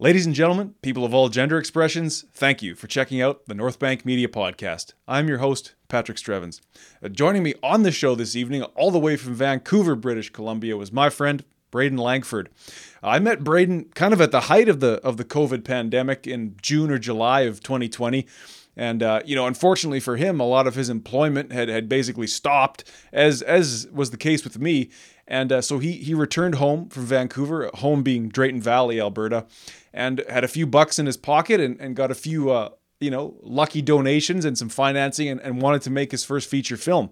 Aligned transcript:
Ladies 0.00 0.26
and 0.26 0.34
gentlemen, 0.34 0.74
people 0.82 1.04
of 1.04 1.14
all 1.14 1.28
gender 1.28 1.56
expressions, 1.56 2.24
thank 2.32 2.62
you 2.62 2.74
for 2.74 2.88
checking 2.88 3.22
out 3.22 3.46
the 3.46 3.54
North 3.54 3.78
Bank 3.78 4.04
Media 4.04 4.26
Podcast. 4.26 4.92
I'm 5.06 5.28
your 5.28 5.38
host, 5.38 5.76
Patrick 5.86 6.18
Strevens. 6.18 6.60
Uh, 7.00 7.08
joining 7.08 7.44
me 7.44 7.54
on 7.62 7.84
the 7.84 7.92
show 7.92 8.16
this 8.16 8.34
evening, 8.34 8.64
all 8.74 8.90
the 8.90 8.98
way 8.98 9.16
from 9.16 9.34
Vancouver, 9.34 9.94
British 9.94 10.30
Columbia, 10.30 10.76
was 10.76 10.90
my 10.90 11.10
friend 11.10 11.44
Braydon 11.70 11.98
Langford. 11.98 12.50
I 13.04 13.20
met 13.20 13.44
Braydon 13.44 13.84
kind 13.94 14.12
of 14.12 14.20
at 14.20 14.32
the 14.32 14.40
height 14.40 14.68
of 14.68 14.80
the 14.80 14.94
of 15.04 15.16
the 15.16 15.24
COVID 15.24 15.62
pandemic 15.62 16.26
in 16.26 16.56
June 16.60 16.90
or 16.90 16.98
July 16.98 17.42
of 17.42 17.62
2020. 17.62 18.26
And 18.76 19.00
uh, 19.00 19.20
you 19.24 19.36
know, 19.36 19.46
unfortunately 19.46 20.00
for 20.00 20.16
him, 20.16 20.40
a 20.40 20.46
lot 20.46 20.66
of 20.66 20.74
his 20.74 20.90
employment 20.90 21.52
had, 21.52 21.68
had 21.68 21.88
basically 21.88 22.26
stopped, 22.26 22.82
as 23.12 23.42
as 23.42 23.86
was 23.92 24.10
the 24.10 24.16
case 24.16 24.42
with 24.42 24.58
me. 24.58 24.90
And 25.26 25.52
uh, 25.52 25.62
so 25.62 25.78
he 25.78 25.92
he 25.92 26.14
returned 26.14 26.56
home 26.56 26.88
from 26.88 27.04
Vancouver, 27.04 27.70
home 27.74 28.02
being 28.02 28.28
Drayton 28.28 28.60
Valley, 28.60 29.00
Alberta, 29.00 29.46
and 29.92 30.22
had 30.28 30.44
a 30.44 30.48
few 30.48 30.66
bucks 30.66 30.98
in 30.98 31.06
his 31.06 31.16
pocket 31.16 31.60
and, 31.60 31.80
and 31.80 31.96
got 31.96 32.10
a 32.10 32.14
few 32.14 32.50
uh, 32.50 32.70
you 33.00 33.10
know 33.10 33.36
lucky 33.42 33.82
donations 33.82 34.44
and 34.44 34.58
some 34.58 34.68
financing 34.68 35.28
and, 35.28 35.40
and 35.40 35.62
wanted 35.62 35.82
to 35.82 35.90
make 35.90 36.10
his 36.10 36.24
first 36.24 36.48
feature 36.48 36.76
film. 36.76 37.10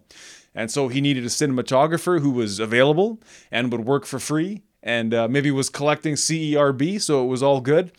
And 0.55 0.71
so 0.71 0.89
he 0.89 1.01
needed 1.01 1.25
a 1.25 1.29
cinematographer 1.29 2.21
who 2.21 2.31
was 2.31 2.59
available 2.59 3.21
and 3.51 3.73
would 3.73 3.87
work 3.87 4.05
for 4.05 4.19
free 4.19 4.63
and 4.83 5.15
uh, 5.15 5.29
maybe 5.29 5.51
was 5.51 5.71
collecting 5.71 6.15
CERB, 6.15 7.01
so 7.01 7.25
it 7.25 7.29
was 7.29 7.43
all 7.43 7.61
good. 7.61 7.93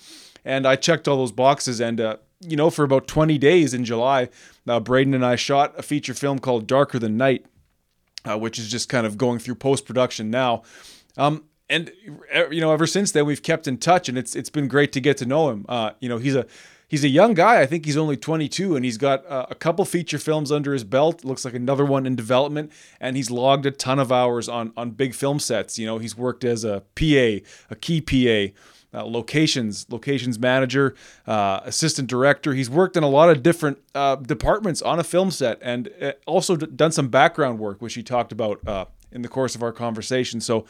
And 0.45 0.67
I 0.67 0.75
checked 0.75 1.07
all 1.07 1.17
those 1.17 1.31
boxes, 1.31 1.79
and 1.79 2.01
uh, 2.01 2.17
you 2.41 2.57
know, 2.57 2.69
for 2.69 2.83
about 2.83 3.07
20 3.07 3.37
days 3.37 3.73
in 3.73 3.85
July, 3.85 4.29
uh, 4.67 4.79
Braydon 4.79 5.13
and 5.13 5.25
I 5.25 5.35
shot 5.35 5.73
a 5.77 5.81
feature 5.81 6.13
film 6.13 6.39
called 6.39 6.67
Darker 6.67 6.99
Than 6.99 7.17
Night, 7.17 7.45
uh, 8.25 8.37
which 8.37 8.59
is 8.59 8.69
just 8.69 8.89
kind 8.89 9.05
of 9.05 9.17
going 9.17 9.39
through 9.39 9.55
post 9.55 9.85
production 9.85 10.29
now. 10.29 10.63
Um, 11.17 11.43
and 11.69 11.91
you 12.51 12.61
know, 12.61 12.71
ever 12.71 12.85
since 12.85 13.11
then, 13.11 13.25
we've 13.25 13.41
kept 13.41 13.67
in 13.67 13.77
touch, 13.77 14.09
and 14.09 14.17
it's 14.17 14.35
it's 14.35 14.49
been 14.49 14.67
great 14.67 14.91
to 14.93 15.01
get 15.01 15.17
to 15.17 15.25
know 15.25 15.49
him. 15.49 15.65
Uh, 15.67 15.91
you 15.99 16.09
know, 16.09 16.17
he's 16.17 16.35
a 16.35 16.45
he's 16.87 17.03
a 17.03 17.09
young 17.09 17.33
guy. 17.33 17.61
I 17.61 17.65
think 17.65 17.85
he's 17.85 17.97
only 17.97 18.17
22, 18.17 18.75
and 18.75 18.85
he's 18.85 18.97
got 18.97 19.25
uh, 19.25 19.47
a 19.49 19.55
couple 19.55 19.83
feature 19.85 20.19
films 20.19 20.51
under 20.51 20.73
his 20.73 20.83
belt. 20.83 21.23
Looks 21.23 21.45
like 21.45 21.53
another 21.53 21.85
one 21.85 22.05
in 22.05 22.15
development, 22.15 22.71
and 22.99 23.15
he's 23.15 23.31
logged 23.31 23.65
a 23.65 23.71
ton 23.71 23.97
of 23.97 24.11
hours 24.11 24.47
on 24.49 24.73
on 24.77 24.91
big 24.91 25.15
film 25.15 25.39
sets. 25.39 25.79
You 25.79 25.87
know, 25.87 25.97
he's 25.97 26.17
worked 26.17 26.43
as 26.43 26.63
a 26.63 26.83
PA, 26.95 27.43
a 27.71 27.75
key 27.79 28.01
PA. 28.01 28.53
Uh, 28.95 29.03
locations, 29.03 29.87
locations 29.89 30.37
manager, 30.37 30.93
uh, 31.25 31.61
assistant 31.63 32.07
director. 32.07 32.53
He's 32.53 32.69
worked 32.69 32.95
in 32.95 33.01
a 33.01 33.09
lot 33.09 33.27
of 33.31 33.41
different 33.41 33.79
uh, 33.95 34.17
departments 34.17 34.83
on 34.83 34.99
a 34.99 35.03
film 35.03 35.31
set, 35.31 35.57
and 35.63 35.89
uh, 35.99 36.11
also 36.27 36.55
d- 36.55 36.67
done 36.67 36.91
some 36.91 37.07
background 37.07 37.57
work, 37.57 37.81
which 37.81 37.95
he 37.95 38.03
talked 38.03 38.31
about 38.31 38.65
uh, 38.67 38.85
in 39.11 39.23
the 39.23 39.27
course 39.27 39.55
of 39.55 39.63
our 39.63 39.71
conversation. 39.71 40.39
So, 40.39 40.65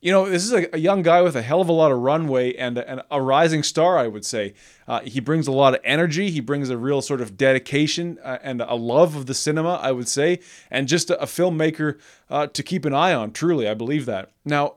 you 0.00 0.10
know, 0.10 0.30
this 0.30 0.44
is 0.44 0.52
a, 0.54 0.74
a, 0.76 0.78
young 0.78 1.02
guy 1.02 1.20
with 1.20 1.36
a 1.36 1.42
hell 1.42 1.60
of 1.60 1.68
a 1.68 1.72
lot 1.72 1.92
of 1.92 1.98
runway 1.98 2.54
and, 2.54 2.78
and 2.78 3.02
a 3.10 3.20
rising 3.20 3.62
star, 3.62 3.98
I 3.98 4.06
would 4.06 4.24
say. 4.24 4.54
Uh, 4.86 5.00
he 5.00 5.20
brings 5.20 5.46
a 5.46 5.52
lot 5.52 5.74
of 5.74 5.80
energy. 5.84 6.30
He 6.30 6.40
brings 6.40 6.70
a 6.70 6.78
real 6.78 7.02
sort 7.02 7.20
of 7.20 7.36
dedication 7.36 8.18
and 8.24 8.62
a 8.62 8.76
love 8.76 9.14
of 9.14 9.26
the 9.26 9.34
cinema, 9.34 9.74
I 9.82 9.92
would 9.92 10.08
say, 10.08 10.38
and 10.70 10.88
just 10.88 11.10
a, 11.10 11.20
a 11.20 11.26
filmmaker 11.26 11.98
to 12.30 12.62
keep 12.62 12.86
an 12.86 12.94
eye 12.94 13.12
on, 13.12 13.32
truly. 13.32 13.68
I 13.68 13.74
believe 13.74 14.06
that. 14.06 14.30
Now, 14.46 14.76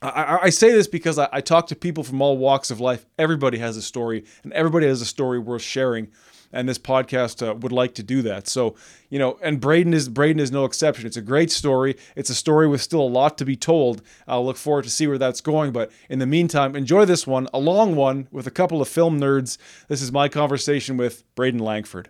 I, 0.00 0.38
I, 0.42 0.50
say 0.50 0.72
this 0.72 0.86
because 0.86 1.18
I, 1.18 1.28
I, 1.32 1.40
talk 1.40 1.66
to 1.68 1.76
people 1.76 2.04
from 2.04 2.22
all 2.22 2.36
walks 2.36 2.70
of 2.70 2.78
life. 2.78 3.04
Everybody 3.18 3.58
has 3.58 3.76
a 3.76 3.82
story, 3.82 4.24
and 4.44 4.52
everybody 4.52 4.86
has 4.86 5.00
a 5.00 5.06
story 5.06 5.38
worth 5.38 5.62
sharing. 5.62 6.08
And 6.50 6.66
this 6.66 6.78
podcast 6.78 7.46
uh, 7.46 7.54
would 7.56 7.72
like 7.72 7.94
to 7.96 8.02
do 8.02 8.22
that. 8.22 8.48
So, 8.48 8.74
you 9.10 9.18
know, 9.18 9.38
and 9.42 9.60
Braydon 9.60 9.92
is 9.92 10.08
Braydon 10.08 10.40
is 10.40 10.50
no 10.50 10.64
exception. 10.64 11.04
It's 11.06 11.18
a 11.18 11.22
great 11.22 11.50
story. 11.50 11.94
It's 12.16 12.30
a 12.30 12.34
story 12.34 12.66
with 12.66 12.80
still 12.80 13.02
a 13.02 13.02
lot 13.02 13.36
to 13.38 13.44
be 13.44 13.54
told. 13.54 14.00
I'll 14.26 14.46
look 14.46 14.56
forward 14.56 14.84
to 14.84 14.90
see 14.90 15.06
where 15.06 15.18
that's 15.18 15.42
going. 15.42 15.72
But 15.72 15.90
in 16.08 16.20
the 16.20 16.26
meantime, 16.26 16.74
enjoy 16.74 17.04
this 17.04 17.26
one, 17.26 17.48
a 17.52 17.58
long 17.58 17.96
one 17.96 18.28
with 18.30 18.46
a 18.46 18.50
couple 18.50 18.80
of 18.80 18.88
film 18.88 19.20
nerds. 19.20 19.58
This 19.88 20.00
is 20.00 20.10
my 20.10 20.30
conversation 20.30 20.96
with 20.96 21.22
Braydon 21.34 21.60
Langford. 21.60 22.08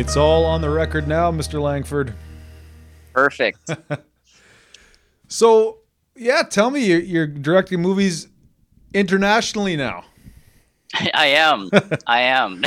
It's 0.00 0.16
all 0.16 0.46
on 0.46 0.62
the 0.62 0.70
record 0.70 1.06
now, 1.06 1.30
Mr. 1.30 1.60
Langford. 1.60 2.14
Perfect. 3.12 3.70
so, 5.28 5.80
yeah, 6.16 6.42
tell 6.42 6.70
me, 6.70 6.86
you're, 6.86 7.00
you're 7.00 7.26
directing 7.26 7.82
movies 7.82 8.26
internationally 8.94 9.76
now. 9.76 10.04
I 11.12 11.26
am. 11.26 11.68
I 12.06 12.22
am. 12.22 12.64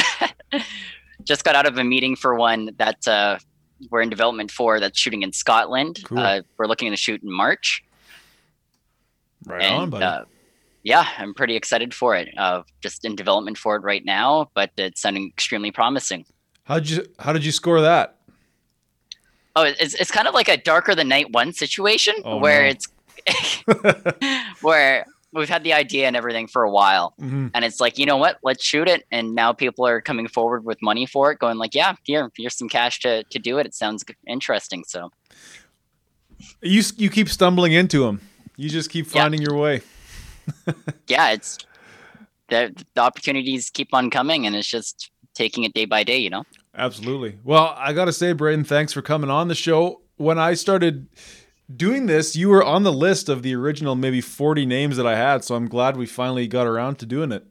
Just 1.24 1.44
got 1.44 1.56
out 1.56 1.66
of 1.66 1.76
a 1.80 1.84
meeting 1.84 2.16
for 2.16 2.36
one 2.36 2.70
that 2.78 3.08
uh, 3.08 3.40
we're 3.90 4.04
in 4.04 4.12
development 4.12 4.52
for 4.52 4.80
that's 4.80 5.00
shooting 5.00 5.24
in 5.24 5.34
Scotland. 5.34 6.02
Cool. 6.04 6.20
Uh, 6.20 6.42
we're 6.60 6.68
looking 6.68 6.92
to 6.92 6.98
shoot 6.98 7.24
in 7.24 7.32
March. 7.32 7.84
Right 9.48 9.64
and, 9.64 9.74
on, 9.74 9.90
buddy. 9.90 10.06
Uh, 10.06 10.26
yeah, 10.84 11.08
I'm 11.18 11.34
pretty 11.34 11.56
excited 11.56 11.96
for 11.96 12.16
it. 12.16 12.30
Uh, 12.38 12.62
just 12.80 13.06
in 13.06 13.16
development 13.16 13.58
for 13.58 13.76
it 13.76 13.82
right 13.82 14.06
now, 14.06 14.52
but 14.54 14.70
it's 14.78 15.02
sounding 15.02 15.30
extremely 15.30 15.72
promising. 15.72 16.26
How 16.64 16.80
did 16.80 16.90
you 16.90 17.06
How 17.20 17.34
did 17.34 17.46
you 17.46 17.52
score 17.52 17.82
that? 17.82 18.18
Oh, 19.56 19.64
it's 19.64 19.94
it's 19.94 20.12
kind 20.12 20.28
of 20.28 20.34
like 20.34 20.48
a 20.48 20.58
darker 20.58 20.96
than 20.96 21.10
night 21.10 21.32
one 21.32 21.54
situation 21.54 22.16
oh, 22.26 22.38
where 22.38 22.64
no. 22.64 22.70
it's 22.70 22.88
where 24.62 25.06
we've 25.32 25.50
had 25.50 25.64
the 25.64 25.74
idea 25.74 26.08
and 26.08 26.16
everything 26.16 26.48
for 26.48 26.64
a 26.64 26.72
while, 26.72 27.14
mm-hmm. 27.20 27.48
and 27.54 27.66
it's 27.66 27.80
like 27.80 27.98
you 27.98 28.06
know 28.06 28.18
what, 28.18 28.40
let's 28.44 28.64
shoot 28.64 28.88
it, 28.88 29.06
and 29.12 29.36
now 29.36 29.54
people 29.54 29.86
are 29.86 30.02
coming 30.02 30.28
forward 30.28 30.66
with 30.66 30.82
money 30.82 31.06
for 31.06 31.32
it, 31.32 31.40
going 31.40 31.58
like, 31.58 31.76
yeah, 31.76 31.96
here, 32.04 32.32
here's 32.36 32.58
some 32.58 32.70
cash 32.70 33.00
to 33.02 33.24
to 33.24 33.40
do 33.40 33.58
it. 33.60 33.66
It 33.66 33.76
sounds 33.76 34.04
interesting, 34.28 34.84
so. 34.88 35.12
You 36.62 36.82
you 36.98 37.10
keep 37.10 37.30
stumbling 37.30 37.72
into 37.74 38.06
them. 38.06 38.20
You 38.58 38.70
just 38.70 38.90
keep 38.90 39.08
finding 39.08 39.42
yeah. 39.42 39.48
your 39.50 39.58
way. 39.58 39.82
yeah, 41.08 41.32
it's 41.32 41.58
the, 42.50 42.76
the 42.96 43.02
opportunities 43.02 43.70
keep 43.70 43.94
on 43.94 44.10
coming, 44.10 44.46
and 44.46 44.56
it's 44.56 44.68
just 44.68 45.10
taking 45.34 45.64
it 45.64 45.74
day 45.74 45.86
by 45.86 46.04
day, 46.04 46.18
you 46.18 46.30
know? 46.30 46.44
Absolutely. 46.76 47.38
Well, 47.44 47.76
I 47.78 47.94
got 47.94 48.06
to 48.06 48.14
say, 48.14 48.34
Braydon, 48.34 48.64
thanks 48.64 48.94
for 48.94 49.02
coming 49.02 49.30
on 49.30 49.48
the 49.48 49.56
show. 49.56 50.02
When 50.18 50.40
I 50.40 50.54
started 50.56 51.08
doing 51.76 52.08
this, 52.08 52.36
you 52.36 52.50
were 52.50 52.64
on 52.64 52.84
the 52.84 52.92
list 52.92 53.30
of 53.30 53.44
the 53.44 53.56
original 53.56 53.96
maybe 53.96 54.22
40 54.22 54.66
names 54.66 54.98
that 54.98 55.06
I 55.06 55.16
had. 55.16 55.44
So 55.44 55.56
I'm 55.56 55.68
glad 55.68 55.98
we 55.98 56.06
finally 56.06 56.48
got 56.48 56.66
around 56.66 56.98
to 57.00 57.06
doing 57.06 57.32
it. 57.32 57.46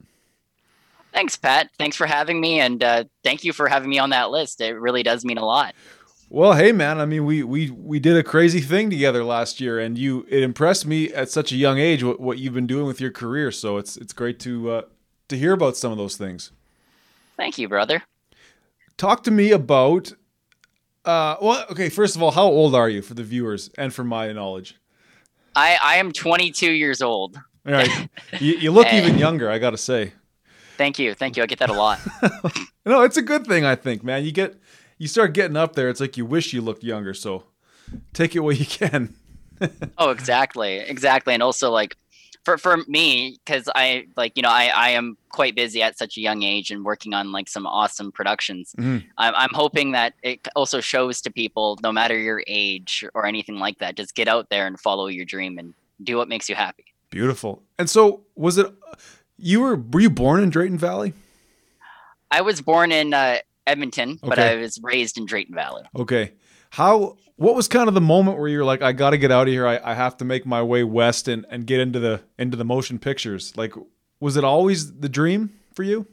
Thanks, 1.13 1.37
Pat. 1.37 1.69
Thanks 1.77 1.95
for 1.95 2.07
having 2.07 2.41
me. 2.41 2.59
And 2.59 2.83
uh, 2.83 3.03
thank 3.23 3.43
you 3.43 3.53
for 3.53 3.67
having 3.67 3.89
me 3.89 3.99
on 3.99 4.09
that 4.09 4.31
list. 4.31 4.59
It 4.59 4.73
really 4.73 5.03
does 5.03 5.23
mean 5.23 5.37
a 5.37 5.45
lot. 5.45 5.75
Well, 6.29 6.53
hey 6.53 6.71
man, 6.71 6.99
I 6.99 7.05
mean 7.05 7.25
we 7.25 7.43
we 7.43 7.69
we 7.69 7.99
did 7.99 8.17
a 8.17 8.23
crazy 8.23 8.59
thing 8.59 8.89
together 8.89 9.23
last 9.23 9.61
year 9.61 9.79
and 9.79 9.99
you 9.99 10.25
it 10.27 10.41
impressed 10.41 10.83
me 10.87 11.13
at 11.13 11.29
such 11.29 11.51
a 11.51 11.55
young 11.55 11.77
age 11.77 12.03
what, 12.03 12.19
what 12.19 12.39
you've 12.39 12.55
been 12.55 12.65
doing 12.65 12.87
with 12.87 12.99
your 12.99 13.11
career. 13.11 13.51
So 13.51 13.77
it's 13.77 13.97
it's 13.97 14.13
great 14.13 14.39
to 14.39 14.71
uh, 14.71 14.81
to 15.27 15.37
hear 15.37 15.53
about 15.53 15.77
some 15.77 15.91
of 15.91 15.99
those 15.99 16.17
things. 16.17 16.51
Thank 17.37 17.59
you, 17.59 17.67
brother. 17.67 18.01
Talk 18.97 19.23
to 19.23 19.31
me 19.31 19.51
about. 19.51 20.13
Uh, 21.05 21.35
well, 21.41 21.65
okay. 21.71 21.89
First 21.89 22.15
of 22.15 22.23
all, 22.23 22.31
how 22.31 22.45
old 22.45 22.75
are 22.75 22.89
you 22.89 23.01
for 23.01 23.13
the 23.13 23.23
viewers 23.23 23.69
and 23.77 23.93
for 23.93 24.03
my 24.03 24.31
knowledge? 24.31 24.75
I 25.55 25.77
I 25.81 25.95
am 25.97 26.11
22 26.11 26.71
years 26.71 27.01
old. 27.01 27.37
All 27.65 27.73
right. 27.73 28.09
You, 28.39 28.57
you 28.57 28.71
look 28.71 28.87
even 28.93 29.17
younger, 29.17 29.49
I 29.49 29.59
got 29.59 29.71
to 29.71 29.77
say. 29.77 30.13
Thank 30.77 30.99
you. 30.99 31.13
Thank 31.13 31.37
you. 31.37 31.43
I 31.43 31.45
get 31.45 31.59
that 31.59 31.69
a 31.69 31.73
lot. 31.73 31.99
no, 32.85 33.03
it's 33.03 33.17
a 33.17 33.21
good 33.21 33.45
thing, 33.45 33.63
I 33.63 33.75
think, 33.75 34.03
man. 34.03 34.25
You 34.25 34.31
get 34.31 34.55
you 34.97 35.07
start 35.07 35.33
getting 35.33 35.57
up 35.57 35.75
there, 35.75 35.89
it's 35.89 35.99
like 35.99 36.17
you 36.17 36.25
wish 36.25 36.53
you 36.53 36.61
looked 36.61 36.83
younger, 36.83 37.13
so 37.13 37.43
take 38.13 38.35
it 38.35 38.39
while 38.39 38.53
you 38.53 38.65
can. 38.65 39.15
oh, 39.97 40.09
exactly. 40.09 40.77
Exactly. 40.77 41.33
And 41.33 41.43
also 41.43 41.71
like 41.71 41.97
for 42.43 42.57
for 42.57 42.77
me 42.87 43.39
cuz 43.45 43.69
I 43.75 44.07
like, 44.15 44.33
you 44.35 44.43
know, 44.43 44.49
I 44.49 44.65
I 44.67 44.89
am 44.89 45.17
quite 45.29 45.55
busy 45.55 45.81
at 45.81 45.97
such 45.97 46.17
a 46.17 46.21
young 46.21 46.43
age 46.43 46.71
and 46.71 46.83
working 46.85 47.13
on 47.13 47.31
like 47.31 47.49
some 47.49 47.65
awesome 47.65 48.11
productions. 48.11 48.73
Mm-hmm. 48.77 49.07
I'm 49.17 49.33
I'm 49.35 49.53
hoping 49.53 49.91
that 49.91 50.13
it 50.23 50.47
also 50.55 50.79
shows 50.79 51.21
to 51.21 51.31
people 51.31 51.79
no 51.83 51.91
matter 51.91 52.17
your 52.17 52.43
age 52.47 53.05
or 53.13 53.25
anything 53.25 53.57
like 53.57 53.79
that, 53.79 53.95
just 53.95 54.15
get 54.15 54.27
out 54.27 54.49
there 54.49 54.67
and 54.67 54.79
follow 54.79 55.07
your 55.07 55.25
dream 55.25 55.57
and 55.57 55.73
do 56.03 56.17
what 56.17 56.27
makes 56.27 56.49
you 56.49 56.55
happy. 56.55 56.85
Beautiful. 57.09 57.63
And 57.77 57.89
so 57.89 58.23
was 58.35 58.57
it 58.57 58.73
you 59.37 59.61
were 59.61 59.75
were 59.75 59.99
you 59.99 60.09
born 60.09 60.43
in 60.43 60.49
Drayton 60.49 60.77
Valley? 60.77 61.13
I 62.31 62.41
was 62.41 62.61
born 62.61 62.91
in 62.91 63.13
uh, 63.13 63.37
Edmonton, 63.67 64.11
okay. 64.11 64.29
but 64.29 64.39
I 64.39 64.55
was 64.55 64.79
raised 64.81 65.19
in 65.19 65.25
Drayton 65.25 65.53
Valley. 65.53 65.83
Okay. 65.95 66.33
How 66.73 67.17
what 67.35 67.53
was 67.53 67.67
kind 67.67 67.87
of 67.87 67.93
the 67.93 68.01
moment 68.01 68.39
where 68.39 68.47
you're 68.47 68.65
like, 68.65 68.81
I 68.81 68.93
gotta 68.93 69.19
get 69.19 69.29
out 69.29 69.47
of 69.47 69.53
here, 69.53 69.67
I, 69.67 69.79
I 69.83 69.93
have 69.93 70.17
to 70.17 70.25
make 70.25 70.43
my 70.43 70.63
way 70.63 70.83
west 70.83 71.27
and, 71.27 71.45
and 71.51 71.67
get 71.67 71.79
into 71.79 71.99
the 71.99 72.21
into 72.39 72.57
the 72.57 72.65
motion 72.65 72.97
pictures? 72.97 73.55
Like 73.55 73.75
was 74.19 74.37
it 74.37 74.43
always 74.43 74.91
the 74.91 75.07
dream 75.07 75.51
for 75.75 75.83
you? 75.83 76.07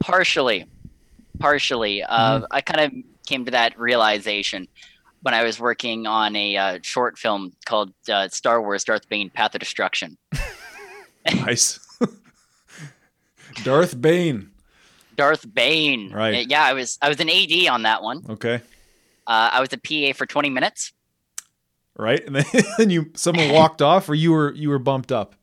Partially. 0.00 0.64
Partially. 1.40 2.02
Uh, 2.02 2.36
mm-hmm. 2.36 2.44
I 2.50 2.62
kind 2.62 2.80
of 2.80 3.04
came 3.26 3.44
to 3.44 3.50
that 3.50 3.78
realization 3.78 4.66
when 5.20 5.34
I 5.34 5.42
was 5.42 5.60
working 5.60 6.06
on 6.06 6.34
a 6.34 6.56
uh, 6.56 6.78
short 6.80 7.18
film 7.18 7.52
called 7.66 7.92
uh, 8.10 8.28
Star 8.28 8.62
Wars 8.62 8.82
Darth 8.82 9.10
Bane 9.10 9.28
Path 9.28 9.54
of 9.54 9.60
Destruction. 9.60 10.16
nice. 11.34 11.80
Darth 13.62 14.00
Bane. 14.00 14.52
Darth 15.16 15.52
Bane. 15.52 16.14
Right. 16.14 16.48
Yeah, 16.48 16.64
I 16.64 16.72
was 16.72 16.96
I 17.02 17.10
was 17.10 17.20
an 17.20 17.28
AD 17.28 17.66
on 17.66 17.82
that 17.82 18.02
one. 18.02 18.24
Okay. 18.30 18.62
Uh, 19.28 19.50
I 19.52 19.60
was 19.60 19.68
a 19.72 19.78
PA 19.78 20.16
for 20.16 20.26
20 20.26 20.50
minutes. 20.50 20.92
Right, 21.96 22.24
and 22.26 22.36
then 22.78 22.90
you 22.90 23.10
someone 23.14 23.52
walked 23.52 23.82
off, 23.82 24.08
or 24.08 24.14
you 24.14 24.32
were 24.32 24.52
you 24.54 24.68
were 24.68 24.78
bumped 24.78 25.12
up. 25.12 25.34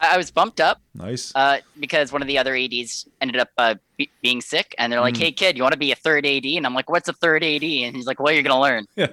I 0.00 0.16
was 0.16 0.30
bumped 0.30 0.60
up. 0.60 0.80
Nice. 0.94 1.32
Uh, 1.34 1.58
because 1.80 2.12
one 2.12 2.22
of 2.22 2.28
the 2.28 2.38
other 2.38 2.54
ads 2.54 3.08
ended 3.20 3.40
up 3.40 3.48
uh, 3.56 3.76
be- 3.96 4.10
being 4.20 4.40
sick, 4.40 4.74
and 4.78 4.92
they're 4.92 5.00
like, 5.00 5.14
mm. 5.14 5.18
"Hey, 5.18 5.32
kid, 5.32 5.56
you 5.56 5.62
want 5.62 5.74
to 5.74 5.78
be 5.78 5.92
a 5.92 5.96
third 5.96 6.26
AD?" 6.26 6.44
And 6.44 6.66
I'm 6.66 6.74
like, 6.74 6.90
"What's 6.90 7.08
a 7.08 7.12
third 7.12 7.44
AD?" 7.44 7.62
And 7.62 7.94
he's 7.94 8.06
like, 8.06 8.18
"Well, 8.18 8.34
you're 8.34 8.42
gonna 8.42 8.60
learn." 8.60 8.86
Yeah. 8.96 9.08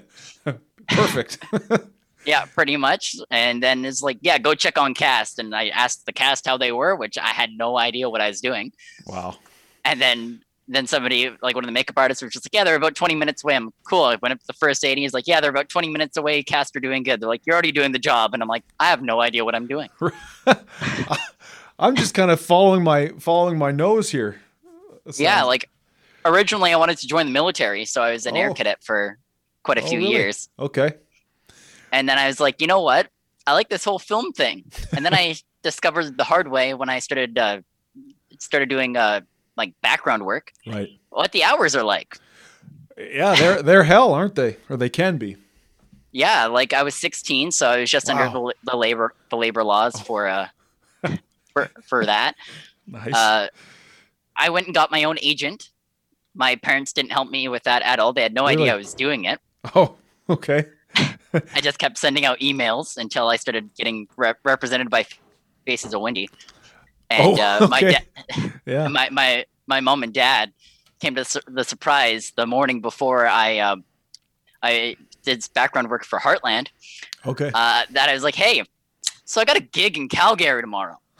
Perfect. 0.87 1.37
yeah, 2.25 2.45
pretty 2.45 2.77
much. 2.77 3.15
And 3.29 3.61
then 3.61 3.85
it's 3.85 4.01
like, 4.01 4.17
yeah, 4.21 4.37
go 4.37 4.55
check 4.55 4.77
on 4.77 4.93
cast. 4.93 5.39
And 5.39 5.55
I 5.55 5.69
asked 5.69 6.05
the 6.05 6.13
cast 6.13 6.45
how 6.45 6.57
they 6.57 6.71
were, 6.71 6.95
which 6.95 7.17
I 7.17 7.29
had 7.29 7.51
no 7.51 7.77
idea 7.77 8.09
what 8.09 8.21
I 8.21 8.27
was 8.27 8.41
doing. 8.41 8.71
Wow. 9.05 9.35
And 9.85 10.01
then 10.01 10.41
then 10.67 10.87
somebody 10.87 11.29
like 11.41 11.55
one 11.55 11.63
of 11.63 11.67
the 11.67 11.73
makeup 11.73 11.97
artists 11.97 12.23
was 12.23 12.31
just 12.31 12.45
like, 12.45 12.53
yeah, 12.53 12.63
they're 12.63 12.75
about 12.75 12.95
20 12.95 13.15
minutes 13.15 13.43
away. 13.43 13.55
I'm 13.55 13.73
cool. 13.83 14.03
I 14.03 14.17
went 14.21 14.33
up 14.33 14.39
to 14.39 14.47
the 14.47 14.53
first 14.53 14.83
AD. 14.85 14.97
He's 14.97 15.13
like, 15.13 15.27
yeah, 15.27 15.41
they're 15.41 15.49
about 15.49 15.69
20 15.69 15.89
minutes 15.89 16.17
away. 16.17 16.41
Cast 16.43 16.75
are 16.75 16.79
doing 16.79 17.03
good. 17.03 17.19
They're 17.19 17.27
like, 17.27 17.41
you're 17.45 17.53
already 17.53 17.71
doing 17.71 17.91
the 17.91 17.99
job. 17.99 18.33
And 18.33 18.41
I'm 18.41 18.47
like, 18.47 18.63
I 18.79 18.85
have 18.85 19.01
no 19.01 19.21
idea 19.21 19.43
what 19.43 19.55
I'm 19.55 19.67
doing. 19.67 19.89
I'm 21.79 21.95
just 21.95 22.13
kind 22.13 22.31
of 22.31 22.39
following 22.39 22.83
my 22.83 23.09
following 23.19 23.57
my 23.57 23.71
nose 23.71 24.09
here. 24.09 24.39
So. 25.09 25.21
Yeah, 25.21 25.43
like 25.43 25.69
originally 26.23 26.71
I 26.71 26.77
wanted 26.77 26.97
to 26.99 27.07
join 27.07 27.25
the 27.25 27.31
military, 27.31 27.85
so 27.85 28.01
I 28.01 28.11
was 28.11 28.25
an 28.25 28.37
oh. 28.37 28.39
air 28.39 28.53
cadet 28.53 28.83
for 28.83 29.17
quite 29.63 29.77
a 29.77 29.83
oh, 29.83 29.87
few 29.87 29.99
really? 29.99 30.11
years. 30.11 30.49
Okay. 30.57 30.93
And 31.91 32.07
then 32.07 32.17
I 32.17 32.27
was 32.27 32.39
like, 32.39 32.61
you 32.61 32.67
know 32.67 32.81
what? 32.81 33.09
I 33.45 33.53
like 33.53 33.69
this 33.69 33.83
whole 33.83 33.99
film 33.99 34.31
thing. 34.31 34.63
And 34.95 35.05
then 35.05 35.13
I 35.13 35.35
discovered 35.63 36.17
the 36.17 36.23
hard 36.23 36.47
way 36.47 36.73
when 36.73 36.89
I 36.89 36.99
started 36.99 37.37
uh, 37.37 37.61
started 38.39 38.69
doing 38.69 38.95
uh, 38.95 39.21
like 39.57 39.73
background 39.81 40.25
work. 40.25 40.53
Right. 40.65 40.89
What 41.09 41.31
the 41.31 41.43
hours 41.43 41.75
are 41.75 41.83
like. 41.83 42.17
Yeah, 42.97 43.35
they're 43.35 43.61
they're 43.61 43.83
hell, 43.83 44.13
aren't 44.13 44.35
they? 44.35 44.57
Or 44.69 44.77
they 44.77 44.89
can 44.89 45.17
be. 45.17 45.37
Yeah, 46.11 46.45
like 46.45 46.73
I 46.73 46.83
was 46.83 46.93
16, 46.95 47.51
so 47.51 47.67
I 47.67 47.79
was 47.79 47.89
just 47.89 48.07
wow. 48.07 48.17
under 48.17 48.31
the, 48.31 48.53
the, 48.71 48.77
labor 48.77 49.13
the 49.29 49.37
labor 49.37 49.63
laws 49.63 49.95
oh. 49.95 50.03
for 50.03 50.27
uh 50.27 50.47
for 51.53 51.71
for 51.83 52.05
that. 52.05 52.35
Nice. 52.85 53.13
Uh, 53.13 53.47
I 54.35 54.49
went 54.49 54.67
and 54.67 54.75
got 54.75 54.91
my 54.91 55.03
own 55.03 55.17
agent. 55.21 55.69
My 56.35 56.55
parents 56.55 56.93
didn't 56.93 57.11
help 57.11 57.29
me 57.29 57.47
with 57.47 57.63
that 57.63 57.81
at 57.83 57.99
all. 57.99 58.13
They 58.13 58.23
had 58.23 58.33
no 58.33 58.43
really? 58.43 58.63
idea 58.63 58.73
I 58.73 58.77
was 58.77 58.93
doing 58.93 59.25
it. 59.25 59.39
Oh, 59.75 59.95
okay. 60.29 60.65
I 60.95 61.61
just 61.61 61.79
kept 61.79 61.97
sending 61.97 62.25
out 62.25 62.39
emails 62.39 62.97
until 62.97 63.29
I 63.29 63.37
started 63.37 63.73
getting 63.75 64.07
rep- 64.17 64.39
represented 64.43 64.89
by 64.89 65.05
Faces 65.65 65.93
of 65.93 66.01
Windy. 66.01 66.29
And 67.09 67.39
oh, 67.39 67.41
uh, 67.41 67.67
my 67.69 67.81
da- 67.81 67.97
yeah. 68.65 68.87
my 68.87 69.09
my 69.09 69.45
my 69.67 69.79
mom 69.79 70.03
and 70.03 70.13
dad 70.13 70.53
came 70.99 71.15
to 71.15 71.41
the 71.47 71.63
surprise 71.63 72.31
the 72.35 72.45
morning 72.45 72.81
before 72.81 73.27
I 73.27 73.59
um, 73.59 73.83
I 74.61 74.95
did 75.23 75.45
background 75.53 75.89
work 75.89 76.05
for 76.05 76.19
Heartland. 76.19 76.69
Okay. 77.25 77.51
Uh, 77.53 77.83
that 77.91 78.09
I 78.09 78.13
was 78.13 78.23
like, 78.23 78.35
hey, 78.35 78.63
so 79.25 79.41
I 79.41 79.45
got 79.45 79.57
a 79.57 79.61
gig 79.61 79.97
in 79.97 80.09
Calgary 80.09 80.61
tomorrow. 80.61 80.99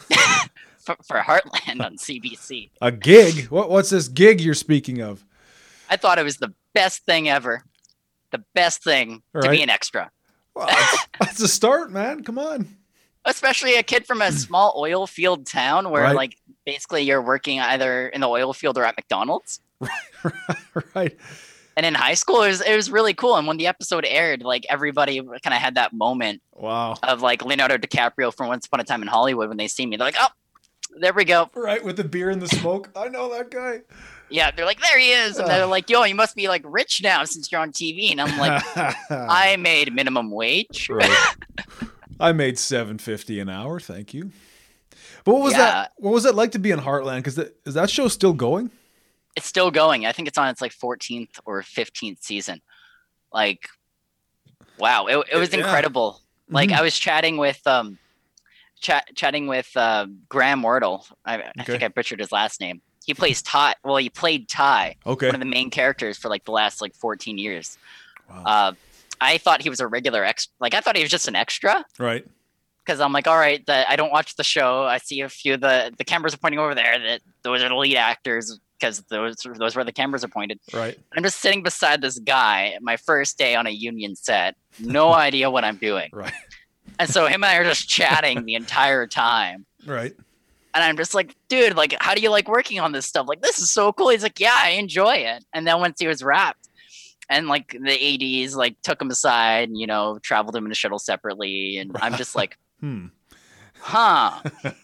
for, 0.80 0.98
for 1.06 1.20
Heartland 1.20 1.84
on 1.84 1.98
CBC. 1.98 2.70
A 2.82 2.92
gig? 2.92 3.48
What, 3.48 3.70
what's 3.70 3.90
this 3.90 4.10
gig 4.10 4.42
you're 4.42 4.54
speaking 4.54 5.02
of? 5.02 5.24
I 5.90 5.96
thought 5.96 6.20
it 6.20 6.24
was 6.24 6.38
the 6.38 6.54
best 6.74 7.06
thing 7.06 7.30
ever. 7.30 7.64
The 8.32 8.44
best 8.54 8.84
thing 8.84 9.22
to 9.42 9.50
be 9.50 9.62
an 9.62 9.70
extra. 9.70 10.12
Well, 10.56 10.68
that's, 10.68 11.08
that's 11.20 11.42
a 11.42 11.48
start, 11.48 11.92
man. 11.92 12.24
Come 12.24 12.38
on 12.38 12.78
especially 13.26 13.76
a 13.76 13.84
kid 13.84 14.06
from 14.06 14.22
a 14.22 14.30
hmm. 14.30 14.36
small 14.36 14.74
oil 14.78 15.08
field 15.08 15.46
town 15.46 15.90
where 15.90 16.04
right. 16.04 16.16
like 16.16 16.38
basically 16.66 17.04
you're 17.04 17.22
working 17.22 17.60
either 17.60 18.08
in 18.10 18.22
the 18.22 18.28
oil 18.28 18.54
field 18.54 18.78
or 18.78 18.86
at 18.86 18.96
McDonald's. 18.98 19.60
right. 20.96 21.18
And 21.76 21.86
in 21.86 21.96
high 21.96 22.14
school, 22.14 22.44
it 22.44 22.50
was 22.50 22.62
it 22.62 22.76
was 22.76 22.92
really 22.92 23.14
cool. 23.14 23.36
And 23.36 23.48
when 23.48 23.58
the 23.58 23.68
episode 23.68 24.06
aired, 24.08 24.44
like 24.44 24.66
everybody 24.70 25.20
kind 25.20 25.40
of 25.48 25.54
had 25.54 25.76
that 25.76 25.92
moment. 25.92 26.42
Wow. 26.54 26.96
Of 27.02 27.22
like 27.22 27.44
Leonardo 27.44 27.78
DiCaprio 27.78 28.34
from 28.34 28.48
Once 28.48 28.68
Upon 28.68 28.80
a 28.80 28.84
Time 28.84 29.02
in 29.02 29.08
Hollywood 29.08 29.50
when 29.50 29.58
they 29.58 29.68
see 29.68 29.86
me, 29.86 29.98
they're 29.98 30.06
like, 30.06 30.16
"Oh, 30.20 30.28
there 31.00 31.14
we 31.14 31.26
go." 31.26 31.50
Right 31.56 31.84
with 31.84 31.98
the 31.98 32.04
beer 32.04 32.30
and 32.30 32.42
the 32.42 32.48
smoke. 32.48 32.90
I 32.96 33.10
know 33.10 33.34
that 33.34 33.50
guy. 33.50 33.82
Yeah, 34.30 34.52
they're 34.52 34.66
like, 34.66 34.82
"There 34.82 35.00
he 35.00 35.12
is," 35.12 35.40
and 35.40 35.48
they're 35.48 35.66
like, 35.66 35.90
"Yo, 35.90 36.04
you 36.04 36.16
must 36.16 36.36
be 36.36 36.48
like 36.48 36.62
rich 36.64 37.02
now 37.04 37.24
since 37.24 37.52
you're 37.52 37.62
on 37.62 37.72
TV." 37.72 38.12
And 38.12 38.22
I'm 38.22 38.38
like, 38.38 38.64
"I 39.10 39.56
made 39.58 39.94
minimum 39.94 40.30
wage." 40.30 40.90
Right. 40.90 41.36
I 42.20 42.32
made 42.32 42.58
seven 42.58 42.98
fifty 42.98 43.40
an 43.40 43.50
hour. 43.50 43.80
Thank 43.80 44.14
you. 44.14 44.32
But 45.24 45.34
what 45.34 45.44
was 45.44 45.54
yeah. 45.54 45.60
that? 45.60 45.92
What 45.98 46.14
was 46.14 46.26
it 46.26 46.36
like 46.36 46.52
to 46.52 46.60
be 46.60 46.72
in 46.72 46.80
Heartland? 46.80 47.18
Because 47.18 47.38
is 47.38 47.74
that 47.74 47.90
show 47.90 48.08
still 48.08 48.34
going? 48.34 48.72
It's 49.36 49.48
still 49.48 49.72
going. 49.72 50.06
I 50.06 50.12
think 50.12 50.28
it's 50.28 50.38
on 50.38 50.48
its 50.50 50.62
like 50.62 50.74
14th 50.74 51.40
or 51.46 51.62
15th 51.62 52.22
season. 52.22 52.62
Like, 53.32 53.68
wow, 54.78 55.08
it, 55.08 55.28
it 55.32 55.38
was 55.38 55.52
yeah. 55.54 55.60
incredible. 55.60 56.22
Like 56.50 56.70
mm-hmm. 56.70 56.80
I 56.80 56.82
was 56.82 56.98
chatting 56.98 57.38
with 57.38 57.66
um, 57.66 57.98
chat 58.80 59.10
chatting 59.16 59.48
with 59.48 59.70
uh, 59.76 60.08
Graham 60.30 60.62
Wardle. 60.62 61.06
I, 61.26 61.40
okay. 61.40 61.52
I 61.58 61.64
think 61.64 61.84
I 61.84 61.88
butchered 61.88 62.20
his 62.20 62.32
last 62.32 62.60
name. 62.60 62.82
He 63.06 63.14
plays 63.14 63.42
Ty. 63.42 63.76
Well, 63.84 63.98
he 63.98 64.10
played 64.10 64.48
Ty. 64.48 64.98
Okay. 65.06 65.28
One 65.28 65.36
of 65.36 65.42
the 65.42 65.46
main 65.46 65.70
characters 65.70 66.18
for 66.18 66.30
like 66.30 66.46
the 66.46 66.52
last 66.52 66.82
like 66.82 66.94
14 66.96 67.38
years. 67.38 67.78
Wow. 68.30 68.44
Uh, 68.46 68.74
I 69.24 69.38
thought 69.38 69.62
he 69.62 69.70
was 69.70 69.80
a 69.80 69.88
regular 69.88 70.24
ex. 70.24 70.48
Like 70.60 70.74
I 70.74 70.82
thought 70.82 70.96
he 70.96 71.04
was 71.04 71.12
just 71.12 71.28
an 71.28 71.36
extra. 71.36 71.86
Right. 71.98 72.26
Because 72.86 73.00
I'm 73.00 73.14
like, 73.14 73.28
all 73.28 73.38
right, 73.38 73.66
the, 73.66 73.90
I 73.90 73.96
don't 73.96 74.12
watch 74.12 74.36
the 74.36 74.44
show. 74.44 74.84
I 74.84 74.98
see 74.98 75.22
a 75.22 75.30
few 75.30 75.54
of 75.54 75.62
the 75.62 75.94
the 75.98 76.04
cameras 76.04 76.34
are 76.34 76.38
pointing 76.38 76.60
over 76.60 76.76
there. 76.76 77.00
That 77.00 77.22
those 77.42 77.64
are 77.64 77.70
the 77.70 77.76
lead 77.76 77.96
actors 77.96 78.60
because 78.80 79.00
those 79.10 79.38
those 79.58 79.76
were 79.76 79.84
the 79.84 79.94
cameras 79.94 80.24
are 80.24 80.30
pointed. 80.30 80.60
Right. 80.74 80.98
I'm 81.16 81.24
just 81.24 81.40
sitting 81.40 81.64
beside 81.64 82.02
this 82.02 82.20
guy. 82.20 82.78
My 82.82 82.98
first 82.98 83.38
day 83.38 83.56
on 83.56 83.68
a 83.68 83.72
union 83.72 84.16
set. 84.16 84.56
No 84.80 85.14
idea 85.14 85.50
what 85.50 85.64
I'm 85.64 85.78
doing. 85.78 86.10
Right. 86.12 86.34
And 87.00 87.10
so 87.10 87.26
him 87.26 87.44
and 87.44 87.46
I 87.46 87.56
are 87.56 87.64
just 87.64 87.88
chatting 87.88 88.46
the 88.46 88.56
entire 88.56 89.08
time. 89.08 89.66
Right. 89.86 90.14
And 90.74 90.84
I'm 90.84 90.98
just 90.98 91.14
like, 91.14 91.36
dude, 91.50 91.76
like, 91.76 91.96
how 92.00 92.16
do 92.16 92.22
you 92.22 92.32
like 92.32 92.48
working 92.48 92.80
on 92.80 92.92
this 92.92 93.06
stuff? 93.06 93.28
Like, 93.28 93.42
this 93.42 93.60
is 93.60 93.70
so 93.70 93.94
cool. 93.94 94.10
He's 94.10 94.24
like, 94.24 94.40
yeah, 94.40 94.56
I 94.58 94.70
enjoy 94.72 95.18
it. 95.18 95.46
And 95.54 95.68
then 95.68 95.80
once 95.80 96.00
he 96.00 96.08
was 96.08 96.24
wrapped, 96.24 96.63
and 97.30 97.48
like 97.48 97.78
the 97.80 98.44
ads 98.44 98.56
like 98.56 98.82
took 98.82 99.02
him 99.02 99.10
aside 99.10 99.70
and 99.70 99.78
you 99.78 99.88
know 99.88 100.20
traveled 100.22 100.56
him 100.56 100.66
in 100.66 100.72
a 100.72 100.76
shuttle 100.76 101.00
separately 101.00 101.78
and 101.78 101.96
i'm 102.02 102.16
just 102.16 102.36
like 102.36 102.58
hmm. 102.80 103.08
Huh. 103.80 104.42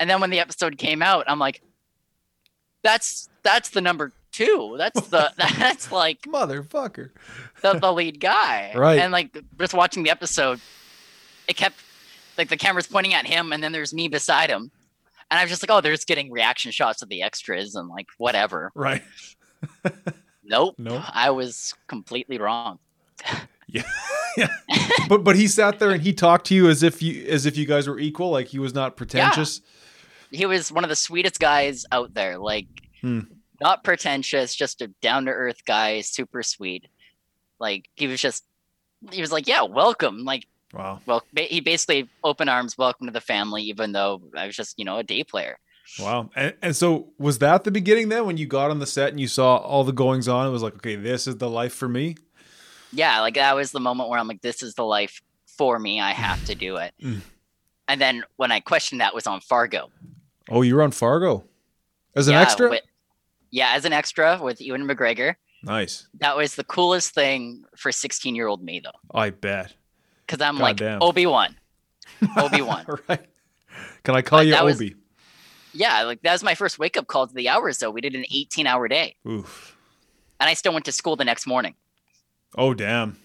And 0.00 0.10
then 0.10 0.20
when 0.20 0.30
the 0.30 0.40
episode 0.40 0.78
came 0.78 1.00
out 1.00 1.26
i'm 1.28 1.38
like 1.38 1.62
that's 2.82 3.28
that's 3.42 3.70
the 3.70 3.80
number 3.80 4.12
two. 4.32 4.74
That's 4.78 5.08
the 5.08 5.32
that's 5.36 5.92
like 5.92 6.22
motherfucker. 6.22 7.10
the, 7.60 7.74
the 7.74 7.92
lead 7.92 8.20
guy. 8.20 8.72
Right. 8.74 8.98
And 8.98 9.12
like 9.12 9.36
just 9.58 9.74
watching 9.74 10.02
the 10.02 10.10
episode 10.10 10.60
it 11.48 11.56
kept 11.56 11.76
like 12.38 12.48
the 12.48 12.56
camera's 12.56 12.86
pointing 12.86 13.14
at 13.14 13.26
him 13.26 13.52
and 13.52 13.62
then 13.62 13.72
there's 13.72 13.94
me 13.94 14.08
beside 14.08 14.50
him. 14.50 14.70
And 15.30 15.38
i 15.38 15.44
was 15.44 15.50
just 15.50 15.62
like 15.62 15.70
oh 15.70 15.80
they're 15.80 15.92
just 15.92 16.08
getting 16.08 16.30
reaction 16.30 16.72
shots 16.72 17.02
of 17.02 17.08
the 17.08 17.22
extras 17.22 17.74
and 17.74 17.88
like 17.88 18.08
whatever. 18.18 18.72
Right 18.74 19.02
Nope. 20.44 20.74
Nope. 20.78 21.02
I 21.12 21.30
was 21.30 21.74
completely 21.86 22.38
wrong. 22.38 22.78
yeah. 23.68 23.82
yeah. 24.36 24.48
But 25.08 25.24
but 25.24 25.36
he 25.36 25.46
sat 25.46 25.78
there 25.78 25.90
and 25.90 26.02
he 26.02 26.12
talked 26.12 26.46
to 26.46 26.54
you 26.54 26.68
as 26.68 26.82
if 26.82 27.02
you 27.02 27.26
as 27.26 27.46
if 27.46 27.56
you 27.56 27.66
guys 27.66 27.88
were 27.88 27.98
equal. 27.98 28.30
Like 28.30 28.48
he 28.48 28.58
was 28.58 28.74
not 28.74 28.96
pretentious. 28.96 29.60
Yeah. 30.30 30.38
He 30.38 30.46
was 30.46 30.72
one 30.72 30.84
of 30.84 30.90
the 30.90 30.96
sweetest 30.96 31.38
guys 31.38 31.84
out 31.92 32.14
there. 32.14 32.38
Like 32.38 32.66
hmm. 33.00 33.20
not 33.60 33.84
pretentious, 33.84 34.54
just 34.54 34.80
a 34.82 34.88
down 35.00 35.26
to 35.26 35.30
earth 35.30 35.64
guy, 35.66 36.00
super 36.00 36.42
sweet. 36.42 36.86
Like 37.58 37.88
he 37.94 38.06
was 38.06 38.20
just 38.20 38.44
he 39.10 39.20
was 39.20 39.32
like, 39.32 39.46
yeah, 39.46 39.62
welcome. 39.62 40.24
Like 40.24 40.46
wow. 40.72 41.00
Well, 41.06 41.22
he 41.36 41.60
basically 41.60 42.08
open 42.24 42.48
arms, 42.48 42.78
welcome 42.78 43.06
to 43.06 43.12
the 43.12 43.20
family, 43.20 43.62
even 43.64 43.92
though 43.92 44.22
I 44.36 44.46
was 44.46 44.56
just 44.56 44.78
you 44.78 44.84
know 44.84 44.98
a 44.98 45.02
day 45.02 45.24
player. 45.24 45.58
Wow. 45.98 46.30
And, 46.34 46.54
and 46.62 46.76
so 46.76 47.08
was 47.18 47.38
that 47.38 47.64
the 47.64 47.70
beginning 47.70 48.08
then 48.08 48.26
when 48.26 48.36
you 48.36 48.46
got 48.46 48.70
on 48.70 48.78
the 48.78 48.86
set 48.86 49.10
and 49.10 49.20
you 49.20 49.28
saw 49.28 49.56
all 49.56 49.84
the 49.84 49.92
goings 49.92 50.28
on? 50.28 50.46
It 50.46 50.50
was 50.50 50.62
like, 50.62 50.74
okay, 50.76 50.96
this 50.96 51.26
is 51.26 51.36
the 51.36 51.50
life 51.50 51.74
for 51.74 51.88
me. 51.88 52.16
Yeah, 52.92 53.20
like 53.20 53.34
that 53.34 53.54
was 53.54 53.72
the 53.72 53.80
moment 53.80 54.08
where 54.08 54.18
I'm 54.18 54.28
like, 54.28 54.42
this 54.42 54.62
is 54.62 54.74
the 54.74 54.84
life 54.84 55.22
for 55.46 55.78
me. 55.78 56.00
I 56.00 56.12
have 56.12 56.44
to 56.46 56.54
do 56.54 56.76
it. 56.76 56.94
Mm. 57.02 57.20
And 57.88 58.00
then 58.00 58.24
when 58.36 58.52
I 58.52 58.60
questioned 58.60 59.00
that 59.00 59.14
was 59.14 59.26
on 59.26 59.40
Fargo. 59.40 59.90
Oh, 60.50 60.62
you 60.62 60.76
were 60.76 60.82
on 60.82 60.92
Fargo 60.92 61.44
as 62.14 62.28
an 62.28 62.34
yeah, 62.34 62.42
extra? 62.42 62.70
With, 62.70 62.82
yeah, 63.50 63.72
as 63.74 63.84
an 63.84 63.92
extra 63.92 64.38
with 64.42 64.60
Ewan 64.60 64.86
McGregor. 64.86 65.36
Nice. 65.62 66.08
That 66.18 66.36
was 66.36 66.54
the 66.54 66.64
coolest 66.64 67.14
thing 67.14 67.64
for 67.76 67.92
16 67.92 68.34
year 68.34 68.48
old 68.48 68.62
me, 68.62 68.80
though. 68.80 68.90
I 69.14 69.30
bet. 69.30 69.74
Because 70.26 70.40
I'm 70.40 70.58
God 70.58 70.80
like 70.80 71.02
Obi 71.02 71.26
Wan. 71.26 71.56
Obi 72.36 72.62
Wan. 72.62 72.84
right. 73.08 73.26
Can 74.02 74.16
I 74.16 74.22
call 74.22 74.40
but 74.40 74.46
you 74.46 74.56
Obi? 74.56 74.66
Was, 74.66 75.01
yeah, 75.72 76.02
like 76.02 76.22
that 76.22 76.32
was 76.32 76.42
my 76.42 76.54
first 76.54 76.78
wake 76.78 76.96
up 76.96 77.06
call 77.06 77.26
to 77.26 77.34
the 77.34 77.48
hours. 77.48 77.78
Though 77.78 77.90
we 77.90 78.00
did 78.00 78.14
an 78.14 78.24
18 78.30 78.66
hour 78.66 78.88
day. 78.88 79.16
Oof. 79.26 79.76
And 80.40 80.48
I 80.48 80.54
still 80.54 80.72
went 80.72 80.84
to 80.86 80.92
school 80.92 81.16
the 81.16 81.24
next 81.24 81.46
morning. 81.46 81.74
Oh 82.56 82.74
damn. 82.74 83.18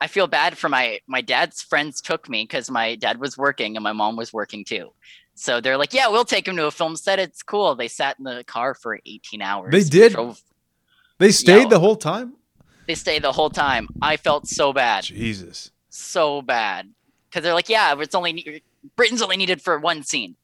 I 0.00 0.06
feel 0.06 0.26
bad 0.26 0.56
for 0.56 0.68
my 0.68 1.00
my 1.06 1.20
dad's 1.20 1.62
friends 1.62 2.00
took 2.00 2.28
me 2.28 2.44
because 2.44 2.70
my 2.70 2.94
dad 2.94 3.20
was 3.20 3.36
working 3.36 3.76
and 3.76 3.84
my 3.84 3.92
mom 3.92 4.16
was 4.16 4.32
working 4.32 4.64
too. 4.64 4.92
So 5.34 5.60
they're 5.60 5.76
like, 5.76 5.94
"Yeah, 5.94 6.08
we'll 6.08 6.24
take 6.24 6.48
him 6.48 6.56
to 6.56 6.66
a 6.66 6.70
film 6.70 6.96
set. 6.96 7.18
It's 7.18 7.42
cool." 7.42 7.74
They 7.74 7.88
sat 7.88 8.16
in 8.18 8.24
the 8.24 8.44
car 8.44 8.74
for 8.74 8.98
18 9.04 9.42
hours. 9.42 9.72
They 9.72 9.84
did. 9.84 10.12
Drove, 10.12 10.42
they 11.18 11.30
stayed 11.32 11.54
you 11.54 11.62
know, 11.64 11.70
the 11.70 11.80
whole 11.80 11.96
time. 11.96 12.34
They 12.86 12.94
stayed 12.94 13.22
the 13.22 13.32
whole 13.32 13.50
time. 13.50 13.88
I 14.00 14.16
felt 14.16 14.46
so 14.48 14.72
bad. 14.72 15.04
Jesus. 15.04 15.70
So 15.90 16.40
bad 16.42 16.90
because 17.28 17.42
they're 17.42 17.54
like, 17.54 17.68
"Yeah, 17.68 17.94
it's 17.98 18.14
only 18.14 18.62
Braydon's 18.96 19.22
only 19.22 19.36
needed 19.36 19.60
for 19.60 19.78
one 19.78 20.02
scene." 20.02 20.36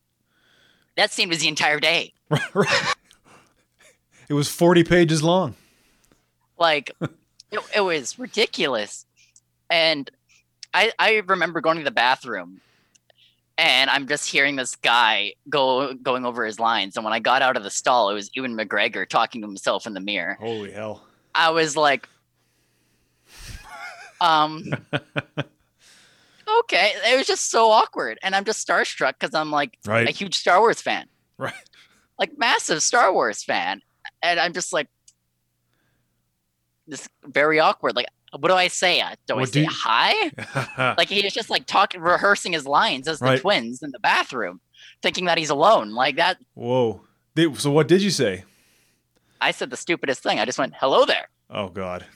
That 0.97 1.13
scene 1.13 1.29
was 1.29 1.41
the 1.41 1.49
entire 1.49 1.81
day. 1.81 2.13
it 4.29 4.35
was 4.35 4.49
40 4.49 4.85
pages 4.85 5.23
long. 5.23 5.55
Like, 6.59 6.93
it, 7.51 7.61
it 7.75 7.81
was 7.81 8.19
ridiculous. 8.19 9.07
And 9.69 10.11
I, 10.73 10.93
I 10.99 11.23
remember 11.27 11.61
going 11.61 11.79
to 11.79 11.85
the 11.85 11.91
bathroom 11.91 12.61
and 13.59 13.91
I'm 13.91 14.07
just 14.07 14.31
hearing 14.31 14.57
this 14.57 14.77
guy 14.77 15.35
go 15.49 15.95
going 15.95 16.25
over 16.27 16.45
his 16.45 16.61
lines. 16.61 16.97
And 16.97 17.05
when 17.05 17.15
I 17.15 17.21
got 17.21 17.43
out 17.43 17.57
of 17.57 17.63
the 17.63 17.71
stall, 17.71 18.11
it 18.11 18.15
was 18.15 18.31
Ewan 18.35 18.57
McGregor 18.57 19.09
talking 19.09 19.41
to 19.41 19.47
himself 19.47 19.87
in 19.87 19.95
the 19.95 20.01
mirror. 20.01 20.37
Holy 20.41 20.71
hell! 20.71 21.05
I 21.35 21.51
was 21.51 21.77
like, 21.77 22.09
um, 24.21 24.65
okay. 26.61 26.93
It 27.07 27.17
was 27.17 27.27
just 27.27 27.51
so 27.51 27.71
awkward, 27.71 28.19
and 28.23 28.35
I'm 28.35 28.45
just 28.45 28.67
starstruck 28.67 29.15
because 29.19 29.35
I'm 29.35 29.51
like 29.51 29.79
right. 29.87 30.09
a 30.09 30.11
huge 30.11 30.37
Star 30.37 30.61
Wars 30.61 30.81
fan, 30.81 31.07
right? 31.39 31.55
Like 32.19 32.39
massive 32.39 32.83
Star 32.83 33.13
Wars 33.13 33.43
fan, 33.43 33.83
and 34.23 34.41
I'm 34.41 34.53
just 34.53 34.73
like 34.73 34.89
this 36.87 37.09
very 37.25 37.61
awkward. 37.61 37.97
Like, 37.97 38.07
what 38.33 38.49
do 38.49 38.55
I 38.55 38.69
say? 38.69 39.01
Uh, 39.01 39.15
do 39.27 39.37
what 39.37 39.43
I 39.43 39.45
say 39.45 39.65
do 39.65 39.69
hi? 39.71 40.95
like 40.99 41.09
he's 41.09 41.33
just 41.33 41.51
like 41.51 41.67
talking, 41.67 42.01
rehearsing 42.01 42.53
his 42.53 42.67
lines 42.67 43.09
as 43.09 43.19
the 43.19 43.27
right. 43.27 43.41
twins 43.41 43.83
in 43.83 43.91
the 43.91 43.99
bathroom, 43.99 44.61
thinking 45.03 45.27
that 45.27 45.39
he's 45.39 45.51
alone. 45.51 45.91
Like 45.91 46.17
that. 46.17 46.39
Whoa. 46.55 47.03
So 47.55 47.71
what 47.71 47.89
did 47.89 48.03
you 48.03 48.11
say? 48.11 48.45
I 49.41 49.51
said 49.51 49.71
the 49.71 49.77
stupidest 49.77 50.23
thing. 50.23 50.41
I 50.41 50.45
just 50.45 50.59
went, 50.59 50.75
"Hello 50.79 51.05
there." 51.05 51.29
Oh 51.51 51.69
God, 51.69 52.07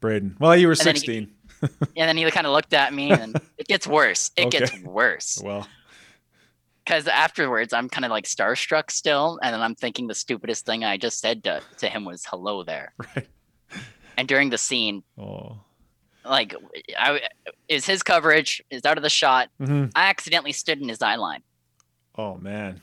Braydon. 0.00 0.36
Well, 0.38 0.56
you 0.56 0.66
were 0.66 0.72
and 0.72 0.80
sixteen. 0.80 1.32
And 1.62 2.08
then 2.08 2.16
he 2.16 2.30
kind 2.30 2.46
of 2.46 2.52
looked 2.52 2.72
at 2.72 2.94
me, 2.94 3.10
and 3.10 3.40
it 3.58 3.66
gets 3.66 3.86
worse. 3.86 4.30
It 4.36 4.46
okay. 4.46 4.60
gets 4.60 4.78
worse. 4.80 5.40
Well, 5.44 5.66
because 6.84 7.06
afterwards 7.06 7.72
I'm 7.72 7.88
kind 7.88 8.04
of 8.04 8.10
like 8.10 8.24
starstruck 8.24 8.90
still, 8.90 9.38
and 9.42 9.54
then 9.54 9.60
I'm 9.60 9.74
thinking 9.74 10.06
the 10.06 10.14
stupidest 10.14 10.66
thing 10.66 10.84
I 10.84 10.96
just 10.96 11.20
said 11.20 11.44
to, 11.44 11.62
to 11.78 11.88
him 11.88 12.04
was 12.04 12.24
"hello 12.26 12.64
there." 12.64 12.92
Right. 13.16 13.28
And 14.16 14.28
during 14.28 14.50
the 14.50 14.58
scene, 14.58 15.02
oh. 15.18 15.60
like 16.26 16.54
I 16.98 17.22
is 17.68 17.86
his 17.86 18.02
coverage 18.02 18.62
is 18.68 18.84
out 18.84 18.98
of 18.98 19.02
the 19.02 19.08
shot. 19.08 19.48
Mm-hmm. 19.60 19.86
I 19.94 20.10
accidentally 20.10 20.52
stood 20.52 20.78
in 20.78 20.88
his 20.90 21.00
eye 21.00 21.14
line. 21.14 21.42
Oh 22.18 22.36
man! 22.36 22.80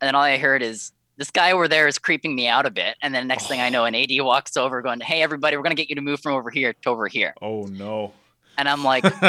And 0.00 0.06
then 0.06 0.14
all 0.14 0.22
I 0.22 0.38
heard 0.38 0.62
is 0.62 0.92
this 1.18 1.30
guy 1.30 1.52
over 1.52 1.68
there 1.68 1.86
is 1.88 1.98
creeping 1.98 2.34
me 2.34 2.48
out 2.48 2.64
a 2.64 2.70
bit. 2.70 2.96
And 3.02 3.14
then 3.14 3.26
next 3.26 3.44
oh. 3.44 3.48
thing 3.48 3.60
I 3.60 3.68
know, 3.68 3.84
an 3.84 3.94
AD 3.94 4.10
walks 4.20 4.56
over 4.56 4.80
going, 4.80 5.00
Hey, 5.00 5.20
everybody, 5.20 5.56
we're 5.56 5.62
going 5.62 5.76
to 5.76 5.80
get 5.80 5.90
you 5.90 5.96
to 5.96 6.00
move 6.00 6.20
from 6.20 6.34
over 6.34 6.48
here 6.48 6.72
to 6.72 6.88
over 6.88 7.06
here. 7.08 7.34
Oh, 7.42 7.64
no. 7.66 8.12
And 8.56 8.68
I'm 8.68 8.82
like, 8.82 9.02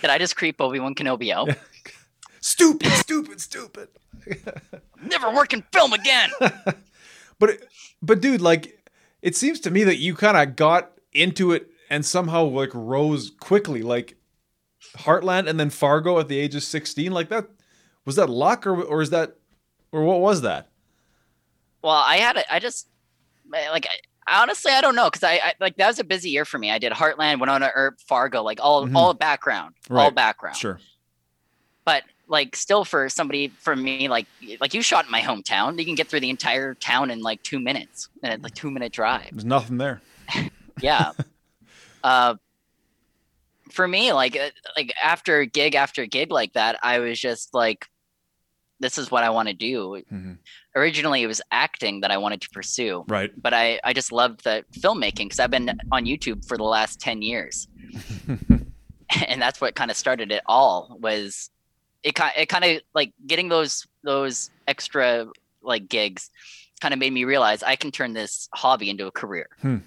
Did 0.00 0.08
I 0.08 0.18
just 0.18 0.36
creep 0.36 0.60
Obi 0.60 0.80
Wan 0.80 0.94
Kenobi 0.94 1.32
out? 1.32 1.50
stupid, 2.40 2.90
stupid, 2.92 3.40
stupid. 3.40 3.88
Never 5.02 5.30
work 5.30 5.52
in 5.52 5.62
film 5.72 5.92
again. 5.92 6.30
but, 7.38 7.58
but 8.00 8.20
dude, 8.20 8.40
like, 8.40 8.78
it 9.20 9.36
seems 9.36 9.60
to 9.60 9.70
me 9.70 9.84
that 9.84 9.98
you 9.98 10.14
kind 10.14 10.36
of 10.36 10.56
got 10.56 10.92
into 11.12 11.52
it 11.52 11.68
and 11.90 12.06
somehow 12.06 12.44
like 12.44 12.70
rose 12.72 13.30
quickly. 13.40 13.82
Like, 13.82 14.16
Heartland 14.96 15.48
and 15.48 15.60
then 15.60 15.70
Fargo 15.70 16.18
at 16.18 16.28
the 16.28 16.38
age 16.38 16.54
of 16.54 16.62
16. 16.62 17.12
Like, 17.12 17.28
that 17.28 17.48
was 18.06 18.16
that 18.16 18.30
luck 18.30 18.66
or, 18.66 18.80
or 18.80 19.02
is 19.02 19.10
that, 19.10 19.36
or 19.92 20.04
what 20.04 20.20
was 20.20 20.40
that? 20.42 20.69
Well, 21.82 21.94
I 21.94 22.16
had 22.16 22.36
it. 22.36 22.46
I 22.50 22.58
just 22.58 22.88
like 23.50 23.86
I, 24.26 24.42
honestly 24.42 24.72
I 24.72 24.80
don't 24.80 24.94
know 24.94 25.10
because 25.10 25.24
I, 25.24 25.34
I, 25.42 25.54
like 25.60 25.76
that 25.76 25.88
was 25.88 25.98
a 25.98 26.04
busy 26.04 26.30
year 26.30 26.44
for 26.44 26.58
me. 26.58 26.70
I 26.70 26.78
did 26.78 26.92
Heartland, 26.92 27.40
Wynonna 27.40 27.70
Earp, 27.74 28.00
Fargo, 28.00 28.42
like 28.42 28.60
all 28.62 28.86
mm-hmm. 28.86 28.96
all 28.96 29.14
background, 29.14 29.74
right. 29.88 30.04
all 30.04 30.10
background. 30.10 30.56
Sure. 30.56 30.78
But 31.84 32.04
like 32.28 32.54
still 32.54 32.84
for 32.84 33.08
somebody 33.08 33.48
for 33.48 33.74
me 33.74 34.08
like 34.08 34.26
like 34.60 34.72
you 34.72 34.82
shot 34.82 35.06
in 35.06 35.10
my 35.10 35.20
hometown, 35.20 35.78
you 35.78 35.84
can 35.84 35.94
get 35.94 36.08
through 36.08 36.20
the 36.20 36.30
entire 36.30 36.74
town 36.74 37.10
in 37.10 37.20
like 37.20 37.42
two 37.42 37.58
minutes, 37.58 38.08
and 38.22 38.42
like 38.42 38.54
two 38.54 38.70
minute 38.70 38.92
drive. 38.92 39.30
There's 39.32 39.44
nothing 39.44 39.78
there. 39.78 40.00
yeah. 40.80 41.12
uh, 42.04 42.36
for 43.70 43.86
me, 43.86 44.12
like 44.12 44.36
uh, 44.36 44.50
like 44.76 44.94
after 45.02 45.44
gig 45.44 45.74
after 45.74 46.06
gig 46.06 46.30
like 46.30 46.52
that, 46.52 46.78
I 46.82 46.98
was 47.00 47.18
just 47.18 47.54
like 47.54 47.86
this 48.80 48.98
is 48.98 49.10
what 49.10 49.22
I 49.22 49.30
want 49.30 49.48
to 49.48 49.54
do. 49.54 50.02
Mm-hmm. 50.12 50.32
Originally, 50.74 51.22
it 51.22 51.26
was 51.26 51.40
acting 51.52 52.00
that 52.00 52.10
I 52.10 52.16
wanted 52.16 52.40
to 52.40 52.50
pursue. 52.50 53.04
Right. 53.06 53.30
But 53.40 53.54
I, 53.54 53.78
I 53.84 53.92
just 53.92 54.10
loved 54.10 54.44
the 54.44 54.64
filmmaking 54.72 55.26
because 55.26 55.38
I've 55.38 55.50
been 55.50 55.78
on 55.92 56.06
YouTube 56.06 56.46
for 56.46 56.56
the 56.56 56.64
last 56.64 57.00
10 57.00 57.22
years. 57.22 57.68
and 59.26 59.42
that's 59.42 59.60
what 59.60 59.74
kind 59.74 59.90
of 59.90 59.96
started 59.96 60.32
it 60.32 60.42
all 60.46 60.96
was 61.00 61.50
it, 62.02 62.18
it 62.36 62.46
kind 62.46 62.64
of 62.64 62.80
like 62.94 63.12
getting 63.26 63.48
those, 63.48 63.86
those 64.02 64.50
extra 64.66 65.26
like 65.62 65.88
gigs 65.88 66.30
kind 66.80 66.94
of 66.94 67.00
made 67.00 67.12
me 67.12 67.24
realize 67.24 67.62
I 67.62 67.76
can 67.76 67.90
turn 67.90 68.14
this 68.14 68.48
hobby 68.54 68.88
into 68.88 69.06
a 69.06 69.10
career. 69.10 69.48
Hmm. 69.60 69.78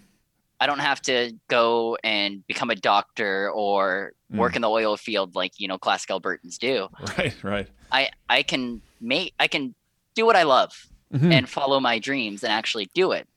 I 0.64 0.66
don't 0.66 0.80
have 0.80 1.02
to 1.02 1.34
go 1.50 1.98
and 2.06 2.48
become 2.48 2.70
a 2.70 2.76
doctor 2.76 3.52
or 3.52 4.14
mm. 4.32 4.38
work 4.38 4.56
in 4.56 4.62
the 4.62 4.70
oil 4.70 4.96
field 4.96 5.36
like 5.36 5.60
you 5.60 5.68
know 5.68 5.78
classic 5.78 6.10
Albertans 6.10 6.58
do. 6.58 6.88
Right, 7.18 7.44
right. 7.44 7.68
I 7.92 8.10
I 8.30 8.44
can 8.44 8.82
make 9.02 9.34
I 9.42 9.48
can 9.50 9.76
do 10.16 10.26
what 10.26 10.38
I 10.38 10.44
love 10.44 10.88
mm-hmm. 11.14 11.34
and 11.34 11.50
follow 11.50 11.82
my 11.82 12.00
dreams 12.00 12.46
and 12.46 12.54
actually 12.54 12.90
do 12.94 13.12
it. 13.12 13.28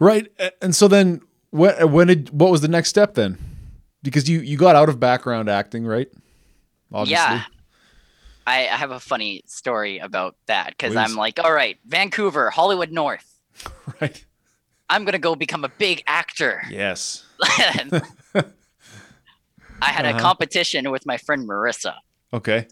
Right, 0.00 0.32
and 0.60 0.74
so 0.74 0.88
then 0.88 1.20
when 1.50 1.92
when 1.92 2.08
did 2.08 2.30
what 2.30 2.50
was 2.50 2.60
the 2.60 2.66
next 2.66 2.88
step 2.88 3.14
then? 3.14 3.38
Because 4.02 4.28
you 4.28 4.40
you 4.40 4.56
got 4.56 4.74
out 4.74 4.88
of 4.88 4.98
background 4.98 5.48
acting, 5.48 5.86
right? 5.86 6.08
Obviously. 6.92 7.36
Yeah. 7.36 7.44
I, 8.48 8.62
I 8.62 8.76
have 8.76 8.90
a 8.90 8.98
funny 8.98 9.42
story 9.46 9.98
about 9.98 10.34
that 10.46 10.70
because 10.70 10.96
I'm 10.96 11.14
like, 11.14 11.38
all 11.38 11.52
right, 11.52 11.78
Vancouver, 11.86 12.50
Hollywood 12.50 12.90
North. 12.90 13.32
Right 14.00 14.24
I'm 14.90 15.04
gonna 15.04 15.18
go 15.18 15.34
become 15.34 15.64
a 15.64 15.68
big 15.68 16.02
actor. 16.06 16.62
Yes. 16.70 17.24
I 17.42 18.02
had 19.80 20.06
uh-huh. 20.06 20.18
a 20.18 20.20
competition 20.20 20.90
with 20.90 21.06
my 21.06 21.16
friend 21.16 21.48
Marissa. 21.48 21.94
Okay. 22.32 22.66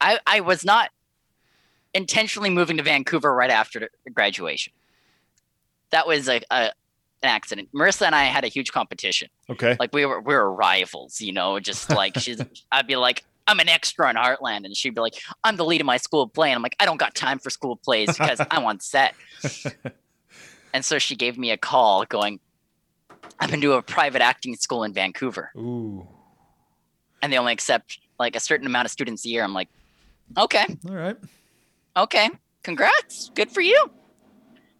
I 0.00 0.18
I 0.26 0.40
was 0.40 0.64
not 0.64 0.90
intentionally 1.92 2.50
moving 2.50 2.76
to 2.76 2.82
Vancouver 2.82 3.34
right 3.34 3.50
after 3.50 3.88
graduation. 4.12 4.72
That 5.90 6.06
was 6.06 6.28
a, 6.28 6.40
a 6.50 6.72
an 7.24 7.30
accident. 7.30 7.70
Marissa 7.74 8.06
and 8.06 8.14
I 8.14 8.24
had 8.24 8.44
a 8.44 8.48
huge 8.48 8.72
competition. 8.72 9.28
Okay. 9.48 9.76
Like 9.80 9.92
we 9.92 10.04
were 10.04 10.20
we 10.20 10.34
were 10.34 10.52
rivals, 10.52 11.20
you 11.20 11.32
know, 11.32 11.58
just 11.58 11.90
like 11.90 12.18
she's 12.18 12.40
I'd 12.72 12.86
be 12.86 12.96
like, 12.96 13.24
I'm 13.46 13.60
an 13.60 13.68
extra 13.68 14.08
in 14.10 14.16
Heartland. 14.16 14.64
And 14.64 14.76
she'd 14.76 14.94
be 14.94 15.00
like, 15.00 15.14
I'm 15.42 15.56
the 15.56 15.64
lead 15.64 15.80
of 15.80 15.86
my 15.86 15.96
school 15.96 16.28
play. 16.28 16.50
And 16.50 16.56
I'm 16.56 16.62
like, 16.62 16.76
I 16.78 16.84
don't 16.84 16.98
got 16.98 17.14
time 17.14 17.38
for 17.38 17.50
school 17.50 17.76
plays 17.76 18.16
because 18.16 18.40
I'm 18.50 18.64
on 18.64 18.80
set. 18.80 19.14
And 20.74 20.84
so 20.84 20.98
she 20.98 21.14
gave 21.14 21.38
me 21.38 21.52
a 21.52 21.56
call 21.56 22.04
going, 22.04 22.40
I've 23.38 23.48
been 23.50 23.60
to 23.60 23.74
a 23.74 23.82
private 23.82 24.20
acting 24.20 24.56
school 24.56 24.82
in 24.82 24.92
Vancouver. 24.92 25.52
Ooh. 25.56 26.06
And 27.22 27.32
they 27.32 27.38
only 27.38 27.52
accept 27.52 28.00
like 28.18 28.34
a 28.34 28.40
certain 28.40 28.66
amount 28.66 28.86
of 28.86 28.90
students 28.90 29.24
a 29.24 29.28
year. 29.28 29.44
I'm 29.44 29.54
like, 29.54 29.68
okay. 30.36 30.66
All 30.88 30.96
right. 30.96 31.16
Okay. 31.96 32.28
Congrats. 32.64 33.30
Good 33.36 33.52
for 33.52 33.60
you. 33.60 33.88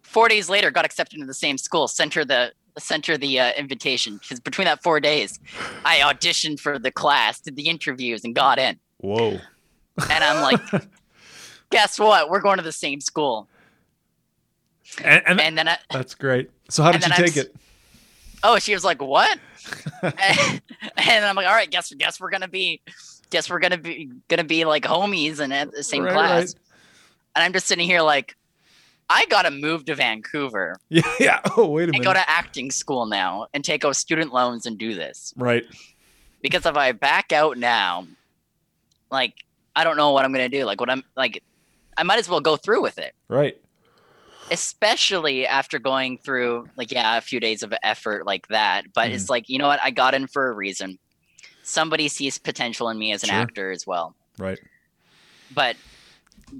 Four 0.01 0.27
days 0.27 0.49
later, 0.49 0.69
got 0.69 0.83
accepted 0.83 1.15
into 1.15 1.27
the 1.27 1.33
same 1.33 1.57
school. 1.57 1.87
Sent 1.87 2.13
her 2.13 2.25
the 2.25 2.51
sent 2.77 3.05
her 3.05 3.17
the 3.17 3.39
uh, 3.39 3.53
invitation 3.53 4.17
because 4.17 4.41
between 4.41 4.65
that 4.65 4.83
four 4.83 4.99
days, 4.99 5.39
I 5.85 5.99
auditioned 5.99 6.59
for 6.59 6.77
the 6.77 6.91
class, 6.91 7.39
did 7.39 7.55
the 7.55 7.69
interviews, 7.69 8.25
and 8.25 8.35
got 8.35 8.59
in. 8.59 8.79
Whoa. 8.97 9.39
And 10.09 10.23
I'm 10.23 10.41
like, 10.41 10.61
guess 11.69 11.97
what? 11.97 12.29
We're 12.29 12.41
going 12.41 12.57
to 12.57 12.63
the 12.63 12.73
same 12.73 12.99
school. 12.99 13.47
And, 15.03 15.23
and, 15.25 15.41
and 15.41 15.57
then 15.57 15.67
I, 15.67 15.77
that's 15.91 16.15
great. 16.15 16.49
So 16.69 16.83
how 16.83 16.91
did 16.91 17.05
you 17.05 17.13
take 17.13 17.37
I'm, 17.37 17.43
it? 17.43 17.55
Oh, 18.43 18.59
she 18.59 18.73
was 18.73 18.83
like, 18.83 19.01
"What?" 19.01 19.37
and, 20.01 20.13
and, 20.97 21.25
I'm 21.25 21.35
like, 21.35 21.47
"All 21.47 21.53
right, 21.53 21.69
guess 21.69 21.91
guess 21.93 22.19
we're 22.19 22.29
gonna 22.29 22.47
be, 22.47 22.81
guess 23.29 23.49
we're 23.49 23.59
gonna 23.59 23.77
be 23.77 24.11
gonna 24.27 24.43
be 24.43 24.65
like 24.65 24.83
homies 24.83 25.39
and 25.39 25.53
at 25.53 25.71
the 25.71 25.83
same 25.83 26.03
right, 26.03 26.13
class." 26.13 26.53
Right. 26.53 26.55
And 27.35 27.43
I'm 27.43 27.51
just 27.51 27.67
sitting 27.67 27.85
here 27.85 28.01
like, 28.01 28.37
I 29.09 29.25
gotta 29.25 29.51
move 29.51 29.85
to 29.85 29.95
Vancouver. 29.95 30.77
Yeah, 30.89 31.01
yeah. 31.19 31.39
Oh, 31.57 31.67
wait 31.67 31.83
a 31.83 31.87
minute. 31.87 31.95
And 31.97 32.05
go 32.05 32.13
to 32.13 32.29
acting 32.29 32.71
school 32.71 33.05
now 33.05 33.47
and 33.53 33.65
take 33.65 33.83
out 33.83 33.95
student 33.97 34.31
loans 34.31 34.65
and 34.65 34.77
do 34.77 34.93
this. 34.93 35.33
Right. 35.35 35.65
Because 36.41 36.65
if 36.65 36.77
I 36.77 36.93
back 36.93 37.33
out 37.33 37.57
now, 37.57 38.07
like 39.11 39.33
I 39.75 39.83
don't 39.83 39.97
know 39.97 40.11
what 40.11 40.23
I'm 40.23 40.31
gonna 40.31 40.47
do. 40.47 40.63
Like 40.63 40.79
what 40.79 40.89
I'm 40.89 41.03
like, 41.17 41.43
I 41.97 42.03
might 42.03 42.19
as 42.19 42.29
well 42.29 42.39
go 42.39 42.55
through 42.55 42.81
with 42.81 42.99
it. 42.99 43.13
Right 43.27 43.57
especially 44.51 45.47
after 45.47 45.79
going 45.79 46.17
through 46.17 46.67
like 46.75 46.91
yeah 46.91 47.17
a 47.17 47.21
few 47.21 47.39
days 47.39 47.63
of 47.63 47.73
effort 47.81 48.25
like 48.25 48.47
that 48.49 48.85
but 48.93 49.09
mm. 49.09 49.13
it's 49.13 49.29
like 49.29 49.49
you 49.49 49.57
know 49.57 49.67
what? 49.67 49.79
I 49.81 49.91
got 49.91 50.13
in 50.13 50.27
for 50.27 50.49
a 50.49 50.53
reason. 50.53 50.99
Somebody 51.63 52.07
sees 52.07 52.37
potential 52.37 52.89
in 52.89 52.99
me 52.99 53.11
as 53.11 53.23
an 53.23 53.29
sure. 53.29 53.39
actor 53.39 53.71
as 53.71 53.87
well. 53.87 54.15
Right. 54.37 54.59
But 55.53 55.77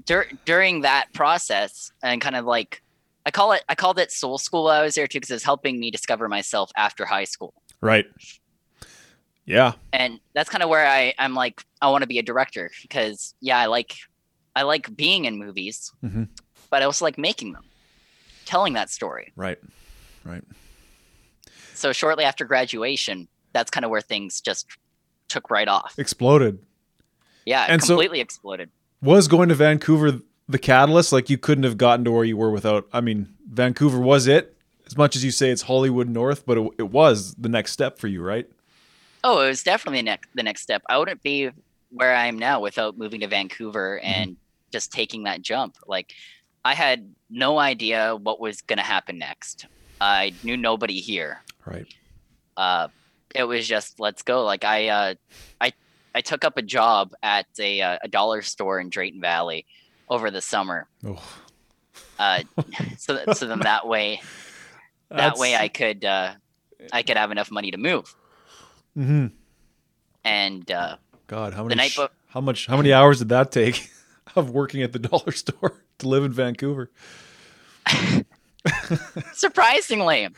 dur- 0.04 0.28
during 0.44 0.82
that 0.82 1.12
process 1.12 1.92
and 2.02 2.20
kind 2.20 2.36
of 2.36 2.44
like 2.44 2.82
i 3.24 3.30
call 3.30 3.52
it 3.52 3.64
i 3.68 3.74
called 3.74 3.98
it 3.98 4.10
soul 4.10 4.38
school 4.38 4.64
while 4.64 4.80
i 4.80 4.82
was 4.82 4.94
there 4.94 5.06
too 5.06 5.18
because 5.18 5.30
it's 5.30 5.44
helping 5.44 5.78
me 5.78 5.90
discover 5.90 6.28
myself 6.28 6.70
after 6.76 7.04
high 7.04 7.24
school. 7.24 7.54
Right. 7.80 8.06
Yeah. 9.44 9.74
And 9.92 10.18
that's 10.34 10.48
kind 10.48 10.62
of 10.62 10.68
where 10.68 10.86
i 10.86 11.14
i'm 11.18 11.34
like 11.34 11.62
i 11.80 11.88
want 11.90 12.02
to 12.02 12.08
be 12.08 12.18
a 12.18 12.22
director 12.22 12.70
because 12.82 13.34
yeah 13.40 13.58
i 13.58 13.66
like 13.66 13.96
i 14.54 14.62
like 14.62 14.94
being 14.96 15.24
in 15.24 15.38
movies 15.38 15.92
mm-hmm. 16.02 16.24
but 16.70 16.82
i 16.82 16.84
also 16.84 17.04
like 17.04 17.18
making 17.18 17.52
them 17.52 17.64
telling 18.46 18.72
that 18.74 18.90
story. 18.90 19.32
Right. 19.36 19.58
Right. 20.24 20.42
So 21.74 21.92
shortly 21.92 22.24
after 22.24 22.44
graduation, 22.44 23.28
that's 23.52 23.70
kind 23.70 23.84
of 23.84 23.90
where 23.90 24.00
things 24.00 24.40
just 24.40 24.66
took 25.28 25.50
right 25.50 25.68
off. 25.68 25.98
Exploded. 25.98 26.58
Yeah, 27.44 27.66
and 27.68 27.80
completely 27.80 28.18
so 28.18 28.22
exploded. 28.22 28.70
Was 29.02 29.28
going 29.28 29.48
to 29.50 29.54
Vancouver 29.54 30.20
the 30.48 30.58
catalyst? 30.58 31.12
Like 31.12 31.30
you 31.30 31.38
couldn't 31.38 31.64
have 31.64 31.78
gotten 31.78 32.04
to 32.04 32.12
where 32.12 32.24
you 32.24 32.36
were 32.36 32.50
without. 32.50 32.88
I 32.92 33.00
mean, 33.00 33.28
Vancouver 33.48 34.00
was 34.00 34.26
it. 34.26 34.56
As 34.86 34.96
much 34.96 35.16
as 35.16 35.24
you 35.24 35.30
say 35.30 35.50
it's 35.50 35.62
Hollywood 35.62 36.08
North, 36.08 36.46
but 36.46 36.58
it, 36.58 36.70
it 36.78 36.90
was 36.90 37.34
the 37.34 37.48
next 37.48 37.72
step 37.72 37.98
for 37.98 38.06
you, 38.06 38.22
right? 38.22 38.48
Oh, 39.24 39.40
it 39.40 39.48
was 39.48 39.62
definitely 39.62 39.98
the 40.00 40.04
next 40.04 40.28
the 40.34 40.42
next 40.42 40.62
step. 40.62 40.82
I 40.88 40.98
wouldn't 40.98 41.22
be 41.22 41.50
where 41.90 42.14
I 42.14 42.26
am 42.26 42.38
now 42.38 42.60
without 42.60 42.98
moving 42.98 43.20
to 43.20 43.26
Vancouver 43.26 44.00
mm-hmm. 44.02 44.12
and 44.12 44.30
mm-hmm. 44.32 44.70
just 44.72 44.92
taking 44.92 45.24
that 45.24 45.42
jump. 45.42 45.76
Like 45.86 46.14
I 46.66 46.74
had 46.74 47.14
no 47.30 47.60
idea 47.60 48.16
what 48.16 48.40
was 48.40 48.60
going 48.60 48.78
to 48.78 48.82
happen 48.82 49.18
next. 49.18 49.66
I 50.00 50.34
knew 50.42 50.56
nobody 50.56 51.00
here. 51.00 51.40
Right. 51.64 51.86
Uh, 52.56 52.88
it 53.32 53.44
was 53.44 53.68
just 53.68 54.00
let's 54.00 54.22
go. 54.22 54.44
Like 54.44 54.64
I, 54.64 54.88
uh, 54.88 55.14
I, 55.60 55.72
I 56.12 56.22
took 56.22 56.44
up 56.44 56.56
a 56.56 56.62
job 56.62 57.14
at 57.22 57.46
a 57.60 57.80
uh, 57.82 57.98
a 58.02 58.08
dollar 58.08 58.42
store 58.42 58.80
in 58.80 58.88
Drayton 58.88 59.20
Valley 59.20 59.64
over 60.08 60.32
the 60.32 60.40
summer. 60.40 60.88
Oh. 61.06 61.22
Uh, 62.18 62.40
so 62.98 63.22
so 63.32 63.46
then 63.46 63.60
that 63.60 63.86
way, 63.86 64.20
that 65.10 65.16
That's... 65.18 65.38
way 65.38 65.54
I 65.54 65.68
could 65.68 66.04
uh, 66.04 66.34
I 66.92 67.04
could 67.04 67.16
have 67.16 67.30
enough 67.30 67.52
money 67.52 67.70
to 67.70 67.78
move. 67.78 68.12
Hmm. 68.94 69.26
And 70.24 70.68
uh, 70.68 70.96
God, 71.28 71.54
how 71.54 71.62
many? 71.62 71.88
Sh- 71.90 71.98
how 72.26 72.40
much? 72.40 72.66
How 72.66 72.76
many 72.76 72.92
hours 72.92 73.20
did 73.20 73.28
that 73.28 73.52
take? 73.52 73.88
of 74.34 74.50
working 74.50 74.82
at 74.82 74.92
the 74.92 74.98
dollar 74.98 75.30
store 75.30 75.85
to 75.98 76.08
live 76.08 76.24
in 76.24 76.32
Vancouver. 76.32 76.90
Surprisingly, 79.32 80.28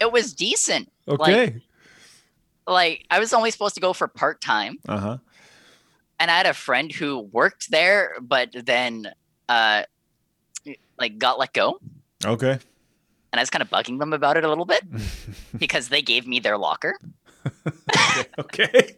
it 0.00 0.12
was 0.12 0.32
decent. 0.32 0.90
Okay. 1.06 1.44
Like, 1.44 1.62
like 2.66 3.06
I 3.10 3.18
was 3.18 3.32
only 3.32 3.50
supposed 3.50 3.74
to 3.74 3.80
go 3.80 3.92
for 3.92 4.08
part 4.08 4.40
time. 4.40 4.78
Uh 4.88 4.98
huh. 4.98 5.18
And 6.18 6.30
I 6.30 6.36
had 6.36 6.46
a 6.46 6.54
friend 6.54 6.92
who 6.92 7.20
worked 7.20 7.70
there, 7.70 8.16
but 8.20 8.50
then 8.52 9.10
uh, 9.48 9.84
like 10.98 11.18
got 11.18 11.38
let 11.38 11.52
go. 11.52 11.80
Okay. 12.24 12.58
And 13.32 13.38
I 13.38 13.42
was 13.42 13.50
kind 13.50 13.62
of 13.62 13.70
bugging 13.70 13.98
them 13.98 14.12
about 14.12 14.36
it 14.36 14.44
a 14.44 14.48
little 14.48 14.64
bit 14.64 14.82
because 15.58 15.88
they 15.88 16.02
gave 16.02 16.26
me 16.26 16.40
their 16.40 16.58
locker. 16.58 16.98
okay. 18.38 18.96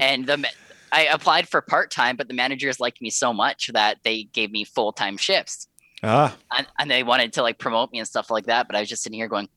and 0.00 0.26
the 0.26 0.44
I 0.92 1.06
applied 1.06 1.48
for 1.48 1.60
part 1.62 1.90
time, 1.90 2.16
but 2.16 2.28
the 2.28 2.34
managers 2.34 2.78
liked 2.78 3.00
me 3.00 3.08
so 3.08 3.32
much 3.32 3.70
that 3.72 3.98
they 4.04 4.24
gave 4.24 4.52
me 4.52 4.64
full 4.64 4.92
time 4.92 5.16
shifts. 5.16 5.66
Ah. 6.02 6.36
And, 6.56 6.66
and, 6.78 6.90
they 6.90 7.02
wanted 7.02 7.32
to 7.34 7.42
like 7.42 7.58
promote 7.58 7.92
me 7.92 7.98
and 8.00 8.08
stuff 8.08 8.30
like 8.30 8.46
that. 8.46 8.66
But 8.66 8.76
I 8.76 8.80
was 8.80 8.88
just 8.88 9.02
sitting 9.02 9.18
here 9.18 9.28
going, 9.28 9.48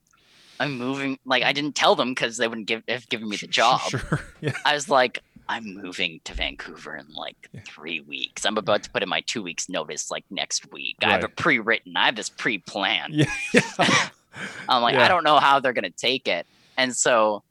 I'm 0.59 0.77
moving. 0.77 1.19
Like 1.25 1.43
I 1.43 1.51
didn't 1.53 1.75
tell 1.75 1.95
them 1.95 2.11
because 2.11 2.37
they 2.37 2.47
wouldn't 2.47 2.67
give 2.67 2.83
have 2.87 3.09
given 3.09 3.27
me 3.27 3.35
the 3.35 3.47
job. 3.61 3.81
Sure. 3.81 4.21
Yeah. 4.41 4.51
I 4.63 4.75
was 4.75 4.89
like, 4.89 5.23
I'm 5.49 5.75
moving 5.75 6.21
to 6.25 6.33
Vancouver 6.33 6.95
in 6.95 7.07
like 7.13 7.49
yeah. 7.51 7.61
three 7.65 7.99
weeks. 7.99 8.45
I'm 8.45 8.57
about 8.57 8.83
to 8.83 8.91
put 8.91 9.01
in 9.01 9.09
my 9.09 9.21
two 9.21 9.41
weeks 9.41 9.69
notice 9.69 10.11
like 10.11 10.23
next 10.29 10.71
week. 10.71 10.97
Right. 11.01 11.09
I 11.09 11.13
have 11.13 11.23
a 11.23 11.29
pre 11.29 11.59
written. 11.59 11.97
I 11.97 12.05
have 12.05 12.15
this 12.15 12.29
pre 12.29 12.59
planned. 12.59 13.15
Yeah. 13.15 13.31
yeah. 13.53 13.61
I'm 14.69 14.81
like, 14.81 14.95
I 14.95 15.07
don't 15.07 15.23
know 15.23 15.37
how 15.37 15.59
they're 15.59 15.73
gonna 15.73 15.89
take 15.89 16.27
it. 16.27 16.45
And 16.77 16.95
so 16.95 17.43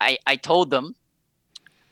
I 0.00 0.18
I 0.26 0.36
told 0.36 0.70
them 0.70 0.94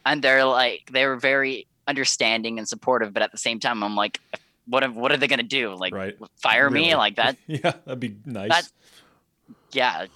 and 0.09 0.23
they're 0.23 0.45
like 0.45 0.91
they 0.93 1.07
were 1.07 1.17
very 1.17 1.67
understanding 1.87 2.59
and 2.59 2.69
supportive 2.69 3.13
but 3.13 3.23
at 3.23 3.33
the 3.33 3.39
same 3.39 3.61
time 3.61 3.83
i'm 3.83 3.95
like 3.95 4.21
what 4.69 4.95
what 4.95 5.11
are 5.11 5.17
they 5.17 5.27
going 5.27 5.39
to 5.39 5.45
do? 5.45 5.75
Like 5.75 5.95
right. 5.95 6.17
fire 6.37 6.69
really? 6.69 6.89
me 6.89 6.95
like 6.95 7.17
that? 7.17 7.37
Yeah 7.47 7.73
that'd 7.85 8.01
be 8.01 8.17
nice. 8.25 8.73
Yeah. 9.73 10.07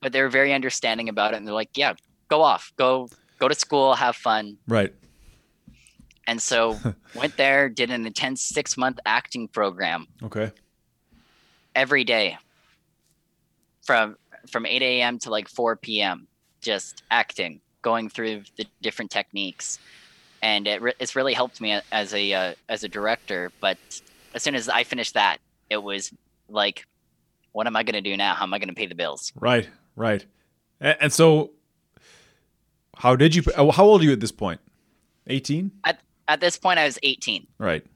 But 0.00 0.12
they 0.12 0.22
were 0.22 0.28
very 0.28 0.52
understanding 0.52 1.08
about 1.08 1.34
it 1.34 1.36
and 1.36 1.46
they're 1.46 1.54
like 1.54 1.76
yeah 1.76 1.94
go 2.28 2.42
off. 2.42 2.72
Go 2.76 3.08
go 3.38 3.48
to 3.48 3.54
school 3.54 3.94
have 3.94 4.16
fun. 4.16 4.56
Right. 4.66 4.94
And 6.26 6.40
so 6.40 6.78
went 7.14 7.36
there 7.36 7.68
did 7.68 7.90
an 7.90 8.06
intense 8.06 8.42
six 8.42 8.76
month 8.76 8.98
acting 9.04 9.48
program. 9.48 10.06
Okay. 10.22 10.52
Every 11.74 12.04
day. 12.04 12.38
From 13.84 14.16
from 14.50 14.64
8 14.64 14.82
a.m 14.82 15.18
to 15.20 15.30
like 15.30 15.48
4 15.48 15.76
p.m 15.76 16.26
just 16.60 17.02
acting 17.10 17.60
going 17.86 18.08
through 18.08 18.42
the 18.56 18.66
different 18.82 19.12
techniques, 19.12 19.78
and 20.42 20.66
it 20.66 20.82
re- 20.82 20.98
it's 20.98 21.14
really 21.14 21.32
helped 21.32 21.60
me 21.60 21.80
as 21.92 22.12
a 22.12 22.32
uh, 22.32 22.54
as 22.68 22.82
a 22.82 22.88
director. 22.88 23.52
But 23.60 23.78
as 24.34 24.42
soon 24.42 24.56
as 24.56 24.68
I 24.68 24.82
finished 24.82 25.14
that, 25.14 25.38
it 25.70 25.80
was 25.80 26.12
like, 26.48 26.84
what 27.52 27.68
am 27.68 27.76
I 27.76 27.84
going 27.84 27.94
to 27.94 28.00
do 28.00 28.16
now? 28.16 28.34
How 28.34 28.42
am 28.42 28.52
I 28.52 28.58
going 28.58 28.70
to 28.70 28.74
pay 28.74 28.86
the 28.86 28.96
bills? 28.96 29.32
Right, 29.36 29.68
right. 29.94 30.26
And, 30.80 30.96
and 31.00 31.12
so, 31.12 31.52
how 32.96 33.14
did 33.14 33.36
you? 33.36 33.44
Uh, 33.56 33.70
how 33.70 33.84
old 33.84 34.00
are 34.00 34.04
you 34.04 34.12
at 34.12 34.18
this 34.18 34.32
point? 34.32 34.60
Eighteen. 35.28 35.70
At 35.84 36.00
at 36.26 36.40
this 36.40 36.58
point, 36.58 36.80
I 36.80 36.86
was 36.86 36.98
eighteen. 37.04 37.46
Right. 37.56 37.86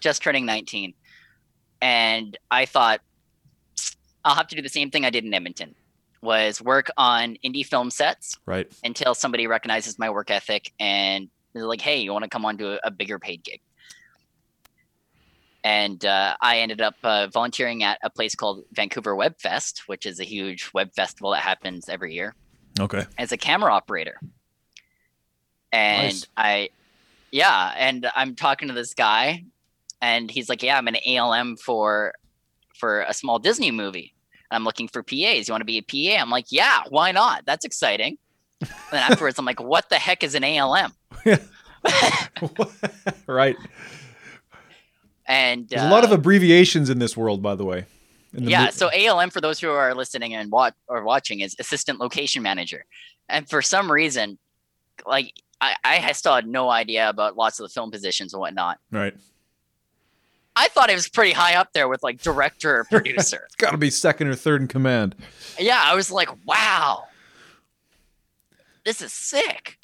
Just 0.00 0.22
turning 0.22 0.46
nineteen, 0.46 0.94
and 1.82 2.34
I 2.50 2.64
thought 2.64 3.02
I'll 4.24 4.36
have 4.36 4.48
to 4.48 4.56
do 4.56 4.62
the 4.62 4.70
same 4.70 4.90
thing 4.90 5.04
I 5.04 5.10
did 5.10 5.24
in 5.24 5.34
Edmonton 5.34 5.74
was 6.20 6.60
work 6.60 6.90
on 6.96 7.36
indie 7.44 7.64
film 7.64 7.90
sets 7.90 8.36
right. 8.46 8.70
until 8.84 9.14
somebody 9.14 9.46
recognizes 9.46 9.98
my 9.98 10.10
work 10.10 10.30
ethic 10.30 10.72
and 10.80 11.28
they're 11.52 11.66
like 11.66 11.80
hey 11.80 12.00
you 12.00 12.12
want 12.12 12.24
to 12.24 12.30
come 12.30 12.44
on 12.44 12.58
to 12.58 12.74
a, 12.74 12.80
a 12.84 12.90
bigger 12.90 13.18
paid 13.18 13.42
gig? 13.42 13.60
And 15.64 16.04
uh, 16.04 16.36
i 16.40 16.58
ended 16.58 16.80
up 16.80 16.96
uh, 17.02 17.28
volunteering 17.28 17.82
at 17.82 17.98
a 18.02 18.10
place 18.10 18.34
called 18.34 18.64
vancouver 18.72 19.14
web 19.14 19.38
fest 19.38 19.84
which 19.86 20.06
is 20.06 20.20
a 20.20 20.24
huge 20.24 20.70
web 20.74 20.92
festival 20.94 21.32
that 21.32 21.42
happens 21.42 21.88
every 21.88 22.14
year. 22.14 22.34
Okay. 22.80 23.04
As 23.18 23.32
a 23.32 23.36
camera 23.36 23.72
operator. 23.72 24.20
And 25.72 26.14
nice. 26.14 26.26
i 26.36 26.70
yeah 27.30 27.74
and 27.76 28.10
i'm 28.14 28.34
talking 28.34 28.68
to 28.68 28.74
this 28.74 28.94
guy 28.94 29.44
and 30.00 30.30
he's 30.30 30.48
like 30.48 30.62
yeah 30.62 30.78
i'm 30.78 30.88
an 30.88 30.96
alm 31.06 31.56
for 31.56 32.14
for 32.74 33.02
a 33.02 33.12
small 33.12 33.38
disney 33.38 33.70
movie 33.70 34.14
I'm 34.50 34.64
looking 34.64 34.88
for 34.88 35.02
PAs. 35.02 35.48
You 35.48 35.52
want 35.52 35.60
to 35.60 35.64
be 35.64 35.78
a 35.78 35.82
PA? 35.82 36.20
I'm 36.20 36.30
like, 36.30 36.46
yeah, 36.50 36.82
why 36.88 37.12
not? 37.12 37.44
That's 37.44 37.64
exciting. 37.64 38.18
And 38.60 38.70
then 38.90 39.02
afterwards, 39.10 39.38
I'm 39.38 39.44
like, 39.44 39.60
what 39.60 39.88
the 39.88 39.96
heck 39.96 40.22
is 40.24 40.34
an 40.34 40.44
ALM? 40.44 40.92
right. 43.26 43.56
And 45.26 45.68
there's 45.68 45.82
uh, 45.82 45.86
a 45.86 45.90
lot 45.90 46.04
of 46.04 46.10
uh, 46.10 46.14
abbreviations 46.14 46.90
in 46.90 46.98
this 46.98 47.16
world, 47.16 47.42
by 47.42 47.54
the 47.54 47.64
way. 47.64 47.84
yeah. 48.32 48.64
Mo- 48.64 48.70
so 48.70 48.90
ALM, 48.90 49.30
for 49.30 49.40
those 49.40 49.60
who 49.60 49.70
are 49.70 49.94
listening 49.94 50.34
and 50.34 50.50
watch 50.50 50.74
or 50.88 51.04
watching, 51.04 51.40
is 51.40 51.54
assistant 51.58 52.00
location 52.00 52.42
manager. 52.42 52.84
And 53.28 53.48
for 53.48 53.62
some 53.62 53.92
reason, 53.92 54.38
like 55.06 55.34
I, 55.60 55.76
I 55.84 56.12
still 56.12 56.34
had 56.34 56.46
no 56.46 56.70
idea 56.70 57.08
about 57.08 57.36
lots 57.36 57.60
of 57.60 57.64
the 57.64 57.68
film 57.68 57.90
positions 57.90 58.32
and 58.32 58.40
whatnot. 58.40 58.78
Right. 58.90 59.14
I 60.58 60.66
thought 60.68 60.90
it 60.90 60.94
was 60.94 61.08
pretty 61.08 61.30
high 61.30 61.54
up 61.54 61.72
there 61.72 61.86
with 61.86 62.02
like 62.02 62.20
director 62.20 62.80
or 62.80 62.84
producer. 62.84 63.42
it's 63.46 63.54
got 63.54 63.70
to 63.70 63.76
be 63.76 63.90
second 63.90 64.26
or 64.26 64.34
third 64.34 64.60
in 64.60 64.66
command. 64.66 65.14
Yeah, 65.56 65.80
I 65.84 65.94
was 65.94 66.10
like, 66.10 66.28
wow, 66.44 67.04
this 68.84 69.00
is 69.00 69.12
sick. 69.12 69.78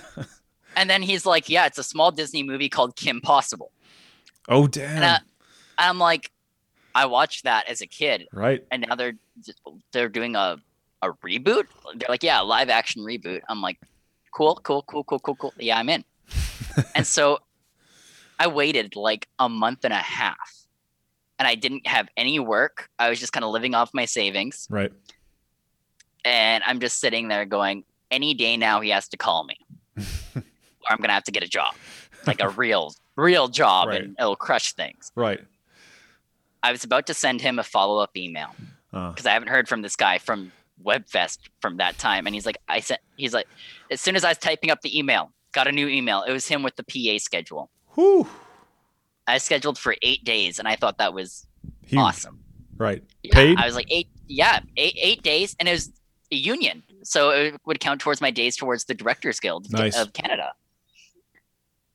and 0.76 0.90
then 0.90 1.02
he's 1.02 1.24
like, 1.24 1.48
yeah, 1.48 1.66
it's 1.66 1.78
a 1.78 1.84
small 1.84 2.10
Disney 2.10 2.42
movie 2.42 2.68
called 2.68 2.96
Kim 2.96 3.20
Possible. 3.20 3.70
Oh 4.48 4.66
damn! 4.66 5.02
And 5.02 5.04
I, 5.78 5.88
am 5.88 5.98
like, 6.00 6.32
I 6.96 7.06
watched 7.06 7.44
that 7.44 7.68
as 7.68 7.80
a 7.80 7.86
kid, 7.86 8.26
right? 8.32 8.64
And 8.72 8.84
now 8.88 8.96
they're 8.96 9.14
they're 9.92 10.08
doing 10.08 10.34
a 10.34 10.56
a 11.02 11.12
reboot. 11.12 11.66
They're 11.94 12.08
like, 12.08 12.24
yeah, 12.24 12.40
live 12.40 12.70
action 12.70 13.02
reboot. 13.02 13.42
I'm 13.48 13.60
like, 13.60 13.78
cool, 14.34 14.58
cool, 14.64 14.82
cool, 14.82 15.04
cool, 15.04 15.20
cool, 15.20 15.36
cool. 15.36 15.54
Yeah, 15.58 15.78
I'm 15.78 15.88
in. 15.88 16.04
and 16.96 17.06
so 17.06 17.38
I 18.38 18.46
waited 18.46 18.96
like 18.96 19.28
a 19.38 19.48
month 19.48 19.84
and 19.84 19.92
a 19.92 19.96
half 19.96 20.66
and 21.38 21.46
I 21.46 21.54
didn't 21.54 21.86
have 21.86 22.08
any 22.16 22.38
work. 22.38 22.90
I 22.98 23.10
was 23.10 23.20
just 23.20 23.32
kind 23.32 23.44
of 23.44 23.50
living 23.50 23.74
off 23.74 23.90
my 23.92 24.04
savings. 24.04 24.66
Right. 24.70 24.92
And 26.24 26.62
I'm 26.66 26.80
just 26.80 27.00
sitting 27.00 27.28
there 27.28 27.44
going, 27.44 27.84
any 28.10 28.34
day 28.34 28.56
now 28.56 28.80
he 28.80 28.90
has 28.90 29.08
to 29.08 29.16
call 29.16 29.44
me 29.44 29.58
or 29.96 30.42
I'm 30.88 30.98
going 30.98 31.08
to 31.08 31.14
have 31.14 31.24
to 31.24 31.32
get 31.32 31.42
a 31.42 31.48
job, 31.48 31.74
like 32.26 32.40
a 32.40 32.48
real, 32.48 32.94
real 33.16 33.48
job 33.48 33.88
right. 33.88 34.02
and 34.02 34.16
it'll 34.18 34.36
crush 34.36 34.72
things. 34.72 35.12
Right. 35.14 35.40
I 36.62 36.72
was 36.72 36.84
about 36.84 37.06
to 37.06 37.14
send 37.14 37.40
him 37.40 37.58
a 37.58 37.62
follow 37.62 38.02
up 38.02 38.16
email 38.16 38.54
because 38.90 39.26
uh. 39.26 39.30
I 39.30 39.32
haven't 39.32 39.48
heard 39.48 39.68
from 39.68 39.82
this 39.82 39.96
guy 39.96 40.18
from 40.18 40.52
Webfest 40.84 41.38
from 41.60 41.76
that 41.76 41.98
time. 41.98 42.26
And 42.26 42.34
he's 42.34 42.46
like, 42.46 42.58
I 42.68 42.80
sent, 42.80 43.00
he's 43.16 43.34
like, 43.34 43.46
as 43.90 44.00
soon 44.00 44.16
as 44.16 44.24
I 44.24 44.30
was 44.30 44.38
typing 44.38 44.70
up 44.70 44.80
the 44.80 44.96
email, 44.98 45.32
got 45.52 45.68
a 45.68 45.72
new 45.72 45.88
email. 45.88 46.22
It 46.22 46.32
was 46.32 46.48
him 46.48 46.62
with 46.62 46.76
the 46.76 46.84
PA 46.84 47.18
schedule. 47.18 47.70
Whew. 47.98 48.28
I 49.26 49.38
scheduled 49.38 49.76
for 49.76 49.96
eight 50.02 50.22
days, 50.22 50.60
and 50.60 50.68
I 50.68 50.76
thought 50.76 50.98
that 50.98 51.12
was 51.12 51.48
Huge. 51.84 51.98
awesome. 51.98 52.38
Right. 52.76 53.02
Yeah, 53.24 53.34
Paid. 53.34 53.58
I 53.58 53.66
was 53.66 53.74
like 53.74 53.90
eight. 53.90 54.08
Yeah, 54.28 54.60
eight 54.76 54.96
eight 55.02 55.22
days, 55.24 55.56
and 55.58 55.68
it 55.68 55.72
was 55.72 55.90
a 56.30 56.36
union, 56.36 56.84
so 57.02 57.30
it 57.30 57.56
would 57.66 57.80
count 57.80 58.00
towards 58.00 58.20
my 58.20 58.30
days 58.30 58.56
towards 58.56 58.84
the 58.84 58.94
Directors 58.94 59.40
Guild 59.40 59.72
nice. 59.72 59.98
of 59.98 60.12
Canada. 60.12 60.52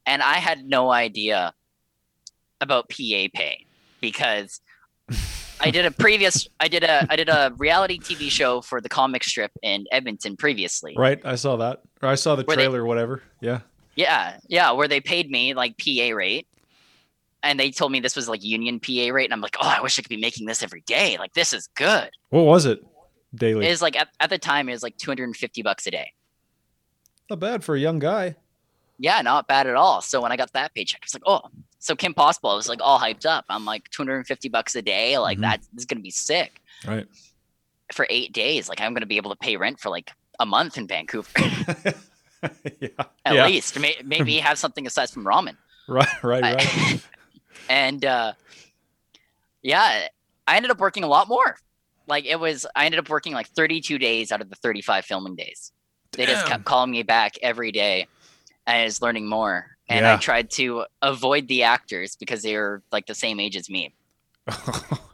And 0.05 0.21
I 0.21 0.33
had 0.33 0.65
no 0.65 0.91
idea 0.91 1.53
about 2.59 2.89
PA 2.89 3.29
pay 3.33 3.65
because 4.01 4.59
I 5.61 5.71
did 5.71 5.85
a 5.85 5.91
previous 6.05 6.49
I 6.59 6.67
did 6.67 6.83
a 6.83 7.07
I 7.09 7.15
did 7.15 7.29
a 7.29 7.53
reality 7.57 7.97
TV 7.97 8.29
show 8.29 8.59
for 8.59 8.81
the 8.81 8.89
comic 8.89 9.23
strip 9.23 9.51
in 9.61 9.85
Edmonton 9.89 10.35
previously. 10.35 10.95
Right, 10.97 11.21
I 11.23 11.35
saw 11.35 11.55
that. 11.57 11.83
Or 12.01 12.09
I 12.09 12.15
saw 12.15 12.35
the 12.35 12.43
trailer 12.43 12.79
they, 12.79 12.87
whatever. 12.87 13.23
Yeah. 13.39 13.61
Yeah, 13.95 14.37
yeah, 14.47 14.71
where 14.71 14.87
they 14.87 15.01
paid 15.01 15.29
me 15.29 15.53
like 15.53 15.77
PA 15.77 16.13
rate. 16.13 16.47
And 17.43 17.59
they 17.59 17.71
told 17.71 17.91
me 17.91 17.99
this 17.99 18.15
was 18.15 18.29
like 18.29 18.41
union 18.41 18.79
PA 18.79 19.09
rate 19.11 19.25
and 19.25 19.33
I'm 19.33 19.41
like, 19.41 19.57
"Oh, 19.61 19.67
I 19.67 19.81
wish 19.81 19.99
I 19.99 20.01
could 20.01 20.09
be 20.09 20.17
making 20.17 20.47
this 20.47 20.63
every 20.63 20.81
day. 20.81 21.17
Like 21.17 21.33
this 21.33 21.51
is 21.51 21.67
good." 21.75 22.09
What 22.29 22.45
was 22.45 22.65
it? 22.65 22.81
Daily. 23.35 23.65
It 23.65 23.69
was 23.69 23.81
like 23.81 23.99
at, 23.99 24.09
at 24.21 24.29
the 24.29 24.37
time 24.37 24.69
it 24.69 24.71
was 24.71 24.83
like 24.83 24.97
250 24.97 25.61
bucks 25.61 25.85
a 25.85 25.91
day. 25.91 26.13
Not 27.29 27.39
bad 27.39 27.63
for 27.63 27.75
a 27.75 27.79
young 27.79 27.99
guy. 27.99 28.35
Yeah, 28.97 29.21
not 29.21 29.47
bad 29.47 29.67
at 29.67 29.75
all. 29.75 30.01
So 30.01 30.21
when 30.21 30.31
I 30.31 30.37
got 30.37 30.53
that 30.53 30.73
paycheck, 30.73 31.01
I 31.03 31.05
was 31.05 31.13
like, 31.15 31.23
"Oh, 31.25 31.49
so 31.83 31.97
Kim 31.97 32.13
Possible, 32.13 32.51
I 32.51 32.55
was 32.55 32.69
like 32.69 32.79
all 32.81 32.97
hyped 32.97 33.25
up. 33.25 33.43
I'm 33.49 33.65
like 33.65 33.89
250 33.89 34.47
bucks 34.47 34.73
a 34.75 34.81
day. 34.81 35.17
Like 35.17 35.35
mm-hmm. 35.35 35.41
that 35.41 35.59
is 35.75 35.83
gonna 35.83 36.01
be 36.01 36.11
sick. 36.11 36.61
Right. 36.87 37.05
For 37.91 38.07
eight 38.09 38.31
days, 38.31 38.69
like 38.69 38.79
I'm 38.79 38.93
gonna 38.93 39.05
be 39.05 39.17
able 39.17 39.31
to 39.31 39.35
pay 39.35 39.57
rent 39.57 39.81
for 39.81 39.89
like 39.89 40.11
a 40.39 40.45
month 40.45 40.77
in 40.77 40.87
Vancouver. 40.87 41.29
yeah. 42.79 42.89
At 43.25 43.35
yeah. 43.35 43.45
least 43.45 43.77
maybe 44.03 44.37
have 44.37 44.57
something 44.57 44.85
aside 44.87 45.09
from 45.09 45.25
ramen. 45.25 45.57
Right, 45.85 46.23
right, 46.23 46.41
right. 46.41 47.01
and 47.69 48.05
uh, 48.05 48.31
yeah, 49.61 50.07
I 50.47 50.55
ended 50.55 50.71
up 50.71 50.79
working 50.79 51.03
a 51.03 51.07
lot 51.07 51.27
more. 51.27 51.57
Like 52.07 52.23
it 52.23 52.39
was, 52.39 52.65
I 52.73 52.85
ended 52.85 53.01
up 53.01 53.09
working 53.09 53.33
like 53.33 53.49
32 53.49 53.97
days 53.97 54.31
out 54.31 54.39
of 54.39 54.49
the 54.49 54.55
35 54.55 55.03
filming 55.03 55.35
days. 55.35 55.73
Damn. 56.13 56.25
They 56.25 56.31
just 56.31 56.45
kept 56.45 56.63
calling 56.63 56.89
me 56.89 57.03
back 57.03 57.33
every 57.41 57.73
day, 57.73 58.07
and 58.65 58.77
I 58.77 58.85
was 58.85 59.01
learning 59.01 59.27
more 59.27 59.73
and 59.89 60.03
yeah. 60.03 60.13
I 60.13 60.17
tried 60.17 60.49
to 60.51 60.85
avoid 61.01 61.47
the 61.47 61.63
actors 61.63 62.15
because 62.15 62.41
they 62.41 62.55
were 62.55 62.81
like 62.91 63.05
the 63.05 63.15
same 63.15 63.39
age 63.39 63.55
as 63.55 63.69
me. 63.69 63.93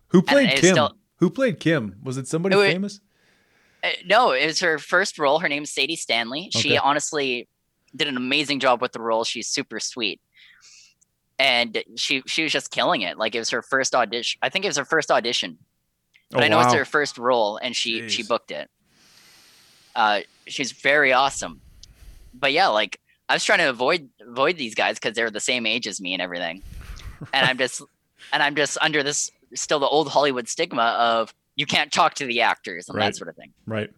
Who 0.10 0.22
played 0.22 0.52
Kim? 0.52 0.74
Still, 0.74 0.96
Who 1.18 1.30
played 1.30 1.60
Kim? 1.60 1.98
Was 2.04 2.18
it 2.18 2.28
somebody 2.28 2.56
it, 2.56 2.72
famous? 2.72 3.00
Uh, 3.84 3.90
no, 4.06 4.32
it 4.32 4.46
was 4.46 4.60
her 4.60 4.78
first 4.78 5.18
role. 5.18 5.40
Her 5.40 5.48
name's 5.48 5.72
Sadie 5.72 5.96
Stanley. 5.96 6.50
Okay. 6.54 6.60
She 6.60 6.78
honestly 6.78 7.48
did 7.96 8.08
an 8.08 8.18
amazing 8.18 8.60
job 8.60 8.82
with 8.82 8.92
the 8.92 9.02
role. 9.02 9.24
She's 9.24 9.48
super 9.48 9.80
sweet. 9.80 10.20
And 11.38 11.82
she 11.96 12.22
she 12.26 12.44
was 12.44 12.52
just 12.52 12.70
killing 12.70 13.02
it. 13.02 13.18
Like 13.18 13.34
it 13.34 13.40
was 13.40 13.50
her 13.52 13.62
first 13.62 13.96
audition. 13.96 14.40
I 14.42 14.50
think 14.50 14.66
it 14.66 14.68
was 14.68 14.78
her 14.78 14.86
first 14.86 15.10
audition. 15.10 15.58
But 16.32 16.42
oh, 16.42 16.46
I 16.46 16.48
know 16.50 16.58
wow. 16.58 16.66
it's 16.66 16.74
her 16.74 16.86
first 16.86 17.18
role 17.18 17.58
and 17.58 17.76
she 17.76 18.02
Jeez. 18.02 18.10
she 18.10 18.24
booked 18.24 18.52
it. 18.52 18.70
Uh 19.96 20.22
she's 20.48 20.74
very 20.74 21.14
awesome. 21.14 21.62
But 22.34 22.52
yeah, 22.52 22.68
like 22.68 23.00
I 23.30 23.34
was 23.36 23.46
trying 23.46 23.60
to 23.60 23.70
avoid 23.70 24.10
avoid 24.20 24.58
these 24.58 24.76
guys 24.76 24.96
because 24.96 25.16
they're 25.16 25.32
the 25.32 25.40
same 25.40 25.66
age 25.66 25.88
as 25.88 26.02
me 26.02 26.14
and 26.14 26.22
everything, 26.22 26.62
and 27.34 27.46
I'm 27.46 27.58
just 27.60 27.82
and 28.34 28.44
I'm 28.44 28.56
just 28.56 28.78
under 28.82 29.02
this 29.02 29.32
still 29.56 29.80
the 29.80 29.88
old 29.88 30.10
Hollywood 30.10 30.48
stigma 30.50 30.96
of 31.00 31.34
you 31.60 31.66
can't 31.66 31.92
talk 31.92 32.14
to 32.14 32.26
the 32.26 32.40
actors 32.40 32.88
and 32.88 32.98
right. 32.98 33.08
that 33.08 33.18
sort 33.18 33.28
of 33.28 33.36
thing. 33.36 33.52
Right. 33.68 33.92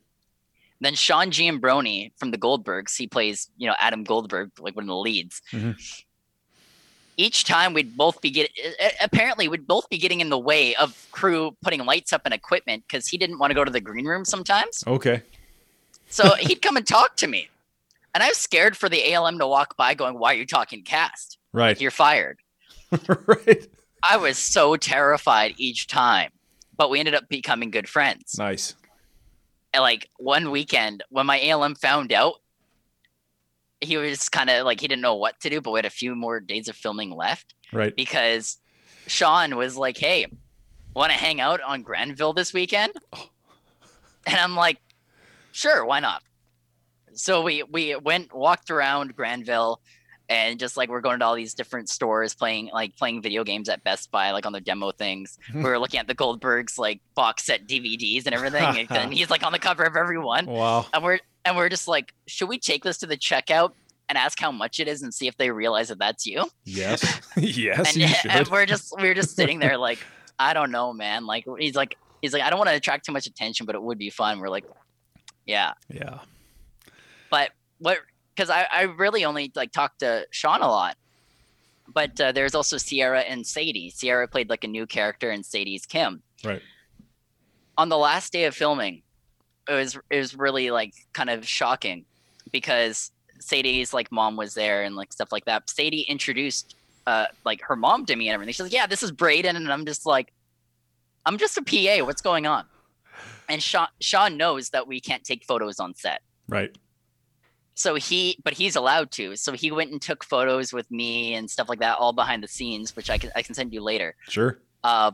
Then 0.79 0.95
Sean 0.95 1.29
Giambrone 1.29 2.11
from 2.17 2.31
the 2.31 2.37
Goldbergs, 2.39 2.97
he 2.97 3.05
plays 3.05 3.51
you 3.55 3.67
know 3.67 3.75
Adam 3.77 4.03
Goldberg, 4.03 4.49
like 4.59 4.75
one 4.75 4.85
of 4.85 4.87
the 4.87 4.95
leads. 4.95 5.43
Mm-hmm. 5.51 5.73
Each 7.17 7.43
time 7.43 7.73
we'd 7.73 7.95
both 7.95 8.19
be 8.19 8.31
getting 8.31 8.55
apparently 8.99 9.47
we'd 9.47 9.67
both 9.67 9.87
be 9.89 9.99
getting 9.99 10.21
in 10.21 10.31
the 10.31 10.39
way 10.39 10.73
of 10.75 11.07
crew 11.11 11.55
putting 11.61 11.85
lights 11.85 12.11
up 12.11 12.23
and 12.25 12.33
equipment 12.33 12.83
because 12.87 13.07
he 13.07 13.19
didn't 13.19 13.37
want 13.37 13.51
to 13.51 13.53
go 13.53 13.63
to 13.63 13.71
the 13.71 13.81
green 13.81 14.05
room 14.05 14.25
sometimes. 14.25 14.83
Okay. 14.87 15.21
So 16.09 16.33
he'd 16.39 16.63
come 16.63 16.77
and 16.77 16.87
talk 16.87 17.15
to 17.17 17.27
me. 17.27 17.47
And 18.15 18.23
I 18.23 18.29
was 18.29 18.37
scared 18.39 18.75
for 18.75 18.89
the 18.89 19.13
ALM 19.13 19.37
to 19.37 19.45
walk 19.45 19.77
by 19.77 19.93
going, 19.93 20.17
Why 20.17 20.33
are 20.33 20.37
you 20.37 20.47
talking 20.47 20.81
cast? 20.81 21.37
Right. 21.53 21.69
Like, 21.69 21.81
you're 21.81 21.91
fired. 21.91 22.39
right. 23.27 23.67
I 24.01 24.17
was 24.17 24.39
so 24.39 24.77
terrified 24.77 25.53
each 25.57 25.85
time. 25.85 26.31
But 26.81 26.89
we 26.89 26.97
ended 26.97 27.13
up 27.13 27.29
becoming 27.29 27.69
good 27.69 27.87
friends. 27.87 28.39
Nice. 28.39 28.73
And 29.71 29.83
like 29.83 30.09
one 30.17 30.49
weekend 30.49 31.03
when 31.09 31.27
my 31.27 31.39
ALM 31.39 31.75
found 31.75 32.11
out, 32.11 32.37
he 33.81 33.97
was 33.97 34.29
kind 34.29 34.49
of 34.49 34.65
like 34.65 34.81
he 34.81 34.87
didn't 34.87 35.03
know 35.03 35.13
what 35.13 35.39
to 35.41 35.51
do, 35.51 35.61
but 35.61 35.69
we 35.73 35.77
had 35.77 35.85
a 35.85 35.91
few 35.91 36.15
more 36.15 36.39
days 36.39 36.67
of 36.67 36.75
filming 36.75 37.11
left. 37.11 37.53
Right. 37.71 37.95
Because 37.95 38.57
Sean 39.05 39.57
was 39.57 39.77
like, 39.77 39.95
Hey, 39.95 40.25
want 40.95 41.11
to 41.11 41.17
hang 41.19 41.39
out 41.39 41.61
on 41.61 41.83
Granville 41.83 42.33
this 42.33 42.51
weekend? 42.51 42.93
Oh. 43.13 43.29
And 44.25 44.37
I'm 44.37 44.55
like, 44.55 44.79
Sure, 45.51 45.85
why 45.85 45.99
not? 45.99 46.23
so 47.13 47.41
we 47.41 47.61
we 47.61 47.95
went 47.95 48.33
walked 48.33 48.71
around 48.71 49.15
Granville 49.15 49.81
and 50.31 50.59
just 50.59 50.77
like 50.77 50.87
we're 50.87 51.01
going 51.01 51.19
to 51.19 51.25
all 51.25 51.35
these 51.35 51.53
different 51.53 51.89
stores 51.89 52.33
playing 52.33 52.69
like 52.73 52.95
playing 52.95 53.21
video 53.21 53.43
games 53.43 53.67
at 53.67 53.83
Best 53.83 54.09
Buy 54.11 54.31
like 54.31 54.45
on 54.45 54.53
the 54.53 54.61
demo 54.61 54.91
things. 54.91 55.37
we 55.53 55.61
were 55.61 55.77
looking 55.77 55.99
at 55.99 56.07
the 56.07 56.15
Goldbergs 56.15 56.79
like 56.79 57.01
box 57.15 57.43
set 57.43 57.67
DVDs 57.67 58.25
and 58.25 58.33
everything 58.33 58.87
and 58.89 59.13
he's 59.13 59.29
like 59.29 59.43
on 59.45 59.51
the 59.51 59.59
cover 59.59 59.83
of 59.83 59.97
every 59.97 60.17
one. 60.17 60.45
Wow. 60.45 60.85
And 60.93 61.03
we're 61.03 61.19
and 61.43 61.57
we're 61.57 61.67
just 61.67 61.87
like 61.87 62.13
should 62.27 62.47
we 62.47 62.57
take 62.57 62.83
this 62.83 62.97
to 62.99 63.07
the 63.07 63.17
checkout 63.17 63.73
and 64.07 64.17
ask 64.17 64.39
how 64.39 64.53
much 64.53 64.79
it 64.79 64.87
is 64.87 65.01
and 65.01 65.13
see 65.13 65.27
if 65.27 65.35
they 65.35 65.51
realize 65.51 65.89
that 65.89 65.99
that's 65.99 66.25
you? 66.25 66.49
Yes. 66.63 67.21
yes, 67.35 67.95
and, 67.97 68.31
and 68.31 68.47
we're 68.47 68.65
just 68.65 68.93
we're 68.99 69.13
just 69.13 69.35
sitting 69.35 69.59
there 69.59 69.77
like 69.77 69.99
I 70.39 70.53
don't 70.53 70.71
know, 70.71 70.93
man. 70.93 71.25
Like 71.25 71.45
he's 71.59 71.75
like 71.75 71.97
he's 72.21 72.31
like 72.31 72.41
I 72.41 72.49
don't 72.49 72.57
want 72.57 72.69
to 72.69 72.75
attract 72.75 73.05
too 73.05 73.11
much 73.11 73.27
attention, 73.27 73.65
but 73.65 73.75
it 73.75 73.83
would 73.83 73.97
be 73.97 74.09
fun. 74.09 74.39
We're 74.39 74.47
like 74.47 74.65
yeah. 75.45 75.73
Yeah. 75.89 76.19
But 77.29 77.49
what? 77.79 77.99
Because 78.35 78.49
I, 78.49 78.67
I 78.71 78.81
really 78.83 79.25
only 79.25 79.51
like 79.55 79.71
talked 79.71 79.99
to 79.99 80.25
Sean 80.31 80.61
a 80.61 80.67
lot. 80.67 80.97
But 81.93 82.19
uh, 82.21 82.31
there's 82.31 82.55
also 82.55 82.77
Sierra 82.77 83.21
and 83.21 83.45
Sadie. 83.45 83.89
Sierra 83.89 84.27
played 84.27 84.49
like 84.49 84.63
a 84.63 84.67
new 84.67 84.85
character, 84.85 85.29
and 85.29 85.45
Sadie's 85.45 85.85
Kim. 85.85 86.21
Right. 86.43 86.61
On 87.77 87.89
the 87.89 87.97
last 87.97 88.31
day 88.31 88.45
of 88.45 88.55
filming, 88.55 89.01
it 89.67 89.73
was 89.73 89.97
it 90.09 90.17
was 90.17 90.35
really 90.35 90.71
like 90.71 90.93
kind 91.13 91.29
of 91.29 91.45
shocking 91.45 92.05
because 92.51 93.11
Sadie's 93.39 93.93
like 93.93 94.11
mom 94.11 94.35
was 94.37 94.53
there 94.53 94.83
and 94.83 94.95
like 94.95 95.11
stuff 95.11 95.31
like 95.31 95.45
that. 95.45 95.69
Sadie 95.69 96.01
introduced 96.01 96.75
uh 97.07 97.25
like 97.43 97.61
her 97.61 97.75
mom 97.75 98.05
to 98.05 98.15
me 98.15 98.29
and 98.29 98.33
everything. 98.33 98.53
She's 98.53 98.61
like, 98.61 98.73
"Yeah, 98.73 98.87
this 98.87 99.03
is 99.03 99.11
Braydon," 99.11 99.55
and 99.55 99.71
I'm 99.71 99.85
just 99.85 100.05
like, 100.05 100.31
"I'm 101.25 101.37
just 101.37 101.57
a 101.57 101.61
PA. 101.61 102.05
What's 102.05 102.21
going 102.21 102.47
on?" 102.47 102.65
And 103.49 103.61
Sean 103.61 103.87
Sean 103.99 104.37
knows 104.37 104.69
that 104.69 104.87
we 104.87 105.01
can't 105.01 105.23
take 105.23 105.43
photos 105.43 105.79
on 105.79 105.95
set. 105.95 106.21
Right 106.47 106.75
so 107.81 107.95
he 107.95 108.37
but 108.43 108.53
he's 108.53 108.75
allowed 108.75 109.11
to 109.11 109.35
so 109.35 109.51
he 109.53 109.71
went 109.71 109.91
and 109.91 110.01
took 110.01 110.23
photos 110.23 110.71
with 110.71 110.89
me 110.91 111.33
and 111.33 111.49
stuff 111.49 111.67
like 111.67 111.79
that 111.79 111.97
all 111.97 112.13
behind 112.13 112.43
the 112.43 112.47
scenes 112.47 112.95
which 112.95 113.09
i 113.09 113.17
can 113.17 113.31
i 113.35 113.41
can 113.41 113.55
send 113.55 113.73
you 113.73 113.81
later 113.81 114.15
sure 114.29 114.59
uh 114.83 115.11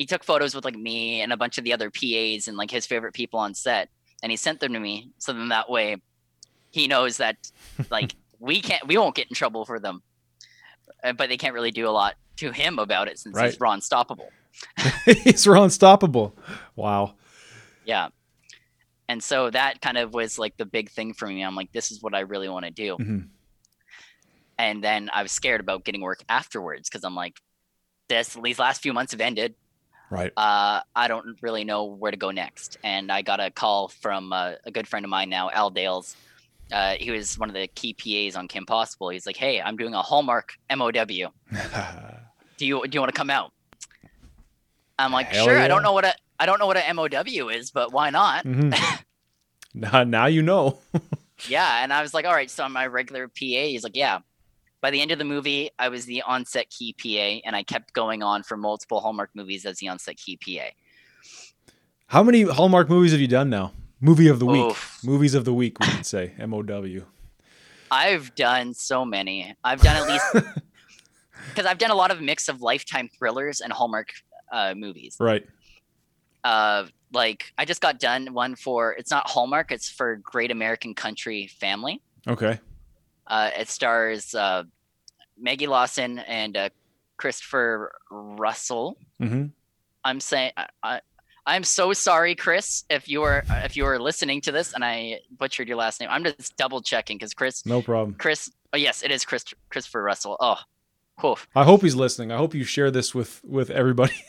he 0.00 0.06
took 0.06 0.24
photos 0.24 0.54
with 0.54 0.64
like 0.64 0.76
me 0.76 1.20
and 1.20 1.30
a 1.30 1.36
bunch 1.36 1.58
of 1.58 1.64
the 1.64 1.74
other 1.74 1.90
PAs 1.90 2.48
and 2.48 2.56
like 2.56 2.70
his 2.70 2.86
favorite 2.86 3.12
people 3.12 3.38
on 3.38 3.52
set, 3.52 3.90
and 4.22 4.32
he 4.32 4.36
sent 4.36 4.58
them 4.58 4.72
to 4.72 4.80
me. 4.80 5.10
So 5.18 5.34
then 5.34 5.50
that 5.50 5.68
way, 5.68 5.98
he 6.70 6.88
knows 6.88 7.18
that 7.18 7.36
like 7.90 8.14
we 8.38 8.62
can't, 8.62 8.86
we 8.86 8.96
won't 8.96 9.14
get 9.14 9.28
in 9.28 9.34
trouble 9.34 9.66
for 9.66 9.78
them, 9.78 10.02
uh, 11.04 11.12
but 11.12 11.28
they 11.28 11.36
can't 11.36 11.52
really 11.52 11.70
do 11.70 11.86
a 11.86 11.90
lot 11.92 12.14
to 12.36 12.50
him 12.50 12.78
about 12.78 13.08
it 13.08 13.18
since 13.18 13.36
Right. 13.36 13.50
he's 13.50 13.60
raw 13.60 13.72
unstoppable. 13.72 14.30
He's 15.04 15.46
unstoppable. 15.46 16.34
Wow. 16.76 17.16
Yeah. 17.84 18.08
And 19.10 19.20
so 19.22 19.50
that 19.50 19.80
kind 19.80 19.98
of 19.98 20.14
was 20.14 20.38
like 20.38 20.56
the 20.56 20.64
big 20.64 20.88
thing 20.90 21.14
for 21.14 21.26
me. 21.26 21.42
I'm 21.42 21.56
like, 21.56 21.72
this 21.72 21.90
is 21.90 22.00
what 22.00 22.14
I 22.14 22.20
really 22.20 22.48
want 22.48 22.64
to 22.66 22.70
do. 22.70 22.96
Mhm. 22.96 23.28
And 24.56 24.84
then 24.84 25.10
I 25.12 25.22
was 25.22 25.32
scared 25.32 25.60
about 25.60 25.84
getting 25.84 26.00
work 26.00 26.22
afterwards 26.28 26.88
because 26.88 27.02
I'm 27.02 27.16
like, 27.16 27.40
this 28.08 28.36
these 28.42 28.58
last 28.60 28.82
few 28.82 28.92
months 28.92 29.12
have 29.12 29.20
ended. 29.20 29.54
Right. 30.10 30.32
Uh, 30.36 30.80
I 30.94 31.08
don't 31.08 31.40
really 31.42 31.64
know 31.64 31.84
where 31.86 32.10
to 32.12 32.16
go 32.16 32.30
next. 32.30 32.78
And 32.84 33.10
I 33.10 33.22
got 33.22 33.40
a 33.40 33.50
call 33.50 33.88
from 33.88 34.32
uh, 34.32 34.52
a 34.64 34.70
good 34.70 34.86
friend 34.86 35.04
of 35.04 35.10
mine 35.10 35.28
now, 35.28 35.50
Al 35.50 35.70
Dales. 35.70 36.16
Uh, 36.70 36.94
he 37.00 37.10
was 37.10 37.36
one 37.38 37.48
of 37.50 37.54
the 37.54 37.66
key 37.68 37.92
PAs 37.94 38.36
on 38.36 38.46
Kim 38.46 38.64
Possible. 38.66 39.08
He's 39.08 39.26
like, 39.26 39.36
hey, 39.36 39.60
I'm 39.60 39.76
doing 39.76 39.94
a 39.94 40.02
Hallmark 40.02 40.52
MOW. 40.72 40.90
Do 40.92 42.66
you 42.66 42.86
do 42.86 42.94
you 42.96 43.00
want 43.00 43.12
to 43.12 43.18
come 43.18 43.30
out? 43.30 43.52
I'm 44.98 45.12
like, 45.12 45.28
Hell 45.28 45.46
sure. 45.46 45.56
yeah. 45.56 45.64
I 45.64 45.68
don't 45.68 45.82
know 45.82 45.92
what 45.94 46.04
a 46.04 46.14
I 46.40 46.46
don't 46.46 46.58
know 46.58 46.66
what 46.66 46.76
a 46.78 46.92
MOW 46.94 47.48
is, 47.48 47.70
but 47.70 47.92
why 47.92 48.10
not? 48.10 48.44
Mhm. 48.44 48.74
now, 49.74 50.02
now 50.04 50.26
you 50.26 50.42
know. 50.42 50.78
Yeah, 51.48 51.82
and 51.82 51.90
I 51.90 52.02
was 52.02 52.12
like, 52.12 52.26
all 52.26 52.34
right, 52.34 52.50
so 52.50 52.64
I'm 52.64 52.72
my 52.74 52.86
regular 52.86 53.26
PA. 53.26 53.32
He's 53.40 53.82
like, 53.82 53.96
yeah. 53.96 54.18
By 54.82 54.90
the 54.90 55.00
end 55.00 55.10
of 55.10 55.16
the 55.18 55.24
movie, 55.24 55.70
I 55.78 55.88
was 55.88 56.04
the 56.04 56.20
on-set 56.20 56.68
key 56.68 56.92
PA, 56.92 57.40
and 57.46 57.56
I 57.56 57.62
kept 57.62 57.94
going 57.94 58.22
on 58.22 58.42
for 58.42 58.58
multiple 58.58 59.00
Hallmark 59.00 59.30
movies 59.34 59.64
as 59.64 59.78
the 59.78 59.88
on-set 59.88 60.18
key 60.18 60.36
PA. 60.36 60.66
How 62.08 62.22
many 62.22 62.42
Hallmark 62.42 62.90
movies 62.90 63.12
have 63.12 63.22
you 63.22 63.26
done 63.26 63.48
now? 63.48 63.72
Movie 64.02 64.28
of 64.28 64.38
the 64.38 64.44
week. 64.44 64.70
Oof. 64.70 64.98
Movies 65.02 65.34
of 65.34 65.46
the 65.46 65.54
week, 65.54 65.78
we 65.80 65.86
could 65.86 66.04
say. 66.04 66.32
M 66.38 66.52
O 66.52 66.62
W. 66.62 67.06
I've 67.90 68.34
done 68.34 68.74
so 68.74 69.04
many. 69.04 69.54
I've 69.64 69.80
done 69.80 69.96
at 69.96 70.08
least 70.08 70.46
because 71.48 71.66
I've 71.66 71.78
done 71.78 71.90
a 71.90 71.94
lot 71.94 72.10
of 72.10 72.20
mix 72.20 72.48
of 72.48 72.60
Lifetime 72.60 73.08
thrillers 73.18 73.60
and 73.60 73.72
Hallmark 73.72 74.12
uh, 74.52 74.74
movies. 74.76 75.16
Right. 75.18 75.46
Uh, 76.44 76.86
like 77.12 77.52
I 77.58 77.64
just 77.64 77.80
got 77.80 77.98
done 77.98 78.32
one 78.32 78.54
for 78.54 78.92
it's 78.92 79.10
not 79.10 79.28
Hallmark, 79.28 79.72
it's 79.72 79.88
for 79.88 80.16
Great 80.16 80.50
American 80.50 80.94
Country 80.94 81.46
Family. 81.46 82.00
Okay. 82.28 82.58
Uh, 83.26 83.50
it 83.58 83.68
stars 83.68 84.34
uh, 84.34 84.64
Maggie 85.38 85.66
Lawson 85.66 86.18
and 86.20 86.56
uh, 86.56 86.68
Christopher 87.16 87.92
Russell. 88.10 88.96
hmm 89.18 89.46
I'm 90.02 90.18
saying 90.20 90.52
I, 90.82 91.00
I'm 91.46 91.64
so 91.64 91.92
sorry, 91.92 92.34
Chris, 92.34 92.84
if 92.88 93.08
you 93.08 93.22
are 93.22 93.44
if 93.64 93.76
you 93.76 93.84
are 93.86 93.98
listening 93.98 94.40
to 94.42 94.52
this 94.52 94.72
and 94.72 94.84
I 94.84 95.20
butchered 95.36 95.68
your 95.68 95.76
last 95.76 96.00
name. 96.00 96.08
I'm 96.10 96.24
just 96.24 96.56
double 96.56 96.80
checking 96.80 97.18
because 97.18 97.34
Chris 97.34 97.66
No 97.66 97.82
problem. 97.82 98.14
Chris 98.18 98.50
oh 98.72 98.76
yes, 98.78 99.02
it 99.02 99.10
is 99.10 99.24
Chris 99.24 99.44
Christopher 99.68 100.02
Russell. 100.02 100.36
Oh, 100.40 100.56
whew. 101.20 101.36
I 101.54 101.64
hope 101.64 101.82
he's 101.82 101.94
listening. 101.94 102.32
I 102.32 102.36
hope 102.36 102.54
you 102.54 102.64
share 102.64 102.90
this 102.90 103.14
with 103.14 103.40
with 103.44 103.68
everybody. 103.70 104.14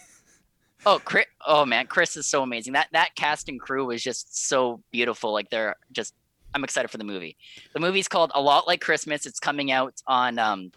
oh 0.86 1.00
Chris, 1.04 1.26
oh 1.46 1.66
man, 1.66 1.88
Chris 1.88 2.16
is 2.18 2.26
so 2.26 2.44
amazing. 2.44 2.74
That 2.74 2.88
that 2.94 3.16
cast 3.16 3.50
and 3.50 3.60
crew 3.60 3.86
was 3.86 4.02
just 4.02 4.48
so 4.48 4.82
beautiful. 4.92 5.32
Like 5.32 5.50
they're 5.50 5.76
just 5.92 6.14
I'm 6.54 6.64
excited 6.64 6.90
for 6.90 6.98
the 6.98 7.04
movie. 7.04 7.38
The 7.74 7.80
movie's 7.80 8.08
called 8.08 8.32
A 8.36 8.42
Lot 8.42 8.68
Like 8.68 8.82
Christmas. 8.82 9.26
It's 9.26 9.40
coming 9.40 9.72
out 9.72 10.02
on 10.08 10.40
um 10.40 10.72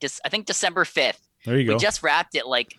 just 0.00 0.20
I 0.24 0.28
think 0.28 0.46
December 0.46 0.84
5th. 0.84 1.18
There 1.44 1.54
you 1.54 1.60
We 1.60 1.64
go. 1.64 1.72
We 1.74 1.78
just 1.78 2.02
wrapped 2.02 2.34
it 2.34 2.46
like 2.46 2.78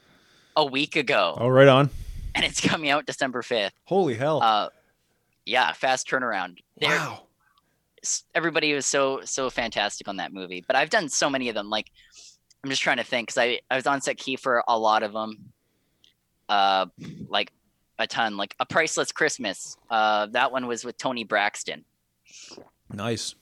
a 0.55 0.65
week 0.65 0.95
ago 0.95 1.35
oh, 1.39 1.47
right 1.47 1.67
on. 1.67 1.89
and 2.35 2.43
it's 2.45 2.61
coming 2.61 2.89
out 2.89 3.05
December 3.05 3.41
5th. 3.41 3.71
Holy 3.85 4.15
hell. 4.15 4.41
Uh 4.41 4.69
yeah, 5.45 5.71
fast 5.73 6.07
turnaround. 6.07 6.57
They're, 6.77 6.89
wow. 6.89 7.23
everybody 8.35 8.73
was 8.73 8.85
so 8.85 9.21
so 9.23 9.49
fantastic 9.49 10.07
on 10.07 10.15
that 10.17 10.31
movie 10.31 10.63
but 10.65 10.77
i've 10.77 10.89
done 10.89 11.09
so 11.09 11.29
many 11.29 11.49
of 11.49 11.55
them 11.55 11.69
like 11.69 11.91
i'm 12.63 12.69
just 12.69 12.81
trying 12.81 12.95
to 12.95 13.03
think 13.03 13.27
because 13.27 13.37
I, 13.37 13.59
I 13.69 13.75
was 13.75 13.85
on 13.85 13.99
set 13.99 14.15
key 14.15 14.37
for 14.37 14.63
a 14.69 14.79
lot 14.79 15.03
of 15.03 15.11
them 15.11 15.48
uh 16.49 16.85
like 17.29 17.51
a 17.99 18.07
ton 18.07 18.35
like 18.37 18.55
a 18.59 18.65
priceless 18.65 19.11
christmas 19.11 19.77
uh 19.89 20.25
that 20.27 20.51
one 20.51 20.67
was 20.67 20.83
with 20.83 20.97
toni 20.97 21.23
braxton 21.23 21.85
Nice. 22.91 23.35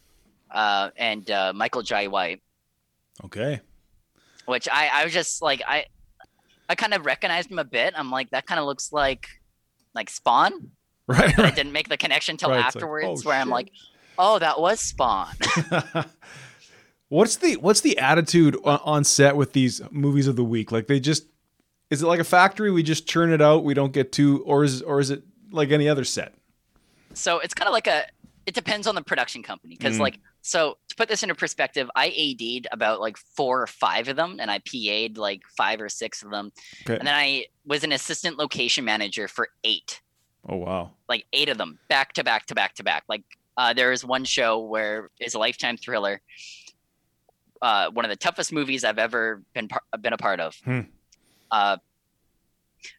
uh 0.52 0.90
and 0.98 1.30
uh 1.32 1.54
michael 1.56 1.82
jai 1.82 2.08
white 2.08 2.42
Okay. 3.24 3.62
which 4.46 4.68
i 4.72 4.90
i 4.94 5.04
was 5.04 5.14
just 5.14 5.42
like 5.42 5.62
i 5.68 5.86
i 6.70 6.76
kind 6.76 6.94
of 6.94 7.06
recognized 7.06 7.50
him 7.50 7.60
a 7.60 7.64
bit 7.66 7.94
i'm 7.98 8.12
like 8.12 8.30
that 8.32 8.46
kind 8.46 8.60
of 8.60 8.66
looks 8.66 8.92
like 8.92 9.28
like 9.96 10.10
spawn 10.10 10.72
Right. 11.08 11.34
but 11.36 11.46
i 11.46 11.52
didn't 11.52 11.72
make 11.72 11.88
the 11.90 11.98
connection 11.98 12.36
till 12.38 12.50
Right, 12.50 12.58
it's 12.66 12.76
like, 12.76 12.84
afterwards 12.84 13.26
oh, 13.26 13.30
where 13.30 13.40
i'm 13.40 13.50
like 13.50 13.72
oh 14.20 14.38
that 14.40 14.60
was 14.60 14.80
spawn 14.82 15.34
what's 17.10 17.38
the 17.38 17.56
what's 17.58 17.82
the 17.82 17.98
attitude 17.98 18.58
on 18.66 19.04
set 19.04 19.36
with 19.38 19.54
these 19.54 19.82
movies 19.92 20.28
of 20.28 20.36
the 20.36 20.44
week? 20.44 20.72
Like 20.72 20.88
they 20.88 21.00
just 21.00 21.26
is 21.90 22.02
it 22.04 22.08
like 22.08 22.20
a 22.20 22.24
factory? 22.24 22.72
We 22.72 22.84
just 22.84 23.08
churn 23.08 23.32
it 23.32 23.42
out. 23.42 23.64
We 23.64 23.74
don't 23.74 23.94
get 23.94 24.12
too, 24.12 24.44
or 24.46 24.64
is 24.64 24.82
or 24.82 25.00
is 25.00 25.10
it 25.10 25.24
like 25.52 25.72
any 25.72 25.88
other 25.90 26.04
set? 26.04 26.34
so 27.14 27.40
it's 27.40 27.54
kind 27.56 27.68
of 27.68 27.74
like 27.74 27.88
a 27.88 28.04
it 28.46 28.54
depends 28.54 28.86
on 28.86 28.94
the 28.94 29.02
production 29.02 29.42
company 29.42 29.76
because 29.76 29.96
Mm. 29.98 30.02
like 30.02 30.20
so 30.44 30.78
to 30.88 30.96
put 30.96 31.10
this 31.10 31.24
into 31.24 31.34
perspective 31.34 31.90
i 31.96 32.08
ad'd 32.10 32.68
about 32.72 33.00
like 33.02 33.18
four 33.18 33.62
or 33.64 33.66
five 33.68 34.08
of 34.08 34.16
them 34.16 34.38
and 34.40 34.52
i 34.52 34.60
pa'd 34.60 35.18
like 35.18 35.42
five 35.58 35.82
or 35.82 35.90
six 35.90 36.22
of 36.22 36.30
them 36.30 36.52
Okay. 36.84 36.98
and 37.00 37.08
then 37.08 37.16
i 37.16 37.46
was 37.66 37.84
an 37.84 37.92
assistant 37.92 38.38
location 38.38 38.86
manager 38.86 39.28
for 39.28 39.50
eight 39.64 40.02
Oh 40.48 40.58
wow. 40.58 40.92
like 41.10 41.26
eight 41.34 41.50
of 41.50 41.58
them 41.58 41.80
back 41.90 42.14
to 42.14 42.24
back 42.24 42.46
to 42.48 42.56
back 42.56 42.76
to 42.76 42.84
back 42.84 43.04
like 43.10 43.24
uh, 43.58 43.74
there 43.74 43.92
is 43.92 44.06
one 44.06 44.24
show 44.24 44.60
where 44.60 45.10
it's 45.20 45.34
a 45.34 45.40
lifetime 45.40 45.76
thriller 45.78 46.22
uh, 47.64 47.90
one 47.90 48.06
of 48.06 48.10
the 48.10 48.16
toughest 48.16 48.54
movies 48.54 48.84
i've 48.84 49.00
ever 49.00 49.42
been 49.56 49.68
par- 49.70 49.82
been 50.02 50.14
a 50.14 50.18
part 50.18 50.40
of 50.40 50.56
Hmm. 50.64 50.82
Uh, 51.52 51.78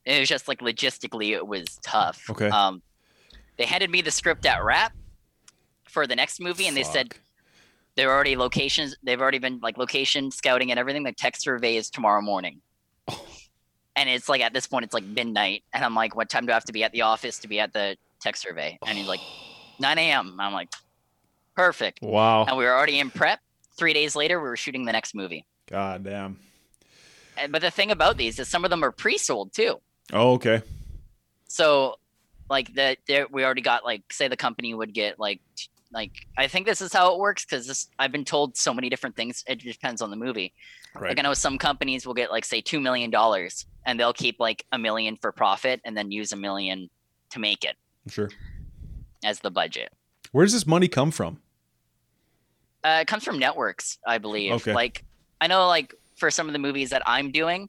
it 0.04 0.20
was 0.20 0.28
just 0.28 0.48
like 0.48 0.60
logistically 0.60 1.30
it 1.32 1.46
was 1.46 1.66
tough 1.82 2.24
Okay. 2.30 2.48
um, 2.48 2.82
they 3.56 3.64
handed 3.64 3.90
me 3.90 4.00
the 4.02 4.10
script 4.10 4.44
at 4.46 4.62
wrap 4.64 4.92
for 5.84 6.06
the 6.06 6.14
next 6.16 6.40
movie 6.40 6.66
and 6.66 6.76
they 6.76 6.82
said 6.82 7.14
they're 7.94 8.10
already 8.12 8.36
locations 8.36 8.96
they've 9.02 9.20
already 9.20 9.38
been 9.38 9.58
like 9.62 9.78
location 9.78 10.30
scouting 10.30 10.70
and 10.70 10.78
everything 10.78 11.02
the 11.02 11.12
tech 11.12 11.36
survey 11.36 11.76
is 11.76 11.90
tomorrow 11.90 12.20
morning 12.20 12.60
Oh. 13.08 13.24
and 13.96 14.08
it's 14.08 14.28
like 14.28 14.40
at 14.42 14.52
this 14.52 14.66
point 14.66 14.84
it's 14.84 14.94
like 14.94 15.04
midnight 15.04 15.62
and 15.72 15.84
i'm 15.84 15.94
like 15.94 16.14
what 16.14 16.28
time 16.28 16.44
do 16.46 16.52
i 16.52 16.54
have 16.54 16.64
to 16.64 16.72
be 16.72 16.84
at 16.84 16.92
the 16.92 17.02
office 17.02 17.38
to 17.40 17.48
be 17.48 17.58
at 17.58 17.72
the 17.72 17.96
tech 18.20 18.36
survey 18.36 18.78
and 18.86 18.98
he's 18.98 19.08
like 19.08 19.20
9 19.80 19.96
a.m 19.98 20.36
i'm 20.38 20.52
like 20.52 20.68
perfect 21.56 22.00
Wow. 22.02 22.44
and 22.44 22.56
we 22.56 22.64
were 22.64 22.72
already 22.76 22.98
in 23.00 23.10
prep 23.10 23.40
three 23.78 23.92
days 23.94 24.14
later 24.14 24.40
we 24.40 24.48
were 24.48 24.56
shooting 24.56 24.84
the 24.84 24.92
next 24.92 25.14
movie 25.14 25.44
God 25.70 26.02
damn. 26.04 26.38
But 27.50 27.62
the 27.62 27.70
thing 27.70 27.90
about 27.90 28.16
these 28.16 28.38
is 28.38 28.48
some 28.48 28.64
of 28.64 28.70
them 28.70 28.82
are 28.84 28.92
pre-sold 28.92 29.52
too 29.52 29.80
Oh 30.12 30.32
okay. 30.34 30.62
so 31.48 31.96
like 32.50 32.72
that 32.74 32.98
we 33.30 33.44
already 33.44 33.60
got 33.62 33.84
like 33.84 34.02
say 34.12 34.28
the 34.28 34.36
company 34.36 34.72
would 34.74 34.94
get 34.94 35.18
like 35.18 35.40
like 35.92 36.12
i 36.36 36.46
think 36.48 36.66
this 36.66 36.80
is 36.80 36.92
how 36.92 37.12
it 37.14 37.18
works 37.18 37.44
because 37.44 37.66
this 37.66 37.88
i've 37.98 38.12
been 38.12 38.24
told 38.24 38.56
so 38.56 38.72
many 38.74 38.88
different 38.88 39.16
things 39.16 39.42
it 39.46 39.56
depends 39.60 40.00
on 40.02 40.10
the 40.10 40.16
movie 40.16 40.52
Right. 40.94 41.10
like 41.10 41.18
i 41.18 41.22
know 41.22 41.34
some 41.34 41.58
companies 41.58 42.06
will 42.06 42.14
get 42.14 42.30
like 42.30 42.44
say 42.44 42.60
two 42.60 42.80
million 42.80 43.10
dollars 43.10 43.66
and 43.86 43.98
they'll 44.00 44.12
keep 44.14 44.40
like 44.40 44.64
a 44.72 44.78
million 44.78 45.16
for 45.16 45.30
profit 45.32 45.80
and 45.84 45.96
then 45.96 46.10
use 46.10 46.32
a 46.32 46.36
million 46.36 46.88
to 47.30 47.38
make 47.38 47.64
it 47.64 47.76
Sure. 48.08 48.30
as 49.24 49.40
the 49.40 49.50
budget 49.50 49.90
Where 50.32 50.44
does 50.44 50.52
this 50.54 50.66
money 50.66 50.88
come 50.88 51.10
from? 51.10 51.40
uh, 52.84 52.98
it 53.02 53.06
comes 53.06 53.24
from 53.24 53.38
networks 53.38 53.98
i 54.06 54.18
believe 54.18 54.52
Okay. 54.52 54.72
like 54.72 55.04
i 55.40 55.46
know 55.46 55.66
like 55.68 55.94
for 56.18 56.30
some 56.30 56.46
of 56.48 56.52
the 56.52 56.58
movies 56.58 56.90
that 56.90 57.02
i'm 57.06 57.30
doing 57.32 57.68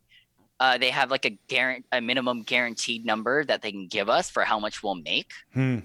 uh, 0.61 0.77
they 0.77 0.89
have 0.89 1.09
like 1.09 1.23
a 1.25 1.37
guarant- 1.47 1.85
a 1.93 2.01
minimum 2.01 2.41
guaranteed 2.43 3.05
number 3.05 3.45
that 3.45 3.61
they 3.61 3.71
can 3.71 3.87
give 3.87 4.09
us 4.09 4.29
for 4.29 4.43
how 4.43 4.59
much 4.59 4.83
we'll 4.83 4.95
make 4.95 5.31
Hmm. 5.53 5.79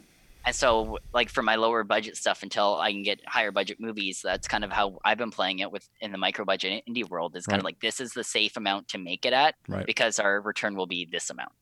And 0.47 0.55
so, 0.55 0.99
like 1.15 1.31
for 1.31 1.43
my 1.43 1.55
lower 1.57 1.85
budget 1.85 2.19
stuff, 2.19 2.43
until 2.43 2.75
I 2.79 2.93
can 2.93 3.03
get 3.03 3.19
higher 3.27 3.51
budget 3.51 3.81
movies, 3.81 4.21
that's 4.23 4.47
kind 4.47 4.63
of 4.63 4.71
how 4.71 4.99
I've 5.03 5.17
been 5.17 5.31
playing 5.31 5.61
it 5.61 5.73
with 5.73 5.89
in 6.03 6.13
the 6.13 6.19
micro 6.19 6.45
budget 6.45 6.85
indie 6.87 7.09
world. 7.09 7.35
Is 7.35 7.47
kind 7.47 7.59
of 7.59 7.65
like 7.65 7.81
this 7.81 7.99
is 7.99 8.13
the 8.13 8.23
safe 8.25 8.59
amount 8.59 8.89
to 8.89 8.99
make 8.99 9.25
it 9.25 9.33
at 9.33 9.55
Right. 9.69 9.87
because 9.87 10.19
our 10.19 10.43
return 10.43 10.77
will 10.77 10.85
be 10.87 11.09
this 11.11 11.31
amount. 11.31 11.53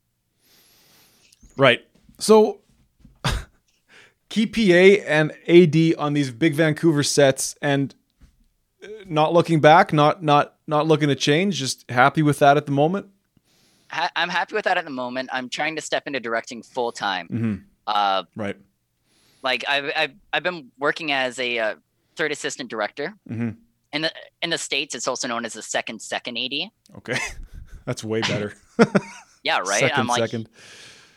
Right. 1.56 1.82
So 2.18 2.62
key 4.28 4.46
PA 4.46 5.04
and 5.06 5.32
AD 5.46 5.94
on 5.96 6.14
these 6.14 6.32
big 6.32 6.54
Vancouver 6.54 7.02
sets 7.04 7.54
and 7.62 7.94
not 9.06 9.32
looking 9.32 9.60
back, 9.60 9.92
not 9.92 10.22
not 10.22 10.56
not 10.66 10.86
looking 10.86 11.08
to 11.08 11.14
change, 11.14 11.56
just 11.56 11.88
happy 11.90 12.22
with 12.22 12.38
that 12.40 12.56
at 12.56 12.66
the 12.66 12.72
moment. 12.72 13.06
I'm 14.16 14.30
happy 14.30 14.54
with 14.54 14.64
that 14.64 14.78
at 14.78 14.84
the 14.84 14.90
moment. 14.90 15.28
I'm 15.32 15.48
trying 15.50 15.76
to 15.76 15.82
step 15.82 16.04
into 16.06 16.18
directing 16.18 16.62
full 16.62 16.92
time. 16.92 17.28
Mm-hmm. 17.28 17.54
Uh, 17.86 18.22
Right. 18.34 18.56
like 19.42 19.64
I've, 19.68 19.90
I've 19.96 20.12
I've 20.32 20.42
been 20.42 20.70
working 20.78 21.12
as 21.12 21.38
a 21.38 21.58
uh, 21.58 21.74
third 22.16 22.32
assistant 22.32 22.70
director. 22.70 23.14
Mm-hmm. 23.28 23.50
In 23.92 24.02
the 24.02 24.12
in 24.40 24.50
the 24.50 24.58
states, 24.58 24.94
it's 24.94 25.06
also 25.06 25.28
known 25.28 25.44
as 25.44 25.56
a 25.56 25.62
second 25.62 26.00
second 26.00 26.38
AD. 26.38 26.52
Okay. 26.98 27.18
That's 27.84 28.02
way 28.04 28.20
better. 28.22 28.54
Yeah, 29.44 29.58
right. 29.58 29.80
Second, 29.80 29.98
I'm 29.98 30.06
like, 30.06 30.20
second. 30.20 30.48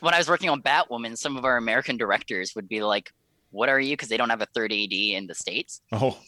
when 0.00 0.12
I 0.12 0.18
was 0.18 0.28
working 0.28 0.50
on 0.50 0.60
Batwoman, 0.60 1.16
some 1.16 1.36
of 1.36 1.44
our 1.44 1.56
American 1.56 1.96
directors 1.96 2.56
would 2.56 2.66
be 2.68 2.82
like, 2.82 3.12
"What 3.52 3.68
are 3.68 3.78
you?" 3.78 3.92
Because 3.92 4.08
they 4.08 4.16
don't 4.16 4.30
have 4.30 4.40
a 4.42 4.48
third 4.52 4.72
AD 4.72 4.90
in 4.92 5.28
the 5.28 5.34
states. 5.36 5.80
Oh. 5.92 6.18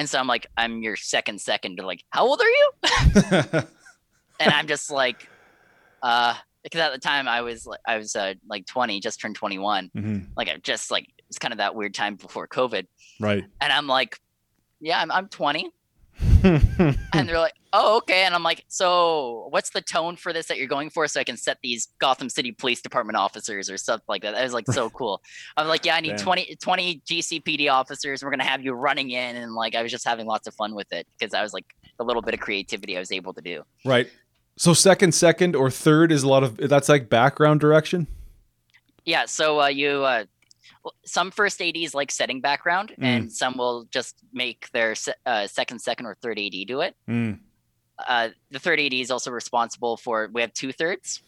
And 0.00 0.08
so 0.08 0.18
I'm 0.18 0.26
like, 0.26 0.46
"I'm 0.56 0.80
your 0.80 0.96
second 0.96 1.42
second. 1.42 1.76
They're 1.76 1.84
like, 1.84 2.06
"How 2.08 2.24
old 2.24 2.40
are 2.40 2.48
you?" 2.48 2.70
and 4.40 4.50
I'm 4.50 4.66
just 4.66 4.90
like, 4.90 5.28
uh, 6.02 6.34
because 6.62 6.80
at 6.80 6.92
the 6.94 6.98
time 6.98 7.28
I 7.28 7.42
was 7.42 7.66
like, 7.66 7.80
I 7.86 7.98
was 7.98 8.16
uh, 8.16 8.32
like 8.48 8.64
20, 8.64 8.98
just 9.00 9.20
turned 9.20 9.34
21. 9.34 9.90
Mm-hmm. 9.94 10.18
Like 10.38 10.48
I 10.48 10.56
just 10.56 10.90
like 10.90 11.06
it's 11.28 11.38
kind 11.38 11.52
of 11.52 11.58
that 11.58 11.74
weird 11.74 11.92
time 11.92 12.14
before 12.14 12.48
COVID. 12.48 12.86
Right. 13.20 13.44
And 13.60 13.70
I'm 13.70 13.86
like, 13.86 14.18
yeah, 14.80 15.02
I'm, 15.02 15.12
I'm 15.12 15.28
20. 15.28 15.70
and 17.12 17.28
they're 17.28 17.38
like, 17.38 17.54
oh, 17.72 17.98
okay. 17.98 18.24
And 18.24 18.34
I'm 18.34 18.42
like, 18.42 18.64
so 18.68 19.46
what's 19.50 19.70
the 19.70 19.80
tone 19.80 20.16
for 20.16 20.32
this 20.32 20.46
that 20.46 20.58
you're 20.58 20.66
going 20.66 20.90
for 20.90 21.06
so 21.06 21.20
I 21.20 21.24
can 21.24 21.36
set 21.36 21.58
these 21.62 21.88
Gotham 21.98 22.28
City 22.28 22.52
Police 22.52 22.80
Department 22.80 23.16
officers 23.16 23.70
or 23.70 23.76
stuff 23.76 24.00
like 24.08 24.22
that? 24.22 24.32
That 24.32 24.42
was 24.42 24.52
like 24.52 24.66
so 24.66 24.90
cool. 24.98 25.22
I'm 25.56 25.68
like, 25.68 25.84
yeah, 25.84 25.96
I 25.96 26.00
need 26.00 26.18
20, 26.18 26.56
20 26.56 27.02
GCPD 27.06 27.70
officers. 27.70 28.22
We're 28.22 28.30
going 28.30 28.40
to 28.40 28.46
have 28.46 28.62
you 28.62 28.72
running 28.72 29.10
in. 29.10 29.36
And 29.36 29.54
like, 29.54 29.74
I 29.74 29.82
was 29.82 29.90
just 29.90 30.06
having 30.06 30.26
lots 30.26 30.46
of 30.46 30.54
fun 30.54 30.74
with 30.74 30.92
it 30.92 31.06
because 31.18 31.34
I 31.34 31.42
was 31.42 31.52
like, 31.52 31.66
a 32.00 32.04
little 32.04 32.22
bit 32.22 32.34
of 32.34 32.40
creativity 32.40 32.96
I 32.96 33.00
was 33.00 33.12
able 33.12 33.32
to 33.34 33.40
do. 33.40 33.62
Right. 33.84 34.10
So 34.56 34.74
second, 34.74 35.12
second, 35.12 35.54
or 35.54 35.70
third 35.70 36.10
is 36.10 36.22
a 36.22 36.28
lot 36.28 36.42
of 36.42 36.56
that's 36.56 36.88
like 36.88 37.08
background 37.08 37.60
direction. 37.60 38.08
Yeah. 39.04 39.26
So 39.26 39.60
uh, 39.60 39.68
you 39.68 40.04
uh, 40.04 40.24
some 41.04 41.30
first 41.30 41.60
ADs 41.60 41.94
like 41.94 42.10
setting 42.10 42.40
background, 42.40 42.94
mm. 42.98 43.04
and 43.04 43.32
some 43.32 43.56
will 43.56 43.86
just 43.90 44.16
make 44.32 44.70
their 44.72 44.94
uh, 45.26 45.46
second, 45.46 45.80
second, 45.80 46.06
or 46.06 46.14
third 46.14 46.38
AD 46.38 46.52
do 46.66 46.80
it. 46.80 46.96
Mm. 47.08 47.38
Uh, 48.08 48.28
the 48.50 48.58
third 48.58 48.80
AD 48.80 48.92
is 48.92 49.10
also 49.10 49.30
responsible 49.30 49.96
for. 49.96 50.30
We 50.32 50.40
have 50.40 50.52
two 50.52 50.72
thirds, 50.72 51.22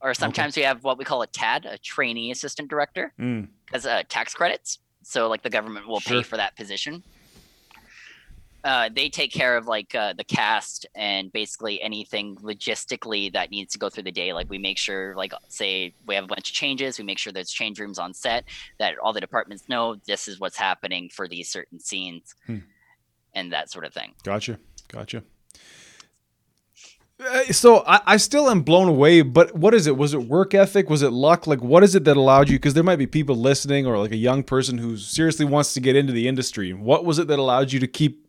or 0.00 0.14
sometimes 0.14 0.54
okay. 0.54 0.62
we 0.62 0.66
have 0.66 0.84
what 0.84 0.98
we 0.98 1.04
call 1.04 1.22
a 1.22 1.26
TAD, 1.26 1.66
a 1.66 1.78
trainee 1.78 2.30
assistant 2.30 2.68
director, 2.68 3.12
mm. 3.18 3.48
as 3.72 3.86
uh, 3.86 4.02
tax 4.08 4.34
credits. 4.34 4.78
So 5.02 5.28
like 5.28 5.42
the 5.42 5.50
government 5.50 5.86
will 5.86 6.00
sure. 6.00 6.18
pay 6.18 6.22
for 6.22 6.36
that 6.36 6.56
position. 6.56 7.02
Uh, 8.64 8.88
they 8.94 9.10
take 9.10 9.30
care 9.30 9.58
of 9.58 9.66
like 9.66 9.94
uh, 9.94 10.14
the 10.14 10.24
cast 10.24 10.86
and 10.94 11.30
basically 11.32 11.82
anything 11.82 12.34
logistically 12.36 13.30
that 13.30 13.50
needs 13.50 13.74
to 13.74 13.78
go 13.78 13.90
through 13.90 14.02
the 14.02 14.10
day. 14.10 14.32
Like 14.32 14.48
we 14.48 14.56
make 14.56 14.78
sure, 14.78 15.14
like 15.16 15.34
say 15.48 15.92
we 16.06 16.14
have 16.14 16.24
a 16.24 16.28
bunch 16.28 16.48
of 16.48 16.54
changes, 16.54 16.98
we 16.98 17.04
make 17.04 17.18
sure 17.18 17.30
there's 17.30 17.50
change 17.50 17.78
rooms 17.78 17.98
on 17.98 18.14
set 18.14 18.44
that 18.78 18.96
all 18.98 19.12
the 19.12 19.20
departments 19.20 19.68
know 19.68 19.96
this 20.06 20.28
is 20.28 20.40
what's 20.40 20.56
happening 20.56 21.10
for 21.10 21.28
these 21.28 21.50
certain 21.50 21.78
scenes, 21.78 22.34
hmm. 22.46 22.58
and 23.34 23.52
that 23.52 23.70
sort 23.70 23.84
of 23.84 23.92
thing. 23.92 24.14
Gotcha, 24.22 24.58
gotcha. 24.88 25.22
Uh, 27.20 27.44
so 27.44 27.84
I, 27.86 28.00
I 28.06 28.16
still 28.16 28.50
am 28.50 28.62
blown 28.62 28.88
away, 28.88 29.20
but 29.20 29.54
what 29.54 29.74
is 29.74 29.86
it? 29.86 29.96
Was 29.96 30.14
it 30.14 30.22
work 30.22 30.54
ethic? 30.54 30.88
Was 30.88 31.02
it 31.02 31.10
luck? 31.12 31.46
Like, 31.46 31.62
what 31.62 31.84
is 31.84 31.94
it 31.94 32.04
that 32.04 32.16
allowed 32.16 32.48
you? 32.48 32.56
Because 32.56 32.74
there 32.74 32.82
might 32.82 32.96
be 32.96 33.06
people 33.06 33.36
listening, 33.36 33.86
or 33.86 33.98
like 33.98 34.10
a 34.10 34.16
young 34.16 34.42
person 34.42 34.78
who 34.78 34.96
seriously 34.96 35.44
wants 35.44 35.74
to 35.74 35.80
get 35.80 35.96
into 35.96 36.14
the 36.14 36.26
industry. 36.26 36.72
What 36.72 37.04
was 37.04 37.18
it 37.18 37.28
that 37.28 37.38
allowed 37.38 37.70
you 37.70 37.78
to 37.80 37.86
keep 37.86 38.23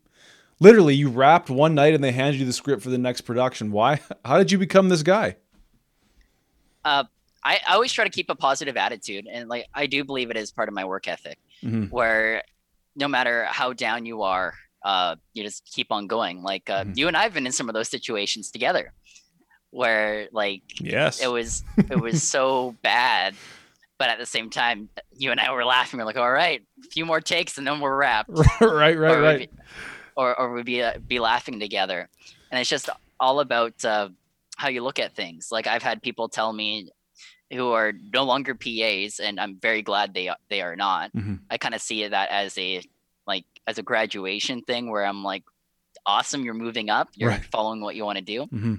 literally 0.59 0.95
you 0.95 1.09
rapped 1.09 1.49
one 1.49 1.75
night 1.75 1.93
and 1.93 2.03
they 2.03 2.11
handed 2.11 2.39
you 2.39 2.45
the 2.45 2.53
script 2.53 2.81
for 2.81 2.89
the 2.89 2.97
next 2.97 3.21
production. 3.21 3.71
Why? 3.71 4.01
How 4.25 4.37
did 4.37 4.51
you 4.51 4.57
become 4.57 4.89
this 4.89 5.03
guy? 5.03 5.37
Uh, 6.83 7.03
I, 7.43 7.59
I 7.67 7.73
always 7.73 7.91
try 7.91 8.03
to 8.03 8.09
keep 8.09 8.29
a 8.29 8.35
positive 8.35 8.77
attitude, 8.77 9.27
and 9.31 9.49
like 9.49 9.67
I 9.73 9.85
do 9.85 10.03
believe 10.03 10.29
it 10.29 10.37
is 10.37 10.51
part 10.51 10.67
of 10.67 10.75
my 10.75 10.85
work 10.85 11.07
ethic, 11.07 11.37
mm-hmm. 11.63 11.85
where 11.85 12.43
no 12.95 13.07
matter 13.07 13.45
how 13.45 13.73
down 13.73 14.05
you 14.05 14.23
are, 14.23 14.53
uh, 14.83 15.15
you 15.33 15.43
just 15.43 15.65
keep 15.71 15.91
on 15.91 16.07
going. 16.07 16.41
Like 16.43 16.69
uh, 16.69 16.83
mm-hmm. 16.83 16.93
you 16.95 17.07
and 17.07 17.17
I 17.17 17.23
have 17.23 17.33
been 17.33 17.45
in 17.45 17.51
some 17.51 17.69
of 17.69 17.73
those 17.73 17.89
situations 17.89 18.51
together, 18.51 18.93
where 19.71 20.27
like 20.31 20.63
yes, 20.79 21.21
it 21.21 21.27
was 21.27 21.63
it 21.77 21.99
was 21.99 22.23
so 22.27 22.75
bad, 22.81 23.35
but 23.99 24.09
at 24.09 24.17
the 24.17 24.25
same 24.25 24.49
time, 24.49 24.89
you 25.15 25.31
and 25.31 25.39
I 25.39 25.51
were 25.51 25.65
laughing. 25.65 25.99
We're 25.99 26.05
like, 26.05 26.17
all 26.17 26.31
right, 26.31 26.61
a 26.83 26.87
few 26.87 27.05
more 27.05 27.21
takes 27.21 27.59
and 27.59 27.67
then 27.67 27.79
we're 27.79 27.95
wrapped. 27.95 28.29
right, 28.61 28.97
right, 28.97 29.19
right 29.19 29.51
or 30.15 30.39
or 30.39 30.53
we'd 30.53 30.65
be 30.65 30.81
uh, 30.81 30.97
be 31.07 31.19
laughing 31.19 31.59
together, 31.59 32.09
and 32.51 32.59
it's 32.59 32.69
just 32.69 32.89
all 33.19 33.39
about 33.39 33.83
uh, 33.85 34.09
how 34.55 34.69
you 34.69 34.83
look 34.83 34.99
at 34.99 35.15
things. 35.15 35.49
Like 35.51 35.67
I've 35.67 35.83
had 35.83 36.01
people 36.01 36.29
tell 36.29 36.51
me 36.51 36.89
who 37.53 37.71
are 37.71 37.93
no 38.13 38.23
longer 38.23 38.55
PAs, 38.55 39.19
and 39.19 39.39
I'm 39.39 39.57
very 39.57 39.81
glad 39.81 40.13
they 40.13 40.31
they 40.49 40.61
are 40.61 40.75
not. 40.75 41.13
Mm-hmm. 41.13 41.35
I 41.49 41.57
kind 41.57 41.75
of 41.75 41.81
see 41.81 42.07
that 42.07 42.29
as 42.29 42.57
a 42.57 42.81
like 43.27 43.45
as 43.67 43.77
a 43.77 43.83
graduation 43.83 44.61
thing 44.61 44.89
where 44.89 45.05
I'm 45.05 45.23
like, 45.23 45.43
awesome, 46.05 46.43
you're 46.43 46.53
moving 46.53 46.89
up, 46.89 47.09
you're 47.15 47.29
right. 47.29 47.45
following 47.45 47.81
what 47.81 47.95
you 47.95 48.05
want 48.05 48.17
to 48.17 48.23
do. 48.23 48.43
Mm-hmm. 48.43 48.75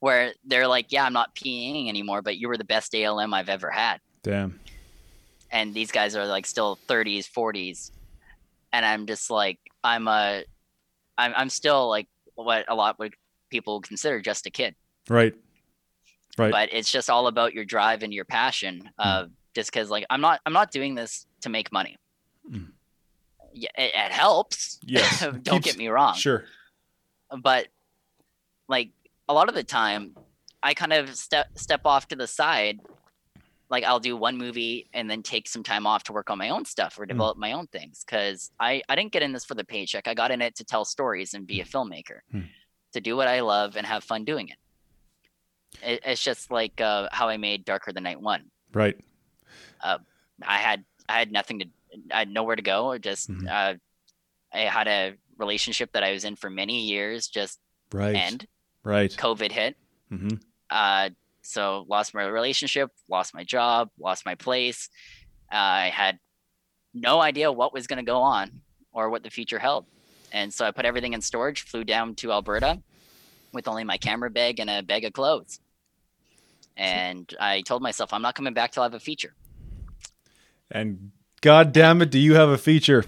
Where 0.00 0.32
they're 0.44 0.68
like, 0.68 0.92
yeah, 0.92 1.04
I'm 1.04 1.12
not 1.12 1.34
PAing 1.34 1.88
anymore, 1.88 2.20
but 2.20 2.36
you 2.36 2.48
were 2.48 2.58
the 2.58 2.64
best 2.64 2.94
ALM 2.94 3.32
I've 3.32 3.48
ever 3.48 3.70
had. 3.70 4.00
Damn. 4.22 4.60
And 5.50 5.72
these 5.72 5.92
guys 5.92 6.16
are 6.16 6.26
like 6.26 6.46
still 6.46 6.78
30s, 6.88 7.30
40s, 7.30 7.90
and 8.74 8.84
I'm 8.84 9.06
just 9.06 9.30
like, 9.30 9.58
I'm 9.84 10.08
a, 10.08 10.42
I'm 11.16 11.32
I'm 11.36 11.48
still 11.48 11.88
like 11.88 12.08
what 12.34 12.64
a 12.66 12.74
lot 12.74 12.96
of 12.98 13.10
people 13.48 13.80
consider 13.80 14.20
just 14.20 14.46
a 14.46 14.50
kid. 14.50 14.74
Right. 15.08 15.34
Right. 16.36 16.50
But 16.50 16.70
it's 16.72 16.90
just 16.90 17.08
all 17.08 17.28
about 17.28 17.54
your 17.54 17.64
drive 17.64 18.02
and 18.02 18.12
your 18.12 18.24
passion. 18.24 18.90
Uh, 18.98 19.24
mm. 19.24 19.30
Just 19.54 19.72
because, 19.72 19.88
like, 19.88 20.04
I'm 20.10 20.20
not 20.20 20.40
I'm 20.44 20.52
not 20.52 20.72
doing 20.72 20.96
this 20.96 21.26
to 21.42 21.48
make 21.48 21.70
money. 21.70 21.96
Mm. 22.50 22.72
Yeah, 23.52 23.68
it, 23.78 23.92
it, 23.94 24.10
helps. 24.10 24.80
Yes. 24.82 25.20
Don't 25.42 25.44
Keeps, 25.44 25.66
get 25.66 25.78
me 25.78 25.86
wrong. 25.86 26.16
Sure. 26.16 26.44
But 27.40 27.68
like 28.68 28.90
a 29.28 29.34
lot 29.34 29.48
of 29.48 29.54
the 29.54 29.62
time, 29.62 30.16
I 30.60 30.74
kind 30.74 30.92
of 30.92 31.14
step 31.14 31.56
step 31.56 31.82
off 31.84 32.08
to 32.08 32.16
the 32.16 32.26
side 32.26 32.80
like 33.70 33.84
I'll 33.84 34.00
do 34.00 34.16
one 34.16 34.36
movie 34.36 34.88
and 34.92 35.10
then 35.10 35.22
take 35.22 35.48
some 35.48 35.62
time 35.62 35.86
off 35.86 36.04
to 36.04 36.12
work 36.12 36.30
on 36.30 36.38
my 36.38 36.50
own 36.50 36.64
stuff 36.64 36.98
or 36.98 37.04
mm. 37.04 37.08
develop 37.08 37.36
mm. 37.36 37.40
my 37.40 37.52
own 37.52 37.66
things 37.68 38.04
because 38.04 38.50
I 38.60 38.82
I 38.88 38.96
didn't 38.96 39.12
get 39.12 39.22
in 39.22 39.32
this 39.32 39.44
for 39.44 39.54
the 39.54 39.64
paycheck. 39.64 40.06
I 40.06 40.14
got 40.14 40.30
in 40.30 40.42
it 40.42 40.56
to 40.56 40.64
tell 40.64 40.84
stories 40.84 41.34
and 41.34 41.46
be 41.46 41.60
a 41.60 41.64
mm. 41.64 41.70
filmmaker, 41.70 42.18
mm. 42.32 42.46
to 42.92 43.00
do 43.00 43.16
what 43.16 43.28
I 43.28 43.40
love 43.40 43.76
and 43.76 43.86
have 43.86 44.04
fun 44.04 44.24
doing 44.24 44.48
it. 44.48 44.58
it 45.82 46.00
it's 46.04 46.22
just 46.22 46.50
like 46.50 46.80
uh, 46.80 47.08
how 47.10 47.28
I 47.28 47.36
made 47.36 47.64
Darker 47.64 47.92
Than 47.92 48.04
Night 48.04 48.20
One. 48.20 48.50
Right. 48.72 48.98
Uh, 49.82 49.98
I 50.42 50.58
had 50.58 50.84
I 51.08 51.18
had 51.18 51.32
nothing 51.32 51.60
to 51.60 51.66
I 52.12 52.20
had 52.20 52.30
nowhere 52.30 52.56
to 52.56 52.62
go. 52.62 52.86
Or 52.86 52.98
Just 52.98 53.30
mm-hmm. 53.30 53.46
uh, 53.48 53.74
I 54.52 54.58
had 54.58 54.88
a 54.88 55.14
relationship 55.38 55.92
that 55.92 56.04
I 56.04 56.12
was 56.12 56.24
in 56.24 56.36
for 56.36 56.50
many 56.50 56.82
years 56.82 57.28
just 57.28 57.58
right. 57.92 58.14
end. 58.14 58.46
Right. 58.82 59.10
COVID 59.10 59.52
hit. 59.52 59.76
Mm-hmm. 60.12 60.36
Uh, 60.70 61.10
so 61.44 61.84
lost 61.88 62.14
my 62.14 62.24
relationship, 62.24 62.90
lost 63.08 63.34
my 63.34 63.44
job, 63.44 63.90
lost 63.98 64.24
my 64.24 64.34
place. 64.34 64.88
Uh, 65.52 65.56
I 65.56 65.90
had 65.90 66.18
no 66.94 67.20
idea 67.20 67.52
what 67.52 67.72
was 67.72 67.86
going 67.86 67.98
to 67.98 68.04
go 68.04 68.18
on 68.18 68.62
or 68.92 69.10
what 69.10 69.22
the 69.22 69.30
future 69.30 69.58
held. 69.58 69.84
And 70.32 70.52
so 70.52 70.64
I 70.64 70.70
put 70.70 70.86
everything 70.86 71.12
in 71.12 71.20
storage, 71.20 71.62
flew 71.62 71.84
down 71.84 72.14
to 72.16 72.32
Alberta 72.32 72.80
with 73.52 73.68
only 73.68 73.84
my 73.84 73.98
camera 73.98 74.30
bag 74.30 74.58
and 74.58 74.70
a 74.70 74.82
bag 74.82 75.04
of 75.04 75.12
clothes. 75.12 75.60
And 76.76 77.32
I 77.38 77.60
told 77.60 77.82
myself, 77.82 78.12
I'm 78.12 78.22
not 78.22 78.34
coming 78.34 78.54
back 78.54 78.72
till 78.72 78.82
I 78.82 78.86
have 78.86 78.94
a 78.94 79.00
feature. 79.00 79.34
And 80.70 81.12
God 81.40 81.72
damn 81.72 82.00
it, 82.02 82.10
do 82.10 82.18
you 82.18 82.34
have 82.34 82.48
a 82.48 82.58
feature? 82.58 83.04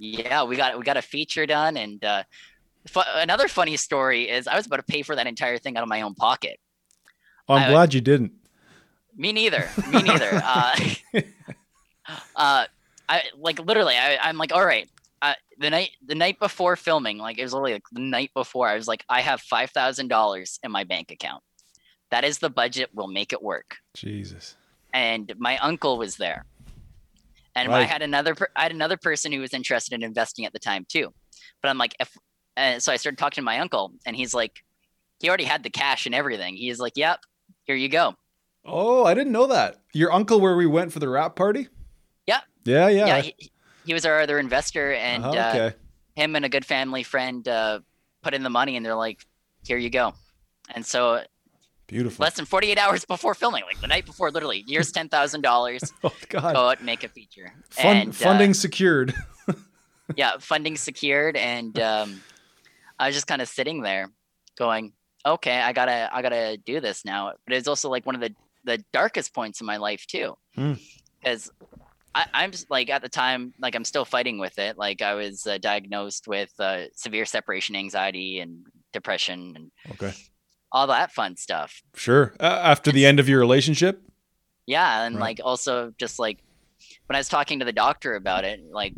Yeah, 0.00 0.42
we 0.42 0.56
got 0.56 0.76
we 0.76 0.84
got 0.84 0.96
a 0.96 1.02
feature 1.02 1.46
done. 1.46 1.76
And 1.76 2.04
uh, 2.04 2.24
another 3.14 3.48
funny 3.48 3.76
story 3.76 4.28
is 4.28 4.48
I 4.48 4.56
was 4.56 4.66
about 4.66 4.76
to 4.76 4.82
pay 4.82 5.02
for 5.02 5.14
that 5.14 5.26
entire 5.26 5.56
thing 5.56 5.76
out 5.76 5.82
of 5.82 5.88
my 5.88 6.02
own 6.02 6.14
pocket. 6.14 6.58
I'm 7.50 7.64
I, 7.64 7.68
glad 7.68 7.94
you 7.94 8.00
didn't. 8.00 8.32
Me 9.16 9.32
neither. 9.32 9.68
Me 9.90 10.02
neither. 10.02 10.30
uh, 10.44 10.76
uh, 12.36 12.64
I 13.08 13.22
like 13.36 13.58
literally. 13.58 13.94
I, 13.96 14.18
I'm 14.22 14.38
like, 14.38 14.52
all 14.52 14.64
right. 14.64 14.88
Uh, 15.22 15.34
the 15.58 15.68
night 15.68 15.90
the 16.06 16.14
night 16.14 16.38
before 16.38 16.76
filming, 16.76 17.18
like 17.18 17.38
it 17.38 17.42
was 17.42 17.52
literally 17.52 17.74
like 17.74 17.82
the 17.92 18.00
night 18.00 18.30
before, 18.34 18.68
I 18.68 18.76
was 18.76 18.88
like, 18.88 19.04
I 19.08 19.20
have 19.20 19.40
five 19.40 19.70
thousand 19.70 20.08
dollars 20.08 20.58
in 20.62 20.72
my 20.72 20.84
bank 20.84 21.10
account. 21.10 21.42
That 22.10 22.24
is 22.24 22.38
the 22.38 22.50
budget. 22.50 22.90
We'll 22.94 23.08
make 23.08 23.32
it 23.32 23.42
work. 23.42 23.76
Jesus. 23.94 24.56
And 24.92 25.32
my 25.38 25.58
uncle 25.58 25.98
was 25.98 26.16
there, 26.16 26.46
and 27.54 27.68
right. 27.68 27.82
I 27.82 27.84
had 27.84 28.02
another 28.02 28.34
I 28.56 28.62
had 28.62 28.72
another 28.72 28.96
person 28.96 29.30
who 29.32 29.40
was 29.40 29.52
interested 29.52 29.94
in 29.94 30.02
investing 30.02 30.46
at 30.46 30.52
the 30.52 30.58
time 30.58 30.86
too. 30.88 31.12
But 31.62 31.68
I'm 31.68 31.78
like, 31.78 31.94
if 32.00 32.16
uh, 32.56 32.78
so, 32.78 32.92
I 32.92 32.96
started 32.96 33.18
talking 33.18 33.42
to 33.42 33.44
my 33.44 33.58
uncle, 33.58 33.92
and 34.06 34.16
he's 34.16 34.34
like, 34.34 34.64
he 35.20 35.28
already 35.28 35.44
had 35.44 35.62
the 35.62 35.70
cash 35.70 36.06
and 36.06 36.14
everything. 36.14 36.56
He's 36.56 36.80
like, 36.80 36.94
yep, 36.96 37.20
here 37.64 37.76
you 37.76 37.88
go. 37.88 38.14
Oh, 38.64 39.04
I 39.04 39.14
didn't 39.14 39.32
know 39.32 39.46
that. 39.46 39.76
Your 39.92 40.12
uncle, 40.12 40.40
where 40.40 40.56
we 40.56 40.66
went 40.66 40.92
for 40.92 40.98
the 40.98 41.08
wrap 41.08 41.34
party? 41.34 41.68
Yeah. 42.26 42.40
Yeah, 42.64 42.88
yeah. 42.88 43.06
Yeah, 43.06 43.20
he, 43.22 43.50
he 43.86 43.94
was 43.94 44.04
our 44.04 44.20
other 44.20 44.38
investor, 44.38 44.92
and 44.92 45.24
uh-huh, 45.24 45.50
okay. 45.50 45.66
uh, 45.66 45.70
him 46.14 46.36
and 46.36 46.44
a 46.44 46.48
good 46.48 46.64
family 46.64 47.02
friend 47.02 47.46
uh, 47.48 47.80
put 48.22 48.34
in 48.34 48.42
the 48.42 48.50
money, 48.50 48.76
and 48.76 48.84
they're 48.84 48.94
like, 48.94 49.26
"Here 49.64 49.78
you 49.78 49.90
go." 49.90 50.14
And 50.74 50.84
so, 50.84 51.24
beautiful. 51.86 52.22
Less 52.22 52.34
than 52.34 52.44
forty 52.44 52.70
eight 52.70 52.78
hours 52.78 53.04
before 53.04 53.34
filming, 53.34 53.64
like 53.64 53.80
the 53.80 53.86
night 53.86 54.06
before, 54.06 54.30
literally, 54.30 54.64
here's 54.68 54.92
ten 54.92 55.08
thousand 55.08 55.40
dollars. 55.40 55.82
oh 56.04 56.14
God! 56.28 56.54
Go 56.54 56.68
out 56.68 56.78
and 56.78 56.86
make 56.86 57.04
a 57.04 57.08
feature. 57.08 57.52
Fun, 57.70 57.96
and, 57.96 58.16
funding 58.16 58.50
uh, 58.50 58.54
secured. 58.54 59.14
yeah, 60.16 60.32
funding 60.38 60.76
secured, 60.76 61.36
and 61.36 61.78
um, 61.80 62.22
I 62.98 63.06
was 63.06 63.16
just 63.16 63.26
kind 63.26 63.42
of 63.42 63.48
sitting 63.48 63.82
there, 63.82 64.10
going, 64.56 64.92
okay, 65.24 65.60
I 65.60 65.72
gotta 65.72 66.08
I 66.12 66.22
gotta 66.22 66.56
do 66.56 66.80
this 66.80 67.04
now. 67.04 67.32
But 67.46 67.56
it's 67.56 67.68
also 67.68 67.88
like 67.90 68.06
one 68.06 68.14
of 68.14 68.20
the 68.20 68.34
the 68.64 68.84
darkest 68.92 69.34
points 69.34 69.60
in 69.60 69.66
my 69.66 69.78
life 69.78 70.06
too, 70.06 70.34
because 71.22 71.50
Hmm. 71.50 71.64
I, 72.14 72.26
I'm 72.34 72.50
just, 72.50 72.70
like 72.70 72.90
at 72.90 73.02
the 73.02 73.08
time 73.08 73.54
like 73.60 73.74
I'm 73.74 73.84
still 73.84 74.04
fighting 74.04 74.38
with 74.38 74.58
it. 74.58 74.76
Like 74.76 75.00
I 75.00 75.14
was 75.14 75.46
uh, 75.46 75.58
diagnosed 75.58 76.26
with 76.26 76.50
uh, 76.58 76.84
severe 76.94 77.24
separation 77.24 77.76
anxiety 77.76 78.40
and 78.40 78.66
depression 78.92 79.52
and 79.56 79.70
Okay. 79.92 80.12
all 80.72 80.88
that 80.88 81.12
fun 81.12 81.36
stuff. 81.36 81.80
Sure. 81.94 82.34
Uh, 82.40 82.60
after 82.62 82.90
the 82.92 83.06
end 83.06 83.20
of 83.20 83.28
your 83.28 83.38
relationship? 83.38 84.02
Yeah, 84.66 85.04
and 85.04 85.16
Right. 85.16 85.38
like 85.38 85.40
also 85.44 85.92
just 85.98 86.18
like 86.18 86.38
when 87.06 87.16
I 87.16 87.20
was 87.20 87.28
talking 87.28 87.60
to 87.60 87.64
the 87.64 87.72
doctor 87.72 88.14
about 88.14 88.44
it, 88.44 88.60
like 88.70 88.94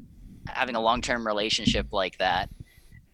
having 0.47 0.75
a 0.75 0.81
long-term 0.81 1.27
relationship 1.27 1.87
like 1.93 2.19
that 2.19 2.49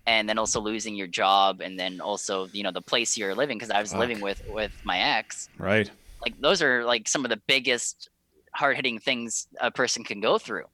and 0.08 0.26
then 0.26 0.38
also 0.38 0.58
losing 0.58 0.94
your 0.94 1.06
job 1.06 1.60
and 1.60 1.78
then 1.78 2.00
also, 2.00 2.46
you 2.52 2.62
know, 2.62 2.72
the 2.72 2.80
place 2.80 3.18
you're 3.18 3.34
living 3.34 3.58
because 3.58 3.70
I 3.70 3.78
was 3.78 3.90
Fuck. 3.90 4.00
living 4.00 4.20
with 4.22 4.42
with 4.48 4.72
my 4.82 4.98
ex. 4.98 5.50
Right. 5.58 5.90
Like 6.22 6.40
those 6.40 6.62
are 6.62 6.82
like 6.84 7.06
some 7.06 7.26
of 7.26 7.28
the 7.28 7.36
biggest 7.46 8.08
hard-hitting 8.54 9.00
things 9.00 9.46
a 9.60 9.70
person 9.70 10.04
can 10.04 10.20
go 10.20 10.38
through. 10.38 10.64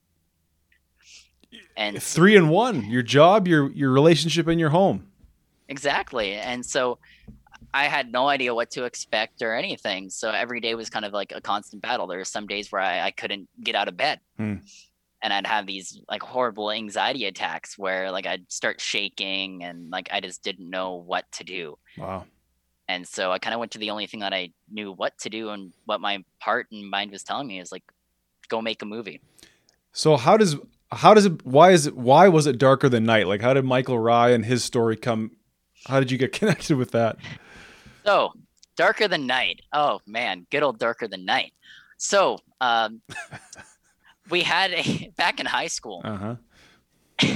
And 1.77 2.01
Three 2.01 2.37
and 2.37 2.49
one. 2.49 2.85
Your 2.89 3.03
job, 3.03 3.49
your 3.49 3.73
your 3.73 3.91
relationship, 3.91 4.47
and 4.47 4.61
your 4.61 4.71
home. 4.71 5.09
Exactly. 5.69 6.35
And 6.35 6.65
so 6.65 6.99
I 7.73 7.85
had 7.87 8.13
no 8.13 8.29
idea 8.29 8.55
what 8.55 8.71
to 8.73 8.85
expect 8.85 9.43
or 9.43 9.53
anything. 9.53 10.11
So 10.11 10.31
every 10.31 10.61
day 10.61 10.77
was 10.77 10.91
kind 10.91 11.05
of 11.05 11.13
like 11.13 11.33
a 11.35 11.41
constant 11.41 11.83
battle. 11.83 12.07
There 12.07 12.19
were 12.19 12.25
some 12.25 12.47
days 12.47 12.71
where 12.71 12.83
I, 12.83 13.07
I 13.07 13.11
couldn't 13.11 13.49
get 13.61 13.75
out 13.75 13.89
of 13.89 13.97
bed. 13.97 14.21
Hmm. 14.37 14.57
And 15.25 15.33
I'd 15.33 15.47
have 15.47 15.67
these 15.67 15.99
like 16.09 16.23
horrible 16.23 16.71
anxiety 16.71 17.25
attacks 17.25 17.77
where 17.77 18.13
like 18.13 18.27
I'd 18.27 18.51
start 18.53 18.81
shaking 18.81 19.65
and 19.65 19.91
like 19.91 20.09
I 20.13 20.21
just 20.21 20.45
didn't 20.45 20.71
know 20.71 20.95
what 20.95 21.25
to 21.33 21.45
do. 21.45 21.79
Wow. 21.99 22.27
And 22.87 23.09
so 23.09 23.33
I 23.33 23.39
kind 23.39 23.55
of 23.55 23.61
went 23.61 23.73
to 23.73 23.79
the 23.79 23.91
only 23.91 24.07
thing 24.07 24.21
that 24.21 24.35
I 24.35 24.51
knew 24.71 24.93
what 24.93 25.19
to 25.21 25.31
do 25.31 25.49
and 25.49 25.73
what 25.87 26.01
my 26.01 26.23
heart 26.41 26.67
and 26.71 26.89
mind 26.89 27.11
was 27.11 27.23
telling 27.25 27.49
me 27.49 27.59
is 27.59 27.73
like, 27.73 27.83
go 28.49 28.61
make 28.61 28.83
a 28.83 28.87
movie. 28.87 29.21
So 29.93 30.17
how 30.17 30.37
does 30.37 30.57
how 30.93 31.15
does 31.15 31.25
it 31.27 31.45
why 31.45 31.71
is 31.71 31.87
it 31.87 31.97
why 31.97 32.29
was 32.29 32.47
it 32.47 32.59
darker 32.59 32.89
than 32.89 33.05
night? 33.05 33.27
Like 33.27 33.41
how 33.41 33.55
did 33.55 33.65
Michael 33.65 33.99
Rye 33.99 34.31
and 34.31 34.45
his 34.45 34.63
story 34.63 34.97
come 34.97 35.31
how 35.87 36.01
did 36.01 36.11
you 36.11 36.19
get 36.19 36.33
connected 36.39 36.77
with 36.77 36.91
that? 36.93 37.17
So, 38.05 38.33
Darker 38.77 39.09
Than 39.09 39.27
Night. 39.27 39.63
Oh 39.73 40.01
man, 40.07 40.47
good 40.51 40.63
old 40.63 40.79
Darker 40.79 41.09
Than 41.09 41.25
Night. 41.25 41.53
So, 41.97 42.39
um, 42.61 43.01
we 44.31 44.43
had 44.43 44.73
a 44.73 45.13
back 45.17 45.41
in 45.41 45.47
high 45.47 45.67
school. 45.69 46.03
Uh-huh. 46.05 46.37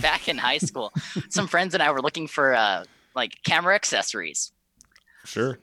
back 0.00 0.28
in 0.28 0.36
high 0.38 0.58
school, 0.58 0.92
some 1.30 1.46
friends 1.46 1.72
and 1.74 1.82
I 1.82 1.90
were 1.92 2.02
looking 2.02 2.26
for 2.26 2.54
uh, 2.54 2.84
like 3.14 3.32
camera 3.44 3.74
accessories, 3.74 4.52
Sure. 5.24 5.58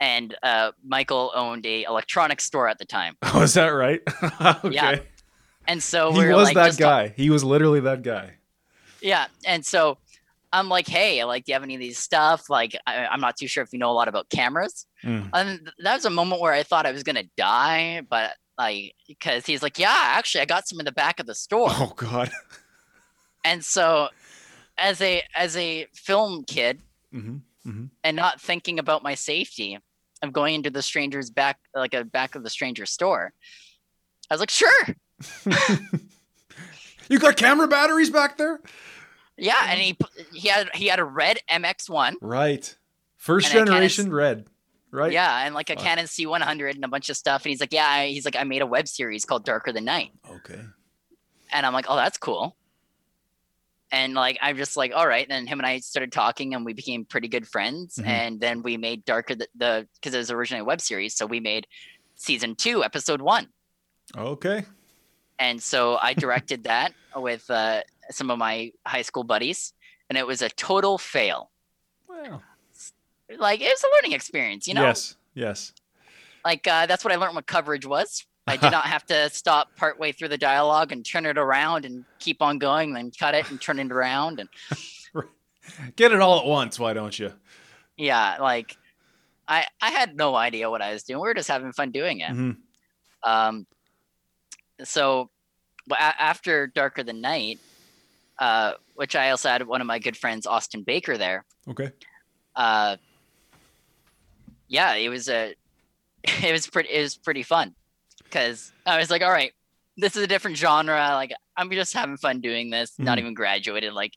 and 0.00 0.34
uh, 0.42 0.72
Michael 0.82 1.30
owned 1.34 1.66
a 1.66 1.82
electronics 1.82 2.44
store 2.44 2.66
at 2.68 2.78
the 2.78 2.86
time, 2.86 3.16
Oh, 3.22 3.42
is 3.42 3.54
that 3.54 3.68
right? 3.68 4.00
okay. 4.64 4.70
Yeah. 4.74 4.98
and 5.66 5.82
so 5.82 6.12
He 6.12 6.18
we 6.20 6.24
were 6.26 6.34
was 6.34 6.44
like, 6.46 6.54
that 6.54 6.66
just 6.68 6.78
talk- 6.78 7.08
guy. 7.08 7.14
he 7.16 7.28
was 7.28 7.44
literally 7.44 7.80
that 7.80 8.02
guy. 8.02 8.34
yeah, 9.00 9.26
and 9.46 9.64
so. 9.64 9.98
I'm 10.56 10.68
like, 10.68 10.86
hey, 10.86 11.24
like, 11.24 11.44
do 11.46 11.50
you 11.50 11.54
have 11.54 11.64
any 11.64 11.74
of 11.74 11.80
these 11.80 11.98
stuff? 11.98 12.48
Like, 12.48 12.76
I, 12.86 13.06
I'm 13.06 13.20
not 13.20 13.36
too 13.36 13.48
sure 13.48 13.64
if 13.64 13.72
you 13.72 13.80
know 13.80 13.90
a 13.90 13.92
lot 13.92 14.06
about 14.06 14.28
cameras. 14.30 14.86
Mm. 15.02 15.28
And 15.32 15.68
that 15.80 15.94
was 15.96 16.04
a 16.04 16.10
moment 16.10 16.40
where 16.40 16.52
I 16.52 16.62
thought 16.62 16.86
I 16.86 16.92
was 16.92 17.02
gonna 17.02 17.24
die, 17.36 18.02
but 18.08 18.34
like 18.58 18.94
because 19.08 19.46
he's 19.46 19.62
like, 19.62 19.78
yeah, 19.78 19.94
actually, 20.00 20.42
I 20.42 20.44
got 20.46 20.68
some 20.68 20.78
in 20.78 20.84
the 20.84 20.92
back 20.92 21.20
of 21.20 21.26
the 21.26 21.34
store, 21.34 21.68
Oh 21.70 21.92
god. 21.96 22.30
and 23.44 23.64
so 23.64 24.08
as 24.78 25.00
a 25.00 25.22
as 25.34 25.56
a 25.56 25.86
film 25.94 26.44
kid 26.44 26.80
hmm 27.12 27.36
hmm 27.64 27.84
and 28.02 28.16
not 28.16 28.40
thinking 28.40 28.78
about 28.78 29.02
my 29.02 29.14
safety, 29.14 29.78
I'm 30.22 30.30
going 30.30 30.54
into 30.56 30.70
the 30.70 30.82
stranger's 30.82 31.30
back, 31.30 31.58
like 31.74 31.94
a 31.94 32.04
back 32.04 32.34
of 32.34 32.42
the 32.42 32.50
stranger's 32.50 32.90
store. 32.90 33.32
I 34.30 34.34
was 34.34 34.40
like, 34.40 34.50
sure, 34.50 34.86
You 37.08 37.18
got 37.18 37.36
camera 37.36 37.68
batteries 37.68 38.10
back 38.10 38.38
there? 38.38 38.60
yeah, 39.36 39.66
and 39.68 39.78
he 39.80 39.96
he 40.32 40.48
had 40.48 40.70
he 40.74 40.86
had 40.86 40.98
a 40.98 41.04
red 41.04 41.38
MX1, 41.50 42.14
Right. 42.20 42.76
First 43.16 43.46
And 43.48 43.52
I 43.52 43.56
can't 43.58 43.68
generation 43.70 44.12
red. 44.12 44.46
Right? 44.94 45.12
yeah, 45.12 45.44
and 45.44 45.54
like 45.56 45.70
a. 45.70 45.76
Canon 45.76 46.06
C100 46.06 46.76
and 46.76 46.84
a 46.84 46.88
bunch 46.88 47.08
of 47.10 47.16
stuff, 47.16 47.42
and 47.44 47.50
he's 47.50 47.60
like, 47.60 47.72
yeah, 47.72 47.86
I- 47.88 48.06
he's 48.08 48.24
like, 48.24 48.36
I 48.36 48.44
made 48.44 48.62
a 48.62 48.66
web 48.66 48.86
series 48.86 49.24
called 49.24 49.44
Darker 49.44 49.72
Than 49.72 49.84
Night. 49.84 50.12
Okay. 50.36 50.60
and 51.52 51.66
I'm 51.66 51.72
like, 51.72 51.86
oh, 51.88 51.96
that's 51.96 52.16
cool. 52.18 52.56
And 53.92 54.14
like, 54.14 54.38
I'm 54.42 54.56
just 54.56 54.76
like, 54.76 54.92
all 54.94 55.06
right. 55.06 55.22
And 55.24 55.30
then 55.30 55.46
him 55.46 55.58
and 55.60 55.66
I 55.66 55.78
started 55.80 56.10
talking, 56.12 56.54
and 56.54 56.64
we 56.64 56.72
became 56.72 57.04
pretty 57.04 57.28
good 57.28 57.46
friends. 57.46 57.96
Mhm. 57.96 58.06
And 58.06 58.40
then 58.40 58.62
we 58.62 58.76
made 58.76 59.04
Darker 59.04 59.34
the 59.34 59.46
the 59.56 59.86
because 59.94 60.14
it 60.14 60.18
was 60.18 60.30
originally 60.30 60.60
a 60.62 60.64
web 60.64 60.80
series, 60.80 61.14
so 61.16 61.26
we 61.26 61.40
made 61.40 61.66
season 62.16 62.54
two, 62.56 62.82
episode 62.84 63.20
one. 63.20 63.48
Okay. 64.16 64.64
And 65.38 65.60
so 65.62 65.96
I 66.00 66.14
directed 66.14 66.64
that 66.70 66.92
with 67.16 67.48
uh, 67.50 67.82
some 68.10 68.30
of 68.30 68.38
my 68.38 68.72
high 68.86 69.02
school 69.02 69.24
buddies, 69.24 69.72
and 70.08 70.16
it 70.18 70.26
was 70.26 70.40
a 70.42 70.48
total 70.50 70.98
fail. 70.98 71.50
Well. 72.08 72.42
Like 73.38 73.60
it 73.60 73.66
was 73.68 73.82
a 73.84 73.88
learning 73.96 74.12
experience, 74.12 74.66
you 74.66 74.74
know. 74.74 74.82
Yes. 74.82 75.16
Yes. 75.34 75.72
Like 76.44 76.66
uh, 76.66 76.86
that's 76.86 77.04
what 77.04 77.12
I 77.12 77.16
learned 77.16 77.34
what 77.36 77.46
coverage 77.46 77.86
was. 77.86 78.24
I 78.46 78.56
did 78.56 78.70
not 78.78 78.84
have 78.86 79.04
to 79.06 79.30
stop 79.30 79.68
partway 79.76 80.12
through 80.12 80.28
the 80.28 80.38
dialogue 80.38 80.92
and 80.92 81.04
turn 81.04 81.26
it 81.26 81.38
around 81.38 81.84
and 81.84 82.04
keep 82.18 82.42
on 82.42 82.58
going, 82.58 82.92
then 82.92 83.10
cut 83.18 83.34
it 83.34 83.50
and 83.50 83.60
turn 83.60 83.78
it 83.78 83.90
around 83.92 84.40
and 84.40 84.48
Get 85.96 86.12
it 86.12 86.20
all 86.20 86.38
at 86.40 86.44
once, 86.46 86.78
why 86.78 86.92
don't 86.92 87.18
you? 87.18 87.32
yeah 87.96 88.38
like 88.40 88.76
i 89.46 89.64
i 89.80 89.90
had 89.90 90.16
no 90.16 90.34
idea 90.34 90.68
what 90.68 90.82
i 90.82 90.92
was 90.92 91.04
doing 91.04 91.20
we 91.20 91.28
were 91.28 91.32
just 91.32 91.48
having 91.48 91.70
fun 91.72 91.92
doing 91.92 92.18
it 92.18 92.30
hmm 92.30 92.50
um 93.22 93.64
so 94.82 95.30
a- 95.92 95.96
after 96.22 96.66
darker 96.66 97.04
than 97.04 97.20
night 97.20 97.60
uh 98.40 98.72
which 98.96 99.14
i 99.14 99.30
also 99.30 99.48
had 99.48 99.64
one 99.64 99.80
of 99.80 99.86
my 99.86 100.00
good 100.00 100.16
friends 100.16 100.44
austin 100.46 100.82
baker 100.82 101.16
there 101.16 101.44
Okay. 101.68 101.92
uh 102.56 102.96
yeah 104.68 104.94
it 104.94 105.08
was 105.08 105.28
a 105.28 105.54
it 106.42 106.52
was 106.52 106.66
pretty 106.66 106.88
it 106.90 107.00
was 107.02 107.16
pretty 107.16 107.42
fun 107.42 107.74
because 108.22 108.72
i 108.86 108.98
was 108.98 109.10
like 109.10 109.22
all 109.22 109.30
right 109.30 109.52
this 109.96 110.16
is 110.16 110.22
a 110.22 110.26
different 110.26 110.56
genre 110.56 110.94
like 111.14 111.32
i'm 111.56 111.70
just 111.70 111.92
having 111.94 112.16
fun 112.16 112.40
doing 112.40 112.70
this 112.70 112.92
not 112.98 113.16
Mhm. 113.18 113.20
even 113.22 113.34
graduated 113.34 113.92
like 113.92 114.12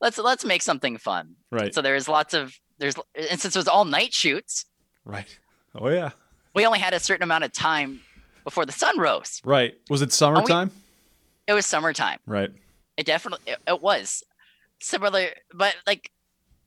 let's 0.00 0.18
let's 0.18 0.44
make 0.44 0.62
something 0.62 0.98
fun 0.98 1.34
Right. 1.50 1.74
so 1.74 1.82
there's 1.82 2.08
lots 2.08 2.34
of 2.34 2.54
there's 2.78 2.94
and 3.14 3.40
since 3.40 3.54
it 3.56 3.58
was 3.58 3.68
all 3.68 3.84
night 3.84 4.12
shoots 4.14 4.66
right. 5.04 5.38
Oh 5.74 5.88
yeah. 5.88 6.10
we 6.54 6.66
only 6.66 6.78
had 6.78 6.94
a 6.94 7.00
certain 7.00 7.22
amount 7.22 7.44
of 7.44 7.52
time 7.52 8.00
before 8.44 8.64
the 8.66 8.72
sun 8.72 8.98
rose. 8.98 9.40
Right. 9.44 9.74
Was 9.90 10.02
it 10.02 10.12
summertime? 10.12 10.70
It 11.46 11.52
was 11.52 11.64
summertime. 11.66 12.18
right. 12.26 12.50
It 12.96 13.06
definitely 13.06 13.52
it, 13.52 13.58
it 13.68 13.80
was 13.82 14.22
similar, 14.80 15.28
but 15.54 15.76
like 15.86 16.10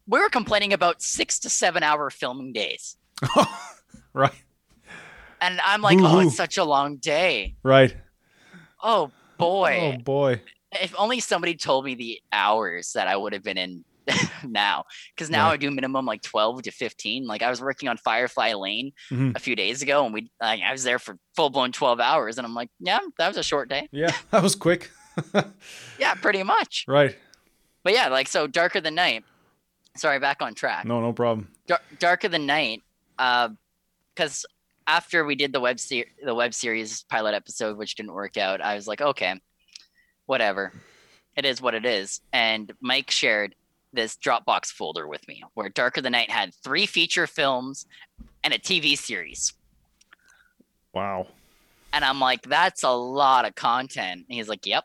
we 0.07 0.19
were 0.19 0.29
complaining 0.29 0.71
about 0.73 1.01
six 1.01 1.39
to 1.39 1.49
seven 1.49 1.83
hour 1.83 2.09
filming 2.09 2.53
days, 2.53 2.95
right. 4.13 4.33
and 5.41 5.59
I'm 5.63 5.81
like, 5.81 5.97
oh, 6.01 6.19
it's 6.19 6.35
such 6.37 6.57
a 6.57 6.63
long 6.63 6.97
day. 6.97 7.55
Right. 7.63 7.95
Oh 8.81 9.11
boy, 9.37 9.95
Oh 9.97 10.01
boy. 10.01 10.41
if 10.81 10.93
only 10.97 11.19
somebody 11.19 11.55
told 11.55 11.85
me 11.85 11.95
the 11.95 12.21
hours 12.31 12.93
that 12.93 13.07
I 13.07 13.15
would 13.15 13.33
have 13.33 13.43
been 13.43 13.57
in 13.57 13.85
now, 14.45 14.83
because 15.15 15.29
now 15.29 15.47
Right. 15.47 15.53
I 15.53 15.57
do 15.57 15.71
minimum 15.71 16.05
like 16.05 16.21
twelve 16.21 16.61
to 16.63 16.71
fifteen. 16.71 17.25
Like 17.25 17.41
I 17.41 17.49
was 17.49 17.61
working 17.61 17.87
on 17.89 17.95
Firefly 17.97 18.53
Lane 18.53 18.91
Mhm. 19.09 19.35
a 19.35 19.39
few 19.39 19.55
days 19.55 19.81
ago, 19.81 20.03
and 20.05 20.13
we 20.13 20.29
like 20.41 20.59
I 20.61 20.71
was 20.73 20.83
there 20.83 20.99
for 20.99 21.17
full 21.35 21.49
blown 21.49 21.71
twelve 21.71 21.99
hours, 22.01 22.37
and 22.37 22.45
I'm 22.45 22.53
like, 22.53 22.69
yeah, 22.79 22.99
that 23.17 23.29
was 23.29 23.37
a 23.37 23.43
short 23.43 23.69
day. 23.69 23.87
Yeah, 23.93 24.11
that 24.31 24.43
was 24.43 24.55
quick. 24.55 24.91
Yeah, 25.99 26.15
pretty 26.15 26.43
much. 26.43 26.85
right. 26.87 27.15
But 27.83 27.93
yeah, 27.93 28.07
like 28.09 28.27
so, 28.27 28.47
Darker 28.47 28.81
Than 28.81 28.95
Night. 28.95 29.23
Sorry, 29.95 30.19
back 30.19 30.41
on 30.41 30.53
track. 30.55 30.85
No, 30.85 30.99
no 31.01 31.13
problem. 31.13 31.49
Dar- 31.67 31.81
Darker 31.99 32.27
Than 32.29 32.45
Night, 32.45 32.81
Uh, 33.17 33.49
because 34.15 34.45
after 34.85 35.25
we 35.25 35.35
did 35.35 35.53
the 35.53 35.59
web 35.59 35.79
ser- 35.79 36.05
the 36.23 36.35
web 36.35 36.53
series 36.53 37.03
pilot 37.03 37.33
episode, 37.33 37.77
which 37.77 37.95
didn't 37.95 38.13
work 38.13 38.37
out, 38.37 38.61
I 38.61 38.75
was 38.75 38.87
like, 38.87 39.01
okay, 39.01 39.39
whatever, 40.25 40.71
it 41.35 41.45
is 41.45 41.61
what 41.61 41.73
it 41.73 41.85
is. 41.85 42.21
And 42.31 42.71
Mike 42.81 43.09
shared 43.09 43.55
this 43.91 44.15
Dropbox 44.17 44.67
folder 44.67 45.07
with 45.07 45.27
me, 45.27 45.43
where 45.53 45.69
Darker 45.69 46.01
Than 46.01 46.11
Night 46.11 46.29
had 46.29 46.53
three 46.63 46.85
feature 46.85 47.27
films 47.27 47.85
and 48.43 48.53
a 48.53 48.59
TV 48.59 48.97
series. 48.97 49.53
Wow. 50.93 51.27
And 51.91 52.03
I'm 52.03 52.19
like, 52.19 52.41
that's 52.43 52.83
a 52.83 52.89
lot 52.91 53.45
of 53.45 53.55
content. 53.55 54.25
And 54.27 54.35
he's 54.35 54.47
like, 54.49 54.65
yep, 54.65 54.83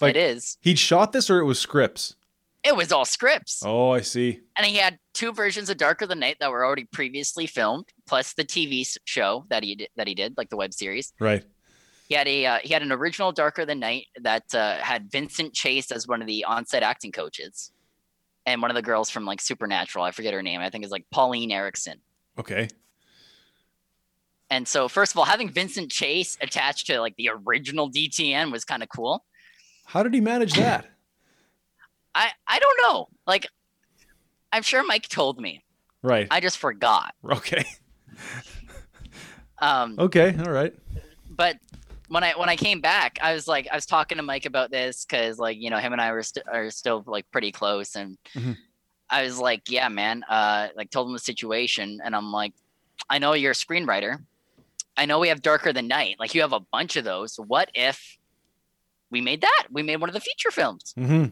Like- 0.00 0.16
it 0.16 0.18
is. 0.18 0.58
He'd 0.60 0.78
shot 0.78 1.12
this 1.12 1.30
or 1.30 1.38
it 1.40 1.44
was 1.44 1.58
scripts? 1.58 2.16
It 2.64 2.76
was 2.76 2.92
all 2.92 3.04
scripts. 3.04 3.62
Oh, 3.64 3.90
I 3.90 4.00
see. 4.00 4.40
and 4.56 4.66
he 4.66 4.76
had 4.76 4.98
two 5.14 5.32
versions 5.32 5.70
of 5.70 5.76
Darker 5.76 6.06
Than 6.06 6.18
Night 6.18 6.36
that 6.40 6.50
were 6.50 6.66
already 6.66 6.84
previously 6.84 7.46
filmed, 7.46 7.86
plus 8.06 8.34
the 8.34 8.44
TV 8.44 8.86
show 9.04 9.44
that 9.48 9.62
he 9.62 9.76
did, 9.76 9.88
that 9.96 10.06
he 10.08 10.14
did, 10.14 10.34
like 10.36 10.50
the 10.50 10.56
web 10.56 10.74
series. 10.74 11.12
Right. 11.20 11.44
He 12.08 12.14
had 12.14 12.26
a 12.26 12.46
uh, 12.46 12.58
he 12.64 12.72
had 12.72 12.82
an 12.82 12.90
original 12.90 13.32
Darker 13.32 13.64
Than 13.64 13.78
Night 13.80 14.06
that 14.20 14.54
uh, 14.54 14.76
had 14.78 15.10
Vincent 15.10 15.54
Chase 15.54 15.92
as 15.92 16.08
one 16.08 16.20
of 16.20 16.26
the 16.26 16.44
on-set 16.44 16.82
acting 16.82 17.12
coaches, 17.12 17.70
and 18.46 18.62
one 18.62 18.70
of 18.70 18.74
the 18.74 18.82
girls 18.82 19.10
from 19.10 19.24
like 19.24 19.40
Supernatural. 19.40 20.04
I 20.04 20.10
forget 20.10 20.34
her 20.34 20.42
name. 20.42 20.60
I 20.60 20.70
think 20.70 20.84
it's 20.84 20.92
like 20.92 21.04
Pauline 21.10 21.52
Erickson. 21.52 22.00
Okay. 22.38 22.68
And 24.50 24.66
so, 24.66 24.88
first 24.88 25.12
of 25.12 25.18
all, 25.18 25.26
having 25.26 25.50
Vincent 25.50 25.90
Chase 25.90 26.38
attached 26.40 26.86
to 26.86 27.00
like 27.00 27.14
the 27.16 27.30
original 27.46 27.90
DTN 27.90 28.50
was 28.50 28.64
kind 28.64 28.82
of 28.82 28.88
cool. 28.88 29.24
How 29.84 30.02
did 30.02 30.14
he 30.14 30.20
manage 30.20 30.54
that? 30.54 30.86
I 32.18 32.30
I 32.46 32.58
don't 32.58 32.78
know. 32.82 33.08
Like, 33.26 33.46
I'm 34.52 34.62
sure 34.62 34.84
Mike 34.84 35.08
told 35.08 35.40
me. 35.40 35.64
Right. 36.02 36.26
I 36.30 36.40
just 36.40 36.58
forgot. 36.58 37.14
Okay. 37.24 37.64
Um, 39.60 39.96
okay. 39.98 40.36
All 40.38 40.52
right. 40.52 40.74
But 41.30 41.56
when 42.08 42.22
I 42.24 42.32
when 42.32 42.48
I 42.48 42.56
came 42.56 42.80
back, 42.80 43.18
I 43.22 43.34
was 43.34 43.46
like, 43.48 43.68
I 43.70 43.74
was 43.74 43.86
talking 43.86 44.16
to 44.18 44.22
Mike 44.22 44.46
about 44.46 44.70
this 44.70 45.04
because 45.04 45.38
like 45.38 45.56
you 45.58 45.70
know 45.70 45.78
him 45.78 45.92
and 45.92 46.00
I 46.00 46.12
were 46.12 46.22
st- 46.22 46.46
are 46.52 46.70
still 46.70 47.02
like 47.06 47.30
pretty 47.30 47.52
close, 47.52 47.94
and 47.96 48.16
Mhm. 48.34 48.56
I 49.10 49.22
was 49.22 49.38
like, 49.38 49.62
yeah, 49.68 49.88
man. 49.88 50.22
Uh, 50.28 50.68
like 50.76 50.90
told 50.90 51.08
him 51.08 51.12
the 51.12 51.18
situation, 51.18 52.00
and 52.04 52.14
I'm 52.14 52.30
like, 52.32 52.52
I 53.10 53.18
know 53.18 53.32
you're 53.34 53.52
a 53.52 53.54
screenwriter. 53.54 54.18
I 54.96 55.06
know 55.06 55.18
we 55.20 55.28
have 55.28 55.42
Darker 55.42 55.72
Than 55.72 55.86
Night. 55.88 56.16
Like 56.18 56.34
you 56.34 56.40
have 56.40 56.52
a 56.52 56.60
bunch 56.60 56.96
of 56.96 57.04
those. 57.04 57.36
What 57.36 57.70
if 57.74 58.16
we 59.10 59.20
made 59.20 59.40
that? 59.42 59.66
We 59.70 59.82
made 59.82 59.96
one 59.96 60.10
of 60.10 60.14
the 60.14 60.20
feature 60.20 60.50
films. 60.50 60.94
Mm-hmm. 60.98 61.26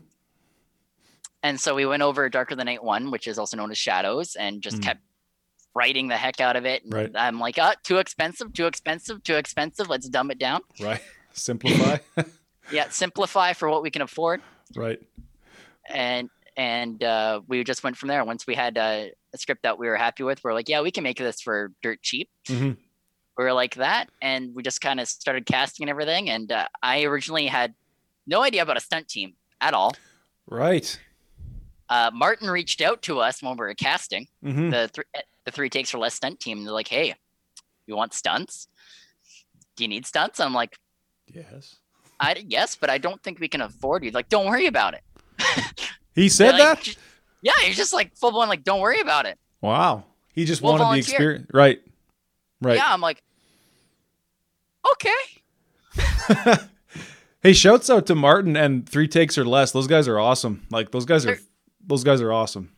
And 1.43 1.61
so 1.61 1.74
we 1.74 1.87
went 1.87 2.03
over 2.03 2.28
Darker 2.28 2.55
Than 2.57 2.66
Night 2.66 2.82
one, 2.82 3.11
which 3.11 3.26
is 3.28 3.39
also 3.39 3.57
known 3.57 3.70
as 3.70 3.78
Shadows, 3.78 4.34
and 4.37 4.61
just 4.62 4.78
Mm. 4.78 4.82
kept 4.84 5.01
writing 5.74 6.09
the 6.09 6.16
heck 6.16 6.41
out 6.41 6.57
of 6.57 6.64
it. 6.64 6.82
Right. 6.89 7.11
I'm 7.14 7.39
like, 7.39 7.59
uh, 7.59 7.74
too 7.84 7.99
expensive, 7.99 8.53
too 8.53 8.66
expensive, 8.66 9.22
too 9.22 9.34
expensive. 9.37 9.89
Let's 9.89 10.09
dumb 10.09 10.30
it 10.30 10.39
down. 10.39 10.62
Right. 10.80 11.01
Simplify. 11.32 11.99
Yeah, 12.72 12.89
simplify 12.89 13.53
for 13.53 13.68
what 13.70 13.84
we 13.84 13.93
can 13.93 14.03
afford. 14.03 14.43
right. 14.74 14.99
And 15.89 16.28
and 16.57 17.01
uh, 17.05 17.43
we 17.47 17.62
just 17.62 17.84
went 17.84 17.97
from 17.97 18.09
there. 18.09 18.24
Once 18.24 18.45
we 18.45 18.57
had 18.57 18.76
uh, 18.76 19.05
a 19.32 19.39
script 19.39 19.62
that 19.62 19.78
we 19.78 19.87
were 19.87 19.95
happy 19.97 20.24
with, 20.24 20.43
we're 20.43 20.53
like, 20.55 20.68
yeah, 20.68 20.80
we 20.80 20.91
can 20.91 21.05
make 21.05 21.18
this 21.18 21.41
for 21.41 21.70
dirt 21.82 22.03
cheap. 22.03 22.28
hmm 22.49 22.72
We 23.39 23.45
were 23.45 23.53
like 23.53 23.76
that, 23.76 24.09
and 24.20 24.53
we 24.53 24.64
just 24.64 24.80
kind 24.80 24.99
of 24.99 25.07
started 25.07 25.47
casting 25.47 25.84
and 25.84 25.91
everything. 25.91 26.28
And 26.28 26.51
uh, 26.51 26.66
I 26.82 27.05
originally 27.05 27.47
had 27.47 27.74
no 28.26 28.43
idea 28.43 28.62
about 28.62 28.76
a 28.78 28.80
stunt 28.80 29.07
team 29.07 29.34
at 29.61 29.74
all. 29.74 29.95
Right. 30.49 30.99
Uh, 31.89 32.11
Martin 32.12 32.49
reached 32.51 32.80
out 32.80 33.03
to 33.03 33.20
us 33.20 33.43
when 33.43 33.53
we 33.53 33.59
were 33.59 33.74
casting. 33.74 34.26
hmm 34.43 34.70
the 34.70 34.89
three 34.93 35.05
the 35.45 35.51
three 35.53 35.70
takes 35.70 35.95
or 35.95 35.99
less 35.99 36.14
stunt 36.14 36.41
team. 36.41 36.64
They're 36.64 36.72
like, 36.72 36.89
"Hey, 36.89 37.14
you 37.87 37.95
want 37.97 38.12
stunts? 38.14 38.66
Do 39.76 39.84
you 39.84 39.89
need 39.89 40.05
stunts?" 40.07 40.41
I'm 40.41 40.53
like, 40.55 40.76
Yes. 41.32 41.76
"I 42.18 42.45
yes, 42.49 42.74
but 42.76 42.91
I 42.91 42.99
don't 42.99 43.22
think 43.22 43.39
we 43.39 43.47
can 43.49 43.61
afford 43.61 44.03
you." 44.05 44.11
Like, 44.11 44.28
don't 44.28 44.47
worry 44.47 44.66
about 44.66 44.95
it. 44.95 45.03
He 46.14 46.28
said 46.28 46.53
Like, 46.59 46.84
that. 46.84 46.97
Yeah, 47.43 47.53
he's 47.62 47.76
just 47.76 47.93
like 47.93 48.16
full 48.16 48.32
blown 48.32 48.49
like, 48.49 48.64
"Don't 48.64 48.80
worry 48.80 49.01
about 49.01 49.26
it." 49.26 49.39
Wow. 49.61 50.05
He 50.32 50.45
just 50.45 50.62
We'll 50.62 50.72
wanted 50.72 50.84
volunteer. 50.84 51.05
the 51.05 51.12
experience. 51.14 51.51
Right. 51.55 51.80
Right. 52.61 52.76
Yeah, 52.76 52.87
I'm 52.93 53.01
like, 53.01 53.22
okay. 54.93 56.59
hey, 57.43 57.53
shouts 57.53 57.89
out 57.91 58.07
to 58.07 58.14
Martin 58.14 58.57
and 58.57 58.89
Three 58.89 59.09
Takes 59.09 59.39
or 59.39 59.45
Less. 59.45 59.72
Those 59.72 59.87
guys 59.87 60.09
are 60.09 60.18
awesome. 60.18 60.66
Like 60.70 60.91
those 60.91 61.05
guys 61.05 61.24
are. 61.26 61.32
They're- 61.37 61.41
Those 61.87 62.05
guys 62.05 62.20
are 62.20 62.32
awesome. 62.32 62.72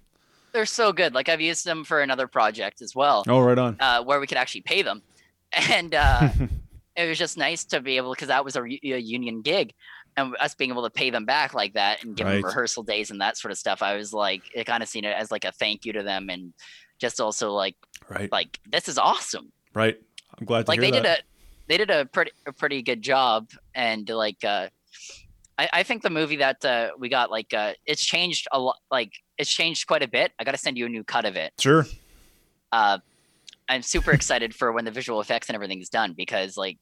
They're 0.53 0.67
so 0.67 0.93
good. 0.93 1.15
Like 1.15 1.29
I've 1.29 1.41
used 1.41 1.65
them 1.65 1.85
for 1.85 2.01
another 2.01 2.27
project 2.27 2.81
as 2.83 2.95
well, 2.95 3.25
Oh, 3.29 3.41
right 3.41 3.59
on. 3.59 3.77
uh, 3.81 4.03
where 4.03 4.19
we 4.21 4.27
could 4.27 4.39
actually 4.39 4.63
pay 4.63 4.83
them, 4.83 5.03
and 5.53 5.95
uh, 5.95 6.29
it 6.97 7.09
was 7.09 7.19
just 7.19 7.37
nice 7.39 7.65
to 7.67 7.81
be 7.81 7.97
able 7.97 8.13
because 8.13 8.29
that 8.29 8.45
was 8.45 8.57
a, 8.57 8.63
re- 8.63 8.81
a 8.85 8.99
union 8.99 9.43
gig 9.43 9.73
and 10.17 10.35
us 10.41 10.55
being 10.55 10.71
able 10.71 10.83
to 10.83 10.91
pay 10.91 11.11
them 11.11 11.25
back 11.25 11.55
like 11.55 11.75
that 11.75 12.03
and 12.03 12.17
give 12.17 12.27
them 12.27 12.43
rehearsal 12.43 12.83
days 12.83 13.11
and 13.11 13.21
that 13.21 13.37
sort 13.37 13.53
of 13.53 13.59
stuff 13.59 13.83
i 13.83 13.95
was 13.95 14.13
like 14.13 14.43
it 14.53 14.65
kind 14.65 14.83
of 14.83 14.89
seen 14.89 15.05
it 15.05 15.15
as 15.17 15.31
like 15.31 15.45
a 15.45 15.53
thank 15.53 15.85
you 15.85 15.93
to 15.93 16.03
them 16.03 16.29
and 16.29 16.53
just 16.99 17.21
also 17.21 17.53
like 17.53 17.77
right. 18.09 18.33
like 18.33 18.59
this 18.69 18.89
is 18.89 18.99
awesome 18.99 19.53
Right. 19.75 19.97
I'm 20.37 20.45
glad 20.47 20.65
to 20.65 20.71
like 20.73 20.81
they 20.81 20.91
that. 20.91 21.03
did 21.03 21.07
a 21.07 21.17
they 21.69 21.77
did 21.77 21.91
a 21.91 22.05
pretty 22.07 22.33
a 22.47 22.53
pretty 22.53 22.83
good 22.83 23.01
job 23.01 23.49
and 23.77 24.09
like 24.09 24.43
uh 24.43 24.69
I, 25.59 25.69
I 25.73 25.83
think 25.83 26.03
the 26.03 26.11
movie 26.11 26.37
that 26.37 26.65
uh, 26.65 26.91
we 26.99 27.09
got 27.09 27.31
like 27.31 27.53
uh, 27.53 27.73
it's 27.85 28.05
changed 28.05 28.47
a 28.53 28.59
lot 28.61 28.77
like 28.91 29.13
it's 29.37 29.51
changed 29.51 29.87
quite 29.87 30.03
a 30.03 30.09
bit 30.09 30.33
i 30.39 30.45
gotta 30.45 30.59
send 30.59 30.79
you 30.79 30.87
a 30.87 30.89
new 30.89 31.05
cut 31.05 31.25
of 31.25 31.37
it 31.37 31.53
Sure. 31.59 31.85
uh, 32.73 32.99
I'm 33.69 33.83
super 33.83 34.13
excited 34.13 34.55
for 34.55 34.73
when 34.73 34.85
the 34.87 34.91
visual 34.91 35.21
effects 35.21 35.49
and 35.49 35.55
everything 35.55 35.81
is 35.81 35.89
done 35.91 36.15
because 36.17 36.57
like 36.57 36.79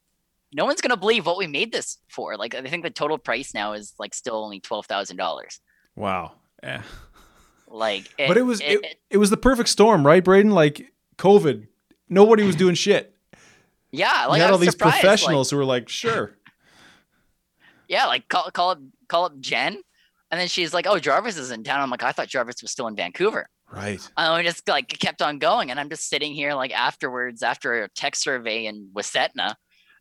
no 0.53 0.63
one's 0.65 0.79
gonna 0.79 0.95
believe 0.95 1.25
what 1.25 1.37
we 1.37 1.45
made 1.47 1.73
this 1.73 1.97
for. 2.07 2.37
Like 2.37 2.55
I 2.55 2.61
think 2.61 2.83
the 2.85 2.89
total 2.89 3.17
price 3.17 3.53
now 3.53 3.73
is 3.73 3.93
like 3.99 4.13
still 4.13 4.35
only 4.41 4.61
twelve 4.61 4.85
thousand 4.85 5.17
dollars. 5.17 5.59
Wow. 5.97 6.35
Yeah. 6.63 6.83
Like, 7.67 8.05
but 8.17 8.37
it 8.37 8.43
was 8.43 8.61
it, 8.61 8.99
it 9.09 9.17
was 9.17 9.29
the 9.29 9.35
perfect 9.35 9.67
storm, 9.67 10.05
right, 10.07 10.23
Braydon? 10.23 10.51
Like 10.51 10.93
COVID, 11.17 11.67
nobody 12.07 12.43
was 12.43 12.55
doing 12.55 12.75
shit. 12.75 13.13
yeah, 13.91 14.27
like 14.27 14.37
you 14.37 14.43
I 14.43 14.45
had 14.45 14.51
all 14.51 14.57
these 14.57 14.71
surprised, 14.71 14.93
like- 14.93 15.01
professionals 15.01 15.49
who 15.51 15.57
were 15.57 15.65
like, 15.65 15.89
"Sure." 15.89 16.36
Yeah, 17.87 18.05
like 18.05 18.27
call 18.27 18.49
call 18.51 18.71
up 18.71 18.79
call 19.07 19.25
up 19.25 19.39
Jen, 19.39 19.81
and 20.31 20.39
then 20.39 20.47
she's 20.47 20.73
like, 20.73 20.87
"Oh, 20.87 20.99
Jarvis 20.99 21.37
is 21.37 21.51
in 21.51 21.63
town." 21.63 21.81
I'm 21.81 21.89
like, 21.89 22.03
"I 22.03 22.11
thought 22.11 22.27
Jarvis 22.27 22.61
was 22.61 22.71
still 22.71 22.87
in 22.87 22.95
Vancouver." 22.95 23.49
Right. 23.71 23.99
And 24.15 24.37
we 24.37 24.43
just 24.43 24.67
like 24.67 24.87
kept 24.87 25.21
on 25.21 25.39
going, 25.39 25.71
and 25.71 25.79
I'm 25.79 25.89
just 25.89 26.07
sitting 26.09 26.33
here 26.33 26.53
like 26.53 26.71
afterwards 26.71 27.43
after 27.43 27.83
a 27.83 27.89
tech 27.89 28.15
survey 28.15 28.65
in 28.65 28.89
Wasetna, 28.93 29.55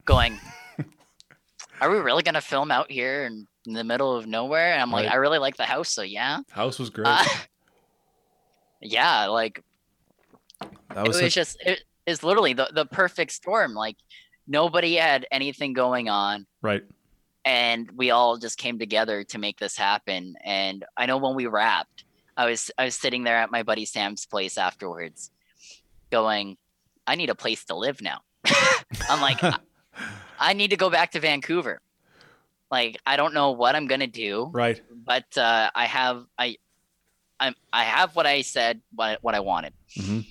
going, 0.05 0.39
"Are 1.81 1.91
we 1.91 1.99
really 1.99 2.23
gonna 2.23 2.41
film 2.41 2.71
out 2.71 2.91
here 2.91 3.25
in, 3.25 3.47
in 3.67 3.73
the 3.73 3.85
middle 3.85 4.15
of 4.17 4.27
nowhere?" 4.27 4.73
And 4.73 4.81
I'm 4.81 4.91
like, 4.93 5.07
Right. 5.07 5.13
"I 5.15 5.17
really 5.17 5.39
like 5.39 5.57
the 5.57 5.65
house, 5.65 5.91
so 5.91 6.03
yeah." 6.03 6.41
House 6.51 6.79
was 6.79 6.91
great. 6.91 7.09
Uh, 7.09 7.25
yeah, 8.81 9.27
like 9.27 9.63
that 10.61 10.69
was 10.71 10.97
it 10.97 11.09
was 11.09 11.09
was 11.09 11.17
such, 11.19 11.35
just 11.35 11.57
it 11.67 11.83
is 12.07 12.23
literally 12.23 12.53
the 12.53 12.71
the 12.73 12.87
perfect 12.87 13.33
storm. 13.33 13.75
Like 13.75 13.97
nobody 14.47 14.95
had 14.95 15.27
anything 15.33 15.73
going 15.73 16.09
on, 16.09 16.47
right. 16.63 16.85
And 17.47 17.91
we 17.93 18.11
all 18.11 18.37
just 18.37 18.59
came 18.59 18.79
together 18.79 19.23
to 19.25 19.39
make 19.39 19.59
this 19.59 19.77
happen. 19.77 20.35
And 20.45 20.85
I 20.97 21.07
know 21.07 21.17
when 21.17 21.35
we 21.37 21.47
wrapped, 21.47 22.05
I 22.37 22.45
was 22.45 22.71
I 22.77 22.85
was 22.85 22.95
sitting 22.97 23.25
there 23.25 23.37
at 23.39 23.51
my 23.51 23.63
buddy 23.63 23.87
Sam's 23.87 24.27
place 24.27 24.59
afterwards, 24.59 25.31
going, 26.11 26.59
"I 27.07 27.15
need 27.15 27.31
a 27.31 27.35
place 27.35 27.65
to 27.67 27.75
live 27.77 28.03
now." 28.03 28.21
I'm 29.09 29.21
like, 29.23 29.43
I, 29.43 29.59
I 30.39 30.53
need 30.53 30.71
to 30.71 30.77
go 30.77 30.91
back 30.91 31.13
to 31.13 31.21
Vancouver. 31.21 31.81
Like 32.71 32.99
I 33.07 33.17
don't 33.17 33.33
know 33.33 33.53
what 33.53 33.77
I'm 33.77 33.87
gonna 33.87 34.09
do 34.09 34.51
Right. 34.53 34.83
but 34.91 35.39
uh, 35.39 35.71
I 35.73 35.87
have 35.87 36.27
I 36.37 36.57
I'm 37.39 37.55
I 37.73 37.85
have 37.85 38.17
what 38.17 38.27
I 38.27 38.43
said 38.43 38.83
what 38.93 39.23
what 39.23 39.35
I 39.37 39.41
wanted, 39.41 39.73
Mhm. 39.97 40.27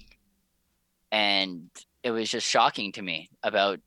and 1.12 1.70
it 2.04 2.12
was 2.12 2.30
just 2.30 2.46
shocking 2.46 2.92
to 2.92 3.02
me 3.02 3.30
about 3.42 3.80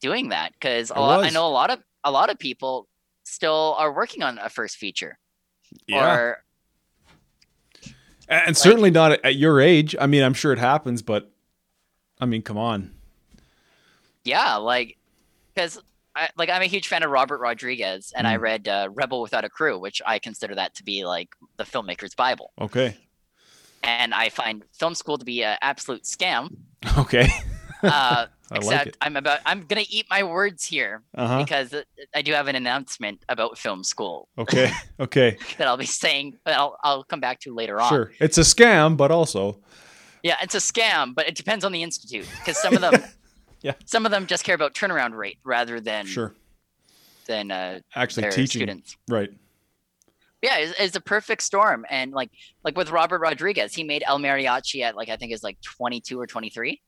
doing 0.00 0.30
that 0.30 0.52
because 0.54 0.90
I 0.90 1.30
know 1.30 1.46
a 1.46 1.48
lot 1.48 1.70
of 1.70 1.78
a 2.04 2.10
lot 2.10 2.30
of 2.30 2.38
people 2.38 2.88
still 3.24 3.74
are 3.78 3.92
working 3.92 4.22
on 4.22 4.38
a 4.38 4.48
first 4.48 4.76
feature 4.76 5.18
Yeah. 5.86 6.14
or 6.16 6.44
and 8.28 8.42
and 8.48 8.56
certainly 8.56 8.90
not 8.90 9.12
at, 9.24 9.36
your 9.36 9.60
age. 9.60 9.94
I 10.00 10.06
mean, 10.06 10.22
I'm 10.22 10.34
sure 10.34 10.52
it 10.52 10.58
happens, 10.58 11.02
but 11.02 11.30
I 12.20 12.26
mean, 12.26 12.42
come 12.42 12.58
on. 12.58 12.94
yeah 14.24 14.56
like 14.56 14.96
because 15.54 15.80
I, 16.14 16.28
like 16.36 16.50
I'm 16.50 16.62
a 16.62 16.66
huge 16.66 16.88
fan 16.88 17.02
of 17.02 17.10
Robert 17.10 17.38
Rodriguez 17.38 18.12
and 18.16 18.26
I 18.26 18.36
Mm. 18.36 18.40
read 18.40 18.68
uh, 18.68 18.88
Rebel 18.92 19.20
Without 19.22 19.44
a 19.44 19.48
Crew 19.48 19.78
which 19.78 20.02
I 20.04 20.18
consider 20.18 20.54
that 20.56 20.74
to 20.76 20.84
be 20.84 21.04
like 21.04 21.30
the 21.56 21.64
filmmaker's 21.64 22.14
bible 22.14 22.52
Okay. 22.60 22.96
and 23.82 24.12
I 24.12 24.28
find 24.28 24.62
film 24.72 24.94
school 24.94 25.18
to 25.18 25.24
be 25.24 25.42
an 25.44 25.56
absolute 25.62 26.02
scam 26.04 26.50
Okay. 26.98 27.28
Uh, 27.82 28.26
I 28.52 28.54
like 28.58 28.62
except. 28.64 28.96
I'm 29.00 29.16
about 29.16 29.40
I'm 29.46 29.62
gonna 29.62 29.84
eat 29.88 30.06
my 30.10 30.22
words 30.24 30.64
here 30.64 31.02
Uh 31.14 31.26
huh. 31.28 31.38
because 31.44 31.74
I 32.14 32.22
do 32.22 32.32
have 32.32 32.48
an 32.48 32.56
announcement 32.56 33.22
about 33.28 33.56
film 33.58 33.84
school 33.84 34.28
Okay. 34.38 34.70
Okay. 35.00 35.38
that 35.58 35.66
I'll 35.68 35.76
be 35.76 35.86
saying 35.86 36.36
that 36.44 36.58
I'll, 36.58 36.76
I'll 36.82 37.04
come 37.04 37.20
back 37.20 37.40
to 37.40 37.54
later 37.54 37.80
on. 37.80 37.88
Sure. 37.88 38.10
It's 38.18 38.38
a 38.38 38.42
scam, 38.42 38.96
but 38.96 39.10
also 39.10 39.58
Yeah, 40.22 40.36
it's 40.42 40.54
a 40.54 40.58
scam, 40.58 41.14
but 41.14 41.28
it 41.28 41.34
depends 41.36 41.64
on 41.64 41.72
the 41.72 41.82
institute 41.82 42.26
because 42.38 42.60
some 42.60 42.74
of 42.74 42.80
them, 42.80 42.94
Yeah. 43.62 43.74
some 43.84 44.04
of 44.04 44.10
them 44.10 44.26
just 44.26 44.42
care 44.44 44.54
about 44.54 44.74
turnaround 44.74 45.14
rate 45.16 45.38
rather 45.44 45.80
than 45.80 46.06
sure. 46.06 46.34
than 47.26 47.50
uh, 47.50 47.80
Actually, 47.94 48.30
teaching. 48.30 48.60
students. 48.60 48.96
Right. 49.08 49.30
Yeah, 50.42 50.56
it's, 50.56 50.80
it's 50.80 50.96
a 50.96 51.00
perfect 51.02 51.42
storm, 51.42 51.84
and 51.90 52.12
like 52.12 52.30
like 52.64 52.74
with 52.74 52.90
Robert 52.90 53.20
Rodriguez, 53.20 53.74
he 53.74 53.84
made 53.84 54.02
El 54.06 54.18
Mariachi 54.18 54.80
at 54.82 54.96
like 54.96 55.10
I 55.10 55.16
think 55.16 55.32
it's 55.32 55.42
like 55.42 55.60
twenty 55.60 56.00
two 56.00 56.18
or 56.18 56.26
twenty 56.26 56.48
three 56.48 56.80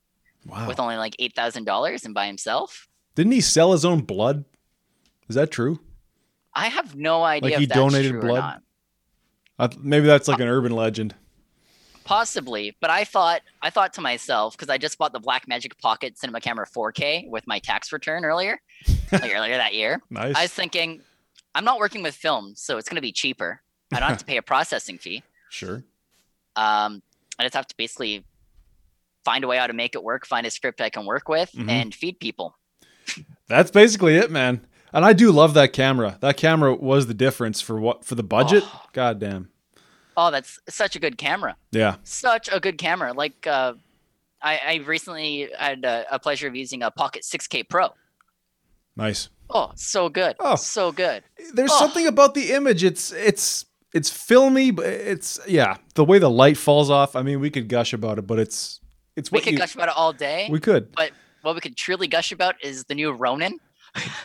Wow. 0.47 0.67
with 0.67 0.81
only 0.81 0.97
like 0.97 1.15
eight 1.19 1.35
thousand 1.35 1.65
dollars 1.65 2.05
and 2.05 2.15
by 2.15 2.27
himself. 2.27 2.89
Didn't 3.15 3.33
he 3.33 3.41
sell 3.41 3.73
his 3.73 3.85
own 3.85 4.01
blood? 4.01 4.45
Is 5.29 5.37
that 5.37 5.51
true? 5.51 5.81
I 6.55 6.69
have 6.69 6.95
no 6.95 7.23
idea 7.23 7.53
Like 7.53 7.61
he 7.61 7.67
donated 7.67 8.21
blood? 8.21 8.61
Uh, 9.59 9.69
maybe 9.81 10.07
that's 10.07 10.29
like 10.29 10.41
an 10.41 10.49
urban 10.49 10.73
legend. 10.73 11.15
Possibly, 12.05 12.77
but 12.81 12.91
I 12.91 13.05
thought 13.05 13.43
I 13.63 13.71
thought 13.71 13.93
to 13.95 14.01
myself 14.01 14.57
because 14.57 14.69
I 14.69 14.77
just 14.77 14.99
bought 14.99 15.13
the 15.13 15.21
Blackmagic 15.21 15.79
Pocket 15.79 16.19
Cinema 16.19 16.41
Camera 16.41 16.67
4K 16.67 17.29
with 17.29 17.47
my 17.47 17.61
tax 17.61 17.93
return 17.93 18.25
earlier, 18.25 18.61
like 19.13 19.31
earlier 19.35 19.57
that 19.57 19.73
year. 19.73 20.03
Nice. 20.11 20.35
I 20.35 20.43
was 20.43 20.53
thinking, 20.53 21.01
I'm 21.55 21.65
not 21.65 21.79
working 21.79 22.03
with 22.03 22.17
film, 22.17 22.55
so 22.57 22.77
it's 22.77 22.89
going 22.89 22.97
to 22.97 23.03
be 23.03 23.13
cheaper. 23.13 23.63
I 23.93 24.01
don't 24.01 24.09
have 24.09 24.19
to 24.19 24.25
pay 24.33 24.37
a 24.37 24.43
processing 24.43 24.99
fee. 24.99 25.23
Sure. 25.49 25.85
Um, 26.57 27.03
I 27.39 27.45
just 27.45 27.55
have 27.55 27.69
to 27.69 27.77
basically 27.77 28.25
find 29.25 29.45
a 29.45 29.47
way 29.49 29.57
how 29.59 29.67
to 29.67 29.73
make 29.73 29.95
it 29.95 30.03
work, 30.03 30.27
find 30.27 30.47
a 30.47 30.51
script 30.51 30.81
I 30.81 30.91
can 30.91 31.05
work 31.07 31.29
with, 31.29 31.53
Mhm. 31.53 31.69
and 31.71 31.95
feed 31.95 32.19
people. 32.21 32.57
That's 33.49 33.71
basically 33.71 34.17
it, 34.17 34.31
man. 34.31 34.67
And 34.93 35.05
I 35.05 35.13
do 35.13 35.33
love 35.33 35.55
that 35.55 35.73
camera. 35.73 36.19
That 36.21 36.37
camera 36.37 36.75
was 36.75 37.07
the 37.07 37.15
difference 37.15 37.61
for 37.61 37.81
what 37.81 38.05
for 38.05 38.15
the 38.15 38.23
budget. 38.23 38.63
Oh. 38.67 38.83
God 38.93 39.19
damn. 39.19 39.49
Oh, 40.17 40.31
that's 40.31 40.59
such 40.69 40.95
a 40.97 40.99
good 40.99 41.17
camera. 41.17 41.57
Yeah. 41.71 41.97
Such 42.05 42.49
a 42.53 42.61
good 42.61 42.77
camera. 42.77 43.15
Like, 43.15 43.47
uh, 43.47 43.73
I, 44.43 44.61
I 44.67 44.75
recently 44.85 45.49
had 45.59 45.85
a, 45.87 46.05
a 46.15 46.19
pleasure 46.19 46.47
of 46.49 46.55
using 46.55 46.83
a 46.83 46.91
Pocket 46.91 47.23
6K 47.23 47.63
Pro. 47.69 47.89
Nice. 48.97 49.31
Oh, 49.49 49.73
so 49.75 50.09
good. 50.11 50.37
Oh. 50.39 50.57
So 50.57 50.93
good. 50.93 51.25
There's 51.55 51.71
Oh. 51.73 51.79
something 51.79 52.07
about 52.07 52.35
the 52.35 52.53
image. 52.53 52.85
It's 52.85 53.13
it's 53.13 53.65
it's 53.95 54.11
filmy, 54.11 54.71
but 54.71 54.87
it's 54.87 55.41
yeah. 55.49 55.77
The 55.95 56.05
way 56.05 56.19
the 56.19 56.31
light 56.31 56.57
falls 56.59 56.91
off. 56.91 57.17
I 57.17 57.23
mean, 57.23 57.41
we 57.41 57.49
could 57.51 57.69
gush 57.69 57.93
about 57.95 58.19
it, 58.19 58.27
but 58.27 58.39
it's 58.39 58.81
it's 59.17 59.31
We 59.31 59.41
could 59.41 59.53
you, 59.53 59.59
gush 59.59 59.75
about 59.75 59.89
it 59.89 59.95
all 59.97 60.13
day. 60.13 60.49
we 60.51 60.61
could. 60.61 60.93
but 60.93 61.13
what 61.43 61.55
we 61.55 61.61
could 61.61 61.77
truly 61.77 62.07
gush 62.07 62.33
about 62.33 62.55
is 62.65 62.85
the 62.85 62.95
new 62.95 63.13
Ronin. 63.13 63.59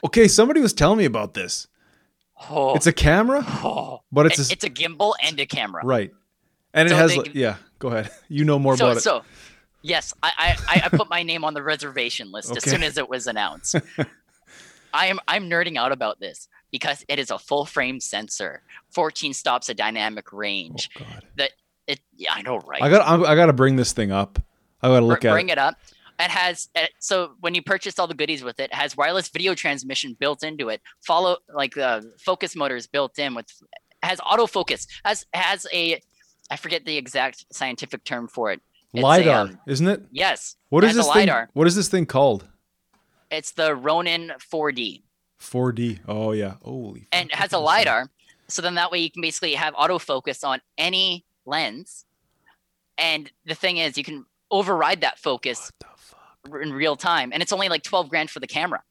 Okay, 0.04 0.28
somebody 0.28 0.62
was 0.62 0.72
telling 0.74 0.98
me 0.98 1.06
about 1.06 1.34
this. 1.34 1.68
Oh, 2.50 2.76
It's 2.76 2.88
a 2.88 2.94
camera, 2.94 3.44
oh. 3.48 4.02
but 4.12 4.28
it's 4.28 4.40
It- 4.40 4.50
a, 4.50 4.54
it's 4.54 4.64
a 4.64 4.70
gimbal 4.70 5.14
and 5.24 5.40
a 5.40 5.46
camera. 5.46 5.82
right, 5.84 6.12
and 6.74 6.88
it 6.90 6.96
has 6.96 7.14
can- 7.14 7.32
yeah. 7.34 7.56
Go 7.80 7.90
ahead. 7.90 8.10
You 8.30 8.46
know 8.46 8.58
more 8.60 8.78
so, 8.78 8.86
about 8.88 8.98
it. 8.98 9.02
so 9.02 9.24
yes, 9.82 10.14
I, 10.24 10.58
I, 10.68 10.82
I 10.86 10.90
put 10.90 11.10
my 11.10 11.24
name 11.24 11.44
on 11.44 11.54
the 11.54 11.62
reservation 11.64 12.32
list 12.32 12.56
as 12.56 12.64
soon 12.64 12.84
as 12.84 12.98
it 12.98 13.10
was 13.10 13.28
announced. 13.28 13.76
I 14.94 15.08
am 15.08 15.20
I'm 15.28 15.50
nerding 15.50 15.78
out 15.78 15.92
about 15.92 16.20
this 16.20 16.48
because 16.72 17.04
it 17.08 17.20
is 17.20 17.30
a 17.32 17.38
full 17.38 17.66
frame 17.66 18.00
sensor, 18.00 18.62
14 18.92 19.34
stops 19.34 19.70
of 19.70 19.76
dynamic 19.76 20.32
range. 20.34 20.90
Oh. 20.96 21.04
God. 21.04 21.24
That 21.38 21.52
it 21.88 22.00
yeah, 22.16 22.34
I 22.34 22.42
know, 22.42 22.60
right? 22.60 22.82
I 22.82 22.90
got 22.90 23.26
I 23.26 23.36
got 23.36 23.46
to 23.48 23.54
bring 23.54 23.76
this 23.76 23.94
thing 23.94 24.12
up. 24.12 24.40
I 24.82 24.88
got 24.90 24.96
to 24.96 25.02
Br- 25.02 25.08
look 25.08 25.26
at 25.26 25.32
bring 25.32 25.50
it. 25.50 25.54
it 25.54 25.58
up. 25.58 25.76
It 26.20 26.32
has 26.32 26.70
so 27.00 27.34
when 27.42 27.54
you 27.54 27.62
purchase 27.62 28.00
all 28.00 28.08
the 28.08 28.16
goodies 28.16 28.44
with 28.44 28.60
it, 28.60 28.66
it 28.72 28.74
has 28.74 28.98
wireless 28.98 29.30
video 29.30 29.54
transmission 29.54 30.16
built 30.20 30.44
into 30.44 30.70
it. 30.70 30.82
Follow 31.06 31.38
like 31.54 31.76
the 31.76 32.12
focus 32.20 32.56
motors 32.56 32.88
built 32.88 33.20
in 33.20 33.36
with 33.36 33.46
has 34.02 34.20
autofocus. 34.20 34.88
Has 35.06 35.26
has 35.34 35.68
a 35.72 36.02
I 36.50 36.56
forget 36.56 36.86
the 36.86 36.98
exact 36.98 37.46
scientific 37.52 38.04
term 38.04 38.28
for 38.28 38.52
it. 38.52 38.62
It's 38.94 39.04
a, 39.04 39.06
lidar, 39.06 39.42
um, 39.42 39.60
isn't 39.68 39.88
it? 39.88 40.02
Yes. 40.12 40.56
What 40.70 40.84
is 40.84 40.96
this 40.96 41.08
a 41.08 41.14
thing? 41.14 41.20
lidar. 41.28 41.50
What 41.54 41.68
is 41.68 41.76
this 41.76 41.88
thing 41.90 42.06
called? 42.06 42.48
It's 43.30 43.52
the 43.52 43.76
Ronin 43.76 44.32
4D, 44.40 45.04
4D. 45.40 46.00
Oh 46.08 46.32
yeah. 46.32 46.56
Holy. 46.64 47.08
and 47.12 47.30
it 47.30 47.36
has 47.36 47.54
a 47.54 47.60
lidar. 47.60 48.10
So 48.48 48.62
then 48.62 48.76
that 48.76 48.92
way 48.92 49.00
you 49.00 49.12
can 49.12 49.22
basically 49.22 49.54
have 49.56 49.74
autofocus 49.76 50.44
on 50.44 50.62
any 50.78 51.26
lens. 51.46 52.06
And 52.98 53.30
the 53.46 53.54
thing 53.54 53.78
is, 53.78 53.98
you 53.98 54.04
can 54.04 54.26
override 54.52 55.02
that 55.02 55.20
focus 55.20 55.72
What 55.80 55.90
the 55.92 55.98
fuck? 56.52 56.62
in 56.64 56.74
real 56.74 56.96
time, 56.96 57.32
and 57.34 57.42
it's 57.42 57.52
only 57.54 57.70
like 57.70 57.84
12 57.84 58.10
grand 58.10 58.30
for 58.30 58.40
the 58.40 58.48
camera. 58.48 58.82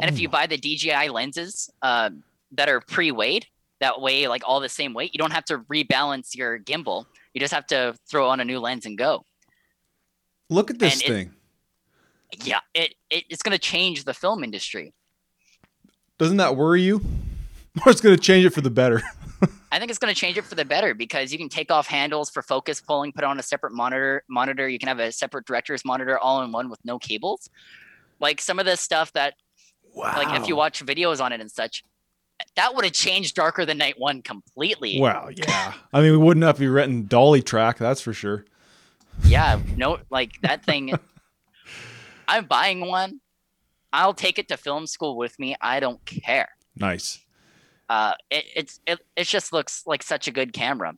And 0.00 0.10
if 0.10 0.16
Oh 0.16 0.20
you 0.22 0.28
buy 0.28 0.46
the 0.46 0.56
DJI 0.56 1.08
lenses 1.10 1.70
uh, 1.82 2.10
that 2.52 2.68
are 2.68 2.80
pre-weighed, 2.80 3.46
that 3.80 4.00
way 4.00 4.26
like 4.28 4.42
all 4.46 4.60
the 4.60 4.68
same 4.68 4.94
weight, 4.94 5.12
you 5.14 5.18
don't 5.18 5.32
have 5.32 5.44
to 5.46 5.58
rebalance 5.58 6.34
your 6.34 6.58
gimbal. 6.58 7.06
You 7.32 7.40
just 7.40 7.52
have 7.54 7.66
to 7.68 7.94
throw 8.08 8.28
on 8.28 8.40
a 8.40 8.44
new 8.44 8.58
lens 8.60 8.86
and 8.86 8.96
go. 8.98 9.24
look 10.50 10.70
at 10.70 10.78
this 10.78 10.94
and 10.94 11.02
it- 11.02 11.08
thing. 11.08 11.30
Yeah, 12.42 12.58
it, 12.74 12.94
it 13.10 13.24
it's 13.30 13.42
gonna 13.42 13.58
change 13.58 14.02
the 14.04 14.14
film 14.14 14.42
industry. 14.42 14.92
Doesn't 16.18 16.38
that 16.38 16.56
worry 16.56 16.82
you? 16.82 17.00
Or 17.84 17.90
it's 17.90 18.00
going 18.00 18.14
to 18.14 18.22
change 18.22 18.44
it 18.46 18.50
for 18.50 18.60
the 18.60 18.70
better. 18.70 19.02
I 19.72 19.78
think 19.78 19.90
it's 19.90 19.98
going 19.98 20.14
to 20.14 20.18
change 20.18 20.36
it 20.38 20.44
for 20.44 20.54
the 20.54 20.64
better 20.64 20.94
because 20.94 21.32
you 21.32 21.38
can 21.38 21.48
take 21.48 21.70
off 21.70 21.86
handles 21.86 22.30
for 22.30 22.42
focus 22.42 22.80
pulling, 22.80 23.12
put 23.12 23.24
on 23.24 23.38
a 23.38 23.42
separate 23.42 23.72
monitor. 23.72 24.22
Monitor, 24.28 24.68
you 24.68 24.78
can 24.78 24.88
have 24.88 24.98
a 25.00 25.10
separate 25.12 25.46
director's 25.46 25.84
monitor 25.84 26.18
all 26.18 26.42
in 26.42 26.52
one 26.52 26.68
with 26.70 26.78
no 26.84 26.98
cables. 26.98 27.48
Like 28.20 28.40
some 28.40 28.58
of 28.58 28.66
the 28.66 28.76
stuff 28.76 29.12
that, 29.14 29.34
Wow. 29.94 30.12
like 30.16 30.40
if 30.40 30.48
you 30.48 30.56
watch 30.56 30.84
videos 30.84 31.20
on 31.24 31.32
it 31.32 31.40
and 31.40 31.50
such, 31.50 31.84
that 32.56 32.74
would 32.74 32.84
have 32.84 32.94
changed 32.94 33.36
Darker 33.36 33.64
Than 33.64 33.78
Night 33.78 33.94
One 33.98 34.22
completely. 34.22 34.98
Wow. 35.00 35.28
Yeah. 35.32 35.72
I 35.92 36.00
mean, 36.00 36.10
we 36.12 36.16
wouldn't 36.18 36.44
have 36.44 36.56
to 36.56 36.60
be 36.60 36.68
renting 36.68 37.04
dolly 37.04 37.42
track. 37.42 37.78
That's 37.78 38.00
for 38.00 38.12
sure. 38.12 38.44
Yeah, 39.24 39.60
no, 39.76 39.98
like 40.10 40.40
that 40.42 40.64
thing. 40.64 40.92
I'm 42.28 42.46
buying 42.46 42.86
one. 42.88 43.20
I'll 43.92 44.14
take 44.14 44.38
it 44.40 44.48
to 44.48 44.56
film 44.56 44.86
school 44.88 45.16
with 45.16 45.38
me. 45.38 45.54
I 45.60 45.78
don't 45.78 46.04
care. 46.04 46.48
Nice. 46.74 47.20
Uh, 47.88 48.12
it, 48.30 48.44
it's 48.56 48.80
it, 48.86 49.00
it 49.16 49.24
just 49.26 49.52
looks 49.52 49.82
like 49.86 50.02
such 50.02 50.26
a 50.28 50.30
good 50.30 50.52
camera. 50.52 50.94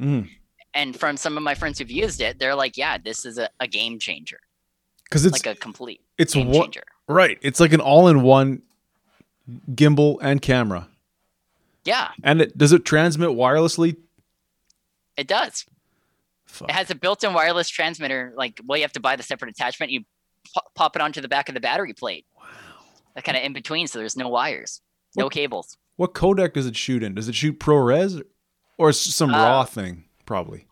Mm. 0.00 0.28
And 0.74 0.98
from 0.98 1.16
some 1.18 1.36
of 1.36 1.42
my 1.42 1.54
friends 1.54 1.78
who've 1.78 1.90
used 1.90 2.20
it, 2.22 2.38
they're 2.38 2.54
like, 2.54 2.76
"Yeah, 2.76 2.96
this 2.98 3.26
is 3.26 3.36
a, 3.38 3.50
a 3.60 3.66
game 3.66 3.98
changer, 3.98 4.40
Because 5.04 5.26
it's 5.26 5.44
like 5.44 5.56
a 5.56 5.58
complete 5.58 6.00
it's 6.16 6.32
game 6.34 6.48
what 6.48 6.64
changer." 6.64 6.84
right. 7.08 7.38
It's 7.42 7.60
like 7.60 7.72
an 7.74 7.80
all-in-one 7.80 8.62
gimbal 9.72 10.18
and 10.22 10.40
camera. 10.40 10.88
Yeah, 11.84 12.10
And 12.22 12.40
it 12.40 12.56
does 12.56 12.72
it 12.72 12.84
transmit 12.84 13.30
wirelessly? 13.30 13.96
it 15.16 15.26
does. 15.26 15.66
Fuck. 16.46 16.68
It 16.70 16.74
has 16.74 16.90
a 16.90 16.94
built-in 16.94 17.34
wireless 17.34 17.68
transmitter. 17.68 18.32
Like, 18.36 18.60
well, 18.64 18.78
you 18.78 18.84
have 18.84 18.92
to 18.92 19.00
buy 19.00 19.16
the 19.16 19.22
separate 19.22 19.50
attachment. 19.50 19.90
You 19.90 20.04
po- 20.54 20.62
pop 20.74 20.96
it 20.96 21.02
onto 21.02 21.20
the 21.20 21.28
back 21.28 21.48
of 21.48 21.54
the 21.54 21.60
battery 21.60 21.92
plate. 21.92 22.24
Wow. 22.36 22.44
That 23.14 23.24
kind 23.24 23.36
of 23.36 23.42
in 23.44 23.52
between, 23.52 23.86
so 23.88 23.98
there's 23.98 24.16
no 24.16 24.28
wires, 24.28 24.80
no 25.16 25.24
What- 25.24 25.32
cables. 25.34 25.76
What 25.96 26.14
codec 26.14 26.54
does 26.54 26.66
it 26.66 26.76
shoot 26.76 27.02
in? 27.02 27.14
Does 27.14 27.28
it 27.28 27.34
shoot 27.34 27.58
ProRes 27.60 28.22
or 28.78 28.92
some 28.92 29.32
Uh, 29.34 29.38
raw 29.38 29.64
thing? 29.64 30.04
Probably. 30.26 30.66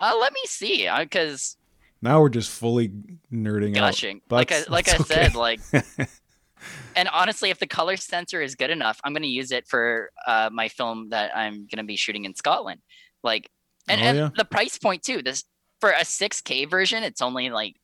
Uh, 0.00 0.16
let 0.20 0.32
me 0.32 0.40
see, 0.46 0.88
because 0.98 1.56
Now 2.02 2.20
we're 2.20 2.28
just 2.30 2.50
fully 2.50 2.90
nerding 3.32 3.76
out. 3.76 3.80
gushing. 3.92 4.20
Like 4.30 4.52
I, 4.52 4.64
like 4.68 4.88
I 4.88 4.96
that's 4.98 5.08
said, 5.08 5.34
like 5.34 5.60
and 6.96 7.08
honestly, 7.12 7.50
if 7.50 7.58
the 7.58 7.66
color 7.66 7.96
sensor 7.96 8.40
is 8.42 8.54
good 8.54 8.70
enough, 8.70 9.00
I'm 9.04 9.12
going 9.12 9.22
to 9.22 9.28
use 9.28 9.50
it 9.52 9.66
for 9.66 10.10
uh, 10.26 10.50
my 10.52 10.68
film 10.68 11.10
that 11.10 11.36
I'm 11.36 11.52
going 11.66 11.78
to 11.78 11.84
be 11.84 11.96
shooting 11.96 12.24
in 12.24 12.34
Scotland. 12.34 12.80
Like, 13.22 13.50
and, 13.88 14.00
Oh, 14.00 14.04
and 14.04 14.18
yeah. 14.18 14.28
the 14.36 14.44
price 14.44 14.78
point 14.78 15.02
too. 15.02 15.22
This 15.22 15.44
for 15.80 15.90
a 15.90 16.00
6K 16.04 16.68
version, 16.68 17.02
it's 17.02 17.22
only 17.22 17.50
like 17.50 17.76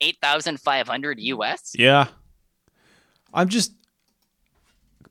eight 0.00 0.16
thousand 0.22 0.60
five 0.60 0.86
hundred 0.86 1.18
US. 1.20 1.72
Yeah. 1.74 2.08
I'm 3.34 3.48
just 3.48 3.72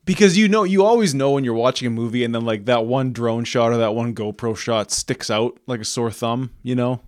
because 0.08 0.36
you 0.38 0.48
know 0.48 0.64
you 0.64 0.84
always 0.84 1.14
know 1.14 1.30
when 1.30 1.44
you're 1.44 1.54
watching 1.54 1.86
a 1.86 1.90
movie 1.90 2.24
and 2.24 2.34
then 2.34 2.44
like 2.44 2.64
that 2.64 2.84
one 2.86 3.12
drone 3.12 3.44
shot 3.44 3.70
or 3.72 3.76
that 3.76 3.94
one 3.94 4.14
GoPro 4.14 4.56
shot 4.56 4.90
sticks 4.90 5.30
out 5.30 5.58
like 5.66 5.80
a 5.80 5.84
sore 5.84 6.10
thumb, 6.10 6.50
you 6.62 6.74
know? 6.74 7.00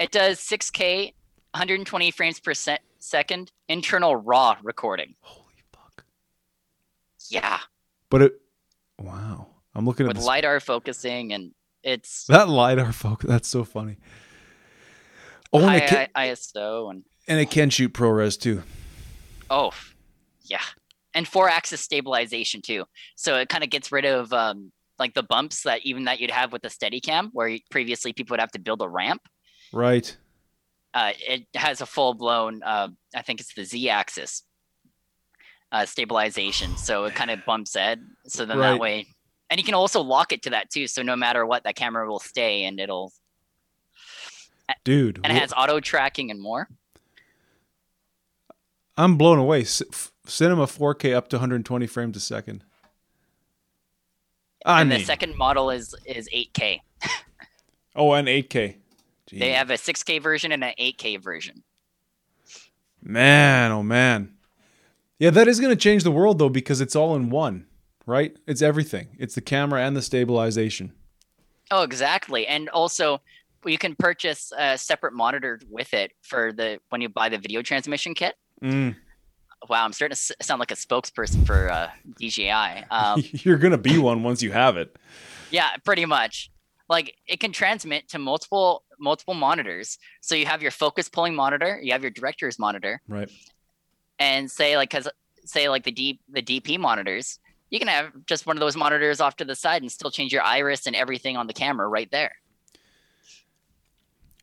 It 0.00 0.10
does 0.10 0.40
6K, 0.40 1.14
120 1.52 2.10
frames 2.10 2.40
per 2.40 2.52
se- 2.52 2.80
second, 2.98 3.52
internal 3.68 4.16
RAW 4.16 4.56
recording. 4.62 5.14
Holy 5.20 5.54
fuck. 5.72 6.04
Yeah, 7.30 7.60
But 8.10 8.22
it 8.22 8.40
wow. 8.98 9.46
I'm 9.74 9.86
looking 9.86 10.06
at 10.06 10.14
with 10.16 10.24
lidar 10.24 10.60
focusing, 10.60 11.32
and 11.32 11.52
it's 11.82 12.26
that 12.26 12.48
lidar 12.48 12.92
focus. 12.92 13.28
That's 13.28 13.48
so 13.48 13.64
funny. 13.64 13.96
Oh, 15.52 15.58
and 15.60 15.68
high 15.68 15.76
it, 15.76 15.88
can, 15.88 16.08
I- 16.14 16.28
ISO 16.28 16.90
and 16.90 17.04
and 17.28 17.40
it 17.40 17.50
can 17.50 17.70
shoot 17.70 17.94
ProRes 17.94 18.38
too. 18.38 18.62
Oh, 19.48 19.72
yeah. 20.42 20.60
And 21.14 21.28
four 21.28 21.48
axis 21.48 21.80
stabilization 21.80 22.60
too. 22.60 22.84
So 23.14 23.36
it 23.36 23.48
kind 23.48 23.62
of 23.62 23.70
gets 23.70 23.92
rid 23.92 24.04
of 24.04 24.32
um, 24.32 24.72
like 24.98 25.14
the 25.14 25.22
bumps 25.22 25.62
that 25.62 25.80
even 25.84 26.04
that 26.04 26.18
you'd 26.20 26.30
have 26.30 26.52
with 26.52 26.62
the 26.62 26.68
Steadicam, 26.68 27.30
where 27.32 27.56
previously 27.70 28.12
people 28.12 28.34
would 28.34 28.40
have 28.40 28.50
to 28.52 28.58
build 28.58 28.82
a 28.82 28.88
ramp. 28.88 29.22
Right. 29.72 30.16
Uh, 30.92 31.12
it 31.18 31.46
has 31.54 31.80
a 31.80 31.86
full 31.86 32.14
blown, 32.14 32.62
uh, 32.62 32.88
I 33.14 33.22
think 33.22 33.40
it's 33.40 33.54
the 33.54 33.64
Z 33.64 33.88
axis 33.88 34.42
uh, 35.72 35.86
stabilization. 35.86 36.76
So 36.76 37.04
it 37.04 37.14
kind 37.14 37.30
of 37.30 37.44
bumps 37.44 37.74
it. 37.76 37.98
So 38.26 38.44
then 38.44 38.58
Right. 38.58 38.72
that 38.72 38.80
way, 38.80 39.06
and 39.50 39.58
you 39.60 39.64
can 39.64 39.74
also 39.74 40.00
lock 40.00 40.32
it 40.32 40.42
to 40.42 40.50
that 40.50 40.70
too. 40.70 40.86
So 40.88 41.02
no 41.02 41.16
matter 41.16 41.44
what, 41.46 41.64
that 41.64 41.76
camera 41.76 42.08
will 42.08 42.20
stay 42.20 42.64
and 42.64 42.78
it'll, 42.80 43.12
Dude. 44.84 45.20
and 45.22 45.36
it 45.36 45.40
has 45.40 45.52
auto 45.52 45.78
tracking 45.80 46.30
and 46.30 46.40
more. 46.40 46.68
I'm 48.96 49.16
blown 49.16 49.38
away. 49.38 49.62
F- 49.62 50.12
Cinema 50.26 50.66
4K 50.66 51.14
up 51.14 51.28
to 51.28 51.36
120 51.36 51.86
frames 51.86 52.16
a 52.16 52.20
second. 52.20 52.64
I 54.64 54.80
and 54.80 54.90
mean, 54.90 55.00
the 55.00 55.04
second 55.04 55.36
model 55.36 55.70
is 55.70 55.94
is 56.06 56.28
8K. 56.34 56.80
oh, 57.96 58.12
and 58.12 58.26
8K. 58.26 58.76
They 59.32 59.52
have 59.52 59.70
a 59.70 59.74
6K 59.74 60.22
version 60.22 60.52
and 60.52 60.62
an 60.64 60.74
8K 60.78 61.22
version. 61.22 61.62
Man, 63.02 63.72
oh 63.72 63.82
man. 63.82 64.34
Yeah, 65.18 65.30
that 65.30 65.48
is 65.48 65.60
going 65.60 65.70
to 65.70 65.80
change 65.80 66.02
the 66.02 66.10
world 66.10 66.38
though 66.38 66.48
because 66.48 66.80
it's 66.80 66.96
all 66.96 67.14
in 67.14 67.30
one, 67.30 67.66
right? 68.06 68.36
It's 68.46 68.62
everything. 68.62 69.16
It's 69.18 69.34
the 69.34 69.40
camera 69.40 69.82
and 69.82 69.96
the 69.96 70.02
stabilization. 70.02 70.92
Oh, 71.70 71.82
exactly. 71.82 72.46
And 72.46 72.68
also, 72.70 73.20
you 73.64 73.78
can 73.78 73.94
purchase 73.96 74.52
a 74.56 74.76
separate 74.76 75.14
monitor 75.14 75.60
with 75.70 75.92
it 75.94 76.12
for 76.22 76.52
the 76.52 76.78
when 76.90 77.00
you 77.00 77.08
buy 77.08 77.28
the 77.28 77.38
video 77.38 77.62
transmission 77.62 78.14
kit. 78.14 78.34
Mm. 78.62 78.96
Wow, 79.68 79.84
I'm 79.84 79.92
starting 79.92 80.16
to 80.16 80.36
sound 80.44 80.60
like 80.60 80.70
a 80.70 80.74
spokesperson 80.76 81.46
for 81.46 81.70
uh, 81.70 81.90
DJI. 82.18 82.50
Um, 82.90 83.22
You're 83.32 83.56
going 83.58 83.72
to 83.72 83.78
be 83.78 83.98
one 83.98 84.22
once 84.22 84.42
you 84.42 84.52
have 84.52 84.76
it. 84.76 84.94
yeah, 85.50 85.70
pretty 85.84 86.04
much. 86.04 86.50
like 86.88 87.14
it 87.26 87.40
can 87.40 87.50
transmit 87.52 88.08
to 88.10 88.18
multiple 88.18 88.84
multiple 88.98 89.34
monitors. 89.34 89.98
So 90.20 90.34
you 90.34 90.46
have 90.46 90.62
your 90.62 90.70
focus 90.70 91.08
pulling 91.08 91.34
monitor, 91.34 91.80
you 91.82 91.92
have 91.92 92.02
your 92.02 92.10
director's 92.10 92.58
monitor, 92.58 93.00
right? 93.08 93.30
And 94.18 94.50
say 94.50 94.76
like 94.76 94.90
because 94.90 95.08
say 95.46 95.68
like 95.68 95.84
the 95.84 95.92
D 95.92 96.20
the 96.28 96.42
DP 96.42 96.78
monitors, 96.78 97.38
you 97.70 97.78
can 97.78 97.88
have 97.88 98.12
just 98.26 98.46
one 98.46 98.56
of 98.56 98.60
those 98.60 98.76
monitors 98.76 99.20
off 99.20 99.36
to 99.36 99.44
the 99.44 99.54
side 99.56 99.82
and 99.82 99.90
still 99.90 100.10
change 100.10 100.32
your 100.32 100.42
iris 100.42 100.86
and 100.86 100.94
everything 100.94 101.36
on 101.36 101.46
the 101.46 101.52
camera 101.54 101.88
right 101.88 102.10
there. 102.10 102.32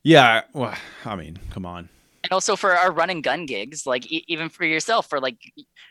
Yeah, 0.03 0.41
well, 0.53 0.73
I 1.05 1.15
mean, 1.15 1.37
come 1.51 1.65
on. 1.65 1.89
And 2.23 2.31
also 2.31 2.55
for 2.55 2.75
our 2.75 2.91
run 2.91 3.09
and 3.09 3.23
gun 3.23 3.45
gigs, 3.45 3.85
like 3.85 4.11
e- 4.11 4.23
even 4.27 4.49
for 4.49 4.65
yourself, 4.65 5.09
for 5.09 5.19
like 5.19 5.37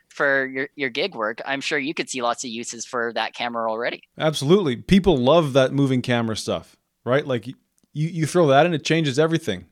for 0.08 0.46
your 0.46 0.68
your 0.76 0.90
gig 0.90 1.14
work, 1.14 1.40
I'm 1.44 1.60
sure 1.60 1.78
you 1.78 1.94
could 1.94 2.08
see 2.08 2.22
lots 2.22 2.44
of 2.44 2.50
uses 2.50 2.86
for 2.86 3.12
that 3.14 3.34
camera 3.34 3.70
already. 3.70 4.02
Absolutely, 4.18 4.76
people 4.76 5.16
love 5.16 5.52
that 5.54 5.72
moving 5.72 6.02
camera 6.02 6.36
stuff, 6.36 6.76
right? 7.04 7.26
Like 7.26 7.46
you 7.46 7.54
you 7.92 8.26
throw 8.26 8.46
that 8.48 8.66
in, 8.66 8.74
it 8.74 8.84
changes 8.84 9.18
everything. 9.18 9.66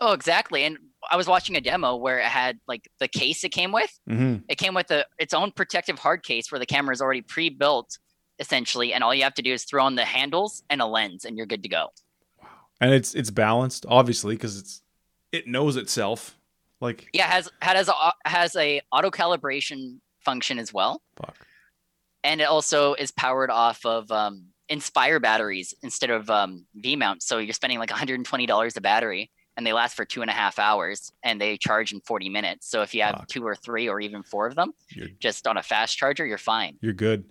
Oh, 0.00 0.12
exactly. 0.12 0.64
And 0.64 0.78
I 1.10 1.16
was 1.16 1.26
watching 1.26 1.56
a 1.56 1.60
demo 1.60 1.96
where 1.96 2.18
it 2.18 2.26
had 2.26 2.58
like 2.66 2.88
the 2.98 3.08
case 3.08 3.44
it 3.44 3.50
came 3.50 3.72
with. 3.72 3.90
Mm-hmm. 4.08 4.44
It 4.48 4.58
came 4.58 4.74
with 4.74 4.90
a, 4.90 5.04
its 5.18 5.34
own 5.34 5.50
protective 5.50 5.98
hard 5.98 6.22
case 6.22 6.50
where 6.50 6.58
the 6.58 6.66
camera 6.66 6.92
is 6.92 7.00
already 7.00 7.22
pre-built, 7.22 7.98
essentially, 8.38 8.92
and 8.92 9.04
all 9.04 9.14
you 9.14 9.22
have 9.22 9.34
to 9.34 9.42
do 9.42 9.52
is 9.52 9.64
throw 9.64 9.84
on 9.84 9.96
the 9.96 10.04
handles 10.04 10.62
and 10.70 10.80
a 10.80 10.86
lens, 10.86 11.24
and 11.24 11.36
you're 11.36 11.46
good 11.46 11.62
to 11.62 11.68
go. 11.68 11.88
Wow! 12.40 12.48
And 12.80 12.92
it's 12.92 13.14
it's 13.14 13.30
balanced, 13.30 13.86
obviously, 13.88 14.34
because 14.36 14.58
it's 14.58 14.82
it 15.34 15.46
knows 15.48 15.76
itself. 15.76 16.36
Like 16.80 17.08
yeah, 17.12 17.26
has 17.26 17.50
has 17.60 17.88
a 17.88 17.94
has 18.24 18.56
a 18.56 18.80
auto 18.92 19.10
calibration 19.10 19.98
function 20.20 20.58
as 20.58 20.72
well. 20.72 21.02
Fuck. 21.16 21.36
And 22.22 22.40
it 22.40 22.44
also 22.44 22.94
is 22.94 23.10
powered 23.10 23.50
off 23.50 23.84
of 23.84 24.10
um, 24.10 24.46
Inspire 24.68 25.20
batteries 25.20 25.74
instead 25.82 26.10
of 26.10 26.30
um, 26.30 26.64
V 26.74 26.96
mount. 26.96 27.22
So 27.22 27.36
you're 27.38 27.52
spending 27.52 27.78
like 27.78 27.90
$120 27.90 28.76
a 28.76 28.80
battery, 28.80 29.30
and 29.58 29.66
they 29.66 29.74
last 29.74 29.94
for 29.94 30.06
two 30.06 30.22
and 30.22 30.30
a 30.30 30.34
half 30.34 30.58
hours, 30.58 31.12
and 31.22 31.38
they 31.38 31.58
charge 31.58 31.92
in 31.92 32.00
40 32.00 32.30
minutes. 32.30 32.66
So 32.66 32.80
if 32.80 32.94
you 32.94 33.02
have 33.02 33.16
Fuck. 33.16 33.28
two 33.28 33.46
or 33.46 33.54
three 33.54 33.90
or 33.90 34.00
even 34.00 34.22
four 34.22 34.46
of 34.46 34.54
them, 34.54 34.72
you're, 34.88 35.08
just 35.20 35.46
on 35.46 35.58
a 35.58 35.62
fast 35.62 35.98
charger, 35.98 36.24
you're 36.24 36.38
fine. 36.38 36.78
You're 36.80 36.94
good. 36.94 37.26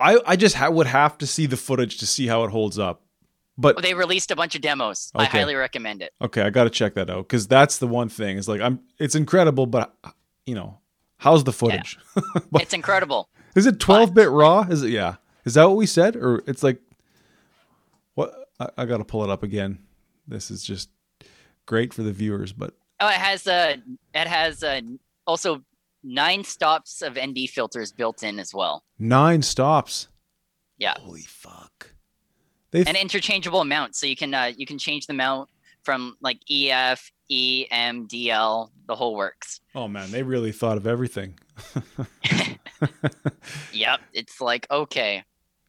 I 0.00 0.18
I 0.26 0.36
just 0.36 0.56
ha- 0.56 0.70
would 0.70 0.88
have 0.88 1.18
to 1.18 1.26
see 1.26 1.46
the 1.46 1.56
footage 1.56 1.98
to 1.98 2.06
see 2.06 2.26
how 2.26 2.42
it 2.44 2.50
holds 2.50 2.78
up. 2.80 3.04
But 3.60 3.76
well, 3.76 3.82
they 3.82 3.92
released 3.92 4.30
a 4.30 4.36
bunch 4.36 4.54
of 4.54 4.62
demos. 4.62 5.12
Okay. 5.14 5.24
I 5.24 5.28
highly 5.28 5.54
recommend 5.54 6.00
it. 6.00 6.14
Okay, 6.22 6.40
I 6.40 6.48
got 6.48 6.64
to 6.64 6.70
check 6.70 6.94
that 6.94 7.10
out 7.10 7.28
because 7.28 7.46
that's 7.46 7.76
the 7.76 7.86
one 7.86 8.08
thing. 8.08 8.38
Is 8.38 8.48
like 8.48 8.62
I'm. 8.62 8.80
It's 8.98 9.14
incredible, 9.14 9.66
but 9.66 9.94
you 10.46 10.54
know, 10.54 10.78
how's 11.18 11.44
the 11.44 11.52
footage? 11.52 11.98
Yeah. 12.16 12.22
but, 12.50 12.62
it's 12.62 12.72
incredible. 12.72 13.28
Is 13.54 13.66
it 13.66 13.78
12 13.78 14.14
bit 14.14 14.30
raw? 14.30 14.62
Is 14.62 14.82
it? 14.82 14.90
Yeah. 14.90 15.16
Is 15.44 15.54
that 15.54 15.66
what 15.66 15.76
we 15.76 15.84
said, 15.84 16.16
or 16.16 16.42
it's 16.46 16.62
like 16.62 16.80
what? 18.14 18.32
I, 18.58 18.68
I 18.78 18.84
got 18.86 18.98
to 18.98 19.04
pull 19.04 19.24
it 19.24 19.30
up 19.30 19.42
again. 19.42 19.80
This 20.26 20.50
is 20.50 20.62
just 20.62 20.88
great 21.66 21.92
for 21.92 22.02
the 22.02 22.12
viewers, 22.12 22.54
but 22.54 22.74
oh, 22.98 23.08
it 23.08 23.14
has 23.14 23.46
a. 23.46 23.74
Uh, 23.74 23.76
it 24.14 24.26
has 24.26 24.62
uh, 24.62 24.80
also 25.26 25.62
nine 26.02 26.44
stops 26.44 27.02
of 27.02 27.18
ND 27.20 27.50
filters 27.50 27.92
built 27.92 28.22
in 28.22 28.38
as 28.38 28.54
well. 28.54 28.84
Nine 28.98 29.42
stops. 29.42 30.08
Yeah. 30.78 30.94
Holy 30.98 31.20
fuck. 31.20 31.89
They've... 32.70 32.86
An 32.86 32.96
interchangeable 32.96 33.60
amount, 33.60 33.96
so 33.96 34.06
you 34.06 34.16
can 34.16 34.32
uh, 34.32 34.52
you 34.56 34.66
can 34.66 34.78
change 34.78 35.06
the 35.06 35.12
amount 35.12 35.50
from 35.82 36.16
like 36.20 36.38
EF, 36.50 37.10
E, 37.28 37.66
M, 37.70 38.06
DL, 38.06 38.70
the 38.86 38.94
whole 38.94 39.16
works. 39.16 39.60
Oh 39.74 39.88
man, 39.88 40.10
they 40.10 40.22
really 40.22 40.52
thought 40.52 40.76
of 40.76 40.86
everything. 40.86 41.38
yep, 43.72 44.00
it's 44.12 44.40
like 44.40 44.66
okay, 44.70 45.24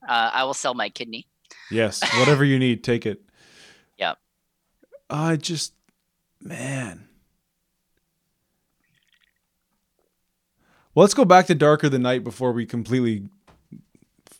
uh, 0.07 0.31
I 0.33 0.43
will 0.43 0.53
sell 0.53 0.73
my 0.73 0.89
kidney. 0.89 1.27
Yes, 1.71 2.01
whatever 2.19 2.43
you 2.43 2.59
need, 2.59 2.83
take 2.83 3.05
it. 3.05 3.21
Yep. 3.97 4.17
I 5.11 5.35
just, 5.35 5.73
man. 6.41 7.07
Well, 10.95 11.03
let's 11.03 11.13
go 11.13 11.23
back 11.23 11.45
to 11.47 11.55
Darker 11.55 11.87
Than 11.87 12.01
Night 12.01 12.23
before 12.23 12.51
we 12.51 12.65
completely 12.65 13.29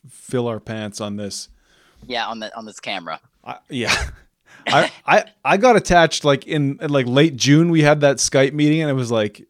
fill 0.09 0.47
our 0.47 0.59
pants 0.59 0.99
on 0.99 1.18
this. 1.18 1.49
Yeah, 2.08 2.28
on 2.28 2.39
the 2.39 2.56
on 2.58 2.66
this 2.66 2.80
camera. 2.80 3.20
I, 3.43 3.58
yeah. 3.70 4.10
I, 4.68 4.91
I 5.06 5.24
I 5.43 5.58
got 5.58 5.76
attached 5.76 6.24
like 6.24 6.45
in, 6.47 6.78
in 6.82 6.89
like 6.89 7.08
late 7.08 7.36
June. 7.36 7.72
We 7.72 7.82
had 7.82 8.02
that 8.02 8.18
Skype 8.18 8.54
meeting, 8.54 8.82
and 8.82 8.89
it 8.89 8.93
was 8.93 9.12
like, 9.12 9.47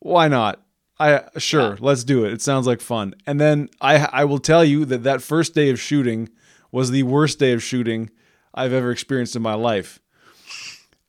why 0.00 0.28
not? 0.28 0.60
I 1.00 1.22
sure, 1.36 1.70
yeah. 1.70 1.76
let's 1.80 2.02
do 2.02 2.24
it. 2.24 2.32
It 2.32 2.42
sounds 2.42 2.66
like 2.66 2.80
fun. 2.80 3.14
And 3.26 3.40
then 3.40 3.68
I 3.80 3.98
I 3.98 4.24
will 4.24 4.40
tell 4.40 4.64
you 4.64 4.84
that 4.86 5.04
that 5.04 5.22
first 5.22 5.54
day 5.54 5.70
of 5.70 5.78
shooting 5.78 6.28
was 6.72 6.90
the 6.90 7.04
worst 7.04 7.38
day 7.38 7.52
of 7.52 7.62
shooting 7.62 8.10
I've 8.52 8.72
ever 8.72 8.90
experienced 8.90 9.36
in 9.36 9.42
my 9.42 9.54
life. 9.54 10.00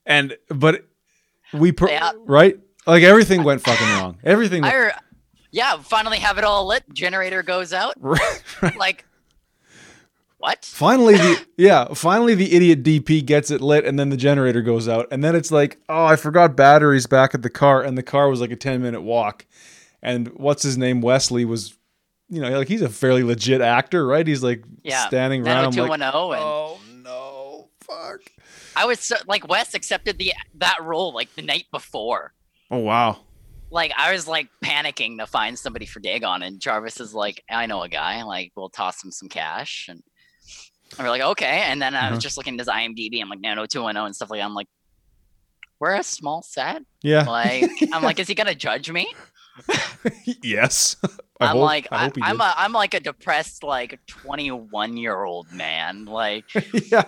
And 0.06 0.38
but 0.50 0.86
we 1.54 1.72
per- 1.72 1.90
yeah. 1.90 2.12
right 2.26 2.60
like 2.86 3.04
everything 3.04 3.44
went 3.44 3.62
fucking 3.62 3.88
wrong. 3.88 4.18
Everything. 4.24 4.64
I, 4.64 4.92
yeah, 5.52 5.78
finally 5.78 6.20
have 6.20 6.38
it 6.38 6.44
all 6.44 6.68
lit. 6.68 6.84
Generator 6.94 7.44
goes 7.44 7.74
out. 7.74 7.96
Right. 8.02 8.76
Like 8.78 9.06
what? 10.40 10.64
Finally, 10.64 11.16
the 11.16 11.46
yeah, 11.58 11.94
finally 11.94 12.34
the 12.34 12.54
idiot 12.54 12.82
DP 12.82 13.26
gets 13.26 13.52
it 13.52 13.60
lit, 13.60 13.86
and 13.86 14.00
then 14.00 14.10
the 14.10 14.18
generator 14.18 14.62
goes 14.62 14.88
out, 14.88 15.06
and 15.12 15.22
then 15.22 15.36
it's 15.36 15.52
like, 15.52 15.78
oh, 15.90 16.06
I 16.06 16.16
forgot 16.16 16.56
batteries 16.56 17.08
back 17.08 17.36
at 17.36 17.42
the 17.42 17.50
car, 17.50 17.84
and 17.84 17.98
the 17.98 18.04
car 18.04 18.30
was 18.30 18.40
like 18.40 18.52
a 18.52 18.56
ten 18.56 18.82
minute 18.82 19.02
walk, 19.02 19.46
and 20.02 20.30
what's 20.30 20.64
his 20.64 20.78
name, 20.78 21.02
Wesley 21.02 21.44
was, 21.44 21.78
you 22.30 22.42
know, 22.42 22.58
like 22.58 22.70
he's 22.70 22.82
a 22.82 22.88
fairly 22.88 23.22
legit 23.22 23.60
actor, 23.60 24.08
right? 24.08 24.26
He's 24.26 24.42
like 24.42 24.64
yeah, 24.82 25.08
standing 25.08 25.46
around, 25.46 25.78
I'm 25.78 25.88
like, 25.90 26.02
oh, 26.02 26.34
oh 26.34 26.80
no, 27.04 27.70
fuck. 27.82 28.22
I 28.78 28.86
was 28.86 29.02
so, 29.02 29.18
like, 29.28 29.46
Wes 29.50 29.74
accepted 29.74 30.18
the 30.18 30.34
that 30.56 30.78
role 30.82 31.14
like 31.14 31.36
the 31.36 31.42
night 31.42 31.66
before. 31.70 32.34
Oh 32.72 32.80
wow. 32.80 33.18
Like 33.72 33.92
I 33.98 34.14
was 34.14 34.26
like 34.26 34.48
panicking 34.64 35.18
to 35.18 35.28
find 35.28 35.60
somebody 35.60 35.86
for 35.86 36.00
Dagon, 36.00 36.44
and 36.44 36.62
Jarvis 36.62 37.02
is 37.02 37.14
like, 37.14 37.44
I 37.50 37.66
know 37.66 37.84
a 37.84 37.90
guy. 37.90 38.24
Like 38.24 38.54
we'll 38.56 38.70
toss 38.70 39.04
him 39.04 39.12
some 39.12 39.28
cash, 39.28 39.88
and 39.90 40.02
and 40.98 41.06
we're 41.06 41.10
like, 41.10 41.22
okay. 41.22 41.64
And 41.66 41.82
then 41.82 41.96
I 41.96 42.10
was 42.10 42.18
uh-huh. 42.18 42.20
just 42.20 42.38
looking 42.38 42.56
at 42.56 42.60
his 42.60 42.68
IMDb. 42.68 43.22
I'm 43.22 43.30
like, 43.30 43.40
Nano 43.40 43.66
210 43.66 44.06
and 44.06 44.16
stuff 44.16 44.30
like 44.30 44.40
that. 44.40 44.46
I'm 44.46 44.54
like, 44.54 44.68
we're 45.80 45.96
a 45.96 46.04
small 46.04 46.42
set. 46.42 46.84
Yeah. 47.02 47.24
Like, 47.24 47.72
I'm 47.94 48.04
like, 48.04 48.20
is 48.20 48.28
he 48.28 48.36
gonna 48.36 48.56
judge 48.56 48.92
me? 48.92 49.14
yes. 50.44 50.98
I 51.40 51.52
am 51.52 51.58
like, 51.58 51.88
I, 51.92 52.12
am 52.22 52.42
a, 52.42 52.54
I'm 52.58 52.74
like 52.74 52.94
a 52.94 53.00
depressed, 53.00 53.64
like 53.64 54.00
21 54.08 54.98
year 54.98 55.24
old 55.24 55.52
man. 55.52 56.06
Like, 56.06 56.46
yeah. 56.92 57.04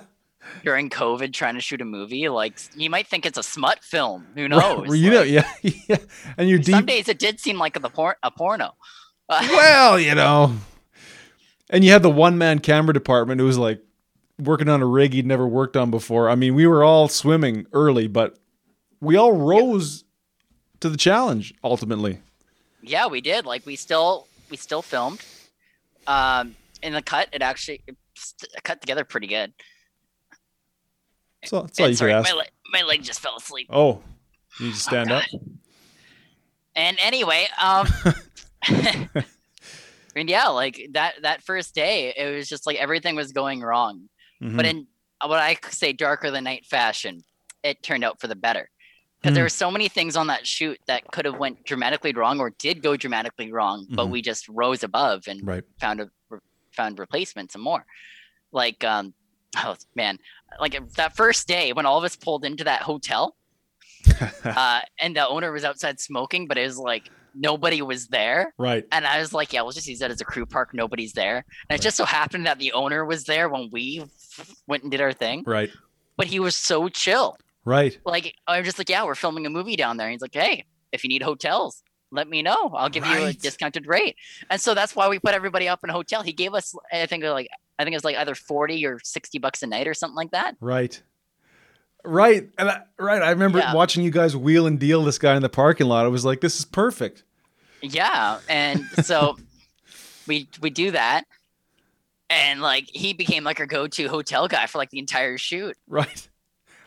During 0.64 0.90
COVID, 0.90 1.34
trying 1.34 1.54
to 1.54 1.62
shoot 1.62 1.82
a 1.82 1.86
movie, 1.86 2.28
like 2.28 2.60
you 2.76 2.90
might 2.90 3.08
think 3.08 3.28
it's 3.28 3.38
a 3.38 3.44
smut 3.44 3.84
film. 3.84 4.26
Who 4.34 4.48
knows? 4.48 4.88
Right. 4.90 4.98
You 4.98 5.12
like, 5.12 5.20
know, 5.20 5.22
yeah, 5.22 5.48
yeah. 5.88 5.98
And 6.36 6.50
you're 6.50 6.64
some 6.64 6.88
days 6.88 7.08
it 7.08 7.20
did 7.20 7.40
seem 7.40 7.60
like 7.60 7.76
a, 7.76 7.80
por- 7.82 8.18
a 8.24 8.32
porno. 8.32 8.74
well, 9.30 10.00
you 10.00 10.16
know, 10.16 10.56
and 11.72 11.84
you 11.84 11.92
had 11.92 12.04
the 12.04 12.10
one 12.10 12.38
man 12.38 12.60
camera 12.60 12.94
department 12.94 13.40
who 13.40 13.48
was 13.48 13.58
like 13.58 13.82
working 14.38 14.70
on 14.70 14.82
a 14.82 14.86
rig 14.86 15.14
he'd 15.14 15.26
never 15.26 15.48
worked 15.48 15.78
on 15.78 15.90
before. 15.90 16.30
I 16.30 16.36
mean, 16.36 16.54
we 16.54 16.68
were 16.68 16.84
all 16.84 17.08
swimming 17.08 17.66
early, 17.74 18.08
but 18.08 18.38
we 19.00 19.16
all 19.16 19.34
rose 19.34 20.04
to 20.82 20.90
the 20.90 20.98
challenge 20.98 21.54
ultimately. 21.64 22.20
Yeah, 22.84 23.08
we 23.08 23.22
did. 23.22 23.46
Like 23.46 23.66
we 23.66 23.76
still 23.76 24.28
we 24.50 24.58
still 24.58 24.82
filmed. 24.82 25.24
Um, 26.08 26.56
in 26.84 26.94
the 26.94 27.02
cut, 27.02 27.30
it 27.32 27.42
actually 27.42 27.82
it 27.88 27.96
cut 28.64 28.82
together 28.82 29.06
pretty 29.06 29.28
good. 29.28 29.54
So 31.46 31.62
that's 31.62 31.80
all 31.80 31.88
you 31.88 31.96
sorry, 31.96 32.14
ask. 32.14 32.30
My, 32.30 32.38
leg, 32.38 32.50
my 32.72 32.82
leg 32.84 33.04
just 33.04 33.20
fell 33.20 33.38
asleep. 33.38 33.68
Oh, 33.70 34.02
you 34.60 34.68
need 34.68 34.74
to 34.74 34.80
stand 34.80 35.12
oh, 35.12 35.16
up. 35.16 35.24
And 36.76 36.98
anyway, 37.00 37.48
um, 37.60 37.88
and 40.16 40.30
yeah, 40.30 40.48
like 40.48 40.90
that 40.94 41.16
that 41.22 41.44
first 41.44 41.76
day, 41.76 42.14
it 42.16 42.36
was 42.36 42.48
just 42.48 42.66
like 42.66 42.78
everything 42.78 43.16
was 43.16 43.32
going 43.32 43.62
wrong. 43.62 44.10
Mm-hmm. 44.42 44.58
But 44.58 44.66
in 44.66 44.88
what 45.26 45.40
I 45.40 45.58
say 45.70 45.94
darker 45.94 46.32
than 46.32 46.44
night 46.46 46.66
fashion, 46.66 47.24
it 47.64 47.84
turned 47.84 48.04
out 48.04 48.20
for 48.20 48.28
the 48.28 48.36
better. 48.36 48.70
Because 49.22 49.34
mm 49.34 49.36
there 49.36 49.44
were 49.44 49.50
so 49.50 49.70
many 49.70 49.88
things 49.88 50.16
on 50.16 50.28
that 50.28 50.48
shoot 50.48 50.80
that 50.88 51.04
could 51.12 51.26
have 51.26 51.38
went 51.38 51.64
dramatically 51.64 52.12
wrong 52.12 52.40
or 52.40 52.50
did 52.58 52.82
go 52.82 52.98
dramatically 52.98 53.52
wrong, 53.52 53.86
mm-hmm. 53.86 53.96
but 53.96 54.10
we 54.10 54.20
just 54.20 54.50
rose 54.50 54.84
above 54.84 55.28
and 55.28 55.46
right. 55.46 55.64
found 55.80 56.02
a 56.02 56.10
found 56.72 56.98
replacements 56.98 57.54
and 57.54 57.64
more. 57.64 57.86
Like 58.52 58.84
um 58.84 59.14
oh 59.58 59.76
man, 59.96 60.18
like 60.60 60.80
that 60.96 61.16
first 61.16 61.48
day 61.48 61.72
when 61.74 61.86
all 61.86 61.98
of 61.98 62.04
us 62.04 62.16
pulled 62.16 62.46
into 62.46 62.64
that 62.64 62.82
hotel, 62.82 63.36
uh, 64.44 64.82
and 65.00 65.16
the 65.16 65.28
owner 65.28 65.52
was 65.52 65.64
outside 65.64 66.00
smoking, 66.00 66.48
but 66.48 66.58
it 66.58 66.66
was 66.66 66.78
like 66.78 67.10
nobody 67.36 67.82
was 67.82 68.08
there. 68.08 68.54
Right. 68.58 68.86
And 68.92 69.06
I 69.06 69.20
was 69.20 69.34
like, 69.34 69.54
yeah, 69.54 69.62
we'll 69.62 69.72
just 69.72 69.88
use 69.88 70.00
that 70.00 70.12
as 70.12 70.22
a 70.22 70.26
crew 70.26 70.46
park. 70.46 70.74
Nobody's 70.74 71.14
there. 71.14 71.38
And 71.38 71.46
right. 71.70 71.80
it 71.80 71.84
just 71.84 71.98
so 71.98 72.06
happened 72.06 72.46
that 72.46 72.60
the 72.60 72.74
owner 72.74 73.06
was 73.06 73.26
there 73.26 73.50
when 73.50 73.70
we 73.72 74.04
went 74.68 74.84
and 74.84 74.92
did 74.92 75.02
our 75.02 75.14
thing. 75.14 75.44
Right. 75.46 75.72
But 76.18 76.28
he 76.28 76.40
was 76.40 76.56
so 76.56 76.90
chill. 76.90 77.38
Right. 77.66 77.98
Like 78.06 78.36
I'm 78.48 78.64
just 78.64 78.78
like, 78.78 78.90
yeah, 78.90 79.06
we're 79.06 79.16
filming 79.16 79.46
a 79.46 79.50
movie 79.50 79.76
down 79.76 79.98
there. 79.98 80.08
And 80.08 80.14
he's 80.14 80.22
like, 80.22 80.34
hey, 80.34 80.66
if 80.92 81.04
you 81.04 81.10
need 81.10 81.24
hotels, 81.24 81.84
let 82.12 82.28
me 82.28 82.42
know. 82.42 82.72
I'll 82.76 82.90
give 82.90 83.04
right. 83.04 83.20
you 83.20 83.26
a 83.28 83.34
discounted 83.34 83.88
rate. 83.88 84.16
And 84.50 84.60
so 84.60 84.74
that's 84.74 84.96
why 84.96 85.08
we 85.08 85.20
put 85.20 85.34
everybody 85.34 85.68
up 85.68 85.80
in 85.84 85.90
a 85.90 85.94
hotel. 85.94 86.24
He 86.24 86.34
gave 86.34 86.54
us, 86.54 86.76
I 86.92 87.06
think, 87.06 87.24
like 87.24 87.48
I 87.80 87.84
think 87.84 87.94
it 87.94 87.98
was 87.98 88.04
like 88.04 88.18
either 88.18 88.36
40 88.36 88.86
or 88.86 89.00
60 89.04 89.40
bucks 89.40 89.64
a 89.64 89.68
night 89.68 89.88
or 89.88 89.94
something 89.94 90.16
like 90.16 90.32
that. 90.32 90.56
Right. 90.60 91.02
Right. 92.04 92.50
And 92.58 92.70
I, 92.70 92.82
right. 92.98 93.22
I 93.22 93.30
remember 93.32 93.60
Yeah. 93.60 93.74
watching 93.74 94.04
you 94.04 94.12
guys 94.12 94.36
wheel 94.36 94.66
and 94.68 94.80
deal 94.80 95.04
this 95.04 95.18
guy 95.20 95.36
in 95.36 95.42
the 95.42 95.50
parking 95.50 95.88
lot. 95.88 96.06
I 96.06 96.10
was 96.10 96.26
like, 96.26 96.42
this 96.42 96.58
is 96.60 96.66
perfect. 96.66 97.24
Yeah, 97.82 98.40
and 98.50 98.86
so 99.04 99.38
we 100.28 100.48
we 100.62 100.70
do 100.70 100.92
that, 100.92 101.24
and 102.30 102.62
like 102.62 102.88
he 102.94 103.14
became 103.14 103.44
like 103.44 103.60
our 103.60 103.66
go-to 103.66 104.08
hotel 104.08 104.48
guy 104.48 104.66
for 104.68 104.78
like 104.78 104.90
the 104.92 105.00
entire 105.00 105.38
shoot, 105.38 105.76
Right. 105.88 106.28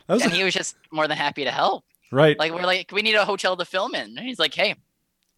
And 0.09 0.21
he 0.23 0.45
was 0.45 0.53
just 0.55 0.77
more 0.93 1.09
than 1.09 1.17
happy 1.17 1.45
to 1.45 1.51
help. 1.51 1.85
right. 2.12 2.39
Like 2.39 2.53
we're 2.53 2.62
like, 2.62 2.93
we 2.93 3.01
need 3.03 3.15
a 3.15 3.25
hotel 3.25 3.57
to 3.57 3.65
film 3.65 3.95
in, 3.95 4.19
and 4.19 4.21
he's 4.21 4.39
like, 4.39 4.55
hey, 4.55 4.75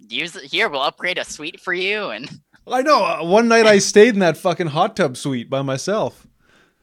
use 0.08 0.34
it 0.36 0.44
here. 0.44 0.68
We'll 0.68 0.82
upgrade 0.82 1.18
a 1.18 1.24
suite 1.24 1.60
for 1.60 1.72
you, 1.72 2.10
and 2.10 2.28
I 2.66 2.82
know. 2.82 3.04
uh, 3.04 3.24
One 3.24 3.48
night 3.48 3.64
I 3.66 3.78
stayed 3.78 4.14
in 4.14 4.20
that 4.20 4.36
fucking 4.36 4.66
hot 4.68 4.96
tub 4.96 5.16
suite 5.16 5.48
by 5.48 5.62
myself. 5.62 6.26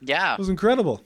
yeah, 0.01 0.33
It 0.33 0.39
was 0.39 0.49
incredible. 0.49 1.03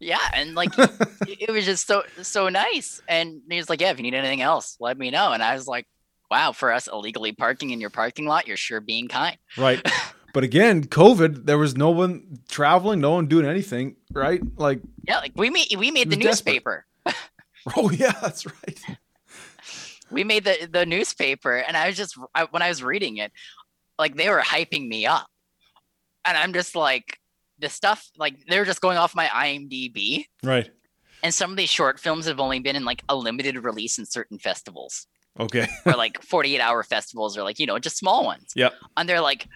Yeah, 0.00 0.20
and 0.34 0.54
like 0.54 0.70
it 0.78 1.50
was 1.50 1.64
just 1.64 1.86
so 1.86 2.02
so 2.22 2.48
nice. 2.48 3.00
And 3.08 3.42
he 3.50 3.56
was 3.56 3.68
like, 3.68 3.80
yeah, 3.80 3.90
if 3.90 3.98
you 3.98 4.02
need 4.02 4.14
anything 4.14 4.42
else, 4.42 4.76
let 4.80 4.98
me 4.98 5.10
know. 5.10 5.32
And 5.32 5.42
I 5.42 5.54
was 5.54 5.66
like, 5.66 5.86
wow, 6.30 6.52
for 6.52 6.72
us 6.72 6.88
illegally 6.88 7.32
parking 7.32 7.70
in 7.70 7.80
your 7.80 7.90
parking 7.90 8.26
lot, 8.26 8.46
you're 8.46 8.56
sure 8.56 8.80
being 8.80 9.08
kind. 9.08 9.36
Right. 9.56 9.84
but 10.34 10.44
again, 10.44 10.84
COVID, 10.84 11.46
there 11.46 11.58
was 11.58 11.76
no 11.76 11.90
one 11.90 12.38
traveling, 12.48 13.00
no 13.00 13.12
one 13.12 13.26
doing 13.26 13.46
anything. 13.46 13.96
Right. 14.12 14.40
Like, 14.56 14.80
Yeah, 15.06 15.18
like 15.18 15.32
we 15.34 15.50
made 15.50 15.68
we 15.76 15.90
made 15.90 16.10
the 16.10 16.16
newspaper. 16.16 16.86
oh, 17.76 17.90
yeah, 17.90 18.12
that's 18.20 18.46
right. 18.46 18.80
we 20.10 20.24
made 20.24 20.44
the 20.44 20.68
the 20.70 20.86
newspaper 20.86 21.56
and 21.56 21.76
i 21.76 21.86
was 21.86 21.96
just 21.96 22.16
I, 22.34 22.44
when 22.44 22.62
i 22.62 22.68
was 22.68 22.82
reading 22.82 23.18
it 23.18 23.30
like 23.98 24.16
they 24.16 24.30
were 24.30 24.40
hyping 24.40 24.88
me 24.88 25.06
up 25.06 25.26
and 26.24 26.36
i'm 26.36 26.52
just 26.52 26.74
like 26.74 27.18
the 27.60 27.68
stuff 27.68 28.08
like 28.16 28.34
they're 28.48 28.64
just 28.64 28.80
going 28.80 28.96
off 28.98 29.14
my 29.14 29.26
imdb 29.26 30.24
Right. 30.42 30.70
and 31.22 31.32
some 31.34 31.50
of 31.50 31.56
these 31.56 31.70
short 31.70 31.98
films 31.98 32.26
have 32.26 32.40
only 32.40 32.60
been 32.60 32.76
in 32.76 32.84
like 32.84 33.02
a 33.08 33.16
limited 33.16 33.56
release 33.64 33.98
in 33.98 34.06
certain 34.06 34.38
festivals 34.38 35.06
Okay. 35.40 35.66
or 35.86 35.92
like 35.92 36.22
48 36.22 36.60
hour 36.60 36.82
festivals 36.82 37.36
or 37.38 37.42
like 37.42 37.58
you 37.58 37.66
know 37.66 37.78
just 37.78 37.96
small 37.96 38.24
ones 38.24 38.52
Yep. 38.56 38.74
and 38.96 39.08
they're 39.08 39.20
like 39.20 39.48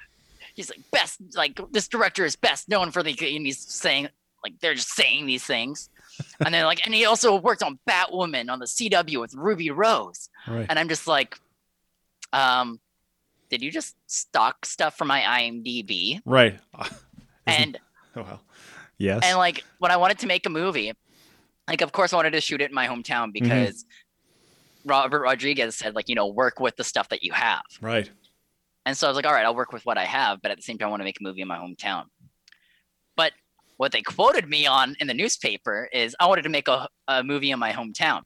he's 0.55 0.71
like 0.71 0.81
best 0.91 1.19
like 1.35 1.59
this 1.73 1.89
director 1.89 2.25
is 2.25 2.37
best 2.37 2.69
known 2.69 2.91
for 2.91 3.03
the 3.03 3.11
and 3.11 3.47
he's 3.47 3.59
saying 3.59 4.09
like 4.45 4.59
they're 4.61 4.75
just 4.75 4.91
saying 4.95 5.27
these 5.27 5.45
things 5.45 5.89
and 6.45 6.53
they're 6.53 6.67
like 6.67 6.85
and 6.85 6.95
he 6.95 7.05
also 7.05 7.37
worked 7.37 7.63
on 7.63 7.79
batwoman 7.89 8.51
on 8.51 8.59
the 8.59 8.67
cw 8.67 9.21
with 9.21 9.35
ruby 9.35 9.71
rose 9.71 10.29
Right. 10.49 10.67
and 10.69 10.79
I'm 10.79 10.89
just 10.89 11.07
like, 11.07 11.39
um, 12.33 12.81
did 13.49 13.63
you 13.63 13.71
just 13.71 13.95
stock 14.07 14.65
stuff 14.67 14.97
from 14.99 15.09
my 15.09 15.21
IMDb? 15.21 16.21
Right. 16.25 16.59
And 17.47 17.77
well. 18.17 18.43
Yes. 18.99 19.21
and 19.25 19.39
like 19.39 19.65
when 19.79 19.91
I 19.91 19.97
wanted 19.97 20.19
to 20.21 20.27
make 20.27 20.47
a 20.47 20.51
movie, 20.51 20.93
like 21.69 21.81
of 21.81 21.93
course 21.93 22.13
I 22.13 22.17
wanted 22.17 22.33
to 22.33 22.41
shoot 22.41 22.61
it 22.61 22.71
in 22.71 22.75
my 22.75 22.87
hometown 22.87 23.33
Mm-hmm. 23.33 23.45
because 23.45 23.85
Robert 24.85 25.21
Rodriguez 25.23 25.77
said 25.77 25.95
like 25.95 26.09
you 26.09 26.15
know 26.15 26.27
work 26.27 26.61
with 26.61 26.77
the 26.77 26.85
stuff 26.85 27.09
that 27.11 27.23
you 27.23 27.33
have, 27.33 27.63
right. 27.81 28.11
and 28.87 28.97
so 28.97 29.07
I 29.07 29.11
was 29.11 29.17
like, 29.17 29.27
all 29.27 29.33
right, 29.33 29.45
I'll 29.45 29.55
work 29.55 29.73
with 29.73 29.85
what 29.87 29.97
I 29.99 30.05
have, 30.05 30.41
but 30.43 30.51
at 30.51 30.57
the 30.57 30.63
same 30.63 30.79
time 30.79 30.89
I 30.89 30.91
want 30.91 31.01
to 31.01 31.05
make 31.05 31.19
a 31.21 31.23
movie 31.25 31.41
in 31.41 31.49
my 31.49 31.59
hometown. 31.59 32.05
But 33.17 33.33
what 33.77 33.93
they 33.93 34.03
quoted 34.03 34.49
me 34.49 34.67
on 34.67 34.97
in 35.01 35.07
the 35.07 35.15
newspaper 35.15 35.89
is 35.93 36.15
I 36.21 36.27
wanted 36.27 36.43
to 36.43 36.49
make 36.49 36.69
a, 36.69 36.89
a 37.09 37.23
movie 37.23 37.51
in 37.51 37.59
my 37.59 37.73
hometown. 37.73 38.23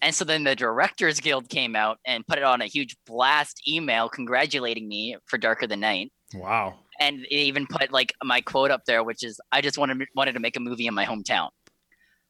And 0.00 0.12
so 0.14 0.24
then 0.24 0.42
the 0.42 0.56
Directors 0.56 1.20
Guild 1.20 1.48
came 1.48 1.76
out 1.76 1.98
and 2.04 2.26
put 2.26 2.38
it 2.38 2.42
on 2.44 2.60
a 2.60 2.66
huge 2.66 2.96
blast 3.06 3.62
email 3.68 4.08
congratulating 4.08 4.88
me 4.88 5.16
for 5.26 5.38
Darker 5.38 5.66
than 5.68 5.78
Night. 5.80 6.12
Wow. 6.34 6.74
And 7.02 7.24
it 7.24 7.34
even 7.34 7.66
put 7.66 7.90
like 7.92 8.14
my 8.22 8.40
quote 8.40 8.70
up 8.70 8.84
there, 8.86 9.02
which 9.02 9.24
is 9.24 9.40
I 9.50 9.60
just 9.60 9.76
wanted 9.78 10.06
wanted 10.14 10.32
to 10.34 10.40
make 10.40 10.56
a 10.56 10.60
movie 10.60 10.86
in 10.86 10.94
my 10.94 11.04
hometown. 11.04 11.48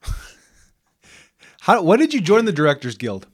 How, 1.61 1.83
when 1.83 1.99
did 1.99 2.13
you 2.15 2.21
join 2.21 2.45
the 2.45 2.53
Directors 2.53 2.97
Guild? 2.97 3.27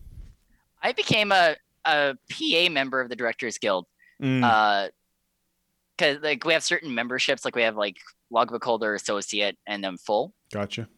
I 0.82 0.92
became 0.92 1.32
a, 1.32 1.56
a 1.84 2.14
PA 2.30 2.70
member 2.70 3.00
of 3.00 3.08
the 3.08 3.16
Directors 3.16 3.58
Guild. 3.58 3.86
Mm, 4.22 4.42
Uh, 4.42 4.88
cause 5.96 6.18
like 6.22 6.44
we 6.44 6.52
have 6.52 6.62
certain 6.64 6.94
memberships, 6.94 7.44
like 7.44 7.54
we 7.56 7.62
have 7.62 7.76
like 7.76 7.96
logbook 8.30 8.64
holder, 8.64 8.94
associate, 8.94 9.56
and 9.66 9.82
then 9.82 9.96
full. 9.96 10.34
gotcha. 10.52 10.88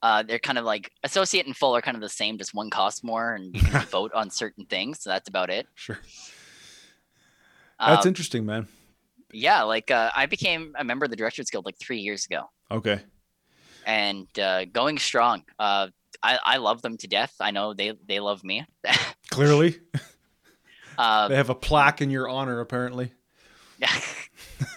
Uh, 0.00 0.22
they're 0.22 0.38
kind 0.38 0.58
of 0.58 0.64
like 0.64 0.92
associate 1.02 1.44
and 1.46 1.56
full 1.56 1.74
are 1.76 1.82
kind 1.82 1.96
of 1.96 2.00
the 2.00 2.08
same, 2.08 2.38
just 2.38 2.54
one 2.54 2.70
costs 2.70 3.02
more, 3.02 3.34
and 3.34 3.54
you 3.54 3.60
can 3.60 3.84
vote 3.90 4.12
on 4.14 4.30
certain 4.30 4.64
things. 4.66 5.02
So 5.02 5.10
that's 5.10 5.28
about 5.28 5.50
it. 5.50 5.66
Sure. 5.74 5.98
That's 7.80 8.06
Um, 8.06 8.08
interesting, 8.08 8.46
man. 8.46 8.68
Yeah, 9.32 9.62
like 9.62 9.90
uh, 9.90 10.10
I 10.14 10.26
became 10.26 10.74
a 10.78 10.84
member 10.84 11.04
of 11.04 11.10
the 11.10 11.16
Directors 11.16 11.50
Guild 11.50 11.64
like 11.64 11.78
three 11.78 11.98
years 12.00 12.24
ago, 12.26 12.50
Okay. 12.70 13.00
and 13.86 14.26
uh, 14.38 14.64
going 14.66 14.98
strong. 14.98 15.42
Uh, 15.58 15.88
I, 16.22 16.38
I 16.44 16.56
love 16.56 16.82
them 16.82 16.96
to 16.98 17.06
death. 17.06 17.34
I 17.40 17.50
know 17.50 17.74
they 17.74 17.92
they 18.06 18.20
love 18.20 18.42
me. 18.44 18.64
Clearly, 19.30 19.78
uh, 20.96 21.28
they 21.28 21.36
have 21.36 21.50
a 21.50 21.54
plaque 21.54 22.00
in 22.02 22.10
your 22.10 22.28
honor. 22.28 22.60
Apparently. 22.60 23.12
yeah, 23.78 23.92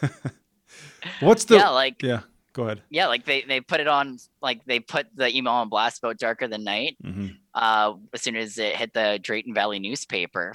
What's 1.20 1.46
the? 1.46 1.56
yeah, 1.56 1.70
like 1.70 2.02
yeah. 2.04 2.22
Go 2.54 2.64
ahead. 2.64 2.82
yeah, 2.90 3.08
like 3.08 3.26
they 3.26 3.42
they 3.44 3.62
put 3.62 3.80
it 3.80 3.88
on 3.88 4.18
like 4.42 4.66
they 4.66 4.80
put 4.82 5.08
the 5.16 5.34
email 5.36 5.54
on 5.54 5.70
blast 5.70 6.00
about 6.04 6.18
Darker 6.18 6.48
Than 6.48 6.64
Night. 6.64 6.98
hmm 7.02 7.28
uh, 7.54 7.94
as 8.14 8.22
soon 8.22 8.36
as 8.38 8.58
it 8.58 8.76
hit 8.78 8.94
the 8.94 9.20
Drayton 9.22 9.54
Valley 9.54 9.78
newspaper. 9.80 10.54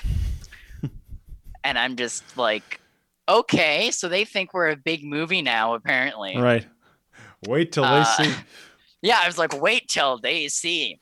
and 1.65 1.79
I'm 1.79 1.97
just 1.97 2.23
like, 2.39 2.81
okay, 3.29 3.91
so 3.91 4.09
they 4.09 4.24
think 4.24 4.55
we're 4.55 4.70
a 4.70 4.77
big 4.77 5.05
movie 5.05 5.43
now, 5.43 5.74
apparently. 5.74 6.37
Right. 6.37 6.66
Wait 7.47 7.72
till 7.72 7.85
Uh, 7.85 8.05
they 8.18 8.24
see. 8.24 8.35
Yeah, 9.03 9.20
I 9.22 9.27
was 9.27 9.39
like, 9.39 9.61
wait 9.61 9.89
till 9.89 10.18
they 10.18 10.49
see 10.49 10.99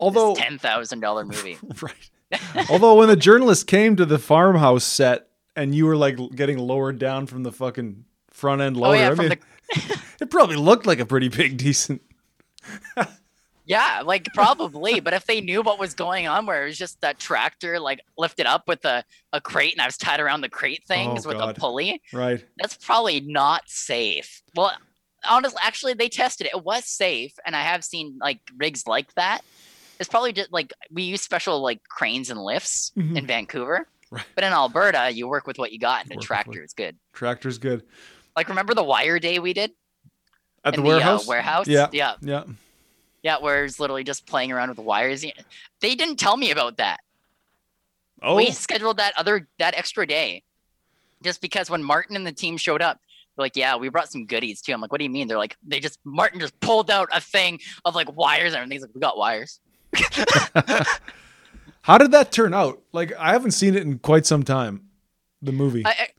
Although, 0.00 0.34
ten 0.34 0.58
thousand 0.58 1.00
dollar 1.00 1.24
movie. 1.24 1.58
right. 1.82 2.68
Although 2.70 2.96
when 2.96 3.08
the 3.08 3.16
journalist 3.16 3.66
came 3.66 3.94
to 3.96 4.04
the 4.04 4.18
farmhouse 4.18 4.84
set 4.84 5.28
and 5.54 5.74
you 5.74 5.86
were 5.86 5.96
like 5.96 6.18
getting 6.34 6.58
lowered 6.58 6.98
down 6.98 7.26
from 7.26 7.44
the 7.44 7.52
fucking 7.52 8.04
front 8.30 8.62
end 8.62 8.76
oh 8.78 8.80
loader, 8.80 8.98
yeah, 8.98 9.10
I 9.10 9.14
mean, 9.14 9.28
the 9.28 10.00
it 10.22 10.30
probably 10.30 10.56
looked 10.56 10.86
like 10.86 10.98
a 10.98 11.06
pretty 11.06 11.28
big, 11.28 11.56
decent. 11.56 12.02
Yeah, 13.66 14.02
like 14.04 14.26
probably. 14.34 15.00
but 15.00 15.12
if 15.12 15.26
they 15.26 15.40
knew 15.40 15.60
what 15.62 15.78
was 15.78 15.94
going 15.94 16.26
on, 16.26 16.46
where 16.46 16.62
it 16.64 16.68
was 16.68 16.78
just 16.78 17.00
that 17.02 17.18
tractor 17.18 17.78
like 17.80 18.00
lifted 18.16 18.46
up 18.46 18.64
with 18.66 18.84
a, 18.84 19.04
a 19.32 19.40
crate, 19.40 19.72
and 19.74 19.82
I 19.82 19.86
was 19.86 19.96
tied 19.96 20.20
around 20.20 20.40
the 20.40 20.48
crate 20.48 20.84
things 20.86 21.26
Oh, 21.26 21.28
with 21.30 21.38
God. 21.38 21.56
a 21.56 21.60
pulley, 21.60 22.00
Right. 22.12 22.44
that's 22.56 22.76
probably 22.76 23.20
not 23.20 23.62
safe. 23.66 24.42
Well, 24.54 24.72
honestly, 25.28 25.58
actually, 25.62 25.94
they 25.94 26.08
tested 26.08 26.46
it. 26.46 26.54
It 26.54 26.64
was 26.64 26.86
safe, 26.86 27.32
and 27.44 27.54
I 27.56 27.62
have 27.62 27.84
seen 27.84 28.16
like 28.20 28.40
rigs 28.56 28.86
like 28.86 29.12
that. 29.14 29.42
It's 29.98 30.08
probably 30.08 30.32
just 30.32 30.52
like 30.52 30.72
we 30.90 31.02
use 31.04 31.22
special 31.22 31.60
like 31.60 31.82
cranes 31.88 32.30
and 32.30 32.40
lifts 32.42 32.92
Mhm. 32.96 33.16
in 33.18 33.26
Vancouver, 33.26 33.88
Right. 34.10 34.24
but 34.34 34.44
in 34.44 34.52
Alberta, 34.52 35.10
you 35.10 35.26
work 35.26 35.46
with 35.46 35.58
what 35.58 35.72
you 35.72 35.78
got, 35.78 36.04
and 36.04 36.12
a 36.12 36.16
tractor 36.22 36.62
is 36.62 36.72
good. 36.74 36.96
Tractor's 37.14 37.58
good. 37.58 37.82
Like 38.36 38.48
remember 38.50 38.74
the 38.74 38.84
wire 38.84 39.18
day 39.18 39.38
we 39.38 39.54
did 39.54 39.70
At 40.62 40.74
the 40.74 40.80
in 40.80 40.86
warehouse? 40.86 41.26
Uh, 41.26 41.30
warehouse, 41.30 41.66
Yeah. 41.66 41.88
yeah, 41.92 42.14
Yeah. 42.20 42.44
Yeah, 43.26 43.38
where 43.38 43.64
it's 43.64 43.80
literally 43.80 44.04
just 44.04 44.24
playing 44.24 44.52
around 44.52 44.68
with 44.68 44.76
the 44.76 44.82
wires. 44.82 45.24
They 45.80 45.96
didn't 45.96 46.14
tell 46.14 46.36
me 46.36 46.52
about 46.52 46.76
that. 46.76 47.00
Oh, 48.22 48.36
We 48.36 48.52
scheduled 48.52 48.98
that 48.98 49.14
other 49.18 49.48
that 49.58 49.74
extra 49.74 50.06
day, 50.06 50.44
just 51.24 51.40
because 51.40 51.68
when 51.68 51.82
Martin 51.82 52.14
and 52.14 52.24
the 52.24 52.30
team 52.30 52.56
showed 52.56 52.80
up, 52.80 53.00
they're 53.34 53.44
like, 53.44 53.56
"Yeah, 53.56 53.74
we 53.78 53.88
brought 53.88 54.12
some 54.12 54.26
goodies 54.26 54.60
too." 54.62 54.72
I'm 54.72 54.80
like, 54.80 54.92
"What 54.92 54.98
do 54.98 55.04
you 55.04 55.10
mean?" 55.10 55.26
They're 55.26 55.38
like, 55.38 55.56
"They 55.66 55.80
just 55.80 55.98
Martin 56.04 56.38
just 56.38 56.58
pulled 56.60 56.88
out 56.88 57.08
a 57.12 57.20
thing 57.20 57.58
of 57.84 57.96
like 57.96 58.16
wires 58.16 58.52
and 58.54 58.62
everything." 58.62 58.76
He's 58.76 58.82
like, 58.82 58.94
"We 58.94 59.00
got 59.00 59.18
wires." 59.18 59.58
how 61.82 61.98
did 61.98 62.12
that 62.12 62.30
turn 62.30 62.54
out? 62.54 62.80
Like, 62.92 63.12
I 63.18 63.32
haven't 63.32 63.50
seen 63.50 63.74
it 63.74 63.82
in 63.82 63.98
quite 63.98 64.24
some 64.24 64.44
time. 64.44 64.82
The 65.42 65.50
movie. 65.50 65.82
I, 65.84 66.10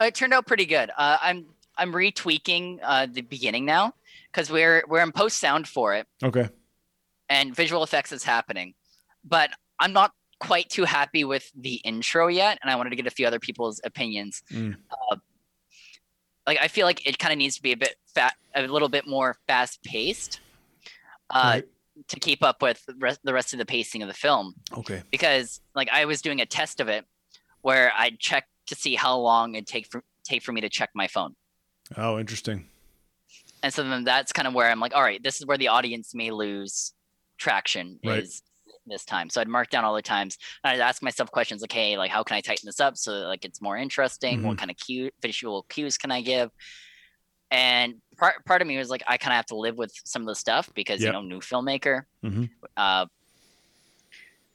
I, 0.00 0.06
it 0.06 0.14
turned 0.14 0.32
out 0.32 0.46
pretty 0.46 0.64
good. 0.64 0.90
Uh, 0.96 1.18
I'm 1.20 1.44
I'm 1.76 1.92
retweaking 1.92 2.78
uh, 2.82 3.06
the 3.10 3.22
beginning 3.22 3.64
now 3.64 3.94
because 4.32 4.50
we're 4.50 4.84
we're 4.88 5.02
in 5.02 5.12
post 5.12 5.38
sound 5.38 5.68
for 5.68 5.94
it 5.94 6.06
okay. 6.22 6.48
and 7.28 7.54
visual 7.54 7.82
effects 7.82 8.12
is 8.12 8.24
happening, 8.24 8.74
but 9.24 9.50
I'm 9.78 9.92
not 9.92 10.12
quite 10.40 10.68
too 10.68 10.84
happy 10.84 11.24
with 11.24 11.50
the 11.56 11.74
intro 11.76 12.28
yet, 12.28 12.58
and 12.62 12.70
I 12.70 12.76
wanted 12.76 12.90
to 12.90 12.96
get 12.96 13.06
a 13.06 13.10
few 13.10 13.26
other 13.26 13.38
people's 13.38 13.80
opinions. 13.84 14.42
Mm. 14.50 14.76
Uh, 14.90 15.16
like 16.46 16.58
I 16.60 16.68
feel 16.68 16.86
like 16.86 17.06
it 17.06 17.18
kind 17.18 17.32
of 17.32 17.38
needs 17.38 17.56
to 17.56 17.62
be 17.62 17.72
a 17.72 17.76
bit 17.76 17.96
fat, 18.14 18.34
a 18.54 18.66
little 18.66 18.88
bit 18.88 19.06
more 19.06 19.36
fast 19.48 19.82
paced, 19.82 20.40
uh, 21.30 21.52
Right. 21.54 21.64
to 22.08 22.20
keep 22.20 22.42
up 22.42 22.60
with 22.60 22.84
the 22.86 22.94
rest, 22.98 23.20
the 23.24 23.32
rest 23.32 23.52
of 23.54 23.58
the 23.58 23.64
pacing 23.66 24.02
of 24.02 24.08
the 24.08 24.14
film. 24.14 24.54
Okay. 24.76 25.02
Because 25.10 25.60
like 25.74 25.88
I 25.90 26.04
was 26.04 26.20
doing 26.20 26.40
a 26.40 26.46
test 26.46 26.80
of 26.80 26.88
it 26.88 27.04
where 27.62 27.92
I 27.96 28.10
checked 28.18 28.50
to 28.66 28.74
see 28.74 28.94
how 28.94 29.16
long 29.16 29.54
it'd 29.54 29.66
take 29.66 29.86
for 29.86 30.02
take 30.24 30.42
for 30.42 30.52
me 30.52 30.60
to 30.60 30.68
check 30.68 30.90
my 30.94 31.06
phone. 31.08 31.34
Oh, 31.96 32.18
interesting. 32.18 32.66
And 33.62 33.72
so 33.72 33.82
then 33.82 34.04
that's 34.04 34.32
kind 34.32 34.46
of 34.48 34.54
where 34.54 34.70
I'm 34.70 34.80
like, 34.80 34.94
all 34.94 35.02
right, 35.02 35.22
this 35.22 35.40
is 35.40 35.46
where 35.46 35.58
the 35.58 35.68
audience 35.68 36.14
may 36.14 36.30
lose 36.30 36.92
traction 37.38 37.98
Right. 38.04 38.22
is 38.22 38.42
this 38.86 39.04
time. 39.04 39.30
So 39.30 39.40
I'd 39.40 39.48
mark 39.48 39.70
down 39.70 39.84
all 39.84 39.94
the 39.94 40.02
times. 40.02 40.36
And 40.62 40.72
I'd 40.74 40.80
ask 40.86 41.02
myself 41.02 41.30
questions 41.30 41.62
like, 41.62 41.72
hey, 41.72 41.96
like 41.96 42.10
how 42.10 42.22
can 42.22 42.36
I 42.36 42.40
tighten 42.42 42.66
this 42.66 42.80
up 42.80 42.96
so 42.98 43.20
that 43.20 43.26
like 43.26 43.44
it's 43.44 43.62
more 43.62 43.76
interesting? 43.78 44.38
Mm-hmm. 44.38 44.46
What 44.48 44.58
kind 44.58 44.70
of 44.70 44.76
cue 44.76 45.10
visual 45.22 45.62
cues 45.68 45.96
can 45.98 46.10
I 46.10 46.20
give? 46.20 46.50
and 47.50 47.96
part 48.16 48.44
part 48.46 48.62
of 48.62 48.66
me 48.68 48.76
was 48.78 48.88
like, 48.90 49.04
I 49.06 49.16
kind 49.16 49.32
of 49.32 49.36
have 49.36 49.46
to 49.46 49.56
live 49.56 49.76
with 49.78 49.92
some 50.04 50.22
of 50.22 50.26
the 50.26 50.34
stuff 50.34 50.68
because 50.74 51.00
Yep. 51.00 51.06
you 51.08 51.12
know, 51.12 51.22
new 51.22 51.38
filmmaker. 51.40 52.02
Mhm. 52.24 52.50
Uh, 52.76 53.06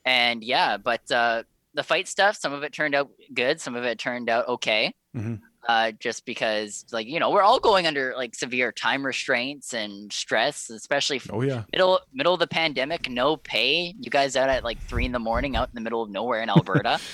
and 0.06 0.44
yeah, 0.44 0.78
but 0.78 1.10
uh, 1.12 1.44
the 1.74 1.84
fight 1.84 2.08
stuff, 2.08 2.36
some 2.38 2.52
of 2.52 2.64
it 2.64 2.74
turned 2.74 2.96
out 2.96 3.10
good, 3.34 3.62
some 3.62 3.76
of 3.76 3.84
it 3.86 4.00
turned 4.00 4.30
out 4.30 4.48
okay. 4.48 4.94
Mhm. 5.16 5.40
Uh, 5.68 5.92
just 6.00 6.26
because, 6.26 6.86
like 6.92 7.06
you 7.06 7.20
know, 7.20 7.30
we're 7.30 7.42
all 7.42 7.60
going 7.60 7.86
under 7.86 8.14
like 8.16 8.34
severe 8.34 8.72
time 8.72 9.06
restraints 9.06 9.74
and 9.74 10.12
stress, 10.12 10.70
especially 10.70 11.22
Oh 11.30 11.42
yeah. 11.42 11.64
middle 11.72 12.00
middle 12.14 12.34
of 12.34 12.40
the 12.40 12.48
pandemic, 12.48 13.10
no 13.10 13.36
pay. 13.36 13.94
You 14.00 14.10
guys 14.10 14.36
out 14.36 14.50
at 14.50 14.64
like 14.64 14.80
three 14.84 15.06
in 15.06 15.12
the 15.12 15.20
morning, 15.20 15.56
out 15.56 15.68
in 15.68 15.76
the 15.76 15.82
middle 15.82 16.02
of 16.02 16.10
nowhere 16.10 16.42
in 16.42 16.50
Alberta. 16.50 17.00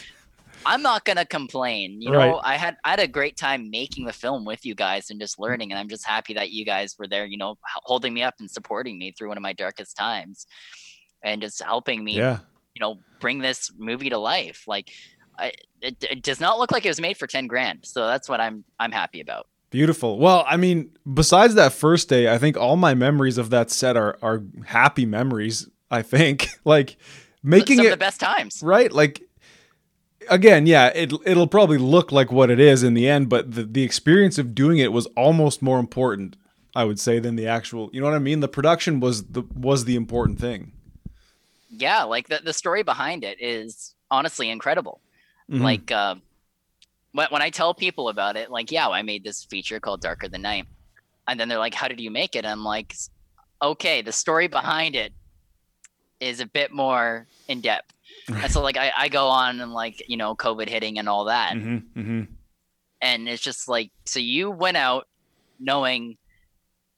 I'm 0.66 0.82
not 0.82 1.06
gonna 1.06 1.26
complain. 1.26 2.02
You 2.02 2.12
know, 2.12 2.40
I 2.44 2.56
had 2.56 2.78
I 2.84 2.92
had 2.92 3.00
a 3.00 3.08
great 3.08 3.38
time 3.38 3.70
making 3.70 4.06
the 4.06 4.14
film 4.14 4.46
with 4.46 4.66
you 4.66 4.74
guys 4.74 5.10
and 5.10 5.20
just 5.20 5.40
learning, 5.40 5.72
and 5.72 5.80
I'm 5.80 5.90
just 5.90 6.06
happy 6.06 6.34
that 6.36 6.52
you 6.52 6.66
guys 6.66 6.96
were 6.98 7.08
there. 7.08 7.26
You 7.26 7.38
know, 7.38 7.58
holding 7.84 8.14
me 8.14 8.24
up 8.24 8.36
and 8.40 8.50
supporting 8.50 8.98
me 8.98 9.12
through 9.12 9.28
one 9.28 9.38
of 9.38 9.44
my 9.44 9.54
darkest 9.54 9.96
times, 9.96 10.48
and 11.24 11.42
just 11.42 11.62
helping 11.62 12.04
me. 12.04 12.14
Yeah. 12.14 12.40
You 12.74 12.82
know, 12.82 13.00
bring 13.22 13.40
this 13.40 13.72
movie 13.78 14.10
to 14.10 14.18
life. 14.18 14.64
Like, 14.68 14.92
I, 15.38 15.52
it, 15.82 16.04
it 16.10 16.24
does 16.24 16.40
not 16.40 16.58
look 16.60 16.72
like 16.72 16.86
it 16.86 16.90
was 16.90 17.00
made 17.02 17.18
for 17.18 17.28
ten 17.28 17.48
grand, 17.48 17.80
so 17.84 18.08
that's 18.08 18.28
what 18.30 18.40
I'm 18.42 18.64
I'm 18.80 18.92
happy 18.92 19.22
about. 19.22 19.48
Beautiful. 19.72 20.20
Well, 20.20 20.46
I 20.48 20.58
mean, 20.58 20.92
besides 21.12 21.56
that 21.56 21.74
first 21.74 22.08
day, 22.08 22.32
I 22.34 22.38
think 22.38 22.56
all 22.58 22.76
my 22.78 22.94
memories 22.94 23.38
of 23.38 23.50
that 23.50 23.70
set 23.72 23.98
are 23.98 24.18
are 24.22 24.44
happy 24.66 25.06
memories. 25.06 25.68
I 25.92 26.02
think 26.02 26.48
like 26.66 26.98
making 27.44 27.78
Some 27.78 27.86
it 27.86 27.90
of 27.90 27.94
the 28.00 28.04
best 28.06 28.20
times. 28.20 28.62
right 28.64 28.92
like 28.92 29.22
again 30.30 30.66
yeah 30.66 30.88
it, 30.96 31.14
it'll 31.26 31.46
probably 31.46 31.78
look 31.78 32.12
like 32.12 32.32
what 32.32 32.50
it 32.50 32.60
is 32.60 32.82
in 32.82 32.96
the 32.96 33.08
end 33.08 33.30
but 33.30 33.52
the, 33.52 33.64
the 33.64 33.84
experience 33.84 34.40
of 34.40 34.56
doing 34.56 34.80
it 34.80 34.92
was 34.92 35.06
almost 35.16 35.62
more 35.62 35.78
important 35.80 36.36
i 36.76 36.84
would 36.84 37.00
say 37.00 37.20
than 37.20 37.36
the 37.36 37.46
actual 37.46 37.92
you 37.94 38.02
know 38.02 38.08
what 38.08 38.16
i 38.16 38.20
mean 38.20 38.40
the 38.40 38.48
production 38.48 39.00
was 39.00 39.26
the 39.26 39.44
was 39.54 39.86
the 39.86 39.96
important 39.96 40.40
thing 40.40 40.72
Yeah, 41.70 42.04
like 42.04 42.28
the 42.30 42.40
the 42.44 42.54
story 42.54 42.82
behind 42.84 43.24
it 43.24 43.38
is 43.40 43.94
honestly 44.10 44.50
incredible. 44.50 45.02
Mhm. 45.50 45.62
like 45.62 45.92
uh, 45.92 46.16
when, 47.12 47.28
when 47.30 47.42
i 47.42 47.50
tell 47.52 47.74
people 47.74 48.10
about 48.10 48.36
it 48.36 48.50
like 48.50 48.72
yeah 48.72 48.88
i 48.90 49.02
made 49.04 49.24
this 49.24 49.44
feature 49.46 49.80
called 49.80 50.02
darker 50.02 50.28
than 50.28 50.42
night. 50.42 50.66
And 51.28 51.40
then 51.40 51.48
they're 51.50 51.60
like 51.60 51.74
how 51.74 51.88
did 51.88 52.00
you 52.00 52.12
make 52.12 52.36
it? 52.36 52.40
And 52.46 52.48
i'm 52.48 52.64
like 52.64 52.96
okay 53.62 54.02
the 54.02 54.12
story 54.12 54.48
behind 54.48 54.96
it 54.96 55.14
is 56.20 56.40
a 56.40 56.46
bit 56.46 56.72
more 56.72 57.28
in 57.48 57.62
depth. 57.62 57.94
And 58.30 58.52
so 58.52 58.62
like 58.62 58.78
I, 58.78 58.92
I 58.98 59.08
go 59.10 59.28
on 59.28 59.62
and 59.62 59.72
like 59.74 60.04
you 60.10 60.18
know 60.18 60.36
covid 60.36 60.70
hitting 60.70 60.98
and 61.00 61.08
all 61.10 61.26
that. 61.26 61.54
Mhm, 61.54 61.84
mhm. 61.96 62.28
and 63.02 63.28
it's 63.30 63.42
just 63.42 63.68
like 63.68 63.92
so 64.06 64.20
you 64.20 64.50
went 64.52 64.78
out 64.78 65.08
knowing 65.60 66.18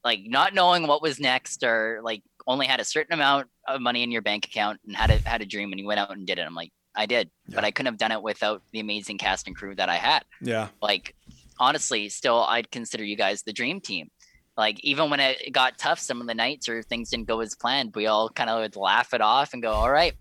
like 0.03 0.21
not 0.25 0.53
knowing 0.53 0.87
what 0.87 1.01
was 1.01 1.19
next 1.19 1.63
or 1.63 1.99
like 2.03 2.23
only 2.47 2.65
had 2.65 2.79
a 2.79 2.85
certain 2.85 3.13
amount 3.13 3.47
of 3.67 3.81
money 3.81 4.03
in 4.03 4.11
your 4.11 4.21
bank 4.21 4.45
account 4.45 4.79
and 4.85 4.95
had 4.95 5.09
a 5.11 5.17
had 5.27 5.41
a 5.41 5.45
dream 5.45 5.71
and 5.71 5.79
you 5.81 5.85
went 5.85 5.99
out 5.99 6.15
and 6.15 6.25
did 6.25 6.39
it. 6.39 6.45
I'm 6.47 6.55
like 6.55 6.71
i 6.97 7.05
did 7.05 7.29
but 7.49 7.63
i 7.63 7.71
couldn't 7.71 7.91
have 7.93 7.97
done 7.97 8.11
it 8.11 8.21
without 8.21 8.61
the 8.73 8.79
amazing 8.79 9.17
cast 9.17 9.47
and 9.47 9.55
crew 9.55 9.73
that 9.75 9.87
i 9.89 9.95
had. 9.95 10.25
Yeah. 10.41 10.67
Like 10.81 11.15
honestly 11.59 12.09
still 12.09 12.43
i'd 12.49 12.69
consider 12.71 13.03
you 13.05 13.15
guys 13.15 13.43
the 13.43 13.53
dream 13.53 13.79
team. 13.79 14.09
Like 14.57 14.79
even 14.83 15.09
when 15.11 15.19
it 15.19 15.51
got 15.51 15.77
tough 15.77 15.99
some 15.99 16.19
of 16.19 16.27
the 16.27 16.33
nights 16.33 16.67
or 16.67 16.81
things 16.81 17.11
didn't 17.11 17.27
go 17.27 17.39
as 17.41 17.55
planned 17.55 17.95
we 17.95 18.07
all 18.07 18.29
kind 18.29 18.49
of 18.49 18.59
would 18.59 18.75
laugh 18.75 19.13
it 19.13 19.21
off 19.21 19.53
and 19.53 19.61
go 19.61 19.71
all 19.71 19.91
right 19.91 20.13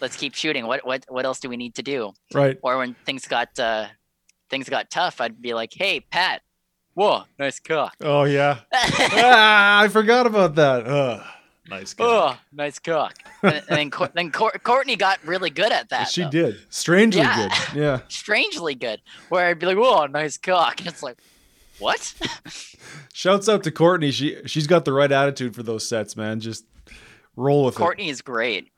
let's 0.00 0.16
keep 0.16 0.34
shooting. 0.34 0.66
What 0.66 0.84
what 0.86 1.04
what 1.08 1.24
else 1.24 1.40
do 1.40 1.48
we 1.48 1.56
need 1.56 1.74
to 1.76 1.82
do? 1.82 2.12
Right. 2.32 2.58
Or 2.62 2.78
when 2.78 2.94
things 3.06 3.26
got 3.26 3.58
uh 3.58 3.86
things 4.50 4.68
got 4.68 4.90
tough 4.90 5.20
i'd 5.20 5.40
be 5.40 5.54
like 5.54 5.72
hey 5.74 6.00
pat. 6.00 6.42
Whoa 6.94 7.24
nice 7.38 7.60
cock 7.60 7.94
oh 8.00 8.24
yeah. 8.24 8.60
Ah, 8.72 9.80
i 9.82 9.88
forgot 9.88 10.26
about 10.26 10.54
that. 10.56 10.86
Ugh. 10.86 11.24
Nice 11.68 11.94
cock. 11.94 12.06
oh 12.08 12.40
nice 12.52 12.78
cock 12.78 13.14
and, 13.42 13.62
and 13.68 13.92
then, 13.92 14.10
then 14.14 14.30
Cour- 14.30 14.58
courtney 14.62 14.96
got 14.96 15.18
really 15.24 15.50
good 15.50 15.70
at 15.72 15.88
that 15.90 16.08
she 16.08 16.22
though. 16.22 16.30
did. 16.30 16.56
Strangely 16.70 17.20
Yeah. 17.22 17.48
good. 17.48 17.52
Yeah. 17.80 18.00
Strangely 18.08 18.74
good. 18.74 19.00
Where 19.28 19.46
i'd 19.48 19.58
be 19.58 19.66
like 19.66 19.76
whoa 19.78 20.06
nice 20.06 20.36
cock 20.38 20.78
and 20.80 20.88
it's 20.88 21.02
like 21.02 21.18
what? 21.78 22.12
Shouts 23.12 23.48
out 23.48 23.62
to 23.62 23.70
courtney. 23.70 24.10
She 24.10 24.38
she's 24.46 24.66
got 24.66 24.84
the 24.84 24.92
right 24.92 25.12
attitude 25.12 25.54
for 25.54 25.62
those 25.62 25.88
sets 25.88 26.16
man. 26.16 26.40
Just 26.40 26.64
roll 27.36 27.64
with 27.66 27.74
it. 27.76 27.78
courtney 27.78 28.08
is 28.08 28.20
great. 28.22 28.72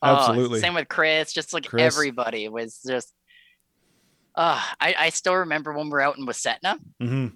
Oh, 0.00 0.14
Absolutely. 0.14 0.60
same 0.60 0.74
with 0.74 0.86
chris. 0.88 1.32
Just 1.32 1.52
like 1.52 1.64
Chris. 1.66 1.82
everybody 1.82 2.48
was 2.48 2.80
just 2.86 3.12
uh, 4.36 4.62
I, 4.80 4.94
I 4.96 5.08
still 5.08 5.34
remember 5.34 5.72
when 5.72 5.86
we 5.86 5.90
were 5.90 6.00
out 6.00 6.16
in 6.18 6.24
Wasetna 6.24 6.78
it 7.00 7.08
hmm 7.08 7.26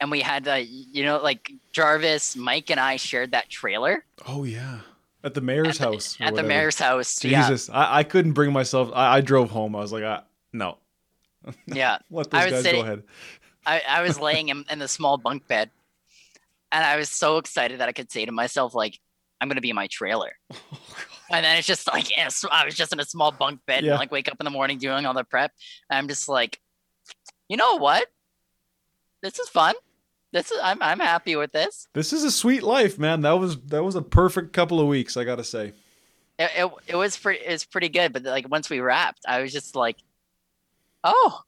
and 0.00 0.10
we 0.10 0.20
had 0.20 0.46
uh, 0.48 0.54
you 0.54 1.04
know 1.04 1.18
like 1.18 1.50
jarvis 1.72 2.36
mike 2.36 2.70
and 2.70 2.78
i 2.80 2.96
shared 2.96 3.32
that 3.32 3.48
trailer 3.48 4.04
oh 4.26 4.44
yeah 4.44 4.80
at 5.24 5.34
the 5.34 5.40
mayor's 5.40 5.68
at 5.68 5.78
the, 5.78 5.84
house 5.84 6.16
at 6.20 6.34
the 6.34 6.42
mayor's 6.42 6.78
house 6.78 7.24
yeah 7.24 7.42
jesus 7.42 7.68
I, 7.70 7.98
I 7.98 8.02
couldn't 8.04 8.32
bring 8.32 8.52
myself 8.52 8.90
I, 8.94 9.16
I 9.16 9.20
drove 9.20 9.50
home 9.50 9.74
i 9.76 9.80
was 9.80 9.92
like 9.92 10.04
I, 10.04 10.22
no 10.52 10.78
yeah 11.66 11.98
let 12.10 12.32
I 12.32 12.44
those 12.44 12.44
was 12.44 12.52
guys 12.52 12.62
sitting- 12.62 12.80
go 12.82 12.86
ahead 12.86 13.02
I, 13.66 13.82
I 13.88 14.02
was 14.02 14.18
laying 14.28 14.48
in, 14.48 14.64
in 14.70 14.78
the 14.78 14.88
small 14.88 15.18
bunk 15.18 15.46
bed 15.48 15.70
and 16.70 16.84
I 16.84 16.96
was 16.96 17.08
so 17.08 17.38
excited 17.38 17.80
that 17.80 17.88
I 17.88 17.92
could 17.92 18.12
say 18.12 18.26
to 18.26 18.32
myself, 18.32 18.74
like, 18.74 18.98
I'm 19.40 19.48
gonna 19.48 19.62
be 19.62 19.70
in 19.70 19.76
my 19.76 19.86
trailer. 19.86 20.32
And 21.30 21.44
then 21.44 21.58
it's 21.58 21.66
just 21.66 21.86
like 21.86 22.06
I 22.50 22.64
was 22.64 22.74
just 22.74 22.92
in 22.92 23.00
a 23.00 23.04
small 23.04 23.30
bunk 23.32 23.60
bed 23.66 23.84
Yeah. 23.84 23.92
and 23.92 23.98
like 24.00 24.10
wake 24.10 24.28
up 24.28 24.36
in 24.40 24.44
the 24.44 24.50
morning 24.50 24.78
doing 24.78 25.04
all 25.04 25.12
the 25.12 25.24
prep. 25.24 25.52
And 25.90 25.98
I'm 25.98 26.08
just 26.08 26.26
like, 26.28 26.58
you 27.50 27.56
know 27.58 27.76
what? 27.76 28.06
This 29.22 29.38
is 29.38 29.48
fun. 29.50 29.74
This 30.32 30.50
is 30.50 30.58
I'm 30.62 30.82
I'm 30.82 31.00
happy 31.00 31.36
with 31.36 31.52
this. 31.52 31.88
This 31.94 32.12
is 32.12 32.22
a 32.24 32.30
sweet 32.30 32.62
life, 32.62 32.98
man. 32.98 33.22
That 33.22 33.32
was 33.32 33.58
that 33.66 33.82
was 33.82 33.94
a 33.94 34.02
perfect 34.02 34.52
couple 34.52 34.80
of 34.80 34.86
weeks, 34.86 35.16
I 35.16 35.24
gotta 35.24 35.44
say. 35.44 35.72
It, 36.38 36.50
it, 36.56 36.70
it 36.88 36.96
was 36.96 37.16
pretty 37.16 37.44
it 37.44 37.50
was 37.50 37.64
pretty 37.64 37.88
good. 37.88 38.12
But 38.12 38.24
like 38.24 38.48
once 38.50 38.68
we 38.68 38.80
wrapped, 38.80 39.20
I 39.26 39.40
was 39.40 39.52
just 39.52 39.74
like, 39.74 39.96
oh, 41.02 41.40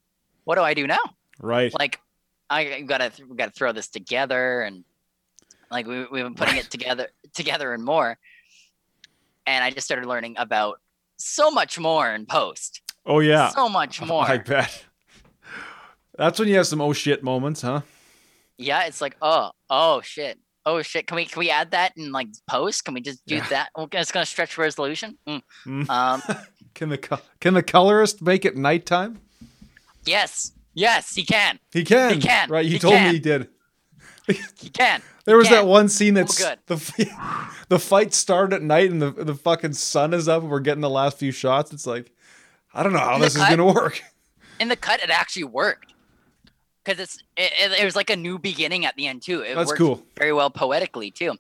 what 0.45 0.57
do 0.57 0.63
I 0.63 0.75
do 0.75 0.87
now? 0.87 0.99
Right. 1.41 1.73
like 1.79 2.01
I 2.49 2.81
gotta 2.81 3.13
we 3.29 3.37
gotta 3.37 3.53
throw 3.53 3.73
this 3.73 3.89
together 3.89 4.63
and 4.63 4.85
like 5.71 5.87
we 5.87 6.07
we've 6.07 6.25
been 6.25 6.35
putting 6.35 6.57
it 6.57 6.71
together 6.71 7.09
together 7.35 7.75
and 7.75 7.85
more. 7.85 8.19
And 9.47 9.63
I 9.63 9.71
just 9.71 9.87
started 9.87 10.07
learning 10.07 10.37
about 10.39 10.81
so 11.19 11.51
much 11.51 11.79
more 11.79 12.11
in 12.11 12.25
post. 12.25 12.81
Oh 13.05 13.21
yeah. 13.21 13.51
So 13.51 13.69
much 13.69 14.01
more. 14.07 14.25
I 14.25 14.39
bet. 14.39 14.87
That's 16.17 16.39
when 16.39 16.49
you 16.49 16.57
have 16.57 16.67
some 16.67 16.81
oh 16.81 16.93
shit 16.95 17.23
moments, 17.23 17.63
huh? 17.63 17.83
Yeah, 18.61 18.85
it's 18.85 19.01
like, 19.01 19.17
oh, 19.23 19.51
oh 19.69 20.01
shit. 20.03 20.39
Oh 20.67 20.83
shit. 20.83 21.07
Can 21.07 21.17
we 21.17 21.25
can 21.25 21.41
we 21.41 21.51
add 21.51 21.71
that 21.71 21.93
in 21.97 22.13
like 22.13 22.29
post? 22.47 22.85
Can 22.85 22.93
we 22.95 23.01
just 23.01 23.25
do 23.27 23.37
Yeah. 23.37 23.49
that? 23.49 23.71
It's 23.93 24.13
gonna 24.13 24.27
stretch 24.27 24.59
resolution. 24.59 25.17
Mm. 25.27 25.43
Mm. 25.67 25.89
Um 25.91 26.23
Can 26.75 26.89
the 26.91 26.99
can 27.41 27.55
the 27.55 27.63
colorist 27.63 28.23
make 28.23 28.45
it 28.45 28.57
nighttime? 28.57 29.21
yes. 30.07 30.53
Yes, 30.73 31.15
he 31.17 31.25
can. 31.25 31.59
He 31.73 31.85
can. 31.85 32.15
He 32.15 32.21
can. 32.21 32.49
Right. 32.49 32.65
He, 32.65 32.73
He 32.73 32.79
told 32.79 32.95
can. 32.95 33.09
me 33.09 33.15
he 33.15 33.19
did. 33.19 33.49
He 34.27 34.69
can. 34.71 35.03
There 35.27 35.37
was 35.37 35.49
can. 35.49 35.57
that 35.57 35.67
one 35.67 35.89
scene 35.89 36.15
that's 36.15 36.39
good. 36.39 36.59
the 36.67 36.77
the 37.69 37.79
fight 37.79 38.15
started 38.15 38.57
at 38.57 38.63
night 38.63 38.91
and 38.91 39.01
the 39.03 39.11
the 39.11 39.35
fucking 39.35 39.75
sun 39.75 40.13
is 40.15 40.29
up 40.29 40.43
and 40.43 40.51
we're 40.51 40.61
getting 40.61 40.81
the 40.81 40.91
last 40.91 41.19
few 41.19 41.31
shots. 41.33 41.73
It's 41.73 41.87
like 41.87 42.11
I 42.75 42.83
don't 42.83 42.93
know 42.93 42.99
how 43.01 43.17
In 43.17 43.21
this 43.21 43.37
is 43.37 43.43
gonna 43.43 43.67
work. 43.67 44.03
in 44.59 44.69
the 44.69 44.77
cut 44.77 45.03
it 45.03 45.11
actually 45.11 45.45
worked 45.45 45.93
because 46.85 47.01
it's 47.01 47.19
it, 47.37 47.53
it, 47.81 47.85
was 47.85 47.97
like 47.97 48.11
a 48.11 48.17
new 48.17 48.39
beginning 48.39 48.87
at 48.87 48.97
the 48.97 49.07
end 49.07 49.23
too 49.23 49.43
it 49.43 49.55
That's 49.55 49.73
cool. 49.73 50.03
very 50.17 50.33
well 50.33 50.51
poetically 50.51 51.11
too 51.11 51.35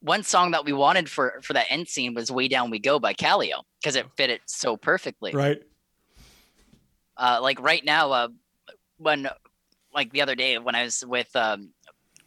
one 0.00 0.22
song 0.22 0.52
that 0.52 0.64
we 0.64 0.72
wanted 0.72 1.08
for 1.08 1.40
for 1.42 1.52
that 1.52 1.66
end 1.68 1.88
scene 1.88 2.14
was 2.14 2.30
way 2.30 2.48
down 2.48 2.70
we 2.70 2.78
go 2.78 2.98
by 2.98 3.14
Kaleo 3.14 3.62
because 3.80 3.96
it 3.96 4.06
fit 4.16 4.30
it 4.30 4.40
so 4.46 4.76
perfectly 4.76 5.34
Right. 5.34 5.62
uh 7.16 7.38
like 7.42 7.60
right 7.60 7.84
now 7.84 8.10
uh 8.10 8.28
when 8.98 9.28
like 9.94 10.12
the 10.12 10.22
other 10.22 10.34
day 10.34 10.58
when 10.58 10.74
i 10.74 10.84
was 10.84 11.04
with 11.06 11.34
um 11.36 11.70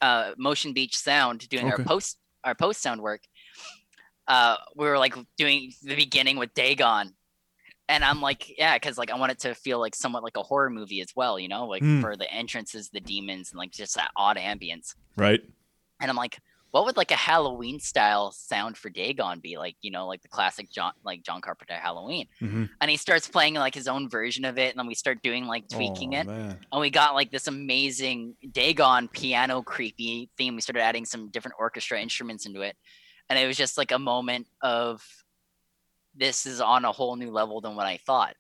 uh 0.02 0.32
motion 0.38 0.74
beach 0.74 0.98
sound 0.98 1.48
doing 1.50 1.66
Okay. 1.66 1.72
our 1.72 1.80
post 1.80 2.18
our 2.44 2.56
post 2.56 2.82
sound 2.82 3.02
work 3.02 3.22
uh 4.28 4.56
we 4.76 4.86
were 4.86 4.98
like 4.98 5.16
doing 5.38 5.72
the 5.82 5.96
beginning 5.96 6.38
with 6.38 6.54
dagon 6.54 7.14
and 7.90 8.04
i'm 8.04 8.22
like 8.22 8.58
yeah 8.58 8.76
because 8.78 8.98
like 8.98 9.12
i 9.12 9.16
want 9.18 9.32
it 9.32 9.40
to 9.40 9.54
feel 9.54 9.80
like 9.80 9.96
somewhat 9.96 10.24
like 10.24 10.38
a 10.38 10.44
horror 10.44 10.70
movie 10.70 11.02
as 11.02 11.16
well 11.16 11.40
you 11.40 11.48
know 11.48 11.66
like 11.68 11.82
Hmm. 11.82 12.02
for 12.02 12.16
the 12.16 12.32
entrances 12.32 12.90
the 12.90 13.00
demons 13.02 13.52
and 13.52 13.58
like 13.60 13.72
just 13.72 13.96
that 13.96 14.12
odd 14.16 14.38
ambience 14.38 14.96
Right. 15.18 15.42
and 16.00 16.10
i'm 16.10 16.16
like 16.18 16.40
what 16.72 16.86
would 16.86 16.98
like 16.98 17.12
a 17.12 17.16
halloween 17.16 17.80
style 17.80 18.32
sound 18.32 18.78
for 18.78 18.90
dagon 18.90 19.40
be 19.40 19.58
like 19.58 19.76
you 19.82 19.92
know 19.92 20.08
like 20.08 20.22
the 20.24 20.28
classic 20.28 20.72
john 20.72 20.94
like 21.04 21.22
john 21.24 21.40
carpenter 21.42 21.76
halloween 21.76 22.28
Mhm. 22.42 22.70
and 22.82 22.90
he 22.90 22.98
starts 22.98 23.28
playing 23.28 23.54
like 23.56 23.76
his 23.76 23.88
own 23.88 24.10
version 24.10 24.44
of 24.46 24.58
it 24.58 24.70
and 24.72 24.80
then 24.80 24.88
we 24.88 24.96
start 24.96 25.22
doing 25.22 25.46
like 25.46 25.68
tweaking 25.68 26.16
Oh, 26.16 26.20
it 26.20 26.26
Man. 26.28 26.60
and 26.72 26.82
we 26.82 26.90
got 26.90 27.14
like 27.14 27.32
this 27.32 27.48
amazing 27.48 28.36
Dagon 28.52 29.08
piano 29.08 29.62
creepy 29.62 30.30
theme. 30.38 30.56
We 30.56 30.62
started 30.62 30.82
adding 30.82 31.06
some 31.06 31.30
different 31.30 31.56
orchestra 31.60 32.02
instruments 32.02 32.46
into 32.46 32.62
it, 32.62 32.76
and 33.30 33.38
it 33.38 33.46
was 33.48 33.58
just 33.58 33.78
like 33.78 33.92
a 33.92 34.00
moment 34.00 34.48
of 34.62 35.04
this 36.16 36.46
is 36.46 36.62
on 36.62 36.86
a 36.86 36.92
whole 36.92 37.16
new 37.16 37.32
level 37.32 37.62
than 37.62 37.76
what 37.76 37.88
I 37.88 37.98
thought. 37.98 38.36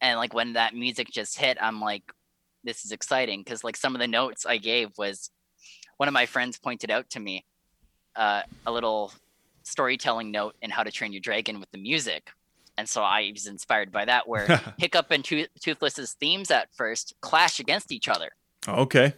And 0.00 0.18
like 0.18 0.34
when 0.34 0.54
that 0.54 0.74
music 0.74 1.08
just 1.10 1.38
hit, 1.38 1.58
I'm 1.60 1.80
like, 1.80 2.02
this 2.64 2.84
is 2.84 2.92
exciting 2.92 3.42
because 3.42 3.64
like 3.64 3.76
some 3.76 3.94
of 3.94 4.00
the 4.00 4.08
notes 4.08 4.46
I 4.46 4.58
gave 4.58 4.90
was 4.98 5.30
one 5.96 6.08
of 6.08 6.14
my 6.14 6.26
friends 6.26 6.58
pointed 6.58 6.90
out 6.90 7.10
to 7.10 7.20
me 7.20 7.44
uh, 8.16 8.42
a 8.66 8.72
little 8.72 9.12
storytelling 9.62 10.30
note 10.30 10.56
in 10.62 10.70
How 10.70 10.82
to 10.82 10.90
Train 10.90 11.12
Your 11.12 11.20
Dragon 11.20 11.60
with 11.60 11.70
the 11.70 11.78
music. 11.78 12.30
And 12.76 12.88
so 12.88 13.02
I 13.02 13.30
was 13.32 13.46
inspired 13.46 13.90
by 13.90 14.04
that, 14.04 14.28
where 14.28 14.46
Hiccup 14.78 15.10
and 15.10 15.24
to- 15.24 15.48
Toothless's 15.60 16.14
themes 16.14 16.50
at 16.50 16.68
first 16.74 17.14
clash 17.20 17.58
against 17.58 17.90
each 17.90 18.08
other. 18.08 18.30
Okay. 18.66 19.14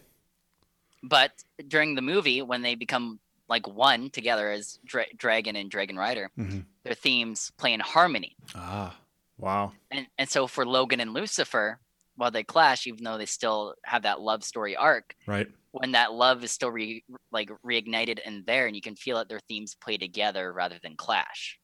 But 1.03 1.31
during 1.67 1.95
the 1.95 2.01
movie, 2.01 2.41
when 2.41 2.61
they 2.61 2.75
become 2.75 3.19
like 3.47 3.67
one 3.67 4.09
together 4.09 4.51
as 4.51 4.79
Dra- 4.85 5.13
Dragon 5.15 5.55
and 5.55 5.69
Dragon 5.69 5.97
Rider, 5.97 6.31
mm-hmm. 6.37 6.61
Their 6.83 6.93
themes 6.93 7.51
play 7.57 7.73
in 7.73 7.79
harmony. 7.79 8.35
Ah, 8.55 8.95
wow. 9.37 9.73
And 9.91 10.07
and 10.17 10.29
so 10.29 10.47
for 10.47 10.65
Logan 10.65 10.99
and 10.99 11.13
Lucifer, 11.13 11.79
while 12.15 12.31
they 12.31 12.43
clash, 12.43 12.87
even 12.87 13.03
though 13.03 13.17
they 13.17 13.25
still 13.25 13.75
have 13.83 14.03
that 14.03 14.21
love 14.21 14.43
story 14.43 14.75
arc, 14.75 15.15
right? 15.25 15.47
When 15.71 15.93
that 15.93 16.13
love 16.13 16.43
is 16.43 16.51
still 16.51 16.71
re, 16.71 17.03
like 17.31 17.49
reignited 17.65 18.19
in 18.25 18.43
there, 18.45 18.67
and 18.67 18.75
you 18.75 18.81
can 18.81 18.95
feel 18.95 19.17
that 19.17 19.29
their 19.29 19.39
themes 19.39 19.75
play 19.75 19.97
together 19.97 20.51
rather 20.51 20.79
than 20.81 20.95
clash. 20.95 21.59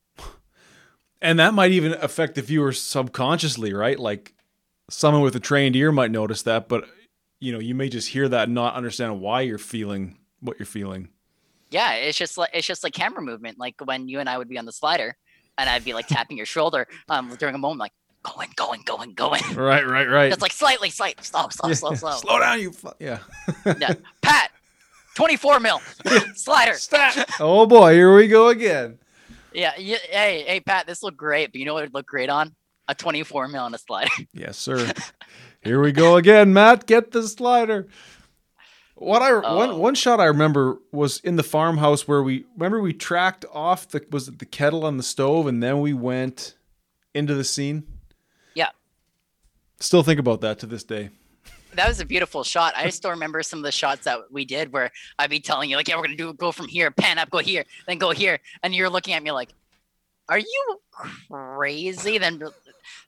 And 1.22 1.39
that 1.39 1.53
might 1.53 1.72
even 1.72 1.93
affect 1.93 2.36
the 2.36 2.41
viewer 2.41 2.72
subconsciously, 2.72 3.74
right? 3.74 3.99
Like 3.99 4.34
someone 4.89 5.24
with 5.24 5.36
a 5.36 5.39
trained 5.39 5.76
ear 5.76 5.91
might 5.91 6.11
notice 6.11 6.43
that, 6.43 6.70
but 6.70 6.86
you 7.39 7.51
know, 7.51 7.59
you 7.59 7.76
may 7.76 7.89
just 7.89 8.09
hear 8.09 8.30
that 8.30 8.43
and 8.43 8.55
not 8.55 8.76
understand 8.76 9.20
why 9.20 9.41
you're 9.41 9.57
feeling 9.57 10.18
what 10.39 10.59
you're 10.59 10.65
feeling. 10.65 11.09
Yeah, 11.70 11.93
it's 11.93 12.18
just 12.18 12.38
like 12.38 12.51
it's 12.53 12.68
just 12.68 12.84
like 12.84 12.93
camera 12.93 13.22
movement. 13.22 13.59
Like 13.59 13.76
when 13.84 14.07
you 14.07 14.20
and 14.20 14.30
I 14.30 14.38
would 14.38 14.47
be 14.47 14.57
on 14.57 14.65
the 14.65 14.72
slider, 14.72 15.15
and 15.57 15.70
I'd 15.70 15.84
be 15.84 15.93
like 15.93 16.07
tapping 16.07 16.38
your 16.38 16.45
shoulder 16.45 16.88
um, 17.09 17.36
during 17.38 17.55
a 17.55 17.57
moment, 17.57 17.80
like 17.80 17.91
going, 18.24 18.49
going, 18.55 18.82
going, 18.86 19.13
going. 19.13 19.41
Right, 19.55 19.86
right, 19.86 20.07
right. 20.07 20.32
It's 20.32 20.41
like 20.41 20.53
slightly, 20.53 20.89
slightly, 20.89 21.24
slow, 21.24 21.47
slow, 21.49 21.74
slow, 21.74 21.93
slow. 21.95 22.11
Slow 22.11 22.39
down, 22.39 22.61
you. 22.61 22.72
Fu- 22.72 22.91
yeah. 22.99 23.20
yeah. 23.65 23.93
Pat, 24.22 24.51
twenty-four 25.15 25.59
mil 25.59 25.82
slider. 26.36 26.74
Stop. 26.76 27.28
Oh 27.39 27.65
boy, 27.65 27.93
here 27.93 28.15
we 28.15 28.28
go 28.28 28.49
again. 28.49 28.99
Yeah, 29.53 29.74
yeah. 29.78 29.97
Hey, 30.09 30.43
hey, 30.47 30.59
Pat, 30.59 30.88
this 30.88 31.01
looked 31.01 31.18
great, 31.18 31.51
but 31.51 31.59
you 31.59 31.65
know 31.65 31.74
what 31.74 31.84
would 31.84 31.93
look 31.93 32.05
great 32.05 32.30
on? 32.30 32.55
A 32.88 32.95
twenty-four 32.95 33.47
mil 33.47 33.63
on 33.63 33.74
a 33.74 33.78
slider. 33.78 34.11
Yes, 34.34 34.57
sir. 34.57 34.91
here 35.61 35.82
we 35.82 35.91
go 35.91 36.15
again, 36.15 36.53
Matt. 36.53 36.86
Get 36.86 37.11
the 37.11 37.28
slider. 37.28 37.88
What 39.00 39.22
I 39.22 39.32
oh. 39.32 39.56
one 39.56 39.78
one 39.78 39.95
shot 39.95 40.20
I 40.20 40.26
remember 40.26 40.80
was 40.91 41.20
in 41.20 41.36
the 41.36 41.43
farmhouse 41.43 42.08
where 42.08 42.24
we 42.24 42.45
remember 42.56 42.82
we 42.82 42.93
tracked 42.93 43.45
off 43.54 43.88
the 43.89 44.04
was 44.10 44.28
it 44.28 44.39
the 44.39 44.45
kettle 44.45 44.84
on 44.86 44.98
the 44.98 45.04
stove 45.04 45.45
and 45.45 45.62
then 45.62 45.82
we 45.82 45.93
went 45.93 46.56
into 47.14 47.36
the 47.36 47.43
scene. 47.43 47.84
Yeah. 48.56 48.70
Still 49.80 50.02
think 50.02 50.20
about 50.20 50.41
that 50.41 50.58
to 50.60 50.66
this 50.66 50.84
day. 50.84 51.12
That 51.74 51.88
was 51.88 52.00
a 52.00 52.06
beautiful 52.06 52.43
shot. 52.43 52.74
I 52.76 52.89
still 52.89 53.12
remember 53.12 53.43
some 53.43 53.60
of 53.60 53.64
the 53.64 53.72
shots 53.72 54.06
that 54.06 54.32
we 54.32 54.45
did 54.45 54.74
where 54.74 54.91
I'd 55.20 55.30
be 55.30 55.39
telling 55.39 55.70
you 55.70 55.76
like, 55.76 55.88
yeah, 55.88 55.95
we're 55.95 56.04
gonna 56.04 56.16
do 56.16 56.34
go 56.34 56.52
from 56.52 56.68
here, 56.68 56.89
pan 56.89 57.20
up, 57.20 57.30
go 57.30 57.38
here, 57.38 57.66
then 57.88 58.00
go 58.00 58.10
here, 58.10 58.39
and 58.64 58.74
you're 58.74 58.89
looking 58.89 59.14
at 59.14 59.22
me 59.22 59.32
like, 59.32 59.54
are 60.30 60.39
you 60.39 60.80
crazy? 60.91 62.17
Then 62.17 62.41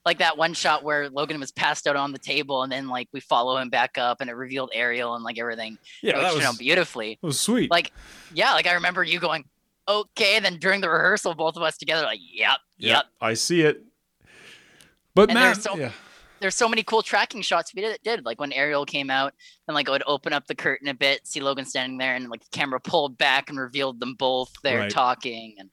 like 0.05 0.20
that 0.20 0.38
one 0.38 0.53
shot 0.53 0.84
where 0.84 1.09
Logan 1.09 1.39
was 1.39 1.51
passed 1.51 1.88
out 1.88 1.95
on 1.95 2.11
the 2.11 2.20
table, 2.20 2.63
and 2.63 2.72
then 2.72 2.88
like 2.88 3.09
we 3.11 3.20
follow 3.20 3.57
him 3.57 3.70
back 3.70 3.97
up, 3.97 4.22
and 4.22 4.30
it 4.30 4.34
revealed 4.34 4.72
Ariel 4.74 5.15
and 5.15 5.24
like 5.24 5.39
everything. 5.39 5.78
Yeah, 6.01 6.20
that 6.20 6.34
was 6.34 6.43
you 6.43 6.49
know, 6.49 6.53
beautifully. 6.57 7.13
It 7.22 7.26
was 7.26 7.39
sweet. 7.39 7.72
Like, 7.72 7.91
yeah, 8.34 8.53
like 8.53 8.67
I 8.67 8.74
remember 8.74 9.03
you 9.03 9.20
going, 9.20 9.45
okay. 9.88 10.39
Then 10.39 10.57
during 10.57 10.82
the 10.82 10.89
rehearsal, 10.89 11.36
both 11.36 11.57
of 11.57 11.63
us 11.63 11.78
together, 11.78 12.03
like, 12.03 12.20
yep, 12.22 12.57
yep. 12.78 12.95
yep. 12.95 13.05
I 13.22 13.34
see 13.34 13.61
it. 13.61 13.84
But 15.15 15.30
and 15.30 15.39
man, 15.39 15.55
so, 15.55 15.76
yeah. 15.76 15.91
There's 16.39 16.55
so 16.55 16.70
many 16.70 16.84
cool 16.84 17.01
tracking 17.01 17.41
shots 17.41 17.76
we 17.76 17.82
did, 17.82 17.99
did. 18.03 18.26
Like 18.26 18.39
when 18.39 18.53
Ariel 18.53 18.86
came 18.86 19.09
out, 19.09 19.34
and 19.67 19.76
like 19.76 19.89
I 19.89 19.91
would 19.91 20.03
open 20.07 20.32
up 20.32 20.47
the 20.47 20.55
curtain 20.55 20.88
a 20.88 20.93
bit, 20.93 21.28
see 21.28 21.41
Logan 21.41 21.65
standing 21.65 21.97
there, 21.97 22.15
and 22.15 22.30
like 22.30 22.41
the 22.41 22.57
camera 22.57 22.80
pulled 22.80 23.17
back 23.17 23.49
and 23.49 23.59
revealed 23.59 23.99
them 23.99 24.13
both 24.13 24.53
there 24.63 24.80
right. 24.80 24.91
talking. 24.91 25.55
And 25.59 25.70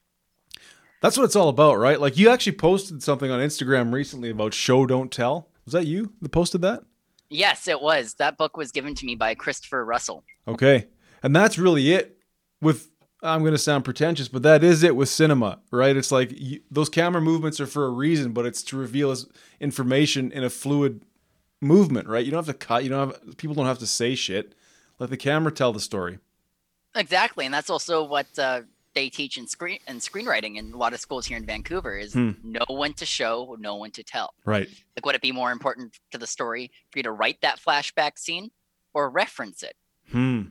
that's 1.01 1.17
what 1.17 1.25
it's 1.25 1.37
all 1.37 1.49
about, 1.49 1.79
right? 1.79 2.01
Like 2.01 2.17
you 2.17 2.31
actually 2.31 2.57
posted 2.57 3.03
something 3.03 3.31
on 3.31 3.41
Instagram 3.41 3.93
recently 3.93 4.31
about 4.31 4.55
show 4.55 4.87
don't 4.87 5.13
tell. 5.13 5.49
Was 5.65 5.73
that 5.73 5.87
you 5.87 6.13
that 6.23 6.31
posted 6.31 6.63
that? 6.63 6.85
Yes, 7.29 7.67
it 7.69 7.81
was. 7.81 8.15
That 8.15 8.39
book 8.39 8.57
was 8.57 8.71
given 8.71 8.95
to 8.95 9.07
me 9.07 9.15
by 9.15 9.35
Christopher 9.35 9.85
Russell. 9.85 10.25
Okay. 10.47 10.87
And 11.23 11.35
that's 11.35 11.59
really 11.59 11.93
it 11.93 12.19
with 12.61 12.91
I'm 13.23 13.41
going 13.41 13.53
to 13.53 13.59
sound 13.59 13.85
pretentious, 13.85 14.29
but 14.29 14.43
that 14.43 14.63
is 14.63 14.83
it 14.83 14.95
with 14.95 15.09
cinema, 15.09 15.59
right? 15.71 15.97
It's 15.97 16.13
like 16.13 16.31
you, 16.33 16.61
those 16.71 16.89
camera 16.89 17.21
movements 17.21 17.61
are 17.61 17.67
for 17.67 17.87
a 17.87 17.91
reason, 17.91 18.33
but 18.33 18.47
it's 18.47 18.63
to 18.65 18.77
reveal 18.77 19.15
information 19.61 20.31
in 20.31 20.45
a 20.45 20.51
fluid 20.51 21.03
movement, 21.61 22.09
right? 22.09 22.25
You 22.25 22.31
don't 22.31 22.47
have 22.47 22.55
to 22.55 22.67
cut, 22.67 22.85
you 22.85 22.91
don't 22.91 23.11
have 23.11 23.37
people 23.37 23.55
don't 23.55 23.67
have 23.67 23.79
to 23.79 23.87
say 23.87 24.15
shit. 24.15 24.55
Let 24.99 25.11
the 25.11 25.17
camera 25.17 25.53
tell 25.53 25.73
the 25.73 25.81
story. 25.81 26.19
Exactly, 26.95 27.45
and 27.45 27.53
that's 27.53 27.69
also 27.69 28.05
what 28.05 28.27
uh, 28.39 28.63
they 28.97 29.11
teach 29.11 29.37
in 29.37 29.47
screen 29.47 29.79
and 29.87 30.01
screenwriting 30.01 30.57
in 30.57 30.73
a 30.73 30.77
lot 30.77 30.95
of 30.95 30.99
schools 30.99 31.27
here 31.27 31.37
in 31.37 31.45
Vancouver 31.45 31.97
is 31.97 32.15
hmm. 32.15 32.31
know 32.43 32.65
when 32.69 32.95
to 32.95 33.05
show, 33.05 33.55
know 33.61 33.77
when 33.77 33.91
to 33.93 34.03
tell. 34.03 34.33
Right. 34.45 34.69
Like, 34.97 35.05
would 35.05 35.15
it 35.15 35.21
be 35.21 35.33
more 35.33 35.53
important 35.53 35.99
to 36.13 36.19
the 36.19 36.27
story 36.27 36.73
for 36.91 36.99
you 36.99 37.03
to 37.05 37.13
write 37.13 37.43
that 37.43 37.61
flashback 37.61 38.19
scene 38.19 38.51
or 38.95 39.11
reference 39.11 39.63
it? 39.63 39.75
Hmm. 40.11 40.43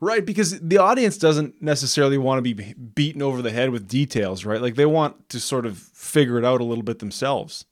Right, 0.00 0.24
because 0.24 0.58
the 0.58 0.78
audience 0.78 1.18
doesn't 1.18 1.62
necessarily 1.62 2.18
want 2.18 2.38
to 2.38 2.54
be 2.54 2.74
beaten 2.74 3.22
over 3.22 3.42
the 3.42 3.50
head 3.50 3.70
with 3.70 3.86
details, 3.86 4.44
right? 4.44 4.60
Like 4.60 4.74
they 4.74 4.86
want 4.86 5.28
to 5.28 5.38
sort 5.38 5.66
of 5.66 5.78
figure 5.78 6.38
it 6.38 6.44
out 6.44 6.60
a 6.60 6.64
little 6.64 6.82
bit 6.82 6.98
themselves. 6.98 7.66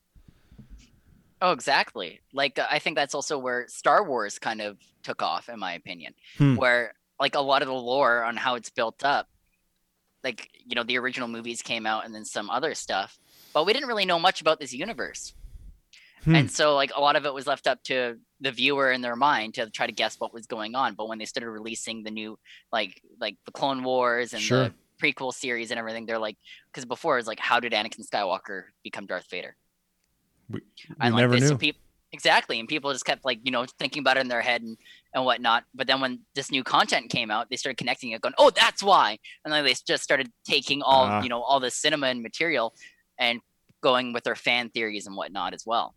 Oh, 1.40 1.52
exactly. 1.52 2.20
Like 2.32 2.58
I 2.70 2.78
think 2.78 2.96
that's 2.96 3.14
also 3.14 3.38
where 3.38 3.66
Star 3.68 4.04
Wars 4.04 4.38
kind 4.38 4.60
of 4.60 4.76
took 5.02 5.22
off, 5.22 5.48
in 5.48 5.58
my 5.58 5.72
opinion, 5.72 6.14
hmm. 6.36 6.56
where 6.56 6.92
like 7.18 7.34
a 7.34 7.40
lot 7.40 7.62
of 7.62 7.68
the 7.68 7.74
lore 7.74 8.22
on 8.22 8.36
how 8.36 8.54
it's 8.54 8.70
built 8.70 9.02
up 9.04 9.28
like 10.24 10.50
you 10.66 10.74
know 10.74 10.82
the 10.82 10.98
original 10.98 11.28
movies 11.28 11.62
came 11.62 11.86
out 11.86 12.04
and 12.04 12.14
then 12.14 12.24
some 12.24 12.50
other 12.50 12.74
stuff 12.74 13.18
but 13.52 13.66
we 13.66 13.72
didn't 13.72 13.88
really 13.88 14.04
know 14.04 14.18
much 14.18 14.40
about 14.40 14.60
this 14.60 14.72
universe 14.72 15.34
hmm. 16.24 16.34
and 16.34 16.50
so 16.50 16.74
like 16.74 16.92
a 16.94 17.00
lot 17.00 17.16
of 17.16 17.26
it 17.26 17.34
was 17.34 17.46
left 17.46 17.66
up 17.66 17.82
to 17.84 18.16
the 18.40 18.52
viewer 18.52 18.92
in 18.92 19.00
their 19.00 19.16
mind 19.16 19.54
to 19.54 19.68
try 19.70 19.86
to 19.86 19.92
guess 19.92 20.16
what 20.18 20.32
was 20.32 20.46
going 20.46 20.74
on 20.74 20.94
but 20.94 21.08
when 21.08 21.18
they 21.18 21.24
started 21.24 21.50
releasing 21.50 22.02
the 22.02 22.10
new 22.10 22.38
like 22.72 23.00
like 23.20 23.36
the 23.44 23.52
clone 23.52 23.82
wars 23.82 24.32
and 24.32 24.42
sure. 24.42 24.64
the 24.64 24.74
prequel 25.00 25.32
series 25.32 25.70
and 25.70 25.78
everything 25.78 26.06
they're 26.06 26.18
like 26.18 26.36
because 26.72 26.84
before 26.84 27.16
it 27.16 27.20
was 27.20 27.26
like 27.26 27.40
how 27.40 27.58
did 27.58 27.72
anakin 27.72 28.08
skywalker 28.08 28.64
become 28.84 29.06
darth 29.06 29.28
vader 29.30 29.56
we, 30.48 30.60
we 30.88 30.94
and 31.00 31.14
like 31.14 31.22
never 31.22 31.34
this, 31.34 31.42
knew. 31.42 31.48
So 31.48 31.56
people, 31.56 31.80
exactly 32.12 32.60
and 32.60 32.68
people 32.68 32.92
just 32.92 33.04
kept 33.04 33.24
like 33.24 33.40
you 33.42 33.50
know 33.50 33.66
thinking 33.78 34.00
about 34.00 34.16
it 34.16 34.20
in 34.20 34.28
their 34.28 34.42
head 34.42 34.62
and 34.62 34.76
and 35.14 35.24
whatnot. 35.24 35.64
But 35.74 35.86
then 35.86 36.00
when 36.00 36.20
this 36.34 36.50
new 36.50 36.64
content 36.64 37.10
came 37.10 37.30
out, 37.30 37.48
they 37.50 37.56
started 37.56 37.76
connecting 37.76 38.10
it, 38.10 38.20
going, 38.20 38.34
"Oh, 38.38 38.50
that's 38.50 38.82
why!" 38.82 39.18
And 39.44 39.52
then 39.52 39.64
they 39.64 39.74
just 39.86 40.02
started 40.02 40.30
taking 40.44 40.82
all 40.82 41.04
uh, 41.04 41.22
you 41.22 41.28
know 41.28 41.42
all 41.42 41.60
the 41.60 41.70
cinema 41.70 42.08
and 42.08 42.22
material 42.22 42.74
and 43.18 43.40
going 43.80 44.12
with 44.12 44.24
their 44.24 44.36
fan 44.36 44.70
theories 44.70 45.06
and 45.06 45.16
whatnot 45.16 45.54
as 45.54 45.64
well, 45.66 45.94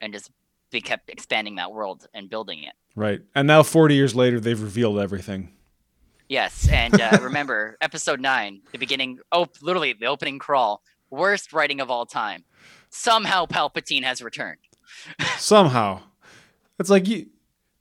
and 0.00 0.12
just 0.12 0.30
they 0.70 0.80
kept 0.80 1.10
expanding 1.10 1.56
that 1.56 1.72
world 1.72 2.06
and 2.14 2.30
building 2.30 2.62
it. 2.62 2.74
Right, 2.96 3.22
and 3.34 3.46
now 3.46 3.62
forty 3.62 3.94
years 3.94 4.14
later, 4.14 4.40
they've 4.40 4.60
revealed 4.60 4.98
everything. 4.98 5.50
Yes, 6.28 6.68
and 6.68 6.98
uh, 7.00 7.18
remember 7.22 7.76
episode 7.80 8.20
nine, 8.20 8.62
the 8.72 8.78
beginning. 8.78 9.18
Oh, 9.30 9.46
literally 9.60 9.92
the 9.92 10.06
opening 10.06 10.38
crawl. 10.38 10.82
Worst 11.10 11.52
writing 11.52 11.80
of 11.80 11.90
all 11.90 12.06
time. 12.06 12.44
Somehow 12.90 13.46
Palpatine 13.46 14.04
has 14.04 14.22
returned. 14.22 14.58
Somehow, 15.36 16.00
it's 16.78 16.90
like 16.90 17.06
you 17.08 17.26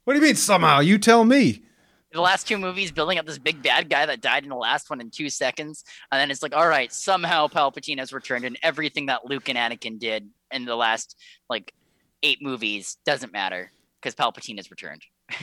what 0.04 0.14
do 0.14 0.20
you 0.20 0.26
mean 0.26 0.36
somehow? 0.36 0.80
You 0.80 0.98
tell 0.98 1.24
me. 1.24 1.64
The 2.12 2.22
last 2.22 2.48
two 2.48 2.60
movies 2.60 2.92
building 2.92 3.18
up 3.18 3.26
this 3.26 3.40
big 3.40 3.64
bad 3.64 3.90
guy 3.90 4.06
that 4.06 4.22
died 4.22 4.44
in 4.44 4.50
the 4.50 4.56
last 4.56 4.90
one 4.90 5.02
in 5.02 5.10
two 5.10 5.30
seconds, 5.30 5.84
and 6.12 6.20
then 6.20 6.30
it's 6.30 6.44
like, 6.44 6.56
all 6.56 6.68
right, 6.68 6.94
somehow 6.94 7.48
Palpatine 7.48 7.98
has 7.98 8.14
returned, 8.14 8.46
and 8.46 8.58
everything 8.62 9.08
that 9.08 9.26
Luke 9.26 9.50
and 9.50 9.58
Anakin 9.58 9.98
did 9.98 10.30
in 10.52 10.66
the 10.66 10.76
last 10.76 11.18
like 11.50 11.74
eight 12.22 12.42
movies 12.42 12.98
doesn't 13.04 13.34
matter 13.34 13.72
because 14.00 14.14
Palpatine 14.14 14.58
has 14.58 14.70
returned. 14.70 15.02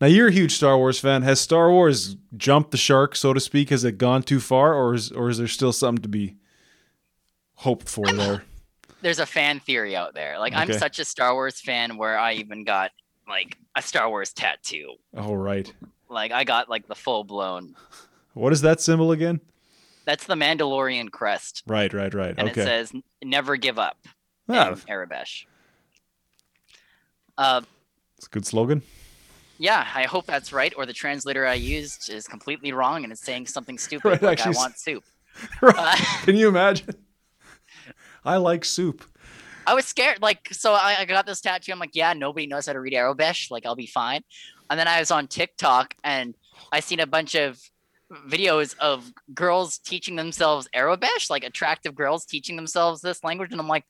now 0.00 0.06
you're 0.06 0.28
a 0.28 0.32
huge 0.32 0.56
Star 0.56 0.76
Wars 0.76 0.98
fan. 0.98 1.22
Has 1.22 1.40
Star 1.40 1.70
Wars 1.70 2.16
jumped 2.36 2.72
the 2.72 2.76
shark, 2.76 3.14
so 3.14 3.32
to 3.32 3.40
speak? 3.40 3.70
Has 3.70 3.84
it 3.84 3.98
gone 3.98 4.22
too 4.22 4.40
far, 4.40 4.74
or 4.74 4.94
is 4.94 5.12
or 5.12 5.28
is 5.28 5.38
there 5.38 5.46
still 5.46 5.72
something 5.72 6.02
to 6.02 6.08
be 6.08 6.36
hoped 7.54 7.88
for 7.88 8.06
there? 8.06 8.42
There's 9.02 9.18
a 9.20 9.26
fan 9.26 9.60
theory 9.60 9.94
out 9.94 10.14
there. 10.14 10.38
Like 10.38 10.52
okay. 10.52 10.62
I'm 10.62 10.72
such 10.72 10.98
a 10.98 11.04
Star 11.04 11.34
Wars 11.34 11.60
fan 11.60 11.96
where 11.96 12.18
I 12.18 12.34
even 12.34 12.64
got 12.64 12.90
like 13.28 13.56
a 13.74 13.82
Star 13.82 14.08
Wars 14.08 14.32
tattoo. 14.32 14.94
Oh 15.16 15.34
right. 15.34 15.72
Like 16.08 16.32
I 16.32 16.44
got 16.44 16.68
like 16.68 16.86
the 16.86 16.94
full 16.94 17.24
blown. 17.24 17.74
What 18.34 18.52
is 18.52 18.60
that 18.62 18.80
symbol 18.80 19.12
again? 19.12 19.40
That's 20.04 20.26
the 20.26 20.34
Mandalorian 20.34 21.10
crest. 21.10 21.64
Right, 21.66 21.92
right, 21.92 22.12
right. 22.14 22.34
And 22.36 22.48
okay. 22.50 22.60
it 22.60 22.64
says 22.64 22.92
"Never 23.24 23.56
give 23.56 23.78
up" 23.78 23.98
ah. 24.48 24.70
in 24.70 24.74
Aurebesh. 24.76 25.46
Uh, 27.36 27.62
it's 28.16 28.26
a 28.26 28.30
good 28.30 28.46
slogan. 28.46 28.82
Yeah, 29.58 29.86
I 29.94 30.04
hope 30.04 30.26
that's 30.26 30.52
right. 30.52 30.72
Or 30.76 30.86
the 30.86 30.92
translator 30.92 31.46
I 31.46 31.54
used 31.54 32.10
is 32.10 32.26
completely 32.26 32.72
wrong 32.72 33.04
and 33.04 33.12
it's 33.12 33.22
saying 33.22 33.46
something 33.46 33.78
stupid 33.78 34.08
right, 34.22 34.22
like 34.22 34.46
"I 34.46 34.50
want 34.50 34.78
soup." 34.78 35.04
right. 35.60 35.74
Uh, 35.76 35.96
Can 36.24 36.36
you 36.36 36.48
imagine? 36.48 36.94
I 38.24 38.36
like 38.36 38.64
soup. 38.64 39.04
I 39.66 39.74
was 39.74 39.84
scared. 39.84 40.22
Like, 40.22 40.48
so 40.52 40.72
I, 40.72 40.96
I 41.00 41.04
got 41.04 41.26
this 41.26 41.40
tattoo. 41.40 41.72
I'm 41.72 41.78
like, 41.78 41.94
yeah, 41.94 42.12
nobody 42.12 42.46
knows 42.46 42.66
how 42.66 42.72
to 42.72 42.80
read 42.80 42.92
Aurebesh. 42.92 43.50
Like, 43.50 43.66
I'll 43.66 43.74
be 43.74 43.86
fine. 43.86 44.22
And 44.70 44.78
then 44.78 44.88
I 44.88 45.00
was 45.00 45.10
on 45.10 45.26
TikTok 45.26 45.94
and 46.04 46.34
I 46.72 46.80
seen 46.80 47.00
a 47.00 47.06
bunch 47.06 47.34
of 47.34 47.60
videos 48.28 48.78
of 48.78 49.12
girls 49.34 49.78
teaching 49.78 50.16
themselves 50.16 50.68
Aurebesh, 50.74 51.28
like 51.28 51.44
attractive 51.44 51.94
girls 51.94 52.24
teaching 52.24 52.56
themselves 52.56 53.00
this 53.00 53.24
language. 53.24 53.52
And 53.52 53.60
I'm 53.60 53.68
like, 53.68 53.84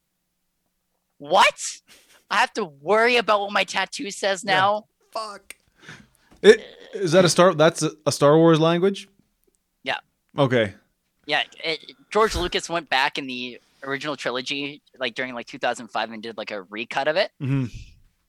what? 1.19 1.81
I 2.31 2.37
have 2.37 2.53
to 2.55 2.65
worry 2.65 3.17
about 3.17 3.41
what 3.41 3.53
my 3.53 3.65
tattoo 3.65 4.11
says 4.11 4.45
now. 4.45 4.87
Yeah. 5.15 5.21
Fuck. 5.21 5.57
It, 6.43 6.65
is 6.95 7.13
that 7.13 7.25
a 7.25 7.29
star? 7.29 7.55
That's 7.55 7.83
a, 7.83 7.93
a 8.05 8.13
Star 8.13 8.37
Wars 8.37 8.61
language. 8.61 9.09
Yeah. 9.83 9.99
Okay. 10.39 10.75
Yeah, 11.27 11.43
it, 11.63 11.81
George 12.11 12.37
Lucas 12.37 12.69
went 12.69 12.89
back 12.89 13.19
in 13.19 13.27
the 13.27 13.61
original 13.87 14.17
trilogy, 14.17 14.83
like 14.99 15.15
during 15.15 15.35
like 15.35 15.47
2005, 15.47 16.13
and 16.13 16.23
did 16.23 16.37
like 16.37 16.51
a 16.51 16.63
recut 16.63 17.09
of 17.09 17.17
it, 17.17 17.31
mm-hmm. 17.41 17.67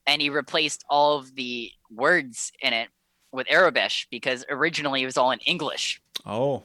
and 0.06 0.22
he 0.22 0.30
replaced 0.30 0.86
all 0.90 1.18
of 1.18 1.36
the 1.36 1.72
words 1.90 2.52
in 2.62 2.74
it 2.74 2.90
with 3.32 3.48
Aurebesh 3.48 4.08
because 4.10 4.46
originally 4.50 5.04
it 5.04 5.06
was 5.06 5.18
all 5.18 5.32
in 5.32 5.40
English. 5.40 6.02
Oh. 6.26 6.64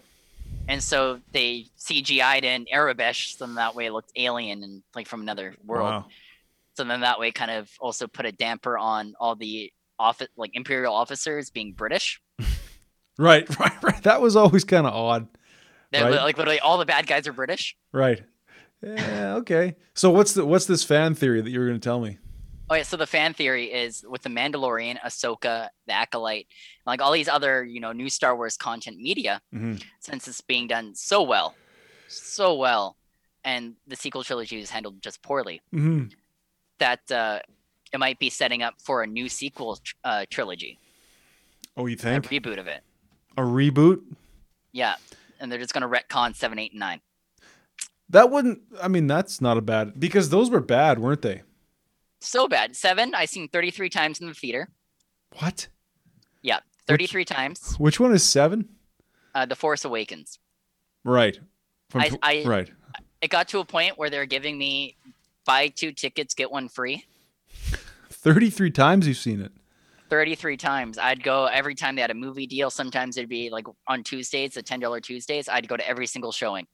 And 0.69 0.83
so 0.83 1.21
they 1.33 1.67
CGI'd 1.79 2.45
in 2.45 2.67
Aurebesh, 2.73 3.37
so 3.37 3.47
that 3.47 3.75
way 3.75 3.87
it 3.87 3.93
looked 3.93 4.13
alien 4.17 4.63
and 4.63 4.83
like 4.95 5.09
from 5.09 5.23
another 5.23 5.57
world. 5.65 5.91
Wow. 5.91 6.07
So 6.75 6.85
then 6.85 7.01
that 7.01 7.19
way 7.19 7.31
kind 7.31 7.51
of 7.51 7.71
also 7.81 8.07
put 8.07 8.27
a 8.27 8.33
damper 8.33 8.79
on 8.79 9.15
all 9.21 9.35
the 9.35 9.73
office 9.99 10.29
like 10.37 10.51
imperial 10.55 10.95
officers 10.95 11.51
being 11.51 11.73
British. 11.73 12.21
right, 13.19 13.49
right, 13.59 13.83
right. 13.83 14.03
That 14.03 14.21
was 14.21 14.37
always 14.37 14.65
kind 14.65 14.87
of 14.87 14.95
odd. 14.95 15.29
Right? 15.93 16.11
Like 16.11 16.39
literally 16.39 16.61
all 16.61 16.79
the 16.79 16.87
bad 16.87 17.07
guys 17.07 17.27
are 17.27 17.35
British. 17.35 17.77
Right. 17.93 18.23
Yeah. 18.83 19.35
Okay. 19.37 19.77
So 19.95 20.11
what's 20.11 20.33
the 20.35 20.45
what's 20.45 20.67
this 20.67 20.85
fan 20.85 21.15
theory 21.15 21.41
that 21.41 21.51
you 21.51 21.61
were 21.61 21.67
going 21.67 21.79
to 21.79 21.85
tell 21.85 22.01
me? 22.01 22.19
Oh 22.69 22.75
yeah. 22.75 22.83
So 22.83 22.97
the 22.97 23.07
fan 23.07 23.35
theory 23.35 23.67
is 23.67 24.05
with 24.09 24.23
the 24.23 24.29
Mandalorian, 24.29 24.99
Ahsoka, 25.01 25.69
the 25.87 25.93
Acolyte, 25.93 26.47
like 26.87 27.01
all 27.01 27.13
these 27.13 27.29
other 27.29 27.65
you 27.65 27.81
know 27.81 27.93
new 27.93 28.09
Star 28.09 28.37
Wars 28.37 28.57
content 28.57 28.99
media, 28.99 29.41
mm-hmm. 29.55 29.77
since 30.01 30.27
it's 30.27 30.41
being 30.41 30.67
done 30.67 30.95
so 30.95 31.23
well, 31.23 31.55
so 32.09 32.55
well, 32.55 32.97
and 33.45 33.75
the 33.87 33.97
sequel 33.97 34.25
trilogy 34.25 34.61
is 34.61 34.71
handled 34.71 35.01
just 35.01 35.23
poorly, 35.23 35.61
mm-hmm. 35.73 36.07
that 36.79 37.11
uh, 37.11 37.39
it 37.93 37.99
might 37.99 38.19
be 38.19 38.31
setting 38.31 38.63
up 38.63 38.75
for 38.83 39.03
a 39.03 39.07
new 39.07 39.29
sequel 39.29 39.79
uh, 40.05 40.25
trilogy. 40.31 40.79
Oh, 41.77 41.87
you 41.87 41.97
think 41.97 42.27
a 42.27 42.29
reboot 42.29 42.59
of 42.59 42.67
it? 42.67 42.83
A 43.37 43.43
reboot? 43.43 44.03
Yeah, 44.73 44.95
and 45.41 45.51
they're 45.51 45.59
just 45.59 45.73
going 45.73 45.89
to 45.89 45.89
retcon 45.89 46.35
seven, 46.35 46.59
eight, 46.59 46.73
and 46.73 46.81
nine. 46.81 47.01
That 48.13 48.31
wouldn't. 48.31 48.61
I 48.81 48.89
mean, 48.89 49.07
that's 49.07 49.41
not 49.41 49.57
a 49.57 49.63
bad 49.63 49.99
because 49.99 50.29
those 50.29 50.51
were 50.51 50.61
bad, 50.61 50.99
weren't 50.99 51.23
they? 51.23 51.43
So 52.21 52.47
bad. 52.47 52.77
Seven. 52.77 53.15
I 53.15 53.25
seen 53.25 53.49
thirty 53.49 53.71
three 53.71 53.89
times 53.89 54.21
in 54.21 54.29
the 54.29 54.35
theater. 54.35 54.69
What? 55.39 55.69
Yeah, 56.43 56.61
thirty 56.87 57.07
three 57.07 57.25
times. 57.25 57.75
Which 57.79 57.99
one 57.99 58.13
is 58.13 58.23
seven? 58.23 58.69
Uh, 59.35 59.47
the 59.47 59.57
Force 59.57 59.87
Awakens. 59.87 60.39
Right. 61.05 61.39
From, 61.89 62.03
I, 62.03 62.11
I 62.23 62.45
right. 62.47 62.71
It 63.23 63.31
got 63.31 63.49
to 63.49 63.61
a 63.61 63.65
point 63.65 63.99
where 63.99 64.11
they're 64.11 64.27
giving 64.27 64.59
me 64.59 64.97
buy 65.47 65.69
two 65.69 65.93
tickets 65.93 66.35
get 66.35 66.51
one 66.51 66.69
free. 66.69 67.07
Thirty 68.11 68.51
three 68.51 68.71
times 68.71 69.09
you've 69.09 69.17
seen 69.17 69.41
it. 69.41 69.53
33 70.11 70.59
times. 70.59 70.99
I'd 70.99 71.23
go 71.23 71.47
every 71.47 71.75
time 71.75 71.95
they 71.95 72.03
had 72.03 72.11
a 72.11 72.15
movie 72.15 72.47
deal. 72.47 72.69
Sometimes 72.69 73.17
it'd 73.17 73.31
be 73.31 73.49
like 73.49 73.65
on 73.89 74.03
Tuesdays, 74.03 74.53
the 74.53 74.63
$10 74.63 75.03
Tuesdays. 75.03 75.49
I'd 75.49 75.67
go 75.67 75.75
to 75.75 75.89
every 75.89 76.07
single 76.07 76.33
showing 76.33 76.67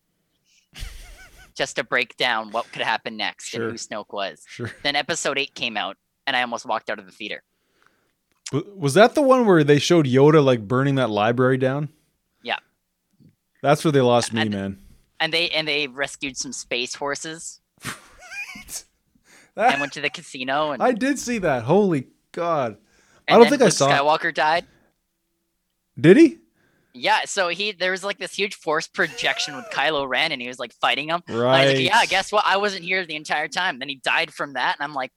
just 1.59 1.77
to 1.77 1.85
break 1.85 2.17
down 2.17 2.53
what 2.53 2.71
could 2.73 2.83
happen 2.83 3.17
next 3.17 3.49
sure. 3.49 3.65
and 3.65 3.73
who 3.73 3.77
Snoke 3.77 4.13
was. 4.13 4.45
Sure. 4.47 4.73
Then 4.83 4.97
episode 4.97 5.39
eight 5.39 5.55
came 5.55 5.77
out 5.77 5.97
and 6.27 6.37
I 6.37 6.43
almost 6.43 6.65
walked 6.65 6.89
out 6.89 6.99
of 6.99 7.05
the 7.05 7.13
theater. 7.13 7.43
Was 8.77 8.95
that 8.95 9.15
the 9.15 9.21
one 9.21 9.45
where 9.45 9.63
they 9.65 9.79
showed 9.79 10.07
Yoda 10.07 10.43
like 10.43 10.67
burning 10.67 10.95
that 10.95 11.11
library 11.11 11.59
down? 11.59 11.91
Yeah. 12.43 12.57
That's 13.61 13.85
where 13.85 13.93
they 13.93 14.01
lost 14.01 14.33
me, 14.33 14.43
and, 14.43 14.51
man. 14.51 14.79
And 15.21 15.33
they 15.35 15.51
and 15.51 15.69
they 15.69 15.89
rescued 15.89 16.39
some 16.39 16.53
space 16.53 16.95
horses. 16.95 17.61
and 19.57 19.81
went 19.81 19.93
to 19.95 20.01
the 20.01 20.09
casino 20.09 20.71
and 20.71 20.83
I 20.83 20.93
did 20.93 21.19
see 21.19 21.39
that. 21.39 21.65
Holy 21.65 22.07
God. 22.33 22.79
I 23.29 23.33
don't 23.33 23.49
think 23.49 23.61
Luke 23.61 23.67
I 23.67 23.71
saw. 23.71 23.91
Skywalker 23.91 24.33
died. 24.33 24.65
Did 26.01 26.17
he? 26.17 26.39
Yeah, 26.95 27.21
so 27.27 27.49
he 27.49 27.73
there 27.73 27.91
was 27.91 28.03
like 28.03 28.19
this 28.19 28.35
huge 28.35 28.55
force 28.55 28.87
projection 28.89 29.57
with 29.57 29.67
Kylo 29.67 30.09
Ren, 30.09 30.33
and 30.33 30.41
he 30.41 30.49
was 30.49 30.59
like 30.59 30.73
fighting 30.73 31.09
him. 31.09 31.23
Right. 31.29 31.67
Like, 31.67 31.81
yeah, 31.81 32.05
guess 32.07 32.33
what? 32.33 32.45
I 32.47 32.57
wasn't 32.57 32.85
here 32.85 33.05
the 33.05 33.17
entire 33.17 33.49
time. 33.49 33.79
Then 33.79 33.89
he 33.89 33.97
died 33.97 34.33
from 34.33 34.55
that, 34.55 34.77
and 34.79 34.85
I'm 34.85 34.95
like, 34.95 35.13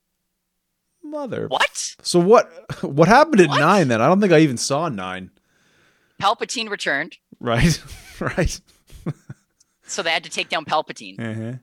mother. 1.03 1.48
What? 1.48 1.95
So 2.02 2.19
what? 2.19 2.52
What 2.84 3.07
happened 3.07 3.41
at 3.41 3.49
what? 3.49 3.60
nine? 3.60 3.88
Then 3.88 4.02
I 4.02 4.07
don't 4.07 4.19
think 4.19 4.34
I 4.34 4.39
even 4.39 4.57
saw 4.57 4.89
nine. 4.89 5.31
Palpatine 6.22 6.69
returned. 6.69 7.18
Right. 7.39 7.81
right. 8.19 8.61
so 9.88 10.03
they 10.03 10.11
had 10.11 10.23
to 10.23 10.30
take 10.30 10.49
down 10.49 10.65
Palpatine. 10.65 11.19
Uh-huh. 11.19 11.57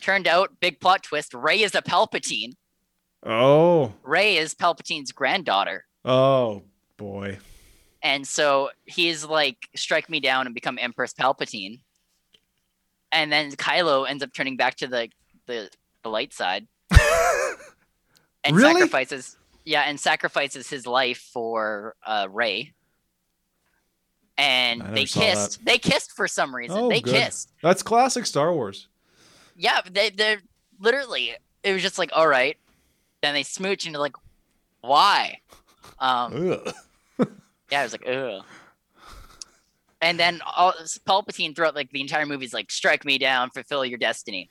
Turned 0.00 0.28
out, 0.28 0.60
big 0.60 0.80
plot 0.80 1.02
twist: 1.02 1.34
Rey 1.34 1.62
is 1.62 1.74
a 1.74 1.82
Palpatine. 1.82 2.54
Oh. 3.24 3.94
Rey 4.04 4.36
is 4.36 4.54
Palpatine's 4.54 5.12
granddaughter. 5.12 5.84
Oh 6.04 6.62
boy. 6.96 7.38
And 8.06 8.24
so 8.24 8.70
he's 8.84 9.24
like, 9.24 9.68
strike 9.74 10.08
me 10.08 10.20
down 10.20 10.46
and 10.46 10.54
become 10.54 10.78
Empress 10.80 11.12
Palpatine. 11.12 11.80
And 13.10 13.32
then 13.32 13.50
Kylo 13.50 14.08
ends 14.08 14.22
up 14.22 14.32
turning 14.32 14.56
back 14.56 14.76
to 14.76 14.86
the 14.86 15.08
the, 15.46 15.68
the 16.04 16.08
light 16.08 16.32
side. 16.32 16.68
and 18.44 18.56
really? 18.56 18.74
sacrifices 18.74 19.36
yeah, 19.64 19.82
and 19.82 19.98
sacrifices 19.98 20.70
his 20.70 20.86
life 20.86 21.18
for 21.18 21.96
uh 22.06 22.28
Rey. 22.30 22.74
And 24.38 24.82
they 24.94 25.06
kissed. 25.06 25.64
They 25.64 25.78
kissed 25.78 26.12
for 26.12 26.28
some 26.28 26.54
reason. 26.54 26.78
Oh, 26.78 26.88
they 26.88 27.00
good. 27.00 27.12
kissed. 27.12 27.50
That's 27.60 27.82
classic 27.82 28.26
Star 28.26 28.52
Wars. 28.52 28.86
Yeah, 29.56 29.80
they 29.90 30.10
they're 30.10 30.42
literally 30.78 31.34
it 31.64 31.72
was 31.72 31.82
just 31.82 31.98
like, 31.98 32.10
all 32.14 32.28
right, 32.28 32.56
then 33.20 33.34
they 33.34 33.42
smooch 33.42 33.84
and 33.84 33.94
you're 33.94 34.00
like, 34.00 34.16
why? 34.80 35.40
Um, 35.98 36.58
yeah, 37.70 37.80
I 37.80 37.82
was 37.82 37.92
like, 37.92 38.06
ugh. 38.08 38.44
And 40.00 40.20
then 40.20 40.40
all, 40.56 40.74
Palpatine 41.06 41.56
throughout 41.56 41.74
like 41.74 41.90
the 41.90 42.00
entire 42.00 42.26
movie 42.26 42.44
is 42.44 42.52
like, 42.52 42.70
strike 42.70 43.04
me 43.04 43.18
down, 43.18 43.50
fulfill 43.50 43.84
your 43.84 43.98
destiny. 43.98 44.50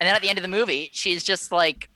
And 0.00 0.06
then 0.06 0.14
at 0.14 0.22
the 0.22 0.28
end 0.28 0.38
of 0.38 0.42
the 0.42 0.48
movie, 0.48 0.90
she's 0.92 1.24
just 1.24 1.50
like 1.50 1.88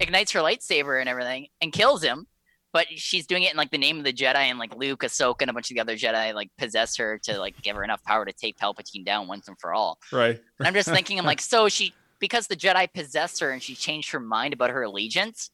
ignites 0.00 0.32
her 0.32 0.40
lightsaber 0.40 1.00
and 1.00 1.08
everything 1.08 1.48
and 1.60 1.72
kills 1.72 2.02
him. 2.02 2.26
But 2.72 2.86
she's 2.90 3.26
doing 3.26 3.42
it 3.44 3.52
in 3.52 3.56
like 3.56 3.70
the 3.70 3.78
name 3.78 3.98
of 3.98 4.04
the 4.04 4.12
Jedi 4.12 4.36
and 4.36 4.58
like 4.58 4.76
Luke, 4.76 5.00
Ahsoka, 5.00 5.42
and 5.42 5.50
a 5.50 5.52
bunch 5.54 5.70
of 5.70 5.76
the 5.76 5.80
other 5.80 5.96
Jedi 5.96 6.34
like 6.34 6.50
possess 6.58 6.96
her 6.96 7.18
to 7.24 7.38
like 7.38 7.60
give 7.62 7.74
her 7.74 7.82
enough 7.82 8.02
power 8.04 8.26
to 8.26 8.32
take 8.32 8.58
Palpatine 8.58 9.04
down 9.04 9.26
once 9.26 9.48
and 9.48 9.58
for 9.58 9.72
all. 9.72 9.98
Right. 10.12 10.38
And 10.58 10.68
I'm 10.68 10.74
just 10.74 10.90
thinking, 10.90 11.18
I'm 11.18 11.24
like, 11.24 11.40
so 11.40 11.68
she 11.70 11.94
because 12.18 12.46
the 12.46 12.56
Jedi 12.56 12.92
possessed 12.92 13.40
her 13.40 13.50
and 13.50 13.62
she 13.62 13.74
changed 13.74 14.10
her 14.10 14.20
mind 14.20 14.52
about 14.52 14.70
her 14.70 14.82
allegiance, 14.82 15.50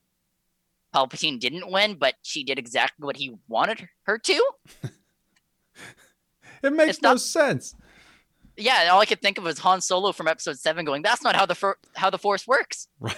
Palpatine 0.95 1.39
didn't 1.41 1.71
win, 1.71 1.95
but 1.95 2.15
she 2.23 2.45
did 2.45 2.59
exactly 2.59 3.05
what 3.05 3.17
he 3.17 3.35
wanted 3.49 3.89
her 4.05 4.19
to. 4.19 4.53
it 6.63 6.73
makes 6.73 6.91
it's 6.91 7.03
no 7.03 7.11
not, 7.11 7.21
sense. 7.21 7.75
Yeah, 8.57 8.89
all 8.93 9.01
I 9.01 9.07
could 9.07 9.23
think 9.23 9.39
of 9.39 9.45
was 9.45 9.59
Han 9.61 9.81
Solo 9.81 10.13
from 10.13 10.29
Episode 10.29 10.59
Seven 10.59 10.85
going, 10.85 11.03
"That's 11.03 11.23
not 11.23 11.35
how 11.35 11.47
the 11.47 11.55
for- 11.55 11.79
how 11.95 12.11
the 12.11 12.19
Force 12.19 12.47
works." 12.47 12.89
Right. 13.01 13.17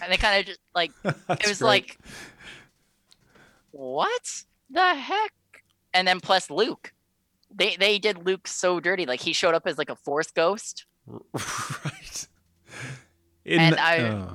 And 0.00 0.12
they 0.12 0.16
kind 0.16 0.40
of 0.40 0.46
just 0.46 0.60
like 0.74 0.92
it 1.04 1.48
was 1.48 1.58
great. 1.58 1.62
like, 1.62 1.98
what 3.72 4.44
the 4.70 4.94
heck? 4.94 5.32
And 5.92 6.06
then 6.06 6.20
plus 6.20 6.50
Luke, 6.50 6.92
they 7.52 7.76
they 7.76 7.98
did 7.98 8.24
Luke 8.24 8.46
so 8.46 8.78
dirty. 8.80 9.06
Like 9.06 9.20
he 9.20 9.32
showed 9.32 9.54
up 9.54 9.66
as 9.66 9.78
like 9.78 9.90
a 9.90 9.96
Force 9.96 10.30
ghost. 10.30 10.86
Right. 11.84 12.26
In, 13.44 13.58
and 13.58 13.74
I, 13.74 13.98
uh. 13.98 14.34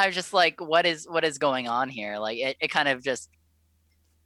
I 0.00 0.06
was 0.06 0.14
just 0.14 0.32
like, 0.32 0.60
what 0.60 0.86
is 0.86 1.06
what 1.08 1.24
is 1.24 1.38
going 1.38 1.68
on 1.68 1.88
here? 1.88 2.18
Like 2.18 2.38
it, 2.38 2.56
it 2.60 2.68
kind 2.68 2.88
of 2.88 3.02
just, 3.02 3.28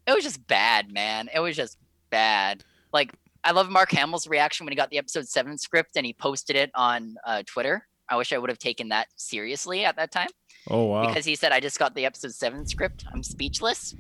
it 0.07 0.15
was 0.15 0.23
just 0.23 0.47
bad, 0.47 0.93
man. 0.93 1.29
It 1.35 1.41
was 1.41 1.57
just 1.57 1.79
bad. 2.11 2.63
Like 2.93 3.13
I 3.43 3.51
love 3.51 3.69
Mark 3.69 3.91
Hamill's 3.91 4.27
reaction 4.27 4.65
when 4.65 4.73
he 4.73 4.77
got 4.77 4.91
the 4.91 4.99
episode 4.99 5.27
seven 5.27 5.59
script 5.59 5.97
and 5.97 6.07
he 6.07 6.13
posted 6.13 6.57
it 6.57 6.71
on 6.75 7.17
uh, 7.27 7.43
Twitter. 7.45 7.87
I 8.09 8.17
wish 8.17 8.33
I 8.33 8.39
would 8.39 8.51
have 8.51 8.59
taken 8.59 8.91
that 8.91 9.09
seriously 9.17 9.85
at 9.85 9.97
that 9.97 10.13
time. 10.13 10.29
Oh 10.71 10.85
wow! 10.85 11.07
Because 11.07 11.25
he 11.25 11.35
said, 11.35 11.53
"I 11.53 11.61
just 11.61 11.79
got 11.79 11.95
the 11.95 12.07
episode 12.07 12.33
seven 12.33 12.67
script. 12.67 13.05
I'm 13.13 13.23
speechless." 13.23 13.95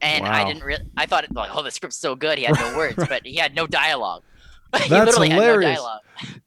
And 0.00 0.24
wow. 0.24 0.32
I 0.32 0.44
didn't 0.44 0.64
really. 0.64 0.84
I 0.96 1.06
thought, 1.06 1.24
like, 1.34 1.50
oh, 1.54 1.62
the 1.62 1.70
script's 1.70 1.98
so 1.98 2.14
good. 2.14 2.38
He 2.38 2.44
had 2.44 2.56
no 2.56 2.76
words, 2.76 2.96
but 3.08 3.26
he 3.26 3.36
had 3.36 3.54
no 3.54 3.66
dialogue. 3.66 4.22
he 4.82 4.88
That's 4.88 5.16
hilarious. 5.16 5.80
No 5.80 5.98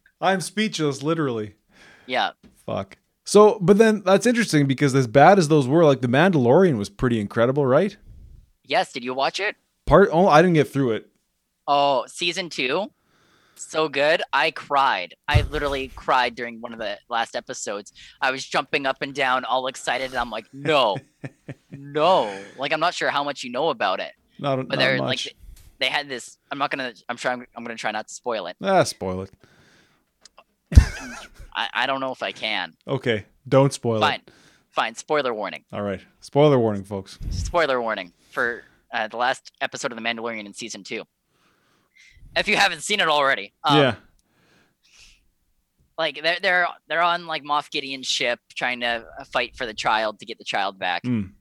I'm 0.22 0.42
speechless, 0.42 1.02
literally. 1.02 1.56
Yeah. 2.06 2.32
Fuck. 2.66 2.98
So, 3.24 3.60
but 3.62 3.78
then 3.78 4.02
that's 4.06 4.26
interesting 4.26 4.66
because 4.68 4.96
as 4.96 5.08
bad 5.08 5.38
as 5.40 5.48
those 5.48 5.68
were, 5.68 5.86
like 5.86 6.02
The 6.02 6.08
Mandalorian 6.08 6.78
was 6.78 6.90
pretty 6.90 7.20
incredible, 7.20 7.66
right? 7.66 7.96
Yes. 8.66 8.92
Did 8.92 9.04
you 9.04 9.14
watch 9.14 9.40
it? 9.40 9.56
Part. 9.86 10.10
Oh, 10.12 10.28
I 10.28 10.42
didn't 10.42 10.56
get 10.56 10.68
through 10.70 10.92
it. 10.94 11.08
Oh, 11.68 12.06
season 12.08 12.50
two. 12.50 12.92
so 13.56 13.88
good. 13.88 14.22
I 14.34 14.50
cried. 14.52 15.14
I 15.28 15.42
literally 15.44 15.90
cried 15.96 16.34
during 16.36 16.60
one 16.62 16.74
of 16.74 16.80
the 16.80 16.98
last 17.10 17.36
episodes. 17.36 17.94
I 18.20 18.32
was 18.32 18.44
jumping 18.46 18.86
up 18.88 19.02
and 19.02 19.14
down, 19.14 19.46
all 19.46 19.68
excited, 19.68 20.10
and 20.12 20.20
I'm 20.20 20.32
like, 20.32 20.48
no, 20.52 20.98
no. 21.72 22.36
Like 22.58 22.74
I'm 22.74 22.80
not 22.80 22.94
sure 22.96 23.10
how 23.12 23.24
much 23.24 23.44
you 23.44 23.52
know 23.52 23.70
about 23.70 24.00
it, 24.00 24.14
Not, 24.40 24.58
know. 24.58 24.64
but 24.64 24.80
not 24.80 24.80
they're 24.80 24.98
much. 24.98 25.28
like 25.28 25.36
they 25.80 25.88
had 25.88 26.10
this. 26.10 26.38
I'm 26.52 26.58
not 26.58 26.72
gonna. 26.72 26.94
I'm 27.08 27.18
sure 27.18 27.32
I'm, 27.32 27.46
I'm 27.56 27.64
gonna 27.64 27.76
try 27.78 27.92
not 27.92 28.08
to 28.08 28.14
spoil 28.14 28.48
it. 28.48 28.56
ah, 28.62 28.84
spoil 28.84 29.22
it. 29.22 29.32
I, 31.56 31.68
I 31.74 31.86
don't 31.86 32.00
know 32.00 32.12
if 32.12 32.24
I 32.24 32.32
can. 32.32 32.74
Okay, 32.88 33.26
don't 33.48 33.74
spoil 33.74 34.00
Fine, 34.00 34.20
it. 34.20 34.22
fine. 34.28 34.36
Fine. 34.72 34.96
Spoiler 34.96 35.34
warning. 35.34 35.66
All 35.74 35.82
right, 35.82 36.02
spoiler 36.22 36.58
warning, 36.60 36.84
folks. 36.84 37.20
Spoiler 37.30 37.82
warning 37.82 38.14
for 38.32 38.64
uh, 38.94 39.08
the 39.08 39.18
last 39.18 39.52
episode 39.62 39.92
of 39.92 39.98
The 39.98 40.04
Mandalorian 40.04 40.46
in 40.46 40.54
season 40.54 40.84
two. 40.84 41.04
If 42.36 42.48
you 42.48 42.56
haven't 42.56 42.82
seen 42.82 43.00
it 43.02 43.10
already, 43.10 43.54
um, 43.66 43.78
yeah. 43.78 43.96
like 45.98 46.22
they're 46.24 46.38
they're 46.42 46.68
they're 46.88 47.02
on 47.02 47.28
like 47.28 47.44
Moff 47.44 47.70
Gideon's 47.70 48.08
ship 48.08 48.40
trying 48.56 48.80
to 48.82 49.06
uh, 49.20 49.24
fight 49.26 49.56
for 49.56 49.66
the 49.66 49.74
child 49.74 50.20
to 50.20 50.26
get 50.26 50.38
the 50.38 50.44
child 50.46 50.80
back, 50.80 51.04
Mm. 51.04 51.32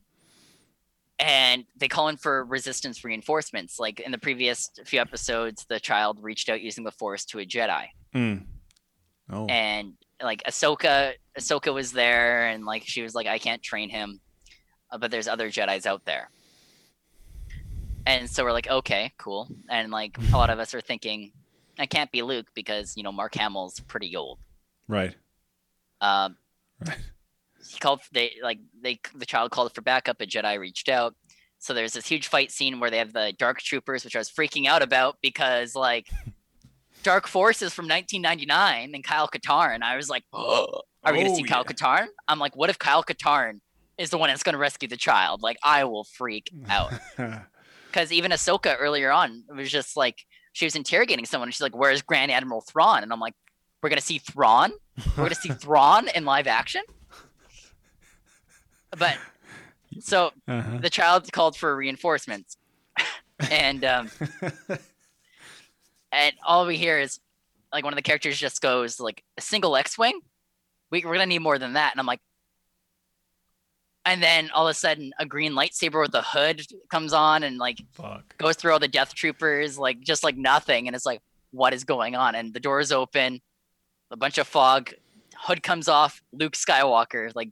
and 1.18 1.64
they 1.76 1.88
call 1.88 2.08
in 2.08 2.16
for 2.16 2.44
resistance 2.44 3.04
reinforcements. 3.04 3.78
Like 3.78 4.00
in 4.00 4.10
the 4.10 4.18
previous 4.18 4.70
few 4.84 5.00
episodes, 5.00 5.64
the 5.68 5.78
child 5.78 6.18
reached 6.20 6.48
out 6.48 6.60
using 6.60 6.82
the 6.84 6.90
Force 6.92 7.24
to 7.26 7.38
a 7.38 7.46
Jedi, 7.46 7.86
Mm. 8.14 8.42
Oh. 9.32 9.46
and 9.46 9.94
like 10.22 10.42
Ahsoka, 10.44 11.12
Ahsoka 11.38 11.72
was 11.72 11.92
there, 11.92 12.48
and 12.48 12.64
like 12.64 12.82
she 12.86 13.02
was 13.02 13.14
like, 13.14 13.26
I 13.26 13.38
can't 13.38 13.62
train 13.62 13.88
him, 13.90 14.20
uh, 14.90 14.98
but 14.98 15.10
there's 15.10 15.28
other 15.28 15.48
Jedi's 15.50 15.86
out 15.86 16.04
there. 16.04 16.30
And 18.06 18.28
so 18.28 18.44
we're 18.44 18.52
like, 18.52 18.68
okay, 18.68 19.12
cool. 19.18 19.48
And 19.68 19.90
like 19.90 20.16
a 20.32 20.36
lot 20.36 20.50
of 20.50 20.58
us 20.58 20.74
are 20.74 20.80
thinking, 20.80 21.32
I 21.78 21.86
can't 21.86 22.10
be 22.10 22.22
Luke 22.22 22.46
because 22.54 22.96
you 22.96 23.02
know 23.02 23.12
Mark 23.12 23.34
Hamill's 23.34 23.80
pretty 23.80 24.16
old. 24.16 24.38
Right. 24.88 25.14
Um, 26.00 26.36
Right. 26.84 26.98
he 27.70 27.78
called. 27.78 28.00
They 28.12 28.32
like 28.42 28.58
they 28.82 28.98
the 29.14 29.26
child 29.26 29.50
called 29.50 29.74
for 29.74 29.82
backup. 29.82 30.20
A 30.20 30.26
Jedi 30.26 30.58
reached 30.58 30.88
out. 30.88 31.14
So 31.58 31.74
there's 31.74 31.92
this 31.92 32.06
huge 32.06 32.28
fight 32.28 32.50
scene 32.50 32.80
where 32.80 32.90
they 32.90 32.96
have 32.98 33.12
the 33.12 33.34
Dark 33.38 33.60
Troopers, 33.60 34.02
which 34.02 34.16
I 34.16 34.18
was 34.18 34.30
freaking 34.30 34.66
out 34.66 34.80
about 34.82 35.18
because 35.20 35.74
like 35.74 36.08
Dark 37.02 37.26
Forces 37.26 37.72
from 37.72 37.84
1999 37.86 38.94
and 38.94 39.04
Kyle 39.04 39.28
Katarn. 39.28 39.82
I 39.82 39.96
was 39.96 40.08
like, 40.08 40.24
oh, 40.32 40.82
are 41.04 41.12
we 41.12 41.18
gonna 41.20 41.32
Oh, 41.32 41.36
see 41.36 41.42
Kyle 41.44 41.64
yeah. 41.66 41.72
Katarn? 41.72 42.06
I'm 42.28 42.38
like, 42.38 42.56
what 42.56 42.70
if 42.70 42.78
Kyle 42.78 43.02
Katarn 43.04 43.60
is 43.98 44.10
the 44.10 44.18
one 44.18 44.28
that's 44.28 44.42
gonna 44.42 44.58
rescue 44.58 44.88
the 44.88 44.96
child? 44.96 45.42
Like, 45.42 45.56
I 45.62 45.84
will 45.84 46.04
freak 46.04 46.50
out 46.68 46.92
because 47.86 48.12
even 48.12 48.30
Ahsoka 48.30 48.76
earlier 48.78 49.10
on 49.10 49.44
it 49.48 49.54
was 49.54 49.70
just 49.70 49.96
like 49.96 50.24
she 50.52 50.64
was 50.66 50.74
interrogating 50.76 51.24
someone. 51.26 51.48
And 51.48 51.54
she's 51.54 51.60
like, 51.60 51.76
"Where's 51.76 52.02
Grand 52.02 52.30
Admiral 52.32 52.60
Thrawn?" 52.60 53.02
And 53.02 53.12
I'm 53.12 53.20
like, 53.20 53.34
"We're 53.82 53.88
gonna 53.88 54.00
see 54.00 54.18
Thrawn. 54.18 54.72
We're 55.16 55.24
gonna 55.24 55.34
see 55.34 55.48
Thrawn 55.52 56.08
in 56.08 56.24
live 56.24 56.46
action." 56.46 56.82
But 58.98 59.16
so 60.00 60.32
uh-huh. 60.48 60.78
the 60.78 60.90
child 60.90 61.30
called 61.32 61.56
for 61.56 61.74
reinforcements, 61.76 62.56
and 63.50 63.84
um, 63.84 64.10
and 66.12 66.34
all 66.44 66.66
we 66.66 66.76
hear 66.76 66.98
is 66.98 67.20
like 67.72 67.84
one 67.84 67.92
of 67.92 67.96
the 67.96 68.02
characters 68.02 68.38
just 68.38 68.60
goes 68.60 68.98
like 68.98 69.22
a 69.38 69.40
single 69.40 69.76
X-wing. 69.76 70.20
We, 70.90 71.04
we're 71.04 71.14
gonna 71.14 71.26
need 71.26 71.40
more 71.40 71.58
than 71.58 71.74
that, 71.74 71.92
and 71.92 72.00
I'm 72.00 72.06
like. 72.06 72.20
And 74.06 74.22
then 74.22 74.50
all 74.54 74.66
of 74.66 74.70
a 74.70 74.74
sudden, 74.74 75.12
a 75.18 75.26
green 75.26 75.52
lightsaber 75.52 76.00
with 76.00 76.14
a 76.14 76.22
hood 76.22 76.62
comes 76.90 77.12
on, 77.12 77.42
and 77.42 77.58
like 77.58 77.82
Fuck. 77.92 78.36
goes 78.38 78.56
through 78.56 78.72
all 78.72 78.78
the 78.78 78.88
death 78.88 79.14
troopers 79.14 79.78
like 79.78 80.00
just 80.00 80.24
like 80.24 80.36
nothing 80.36 80.86
and 80.86 80.96
it's 80.96 81.06
like 81.06 81.20
what 81.50 81.74
is 81.74 81.84
going 81.84 82.16
on 82.16 82.34
and 82.34 82.54
the 82.54 82.60
doors 82.60 82.92
open 82.92 83.40
a 84.10 84.16
bunch 84.16 84.38
of 84.38 84.46
fog 84.46 84.92
hood 85.36 85.62
comes 85.62 85.88
off 85.88 86.22
luke 86.32 86.52
skywalker 86.54 87.30
like 87.34 87.50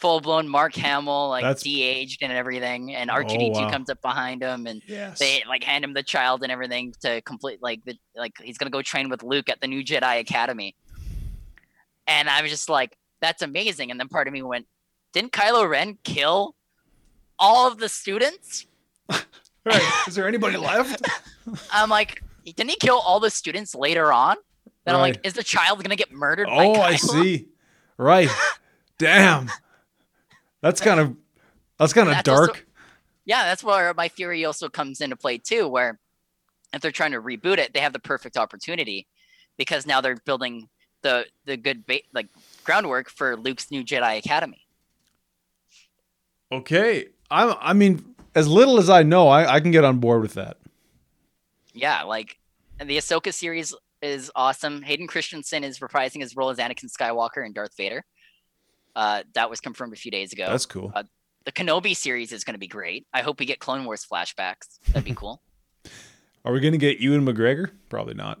full-blown 0.00 0.48
mark 0.48 0.74
hamill 0.74 1.28
like 1.28 1.42
That's- 1.42 1.62
de-aged 1.62 2.22
and 2.22 2.32
everything 2.32 2.94
and 2.94 3.10
Oh, 3.10 3.14
r2d2 3.14 3.52
wow. 3.52 3.70
comes 3.70 3.90
up 3.90 4.00
behind 4.00 4.42
him 4.42 4.66
and 4.66 4.80
Yes. 4.86 5.18
they 5.18 5.42
like 5.46 5.62
hand 5.62 5.84
him 5.84 5.92
the 5.92 6.02
child 6.02 6.42
and 6.42 6.50
everything 6.50 6.94
to 7.02 7.20
complete 7.22 7.60
like 7.62 7.84
the 7.84 7.96
like 8.16 8.32
he's 8.42 8.56
gonna 8.58 8.70
go 8.70 8.80
train 8.82 9.08
with 9.10 9.22
luke 9.22 9.48
at 9.50 9.60
the 9.60 9.66
new 9.66 9.84
jedi 9.84 10.18
academy 10.20 10.74
and 12.06 12.28
i 12.30 12.40
was 12.42 12.50
just 12.50 12.68
like 12.68 12.96
that's 13.20 13.42
amazing 13.42 13.90
and 13.90 14.00
then 14.00 14.08
part 14.08 14.26
of 14.26 14.32
me 14.32 14.42
went 14.42 14.66
didn't 15.12 15.32
kylo 15.32 15.68
ren 15.68 15.98
kill 16.04 16.54
all 17.38 17.66
of 17.70 17.78
the 17.78 17.88
students 17.88 18.66
Right. 19.62 19.82
Is 20.08 20.14
there 20.14 20.26
anybody 20.26 20.56
left? 20.56 21.02
I'm 21.70 21.90
like, 21.90 22.22
didn't 22.46 22.70
he 22.70 22.76
kill 22.76 22.96
all 22.98 23.20
the 23.20 23.28
students 23.28 23.74
later 23.74 24.10
on? 24.10 24.36
Then 24.86 24.94
I'm 24.94 25.02
like, 25.02 25.20
is 25.22 25.34
the 25.34 25.42
child 25.42 25.82
gonna 25.84 25.96
get 25.96 26.10
murdered? 26.10 26.46
by 26.46 26.64
Oh, 26.64 26.80
I 26.80 26.96
see. 26.96 27.48
Right. 27.98 28.30
Damn. 28.98 29.50
That's 30.62 30.80
kind 30.80 31.00
of 31.00 31.16
that's 31.78 31.92
kind 31.92 32.08
of 32.08 32.14
That's 32.14 32.28
also- 32.28 32.46
dark. 32.46 32.66
Yeah, 33.26 33.44
that's 33.44 33.62
where 33.62 33.94
my 33.94 34.08
theory 34.08 34.44
also 34.44 34.68
comes 34.68 35.00
into 35.00 35.14
play 35.16 35.38
too. 35.38 35.68
Where 35.68 35.98
if 36.72 36.80
they're 36.80 36.90
trying 36.90 37.12
to 37.12 37.20
reboot 37.20 37.58
it, 37.58 37.72
they 37.74 37.80
have 37.80 37.92
the 37.92 37.98
perfect 37.98 38.36
opportunity 38.36 39.06
because 39.56 39.86
now 39.86 40.00
they're 40.00 40.16
building 40.16 40.68
the 41.02 41.26
the 41.44 41.56
good 41.56 41.86
ba- 41.86 42.00
like 42.12 42.28
groundwork 42.64 43.08
for 43.08 43.36
Luke's 43.36 43.70
new 43.70 43.84
Jedi 43.84 44.18
Academy. 44.18 44.66
Okay. 46.52 47.06
I 47.30 47.56
I 47.60 47.72
mean, 47.72 48.14
as 48.34 48.48
little 48.48 48.78
as 48.78 48.90
I 48.90 49.02
know, 49.02 49.28
I, 49.28 49.54
I 49.54 49.60
can 49.60 49.70
get 49.70 49.84
on 49.84 49.98
board 49.98 50.22
with 50.22 50.34
that. 50.34 50.56
Yeah, 51.72 52.02
like 52.02 52.38
the 52.84 52.96
Ahsoka 52.96 53.32
series 53.32 53.74
is 54.02 54.30
awesome. 54.34 54.82
Hayden 54.82 55.06
Christensen 55.06 55.62
is 55.62 55.78
reprising 55.78 56.20
his 56.20 56.34
role 56.36 56.50
as 56.50 56.58
Anakin 56.58 56.90
Skywalker 56.90 57.44
and 57.44 57.54
Darth 57.54 57.76
Vader. 57.76 58.04
Uh, 58.96 59.22
that 59.34 59.48
was 59.50 59.60
confirmed 59.60 59.92
a 59.92 59.96
few 59.96 60.10
days 60.10 60.32
ago. 60.32 60.46
That's 60.48 60.66
cool. 60.66 60.92
Uh, 60.94 61.04
the 61.44 61.52
Kenobi 61.52 61.96
series 61.96 62.32
is 62.32 62.44
going 62.44 62.54
to 62.54 62.58
be 62.58 62.66
great. 62.68 63.06
I 63.14 63.22
hope 63.22 63.40
we 63.40 63.46
get 63.46 63.58
Clone 63.60 63.84
Wars 63.84 64.06
flashbacks. 64.10 64.78
That'd 64.88 65.04
be 65.04 65.14
cool. 65.16 65.42
Are 66.44 66.52
we 66.52 66.60
going 66.60 66.72
to 66.72 66.78
get 66.78 66.98
Ewan 67.00 67.24
McGregor? 67.26 67.70
Probably 67.88 68.14
not. 68.14 68.40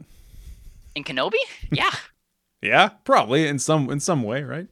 In 0.94 1.04
Kenobi? 1.04 1.38
Yeah. 1.70 1.90
Yeah, 2.62 2.90
probably 3.04 3.48
in 3.48 3.58
some 3.58 3.88
in 3.90 4.00
some 4.00 4.22
way, 4.22 4.42
right? 4.42 4.66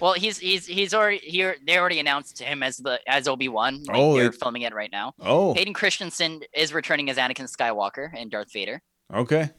Well, 0.00 0.14
he's 0.14 0.38
he's 0.38 0.64
he's 0.66 0.94
already 0.94 1.18
here. 1.18 1.56
They 1.66 1.76
already 1.76 2.00
announced 2.00 2.38
him 2.38 2.62
as 2.62 2.78
the 2.78 2.98
as 3.06 3.28
Obi 3.28 3.48
Wan. 3.48 3.82
Like, 3.84 3.94
Oh, 3.94 4.16
they're 4.16 4.30
they- 4.30 4.36
filming 4.38 4.62
it 4.62 4.72
right 4.74 4.90
now. 4.90 5.12
Oh, 5.20 5.52
Hayden 5.52 5.74
Christensen 5.74 6.40
is 6.54 6.72
returning 6.72 7.10
as 7.10 7.18
Anakin 7.18 7.46
Skywalker 7.54 8.08
and 8.16 8.30
Darth 8.30 8.50
Vader, 8.54 8.80
okay. 9.12 9.50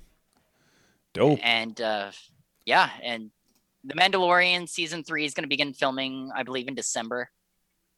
Dope. 1.14 1.38
and 1.44 1.80
uh, 1.80 2.11
yeah, 2.65 2.89
and 3.03 3.30
the 3.88 3.93
Mandalorian 3.93 4.68
season 4.68 5.03
three 5.03 5.26
is 5.26 5.34
going 5.34 5.43
to 5.43 5.49
begin 5.49 5.73
filming, 5.73 6.30
I 6.35 6.43
believe, 6.43 6.68
in 6.68 6.76
December. 6.76 7.30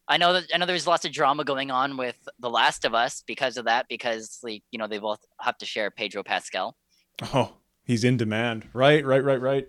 I 0.08 0.18
know 0.18 0.34
that 0.34 0.46
I 0.54 0.58
know 0.58 0.66
there's 0.66 0.88
lots 0.88 1.06
of 1.06 1.12
drama 1.12 1.44
going 1.44 1.72
on 1.72 1.98
with 1.98 2.18
The 2.40 2.50
Last 2.50 2.86
of 2.86 2.94
Us 2.94 3.24
because 3.28 3.58
of 3.58 3.66
that, 3.66 3.88
because 3.90 4.40
like 4.44 4.64
you 4.72 4.80
know 4.80 4.88
they 4.88 4.98
both 4.98 5.20
have 5.40 5.58
to 5.60 5.66
share 5.66 5.92
Pedro 5.92 6.24
Pascal. 6.24 6.76
Oh, 7.34 7.54
he's 7.84 8.04
in 8.04 8.18
demand. 8.18 8.68
Right, 8.74 9.06
right, 9.06 9.24
right, 9.24 9.42
right. 9.42 9.68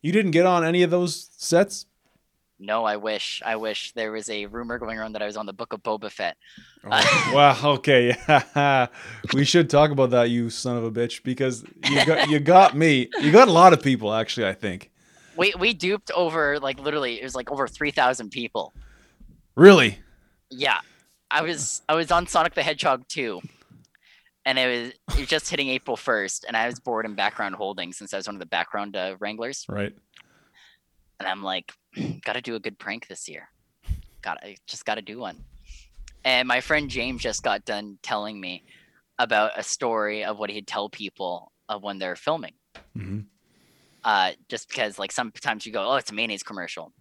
You 0.00 0.12
didn't 0.12 0.30
get 0.30 0.46
on 0.46 0.64
any 0.64 0.82
of 0.82 0.90
those 0.90 1.30
sets? 1.36 1.86
No, 2.60 2.84
I 2.84 2.96
wish. 2.96 3.40
I 3.46 3.54
wish 3.54 3.92
there 3.92 4.10
was 4.10 4.28
a 4.30 4.46
rumor 4.46 4.78
going 4.78 4.98
around 4.98 5.12
that 5.12 5.22
I 5.22 5.26
was 5.26 5.36
on 5.36 5.46
the 5.46 5.52
Book 5.52 5.72
of 5.72 5.80
Boba 5.82 6.10
Fett. 6.10 6.36
Oh, 6.84 7.30
wow. 7.32 7.56
Okay. 7.64 8.16
we 9.34 9.44
should 9.44 9.70
talk 9.70 9.92
about 9.92 10.10
that, 10.10 10.30
you 10.30 10.50
son 10.50 10.76
of 10.76 10.82
a 10.82 10.90
bitch, 10.90 11.22
because 11.22 11.64
you 11.88 12.04
got 12.04 12.28
you 12.28 12.40
got 12.40 12.76
me. 12.76 13.08
You 13.20 13.30
got 13.30 13.46
a 13.46 13.52
lot 13.52 13.72
of 13.72 13.82
people, 13.82 14.12
actually. 14.12 14.48
I 14.48 14.54
think. 14.54 14.90
We 15.38 15.54
we 15.58 15.72
duped 15.72 16.10
over 16.10 16.58
like 16.58 16.78
literally 16.80 17.20
it 17.20 17.24
was 17.24 17.34
like 17.34 17.50
over 17.50 17.66
three 17.68 17.90
thousand 17.92 18.30
people. 18.30 18.74
Really? 19.54 19.98
Yeah, 20.50 20.80
I 21.30 21.42
was 21.42 21.82
I 21.88 21.94
was 21.94 22.10
on 22.10 22.26
Sonic 22.26 22.54
the 22.54 22.62
Hedgehog 22.62 23.06
2, 23.08 23.40
and 24.44 24.58
it 24.58 24.66
was 24.66 25.16
it 25.16 25.20
was 25.20 25.28
just 25.28 25.48
hitting 25.48 25.68
April 25.68 25.96
first, 25.96 26.44
and 26.46 26.56
I 26.56 26.66
was 26.66 26.80
bored 26.80 27.06
in 27.06 27.14
background 27.14 27.54
holding 27.54 27.92
since 27.92 28.12
I 28.12 28.16
was 28.16 28.26
one 28.26 28.36
of 28.36 28.40
the 28.40 28.46
background 28.46 28.96
uh, 28.96 29.16
wranglers, 29.20 29.64
Right. 29.68 29.94
and 31.20 31.28
I'm 31.28 31.42
like, 31.42 31.72
got 32.24 32.32
to 32.34 32.40
do 32.40 32.54
a 32.54 32.60
good 32.60 32.78
prank 32.78 33.06
this 33.08 33.28
year. 33.28 33.48
Got 34.22 34.40
to 34.42 34.56
just 34.66 34.84
got 34.84 34.96
to 34.96 35.02
do 35.02 35.18
one. 35.18 35.44
And 36.24 36.48
my 36.48 36.60
friend 36.60 36.90
James 36.90 37.22
just 37.22 37.42
got 37.42 37.64
done 37.64 37.98
telling 38.02 38.40
me 38.40 38.64
about 39.18 39.52
a 39.56 39.62
story 39.62 40.24
of 40.24 40.38
what 40.38 40.50
he'd 40.50 40.66
tell 40.66 40.88
people 40.88 41.52
of 41.68 41.82
when 41.82 41.98
they're 41.98 42.16
filming. 42.16 42.54
hmm 42.96 43.20
uh, 44.04 44.32
just 44.48 44.68
because 44.68 44.98
like 44.98 45.12
sometimes 45.12 45.66
you 45.66 45.72
go, 45.72 45.90
oh, 45.90 45.96
it's 45.96 46.10
a 46.10 46.14
mayonnaise 46.14 46.42
commercial, 46.42 46.92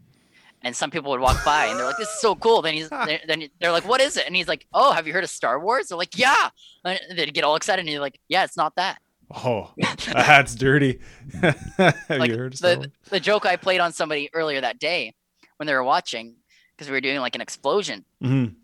and 0.62 0.76
some 0.76 0.90
people 0.92 1.12
would 1.12 1.20
walk 1.22 1.44
by 1.46 1.66
and 1.68 1.78
they're 1.80 1.86
like, 1.86 1.98
this 1.98 2.10
is 2.10 2.20
so 2.20 2.36
cool. 2.36 2.62
Then 2.62 2.74
he's 2.74 2.90
they're, 2.90 3.20
then 3.28 3.48
they're 3.60 3.72
like, 3.72 3.88
what 3.88 4.02
is 4.02 4.18
it? 4.18 4.26
And 4.26 4.36
he's 4.36 4.48
like, 4.48 4.66
oh, 4.74 4.92
have 4.92 5.06
you 5.08 5.14
heard 5.14 5.24
of 5.24 5.30
Star 5.30 5.60
Wars? 5.60 5.88
They're 5.90 5.98
like, 5.98 6.18
yeah. 6.18 6.50
And 6.84 7.00
they 7.16 7.26
get 7.28 7.44
all 7.44 7.56
excited 7.56 7.82
and 7.82 7.90
you're 7.90 8.02
like, 8.02 8.20
yeah, 8.28 8.44
it's 8.44 8.58
not 8.58 8.76
that. 8.76 8.98
Oh, 9.30 9.72
that's 10.08 10.56
dirty. 10.56 11.00
Have 11.42 11.98
Like, 12.10 12.32
you 12.32 12.38
heard 12.38 12.54
of 12.54 12.58
Star 12.58 12.72
the 12.72 12.78
Wars? 12.78 12.90
the 13.10 13.20
joke 13.20 13.46
I 13.46 13.56
played 13.58 13.82
on 13.82 13.92
somebody 13.92 14.30
earlier 14.34 14.62
that 14.62 14.80
day 14.80 15.14
when 15.58 15.68
they 15.68 15.74
were 15.74 15.84
watching 15.84 16.36
because 16.76 16.88
we 16.90 16.94
were 16.96 17.02
doing 17.02 17.20
like 17.20 17.36
an 17.36 17.42
explosion. 17.42 18.06
Mhm. 18.24 18.56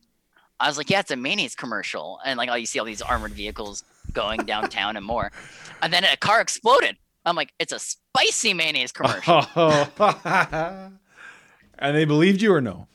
I 0.59 0.67
was 0.67 0.77
like, 0.77 0.89
yeah, 0.89 1.01
it's 1.01 1.11
a 1.11 1.17
mayonnaise 1.17 1.55
commercial, 1.55 2.19
and 2.23 2.37
like, 2.37 2.47
oh, 2.49 2.55
you 2.55 2.65
see 2.65 2.79
all 2.79 2.85
these 2.85 3.01
armored 3.01 3.33
vehicles 3.33 3.83
going 4.13 4.41
downtown 4.45 4.95
and 4.95 5.05
more. 5.05 5.31
And 5.81 5.91
then 5.91 6.05
a 6.05 6.15
car 6.15 6.39
exploded. 6.39 6.95
I'm 7.25 7.35
like, 7.35 7.53
it's 7.59 7.73
a 7.73 7.79
spicy 7.79 8.53
mayonnaise 8.53 8.91
commercial. 8.91 9.45
and 11.79 11.95
they 11.95 12.05
believed 12.05 12.41
you 12.41 12.53
or 12.53 12.61
no? 12.61 12.87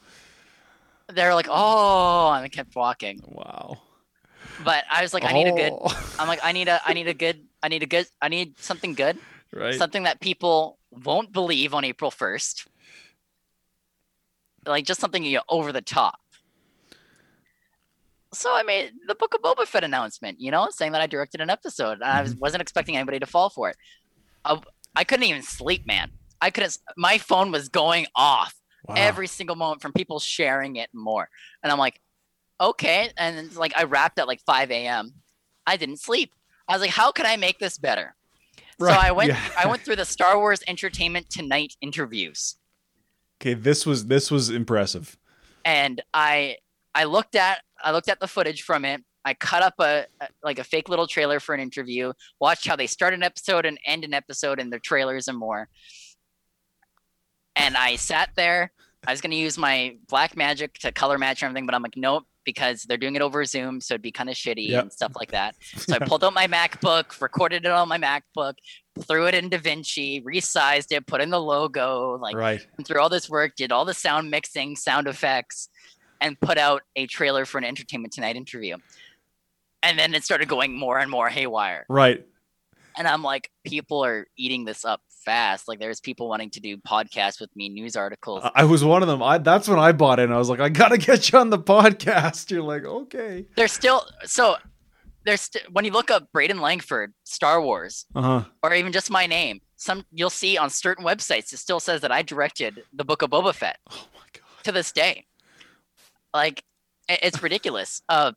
They're 1.09 1.35
like, 1.35 1.49
oh, 1.49 2.33
and 2.33 2.45
I 2.45 2.49
kept 2.49 2.77
walking. 2.77 3.21
Wow. 3.27 3.79
But 4.65 4.85
I 4.91 5.03
was 5.03 5.15
like, 5.15 5.25
I 5.25 5.33
need 5.33 5.49
a 5.49 5.53
good. 5.53 5.73
Oh. 5.73 6.17
I'm 6.19 6.29
like, 6.29 6.41
I 6.43 6.53
need 6.53 6.69
a, 6.69 6.81
I 6.85 6.93
need 6.93 7.09
a 7.09 7.15
good, 7.15 7.41
I 7.63 7.69
need 7.69 7.83
a 7.83 7.87
good, 7.87 8.07
I 8.21 8.29
need 8.29 8.59
something 8.59 8.95
good, 8.95 9.17
right? 9.53 9.75
Something 9.75 10.03
that 10.03 10.21
people 10.21 10.79
won't 10.91 11.33
believe 11.33 11.75
on 11.75 11.85
April 11.85 12.11
1st. 12.11 12.67
Like 14.67 14.85
just 14.85 15.01
something 15.01 15.25
you 15.25 15.37
know, 15.37 15.43
over 15.49 15.73
the 15.73 15.81
top. 15.81 16.19
So 18.35 18.55
I 18.55 18.63
made 18.63 18.93
the 19.07 19.15
Book 19.15 19.35
of 19.35 19.41
Boba 19.41 19.67
Fett 19.67 19.85
announcement, 19.85 20.39
you 20.41 20.51
know, 20.51 20.69
saying 20.71 20.93
that 20.93 21.01
I 21.01 21.07
directed 21.07 21.41
an 21.41 21.49
episode. 21.49 22.03
I 22.03 22.21
was, 22.21 22.33
mm-hmm. 22.33 22.41
wasn't 22.41 22.61
expecting 22.61 22.97
anybody 22.97 23.19
to 23.21 23.27
fall 23.27 23.49
for 23.49 23.71
it. 23.71 23.77
I, 24.45 24.61
I 24.95 25.05
couldn't 25.05 25.25
even 25.25 25.43
sleep, 25.43 25.87
man. 25.87 26.11
I 26.41 26.51
couldn't. 26.51 26.79
My 26.97 27.19
phone 27.19 27.51
was 27.51 27.69
going 27.69 28.07
off 28.15 28.55
wow. 28.87 28.95
every 28.97 29.27
single 29.27 29.57
moment 29.57 29.83
from 29.83 29.93
people 29.93 30.21
sharing 30.21 30.77
it 30.77 30.91
more, 30.93 31.29
and 31.63 31.73
I'm 31.73 31.79
like, 31.79 32.01
okay. 32.61 33.11
And 33.17 33.55
like 33.57 33.73
I 33.77 33.85
wrapped 33.85 34.19
at 34.19 34.27
like 34.27 34.41
5 34.43 34.71
a.m. 34.71 35.15
I 35.67 35.77
didn't 35.77 35.99
sleep. 35.99 36.33
I 36.69 36.73
was 36.73 36.81
like, 36.83 36.91
how 36.91 37.13
can 37.13 37.27
I 37.27 37.37
make 37.37 37.59
this 37.59 37.79
better? 37.79 38.15
Right. 38.79 38.95
So 38.95 39.01
I 39.01 39.11
went. 39.13 39.31
Yeah. 39.31 39.41
I 39.59 39.67
went 39.67 39.83
through 39.83 39.97
the 39.97 40.05
Star 40.05 40.39
Wars 40.39 40.63
Entertainment 40.69 41.29
Tonight 41.31 41.75
interviews. 41.81 42.57
Okay, 43.41 43.55
this 43.55 43.87
was 43.87 44.07
this 44.07 44.31
was 44.31 44.51
impressive. 44.51 45.17
And 45.65 46.03
I 46.15 46.59
I 46.95 47.05
looked 47.05 47.35
at 47.35 47.63
I 47.83 47.93
looked 47.93 48.09
at 48.09 48.21
the 48.21 48.29
footage 48.29 48.63
from 48.63 48.85
it. 48.85 49.03
I 49.25 49.35
cut 49.35 49.63
up 49.63 49.75
a, 49.81 50.07
a, 50.21 50.29
like 50.43 50.59
a 50.59 50.65
fake 50.65 50.89
little 50.89 51.07
trailer 51.07 51.41
for 51.41 51.55
an 51.55 51.61
interview. 51.61 52.13
Watched 52.41 52.67
how 52.67 52.77
they 52.77 52.87
start 52.87 53.15
an 53.15 53.23
episode 53.23 53.67
and 53.67 53.79
end 53.85 54.05
an 54.05 54.15
episode 54.15 54.61
in 54.61 54.71
their 54.71 54.79
trailers 54.79 55.29
and 55.29 55.39
more. 55.39 55.69
And 57.57 57.77
I 57.77 57.97
sat 57.97 58.31
there. 58.37 58.73
I 59.07 59.13
was 59.13 59.21
gonna 59.21 59.37
use 59.37 59.59
my 59.59 59.97
Blackmagic 60.11 60.75
to 60.81 60.93
color 60.93 61.19
match 61.19 61.43
everything, 61.43 61.67
but 61.67 61.75
I'm 61.75 61.83
like, 61.83 61.97
nope, 61.97 62.25
because 62.49 62.85
they're 62.85 62.97
doing 62.97 63.15
it 63.15 63.21
over 63.21 63.45
Zoom, 63.45 63.79
so 63.79 63.93
it'd 63.93 64.01
be 64.01 64.11
kind 64.11 64.31
of 64.31 64.35
shitty 64.35 64.69
yep. 64.69 64.85
and 64.85 64.93
stuff 64.93 65.13
like 65.17 65.33
that. 65.33 65.55
So 65.77 65.95
I 65.95 65.99
pulled 65.99 66.25
out 66.25 66.33
my 66.33 66.47
MacBook, 66.47 67.21
recorded 67.21 67.67
it 67.67 67.71
on 67.71 67.89
my 67.89 67.99
MacBook, 67.99 68.55
threw 69.07 69.27
it 69.27 69.35
in 69.35 69.51
DaVinci, 69.51 70.25
resized 70.25 70.91
it, 70.91 71.07
put 71.07 71.21
in 71.21 71.29
the 71.29 71.41
logo, 71.41 72.19
like 72.21 72.35
right. 72.35 72.67
through 72.87 73.01
all 73.01 73.11
this 73.11 73.29
work, 73.29 73.55
did 73.55 73.71
all 73.71 73.85
the 73.85 73.93
sound 73.93 74.31
mixing, 74.31 74.77
sound 74.77 75.07
effects, 75.07 75.69
and 76.23 76.41
put 76.41 76.57
out 76.57 76.83
a 76.97 77.07
trailer 77.07 77.45
for 77.45 77.59
an 77.59 77.65
Entertainment 77.65 78.15
Tonight 78.15 78.37
interview. 78.37 78.77
And 79.83 79.99
then 79.99 80.15
it 80.15 80.25
started 80.25 80.49
going 80.49 80.79
more 80.79 80.99
and 80.99 81.11
more 81.11 81.29
haywire. 81.29 81.87
Right. 81.89 82.25
And 82.97 83.07
I'm 83.07 83.23
like, 83.23 83.51
people 83.65 84.05
are 84.05 84.27
eating 84.37 84.65
this 84.65 84.85
up 84.85 85.01
fast. 85.25 85.69
Like 85.69 85.79
there's 85.79 86.01
people 86.01 86.29
wanting 86.29 86.51
to 86.51 86.61
do 86.61 86.77
podcasts 86.79 87.41
with 87.41 87.55
me, 87.55 87.69
news 87.69 87.97
articles. 87.97 88.43
I 88.55 88.65
was 88.65 88.83
one 88.83 89.03
of 89.03 89.09
them. 89.09 89.23
I 89.23 89.39
that's 89.39 89.69
when 89.69 89.79
I 89.79 89.93
bought 89.93 90.19
in. 90.19 90.33
I 90.33 90.39
was 90.39 90.49
like, 90.49 90.61
I 90.61 90.69
gotta 90.69 90.99
get 90.99 91.31
you 91.31 91.39
on 91.39 91.51
the 91.51 91.59
podcast. 91.59 92.51
You're 92.51 92.63
like, 92.63 92.85
okay. 92.85 93.47
There's 93.57 93.73
still 93.73 94.07
so 94.25 94.57
there's 95.25 95.43
st- 95.43 95.71
when 95.73 95.85
you 95.85 95.93
look 95.93 96.11
up 96.11 96.33
Braydon 96.33 96.61
Langford, 96.61 97.13
Star 97.25 97.61
Wars, 97.61 98.07
uh-huh. 98.15 98.45
or 98.63 98.75
even 98.75 98.93
just 98.93 99.11
my 99.11 99.27
name, 99.27 99.61
some 99.77 100.05
you'll 100.11 100.31
see 100.31 100.57
on 100.57 100.71
certain 100.71 101.05
websites 101.05 101.53
it 101.53 101.59
still 101.59 101.81
says 101.81 102.01
that 102.01 102.11
I 102.11 102.23
directed 102.23 102.83
the 102.93 103.05
Book 103.05 103.23
of 103.23 103.31
Boba 103.31 103.55
Fett. 103.55 103.79
Oh 103.91 104.07
my 104.15 104.27
god! 104.33 104.65
To 104.65 104.73
this 104.73 104.93
day, 104.93 105.27
like 106.33 106.65
it's 107.09 107.43
ridiculous. 107.43 108.03
Uh, 108.09 108.33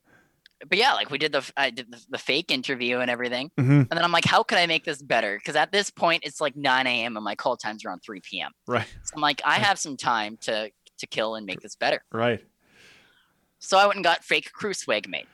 but 0.67 0.77
yeah, 0.77 0.93
like 0.93 1.09
we 1.09 1.17
did 1.17 1.31
the 1.31 1.49
I 1.57 1.69
did 1.69 1.91
the, 1.91 1.99
the 2.09 2.17
fake 2.17 2.51
interview 2.51 2.99
and 2.99 3.09
everything, 3.09 3.51
mm-hmm. 3.59 3.71
and 3.71 3.89
then 3.89 4.03
I'm 4.03 4.11
like, 4.11 4.25
how 4.25 4.43
can 4.43 4.57
I 4.57 4.67
make 4.67 4.83
this 4.83 5.01
better? 5.01 5.37
Because 5.37 5.55
at 5.55 5.71
this 5.71 5.89
point, 5.89 6.23
it's 6.25 6.41
like 6.41 6.55
9 6.55 6.87
a.m. 6.87 7.17
and 7.17 7.23
my 7.23 7.35
call 7.35 7.57
time's 7.57 7.85
around 7.85 8.01
3 8.05 8.21
p.m. 8.21 8.51
Right. 8.67 8.87
So 9.03 9.13
I'm 9.15 9.21
like, 9.21 9.41
I 9.45 9.55
have 9.55 9.79
some 9.79 9.97
time 9.97 10.37
to 10.41 10.71
to 10.99 11.07
kill 11.07 11.35
and 11.35 11.45
make 11.45 11.61
this 11.61 11.75
better. 11.75 12.03
Right. 12.11 12.43
So 13.59 13.77
I 13.77 13.85
went 13.85 13.95
and 13.95 14.03
got 14.03 14.23
fake 14.23 14.51
crew 14.51 14.73
swag 14.73 15.07
made. 15.07 15.27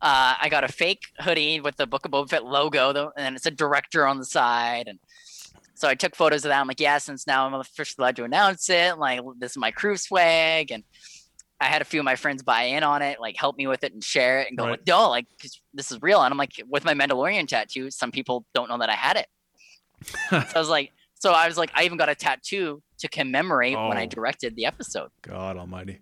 Uh, 0.00 0.34
I 0.40 0.48
got 0.50 0.64
a 0.64 0.68
fake 0.68 1.04
hoodie 1.20 1.60
with 1.60 1.76
the 1.76 1.86
Book 1.86 2.04
of 2.04 2.10
Boba 2.10 2.28
Fett 2.28 2.44
logo, 2.44 2.92
though, 2.92 3.12
and 3.16 3.36
it's 3.36 3.46
a 3.46 3.52
director 3.52 4.06
on 4.06 4.18
the 4.18 4.24
side. 4.24 4.88
And 4.88 4.98
so 5.74 5.88
I 5.88 5.94
took 5.94 6.16
photos 6.16 6.44
of 6.44 6.48
that. 6.48 6.60
I'm 6.60 6.66
like, 6.66 6.80
yeah, 6.80 6.98
since 6.98 7.26
now 7.26 7.46
I'm 7.46 7.54
officially 7.54 8.02
allowed 8.02 8.16
to 8.16 8.24
announce 8.24 8.68
it, 8.68 8.98
like 8.98 9.20
this 9.38 9.52
is 9.52 9.58
my 9.58 9.70
crew 9.70 9.96
swag. 9.96 10.72
And 10.72 10.82
I 11.62 11.66
had 11.66 11.80
a 11.80 11.84
few 11.84 12.00
of 12.00 12.04
my 12.04 12.16
friends 12.16 12.42
buy 12.42 12.64
in 12.64 12.82
on 12.82 13.02
it, 13.02 13.20
like 13.20 13.36
help 13.36 13.56
me 13.56 13.68
with 13.68 13.84
it 13.84 13.92
and 13.92 14.02
share 14.02 14.40
it 14.40 14.48
and 14.48 14.58
go, 14.58 14.64
right. 14.64 14.70
like, 14.72 14.86
no, 14.86 15.08
like 15.08 15.26
this 15.72 15.92
is 15.92 16.02
real. 16.02 16.20
And 16.20 16.32
I'm 16.32 16.38
like, 16.38 16.50
with 16.68 16.84
my 16.84 16.92
Mandalorian 16.92 17.46
tattoo, 17.46 17.88
some 17.90 18.10
people 18.10 18.44
don't 18.52 18.68
know 18.68 18.78
that 18.78 18.90
I 18.90 18.94
had 18.94 19.16
it. 19.16 19.26
so 20.30 20.42
I 20.56 20.58
was 20.58 20.68
like, 20.68 20.92
so 21.14 21.30
I 21.30 21.46
was 21.46 21.56
like, 21.56 21.70
I 21.74 21.84
even 21.84 21.98
got 21.98 22.08
a 22.08 22.16
tattoo 22.16 22.82
to 22.98 23.08
commemorate 23.08 23.76
oh, 23.76 23.88
when 23.88 23.96
I 23.96 24.04
oh. 24.04 24.08
directed 24.08 24.56
the 24.56 24.66
episode. 24.66 25.10
God 25.22 25.56
Almighty. 25.56 26.00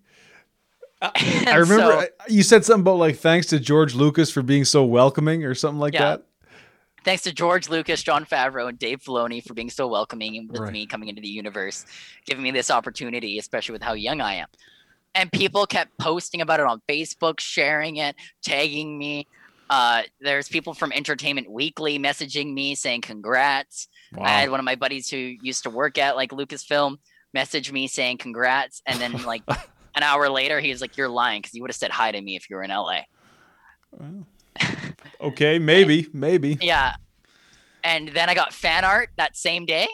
I 1.03 1.57
remember 1.57 2.01
so, 2.01 2.07
you 2.29 2.43
said 2.43 2.65
something 2.65 2.81
about 2.81 2.97
like 2.97 3.17
thanks 3.17 3.47
to 3.49 3.61
George 3.61 3.95
Lucas 3.95 4.31
for 4.31 4.41
being 4.41 4.65
so 4.65 4.83
welcoming 4.85 5.45
or 5.45 5.55
something 5.55 5.79
like 5.79 5.93
yeah. 5.93 6.17
that. 6.17 6.23
Thanks 7.05 7.23
to 7.25 7.33
George 7.33 7.69
Lucas, 7.69 8.03
Jon 8.03 8.25
Favreau, 8.25 8.69
and 8.69 8.79
Dave 8.79 9.03
Filoni 9.03 9.43
for 9.47 9.55
being 9.55 9.71
so 9.71 9.87
welcoming 9.87 10.49
with 10.49 10.61
right. 10.61 10.73
me 10.73 10.87
coming 10.87 11.09
into 11.09 11.21
the 11.21 11.29
universe, 11.29 11.85
giving 12.27 12.43
me 12.43 12.51
this 12.51 12.71
opportunity, 12.71 13.39
especially 13.39 13.73
with 13.75 13.83
how 13.83 13.93
young 13.93 14.21
I 14.21 14.35
am. 14.35 14.49
And 15.15 15.31
people 15.33 15.67
kept 15.67 15.99
posting 15.99 16.41
about 16.41 16.61
it 16.61 16.67
on 16.67 16.81
Facebook, 16.89 17.41
sharing 17.41 17.97
it, 17.97 18.15
tagging 18.43 18.97
me. 18.97 19.27
Uh, 19.69 20.03
there's 20.21 20.49
people 20.49 20.75
from 20.75 20.93
Entertainment 20.93 21.51
Weekly 21.51 21.99
messaging 21.99 22.53
me 22.55 22.75
saying 22.75 23.03
congrats. 23.03 23.89
Wow. 24.13 24.25
I 24.25 24.31
had 24.31 24.51
one 24.51 24.61
of 24.61 24.65
my 24.65 24.75
buddies 24.75 25.09
who 25.09 25.17
used 25.17 25.63
to 25.65 25.71
work 25.71 25.99
at 25.99 26.17
like 26.17 26.31
Lucasfilm 26.31 26.99
message 27.33 27.71
me 27.73 27.87
saying 27.87 28.19
congrats, 28.19 28.83
and 28.87 29.01
then 29.01 29.23
like 29.25 29.43
an 29.95 30.03
hour 30.03 30.29
later, 30.29 30.61
he's 30.61 30.81
like, 30.81 30.97
"You're 30.97 31.09
lying 31.09 31.41
because 31.41 31.55
you 31.55 31.63
would 31.63 31.71
have 31.71 31.77
said 31.77 31.91
hi 31.91 32.13
to 32.13 32.21
me 32.21 32.37
if 32.37 32.51
you 32.51 32.57
were 32.57 32.63
in 32.63 32.71
LA." 32.71 33.03
Well, 33.93 34.27
okay, 35.21 35.59
maybe, 35.59 36.09
maybe. 36.13 36.59
Yeah, 36.61 36.95
and 37.85 38.09
then 38.09 38.29
I 38.29 38.35
got 38.35 38.53
fan 38.53 38.85
art 38.85 39.11
that 39.17 39.37
same 39.37 39.67
day, 39.67 39.89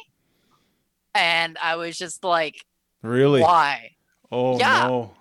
and 1.14 1.58
I 1.62 1.76
was 1.76 1.98
just 1.98 2.24
like, 2.24 2.64
"Really? 3.02 3.42
Why?" 3.42 3.95
Oh 4.30 4.58
yeah. 4.58 4.86
no. 4.88 5.14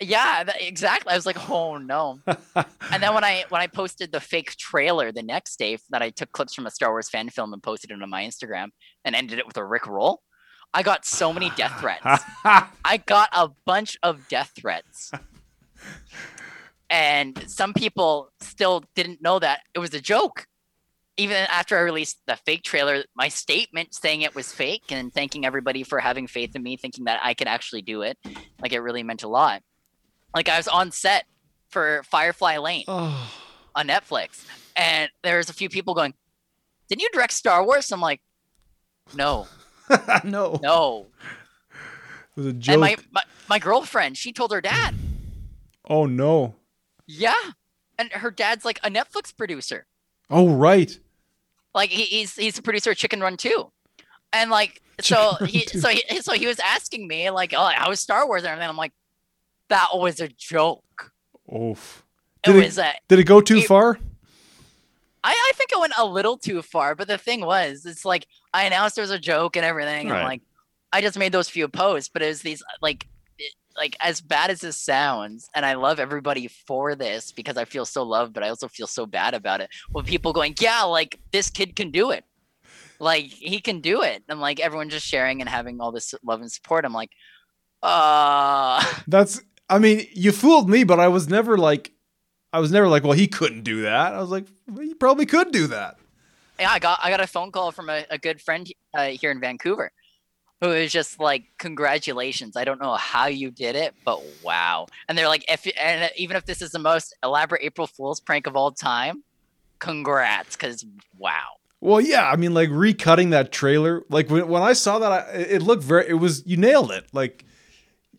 Yeah, 0.00 0.42
that, 0.42 0.60
exactly. 0.60 1.12
I 1.12 1.16
was 1.16 1.26
like, 1.26 1.48
"Oh 1.48 1.76
no!" 1.76 2.18
and 2.26 3.02
then 3.02 3.14
when 3.14 3.22
I 3.22 3.44
when 3.50 3.60
I 3.60 3.68
posted 3.68 4.10
the 4.10 4.20
fake 4.20 4.56
trailer 4.56 5.12
the 5.12 5.22
next 5.22 5.58
day 5.60 5.78
that 5.90 6.02
I 6.02 6.10
took 6.10 6.32
clips 6.32 6.54
from 6.54 6.66
a 6.66 6.70
Star 6.72 6.90
Wars 6.90 7.08
fan 7.08 7.28
film 7.28 7.52
and 7.52 7.62
posted 7.62 7.92
it 7.92 8.02
on 8.02 8.10
my 8.10 8.24
Instagram 8.24 8.68
and 9.04 9.14
ended 9.14 9.38
it 9.38 9.46
with 9.46 9.56
a 9.56 9.64
Rick 9.64 9.86
roll, 9.86 10.22
I 10.74 10.82
got 10.82 11.04
so 11.04 11.32
many 11.32 11.50
death 11.50 11.78
threats. 11.78 12.02
I 12.44 13.02
got 13.06 13.28
a 13.32 13.50
bunch 13.64 13.96
of 14.02 14.26
death 14.28 14.52
threats. 14.56 15.12
and 16.90 17.44
some 17.46 17.72
people 17.72 18.32
still 18.40 18.84
didn't 18.94 19.22
know 19.22 19.38
that 19.38 19.60
it 19.74 19.78
was 19.78 19.94
a 19.94 20.00
joke. 20.00 20.46
Even 21.22 21.46
after 21.50 21.76
I 21.78 21.82
released 21.82 22.18
the 22.26 22.34
fake 22.34 22.64
trailer, 22.64 23.04
my 23.14 23.28
statement 23.28 23.94
saying 23.94 24.22
it 24.22 24.34
was 24.34 24.50
fake 24.52 24.90
and 24.90 25.14
thanking 25.14 25.46
everybody 25.46 25.84
for 25.84 26.00
having 26.00 26.26
faith 26.26 26.56
in 26.56 26.64
me, 26.64 26.76
thinking 26.76 27.04
that 27.04 27.20
I 27.22 27.34
could 27.34 27.46
actually 27.46 27.82
do 27.82 28.02
it, 28.02 28.18
like 28.60 28.72
it 28.72 28.80
really 28.80 29.04
meant 29.04 29.22
a 29.22 29.28
lot. 29.28 29.62
Like 30.34 30.48
I 30.48 30.56
was 30.56 30.66
on 30.66 30.90
set 30.90 31.26
for 31.68 32.02
Firefly 32.10 32.56
Lane 32.58 32.84
oh. 32.88 33.32
on 33.76 33.86
Netflix, 33.86 34.44
and 34.74 35.10
there's 35.22 35.48
a 35.48 35.52
few 35.52 35.68
people 35.68 35.94
going, 35.94 36.12
"Didn't 36.88 37.02
you 37.02 37.10
direct 37.12 37.34
Star 37.34 37.64
Wars?" 37.64 37.92
I'm 37.92 38.00
like, 38.00 38.20
"No." 39.14 39.46
no. 40.24 40.58
No. 40.60 41.06
It 41.70 42.40
was 42.40 42.46
a 42.46 42.52
joke. 42.52 42.72
And 42.72 42.80
my, 42.80 42.96
my, 43.12 43.22
my 43.48 43.58
girlfriend, 43.58 44.16
she 44.16 44.32
told 44.32 44.52
her 44.52 44.60
dad. 44.60 44.94
Oh 45.88 46.06
no. 46.06 46.56
Yeah. 47.06 47.34
And 47.98 48.10
her 48.12 48.30
dad's 48.30 48.64
like 48.64 48.80
a 48.82 48.90
Netflix 48.90 49.36
producer. 49.36 49.86
Oh 50.30 50.48
right. 50.48 50.98
Like 51.74 51.90
he, 51.90 52.04
he's 52.04 52.34
he's 52.34 52.58
a 52.58 52.62
producer 52.62 52.90
of 52.90 52.96
Chicken 52.96 53.20
Run 53.20 53.36
too, 53.36 53.70
And 54.32 54.50
like 54.50 54.80
so 55.00 55.34
he 55.46 55.60
so 55.66 55.88
he 55.88 56.20
so 56.20 56.32
he 56.32 56.46
was 56.46 56.58
asking 56.60 57.08
me 57.08 57.30
like, 57.30 57.54
oh, 57.56 57.70
how 57.74 57.88
was 57.88 58.00
Star 58.00 58.26
Wars 58.26 58.42
and 58.42 58.50
everything? 58.50 58.68
I'm 58.68 58.76
like, 58.76 58.92
that 59.68 59.88
was 59.94 60.20
a 60.20 60.28
joke. 60.28 61.12
Oof. 61.52 62.04
Did 62.44 62.56
it, 62.56 62.64
was 62.64 62.78
a, 62.78 62.92
did 63.08 63.20
it 63.20 63.24
go 63.24 63.40
too 63.40 63.58
it, 63.58 63.66
far? 63.66 63.98
I, 65.24 65.30
I 65.30 65.52
think 65.54 65.70
it 65.72 65.78
went 65.78 65.92
a 65.96 66.04
little 66.04 66.36
too 66.36 66.60
far, 66.62 66.94
but 66.94 67.06
the 67.06 67.18
thing 67.18 67.44
was, 67.44 67.86
it's 67.86 68.04
like 68.04 68.26
I 68.52 68.64
announced 68.64 68.96
there 68.96 69.02
was 69.02 69.10
a 69.10 69.18
joke 69.18 69.56
and 69.56 69.64
everything. 69.64 70.08
Right. 70.08 70.18
And 70.18 70.28
like, 70.28 70.42
I 70.92 71.00
just 71.00 71.18
made 71.18 71.32
those 71.32 71.48
few 71.48 71.68
posts, 71.68 72.10
but 72.12 72.22
it 72.22 72.26
was 72.26 72.42
these 72.42 72.62
like, 72.80 73.06
like 73.76 73.96
as 74.00 74.20
bad 74.20 74.50
as 74.50 74.60
this 74.60 74.76
sounds, 74.76 75.48
and 75.54 75.64
I 75.64 75.74
love 75.74 76.00
everybody 76.00 76.48
for 76.48 76.94
this 76.94 77.32
because 77.32 77.56
I 77.56 77.64
feel 77.64 77.84
so 77.84 78.02
loved, 78.02 78.32
but 78.32 78.42
I 78.42 78.48
also 78.48 78.68
feel 78.68 78.86
so 78.86 79.06
bad 79.06 79.34
about 79.34 79.60
it. 79.60 79.70
When 79.90 80.04
people 80.04 80.32
going, 80.32 80.54
yeah, 80.60 80.82
like 80.82 81.18
this 81.32 81.50
kid 81.50 81.76
can 81.76 81.90
do 81.90 82.10
it, 82.10 82.24
like 82.98 83.26
he 83.26 83.60
can 83.60 83.80
do 83.80 84.02
it, 84.02 84.22
and 84.28 84.40
like 84.40 84.60
everyone 84.60 84.90
just 84.90 85.06
sharing 85.06 85.40
and 85.40 85.48
having 85.48 85.80
all 85.80 85.92
this 85.92 86.14
love 86.24 86.40
and 86.40 86.50
support. 86.50 86.84
I'm 86.84 86.92
like, 86.92 87.10
uh 87.82 88.84
that's. 89.06 89.40
I 89.68 89.78
mean, 89.78 90.06
you 90.12 90.32
fooled 90.32 90.68
me, 90.68 90.84
but 90.84 91.00
I 91.00 91.08
was 91.08 91.28
never 91.28 91.56
like 91.56 91.92
I 92.52 92.60
was 92.60 92.70
never 92.70 92.88
like, 92.88 93.02
well, 93.02 93.12
he 93.12 93.26
couldn't 93.26 93.62
do 93.62 93.82
that. 93.82 94.12
I 94.12 94.20
was 94.20 94.30
like, 94.30 94.46
well, 94.68 94.84
he 94.84 94.94
probably 94.94 95.24
could 95.24 95.52
do 95.52 95.68
that. 95.68 95.96
Yeah, 96.60 96.70
I 96.70 96.78
got 96.78 96.98
I 97.02 97.10
got 97.10 97.20
a 97.20 97.26
phone 97.26 97.50
call 97.50 97.72
from 97.72 97.88
a, 97.88 98.04
a 98.10 98.18
good 98.18 98.40
friend 98.40 98.70
uh, 98.94 99.06
here 99.06 99.30
in 99.30 99.40
Vancouver, 99.40 99.90
who 100.62 100.68
was 100.68 100.92
just 100.92 101.18
like, 101.18 101.44
"Congratulations! 101.58 102.56
I 102.56 102.64
don't 102.64 102.80
know 102.80 102.94
how 102.94 103.26
you 103.26 103.50
did 103.50 103.74
it, 103.74 103.94
but 104.04 104.22
wow!" 104.44 104.86
And 105.08 105.18
they're 105.18 105.28
like, 105.28 105.44
"If 105.50 105.66
and 105.78 106.08
even 106.16 106.36
if 106.36 106.46
this 106.46 106.62
is 106.62 106.70
the 106.70 106.78
most 106.78 107.16
elaborate 107.22 107.62
April 107.62 107.88
Fool's 107.88 108.20
prank 108.20 108.46
of 108.46 108.56
all 108.56 108.70
time, 108.70 109.24
congrats!" 109.80 110.54
Because 110.54 110.86
wow. 111.18 111.56
Well, 111.80 112.00
yeah, 112.00 112.30
I 112.30 112.36
mean, 112.36 112.54
like 112.54 112.70
recutting 112.70 113.30
that 113.30 113.50
trailer, 113.50 114.04
like 114.08 114.30
when, 114.30 114.46
when 114.46 114.62
I 114.62 114.72
saw 114.72 115.00
that, 115.00 115.10
I, 115.10 115.30
it 115.32 115.62
looked 115.62 115.82
very. 115.82 116.08
It 116.08 116.14
was 116.14 116.46
you 116.46 116.56
nailed 116.56 116.92
it, 116.92 117.06
like 117.12 117.44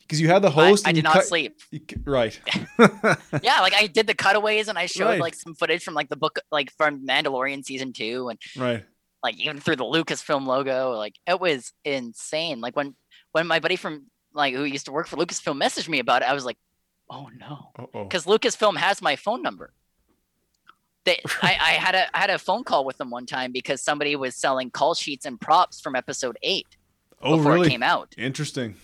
because 0.01 0.19
you 0.19 0.27
had 0.27 0.41
the 0.41 0.51
host. 0.51 0.85
I, 0.85 0.89
I 0.89 0.93
did 0.93 1.05
not 1.05 1.13
cut, 1.13 1.25
sleep. 1.25 1.57
You, 1.71 1.79
right. 2.03 2.37
yeah, 3.41 3.61
like 3.61 3.73
I 3.73 3.87
did 3.87 4.05
the 4.05 4.13
cutaways 4.13 4.67
and 4.67 4.77
I 4.77 4.87
showed 4.87 5.05
right. 5.05 5.21
like 5.21 5.33
some 5.33 5.55
footage 5.55 5.81
from 5.81 5.93
like 5.93 6.09
the 6.09 6.17
book, 6.17 6.39
like 6.51 6.71
from 6.71 7.07
Mandalorian 7.07 7.63
season 7.63 7.93
two, 7.93 8.27
and 8.27 8.39
right, 8.57 8.83
like 9.23 9.39
even 9.39 9.59
through 9.59 9.77
the 9.77 9.85
Lucasfilm 9.85 10.45
logo. 10.45 10.91
Like 10.91 11.15
it 11.25 11.39
was 11.39 11.71
insane. 11.85 12.59
Like 12.61 12.75
when 12.75 12.95
when 13.31 13.47
my 13.47 13.59
buddy 13.59 13.77
from 13.77 14.07
like 14.33 14.53
who 14.53 14.65
used 14.65 14.85
to 14.85 14.91
work 14.91 15.07
for 15.07 15.15
Lucasfilm 15.15 15.59
messaged 15.61 15.89
me 15.89 15.99
about 15.99 16.21
it, 16.21 16.29
I 16.29 16.33
was 16.33 16.45
like, 16.45 16.57
oh 17.09 17.29
no, 17.39 17.71
because 18.03 18.25
Lucasfilm 18.25 18.77
has 18.77 19.01
my 19.01 19.15
phone 19.15 19.41
number. 19.41 19.73
They, 21.05 21.19
I, 21.41 21.57
I 21.59 21.71
had 21.85 21.95
a 21.95 22.15
I 22.15 22.19
had 22.19 22.29
a 22.29 22.37
phone 22.37 22.63
call 22.63 22.85
with 22.85 22.97
them 22.97 23.09
one 23.09 23.25
time 23.25 23.51
because 23.51 23.81
somebody 23.81 24.15
was 24.15 24.35
selling 24.35 24.69
call 24.69 24.93
sheets 24.93 25.25
and 25.25 25.39
props 25.39 25.79
from 25.79 25.95
episode 25.95 26.37
eight 26.43 26.67
oh, 27.21 27.37
before 27.37 27.53
really? 27.53 27.67
it 27.67 27.71
came 27.71 27.83
out. 27.83 28.13
Interesting. 28.17 28.75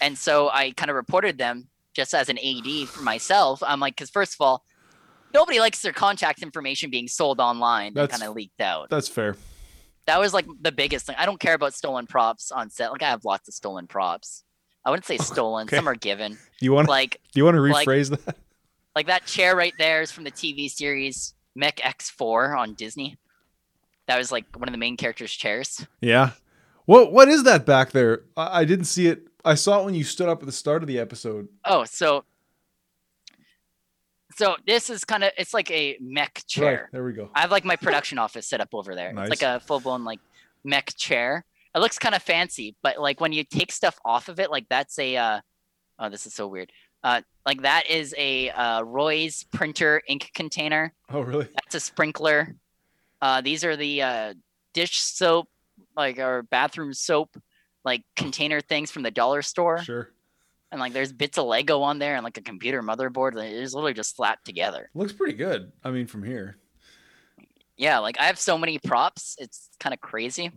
And 0.00 0.16
so 0.16 0.50
I 0.50 0.72
kind 0.72 0.90
of 0.90 0.96
reported 0.96 1.38
them 1.38 1.68
just 1.94 2.14
as 2.14 2.28
an 2.28 2.38
AD 2.38 2.88
for 2.88 3.02
myself. 3.02 3.62
I'm 3.62 3.80
like, 3.80 3.94
because 3.94 4.10
first 4.10 4.34
of 4.34 4.40
all, 4.40 4.64
nobody 5.32 5.60
likes 5.60 5.80
their 5.80 5.92
contact 5.92 6.42
information 6.42 6.90
being 6.90 7.08
sold 7.08 7.40
online 7.40 7.96
and 7.96 8.10
kind 8.10 8.22
of 8.22 8.34
leaked 8.34 8.60
out. 8.60 8.90
That's 8.90 9.08
fair. 9.08 9.36
That 10.06 10.20
was 10.20 10.34
like 10.34 10.46
the 10.60 10.72
biggest 10.72 11.06
thing. 11.06 11.16
I 11.18 11.26
don't 11.26 11.40
care 11.40 11.54
about 11.54 11.74
stolen 11.74 12.06
props 12.06 12.52
on 12.52 12.70
set. 12.70 12.92
Like 12.92 13.02
I 13.02 13.08
have 13.08 13.24
lots 13.24 13.48
of 13.48 13.54
stolen 13.54 13.86
props. 13.86 14.44
I 14.84 14.90
wouldn't 14.90 15.06
say 15.06 15.16
stolen. 15.16 15.66
Okay. 15.66 15.76
Some 15.76 15.88
are 15.88 15.94
given. 15.94 16.36
You 16.60 16.72
want 16.72 16.88
like? 16.88 17.20
Do 17.32 17.40
you 17.40 17.44
want 17.44 17.56
to 17.56 17.60
like- 17.62 17.86
rephrase 17.88 18.10
that? 18.10 18.36
Like 18.94 19.06
that 19.08 19.26
chair 19.26 19.56
right 19.56 19.72
there 19.78 20.02
is 20.02 20.12
from 20.12 20.24
the 20.24 20.30
TV 20.30 20.70
series 20.70 21.34
Mech 21.56 21.76
X4 21.78 22.56
on 22.56 22.74
Disney. 22.74 23.16
That 24.06 24.18
was 24.18 24.30
like 24.30 24.44
one 24.54 24.68
of 24.68 24.72
the 24.72 24.78
main 24.78 24.96
characters' 24.96 25.32
chairs. 25.32 25.84
Yeah. 26.00 26.30
What 26.84 27.12
What 27.12 27.28
is 27.28 27.44
that 27.44 27.64
back 27.66 27.92
there? 27.92 28.22
I, 28.36 28.60
I 28.60 28.64
didn't 28.64 28.84
see 28.84 29.06
it. 29.08 29.26
I 29.44 29.54
saw 29.56 29.80
it 29.80 29.84
when 29.84 29.94
you 29.94 30.04
stood 30.04 30.28
up 30.28 30.40
at 30.42 30.46
the 30.46 30.52
start 30.52 30.82
of 30.82 30.86
the 30.86 30.98
episode. 30.98 31.48
Oh, 31.64 31.84
so 31.84 32.24
so 34.36 34.56
this 34.66 34.90
is 34.90 35.04
kind 35.04 35.24
of 35.24 35.32
it's 35.38 35.54
like 35.54 35.70
a 35.70 35.96
mech 36.00 36.42
chair. 36.46 36.82
Right. 36.82 36.92
There 36.92 37.04
we 37.04 37.12
go. 37.12 37.30
I 37.34 37.40
have 37.40 37.50
like 37.50 37.64
my 37.64 37.76
production 37.76 38.18
office 38.18 38.46
set 38.46 38.60
up 38.60 38.68
over 38.72 38.94
there. 38.94 39.12
Nice. 39.12 39.30
It's 39.30 39.42
like 39.42 39.56
a 39.56 39.60
full 39.60 39.80
blown 39.80 40.04
like 40.04 40.20
mech 40.64 40.94
chair. 40.96 41.44
It 41.74 41.78
looks 41.78 41.98
kind 41.98 42.14
of 42.14 42.22
fancy, 42.22 42.76
but 42.82 43.00
like 43.00 43.20
when 43.20 43.32
you 43.32 43.44
take 43.44 43.72
stuff 43.72 43.98
off 44.04 44.28
of 44.28 44.38
it, 44.40 44.50
like 44.50 44.66
that's 44.68 44.98
a 44.98 45.16
uh 45.16 45.40
oh 45.98 46.08
this 46.08 46.26
is 46.26 46.34
so 46.34 46.46
weird. 46.46 46.72
Uh 47.02 47.22
like 47.46 47.62
that 47.62 47.88
is 47.88 48.14
a 48.16 48.50
uh 48.50 48.82
Roy's 48.82 49.44
printer 49.52 50.02
ink 50.08 50.30
container. 50.34 50.92
Oh, 51.10 51.20
really? 51.20 51.48
That's 51.54 51.74
a 51.74 51.80
sprinkler. 51.80 52.54
Uh 53.20 53.40
these 53.40 53.64
are 53.64 53.76
the 53.76 54.02
uh 54.02 54.34
dish 54.72 54.98
soap, 54.98 55.48
like 55.96 56.18
our 56.18 56.42
bathroom 56.42 56.92
soap, 56.92 57.36
like 57.84 58.02
container 58.16 58.60
things 58.60 58.90
from 58.90 59.02
the 59.02 59.10
dollar 59.10 59.42
store. 59.42 59.78
Sure. 59.82 60.10
And 60.74 60.80
like 60.80 60.92
there's 60.92 61.12
bits 61.12 61.38
of 61.38 61.46
Lego 61.46 61.82
on 61.82 62.00
there 62.00 62.16
and 62.16 62.24
like 62.24 62.36
a 62.36 62.42
computer 62.42 62.82
motherboard. 62.82 63.34
Like, 63.34 63.52
It's 63.52 63.74
literally 63.74 63.94
just 63.94 64.16
slapped 64.16 64.44
together. 64.44 64.90
Looks 64.92 65.12
pretty 65.12 65.34
good. 65.34 65.70
I 65.84 65.92
mean, 65.92 66.08
from 66.08 66.24
here. 66.24 66.56
Yeah, 67.76 68.00
like 68.00 68.18
I 68.18 68.24
have 68.24 68.40
so 68.40 68.58
many 68.58 68.80
props, 68.80 69.36
it's 69.38 69.68
kind 69.78 69.94
of 69.94 70.00
crazy. 70.00 70.50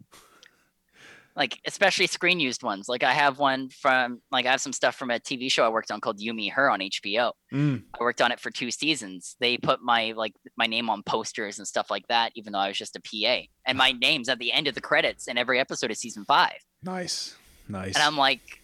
Like 1.36 1.60
especially 1.68 2.08
screen 2.08 2.40
used 2.40 2.64
ones. 2.64 2.90
Like 2.90 3.04
I 3.04 3.14
have 3.14 3.38
one 3.38 3.70
from 3.70 4.20
like 4.32 4.48
I 4.48 4.50
have 4.50 4.60
some 4.60 4.74
stuff 4.74 4.96
from 4.96 5.12
a 5.12 5.20
TV 5.20 5.52
show 5.52 5.64
I 5.64 5.70
worked 5.70 5.92
on 5.92 6.02
called 6.02 6.20
You 6.20 6.34
Me 6.34 6.48
Her 6.48 6.68
on 6.68 6.80
HBO. 6.80 7.34
Mm. 7.54 7.84
I 7.94 7.98
worked 8.04 8.20
on 8.20 8.32
it 8.32 8.40
for 8.40 8.50
two 8.50 8.72
seasons. 8.72 9.36
They 9.40 9.60
put 9.60 9.84
my 9.84 10.14
like 10.18 10.34
my 10.56 10.66
name 10.66 10.90
on 10.90 11.04
posters 11.04 11.60
and 11.60 11.68
stuff 11.68 11.92
like 11.92 12.08
that, 12.08 12.32
even 12.34 12.54
though 12.54 12.60
I 12.60 12.70
was 12.70 12.78
just 12.80 12.96
a 12.96 13.02
PA. 13.02 13.46
And 13.68 13.78
my 13.78 13.92
name's 14.02 14.30
at 14.30 14.40
the 14.40 14.52
end 14.52 14.68
of 14.68 14.74
the 14.74 14.82
credits 14.82 15.28
in 15.28 15.38
every 15.38 15.60
episode 15.60 15.92
of 15.92 15.98
season 15.98 16.26
five. 16.26 16.58
Nice. 16.82 17.36
Nice. 17.70 17.94
And 17.94 18.04
I'm 18.04 18.18
like, 18.18 18.64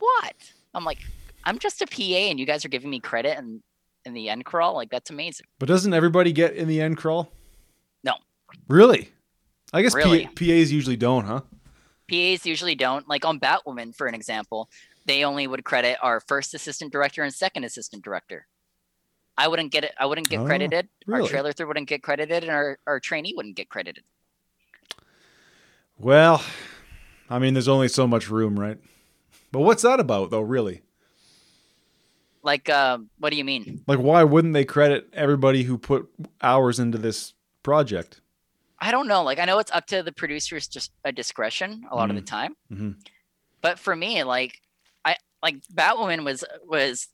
what? 0.00 0.34
I'm 0.74 0.84
like, 0.84 0.98
I'm 1.44 1.58
just 1.58 1.82
a 1.82 1.86
PA 1.86 2.02
and 2.30 2.38
you 2.38 2.46
guys 2.46 2.64
are 2.64 2.68
giving 2.68 2.90
me 2.90 3.00
credit 3.00 3.36
and 3.38 3.60
in 4.04 4.14
the 4.14 4.28
end 4.28 4.44
crawl? 4.44 4.74
Like 4.74 4.90
that's 4.90 5.10
amazing. 5.10 5.46
but 5.58 5.66
doesn't 5.68 5.92
everybody 5.94 6.32
get 6.32 6.54
in 6.54 6.68
the 6.68 6.80
end 6.80 6.96
crawl? 6.96 7.30
No. 8.04 8.14
Really? 8.68 9.10
I 9.72 9.82
guess 9.82 9.94
Really? 9.94 10.26
P- 10.34 10.60
PAs 10.60 10.72
usually 10.72 10.96
don't, 10.96 11.24
huh? 11.24 11.40
PAs 12.10 12.44
usually 12.44 12.74
don't. 12.74 13.08
Like 13.08 13.24
on 13.24 13.38
Batwoman, 13.40 13.94
for 13.94 14.06
an 14.06 14.14
example, 14.14 14.68
they 15.06 15.24
only 15.24 15.46
would 15.46 15.64
credit 15.64 15.98
our 16.02 16.20
first 16.20 16.52
assistant 16.54 16.92
director 16.92 17.22
and 17.22 17.32
second 17.32 17.64
assistant 17.64 18.04
director. 18.04 18.46
I 19.38 19.48
wouldn't 19.48 19.72
get 19.72 19.84
it. 19.84 19.92
I 19.98 20.04
wouldn't 20.06 20.28
get 20.28 20.40
Oh, 20.40 20.44
credited. 20.44 20.88
really? 21.06 21.22
Our 21.22 21.28
trailer 21.28 21.52
through 21.52 21.68
wouldn't 21.68 21.88
get 21.88 22.02
credited, 22.02 22.42
and 22.44 22.52
our, 22.52 22.78
our 22.86 23.00
trainee 23.00 23.32
wouldn't 23.34 23.56
get 23.56 23.70
credited. 23.70 24.04
Well, 25.98 26.42
I 27.30 27.38
mean, 27.38 27.54
there's 27.54 27.68
only 27.68 27.88
so 27.88 28.06
much 28.06 28.28
room, 28.28 28.58
right? 28.58 28.78
But 29.52 29.60
what's 29.60 29.82
that 29.82 30.00
about, 30.00 30.30
though, 30.30 30.40
really? 30.40 30.82
Like, 32.42 32.68
um, 32.70 33.08
what 33.18 33.30
do 33.30 33.36
you 33.36 33.44
mean? 33.44 33.84
Like, 33.86 34.00
why 34.00 34.24
wouldn't 34.24 34.54
they 34.54 34.64
credit 34.64 35.08
everybody 35.12 35.62
who 35.62 35.78
put 35.78 36.08
hours 36.40 36.80
into 36.80 36.98
this 36.98 37.34
project? 37.62 38.20
I 38.80 38.90
don't 38.90 39.06
know. 39.06 39.22
Like, 39.22 39.38
I 39.38 39.44
know 39.44 39.60
it's 39.60 39.70
up 39.70 39.86
to 39.88 40.02
the 40.02 40.10
producer's 40.10 40.66
just 40.66 40.90
a 41.04 41.12
discretion 41.12 41.84
a 41.90 41.94
lot 41.94 42.10
of 42.10 42.16
the 42.16 42.22
time. 42.22 42.56
Mhm. 42.72 42.96
But 43.60 43.78
for 43.78 43.94
me, 43.94 44.24
like, 44.24 44.60
I 45.04 45.16
like 45.40 45.56
Batwoman 45.72 46.24
was 46.24 46.42
was 46.66 47.06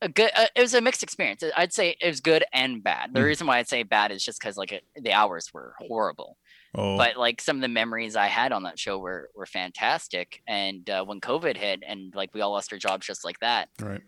a 0.00 0.08
good. 0.08 0.30
Uh, 0.36 0.46
it 0.54 0.60
was 0.60 0.74
a 0.74 0.80
mixed 0.80 1.02
experience. 1.02 1.42
I'd 1.56 1.72
say 1.72 1.96
it 2.00 2.06
was 2.06 2.20
good 2.20 2.44
and 2.52 2.80
bad. 2.80 3.12
The 3.12 3.18
Mm. 3.20 3.24
reason 3.24 3.46
why 3.48 3.58
I'd 3.58 3.66
say 3.68 3.82
bad 3.82 4.12
is 4.12 4.24
just 4.24 4.38
because 4.38 4.56
like 4.56 4.70
it, 4.70 4.84
the 4.94 5.12
hours 5.12 5.52
were 5.52 5.74
horrible. 5.78 6.36
Oh, 6.78 6.96
But 6.96 7.16
like 7.16 7.40
some 7.40 7.56
of 7.56 7.62
the 7.62 7.68
memories 7.68 8.14
I 8.16 8.26
had 8.26 8.52
on 8.52 8.62
that 8.62 8.78
show 8.78 8.98
were 8.98 9.30
were 9.34 9.46
fantastic. 9.46 10.42
And 10.46 10.88
uh, 10.88 11.04
when 11.04 11.20
COVID 11.20 11.56
hit 11.56 11.82
and 11.86 12.14
like 12.14 12.32
we 12.34 12.40
all 12.40 12.52
lost 12.52 12.72
our 12.72 12.78
jobs 12.78 13.06
just 13.06 13.24
like 13.24 13.38
that, 13.40 13.68
right. 13.80 14.00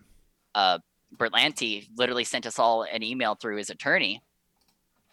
uh, 0.55 0.79
Berlanti 1.17 1.87
literally 1.97 2.23
sent 2.23 2.45
us 2.45 2.57
all 2.59 2.83
an 2.83 3.03
email 3.03 3.35
through 3.35 3.57
his 3.57 3.69
attorney 3.69 4.21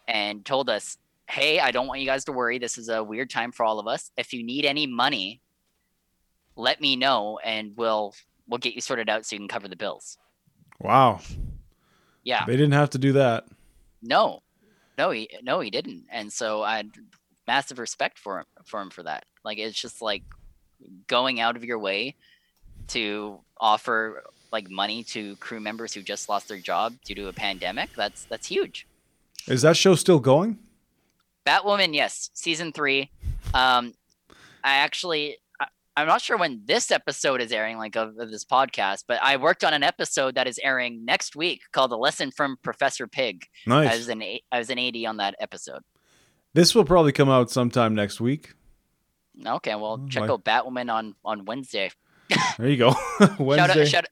and 0.07 0.45
told 0.45 0.69
us, 0.69 0.97
"Hey, 1.29 1.59
I 1.59 1.71
don't 1.71 1.87
want 1.87 1.99
you 1.99 2.05
guys 2.05 2.23
to 2.25 2.31
worry. 2.31 2.57
This 2.59 2.77
is 2.77 2.87
a 2.89 3.03
weird 3.03 3.29
time 3.29 3.51
for 3.51 3.65
all 3.65 3.79
of 3.79 3.87
us. 3.87 4.11
If 4.15 4.31
you 4.33 4.43
need 4.43 4.65
any 4.65 4.87
money, 4.87 5.41
let 6.55 6.79
me 6.79 6.95
know, 6.95 7.39
and 7.43 7.75
we'll 7.75 8.15
we'll 8.47 8.57
get 8.59 8.73
you 8.73 8.81
sorted 8.81 9.09
out 9.09 9.25
so 9.25 9.35
you 9.35 9.39
can 9.41 9.47
cover 9.49 9.67
the 9.67 9.75
bills." 9.75 10.17
Wow. 10.79 11.19
Yeah, 12.23 12.45
They 12.45 12.53
didn't 12.55 12.73
have 12.73 12.91
to 12.91 12.97
do 12.97 13.13
that. 13.13 13.45
no, 14.01 14.41
no, 14.97 15.11
he 15.11 15.29
no, 15.41 15.59
he 15.59 15.69
didn't. 15.69 16.05
And 16.11 16.31
so 16.31 16.63
I 16.63 16.83
massive 17.49 17.79
respect 17.79 18.19
for 18.19 18.39
him 18.39 18.45
for 18.63 18.79
him 18.79 18.91
for 18.91 19.01
that. 19.01 19.25
Like 19.43 19.57
it's 19.57 19.81
just 19.81 20.03
like 20.03 20.21
going 21.07 21.39
out 21.39 21.55
of 21.55 21.63
your 21.65 21.79
way 21.79 22.15
to 22.89 23.39
offer 23.59 24.23
like 24.51 24.69
money 24.69 25.03
to 25.03 25.35
crew 25.37 25.59
members 25.59 25.93
who 25.95 26.03
just 26.03 26.29
lost 26.29 26.47
their 26.47 26.59
job 26.59 26.93
due 27.03 27.15
to 27.15 27.27
a 27.27 27.33
pandemic. 27.33 27.89
That's 27.95 28.25
that's 28.25 28.47
huge. 28.47 28.85
Is 29.47 29.63
that 29.63 29.75
show 29.75 29.95
still 29.95 30.19
going? 30.19 30.59
Batwoman, 31.43 31.95
yes, 31.95 32.29
season 32.33 32.71
three. 32.71 33.09
Um, 33.55 33.93
I 34.63 34.75
actually, 34.75 35.37
I, 35.59 35.65
I'm 35.97 36.05
not 36.05 36.21
sure 36.21 36.37
when 36.37 36.61
this 36.65 36.91
episode 36.91 37.41
is 37.41 37.51
airing, 37.51 37.77
like 37.79 37.95
of, 37.95 38.19
of 38.19 38.29
this 38.29 38.45
podcast, 38.45 39.05
but 39.07 39.19
I 39.23 39.37
worked 39.37 39.63
on 39.63 39.73
an 39.73 39.81
episode 39.81 40.35
that 40.35 40.47
is 40.47 40.59
airing 40.63 41.03
next 41.03 41.35
week 41.35 41.61
called 41.71 41.91
"A 41.91 41.95
Lesson 41.95 42.29
from 42.29 42.57
Professor 42.61 43.07
Pig." 43.07 43.47
Nice. 43.65 43.91
I 43.91 43.97
was 43.97 44.09
an 44.09 44.21
I 44.51 44.59
was 44.59 44.69
an 44.69 44.77
AD 44.77 44.97
on 45.07 45.17
that 45.17 45.33
episode. 45.39 45.81
This 46.53 46.73
will 46.75 46.85
probably 46.85 47.11
come 47.11 47.29
out 47.29 47.51
sometime 47.51 47.93
next 47.95 48.19
week. 48.19 48.53
Okay, 49.45 49.75
well, 49.75 50.05
check 50.09 50.23
my- 50.27 50.29
out 50.33 50.43
Batwoman 50.43 50.91
on 50.91 51.15
on 51.23 51.45
Wednesday. 51.45 51.91
There 52.57 52.69
you 52.69 52.77
go. 52.77 52.91
Shout 53.19 53.39
Wednesday. 53.39 53.81
out, 53.81 53.87
shout, 53.87 54.05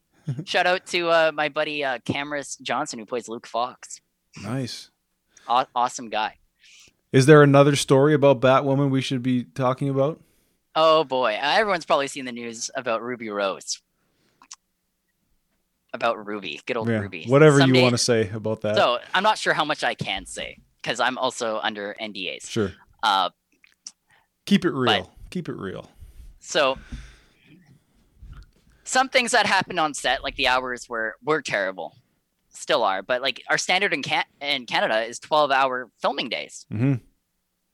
shout 0.46 0.66
out 0.68 0.86
to 0.88 1.10
uh, 1.10 1.32
my 1.34 1.50
buddy 1.50 1.84
uh, 1.84 2.00
Camrus 2.00 2.60
Johnson 2.62 2.98
who 2.98 3.06
plays 3.06 3.28
Luke 3.30 3.46
Fox. 3.46 4.02
nice. 4.42 4.90
Aw- 5.48 5.68
awesome 5.76 6.10
guy. 6.10 6.38
Is 7.12 7.26
there 7.26 7.44
another 7.44 7.76
story 7.76 8.14
about 8.14 8.42
Batwoman 8.42 8.90
we 8.90 9.02
should 9.02 9.22
be 9.22 9.44
talking 9.44 9.90
about? 9.90 10.20
Oh 10.76 11.04
boy, 11.04 11.34
uh, 11.36 11.40
everyone's 11.58 11.86
probably 11.86 12.08
seen 12.08 12.26
the 12.26 12.32
news 12.32 12.72
about 12.76 13.02
Ruby 13.04 13.30
Rose. 13.30 13.82
About 15.94 16.26
Ruby, 16.26 16.60
good 16.66 16.78
old 16.78 16.90
Yeah. 16.90 17.00
Ruby. 17.00 17.26
Whatever 17.26 17.60
Someday- 17.60 17.78
you 17.80 17.84
want 17.84 17.94
to 17.94 17.98
say 18.00 18.30
about 18.30 18.62
that. 18.62 18.76
So 18.76 19.00
I'm 19.14 19.24
not 19.24 19.38
sure 19.38 19.54
how 19.54 19.66
much 19.66 19.84
I 19.84 19.94
can 19.96 20.26
say 20.26 20.58
because 20.82 21.00
I'm 21.00 21.18
also 21.18 21.60
under 21.62 21.96
NDAs. 22.02 22.50
sure. 22.50 22.74
Uh, 23.04 23.30
Keep 24.46 24.66
it 24.66 24.72
real. 24.72 25.12
Keep 25.30 25.50
it 25.50 25.56
real. 25.58 25.90
so 26.40 26.78
some 28.84 29.10
things 29.10 29.32
that 29.32 29.46
happened 29.46 29.80
on 29.80 29.94
set, 29.94 30.24
like 30.24 30.36
the 30.36 30.48
hours 30.48 30.88
were 30.88 31.16
were 31.24 31.42
terrible. 31.42 31.96
still 32.50 32.84
are, 32.84 33.04
but 33.04 33.22
like 33.22 33.44
our 33.50 33.58
standard 33.58 33.94
in 33.94 34.02
Can- 34.02 34.24
in 34.42 34.66
Canada 34.66 35.02
is 35.04 35.20
12 35.20 35.52
hour 35.52 35.90
filming 36.02 36.30
days. 36.30 36.66
Mm-hmm. 36.72 36.94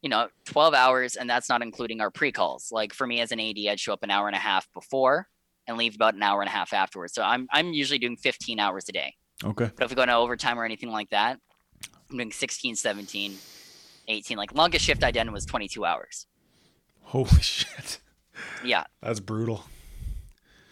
You 0.01 0.09
know, 0.09 0.27
12 0.45 0.73
hours, 0.73 1.15
and 1.15 1.29
that's 1.29 1.47
not 1.47 1.61
including 1.61 2.01
our 2.01 2.11
pre 2.11 2.31
calls. 2.31 2.69
Like 2.71 2.93
for 2.93 3.07
me 3.07 3.21
as 3.21 3.31
an 3.31 3.39
AD, 3.39 3.57
I'd 3.69 3.79
show 3.79 3.93
up 3.93 4.03
an 4.03 4.11
hour 4.11 4.27
and 4.27 4.35
a 4.35 4.39
half 4.39 4.67
before 4.73 5.27
and 5.67 5.77
leave 5.77 5.95
about 5.95 6.15
an 6.15 6.23
hour 6.23 6.41
and 6.41 6.49
a 6.49 6.51
half 6.51 6.73
afterwards. 6.73 7.13
So 7.13 7.21
I'm 7.23 7.47
I'm 7.51 7.71
usually 7.71 7.99
doing 7.99 8.17
15 8.17 8.59
hours 8.59 8.89
a 8.89 8.91
day. 8.91 9.13
Okay. 9.43 9.69
But 9.75 9.85
if 9.85 9.91
we 9.91 9.95
go 9.95 10.01
into 10.01 10.15
overtime 10.15 10.59
or 10.59 10.65
anything 10.65 10.89
like 10.89 11.09
that, 11.11 11.39
I'm 12.13 12.17
doing 12.19 12.31
16, 12.31 12.75
17, 12.75 13.37
18. 14.07 14.37
Like 14.37 14.53
longest 14.53 14.85
shift 14.85 15.03
I 15.03 15.11
did 15.11 15.29
was 15.31 15.45
22 15.45 15.83
hours. 15.83 16.27
Holy 17.01 17.27
shit. 17.41 17.99
Yeah. 18.63 18.83
That's 19.01 19.19
brutal. 19.19 19.65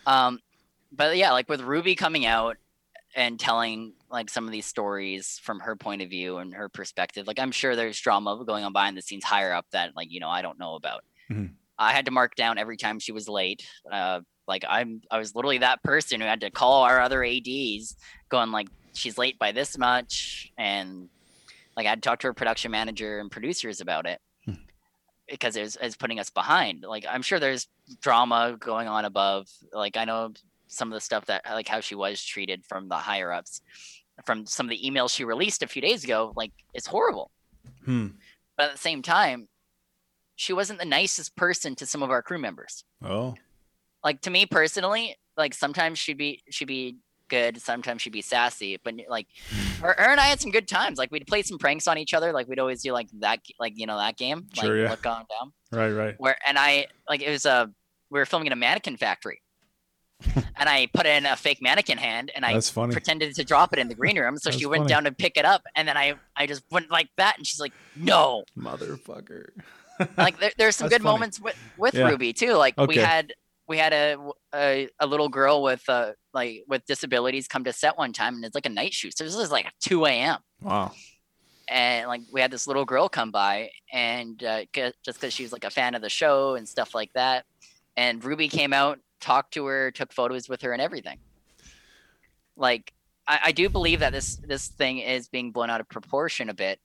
Um, 0.05 0.39
but 0.91 1.17
yeah, 1.17 1.31
like 1.31 1.49
with 1.49 1.61
Ruby 1.61 1.95
coming 1.95 2.25
out 2.25 2.57
and 3.15 3.39
telling 3.39 3.93
like 4.09 4.29
some 4.29 4.45
of 4.45 4.51
these 4.51 4.65
stories 4.65 5.39
from 5.43 5.59
her 5.61 5.75
point 5.75 6.01
of 6.01 6.09
view 6.09 6.37
and 6.37 6.53
her 6.53 6.69
perspective, 6.69 7.27
like 7.27 7.39
I'm 7.39 7.51
sure 7.51 7.75
there's 7.75 7.99
drama 7.99 8.43
going 8.45 8.63
on 8.63 8.73
behind 8.73 8.97
the 8.97 9.01
scenes 9.01 9.23
higher 9.23 9.53
up 9.53 9.65
that 9.71 9.95
like 9.95 10.11
you 10.11 10.19
know 10.19 10.29
I 10.29 10.41
don't 10.41 10.59
know 10.59 10.75
about. 10.75 11.03
Mhm. 11.29 11.51
I 11.77 11.91
had 11.93 12.05
to 12.05 12.11
mark 12.11 12.35
down 12.35 12.57
every 12.57 12.77
time 12.77 12.99
she 12.99 13.11
was 13.11 13.27
late. 13.27 13.65
Uh, 13.91 14.21
like 14.47 14.63
I'm, 14.67 15.01
I 15.09 15.17
was 15.17 15.33
literally 15.33 15.59
that 15.59 15.81
person 15.81 16.21
who 16.21 16.27
had 16.27 16.41
to 16.41 16.51
call 16.51 16.83
our 16.83 16.99
other 16.99 17.23
ads, 17.23 17.95
going 18.29 18.51
like 18.51 18.67
she's 18.93 19.17
late 19.17 19.39
by 19.39 19.51
this 19.51 19.77
much, 19.77 20.51
and 20.57 21.09
like 21.77 21.85
I 21.85 21.89
had 21.89 22.01
to 22.03 22.07
talk 22.09 22.19
to 22.19 22.27
her 22.27 22.33
production 22.33 22.71
manager 22.71 23.19
and 23.19 23.31
producers 23.31 23.81
about 23.81 24.05
it 24.05 24.19
Hmm. 24.45 24.53
because 25.29 25.55
it's, 25.55 25.75
was, 25.75 25.75
it 25.77 25.83
was 25.85 25.95
putting 25.97 26.19
us 26.19 26.29
behind. 26.29 26.83
Like 26.83 27.05
I'm 27.09 27.21
sure 27.21 27.39
there's 27.39 27.67
drama 28.01 28.57
going 28.59 28.87
on 28.87 29.05
above. 29.05 29.47
Like 29.73 29.97
I 29.97 30.05
know 30.05 30.33
some 30.67 30.89
of 30.89 30.93
the 30.95 31.01
stuff 31.01 31.25
that 31.25 31.43
like 31.49 31.67
how 31.67 31.79
she 31.79 31.95
was 31.95 32.23
treated 32.23 32.65
from 32.65 32.87
the 32.89 32.95
higher 32.95 33.31
ups, 33.31 33.61
from 34.25 34.45
some 34.45 34.65
of 34.65 34.69
the 34.69 34.81
emails 34.83 35.13
she 35.13 35.23
released 35.25 35.63
a 35.63 35.67
few 35.67 35.81
days 35.81 36.03
ago. 36.03 36.33
Like 36.35 36.51
it's 36.73 36.87
horrible. 36.87 37.31
Hmm. 37.85 38.07
But 38.57 38.67
at 38.67 38.71
the 38.73 38.77
same 38.79 39.01
time, 39.01 39.47
she 40.35 40.53
wasn't 40.53 40.79
the 40.79 40.85
nicest 40.85 41.35
person 41.35 41.75
to 41.75 41.85
some 41.85 42.01
of 42.03 42.09
our 42.09 42.21
crew 42.21 42.39
members. 42.39 42.83
Oh. 43.03 43.35
Like 44.03 44.21
to 44.21 44.29
me 44.29 44.45
personally, 44.45 45.15
like 45.37 45.53
sometimes 45.53 45.99
she'd 45.99 46.17
be 46.17 46.41
she'd 46.49 46.65
be 46.65 46.97
good, 47.31 47.59
sometimes 47.59 48.03
she'd 48.03 48.13
be 48.13 48.21
sassy, 48.21 48.77
but 48.83 48.93
like 49.09 49.25
her, 49.81 49.95
her 49.97 50.09
and 50.11 50.19
I 50.19 50.25
had 50.25 50.39
some 50.39 50.51
good 50.51 50.67
times. 50.67 50.99
Like 50.99 51.11
we'd 51.11 51.25
play 51.25 51.41
some 51.41 51.57
pranks 51.57 51.87
on 51.87 51.97
each 51.97 52.13
other. 52.13 52.31
Like 52.31 52.47
we'd 52.47 52.59
always 52.59 52.83
do 52.83 52.91
like 52.93 53.07
that, 53.21 53.39
like 53.59 53.73
you 53.75 53.87
know 53.87 53.97
that 53.97 54.17
game, 54.17 54.45
like 54.57 54.65
Sure, 54.67 54.79
yeah. 54.83 54.91
look 54.91 55.05
on 55.07 55.25
down. 55.33 55.53
Right, 55.71 55.89
right. 55.91 56.15
Where 56.19 56.37
and 56.47 56.59
I 56.59 56.85
like 57.09 57.23
it 57.23 57.31
was 57.31 57.45
a 57.47 57.71
we 58.11 58.19
were 58.19 58.25
filming 58.27 58.45
in 58.47 58.53
a 58.53 58.57
mannequin 58.57 58.97
factory, 58.97 59.41
and 60.35 60.69
I 60.69 60.87
put 60.93 61.05
in 61.05 61.25
a 61.25 61.35
fake 61.35 61.61
mannequin 61.61 61.97
hand 61.97 62.29
and 62.35 62.45
I 62.45 62.59
pretended 62.91 63.33
to 63.35 63.43
drop 63.43 63.73
it 63.73 63.79
in 63.79 63.87
the 63.87 63.95
green 63.95 64.17
room. 64.19 64.37
So 64.37 64.49
That's 64.49 64.59
she 64.59 64.65
went 64.67 64.81
funny. 64.81 64.89
down 64.89 65.03
to 65.05 65.11
pick 65.11 65.37
it 65.37 65.45
up, 65.45 65.63
and 65.75 65.87
then 65.87 65.97
I 65.97 66.15
I 66.35 66.45
just 66.45 66.63
went 66.69 66.91
like 66.91 67.09
that, 67.17 67.37
and 67.37 67.47
she's 67.47 67.59
like, 67.59 67.73
no. 67.95 68.43
Motherfucker. 68.57 69.49
like 70.17 70.39
there, 70.39 70.51
there's 70.57 70.75
some 70.75 70.85
That's 70.89 70.97
good 70.99 71.03
funny. 71.03 71.13
moments 71.13 71.39
with 71.39 71.55
with 71.77 71.93
Yeah. 71.95 72.09
Ruby 72.09 72.33
too. 72.33 72.53
Like 72.53 72.75
we 72.77 72.97
had 72.97 73.33
we 73.67 73.77
had 73.77 73.93
a, 73.93 74.17
a 74.53 74.89
a 74.99 75.07
little 75.07 75.29
girl 75.29 75.61
with 75.63 75.87
uh 75.87 76.11
like 76.33 76.63
with 76.67 76.85
disabilities 76.85 77.47
come 77.47 77.63
to 77.65 77.73
set 77.73 77.97
one 77.97 78.13
time, 78.13 78.35
and 78.35 78.45
it's 78.45 78.55
like 78.55 78.65
a 78.65 78.69
night 78.69 78.93
shoot. 78.93 79.17
So 79.17 79.23
this 79.23 79.35
is 79.35 79.51
like 79.51 79.71
2 79.81 80.05
a.m. 80.05 80.37
Wow. 80.61 80.91
and 81.67 82.07
like 82.07 82.21
we 82.31 82.41
had 82.41 82.51
this 82.51 82.67
little 82.67 82.85
girl 82.85 83.09
come 83.09 83.31
by, 83.31 83.69
and 83.91 84.43
uh, 84.43 84.63
just 84.73 85.19
because 85.19 85.33
she 85.33 85.43
was 85.43 85.51
like 85.53 85.63
a 85.63 85.69
fan 85.69 85.95
of 85.95 86.01
the 86.01 86.09
show 86.09 86.55
and 86.55 86.67
stuff 86.67 86.93
like 86.95 87.11
that, 87.13 87.45
and 87.97 88.23
Ruby 88.23 88.47
came 88.47 88.73
out, 88.73 88.99
talked 89.19 89.53
to 89.55 89.65
her, 89.65 89.91
took 89.91 90.13
photos 90.13 90.47
with 90.49 90.61
her, 90.63 90.73
and 90.73 90.81
everything. 90.81 91.17
Like 92.57 92.93
I, 93.27 93.39
I 93.45 93.51
do 93.51 93.69
believe 93.69 93.99
that 94.01 94.13
this 94.13 94.35
this 94.37 94.67
thing 94.67 94.99
is 94.99 95.27
being 95.29 95.51
blown 95.51 95.69
out 95.69 95.81
of 95.81 95.89
proportion 95.89 96.49
a 96.49 96.53
bit. 96.53 96.79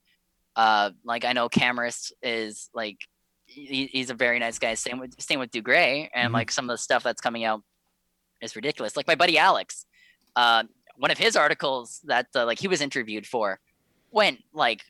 Uh, 0.54 0.90
like 1.04 1.24
I 1.24 1.32
know 1.32 1.48
Camrus 1.48 2.12
is 2.22 2.70
like 2.74 2.96
he, 3.46 3.86
he's 3.92 4.10
a 4.10 4.14
very 4.14 4.38
nice 4.38 4.58
guy. 4.58 4.74
Same 4.74 4.98
with 4.98 5.20
same 5.20 5.38
with 5.38 5.50
Dougray, 5.50 6.08
and 6.14 6.30
Mhm. 6.30 6.34
like 6.34 6.50
some 6.50 6.68
of 6.68 6.74
the 6.74 6.78
stuff 6.78 7.02
that's 7.02 7.20
coming 7.20 7.44
out 7.44 7.62
is 8.40 8.56
ridiculous. 8.56 8.96
Like 8.96 9.06
my 9.06 9.14
buddy 9.14 9.38
Alex, 9.38 9.86
uh, 10.34 10.64
one 10.96 11.10
of 11.10 11.18
his 11.18 11.36
articles 11.36 12.00
that 12.04 12.26
uh, 12.34 12.46
like 12.46 12.58
he 12.58 12.68
was 12.68 12.80
interviewed 12.80 13.26
for 13.26 13.60
went 14.10 14.42
like 14.52 14.82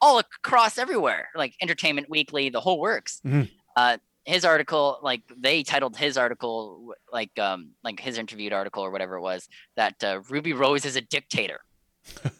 all 0.00 0.18
across 0.18 0.78
everywhere, 0.78 1.28
like 1.34 1.54
Entertainment 1.60 2.08
Weekly, 2.10 2.50
the 2.50 2.60
whole 2.60 2.78
works. 2.78 3.20
Mhm. 3.24 3.50
Uh, 3.76 3.98
his 4.24 4.44
article, 4.44 4.98
like 5.02 5.22
they 5.38 5.62
titled 5.62 5.96
his 5.96 6.18
article, 6.18 6.92
like 7.10 7.36
um, 7.38 7.70
like 7.82 7.98
his 7.98 8.18
interviewed 8.18 8.52
article 8.52 8.84
or 8.84 8.90
whatever 8.90 9.16
it 9.16 9.22
was, 9.22 9.48
that 9.76 10.02
uh, 10.04 10.20
Ruby 10.28 10.52
Rose 10.52 10.84
is 10.84 10.96
a 10.96 11.00
dictator. 11.00 11.60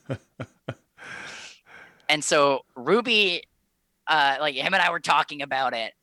and 2.08 2.22
so 2.22 2.60
Ruby, 2.76 3.44
uh, 4.06 4.36
like 4.38 4.54
him 4.54 4.74
and 4.74 4.82
I 4.82 4.90
were 4.90 5.00
talking 5.00 5.40
about 5.40 5.72
it, 5.72 5.94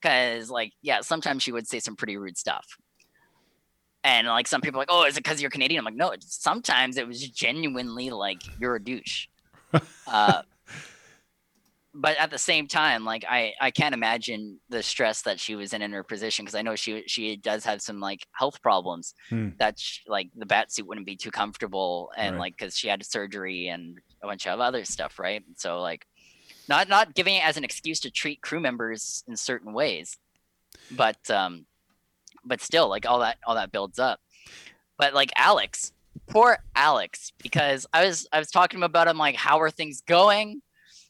because 0.00 0.50
like 0.50 0.72
yeah, 0.82 1.00
sometimes 1.00 1.42
she 1.42 1.52
would 1.52 1.66
say 1.68 1.78
some 1.80 1.96
pretty 1.96 2.16
rude 2.16 2.38
stuff. 2.38 2.66
And 4.02 4.26
like 4.26 4.48
some 4.48 4.62
people 4.62 4.78
are 4.78 4.82
like, 4.82 4.88
oh, 4.90 5.04
is 5.04 5.16
it 5.18 5.24
because 5.24 5.42
you're 5.42 5.50
Canadian? 5.50 5.80
I'm 5.80 5.84
like, 5.84 5.94
no. 5.94 6.06
it's- 6.08 6.34
Sometimes 6.40 6.96
it 6.96 7.06
was 7.06 7.20
genuinely 7.28 8.08
like 8.10 8.40
you're 8.58 8.76
a 8.76 8.82
douche. 8.82 9.26
uh, 10.06 10.40
but 11.92 12.16
at 12.18 12.30
the 12.30 12.38
same 12.38 12.68
time, 12.68 13.04
like 13.04 13.24
I, 13.28 13.52
I 13.60 13.70
can't 13.72 13.94
imagine 13.94 14.60
the 14.68 14.82
stress 14.82 15.22
that 15.22 15.40
she 15.40 15.56
was 15.56 15.72
in 15.72 15.82
in 15.82 15.92
her 15.92 16.04
position 16.04 16.44
because 16.44 16.54
I 16.54 16.62
know 16.62 16.76
she 16.76 17.02
she 17.08 17.36
does 17.36 17.64
have 17.64 17.82
some 17.82 17.98
like 18.00 18.24
health 18.32 18.62
problems 18.62 19.12
Hmm. 19.28 19.50
that 19.58 19.78
like 20.06 20.28
the 20.36 20.46
bat 20.46 20.72
suit 20.72 20.86
wouldn't 20.86 21.06
be 21.06 21.16
too 21.16 21.32
comfortable 21.32 22.10
and 22.16 22.36
Right. 22.36 22.40
like 22.40 22.56
because 22.56 22.76
she 22.76 22.86
had 22.88 23.04
surgery 23.04 23.66
and 23.68 23.98
a 24.22 24.26
bunch 24.28 24.46
of 24.46 24.60
other 24.60 24.84
stuff, 24.84 25.18
right? 25.18 25.42
So 25.56 25.80
like, 25.80 26.06
not 26.70 26.88
not 26.88 27.14
giving 27.14 27.34
it 27.34 27.44
as 27.44 27.56
an 27.58 27.64
excuse 27.64 28.00
to 28.00 28.10
treat 28.10 28.40
crew 28.40 28.60
members 28.60 29.22
in 29.28 29.36
certain 29.36 29.74
ways, 29.74 30.16
but 30.90 31.28
um, 31.30 31.66
but 32.44 32.62
still 32.62 32.88
like 32.88 33.04
all 33.06 33.18
that 33.18 33.36
all 33.46 33.56
that 33.56 33.72
builds 33.72 33.98
up. 33.98 34.20
But 34.96 35.12
like 35.12 35.30
Alex, 35.36 35.92
poor 36.28 36.58
Alex, 36.74 37.32
because 37.42 37.86
I 37.92 38.06
was 38.06 38.26
I 38.32 38.38
was 38.38 38.50
talking 38.50 38.78
to 38.78 38.84
him 38.84 38.90
about 38.90 39.08
him 39.08 39.18
like 39.18 39.34
how 39.36 39.60
are 39.60 39.70
things 39.70 40.00
going, 40.00 40.62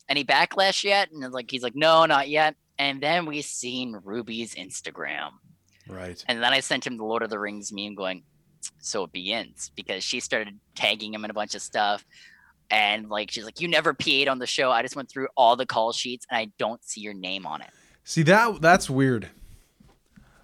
any 0.08 0.24
backlash 0.24 0.82
yet? 0.82 1.10
And 1.12 1.32
like 1.32 1.50
he's 1.50 1.62
like 1.62 1.76
no, 1.76 2.06
not 2.06 2.28
yet. 2.28 2.56
And 2.78 3.00
then 3.02 3.26
we 3.26 3.42
seen 3.42 4.00
Ruby's 4.02 4.54
Instagram, 4.54 5.32
Right. 5.86 6.24
and 6.26 6.42
then 6.42 6.50
I 6.54 6.60
sent 6.60 6.86
him 6.86 6.96
the 6.96 7.04
Lord 7.04 7.22
of 7.22 7.28
the 7.28 7.38
Rings 7.38 7.70
meme 7.70 7.94
going, 7.94 8.22
so 8.78 9.04
it 9.04 9.12
begins 9.12 9.70
because 9.76 10.02
she 10.02 10.18
started 10.18 10.58
tagging 10.74 11.12
him 11.12 11.26
in 11.26 11.30
a 11.30 11.34
bunch 11.34 11.54
of 11.54 11.60
stuff. 11.60 12.06
And 12.70 13.08
like 13.08 13.30
she's 13.30 13.44
like, 13.44 13.60
you 13.60 13.68
never 13.68 13.92
PA'd 13.94 14.28
on 14.28 14.38
the 14.38 14.46
show. 14.46 14.70
I 14.70 14.82
just 14.82 14.96
went 14.96 15.08
through 15.08 15.28
all 15.36 15.56
the 15.56 15.66
call 15.66 15.92
sheets 15.92 16.26
and 16.30 16.38
I 16.38 16.52
don't 16.58 16.82
see 16.84 17.00
your 17.00 17.14
name 17.14 17.46
on 17.46 17.60
it. 17.60 17.70
See 18.04 18.22
that 18.22 18.60
that's 18.60 18.88
weird. 18.88 19.28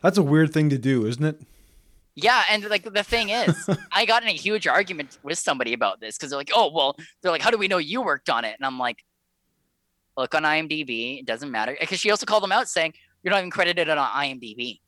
That's 0.02 0.18
a 0.18 0.22
weird 0.22 0.52
thing 0.52 0.70
to 0.70 0.78
do, 0.78 1.06
isn't 1.06 1.24
it? 1.24 1.40
Yeah, 2.14 2.42
and 2.50 2.64
like 2.70 2.90
the 2.90 3.02
thing 3.02 3.28
is, 3.28 3.68
I 3.92 4.06
got 4.06 4.22
in 4.22 4.28
a 4.30 4.32
huge 4.32 4.66
argument 4.66 5.18
with 5.22 5.38
somebody 5.38 5.74
about 5.74 6.00
this 6.00 6.16
because 6.16 6.30
they're 6.30 6.38
like, 6.38 6.50
"Oh, 6.54 6.70
well," 6.72 6.96
they're 7.20 7.30
like, 7.30 7.42
"How 7.42 7.50
do 7.50 7.58
we 7.58 7.68
know 7.68 7.76
you 7.76 8.00
worked 8.00 8.30
on 8.30 8.44
it?" 8.44 8.56
And 8.58 8.64
I'm 8.64 8.78
like, 8.78 9.04
"Look 10.16 10.34
on 10.34 10.42
IMDb. 10.42 11.20
It 11.20 11.26
doesn't 11.26 11.50
matter." 11.50 11.76
Because 11.78 12.00
she 12.00 12.10
also 12.10 12.24
called 12.24 12.42
them 12.42 12.52
out 12.52 12.68
saying, 12.68 12.94
"You're 13.22 13.32
not 13.32 13.38
even 13.38 13.50
credited 13.50 13.88
on 13.88 13.98
IMDb." 13.98 14.80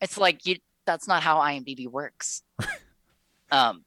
It's 0.00 0.16
like 0.16 0.46
you. 0.46 0.56
That's 0.86 1.08
not 1.08 1.22
how 1.22 1.38
IMDb 1.38 1.88
works. 1.88 2.42
um, 3.50 3.84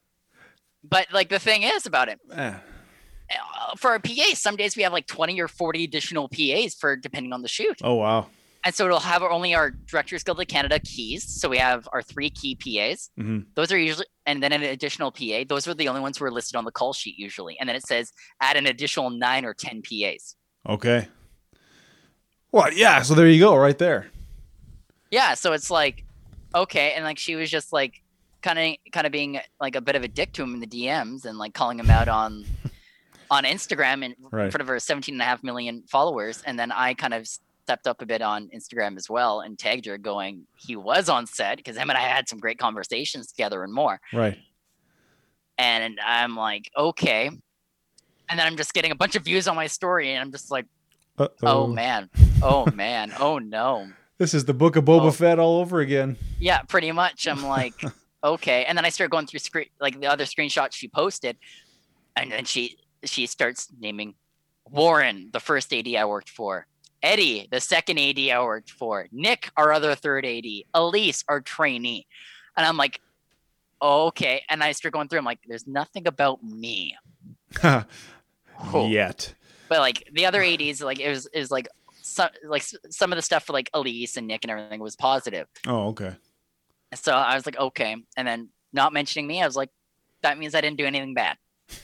but 0.83 1.07
like 1.13 1.29
the 1.29 1.39
thing 1.39 1.63
is 1.63 1.85
about 1.85 2.09
it 2.09 2.19
Eh. 2.31 2.53
uh, 2.53 3.75
for 3.77 3.95
a 3.95 3.99
PA, 3.99 4.33
some 4.35 4.55
days 4.55 4.75
we 4.75 4.83
have 4.83 4.93
like 4.93 5.07
20 5.07 5.39
or 5.39 5.47
40 5.47 5.83
additional 5.83 6.29
PAs 6.29 6.75
for 6.75 6.95
depending 6.95 7.33
on 7.33 7.41
the 7.41 7.47
shoot. 7.47 7.79
Oh 7.83 7.95
wow. 7.95 8.27
And 8.65 8.73
so 8.73 8.85
it'll 8.85 8.99
have 9.01 9.21
only 9.23 9.53
our 9.53 9.71
Directors 9.71 10.23
Guild 10.23 10.39
of 10.39 10.47
Canada 10.47 10.79
keys. 10.79 11.25
So 11.27 11.49
we 11.49 11.57
have 11.57 11.85
our 11.91 12.01
three 12.01 12.29
key 12.29 12.55
PAs. 12.55 13.09
hmm 13.17 13.39
Those 13.55 13.73
are 13.73 13.77
usually, 13.77 14.05
and 14.25 14.41
then 14.41 14.53
an 14.53 14.63
additional 14.63 15.11
PA. 15.11 15.43
Those 15.47 15.67
are 15.67 15.73
the 15.73 15.89
only 15.89 15.99
ones 15.99 16.17
who 16.17 16.23
are 16.23 16.31
listed 16.31 16.55
on 16.55 16.63
the 16.63 16.71
call 16.71 16.93
sheet 16.93 17.17
usually. 17.17 17.57
And 17.59 17.67
then 17.67 17.75
it 17.75 17.85
says 17.85 18.13
add 18.39 18.55
an 18.55 18.65
additional 18.65 19.09
nine 19.09 19.43
or 19.43 19.53
10 19.53 19.81
PAs. 19.81 20.35
Okay. 20.69 21.09
Well, 22.51 22.71
yeah. 22.71 23.01
So 23.01 23.15
there 23.15 23.27
you 23.27 23.39
go, 23.39 23.55
right 23.55 23.77
there. 23.77 24.11
Yeah. 25.11 25.33
So 25.33 25.53
it's 25.53 25.69
like, 25.71 26.05
okay. 26.55 26.93
And 26.93 27.03
like 27.03 27.17
she 27.17 27.35
was 27.35 27.49
just 27.49 27.73
like 27.73 28.01
kind 28.43 28.59
of, 28.59 28.75
kind 28.91 29.07
of 29.07 29.11
being 29.11 29.39
like 29.59 29.75
a 29.75 29.81
bit 29.81 29.95
of 29.95 30.03
a 30.03 30.07
dick 30.07 30.33
to 30.33 30.43
him 30.43 30.53
in 30.53 30.59
the 30.59 30.67
DMs 30.67 31.25
and 31.25 31.37
like 31.39 31.53
calling 31.55 31.79
him 31.79 31.89
out 31.89 32.07
on, 32.07 32.45
on 33.31 33.43
Instagram 33.45 34.03
in 34.05 34.15
Right. 34.29 34.51
front 34.51 34.61
of 34.61 34.67
her 34.67 34.79
17 34.79 35.15
and 35.15 35.21
a 35.21 35.25
half 35.25 35.43
million 35.43 35.83
followers. 35.89 36.43
And 36.45 36.59
then 36.59 36.71
I 36.71 36.93
kind 36.93 37.13
of 37.15 37.27
stepped 37.27 37.87
up 37.87 38.01
a 38.01 38.05
bit 38.05 38.21
on 38.21 38.49
Instagram 38.53 38.97
as 38.97 39.09
well 39.09 39.39
and 39.39 39.57
tagged 39.57 39.85
her 39.87 39.97
going, 39.97 40.45
he 40.55 40.75
was 40.75 41.07
on 41.09 41.25
set 41.25 41.57
because 41.57 41.77
him 41.77 41.89
and 41.89 41.97
I 41.97 42.01
had 42.01 42.27
some 42.29 42.37
great 42.39 42.59
conversations 42.59 43.27
together 43.27 43.63
and 43.63 43.73
more. 43.73 43.99
Right. 44.11 44.37
And 45.57 45.99
I'm 46.05 46.35
like, 46.35 46.69
okay. 46.77 47.27
And 48.29 48.39
then 48.39 48.47
I'm 48.47 48.57
just 48.57 48.73
getting 48.73 48.91
a 48.91 48.95
bunch 48.95 49.15
of 49.15 49.23
views 49.23 49.47
on 49.47 49.55
my 49.55 49.67
story, 49.67 50.11
and 50.13 50.19
I'm 50.21 50.31
just 50.31 50.49
like, 50.49 50.65
oh, 51.19 51.25
Uh-oh. 51.25 51.63
oh 51.63 51.67
man, 51.67 52.09
oh 52.41 52.65
man, 52.73 53.13
oh 53.19 53.37
no. 53.37 53.87
This 54.17 54.33
is 54.33 54.45
the 54.45 54.53
book 54.53 54.75
of 54.75 54.85
Boba 54.85 55.03
Oh. 55.07 55.11
Fett 55.11 55.39
all 55.39 55.57
over 55.59 55.79
again. 55.79 56.17
Yeah, 56.39 56.61
pretty 56.63 56.91
much. 56.91 57.27
I'm 57.27 57.43
like, 57.45 57.73
okay. 58.23 58.65
And 58.65 58.77
then 58.77 58.85
I 58.85 58.89
started 58.89 59.11
going 59.11 59.27
through 59.27 59.39
screen 59.39 59.67
like 59.79 59.99
the 59.99 60.07
other 60.07 60.25
screenshots 60.25 60.73
she 60.73 60.87
posted, 60.87 61.37
and 62.15 62.31
then 62.31 62.45
she 62.45 62.77
she 63.03 63.25
starts 63.25 63.69
naming 63.79 64.15
Warren, 64.69 65.29
the 65.33 65.39
first 65.39 65.73
AD 65.73 65.87
I 65.95 66.05
worked 66.05 66.29
for, 66.29 66.67
Eddie, 67.01 67.47
the 67.51 67.59
second 67.59 67.99
AD 67.99 68.17
I 68.17 68.41
worked 68.41 68.71
for, 68.71 69.07
Nick, 69.11 69.51
our 69.57 69.73
other 69.73 69.93
third 69.93 70.25
AD, 70.25 70.45
Elise, 70.73 71.23
our 71.27 71.41
trainee, 71.41 72.07
and 72.55 72.65
I'm 72.65 72.77
like, 72.77 73.01
okay. 73.81 74.43
And 74.49 74.63
I 74.63 74.71
start 74.71 74.93
going 74.93 75.09
through. 75.09 75.19
I'm 75.19 75.25
like, 75.25 75.39
there's 75.47 75.67
nothing 75.67 76.07
about 76.07 76.41
me. 76.43 76.95
Yet. 78.73 79.35
But 79.67 79.79
like 79.79 80.07
the 80.13 80.25
other 80.25 80.41
ADs, 80.41 80.81
like 80.81 80.99
it 80.99 81.09
was 81.09 81.27
is 81.27 81.51
like 81.51 81.67
some 82.01 82.29
like 82.47 82.63
some 82.89 83.11
of 83.11 83.15
the 83.15 83.21
stuff 83.21 83.45
for 83.45 83.53
like 83.53 83.69
Elise 83.73 84.17
and 84.17 84.27
Nick 84.27 84.43
and 84.43 84.51
everything 84.51 84.79
was 84.79 84.95
positive. 84.95 85.47
Oh, 85.67 85.87
okay. 85.89 86.15
So 86.95 87.13
I 87.13 87.35
was 87.35 87.45
like, 87.45 87.57
okay. 87.57 87.95
And 88.17 88.27
then 88.27 88.49
not 88.71 88.93
mentioning 88.93 89.27
me, 89.27 89.41
I 89.41 89.45
was 89.45 89.55
like, 89.55 89.69
that 90.21 90.37
means 90.37 90.55
I 90.55 90.61
didn't 90.61 90.77
do 90.77 90.85
anything 90.85 91.13
bad. 91.13 91.37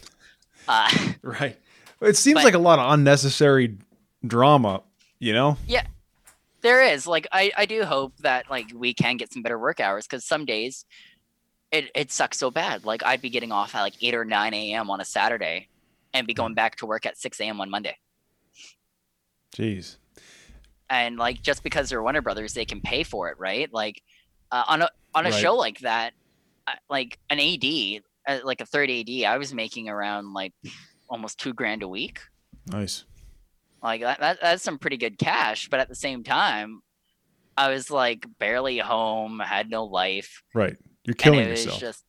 Uh, 0.68 0.88
right. 1.23 1.57
It 1.99 2.15
seems 2.15 2.36
but- 2.36 2.44
like 2.44 2.53
a 2.53 2.60
lot 2.60 2.77
of 2.77 2.91
unnecessary 2.94 3.77
drama, 4.26 4.84
you 5.18 5.34
know? 5.34 5.57
yeah, 5.65 5.84
there 6.61 6.84
is. 6.84 7.07
Like, 7.07 7.26
I, 7.31 7.52
I 7.57 7.65
do 7.65 7.84
hope 7.86 8.15
that 8.19 8.52
like 8.52 8.68
we 8.76 8.94
can 8.94 9.18
get 9.18 9.34
some 9.34 9.41
better 9.41 9.57
work 9.57 9.80
hours 9.80 10.06
because 10.06 10.23
some 10.26 10.45
days 10.45 10.86
it, 11.72 11.90
it 11.95 12.11
sucks 12.11 12.38
so 12.38 12.52
bad. 12.52 12.86
Like, 12.86 13.03
I'd 13.03 13.19
be 13.22 13.31
getting 13.31 13.52
off 13.52 13.73
at 13.73 13.81
like 13.81 13.95
8 13.99 14.14
or 14.14 14.26
9 14.26 14.53
a.m. 14.53 14.91
on 14.91 15.02
a 15.02 15.06
Saturday 15.06 15.69
and 16.14 16.27
be 16.27 16.36
going 16.36 16.53
back 16.53 16.76
to 16.77 16.86
work 16.86 17.07
at 17.07 17.18
6 17.18 17.40
a.m. 17.41 17.60
on 17.61 17.69
Monday. 17.72 17.98
Jeez. 19.56 19.95
and 20.90 21.18
like 21.18 21.41
just 21.41 21.64
because 21.64 21.90
they're 21.90 22.03
Warner 22.03 22.22
Brothers, 22.22 22.53
they 22.53 22.65
can 22.65 22.81
pay 22.81 23.02
for 23.03 23.30
it, 23.30 23.40
right? 23.40 23.73
Like 23.73 24.03
uh, 24.51 24.63
on 24.67 24.81
a 24.81 24.89
on 25.15 25.26
a 25.26 25.30
Right. 25.30 25.41
show 25.41 25.55
like 25.55 25.80
that, 25.80 26.13
uh, 26.67 26.73
like 26.89 27.17
an 27.30 27.39
AD, 27.39 28.01
uh, 28.27 28.39
like 28.43 28.61
a 28.61 28.65
third 28.65 28.89
AD, 28.89 29.26
I 29.26 29.38
was 29.38 29.53
making 29.53 29.89
around 29.89 30.34
like 30.34 30.53
almost 31.09 31.39
two 31.39 31.53
grand 31.53 31.84
a 31.84 31.88
week. 31.88 32.19
Nice. 32.67 33.05
Like 33.81 34.01
that, 34.01 34.19
that 34.19 34.39
that's 34.41 34.63
some 34.63 34.77
pretty 34.77 34.97
good 34.97 35.17
cash, 35.17 35.69
but 35.69 35.80
at 35.80 35.88
the 35.89 35.95
same 35.95 36.23
time, 36.23 36.81
I 37.57 37.69
was 37.69 37.89
like 37.89 38.26
barely 38.39 38.77
home, 38.80 39.39
had 39.39 39.69
no 39.69 39.85
life, 39.85 40.43
Right. 40.53 40.76
You're 41.05 41.15
killing 41.15 41.47
yourself. 41.47 41.80
just 41.80 42.03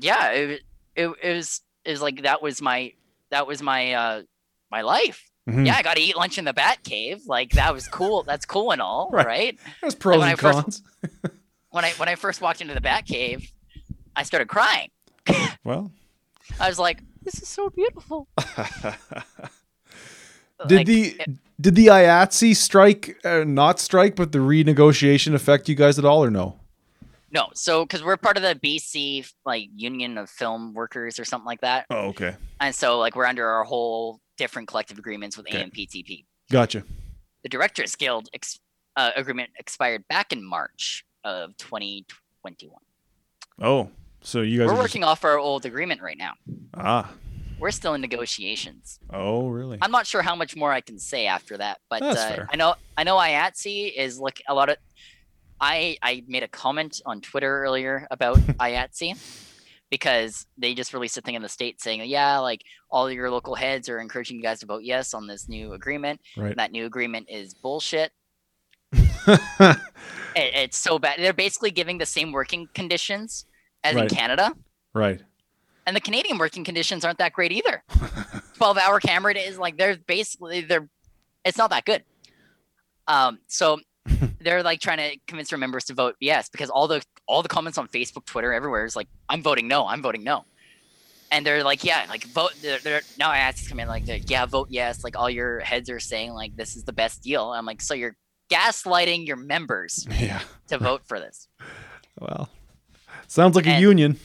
yeah, 0.00 0.32
it, 0.32 0.46
was- 0.48 0.58
it 0.96 1.08
it 1.22 1.34
was 1.36 1.60
it 1.84 1.90
was 1.92 2.02
like 2.02 2.22
that 2.22 2.42
was 2.42 2.60
my 2.60 2.92
that 3.30 3.46
was 3.46 3.62
my 3.62 3.92
uh 3.92 4.22
my 4.70 4.82
life. 4.82 5.24
Mhm. 5.48 5.66
Yeah, 5.66 5.76
I 5.76 5.82
got 5.82 5.96
to 5.96 6.02
eat 6.02 6.16
lunch 6.16 6.36
in 6.38 6.44
the 6.44 6.52
Bat 6.52 6.82
Cave. 6.84 7.22
Like 7.26 7.52
that 7.52 7.72
was 7.72 7.86
cool. 7.88 8.22
That's 8.24 8.44
cool 8.44 8.72
and 8.72 8.82
all, 8.82 9.08
Right. 9.12 9.26
right? 9.26 9.58
There's 9.80 9.94
pros 9.94 10.18
when 10.18 10.28
and 10.30 10.38
I 10.38 10.40
first- 10.40 10.62
cons. 10.62 10.82
when 11.70 11.84
I 11.84 11.90
when 11.92 12.08
I 12.08 12.14
first 12.14 12.40
walked 12.40 12.60
into 12.60 12.74
the 12.74 12.80
Bat 12.80 13.06
Cave, 13.06 13.52
I 14.16 14.22
started 14.22 14.48
crying. 14.48 14.90
Well, 15.64 15.90
I 16.58 16.68
was 16.68 16.78
like, 16.78 17.02
"This 17.22 17.42
is 17.42 17.48
so 17.48 17.68
beautiful." 17.70 18.26
did 20.66 20.76
Like, 20.78 20.86
the 20.86 21.02
it- 21.20 21.30
did 21.60 21.74
the 21.74 21.88
IATSE 21.88 22.56
strike 22.56 23.18
uh, 23.24 23.44
not 23.46 23.78
strike, 23.80 24.16
but 24.16 24.32
the 24.32 24.38
renegotiation 24.38 25.34
affect 25.34 25.68
you 25.68 25.74
guys 25.74 25.98
at 25.98 26.06
all 26.06 26.24
or 26.24 26.30
no? 26.30 26.58
no? 27.30 27.48
So 27.54 27.84
because 27.84 28.02
we're 28.02 28.16
part 28.16 28.38
of 28.38 28.42
the 28.42 28.54
BC 28.54 29.30
like 29.44 29.68
Union 29.76 30.16
of 30.16 30.30
Film 30.30 30.72
Workers 30.72 31.18
or 31.18 31.26
something 31.26 31.44
like 31.46 31.60
that, 31.60 31.84
Oh, 31.90 32.08
okay. 32.08 32.34
and 32.60 32.74
so 32.74 32.98
like 32.98 33.14
we're 33.14 33.26
under 33.26 33.46
our 33.46 33.64
whole 33.64 34.20
different 34.38 34.68
collective 34.68 34.98
agreements 34.98 35.36
with 35.36 35.46
Okay. 35.48 35.62
AMPTP. 35.62 36.24
Gotcha. 36.50 36.82
The 37.42 37.48
Directors 37.50 37.94
Guild 37.96 38.30
ex- 38.32 38.58
uh, 38.96 39.10
agreement 39.14 39.50
expired 39.58 40.08
back 40.08 40.32
in 40.32 40.42
March 40.42 41.04
of 41.24 41.56
2021. 41.56 42.78
Oh, 43.62 43.90
so 44.22 44.42
you 44.42 44.58
guys 44.58 44.66
We're 44.68 44.72
are 44.72 44.76
just- 44.76 44.82
working 44.82 45.04
off 45.04 45.24
our 45.24 45.38
old 45.38 45.64
agreement 45.66 46.00
right 46.02 46.18
now. 46.18 46.32
ah. 46.74 47.10
We're 47.58 47.72
still 47.72 47.92
in 47.92 48.00
negotiations. 48.00 48.98
Oh, 49.12 49.48
really? 49.48 49.76
I'm 49.82 49.90
not 49.90 50.06
sure 50.06 50.22
how 50.22 50.34
much 50.34 50.56
more 50.56 50.72
I 50.72 50.80
can 50.80 50.98
say 50.98 51.26
after 51.26 51.58
that, 51.58 51.78
but 51.90 52.00
uh. 52.02 52.46
I 52.50 52.56
know 52.56 52.74
I 52.96 53.04
know 53.04 53.16
IATSE 53.18 53.92
is 53.94 54.18
like 54.18 54.40
a 54.48 54.54
lot 54.54 54.70
of. 54.70 54.78
I 55.60 55.98
I 56.00 56.24
made 56.26 56.42
a 56.42 56.48
comment 56.48 57.02
on 57.04 57.20
Twitter 57.20 57.62
earlier 57.62 58.06
about 58.10 58.36
IATSE 58.58 59.14
because 59.90 60.46
they 60.56 60.72
just 60.72 60.94
released 60.94 61.18
a 61.18 61.20
thing 61.20 61.34
in 61.34 61.42
the 61.42 61.50
state 61.50 61.82
saying, 61.82 62.00
yeah, 62.08 62.38
like 62.38 62.62
all 62.90 63.10
your 63.10 63.30
local 63.30 63.54
heads 63.54 63.90
are 63.90 63.98
encouraging 64.00 64.38
you 64.38 64.42
guys 64.42 64.60
to 64.60 64.66
vote 64.66 64.82
yes 64.82 65.12
on 65.12 65.26
this 65.26 65.46
new 65.46 65.74
agreement. 65.74 66.18
Right. 66.38 66.56
That 66.56 66.72
new 66.72 66.86
agreement 66.86 67.26
is 67.28 67.52
bullshit. 67.52 68.10
It, 70.36 70.54
it's 70.54 70.78
so 70.78 71.00
bad. 71.00 71.18
They're 71.18 71.32
basically 71.32 71.72
giving 71.72 71.98
the 71.98 72.06
same 72.06 72.30
working 72.30 72.68
conditions 72.72 73.46
as 73.82 73.96
Right. 73.96 74.04
in 74.04 74.16
Canada, 74.16 74.54
right. 74.94 75.20
and 75.86 75.96
the 75.96 76.00
Canadian 76.00 76.38
working 76.38 76.62
conditions 76.62 77.04
aren't 77.04 77.18
that 77.18 77.32
great 77.32 77.50
either. 77.50 77.82
12 78.54 78.78
hour 78.78 79.00
camera 79.00 79.34
days 79.34 79.58
like 79.58 79.76
they're 79.76 79.96
basically 80.06 80.60
they're 80.60 80.86
it's 81.46 81.56
not 81.56 81.70
that 81.70 81.84
good 81.86 82.04
um 83.08 83.38
so 83.48 83.80
they're 84.40 84.62
like 84.62 84.80
trying 84.80 84.98
to 84.98 85.18
convince 85.26 85.48
their 85.48 85.58
members 85.58 85.84
to 85.84 85.94
vote 85.94 86.14
yes 86.20 86.50
because 86.50 86.68
all 86.68 86.86
the 86.86 87.02
all 87.26 87.42
the 87.42 87.48
comments 87.48 87.78
on 87.78 87.88
facebook 87.88 88.26
twitter 88.26 88.52
everywhere 88.52 88.84
is 88.84 88.94
like 88.94 89.08
i'm 89.30 89.42
voting 89.42 89.66
no 89.66 89.86
i'm 89.86 90.02
voting 90.02 90.22
no 90.22 90.44
and 91.32 91.46
they're 91.46 91.64
like 91.64 91.82
yeah 91.84 92.04
like 92.10 92.24
vote 92.24 92.52
they're, 92.60 92.78
they're 92.80 93.00
now 93.18 93.30
i 93.30 93.38
ask 93.38 93.66
come 93.66 93.80
in 93.80 93.88
like 93.88 94.02
yeah 94.28 94.44
vote 94.44 94.68
yes 94.70 95.02
like 95.02 95.18
all 95.18 95.30
your 95.30 95.60
heads 95.60 95.88
are 95.88 95.98
saying 96.00 96.32
like 96.34 96.54
this 96.54 96.76
is 96.76 96.84
the 96.84 96.92
best 96.92 97.22
deal 97.22 97.50
i'm 97.52 97.64
like 97.64 97.80
so 97.80 97.94
you're 97.94 98.14
gaslighting 98.50 99.26
your 99.26 99.36
members 99.36 100.06
Yeah. 100.18 100.40
to 100.68 100.78
vote 100.78 101.02
for 101.06 101.18
this 101.20 101.48
Well, 102.18 102.48
sounds 103.28 103.54
like 103.56 103.66
a 103.66 103.80
union. 103.80 104.18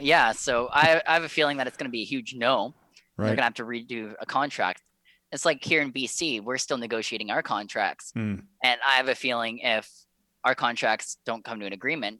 yeah 0.00 0.32
so 0.32 0.68
i 0.72 1.00
i 1.06 1.14
have 1.14 1.22
a 1.24 1.28
feeling 1.28 1.56
that 1.58 1.66
it's 1.66 1.76
going 1.76 1.88
to 1.88 1.92
be 1.92 2.02
a 2.02 2.04
huge 2.04 2.34
no 2.34 2.74
they're 3.16 3.28
gonna 3.36 3.42
have 3.42 3.54
to 3.54 3.64
redo 3.64 4.14
a 4.20 4.26
contract. 4.26 4.82
It's 5.30 5.44
like 5.44 5.62
here 5.64 5.80
in 5.82 5.92
BC, 5.92 6.42
we're 6.42 6.58
still 6.58 6.78
negotiating 6.78 7.30
our 7.30 7.42
contracts, 7.44 8.10
Hmm. 8.12 8.36
and 8.64 8.80
I 8.84 8.94
have 8.96 9.08
a 9.08 9.14
feeling 9.14 9.58
if 9.58 9.88
our 10.42 10.56
contracts 10.56 11.16
don't 11.24 11.44
come 11.44 11.60
to 11.60 11.66
an 11.66 11.72
agreement, 11.72 12.18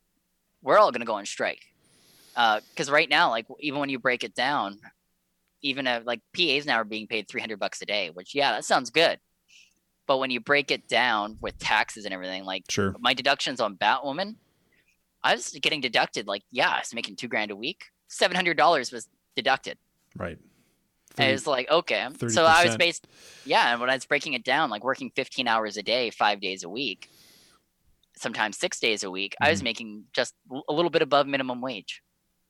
we're 0.63 0.79
all 0.79 0.93
gonna 0.93 1.05
go 1.05 1.15
on 1.15 1.27
strike. 1.27 1.63
Because 2.35 2.91
right 2.93 3.09
now, 3.11 3.31
like 3.31 3.47
even 3.59 3.81
when 3.81 3.89
you 3.89 3.99
break 3.99 4.23
it 4.23 4.37
down, 4.37 4.79
even 5.63 5.89
uh 5.89 6.03
like 6.05 6.21
PAs 6.37 6.65
now 6.65 6.77
are 6.77 6.85
being 6.85 7.09
paid 7.09 7.27
three 7.27 7.41
hundred 7.41 7.59
bucks 7.59 7.83
a 7.83 7.87
day, 7.87 8.11
which 8.11 8.33
yeah, 8.37 8.53
that 8.53 8.65
sounds 8.65 8.91
good. 8.91 9.19
But 10.07 10.19
when 10.19 10.31
you 10.31 10.41
break 10.41 10.71
it 10.71 10.87
down 10.89 11.39
with 11.41 11.59
taxes 11.59 12.05
and 12.05 12.13
everything, 12.13 12.45
like 12.45 12.65
Sure. 12.71 12.95
my 13.01 13.15
deductions 13.15 13.61
on 13.61 13.77
Batwoman, 13.77 14.37
I 15.23 15.35
was 15.35 15.51
getting 15.63 15.81
deducted 15.81 16.27
like 16.27 16.43
yeah, 16.51 16.71
I 16.71 16.79
was 16.81 16.95
making 16.95 17.17
two 17.17 17.29
grand 17.29 17.51
a 17.51 17.57
week. 17.57 17.87
Seven 18.09 18.35
hundred 18.37 18.57
dollars 18.57 18.93
was 18.93 19.09
deducted. 19.35 19.79
Right. 20.17 20.37
And 21.17 21.17
Thirty- 21.17 21.33
it's 21.33 21.47
like, 21.47 21.71
okay. 21.71 22.09
So 22.29 22.45
I 22.45 22.65
was 22.67 22.77
based, 22.77 23.07
yeah. 23.45 23.71
And 23.73 23.81
when 23.81 23.89
I 23.89 23.95
was 23.95 24.05
breaking 24.05 24.33
it 24.35 24.43
down, 24.45 24.69
like 24.69 24.83
working 24.83 25.11
15 25.15 25.47
hours 25.47 25.77
a 25.77 25.83
day, 25.83 26.11
five 26.11 26.41
days 26.41 26.65
a 26.65 26.69
week, 26.69 27.09
sometimes 28.17 28.57
six 28.59 28.81
days 28.81 29.03
a 29.05 29.11
week, 29.11 29.35
I 29.41 29.51
was 29.51 29.61
Mhm. 29.61 29.65
making 29.65 30.05
just 30.13 30.35
a 30.69 30.73
little 30.73 30.91
bit 30.91 31.03
above 31.03 31.27
minimum 31.27 31.61
wage. 31.61 32.03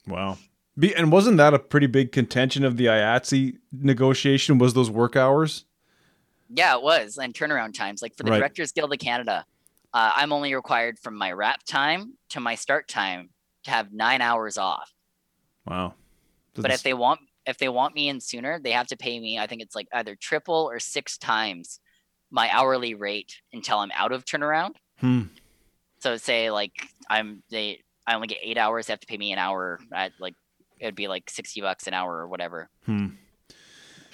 Wow. 0.06 0.38
Be, 0.78 0.94
and 0.94 1.12
wasn't 1.12 1.36
that 1.36 1.54
a 1.54 1.58
pretty 1.58 1.86
big 1.86 2.10
contention 2.10 2.64
of 2.64 2.76
the 2.76 2.86
IATSE 2.86 3.58
negotiation? 3.70 4.58
Was 4.58 4.74
those 4.74 4.90
work 4.90 5.14
hours? 5.14 5.66
Yeah, 6.56 6.76
it 6.76 6.82
was. 6.82 7.18
And 7.18 7.34
turnaround 7.34 7.74
times, 7.74 8.00
like 8.02 8.16
for 8.16 8.22
the 8.22 8.30
Right. 8.30 8.38
Directors 8.38 8.72
Guild 8.72 8.92
of 8.92 8.98
Canada, 8.98 9.44
uh, 9.92 10.12
I'm 10.14 10.32
only 10.32 10.54
required 10.54 10.98
from 10.98 11.16
my 11.16 11.32
wrap 11.32 11.62
time 11.64 12.14
to 12.30 12.40
my 12.40 12.54
start 12.54 12.88
time 12.88 13.30
to 13.64 13.70
have 13.70 13.92
nine 13.92 14.20
hours 14.20 14.56
off. 14.58 14.92
Wow. 15.66 15.94
But 16.54 16.62
That's- 16.62 16.80
if 16.80 16.82
they 16.84 16.94
want, 16.94 17.20
if 17.46 17.58
they 17.58 17.68
want 17.68 17.94
me 17.94 18.08
in 18.08 18.20
sooner, 18.20 18.58
they 18.58 18.70
have 18.72 18.86
to 18.88 18.96
pay 18.96 19.18
me. 19.18 19.38
I 19.38 19.46
think 19.46 19.62
it's 19.62 19.74
like 19.74 19.88
either 19.92 20.14
triple 20.14 20.68
or 20.70 20.78
six 20.78 21.18
times 21.18 21.80
my 22.30 22.48
hourly 22.50 22.94
rate 22.94 23.40
until 23.52 23.78
I'm 23.78 23.90
out 23.94 24.12
of 24.12 24.24
turnaround. 24.24 24.76
Hmm. 24.98 25.22
So 26.00 26.16
say 26.16 26.50
like 26.50 26.72
I'm 27.08 27.42
they 27.50 27.82
I 28.06 28.14
only 28.14 28.26
get 28.28 28.38
eight 28.42 28.58
hours. 28.58 28.86
They 28.86 28.92
have 28.92 29.00
to 29.00 29.06
pay 29.06 29.16
me 29.16 29.32
an 29.32 29.38
hour 29.38 29.80
at 29.92 30.12
like 30.20 30.34
it'd 30.78 30.94
be 30.94 31.08
like 31.08 31.30
sixty 31.30 31.60
bucks 31.60 31.86
an 31.86 31.94
hour 31.94 32.12
or 32.16 32.28
whatever 32.28 32.68
Hmm. 32.86 33.08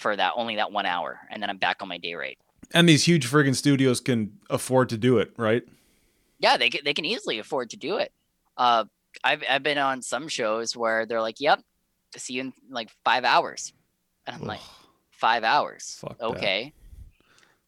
For 0.00 0.16
that 0.16 0.32
only 0.36 0.56
that 0.56 0.72
one 0.72 0.86
hour, 0.86 1.20
and 1.30 1.42
then 1.42 1.50
I'm 1.50 1.58
back 1.58 1.82
on 1.82 1.88
my 1.88 1.98
day 1.98 2.14
rate. 2.14 2.38
And 2.72 2.88
these 2.88 3.04
huge 3.06 3.26
friggin' 3.28 3.54
studios 3.56 4.00
can 4.00 4.38
afford 4.48 4.88
to 4.90 4.96
do 4.98 5.18
it, 5.18 5.32
right? 5.36 5.62
Yeah, 6.38 6.56
they 6.56 6.70
can, 6.70 6.80
they 6.84 6.94
can 6.94 7.04
easily 7.04 7.38
afford 7.38 7.70
to 7.70 7.76
do 7.76 7.96
it. 7.96 8.12
Uh, 8.56 8.84
I've 9.24 9.42
I've 9.48 9.62
been 9.62 9.78
on 9.78 10.02
some 10.02 10.28
shows 10.28 10.76
where 10.76 11.04
they're 11.06 11.20
like, 11.20 11.40
"Yep, 11.40 11.60
see 12.16 12.34
you 12.34 12.40
in 12.42 12.52
like 12.70 12.88
five 13.04 13.24
hours," 13.24 13.72
and 14.26 14.36
I'm 14.36 14.42
like, 14.46 14.60
Ugh. 14.60 14.66
five 15.10 15.44
hours, 15.44 15.98
Fuck 16.00 16.20
okay. 16.20 16.72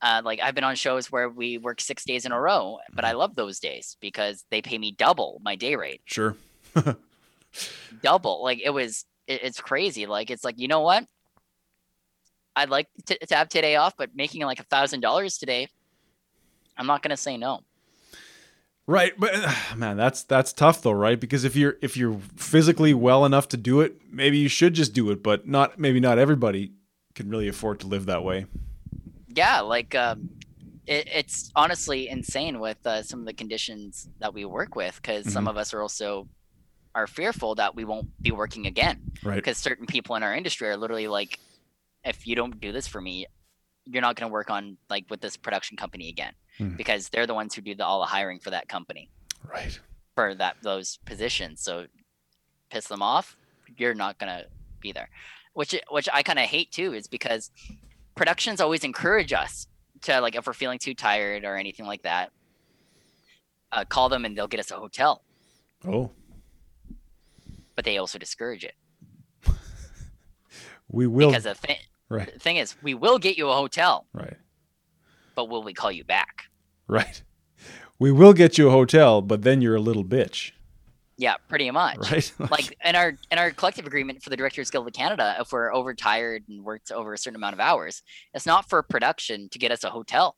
Uh, 0.00 0.20
like 0.24 0.40
I've 0.40 0.54
been 0.54 0.64
on 0.64 0.74
shows 0.74 1.12
where 1.12 1.28
we 1.28 1.58
work 1.58 1.80
six 1.80 2.04
days 2.04 2.24
in 2.26 2.32
a 2.32 2.40
row, 2.40 2.78
but 2.92 3.04
Mm-hmm. 3.04 3.10
I 3.10 3.12
love 3.12 3.34
those 3.36 3.60
days 3.60 3.96
because 4.00 4.44
they 4.50 4.60
pay 4.62 4.78
me 4.78 4.92
double 4.92 5.40
my 5.44 5.54
day 5.56 5.76
rate. 5.76 6.00
Sure. 6.06 6.34
double. 8.02 8.42
Like 8.42 8.60
it 8.64 8.70
was, 8.70 9.04
it, 9.26 9.42
it's 9.44 9.60
crazy. 9.60 10.06
Like 10.06 10.30
it's 10.30 10.44
like 10.44 10.58
you 10.58 10.68
know 10.68 10.80
what? 10.80 11.06
I'd 12.54 12.70
like 12.70 12.88
to, 13.06 13.26
to 13.26 13.34
have 13.34 13.48
today 13.48 13.76
off, 13.76 13.96
but 13.96 14.14
making 14.14 14.42
like 14.42 14.60
a 14.60 14.64
thousand 14.64 15.00
dollars 15.00 15.38
today, 15.38 15.68
I'm 16.76 16.86
not 16.86 17.02
gonna 17.02 17.16
say 17.16 17.36
no. 17.36 17.60
Right, 18.86 19.12
but 19.18 19.32
man, 19.76 19.96
that's 19.96 20.22
that's 20.22 20.52
tough 20.52 20.82
though, 20.82 20.92
right? 20.92 21.18
Because 21.18 21.44
if 21.44 21.56
you're 21.56 21.76
if 21.80 21.96
you're 21.96 22.18
physically 22.36 22.94
well 22.94 23.24
enough 23.24 23.48
to 23.48 23.56
do 23.56 23.80
it, 23.80 23.96
maybe 24.10 24.38
you 24.38 24.48
should 24.48 24.74
just 24.74 24.92
do 24.92 25.10
it, 25.10 25.22
but 25.22 25.46
not 25.46 25.78
maybe 25.78 26.00
not 26.00 26.18
everybody 26.18 26.72
can 27.14 27.28
really 27.28 27.48
afford 27.48 27.80
to 27.80 27.86
live 27.86 28.06
that 28.06 28.24
way. 28.24 28.46
Yeah, 29.28 29.60
like 29.60 29.94
um, 29.94 30.30
it, 30.86 31.08
it's 31.12 31.50
honestly 31.54 32.08
insane 32.08 32.60
with 32.60 32.84
uh, 32.86 33.02
some 33.02 33.20
of 33.20 33.26
the 33.26 33.32
conditions 33.32 34.08
that 34.18 34.34
we 34.34 34.44
work 34.44 34.74
with 34.74 34.96
because 34.96 35.24
mm-hmm. 35.24 35.32
some 35.32 35.48
of 35.48 35.56
us 35.56 35.72
are 35.72 35.80
also 35.80 36.28
are 36.94 37.06
fearful 37.06 37.54
that 37.54 37.74
we 37.74 37.84
won't 37.84 38.10
be 38.22 38.30
working 38.32 38.66
again. 38.66 39.00
Right. 39.22 39.36
Because 39.36 39.58
certain 39.58 39.86
people 39.86 40.16
in 40.16 40.22
our 40.22 40.34
industry 40.34 40.68
are 40.68 40.76
literally 40.76 41.08
like, 41.08 41.38
if 42.04 42.26
you 42.26 42.34
don't 42.34 42.60
do 42.60 42.72
this 42.72 42.86
for 42.86 43.00
me, 43.00 43.26
you're 43.84 44.02
not 44.02 44.16
going 44.16 44.28
to 44.28 44.32
work 44.32 44.50
on 44.50 44.76
like 44.88 45.04
with 45.10 45.20
this 45.20 45.36
production 45.36 45.76
company 45.76 46.08
again 46.08 46.32
mm. 46.58 46.76
because 46.76 47.08
they're 47.08 47.26
the 47.26 47.34
ones 47.34 47.54
who 47.54 47.62
do 47.62 47.74
the, 47.74 47.84
all 47.84 48.00
the 48.00 48.06
hiring 48.06 48.38
for 48.38 48.50
that 48.50 48.68
company. 48.68 49.10
Right. 49.44 49.78
For 50.14 50.34
that 50.34 50.56
those 50.62 50.98
positions, 51.04 51.62
so 51.62 51.86
piss 52.70 52.86
them 52.86 53.02
off, 53.02 53.36
you're 53.76 53.94
not 53.94 54.18
going 54.18 54.28
to 54.28 54.46
be 54.80 54.92
there. 54.92 55.08
Which 55.54 55.74
which 55.90 56.08
I 56.12 56.22
kind 56.22 56.38
of 56.38 56.46
hate 56.46 56.70
too 56.70 56.94
is 56.94 57.06
because 57.06 57.50
productions 58.14 58.60
always 58.60 58.84
encourage 58.84 59.32
us 59.32 59.66
to 60.02 60.20
like 60.20 60.34
if 60.34 60.46
we're 60.46 60.52
feeling 60.52 60.78
too 60.78 60.94
tired 60.94 61.44
or 61.44 61.56
anything 61.56 61.86
like 61.86 62.02
that, 62.02 62.30
uh, 63.72 63.84
call 63.84 64.08
them 64.08 64.24
and 64.24 64.36
they'll 64.36 64.48
get 64.48 64.60
us 64.60 64.70
a 64.70 64.76
hotel. 64.76 65.22
Oh. 65.86 66.10
But 67.74 67.84
they 67.84 67.96
also 67.98 68.18
discourage 68.18 68.64
it. 68.64 68.74
we 70.88 71.06
will 71.06 71.30
because 71.30 71.44
thing 71.58 71.76
right. 72.12 72.32
the 72.32 72.38
thing 72.38 72.56
is 72.56 72.74
we 72.82 72.94
will 72.94 73.18
get 73.18 73.36
you 73.36 73.48
a 73.48 73.54
hotel. 73.54 74.06
Right. 74.12 74.36
But 75.34 75.48
will 75.48 75.62
we 75.62 75.72
call 75.72 75.90
you 75.90 76.04
back? 76.04 76.44
Right. 76.86 77.22
We 77.98 78.12
will 78.12 78.32
get 78.32 78.58
you 78.58 78.68
a 78.68 78.70
hotel, 78.70 79.22
but 79.22 79.42
then 79.42 79.62
you're 79.62 79.76
a 79.76 79.80
little 79.80 80.04
bitch. 80.04 80.52
Yeah, 81.16 81.34
pretty 81.48 81.70
much. 81.70 82.10
Right. 82.10 82.32
like 82.50 82.76
in 82.84 82.96
our 82.96 83.14
in 83.30 83.38
our 83.38 83.50
collective 83.52 83.86
agreement 83.86 84.22
for 84.22 84.30
the 84.30 84.36
Directors 84.36 84.70
Guild 84.70 84.86
of 84.86 84.92
Canada, 84.92 85.36
if 85.38 85.52
we're 85.52 85.72
overtired 85.72 86.44
and 86.48 86.64
worked 86.64 86.90
over 86.90 87.14
a 87.14 87.18
certain 87.18 87.36
amount 87.36 87.54
of 87.54 87.60
hours, 87.60 88.02
it's 88.34 88.46
not 88.46 88.68
for 88.68 88.82
production 88.82 89.48
to 89.50 89.58
get 89.58 89.70
us 89.70 89.84
a 89.84 89.90
hotel. 89.90 90.36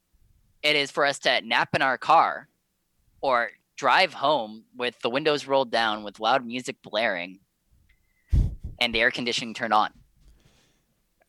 It 0.63 0.77
is 0.77 0.91
for 0.91 1.05
us 1.05 1.19
to 1.21 1.41
nap 1.43 1.71
in 1.75 1.83
our 1.83 1.99
car 1.99 2.49
or 3.21 3.51
drive 3.77 4.15
home 4.15 4.65
with 4.77 4.99
the 5.01 5.11
windows 5.11 5.47
rolled 5.47 5.71
down 5.71 6.05
with 6.05 6.21
loud 6.21 6.45
music 6.45 6.77
blaring 6.83 7.41
and 8.79 8.95
the 8.95 9.01
air 9.01 9.11
conditioning 9.11 9.55
turned 9.55 9.73
on. 9.73 9.91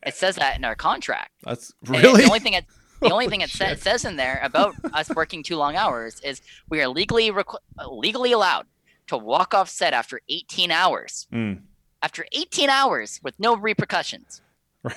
It 0.06 0.14
says 0.14 0.36
that 0.36 0.56
in 0.56 0.64
our 0.64 0.74
contract. 0.76 1.32
That's 1.42 1.72
really 1.84 2.22
the 2.22 2.28
only 2.28 2.40
thing 2.40 2.52
it 2.54 2.64
the 3.00 3.10
only 3.10 3.28
thing 3.30 3.40
it 3.42 3.50
sa- 3.50 3.74
says 3.74 4.04
in 4.04 4.16
there 4.16 4.40
about 4.42 4.74
us 4.94 5.10
working 5.10 5.42
too 5.42 5.56
long 5.56 5.76
hours 5.76 6.20
is 6.20 6.40
we 6.70 6.80
are 6.80 6.88
legally 6.88 7.30
requ- 7.30 7.58
legally 7.90 8.32
allowed 8.32 8.66
to 9.08 9.16
walk 9.16 9.52
off 9.54 9.68
set 9.68 9.92
after 9.92 10.20
18 10.28 10.70
hours. 10.70 11.26
Mm. 11.32 11.62
After 12.02 12.24
18 12.32 12.68
hours 12.70 13.20
with 13.22 13.38
no 13.38 13.56
repercussions. 13.56 14.40
Right. 14.82 14.94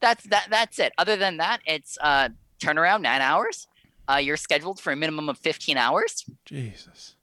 That's 0.00 0.24
that. 0.24 0.46
That's 0.50 0.78
it. 0.78 0.92
Other 0.98 1.16
than 1.16 1.36
that, 1.38 1.60
it's 1.66 1.98
uh, 2.00 2.30
turnaround 2.62 3.02
nine 3.02 3.20
hours. 3.20 3.66
Uh, 4.10 4.16
you're 4.16 4.36
scheduled 4.36 4.80
for 4.80 4.92
a 4.92 4.96
minimum 4.96 5.28
of 5.28 5.38
15 5.38 5.76
hours. 5.76 6.24
Jesus. 6.44 7.13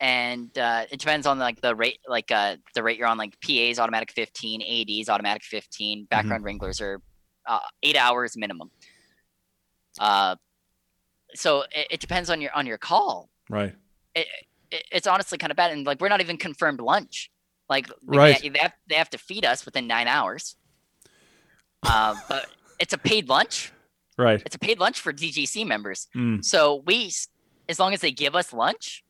And 0.00 0.56
uh, 0.56 0.86
it 0.90 0.98
depends 0.98 1.26
on 1.26 1.38
like 1.38 1.60
the 1.60 1.74
rate, 1.74 1.98
like 2.08 2.30
uh, 2.30 2.56
the 2.74 2.82
rate 2.82 2.98
you're 2.98 3.06
on. 3.06 3.18
Like 3.18 3.36
PA's 3.40 3.78
automatic 3.78 4.10
15, 4.12 4.62
AD's 4.62 5.08
automatic 5.10 5.42
15, 5.44 6.06
background 6.06 6.40
mm-hmm. 6.40 6.46
wranglers 6.46 6.80
are 6.80 7.02
uh, 7.46 7.60
eight 7.82 7.96
hours 7.96 8.36
minimum. 8.36 8.70
Uh, 9.98 10.36
so 11.34 11.62
it, 11.74 11.86
it, 11.90 12.00
depends 12.00 12.30
on 12.30 12.40
your 12.40 12.50
on 12.54 12.66
your 12.66 12.78
call. 12.78 13.28
Right. 13.50 13.74
It, 14.14 14.26
it's 14.70 15.06
honestly 15.06 15.38
kind 15.38 15.50
of 15.50 15.56
bad. 15.56 15.72
And 15.72 15.84
like, 15.84 16.00
we're 16.00 16.08
not 16.08 16.20
even 16.20 16.36
confirmed 16.36 16.80
lunch. 16.80 17.30
Like, 17.68 17.88
right. 18.04 18.40
they, 18.40 18.48
they, 18.48 18.58
have, 18.58 18.72
they 18.88 18.94
have 18.96 19.10
to 19.10 19.18
feed 19.18 19.44
us 19.44 19.64
within 19.64 19.86
nine 19.86 20.08
hours. 20.08 20.56
Uh, 21.82 22.14
but 22.28 22.46
it's 22.78 22.92
a 22.92 22.98
paid 22.98 23.28
lunch. 23.28 23.72
Right. 24.18 24.42
It's 24.44 24.56
a 24.56 24.58
paid 24.58 24.78
lunch 24.78 25.00
for 25.00 25.12
DGC 25.12 25.66
members. 25.66 26.08
Mm. 26.16 26.44
So 26.44 26.82
we, 26.86 27.10
as 27.68 27.78
long 27.78 27.94
as 27.94 28.00
they 28.00 28.10
give 28.10 28.34
us 28.34 28.52
lunch, 28.52 29.04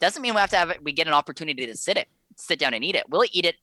doesn't 0.00 0.22
mean 0.22 0.34
we 0.34 0.40
have 0.40 0.50
to 0.50 0.56
have 0.56 0.70
it. 0.70 0.82
We 0.82 0.92
get 0.92 1.06
an 1.06 1.12
opportunity 1.12 1.66
to 1.66 1.76
sit 1.76 1.96
it, 1.96 2.08
sit 2.36 2.58
down 2.58 2.74
and 2.74 2.84
eat 2.84 2.94
it. 2.94 3.04
We'll 3.08 3.24
eat 3.32 3.44
it 3.44 3.56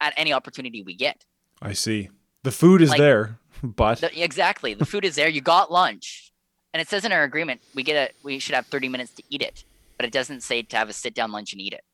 at 0.00 0.14
any 0.16 0.32
opportunity 0.32 0.82
we 0.82 0.94
get. 0.94 1.24
I 1.62 1.72
see. 1.72 2.10
The 2.42 2.52
food 2.52 2.82
is 2.82 2.90
like, 2.90 2.98
there, 2.98 3.38
but 3.62 4.00
the, 4.00 4.22
exactly 4.22 4.74
the 4.74 4.86
food 4.86 5.04
is 5.04 5.16
there. 5.16 5.28
You 5.28 5.40
got 5.40 5.72
lunch, 5.72 6.32
and 6.72 6.80
it 6.80 6.88
says 6.88 7.04
in 7.04 7.12
our 7.12 7.22
agreement 7.22 7.60
we 7.74 7.82
get 7.82 8.10
a 8.10 8.14
we 8.22 8.38
should 8.38 8.54
have 8.54 8.66
thirty 8.66 8.88
minutes 8.88 9.12
to 9.14 9.22
eat 9.30 9.42
it 9.42 9.64
but 9.96 10.06
it 10.06 10.12
doesn't 10.12 10.42
say 10.42 10.62
to 10.62 10.76
have 10.76 10.88
a 10.88 10.92
sit 10.92 11.14
down 11.14 11.32
lunch 11.32 11.52
and 11.52 11.60
eat 11.60 11.72
it. 11.72 11.84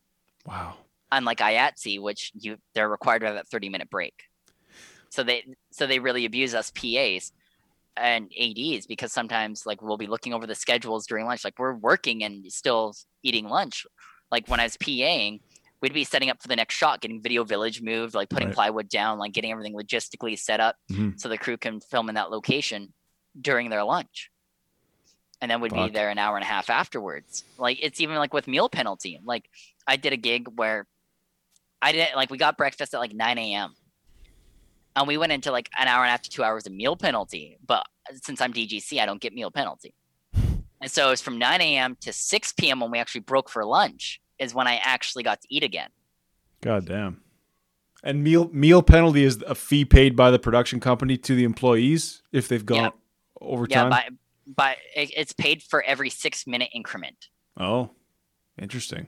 Wow. 0.46 0.74
Unlike 1.10 1.38
IATSE, 1.38 2.00
which 2.00 2.32
you 2.34 2.58
they're 2.74 2.88
required 2.88 3.20
to 3.20 3.26
have 3.26 3.34
that 3.36 3.48
30 3.48 3.68
minute 3.68 3.90
break. 3.90 4.24
So 5.10 5.22
they 5.22 5.44
so 5.70 5.86
they 5.86 5.98
really 5.98 6.24
abuse 6.24 6.54
us 6.54 6.70
PAs 6.70 7.32
and 7.96 8.30
ADs 8.38 8.86
because 8.86 9.12
sometimes 9.12 9.64
like 9.66 9.82
we'll 9.82 9.96
be 9.96 10.06
looking 10.06 10.32
over 10.32 10.46
the 10.46 10.54
schedules 10.54 11.06
during 11.06 11.26
lunch. 11.26 11.44
Like 11.44 11.58
we're 11.58 11.74
working 11.74 12.24
and 12.24 12.50
still 12.50 12.94
eating 13.22 13.48
lunch. 13.48 13.86
Like 14.30 14.48
when 14.48 14.60
I 14.60 14.64
was 14.64 14.76
PAing, 14.76 15.40
we'd 15.80 15.92
be 15.92 16.04
setting 16.04 16.30
up 16.30 16.40
for 16.40 16.48
the 16.48 16.56
next 16.56 16.74
shot, 16.74 17.00
getting 17.00 17.22
Video 17.22 17.44
Village 17.44 17.82
moved, 17.82 18.14
like 18.14 18.30
putting 18.30 18.48
right. 18.48 18.54
plywood 18.54 18.88
down, 18.88 19.18
like 19.18 19.32
getting 19.32 19.52
everything 19.52 19.74
logistically 19.74 20.38
set 20.38 20.60
up 20.60 20.76
mm-hmm. 20.90 21.10
so 21.16 21.28
the 21.28 21.38
crew 21.38 21.56
can 21.56 21.80
film 21.80 22.08
in 22.08 22.14
that 22.14 22.30
location 22.30 22.92
during 23.40 23.70
their 23.70 23.84
lunch 23.84 24.30
and 25.42 25.50
then 25.50 25.60
we'd 25.60 25.72
Fuck. 25.72 25.88
be 25.88 25.92
there 25.92 26.08
an 26.08 26.18
hour 26.18 26.36
and 26.36 26.44
a 26.44 26.46
half 26.46 26.70
afterwards. 26.70 27.44
Like 27.58 27.78
it's 27.82 28.00
even 28.00 28.14
like 28.14 28.32
with 28.32 28.46
meal 28.46 28.68
penalty. 28.68 29.18
Like 29.24 29.44
I 29.86 29.96
did 29.96 30.12
a 30.12 30.16
gig 30.16 30.46
where 30.54 30.86
I 31.82 31.90
didn't 31.90 32.14
like 32.14 32.30
we 32.30 32.38
got 32.38 32.56
breakfast 32.56 32.94
at 32.94 33.00
like 33.00 33.12
9 33.12 33.38
a.m. 33.38 33.74
And 34.94 35.08
we 35.08 35.16
went 35.16 35.32
into 35.32 35.50
like 35.50 35.70
an 35.78 35.88
hour 35.88 36.02
and 36.02 36.08
a 36.08 36.10
half 36.10 36.22
to 36.22 36.30
two 36.30 36.42
hours 36.42 36.66
of 36.66 36.72
meal 36.72 36.96
penalty. 36.96 37.58
But 37.64 37.86
uh, 38.10 38.14
since 38.22 38.40
I'm 38.40 38.52
DGC, 38.52 39.00
I 39.00 39.06
don't 39.06 39.20
get 39.20 39.32
meal 39.32 39.50
penalty. 39.50 39.94
And 40.82 40.90
so 40.90 41.06
it 41.06 41.10
was 41.10 41.20
from 41.22 41.38
9 41.38 41.60
a.m. 41.60 41.96
to 42.00 42.12
6 42.12 42.52
p.m. 42.54 42.80
when 42.80 42.90
we 42.90 42.98
actually 42.98 43.20
broke 43.20 43.48
for 43.48 43.64
lunch 43.64 44.20
is 44.38 44.52
when 44.52 44.66
I 44.66 44.80
actually 44.82 45.22
got 45.22 45.40
to 45.40 45.46
eat 45.48 45.62
again. 45.62 45.90
God 46.60 46.86
damn. 46.86 47.22
And 48.02 48.24
meal 48.24 48.50
meal 48.52 48.82
penalty 48.82 49.22
is 49.22 49.42
a 49.46 49.54
fee 49.54 49.84
paid 49.84 50.16
by 50.16 50.32
the 50.32 50.38
production 50.38 50.80
company 50.80 51.16
to 51.18 51.36
the 51.36 51.44
employees 51.44 52.22
if 52.32 52.48
they've 52.48 52.66
gone 52.66 52.82
yep. 52.82 52.94
overtime. 53.40 53.84
Yeah, 53.84 53.88
by, 53.90 54.08
but 54.56 54.76
it's 54.96 55.32
paid 55.32 55.62
for 55.62 55.82
every 55.84 56.10
six 56.10 56.44
minute 56.44 56.70
increment. 56.74 57.28
Oh, 57.56 57.90
interesting. 58.60 59.06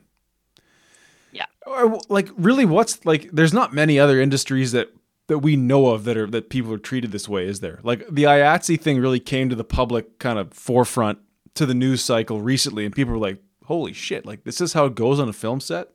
Yeah. 1.32 1.47
Uh, 1.66 1.98
like 2.09 2.28
really, 2.36 2.65
what's 2.65 3.05
like? 3.05 3.31
There's 3.32 3.52
not 3.52 3.73
many 3.73 3.98
other 3.98 4.20
industries 4.20 4.70
that 4.73 4.94
that 5.26 5.38
we 5.38 5.56
know 5.56 5.88
of 5.88 6.05
that 6.05 6.16
are 6.16 6.26
that 6.26 6.51
people 6.51 6.72
are 6.72 6.78
treated 6.78 7.12
this 7.12 7.28
way. 7.28 7.46
Is 7.46 7.60
there? 7.60 7.80
Like 7.82 8.06
the 8.10 8.24
IATSE 8.24 8.80
thing 8.80 9.01
really 9.01 9.20
came 9.20 9.48
to 9.48 9.56
the 9.56 9.64
public 9.64 10.18
kind 10.18 10.38
of 10.38 10.52
forefront 10.52 11.18
to 11.55 11.66
the 11.66 11.74
news 11.74 12.02
cycle 12.02 12.40
recently, 12.40 12.84
and 12.84 12.94
people 12.94 13.12
were 13.12 13.18
like, 13.18 13.38
"Holy 13.64 13.92
shit! 13.92 14.26
Like 14.26 14.44
this 14.44 14.60
is 14.60 14.72
how 14.72 14.86
it 14.86 14.94
goes 14.94 15.18
on 15.18 15.28
a 15.28 15.32
film 15.32 15.60
set." 15.60 15.88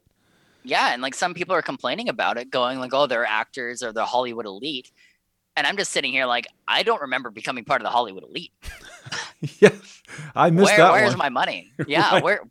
Yeah, 0.63 0.93
and 0.93 1.01
like 1.01 1.15
some 1.15 1.33
people 1.33 1.55
are 1.55 1.61
complaining 1.61 2.09
about 2.09 2.37
it, 2.37 2.49
going 2.49 2.79
like, 2.79 2.93
"Oh, 2.93 3.07
they're 3.07 3.25
actors 3.25 3.83
or 3.83 3.93
they're 3.93 4.03
Hollywood 4.03 4.45
elite," 4.45 4.91
and 5.59 5.67
I'm 5.67 5.75
just 5.75 5.91
sitting 5.91 6.13
here 6.13 6.25
like, 6.25 6.47
I 6.69 6.83
don't 6.83 7.01
remember 7.01 7.29
becoming 7.29 7.65
part 7.65 7.81
of 7.81 7.83
the 7.83 7.89
Hollywood 7.89 8.23
elite. 8.23 8.53
yeah, 9.59 9.71
I 10.33 10.49
missed 10.51 10.67
Where, 10.67 10.77
that. 10.77 10.91
Where's 10.93 11.09
one. 11.11 11.17
my 11.17 11.29
money? 11.29 11.73
Yeah, 11.87 12.13
right. 12.13 12.23
where? 12.23 12.41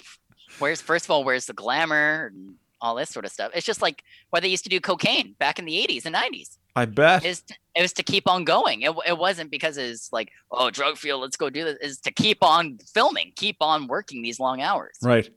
Where's 0.58 0.82
first 0.82 1.06
of 1.06 1.10
all, 1.10 1.24
where's 1.24 1.46
the 1.46 1.54
glamour 1.54 2.30
and 2.32 2.56
all 2.82 2.94
this 2.94 3.08
sort 3.08 3.24
of 3.24 3.32
stuff? 3.32 3.52
It's 3.54 3.64
just 3.64 3.80
like 3.80 4.04
why 4.28 4.40
they 4.40 4.48
used 4.48 4.64
to 4.64 4.70
do 4.70 4.78
cocaine 4.78 5.34
back 5.38 5.58
in 5.58 5.64
the 5.64 5.72
'80s 5.72 6.04
and 6.04 6.14
'90s. 6.14 6.57
I 6.78 6.84
bet 6.84 7.24
it 7.24 7.28
was, 7.28 7.40
to, 7.42 7.54
it 7.76 7.82
was 7.82 7.92
to 7.94 8.02
keep 8.02 8.28
on 8.28 8.44
going. 8.44 8.82
It, 8.82 8.94
it 9.06 9.18
wasn't 9.18 9.50
because 9.50 9.76
it's 9.76 10.12
like, 10.12 10.30
oh, 10.50 10.70
drug 10.70 10.96
field, 10.96 11.20
let's 11.22 11.36
go 11.36 11.50
do 11.50 11.64
this. 11.64 11.78
Is 11.80 11.98
to 12.00 12.12
keep 12.12 12.38
on 12.42 12.78
filming, 12.94 13.32
keep 13.34 13.56
on 13.60 13.86
working 13.88 14.22
these 14.22 14.38
long 14.38 14.60
hours. 14.60 14.96
Right. 15.02 15.28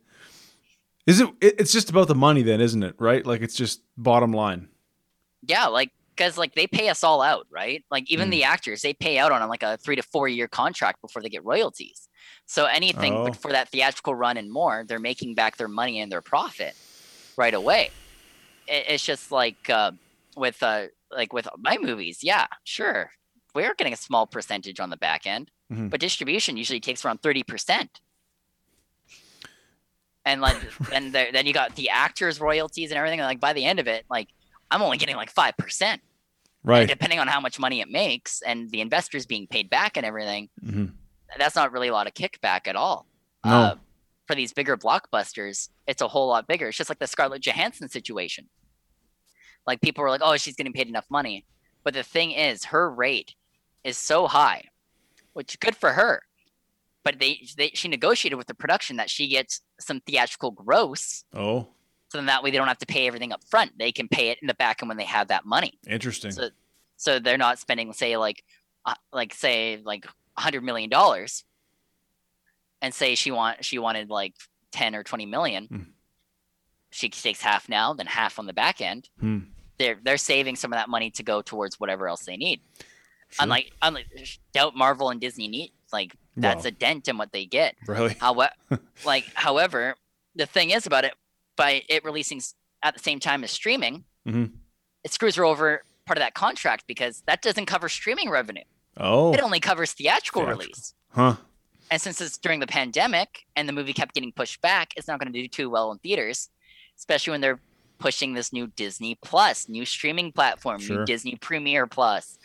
Is 1.08 1.20
it? 1.20 1.30
It's 1.42 1.72
just 1.72 1.90
about 1.90 2.08
the 2.08 2.16
money, 2.16 2.44
then, 2.44 2.62
isn't 2.62 2.84
it? 2.84 2.96
Right? 3.00 3.26
Like 3.26 3.42
it's 3.42 3.56
just 3.56 3.82
bottom 3.98 4.32
line. 4.34 4.70
Yeah, 5.44 5.66
like 5.68 5.92
because 6.16 6.38
like 6.38 6.54
they 6.54 6.68
pay 6.68 6.90
us 6.90 7.04
all 7.04 7.22
out, 7.22 7.48
right? 7.50 7.84
Like 7.90 8.10
even 8.12 8.28
mm. 8.28 8.32
the 8.32 8.44
actors, 8.44 8.82
they 8.82 8.94
pay 8.94 9.18
out 9.18 9.32
on 9.32 9.48
like 9.50 9.64
a 9.64 9.78
three 9.78 9.96
to 9.96 10.04
four 10.04 10.28
year 10.28 10.48
contract 10.48 11.02
before 11.02 11.22
they 11.22 11.30
get 11.30 11.44
royalties. 11.44 12.08
So 12.46 12.66
anything 12.66 13.14
oh. 13.14 13.34
for 13.34 13.52
that 13.52 13.70
theatrical 13.70 14.14
run 14.14 14.38
and 14.38 14.52
more, 14.52 14.86
they're 14.88 15.00
making 15.00 15.36
back 15.36 15.58
their 15.58 15.68
money 15.68 16.00
and 16.00 16.12
their 16.12 16.22
profit 16.22 16.76
right 17.38 17.54
away. 17.54 17.90
It, 18.68 18.86
it's 18.90 19.06
just 19.06 19.32
like 19.32 19.70
uh, 19.70 19.92
with 20.36 20.62
uh, 20.62 20.88
like 21.16 21.34
with 21.34 21.48
my 21.58 21.78
movies, 21.80 22.20
yeah, 22.22 22.48
sure, 22.64 23.12
we're 23.54 23.74
getting 23.76 23.94
a 23.94 23.98
small 23.98 24.28
percentage 24.28 24.80
on 24.80 24.90
the 24.90 24.98
back 24.98 25.26
end, 25.26 25.52
mm-hmm. 25.72 25.88
but 25.88 26.00
distribution 26.00 26.58
usually 26.58 26.80
takes 26.80 27.04
around 27.06 27.22
thirty 27.22 27.44
percent. 27.44 28.02
And 30.24 30.40
like, 30.40 30.58
and 30.94 31.14
then 31.14 31.46
you 31.46 31.54
got 31.54 31.76
the 31.76 31.90
actors' 31.90 32.40
royalties 32.40 32.92
and 32.92 32.98
everything. 32.98 33.20
And 33.20 33.28
like 33.28 33.40
by 33.40 33.54
the 33.54 33.66
end 33.66 33.80
of 33.80 33.88
it, 33.88 34.06
like 34.10 34.30
I'm 34.70 34.82
only 34.82 34.98
getting 34.98 35.16
like 35.16 35.32
five 35.32 35.58
percent. 35.58 36.02
Right. 36.64 36.82
And 36.82 36.90
depending 36.90 37.20
on 37.20 37.28
how 37.28 37.40
much 37.40 37.60
money 37.60 37.82
it 37.82 37.90
makes 37.90 38.42
and 38.44 38.70
the 38.70 38.82
investors 38.82 39.26
being 39.26 39.48
paid 39.48 39.70
back 39.70 39.98
and 39.98 40.06
everything, 40.06 40.50
mm-hmm. 40.64 40.86
that's 41.38 41.56
not 41.56 41.72
really 41.72 41.88
a 41.88 41.94
lot 41.94 42.08
of 42.08 42.14
kickback 42.14 42.68
at 42.68 42.76
all. 42.76 43.08
No. 43.44 43.52
Uh, 43.52 43.76
for 44.28 44.36
these 44.36 44.54
bigger 44.54 44.78
blockbusters, 44.78 45.70
it's 45.88 46.02
a 46.02 46.08
whole 46.08 46.28
lot 46.28 46.48
bigger. 46.48 46.68
It's 46.68 46.78
just 46.78 46.90
like 46.90 47.00
the 47.00 47.08
Scarlett 47.08 47.42
Johansson 47.42 47.90
situation. 47.90 48.48
Like 49.68 49.82
people 49.82 50.04
were 50.04 50.10
like, 50.10 50.22
"Oh, 50.24 50.38
she's 50.38 50.56
getting 50.56 50.74
paid 50.74 50.88
enough 50.88 51.06
money," 51.10 51.46
but 51.84 51.94
the 51.94 52.04
thing 52.04 52.32
is, 52.32 52.66
her 52.66 52.90
rate 52.90 53.36
is 53.84 53.98
so 53.98 54.28
high, 54.28 54.66
which 55.34 55.60
good 55.60 55.76
for 55.76 55.94
her. 55.94 56.24
But 57.04 57.20
they, 57.20 57.48
they 57.58 57.72
she 57.74 57.88
negotiated 57.88 58.38
with 58.38 58.48
the 58.48 58.54
production 58.54 58.98
that 58.98 59.10
she 59.10 59.28
gets 59.28 59.62
some 59.80 60.02
theatrical 60.02 60.52
gross. 60.52 61.24
Oh. 61.34 61.68
So 62.10 62.18
then 62.18 62.26
that 62.26 62.44
way 62.44 62.52
they 62.52 62.58
don't 62.58 62.68
have 62.68 62.78
to 62.80 62.86
pay 62.86 63.08
everything 63.08 63.32
up 63.32 63.42
front. 63.50 63.78
They 63.80 63.92
can 63.92 64.08
pay 64.08 64.30
it 64.30 64.38
in 64.42 64.48
the 64.48 64.54
back 64.54 64.84
end 64.84 64.90
when 64.90 64.98
they 64.98 65.06
have 65.06 65.30
that 65.30 65.46
money. 65.46 65.80
Interesting. 65.88 66.32
So, 66.32 66.50
so 66.98 67.20
they're 67.20 67.38
not 67.38 67.58
spending, 67.58 67.94
say, 67.94 68.18
like, 68.18 68.44
uh, 68.86 68.96
like 69.14 69.34
say, 69.34 69.82
like 69.84 70.06
hundred 70.38 70.64
million 70.64 70.90
dollars, 70.90 71.44
and 72.82 72.94
say 72.94 73.16
she 73.16 73.32
want 73.32 73.64
she 73.64 73.80
wanted 73.80 74.10
like 74.10 74.34
ten 74.72 74.94
or 74.94 75.04
twenty 75.04 75.26
million. 75.26 75.66
Hmm. 75.68 75.82
She 76.90 77.10
takes 77.10 77.42
half 77.42 77.70
now, 77.70 77.94
then 77.94 78.08
half 78.08 78.38
on 78.38 78.46
the 78.46 78.54
back 78.54 78.82
end. 78.82 79.10
Hmm. 79.20 79.40
They're 79.82 79.98
they're 80.04 80.18
saving 80.18 80.56
some 80.58 80.72
of 80.74 80.78
that 80.78 80.90
money 80.90 81.10
to 81.12 81.24
go 81.24 81.42
towards 81.42 81.80
whatever 81.80 82.08
else 82.08 82.26
they 82.26 82.38
need. 82.38 82.62
Sure. 83.30 83.44
Unlike 83.44 83.72
unlike 83.82 84.08
doubt 84.54 84.76
Marvel 84.76 85.10
and 85.10 85.20
Disney 85.20 85.48
need 85.48 85.72
like 85.92 86.16
that's 86.38 86.66
a 86.66 86.72
dent 86.72 87.08
in 87.08 87.18
what 87.18 87.32
they 87.32 87.46
get. 87.46 87.76
Really? 87.88 88.16
However, 88.20 88.52
like 89.06 89.26
however, 89.34 89.96
the 90.36 90.46
thing 90.46 90.70
is 90.72 90.86
about 90.86 91.04
it 91.04 91.14
by 91.58 91.84
it 91.90 92.04
releasing 92.06 92.42
at 92.84 92.94
the 92.94 93.00
same 93.00 93.20
time 93.20 93.44
as 93.44 93.52
streaming, 93.52 94.06
Mhm. 94.28 94.52
it 95.04 95.12
screws 95.12 95.36
her 95.36 95.46
over 95.46 95.84
part 96.06 96.18
of 96.18 96.22
that 96.22 96.34
contract 96.34 96.86
because 96.88 97.22
that 97.28 97.42
doesn't 97.42 97.66
cover 97.66 97.90
streaming 97.90 98.30
revenue. 98.30 98.64
Oh. 98.98 99.34
It 99.34 99.42
only 99.42 99.60
covers 99.60 99.92
theatrical, 99.94 100.42
Theatrical. 100.44 100.60
release. 100.66 100.94
Huh. 101.10 101.36
And 101.90 102.02
since 102.02 102.22
it's 102.22 102.38
during 102.38 102.60
the 102.60 102.68
pandemic 102.68 103.46
and 103.56 103.68
the 103.68 103.74
movie 103.74 103.94
kept 103.94 104.14
getting 104.16 104.32
pushed 104.32 104.62
back, 104.62 104.94
it's 104.98 105.08
not 105.08 105.20
going 105.20 105.32
to 105.32 105.42
do 105.42 105.48
too 105.48 105.70
well 105.70 105.92
in 105.92 105.98
theaters, 106.00 106.50
especially 106.98 107.32
when 107.32 107.42
they're 107.42 107.60
pushing 108.02 108.34
this 108.34 108.52
new 108.52 108.68
Disney 108.68 109.16
Plus, 109.24 109.70
new 109.70 109.86
streaming 109.86 110.32
platform, 110.32 110.80
Sure. 110.82 110.98
new 111.00 111.06
Disney 111.06 111.36
Premiere 111.36 111.88
Plus, 111.88 112.38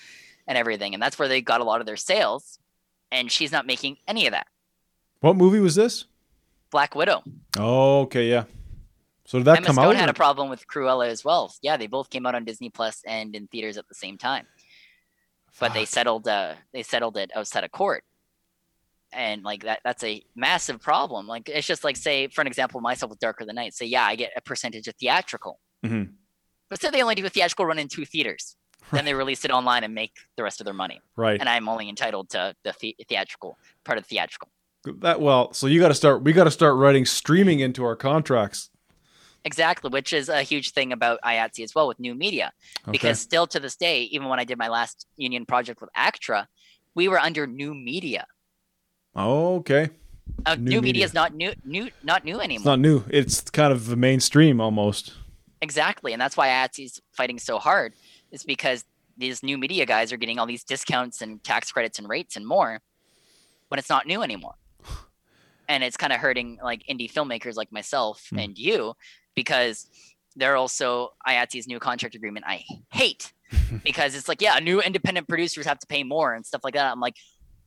and 0.47 0.57
everything. 0.57 0.95
And 0.95 1.03
that's 1.03 1.19
where 1.19 1.28
they 1.28 1.41
got 1.41 1.61
a 1.61 1.65
lot 1.65 1.81
of 1.81 1.87
their 1.87 1.97
sales. 1.97 2.59
And 3.11 3.31
she's 3.33 3.51
not 3.53 3.66
making 3.66 3.97
any 4.07 4.27
of 4.27 4.33
that. 4.33 4.47
What 5.20 5.37
movie 5.37 5.61
was 5.61 5.74
this? 5.74 6.05
Black 6.70 6.95
Widow. 6.95 7.23
Oh, 7.59 8.01
okay, 8.03 8.28
yeah. 8.28 8.45
So 9.24 9.39
did 9.39 9.45
that 9.47 9.57
Emma 9.59 9.66
come 9.66 9.74
Stone 9.77 9.87
out? 9.95 9.97
had 9.97 10.09
or- 10.09 10.11
a 10.11 10.15
problem 10.15 10.49
with 10.51 10.66
Cruella 10.69 11.09
as 11.09 11.24
well. 11.24 11.53
Yeah, 11.62 11.77
they 11.77 11.87
both 11.87 12.11
came 12.11 12.27
out 12.27 12.35
on 12.35 12.45
Disney 12.45 12.70
Plus 12.70 13.03
and 13.07 13.35
in 13.35 13.47
theaters 13.49 13.77
at 13.77 13.89
the 13.89 13.95
same 13.95 14.19
time. 14.19 14.47
But 15.59 15.73
they 15.73 15.85
settled 15.87 16.28
uh 16.28 16.55
they 16.73 16.83
settled 16.83 17.16
it 17.16 17.31
outside 17.35 17.65
of 17.65 17.73
court. 17.73 18.05
And 19.12 19.43
like 19.45 19.62
that 19.65 19.81
that's 19.85 20.03
a 20.05 20.23
massive 20.35 20.81
problem. 20.81 21.27
Like 21.27 21.49
it's 21.49 21.66
just 21.66 21.85
like 21.85 21.97
say 21.97 22.28
for 22.28 22.41
an 22.41 22.47
example 22.47 22.81
myself 22.81 23.11
with 23.11 23.20
Darker 23.20 23.45
Than 23.45 23.55
Night, 23.57 23.73
say 23.74 23.87
yeah, 23.87 24.05
I 24.05 24.16
get 24.16 24.33
a 24.37 24.41
percentage 24.41 24.89
of 24.89 24.95
theatrical. 24.97 25.61
Mhm. 25.85 26.12
But 26.69 26.81
say 26.81 26.91
they 26.91 27.03
only 27.03 27.15
do 27.15 27.24
a 27.24 27.31
theatrical 27.31 27.66
run 27.66 27.78
in 27.78 27.89
two 27.89 28.05
theaters. 28.05 28.57
Then 28.93 29.05
they 29.05 29.15
release 29.15 29.45
it 29.45 29.51
online 29.51 29.85
and 29.85 29.95
make 29.95 30.12
the 30.37 30.43
rest 30.43 30.61
of 30.61 30.65
their 30.65 30.74
money. 30.74 31.01
Right. 31.16 31.41
And 31.41 31.49
I'm 31.49 31.69
only 31.69 31.89
entitled 31.89 32.31
to 32.31 32.55
the, 32.62 32.74
the 32.81 33.05
theatrical 33.09 33.59
part 33.85 33.99
of 33.99 34.05
the 34.05 34.09
theatrical. 34.09 34.49
That 35.01 35.20
well, 35.20 35.53
so 35.53 35.66
you 35.66 35.81
got 35.81 35.89
to 35.89 35.95
start. 35.95 36.23
We 36.23 36.33
got 36.33 36.45
to 36.45 36.51
start 36.51 36.77
writing 36.77 37.05
streaming 37.05 37.61
into 37.61 37.85
our 37.85 37.97
contracts. 37.97 38.70
Exactly, 39.45 39.91
which 39.91 40.12
is 40.12 40.28
a 40.28 40.43
huge 40.43 40.73
thing 40.73 40.93
about 40.93 41.20
IATSE 41.24 41.62
as 41.62 41.74
well 41.74 41.87
with 41.87 42.01
new 42.01 42.15
media. 42.15 42.53
Okay. 42.83 42.93
because 42.93 43.20
still 43.20 43.47
to 43.49 43.61
this 43.61 43.77
day, 43.77 44.03
even 44.03 44.28
when 44.28 44.41
I 44.41 44.45
did 44.45 44.59
my 44.59 44.69
last 44.69 45.07
union 45.16 45.47
project 45.47 45.81
with 45.81 45.91
ACTRA, 45.95 46.49
we 46.95 47.07
were 47.09 47.19
under 47.19 47.47
new 47.47 47.74
media. 47.74 48.27
Okay. 49.16 49.90
Uh, 50.44 50.55
New 50.55 50.60
new, 50.62 50.64
media. 50.64 50.82
media 50.82 51.05
is 51.05 51.14
not 51.14 51.34
new, 51.34 51.52
new, 51.64 51.90
not 52.02 52.24
new 52.24 52.40
anymore. 52.40 52.59
It's 52.60 52.64
not 52.66 52.78
new. 52.80 53.05
It's 53.09 53.40
kind 53.51 53.72
of 53.72 53.86
the 53.86 53.97
mainstream 53.97 54.60
almost. 54.60 55.14
exactly, 55.62 56.12
and 56.12 56.20
that's 56.20 56.36
why 56.36 56.48
IATSE's 56.48 57.01
fighting 57.12 57.38
so 57.38 57.59
hard. 57.59 57.94
Is 58.32 58.43
because 58.43 58.84
these 59.16 59.43
new 59.43 59.56
media 59.56 59.86
guys 59.86 60.12
are 60.12 60.16
getting 60.18 60.38
all 60.38 60.47
these 60.47 60.64
discounts 60.64 61.22
and 61.22 61.43
tax 61.43 61.72
credits 61.72 61.98
and 61.98 62.09
rates 62.09 62.36
and 62.36 62.47
more, 62.47 62.80
but 63.70 63.78
it's 63.78 63.88
not 63.88 64.06
new 64.06 64.22
anymore. 64.22 64.55
And 65.68 65.82
it's 65.82 65.97
kind 65.97 66.12
of 66.12 66.20
hurting 66.20 66.59
like 66.62 66.84
indie 66.88 67.10
filmmakers 67.12 67.56
like 67.56 67.72
myself 67.72 68.26
Hmm. 68.30 68.38
and 68.38 68.59
you 68.59 68.94
because 69.34 69.88
they're 70.36 70.55
also 70.56 71.10
IATSE's 71.26 71.66
new 71.66 71.78
contract 71.80 72.14
agreement. 72.14 72.44
I 72.47 72.64
hate 72.93 73.32
because 73.84 74.14
it's 74.14 74.28
like, 74.28 74.40
yeah, 74.40 74.59
new 74.60 74.80
independent 74.80 75.26
producers 75.28 75.66
have 75.66 75.78
to 75.80 75.86
pay 75.88 76.05
more 76.05 76.34
and 76.34 76.44
stuff 76.47 76.60
like 76.62 76.74
that. 76.74 76.93
I'm 76.93 77.01
like, 77.01 77.16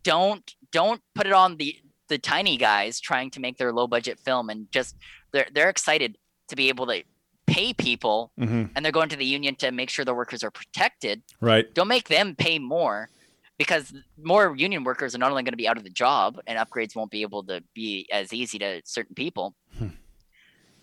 don't 0.03 0.53
don't 0.71 1.01
put 1.15 1.27
it 1.27 1.34
on 1.34 1.57
the 1.57 1.76
the 2.07 2.17
tiny 2.17 2.57
guys 2.57 2.99
trying 2.99 3.30
to 3.31 3.39
make 3.39 3.57
their 3.57 3.71
low 3.71 3.88
budget 3.88 4.19
film 4.19 4.49
and 4.49 4.71
just 4.71 4.95
they're 5.31 5.47
they're 5.53 5.69
excited 5.69 6.17
to 6.47 6.55
be 6.55 6.69
able 6.69 6.88
to 6.88 7.03
pay 7.47 7.73
people 7.73 8.31
hmm 8.38 8.65
and 8.76 8.85
they're 8.85 8.91
going 8.91 9.09
to 9.09 9.15
the 9.15 9.26
union 9.26 9.55
to 9.55 9.71
make 9.71 9.89
sure 9.89 10.05
the 10.05 10.13
workers 10.13 10.43
are 10.43 10.51
protected. 10.51 11.21
Right. 11.41 11.71
Don't 11.73 11.88
make 11.88 12.07
them 12.07 12.35
pay 12.35 12.59
more 12.59 13.09
because 13.57 13.93
more 14.21 14.55
union 14.55 14.84
workers 14.84 15.13
are 15.15 15.17
not 15.17 15.31
only 15.31 15.43
going 15.43 15.53
to 15.53 15.57
be 15.57 15.67
out 15.67 15.77
of 15.77 15.84
the 15.84 15.89
job 15.89 16.39
and 16.47 16.57
upgrades 16.57 16.95
won't 16.95 17.11
be 17.11 17.23
able 17.23 17.43
to 17.43 17.61
be 17.73 18.07
as 18.11 18.31
easy 18.31 18.57
to 18.59 18.81
certain 18.85 19.15
people. 19.15 19.55
Hmm. 19.77 19.89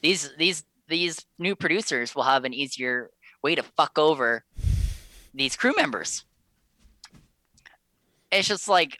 These 0.02 0.30
these 0.38 0.64
these 0.88 1.24
new 1.38 1.56
producers 1.56 2.14
will 2.14 2.24
have 2.24 2.44
an 2.44 2.52
easier 2.52 3.10
way 3.42 3.54
to 3.54 3.62
fuck 3.62 3.98
over 3.98 4.44
these 5.34 5.56
crew 5.56 5.72
members. 5.76 6.24
It's 8.30 8.48
just 8.48 8.68
like 8.68 8.98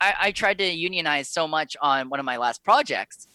I, 0.00 0.14
I 0.20 0.30
tried 0.32 0.58
to 0.58 0.64
unionize 0.66 1.28
so 1.28 1.46
much 1.48 1.76
on 1.80 2.08
one 2.08 2.20
of 2.20 2.26
my 2.26 2.36
last 2.36 2.62
projects 2.64 3.26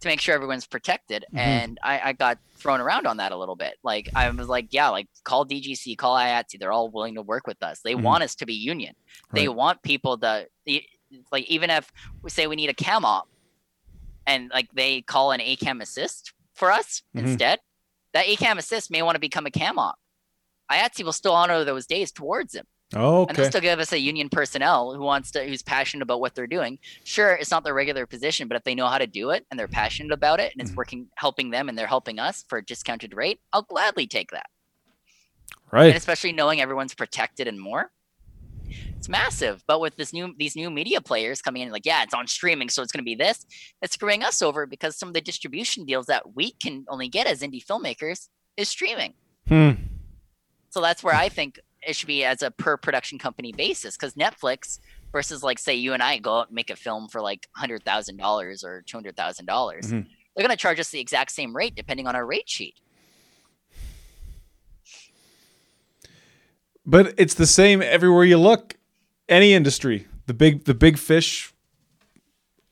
to 0.00 0.08
make 0.08 0.20
sure 0.20 0.34
everyone's 0.34 0.66
protected, 0.66 1.24
Mhm. 1.32 1.38
and 1.38 1.78
I, 1.82 2.00
I 2.06 2.12
got 2.12 2.38
thrown 2.56 2.80
around 2.80 3.06
on 3.06 3.18
that 3.18 3.30
a 3.32 3.36
little 3.36 3.54
bit. 3.56 3.74
Like 3.84 4.10
I 4.14 4.28
was 4.30 4.48
like, 4.48 4.68
yeah, 4.72 4.88
like 4.88 5.06
call 5.24 5.46
DGC, 5.46 5.96
call 5.96 6.16
IATSE. 6.16 6.58
They're 6.58 6.72
all 6.72 6.90
willing 6.90 7.14
to 7.14 7.22
work 7.22 7.46
with 7.46 7.62
us. 7.62 7.80
They 7.82 7.94
Mhm. 7.94 8.02
want 8.02 8.24
us 8.24 8.34
to 8.36 8.46
be 8.46 8.54
union. 8.54 8.94
They 9.32 9.48
want 9.48 9.82
people 9.82 10.18
to 10.18 10.48
like 11.30 11.44
even 11.44 11.70
if 11.70 11.90
we 12.22 12.30
say 12.30 12.46
we 12.46 12.56
need 12.56 12.70
a 12.70 12.74
cam 12.74 13.04
op, 13.04 13.28
and 14.26 14.50
like 14.52 14.68
they 14.72 15.02
call 15.02 15.30
an 15.32 15.40
ACAM 15.40 15.80
assist 15.80 16.32
for 16.54 16.70
us 16.72 17.02
Mhm. 17.14 17.20
instead, 17.20 17.60
that 18.12 18.26
ACAM 18.26 18.58
assist 18.58 18.90
may 18.90 19.02
want 19.02 19.14
to 19.14 19.20
become 19.20 19.46
a 19.46 19.50
cam 19.50 19.78
op. 19.78 19.96
IATSE 20.70 21.04
will 21.04 21.12
still 21.12 21.34
honor 21.34 21.64
those 21.64 21.86
days 21.86 22.10
towards 22.10 22.54
him. 22.54 22.66
Oh, 22.94 23.24
And 23.26 23.36
they'll 23.36 23.46
still 23.46 23.60
give 23.60 23.78
us 23.78 23.92
a 23.92 23.98
union 23.98 24.28
personnel 24.28 24.94
who 24.94 25.02
wants 25.02 25.30
to, 25.32 25.44
who's 25.44 25.62
passionate 25.62 26.02
about 26.02 26.20
what 26.20 26.34
they're 26.34 26.46
doing. 26.46 26.78
Sure, 27.04 27.32
it's 27.34 27.50
not 27.50 27.64
their 27.64 27.74
regular 27.74 28.06
position, 28.06 28.48
but 28.48 28.56
if 28.56 28.64
they 28.64 28.74
know 28.74 28.86
how 28.86 28.98
to 28.98 29.06
do 29.06 29.30
it 29.30 29.46
and 29.50 29.58
they're 29.58 29.68
passionate 29.68 30.12
about 30.12 30.40
it 30.40 30.52
and 30.52 30.60
it's 30.60 30.72
Mhm. 30.72 30.76
working, 30.76 31.08
helping 31.16 31.50
them, 31.50 31.68
and 31.68 31.78
they're 31.78 31.86
helping 31.86 32.18
us 32.18 32.44
for 32.48 32.58
a 32.58 32.64
discounted 32.64 33.14
rate, 33.14 33.40
I'll 33.52 33.62
gladly 33.62 34.06
take 34.06 34.30
that. 34.32 34.46
Right. 35.70 35.86
And 35.86 35.96
especially 35.96 36.32
knowing 36.32 36.60
everyone's 36.60 36.94
protected 36.94 37.48
and 37.48 37.58
more, 37.58 37.92
it's 38.96 39.08
massive. 39.08 39.64
But 39.66 39.80
with 39.80 39.96
this 39.96 40.12
new, 40.12 40.34
these 40.38 40.54
new 40.54 40.70
media 40.70 41.00
players 41.00 41.40
coming 41.40 41.62
in, 41.62 41.70
like, 41.72 41.86
yeah, 41.86 42.02
it's 42.02 42.14
on 42.14 42.26
streaming, 42.26 42.68
so 42.68 42.82
it's 42.82 42.92
going 42.92 43.02
to 43.02 43.04
be 43.04 43.14
this. 43.14 43.46
It's 43.80 43.94
screwing 43.94 44.22
us 44.22 44.42
over 44.42 44.66
because 44.66 44.96
some 44.96 45.08
of 45.08 45.14
the 45.14 45.20
distribution 45.20 45.84
deals 45.86 46.06
that 46.06 46.34
we 46.34 46.52
can 46.52 46.84
only 46.88 47.08
get 47.08 47.26
as 47.26 47.40
indie 47.40 47.64
filmmakers 47.64 48.28
is 48.56 48.68
streaming. 48.68 49.14
Hmm. 49.48 49.70
So 50.70 50.80
that's 50.80 51.02
where 51.02 51.14
I 51.14 51.28
think 51.28 51.58
it 51.86 51.96
should 51.96 52.06
be 52.06 52.24
as 52.24 52.42
a 52.42 52.50
per 52.50 52.76
production 52.76 53.18
company 53.18 53.52
basis 53.52 53.96
because 53.96 54.14
Netflix 54.14 54.78
versus 55.12 55.42
like 55.42 55.58
say 55.58 55.74
you 55.74 55.92
and 55.92 56.02
I 56.02 56.18
go 56.18 56.38
out 56.38 56.48
and 56.48 56.54
make 56.54 56.70
a 56.70 56.76
film 56.76 57.08
for 57.08 57.20
like 57.20 57.48
hundred 57.56 57.84
thousand 57.84 58.16
dollars 58.16 58.64
or 58.64 58.82
two 58.82 58.96
hundred 58.96 59.16
thousand 59.16 59.46
dollars, 59.46 59.86
Mhm. 59.86 60.06
they're 60.34 60.44
gonna 60.46 60.56
charge 60.56 60.80
us 60.80 60.90
the 60.90 61.00
exact 61.00 61.32
same 61.32 61.54
rate 61.54 61.74
depending 61.74 62.06
on 62.06 62.14
our 62.16 62.24
rate 62.26 62.48
sheet. 62.48 62.74
But 66.84 67.14
it's 67.16 67.34
the 67.34 67.46
same 67.46 67.80
everywhere 67.82 68.24
you 68.24 68.38
look. 68.38 68.74
Any 69.28 69.54
industry, 69.54 70.06
the 70.26 70.34
big 70.34 70.64
the 70.64 70.74
big 70.74 70.98
fish 70.98 71.52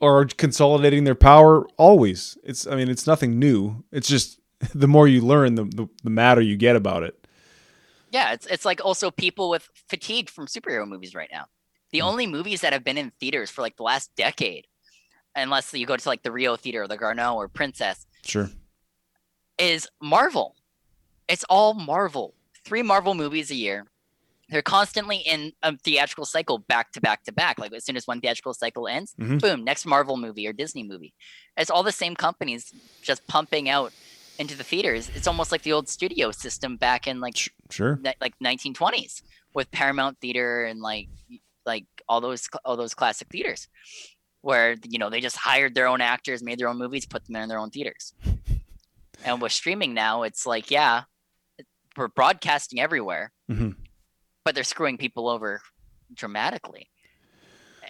are 0.00 0.24
consolidating 0.24 1.04
their 1.04 1.14
power 1.14 1.66
always. 1.76 2.36
It's 2.42 2.66
I 2.66 2.74
mean 2.74 2.88
it's 2.88 3.06
nothing 3.06 3.38
new. 3.38 3.84
It's 3.92 4.08
just 4.08 4.40
the 4.74 4.88
more 4.88 5.06
you 5.06 5.20
learn, 5.20 5.54
the 5.54 5.64
the, 5.64 5.88
the 6.02 6.10
madder 6.10 6.40
you 6.40 6.56
get 6.56 6.74
about 6.76 7.02
it. 7.02 7.19
Yeah, 8.10 8.32
it's 8.32 8.46
it's 8.46 8.64
like 8.64 8.84
also 8.84 9.10
people 9.10 9.48
with 9.50 9.68
fatigue 9.88 10.28
from 10.28 10.46
superhero 10.46 10.86
movies 10.86 11.14
right 11.14 11.30
now. 11.32 11.46
The 11.92 12.00
Mm. 12.00 12.04
only 12.04 12.26
movies 12.26 12.60
that 12.60 12.72
have 12.72 12.84
been 12.84 12.98
in 12.98 13.12
theaters 13.20 13.50
for 13.50 13.62
like 13.62 13.76
the 13.76 13.82
last 13.84 14.10
decade, 14.16 14.66
unless 15.34 15.72
you 15.72 15.86
go 15.86 15.96
to 15.96 16.08
like 16.08 16.22
the 16.22 16.32
Rio 16.32 16.56
Theater 16.56 16.82
or 16.82 16.88
the 16.88 16.96
Garneau 16.96 17.36
or 17.36 17.48
Princess, 17.48 18.06
Sure. 18.24 18.50
is 19.58 19.88
Marvel. 20.00 20.56
It's 21.28 21.44
all 21.48 21.74
Marvel. 21.74 22.34
Three 22.64 22.82
Marvel 22.82 23.14
movies 23.14 23.50
a 23.50 23.54
year. 23.54 23.86
They're 24.48 24.62
constantly 24.62 25.18
in 25.18 25.52
a 25.62 25.76
theatrical 25.76 26.24
cycle 26.24 26.58
back 26.58 26.90
to 26.92 27.00
back 27.00 27.22
to 27.24 27.32
back. 27.32 27.58
Like 27.60 27.72
as 27.72 27.84
soon 27.84 27.96
as 27.96 28.06
one 28.08 28.20
theatrical 28.20 28.52
cycle 28.54 28.88
ends, 28.88 29.14
Mhm. 29.18 29.40
boom, 29.40 29.62
next 29.64 29.86
Marvel 29.86 30.16
movie 30.16 30.46
or 30.48 30.52
Disney 30.52 30.82
movie. 30.82 31.14
It's 31.56 31.70
all 31.70 31.84
the 31.84 31.92
same 31.92 32.16
companies 32.16 32.72
just 33.02 33.24
pumping 33.28 33.68
out 33.68 33.92
into 34.40 34.56
the 34.56 34.64
theaters. 34.64 35.10
It's 35.14 35.26
almost 35.26 35.52
like 35.52 35.62
the 35.62 35.72
old 35.72 35.88
studio 35.88 36.30
system 36.32 36.76
back 36.76 37.06
in 37.06 37.20
like 37.20 37.36
Sure. 37.70 37.96
ni- 38.02 38.14
like 38.20 38.34
1920s 38.42 39.22
with 39.54 39.70
Paramount 39.70 40.18
Theater 40.20 40.64
and 40.64 40.80
like 40.80 41.08
like 41.66 41.84
all 42.08 42.20
those 42.20 42.48
all 42.64 42.76
those 42.76 42.94
classic 42.94 43.28
theaters. 43.30 43.68
where 44.42 44.76
you 44.88 44.98
know 44.98 45.10
they 45.10 45.20
just 45.20 45.36
hired 45.36 45.74
their 45.74 45.86
own 45.86 46.00
actors, 46.00 46.42
made 46.42 46.58
their 46.58 46.68
own 46.68 46.78
movies, 46.78 47.04
put 47.06 47.24
them 47.26 47.36
in 47.36 47.48
their 47.50 47.58
own 47.58 47.70
theaters. 47.70 48.14
and 49.24 49.42
with 49.42 49.52
streaming 49.52 49.92
now, 49.94 50.22
it's 50.22 50.46
like 50.46 50.70
yeah, 50.70 51.02
we're 51.96 52.08
broadcasting 52.08 52.80
everywhere, 52.80 53.32
Mhm. 53.50 53.76
but 54.44 54.54
they're 54.54 54.64
screwing 54.64 54.96
people 54.96 55.28
over 55.28 55.60
dramatically, 56.14 56.88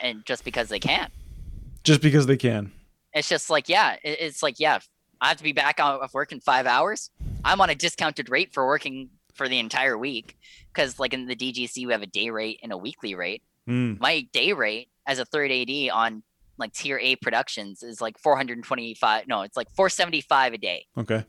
and 0.03 0.25
just 0.27 0.43
because 0.45 0.69
they 0.69 0.81
can. 0.81 1.11
Just 1.85 2.01
because 2.03 2.27
they 2.27 2.37
can. 2.37 2.73
It's 3.13 3.29
just 3.29 3.49
like, 3.51 3.69
yeah, 3.69 3.97
it's 4.05 4.43
like, 4.43 4.59
yeah, 4.61 4.79
I 5.21 5.29
have 5.29 5.37
to 5.37 5.43
be 5.45 5.53
back 5.53 5.81
out 5.81 6.01
of 6.01 6.15
work 6.15 6.33
in 6.33 6.41
five 6.41 6.67
hours. 6.67 7.11
I'm 7.45 7.61
on 7.61 7.71
a 7.71 7.75
discounted 7.75 8.31
rate 8.31 8.53
for 8.53 8.67
working 8.67 9.11
for 9.35 9.49
the 9.49 9.59
entire 9.59 9.97
week 9.97 10.37
because, 10.73 10.99
like 10.99 11.13
in 11.15 11.27
the 11.27 11.37
DGC, 11.37 11.87
we 11.87 11.93
have 11.93 12.03
a 12.03 12.07
day 12.07 12.31
rate 12.31 12.61
and 12.63 12.73
a 12.73 12.77
weekly 12.77 13.15
rate. 13.15 13.43
Mm. 13.69 14.01
My 14.01 14.27
day 14.33 14.53
rate 14.53 14.89
as 15.07 15.19
a 15.19 15.25
third 15.25 15.51
AD 15.51 15.71
on 15.93 16.23
like 16.59 16.73
tier 16.73 16.99
A 16.99 17.17
productions 17.17 17.83
is 17.83 18.01
like 18.01 18.19
425. 18.19 19.27
No, 19.29 19.43
it's 19.43 19.57
like 19.57 19.71
475 19.71 20.53
a 20.55 20.59
day. 20.59 20.87
Okay. 20.99 21.25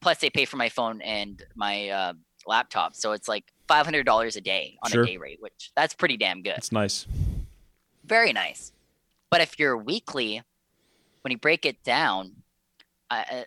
Plus, 0.00 0.18
they 0.18 0.30
pay 0.30 0.44
for 0.46 0.56
my 0.56 0.68
phone 0.68 1.00
and 1.02 1.42
my 1.54 1.88
uh, 1.90 2.12
laptop, 2.46 2.94
so 2.96 3.12
it's 3.12 3.28
like 3.28 3.44
$500 3.68 4.36
a 4.36 4.40
day 4.40 4.76
on 4.82 4.90
Sure. 4.90 5.02
a 5.02 5.06
day 5.06 5.16
rate, 5.16 5.38
which 5.40 5.70
that's 5.76 5.94
pretty 5.94 6.16
damn 6.16 6.42
good 6.42 6.54
It's 6.56 6.72
nice. 6.72 7.06
very 8.04 8.32
nice. 8.32 8.72
But 9.30 9.40
if 9.42 9.58
you're 9.58 9.76
weekly, 9.76 10.42
when 11.22 11.30
you 11.30 11.38
break 11.38 11.64
it 11.64 11.82
down, 11.84 12.41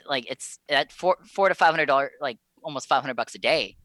like 0.07 0.25
it's 0.29 0.59
at 0.69 0.91
four 0.91 1.17
four 1.33 1.49
to 1.49 1.55
five 1.55 1.71
hundred 1.71 1.87
dollars, 1.87 2.11
like 2.21 2.37
almost 2.63 2.87
five 2.87 3.01
hundred 3.01 3.15
bucks 3.15 3.35
a 3.35 3.39
day. 3.39 3.77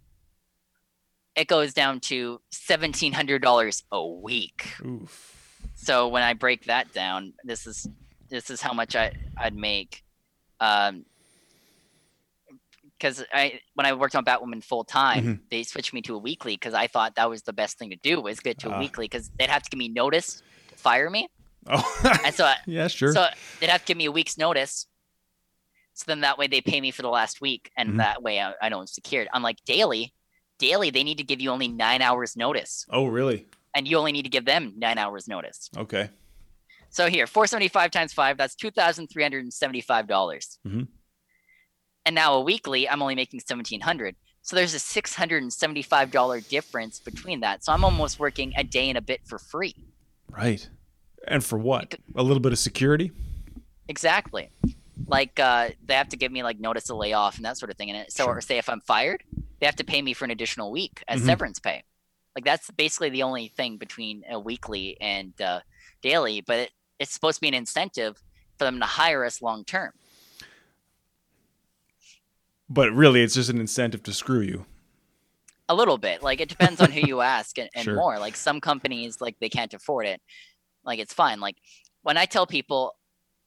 It 1.36 1.46
goes 1.48 1.72
down 1.74 2.00
to 2.10 2.40
seventeen 2.50 3.12
hundred 3.12 3.42
dollars 3.42 3.84
a 3.92 4.04
week. 4.06 4.74
Oof. 4.84 5.36
So 5.74 6.08
when 6.08 6.22
I 6.22 6.34
break 6.34 6.64
that 6.66 6.92
down, 6.92 7.32
this 7.44 7.66
is 7.66 7.88
this 8.28 8.50
is 8.50 8.60
how 8.60 8.72
much 8.72 8.94
I 8.96 9.12
I'd 9.36 9.54
make. 9.54 10.02
Um, 10.60 11.04
because 12.98 13.24
I 13.32 13.60
when 13.74 13.86
I 13.86 13.92
worked 13.94 14.14
on 14.14 14.24
Batwoman 14.24 14.62
full 14.62 14.84
time, 14.84 15.24
Mhm. 15.24 15.40
they 15.50 15.62
switched 15.62 15.92
me 15.94 16.02
to 16.02 16.14
a 16.14 16.18
weekly 16.18 16.54
because 16.56 16.74
I 16.74 16.86
thought 16.86 17.14
that 17.16 17.30
was 17.30 17.42
the 17.42 17.52
best 17.52 17.78
thing 17.78 17.90
to 17.90 17.96
do 17.96 18.20
was 18.20 18.40
get 18.40 18.58
to 18.60 18.68
a 18.70 18.72
Ah. 18.74 18.78
weekly 18.78 19.06
because 19.06 19.30
they'd 19.38 19.48
have 19.50 19.62
to 19.62 19.70
give 19.70 19.78
me 19.78 19.88
notice 19.88 20.42
to 20.68 20.74
fire 20.76 21.08
me, 21.08 21.28
Oh. 21.66 22.20
and 22.24 22.34
so 22.34 22.44
I, 22.44 22.56
yeah, 22.66 22.88
sure. 22.88 23.12
so 23.14 23.26
they'd 23.58 23.70
have 23.70 23.80
to 23.82 23.86
give 23.86 23.96
me 23.96 24.04
a 24.06 24.12
week's 24.12 24.36
notice. 24.36 24.86
So 26.00 26.04
then 26.06 26.22
that 26.22 26.38
way 26.38 26.46
they 26.46 26.62
pay 26.62 26.80
me 26.80 26.90
for 26.92 27.02
the 27.02 27.10
last 27.10 27.42
week, 27.42 27.70
and 27.76 27.90
Mhm. 27.90 27.96
that 27.98 28.22
way 28.22 28.40
I, 28.40 28.54
I 28.62 28.70
know 28.70 28.80
I'm 28.80 28.86
secured. 28.86 29.28
Unlike 29.34 29.58
daily, 29.66 30.14
daily 30.58 30.88
they 30.88 31.04
need 31.04 31.18
to 31.18 31.24
give 31.24 31.42
you 31.42 31.50
only 31.50 31.68
nine 31.68 32.00
hours 32.00 32.38
notice, 32.38 32.86
oh, 32.88 33.04
really? 33.06 33.46
and 33.74 33.86
you 33.86 33.98
only 33.98 34.12
need 34.12 34.22
to 34.22 34.30
give 34.30 34.46
them 34.46 34.72
nine 34.78 34.96
hours 34.96 35.28
notice. 35.28 35.68
Okay. 35.76 36.08
So 36.88 37.10
here, 37.10 37.26
475 37.26 37.90
times 37.90 38.14
five, 38.14 38.38
that's 38.38 38.54
$2,375. 38.56 40.58
Mhm. 40.66 40.88
And 42.06 42.14
now 42.14 42.32
a 42.34 42.40
weekly, 42.40 42.88
I'm 42.88 43.02
only 43.02 43.14
making 43.14 43.40
1700 43.40 44.16
So 44.42 44.56
there's 44.56 44.72
a 44.74 44.78
$675 44.78 46.40
difference 46.48 46.98
between 46.98 47.40
that. 47.40 47.62
So 47.62 47.74
I'm 47.74 47.84
almost 47.84 48.18
working 48.18 48.54
a 48.56 48.64
day 48.64 48.88
and 48.88 48.96
a 48.96 49.02
bit 49.02 49.20
for 49.26 49.38
free. 49.38 49.74
Right. 50.30 50.66
And 51.28 51.44
for 51.44 51.58
what? 51.58 51.96
A 52.16 52.22
little 52.22 52.40
bit 52.40 52.50
of 52.52 52.58
security? 52.58 53.12
Exactly. 53.86 54.48
Like 55.06 55.38
uh, 55.40 55.70
they 55.84 55.94
have 55.94 56.08
to 56.10 56.16
give 56.16 56.30
me 56.32 56.42
like 56.42 56.60
notice 56.60 56.84
to 56.84 56.94
lay 56.94 57.12
off 57.12 57.36
and 57.36 57.44
that 57.44 57.56
sort 57.58 57.70
of 57.70 57.76
thing. 57.76 57.90
And 57.90 58.10
so, 58.12 58.24
Sure. 58.24 58.36
or 58.36 58.40
say 58.40 58.58
if 58.58 58.68
I'm 58.68 58.80
fired, 58.80 59.22
they 59.58 59.66
have 59.66 59.76
to 59.76 59.84
pay 59.84 60.02
me 60.02 60.12
for 60.14 60.24
an 60.24 60.30
additional 60.30 60.70
week 60.70 61.02
as 61.08 61.20
Mhm. 61.22 61.26
severance 61.26 61.58
pay. 61.58 61.82
Like 62.36 62.44
that's 62.44 62.70
basically 62.70 63.10
the 63.10 63.22
only 63.24 63.48
thing 63.48 63.76
between 63.76 64.22
a 64.30 64.38
weekly 64.38 64.96
and 65.00 65.38
uh, 65.40 65.60
daily. 66.02 66.40
But 66.40 66.58
it, 66.60 66.70
it's 66.98 67.12
supposed 67.12 67.36
to 67.38 67.40
be 67.40 67.48
an 67.48 67.54
incentive 67.54 68.22
for 68.58 68.64
them 68.64 68.78
to 68.80 68.86
hire 68.86 69.24
us 69.24 69.42
long 69.42 69.64
term. 69.64 69.92
But 72.68 72.92
really, 72.92 73.22
it's 73.22 73.34
just 73.34 73.50
an 73.50 73.58
incentive 73.58 74.02
to 74.04 74.12
screw 74.12 74.40
you. 74.40 74.66
A 75.68 75.74
little 75.74 75.98
bit. 75.98 76.22
Like 76.22 76.40
it 76.40 76.48
depends 76.48 76.80
on 76.80 76.90
who 76.92 77.00
you 77.00 77.20
ask 77.36 77.58
and, 77.58 77.68
and 77.74 77.84
Sure. 77.84 77.96
more. 77.96 78.18
Like 78.18 78.36
some 78.36 78.60
companies, 78.60 79.20
like 79.20 79.36
they 79.40 79.48
can't 79.48 79.72
afford 79.74 80.06
it. 80.06 80.20
Like 80.84 80.98
it's 80.98 81.14
fine. 81.14 81.40
Like 81.40 81.56
when 82.02 82.16
I 82.16 82.26
tell 82.26 82.46
people 82.46 82.94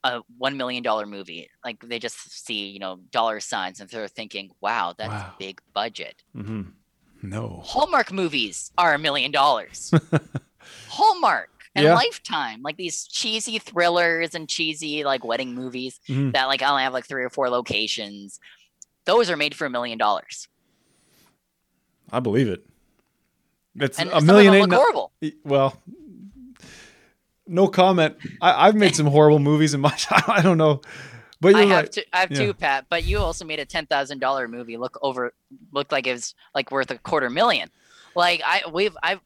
a 0.03 0.21
one 0.37 0.57
million 0.57 0.83
dollar 0.83 1.05
movie, 1.05 1.49
like 1.63 1.79
they 1.87 1.99
just 1.99 2.45
see 2.45 2.67
you 2.67 2.79
know 2.79 2.99
dollar 3.11 3.39
signs 3.39 3.79
and 3.79 3.89
they're 3.89 4.07
thinking, 4.07 4.49
"Wow, 4.61 4.93
that's 4.97 5.09
Wow. 5.11 5.33
big 5.39 5.61
budget." 5.73 6.23
Mm-hmm. 6.35 6.61
No. 7.23 7.61
Hallmark 7.63 8.11
movies 8.11 8.71
are 8.77 8.93
a 8.93 8.99
million 8.99 9.31
dollars. 9.31 9.93
Hallmark 10.89 11.49
and 11.75 11.85
Yeah. 11.85 11.95
Lifetime, 11.95 12.61
like 12.61 12.77
these 12.77 13.05
cheesy 13.05 13.59
thrillers 13.59 14.35
and 14.35 14.47
cheesy 14.49 15.03
like 15.03 15.23
wedding 15.23 15.53
movies 15.55 15.99
Mhm. 16.09 16.33
that 16.33 16.45
like 16.45 16.61
only 16.61 16.83
have 16.83 16.93
like 16.93 17.05
three 17.07 17.23
or 17.23 17.29
four 17.29 17.49
locations. 17.49 18.39
Those 19.05 19.29
are 19.29 19.37
made 19.37 19.55
for 19.55 19.65
a 19.65 19.69
million 19.69 19.97
dollars, 19.97 20.47
I 22.11 22.19
believe 22.19 22.47
it. 22.47 22.65
It's 23.75 23.97
and 23.99 24.09
a 24.11 24.21
million 24.21 24.53
look 24.53 24.71
horrible. 24.73 25.11
well. 25.43 25.81
No 27.47 27.67
comment. 27.67 28.15
I, 28.41 28.67
I've 28.67 28.75
made 28.75 28.95
some 28.95 29.07
horrible 29.07 29.39
movies 29.39 29.73
in 29.73 29.81
my 29.81 29.89
time. 29.97 30.23
I 30.27 30.41
don't 30.41 30.57
know, 30.57 30.81
but 31.41 31.49
you're 31.49 31.59
I 31.59 31.65
have 31.65 31.83
right. 31.83 31.91
two, 31.91 32.01
I 32.13 32.19
have 32.19 32.31
Yeah. 32.31 32.37
two, 32.37 32.53
Pat. 32.53 32.85
But 32.89 33.03
you 33.03 33.17
also 33.19 33.43
made 33.45 33.59
a 33.59 33.65
ten 33.65 33.85
thousand 33.85 34.19
dollar 34.19 34.47
movie 34.47 34.77
look 34.77 34.97
over, 35.01 35.33
looked 35.71 35.91
like 35.91 36.07
it 36.07 36.13
was 36.13 36.35
like 36.55 36.71
worth 36.71 36.89
a 36.91 36.97
quarter 36.97 37.29
million. 37.29 37.69
Like 38.15 38.41
I, 38.45 38.61
we've, 38.71 38.95
I've 39.03 39.19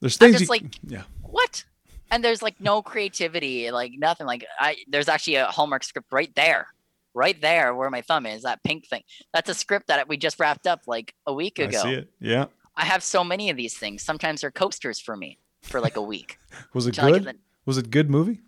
There's 0.00 0.16
I'm 0.20 0.32
things 0.32 0.38
just 0.38 0.42
you- 0.42 0.48
like- 0.68 0.74
yeah. 0.86 1.02
what? 1.22 1.64
And 2.12 2.24
there's 2.24 2.42
like 2.42 2.60
no 2.60 2.82
creativity, 2.82 3.70
like 3.70 3.92
nothing. 3.96 4.26
Like 4.26 4.44
I, 4.58 4.76
there's 4.88 5.08
actually 5.08 5.36
a 5.36 5.46
Hallmark 5.46 5.84
script 5.84 6.10
right 6.12 6.34
there, 6.34 6.66
right 7.14 7.40
there 7.40 7.74
where 7.74 7.88
my 7.90 8.00
thumb 8.00 8.26
is. 8.26 8.42
That 8.42 8.62
pink 8.64 8.88
thing. 8.88 9.02
That's 9.32 9.48
a 9.48 9.54
script 9.54 9.86
that 9.88 10.08
we 10.08 10.16
just 10.16 10.40
wrapped 10.40 10.66
up 10.66 10.82
like 10.88 11.14
a 11.26 11.32
week 11.34 11.60
I 11.60 11.64
ago. 11.64 11.82
see 11.82 11.92
it. 11.94 12.10
Yeah. 12.18 12.46
I 12.76 12.84
have 12.86 13.02
so 13.04 13.22
many 13.22 13.50
of 13.50 13.56
these 13.56 13.76
things. 13.76 14.02
Sometimes 14.02 14.40
they're 14.40 14.50
coasters 14.50 14.98
for 14.98 15.16
me 15.16 15.38
for 15.62 15.80
like 15.80 15.96
a 15.96 16.02
week. 16.02 16.38
Was 16.74 16.86
it 16.86 16.96
good? 16.96 17.24
the- 17.24 17.34
Was 17.66 17.78
it 17.78 17.90
good 17.90 18.10
movie? 18.10 18.40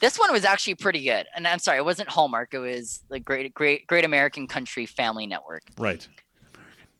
This 0.00 0.18
one 0.18 0.32
was 0.32 0.44
actually 0.44 0.74
pretty 0.74 1.04
good. 1.04 1.26
And 1.36 1.46
I'm 1.46 1.60
sorry, 1.60 1.78
it 1.78 1.84
wasn't 1.84 2.08
Hallmark. 2.08 2.52
It 2.52 2.58
was 2.58 3.00
the 3.08 3.20
Great 3.20 3.54
Great 3.54 3.86
Great 3.86 4.04
American 4.04 4.48
Country 4.48 4.86
Family 4.86 5.24
Network. 5.26 5.62
Right. 5.78 6.06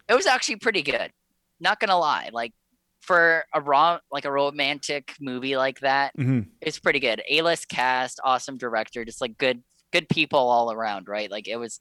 It 0.09 0.15
was 0.15 0.27
actually 0.27 0.57
pretty 0.57 0.83
good. 0.83 1.11
Not 1.59 1.81
gonna 1.81 1.99
lie. 1.99 2.31
Like 2.33 2.53
for 3.01 3.45
a 3.53 3.61
raw 3.61 3.99
like 4.13 4.25
a 4.27 4.31
romantic 4.31 5.13
movie 5.21 5.57
like 5.57 5.81
that, 5.81 6.13
hmm 6.15 6.43
it's 6.61 6.79
pretty 6.79 7.01
good. 7.01 7.21
A 7.29 7.43
list 7.43 7.69
cast, 7.69 8.21
awesome 8.23 8.59
director, 8.59 9.05
just 9.05 9.21
like 9.21 9.37
good 9.39 9.61
good 9.93 10.09
people 10.09 10.39
all 10.39 10.71
around, 10.73 11.09
right? 11.09 11.31
Like 11.31 11.49
it 11.49 11.57
was 11.57 11.81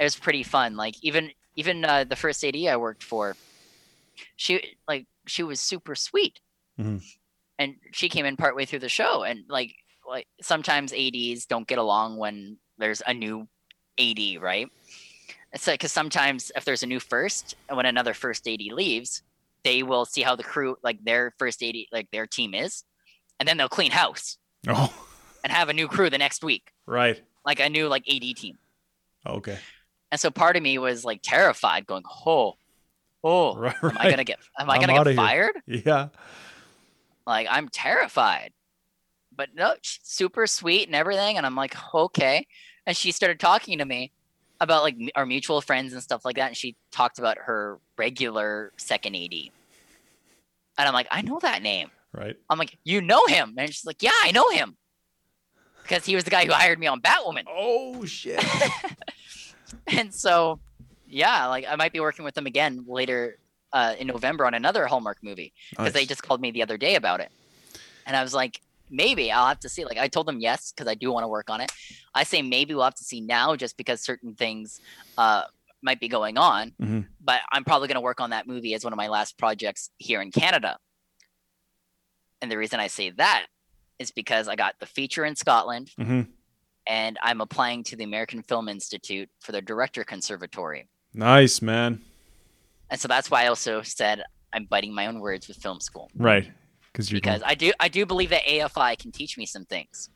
it 0.00 0.04
was 0.04 0.16
pretty 0.16 0.42
fun. 0.42 0.74
Like 0.76 0.94
even 1.02 1.30
even 1.54 1.84
uh, 1.84 2.02
the 2.04 2.16
first 2.16 2.42
AD 2.44 2.56
I 2.56 2.76
worked 2.76 3.04
for, 3.04 3.36
she 4.36 4.74
like 4.88 5.06
she 5.26 5.42
was 5.44 5.60
super 5.60 5.94
sweet. 5.94 6.40
Mhm. 6.78 7.02
And 7.58 7.76
she 7.92 8.08
came 8.08 8.24
in 8.24 8.36
partway 8.36 8.64
through 8.64 8.78
the 8.80 8.88
show 8.88 9.24
and 9.24 9.44
like 9.48 9.74
like 10.08 10.26
sometimes 10.40 10.92
ADs 10.92 11.44
don't 11.46 11.66
get 11.66 11.78
along 11.78 12.16
when 12.16 12.58
there's 12.78 13.02
a 13.06 13.12
new 13.12 13.46
AD, 13.98 14.38
right? 14.40 14.68
It's 15.52 15.66
like 15.66 15.80
because 15.80 15.92
sometimes 15.92 16.50
if 16.56 16.64
there's 16.64 16.82
a 16.82 16.86
new 16.86 17.00
first 17.00 17.56
and 17.68 17.76
when 17.76 17.86
another 17.86 18.14
first 18.14 18.46
AD 18.48 18.60
leaves, 18.72 19.22
they 19.64 19.82
will 19.82 20.04
see 20.04 20.22
how 20.22 20.36
the 20.36 20.44
crew 20.44 20.76
like 20.82 21.02
their 21.04 21.34
first 21.38 21.62
AD 21.62 21.86
like 21.92 22.10
their 22.10 22.26
team 22.26 22.54
is, 22.54 22.84
and 23.38 23.48
then 23.48 23.56
they'll 23.56 23.68
clean 23.68 23.90
house 23.90 24.38
Oh, 24.66 24.92
and 25.42 25.52
have 25.52 25.68
a 25.68 25.72
new 25.72 25.88
crew 25.88 26.10
the 26.10 26.18
next 26.18 26.42
week, 26.44 26.72
right. 26.86 27.20
like 27.44 27.60
a 27.60 27.68
new 27.68 27.88
like 27.88 28.04
AD 28.08 28.34
team. 28.36 28.56
Okay. 29.26 29.58
And 30.10 30.20
so 30.20 30.30
part 30.30 30.56
of 30.56 30.62
me 30.62 30.78
was 30.78 31.04
like 31.04 31.20
terrified, 31.22 31.86
going, 31.86 32.04
"Oh, 32.24 32.56
oh, 33.24 33.56
Right. 33.56 33.76
am 33.82 33.98
I 33.98 34.10
gonna 34.10 34.24
get 34.24 34.38
am 34.58 34.70
I 34.70 34.76
I'm 34.76 34.80
gonna 34.80 34.94
get 34.94 35.06
here. 35.08 35.16
fired?" 35.16 35.56
Yeah. 35.66 36.08
Like 37.28 37.46
I'm 37.50 37.68
terrified. 37.68 38.52
But 39.36 39.50
no, 39.54 39.74
super 39.82 40.46
sweet 40.46 40.88
and 40.88 40.96
everything, 40.96 41.36
and 41.36 41.46
I'm 41.46 41.54
like, 41.54 41.76
okay. 41.94 42.46
And 42.86 42.96
she 42.96 43.12
started 43.12 43.38
talking 43.38 43.78
to 43.78 43.84
me 43.84 44.10
about 44.60 44.82
like 44.82 44.96
our 45.14 45.26
mutual 45.26 45.60
friends 45.60 45.92
and 45.92 46.02
stuff 46.02 46.24
like 46.24 46.36
that, 46.36 46.48
and 46.48 46.56
she 46.56 46.74
talked 46.90 47.18
about 47.20 47.38
her 47.38 47.78
regular 47.96 48.72
second 48.78 49.14
AD. 49.14 49.32
And 50.78 50.88
I'm 50.88 50.94
like, 50.94 51.06
I 51.10 51.22
know 51.22 51.38
that 51.42 51.62
name. 51.62 51.90
Right. 52.12 52.36
I'm 52.48 52.58
like, 52.58 52.78
you 52.82 53.02
know 53.02 53.26
him? 53.26 53.54
And 53.58 53.68
she's 53.68 53.84
like, 53.84 54.02
yeah, 54.02 54.10
I 54.22 54.32
know 54.32 54.48
him. 54.50 54.76
Because 55.82 56.04
he 56.04 56.14
was 56.14 56.24
the 56.24 56.30
guy 56.30 56.46
who 56.46 56.52
hired 56.52 56.78
me 56.78 56.86
on 56.86 57.00
Batwoman. 57.00 57.44
Oh 57.48 58.04
shit. 58.06 58.42
and 59.86 60.12
so 60.14 60.58
yeah 61.06 61.46
like 61.46 61.64
i 61.68 61.76
might 61.76 61.92
be 61.92 62.00
working 62.00 62.24
with 62.24 62.34
them 62.34 62.46
again 62.46 62.84
later 62.86 63.38
uh, 63.72 63.94
in 63.98 64.06
november 64.06 64.46
on 64.46 64.54
another 64.54 64.86
hallmark 64.86 65.18
movie 65.22 65.52
because 65.70 65.92
they 65.92 66.06
just 66.06 66.22
called 66.22 66.40
me 66.40 66.50
the 66.50 66.62
other 66.62 66.76
day 66.76 66.94
about 66.94 67.20
it 67.20 67.30
and 68.06 68.16
i 68.16 68.22
was 68.22 68.34
like 68.34 68.60
maybe 68.90 69.30
i'll 69.30 69.46
have 69.46 69.60
to 69.60 69.68
see 69.68 69.84
like 69.84 69.98
i 69.98 70.08
told 70.08 70.26
them 70.26 70.40
yes 70.40 70.72
because 70.72 70.90
i 70.90 70.94
do 70.94 71.12
want 71.12 71.22
to 71.24 71.28
work 71.28 71.50
on 71.50 71.60
it 71.60 71.70
i 72.14 72.22
say 72.24 72.40
maybe 72.42 72.74
we'll 72.74 72.84
have 72.84 72.94
to 72.94 73.04
see 73.04 73.20
now 73.20 73.54
just 73.56 73.76
because 73.76 74.00
certain 74.00 74.34
things 74.34 74.80
uh, 75.18 75.42
might 75.82 76.00
be 76.00 76.08
going 76.08 76.38
on 76.38 76.72
Mhm. 76.80 77.06
but 77.20 77.40
i'm 77.52 77.64
probably 77.64 77.88
going 77.88 77.96
to 77.96 78.00
work 78.00 78.20
on 78.20 78.30
that 78.30 78.46
movie 78.46 78.74
as 78.74 78.84
one 78.84 78.92
of 78.92 78.96
my 78.96 79.08
last 79.08 79.36
projects 79.38 79.90
here 79.98 80.22
in 80.22 80.30
canada 80.30 80.78
and 82.40 82.50
the 82.50 82.56
reason 82.58 82.80
i 82.80 82.86
say 82.86 83.10
that 83.10 83.46
is 83.98 84.12
because 84.12 84.46
I 84.46 84.54
got 84.54 84.76
the 84.78 84.86
feature 84.86 85.24
in 85.24 85.34
Scotland 85.34 85.90
hmm 85.96 86.22
and 86.86 87.18
I'm 87.22 87.40
applying 87.42 87.82
to 87.84 87.96
the 87.96 88.04
American 88.04 88.42
Film 88.42 88.66
Institute 88.68 89.28
for 89.40 89.52
their 89.52 89.60
director 89.60 90.04
conservatory. 90.04 90.88
Nice, 91.12 91.60
man. 91.60 92.00
And 92.90 93.00
so 93.00 93.08
that's 93.08 93.30
why 93.30 93.44
I 93.44 93.46
also 93.48 93.82
said 93.82 94.22
I'm 94.52 94.64
biting 94.64 94.94
my 94.94 95.06
own 95.06 95.20
words 95.20 95.46
with 95.48 95.58
film 95.58 95.80
school 95.80 96.10
Right. 96.16 96.50
Because 96.92 97.10
because 97.10 97.42
I 97.44 97.54
do 97.54 97.72
I 97.78 97.88
do 97.88 98.06
believe 98.06 98.30
that 98.30 98.44
AFI 98.44 98.98
can 98.98 99.12
teach 99.12 99.36
me 99.38 99.46
some 99.46 99.64
things. 99.64 100.10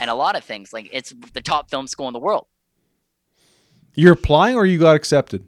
And 0.00 0.10
a 0.10 0.14
lot 0.14 0.36
of 0.36 0.44
things 0.44 0.72
like 0.72 0.88
it's 0.92 1.14
the 1.32 1.40
top 1.40 1.70
film 1.70 1.86
school 1.86 2.06
in 2.08 2.12
the 2.12 2.18
world. 2.20 2.46
you're 3.94 4.12
applying 4.12 4.56
or 4.56 4.66
you 4.66 4.78
got 4.78 4.94
accepted. 4.96 5.44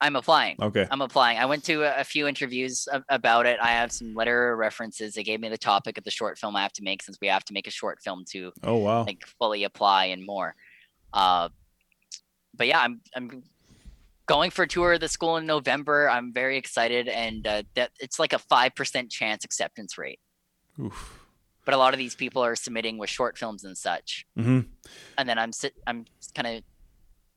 I'm 0.00 0.16
applying. 0.16 0.56
Okay. 0.60 0.86
I'm 0.90 1.00
applying. 1.00 1.38
I 1.38 1.46
went 1.46 1.64
to 1.64 1.82
a, 1.82 2.00
a 2.00 2.04
few 2.04 2.26
interviews 2.26 2.86
a- 2.92 3.02
about 3.08 3.46
it. 3.46 3.58
I 3.62 3.68
have 3.68 3.90
some 3.92 4.14
letter 4.14 4.54
references. 4.56 5.14
They 5.14 5.22
gave 5.22 5.40
me 5.40 5.48
the 5.48 5.56
topic 5.58 5.96
of 5.96 6.04
the 6.04 6.10
short 6.10 6.38
film 6.38 6.56
I 6.56 6.62
have 6.62 6.72
to 6.74 6.82
make 6.82 7.02
since 7.02 7.16
we 7.22 7.28
have 7.28 7.44
to 7.46 7.52
make 7.54 7.66
a 7.66 7.70
short 7.70 8.00
film 8.02 8.24
to 8.30 8.52
Oh 8.62 8.76
wow. 8.78 9.04
like 9.04 9.24
fully 9.38 9.64
apply 9.64 10.06
and 10.06 10.24
more. 10.26 10.54
Uh, 11.12 11.48
but 12.56 12.66
yeah, 12.66 12.80
I'm 12.80 13.00
I'm 13.14 13.42
going 14.26 14.50
for 14.50 14.62
a 14.62 14.68
tour 14.68 14.94
of 14.94 15.00
the 15.00 15.08
school 15.08 15.36
in 15.36 15.46
November. 15.46 16.08
I'm 16.08 16.32
very 16.32 16.56
excited, 16.56 17.08
and 17.08 17.46
uh, 17.46 17.62
that 17.74 17.90
it's 18.00 18.18
like 18.18 18.32
a 18.32 18.38
five 18.38 18.74
percent 18.74 19.10
chance 19.10 19.44
acceptance 19.44 19.98
rate. 19.98 20.20
Oof. 20.80 21.20
But 21.64 21.74
a 21.74 21.78
lot 21.78 21.94
of 21.94 21.98
these 21.98 22.14
people 22.14 22.44
are 22.44 22.56
submitting 22.56 22.98
with 22.98 23.08
short 23.10 23.38
films 23.38 23.64
and 23.64 23.76
such, 23.76 24.26
hmm 24.36 24.60
and 25.16 25.28
then 25.28 25.38
I'm 25.38 25.50
I'm 25.86 26.04
kind 26.34 26.58
of 26.58 26.64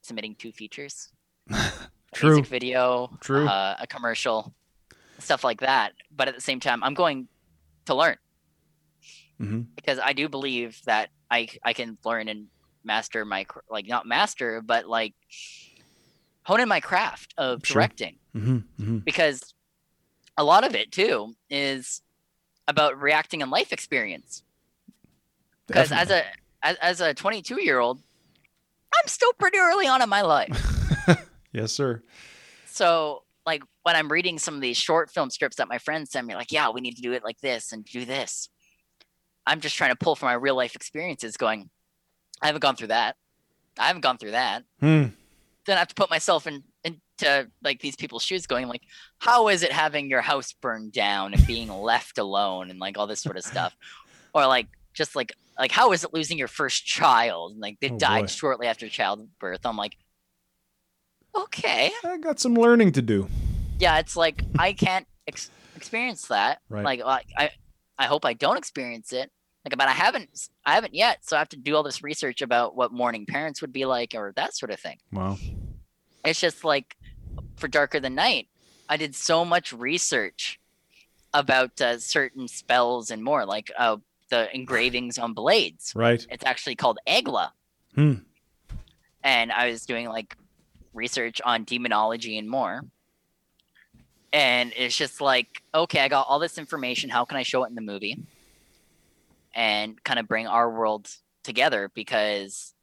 submitting 0.02 0.36
two 0.36 0.52
features, 0.52 1.10
a 1.52 1.72
True. 2.14 2.30
music 2.30 2.48
video, 2.48 3.18
True. 3.22 3.48
uh, 3.48 3.76
a 3.80 3.88
commercial, 3.88 4.54
stuff 5.20 5.44
like 5.44 5.62
that. 5.62 5.94
But 6.16 6.28
at 6.28 6.36
the 6.36 6.42
same 6.42 6.60
time, 6.60 6.84
I'm 6.84 6.94
going 6.94 7.28
to 7.86 7.96
learn 7.96 8.18
hmm 9.38 9.62
because 9.76 10.00
I 10.00 10.14
do 10.14 10.28
believe 10.28 10.80
that 10.86 11.10
I 11.32 11.48
I 11.64 11.74
can 11.74 11.98
learn 12.04 12.28
and 12.28 12.48
master 12.84 13.24
my 13.24 13.46
like 13.70 13.88
not 13.88 14.06
master 14.06 14.62
but 14.62 14.88
like 14.88 15.14
hone 16.48 16.60
in 16.60 16.68
my 16.68 16.80
craft 16.80 17.34
of 17.38 17.66
Sure. 17.66 17.82
directing 17.82 18.18
hmm 18.34 18.58
hmm 18.78 18.98
because 19.00 19.54
a 20.38 20.44
lot 20.44 20.64
of 20.66 20.74
it 20.76 20.92
too 20.92 21.34
is 21.50 22.02
about 22.68 23.00
reacting 23.00 23.42
and 23.42 23.52
life 23.52 23.72
experience 23.72 24.44
because 25.68 25.92
as 25.92 26.10
a 26.10 26.24
as, 26.64 26.76
as 26.78 27.02
a 27.02 27.14
22 27.14 27.62
year 27.64 27.80
old 27.80 28.00
I'm 28.96 29.08
still 29.08 29.34
pretty 29.34 29.58
early 29.60 29.88
on 29.88 30.02
in 30.02 30.10
my 30.10 30.22
life 30.22 30.58
yes, 31.52 31.72
sir. 31.72 32.02
so 32.66 33.24
like 33.46 33.64
when 33.84 33.96
I'm 33.96 34.12
reading 34.12 34.38
some 34.40 34.56
of 34.56 34.62
these 34.62 34.76
short 34.78 35.10
film 35.10 35.30
scripts 35.30 35.56
that 35.58 35.70
my 35.70 35.78
friends 35.78 36.12
send 36.12 36.28
me, 36.28 36.36
like, 36.36 36.52
yeah, 36.52 36.70
we 36.70 36.82
need 36.82 36.96
to 36.98 37.02
do 37.02 37.14
it 37.14 37.24
like 37.24 37.40
this 37.40 37.72
and 37.72 37.86
do 37.86 38.04
this. 38.04 38.50
I'm 39.46 39.62
just 39.62 39.78
trying 39.78 39.92
to 39.92 39.96
pull 39.96 40.18
from 40.18 40.28
my 40.28 40.34
real 40.34 40.56
life 40.58 40.76
experiences, 40.76 41.38
going, 41.38 41.70
I 42.42 42.48
haven't 42.48 42.60
gone 42.60 42.76
through 42.76 42.90
that. 42.90 43.16
I 43.80 43.88
haven't 43.88 44.02
gone 44.02 44.18
through 44.18 44.32
that. 44.32 44.64
Hmm. 44.82 45.06
Then 45.68 45.76
I 45.78 45.80
have 45.80 45.90
to 45.90 45.96
put 45.96 46.10
myself 46.10 46.48
in 46.48 46.64
into 46.84 47.50
like 47.64 47.80
these 47.82 47.96
people's 47.96 48.24
shoes, 48.24 48.48
going 48.48 48.68
like, 48.68 48.82
how 49.20 49.48
is 49.50 49.62
it 49.64 49.72
having 49.72 50.10
your 50.10 50.22
house 50.22 50.54
burned 50.54 50.94
down 50.94 51.34
and 51.34 51.46
being 51.46 51.70
left 51.70 52.18
alone 52.18 52.70
and 52.72 52.80
like 52.80 52.98
all 52.98 53.06
this 53.08 53.22
sort 53.22 53.38
of 53.38 53.44
stuff, 53.44 53.76
or 54.34 54.48
like 54.48 54.68
just 54.94 55.16
like 55.16 55.34
like 55.60 55.72
how 55.72 55.92
is 55.92 56.04
it 56.04 56.14
losing 56.14 56.38
your 56.38 56.48
first 56.48 56.86
child 56.86 57.52
and 57.52 57.60
like 57.62 57.78
they 57.82 57.90
Oh, 57.92 57.98
died 57.98 58.22
boy. 58.22 58.28
shortly 58.28 58.68
after 58.68 58.88
childbirth? 58.90 59.66
I'm 59.66 59.78
like, 59.78 59.98
okay, 61.36 61.92
I 62.06 62.18
got 62.18 62.40
some 62.40 62.56
learning 62.56 62.94
to 62.94 63.02
do. 63.02 63.28
yeah, 63.80 64.00
it's 64.00 64.16
like 64.16 64.44
I 64.58 64.74
can't 64.74 65.08
ex- 65.28 65.52
experience 65.76 66.28
that. 66.28 66.60
Right. 66.70 66.84
Like 66.86 67.02
I, 67.06 67.22
I, 67.38 67.50
I 68.00 68.06
hope 68.06 68.26
I 68.26 68.34
don't 68.34 68.58
experience 68.58 69.12
it. 69.14 69.32
Like, 69.68 69.78
but 69.78 69.90
I 69.90 69.92
haven't, 69.92 70.48
I 70.66 70.76
haven't 70.76 70.96
yet. 70.96 71.26
So 71.28 71.36
I 71.36 71.40
have 71.40 71.50
to 71.50 71.58
do 71.58 71.76
all 71.76 71.84
this 71.84 72.02
research 72.02 72.42
about 72.42 72.78
what 72.78 72.94
mourning 72.94 73.26
parents 73.26 73.60
would 73.60 73.74
be 73.74 73.84
like, 73.84 74.14
or 74.16 74.32
that 74.38 74.56
sort 74.56 74.72
of 74.72 74.80
thing. 74.80 74.98
Wow. 75.12 75.38
It's 76.24 76.40
just 76.40 76.64
like 76.64 76.96
for 77.58 77.68
Darker 77.68 78.00
Than 78.00 78.16
Night, 78.16 78.48
I 78.88 78.96
did 78.96 79.14
so 79.14 79.44
much 79.44 79.74
research 79.74 80.58
about 81.34 81.82
uh, 81.82 82.00
certain 82.00 82.48
spells 82.48 83.12
and 83.12 83.22
more, 83.22 83.46
like 83.46 83.70
uh, 83.78 83.98
the 84.30 84.54
engravings 84.56 85.18
on 85.18 85.34
blades. 85.34 85.92
Right. 85.94 86.26
It's 86.32 86.46
actually 86.46 86.76
called 86.76 87.00
Egla. 87.06 87.50
Hmm. 87.94 88.14
And 89.22 89.52
I 89.52 89.70
was 89.70 89.86
doing 89.86 90.08
like 90.08 90.38
research 90.94 91.42
on 91.44 91.66
demonology 91.66 92.38
and 92.38 92.50
more. 92.50 92.86
And 94.32 94.72
it's 94.78 94.96
just 94.96 95.20
like, 95.20 95.62
okay, 95.76 96.00
I 96.00 96.08
got 96.08 96.26
all 96.30 96.40
this 96.40 96.58
information. 96.58 97.10
How 97.10 97.26
can 97.26 97.36
I 97.36 97.44
show 97.44 97.66
it 97.66 97.68
in 97.68 97.76
the 97.76 97.82
movie? 97.82 98.18
And 99.58 100.02
kind 100.04 100.20
of 100.20 100.28
bring 100.28 100.46
our 100.48 100.72
world 100.72 101.10
together 101.44 101.90
because 101.94 102.76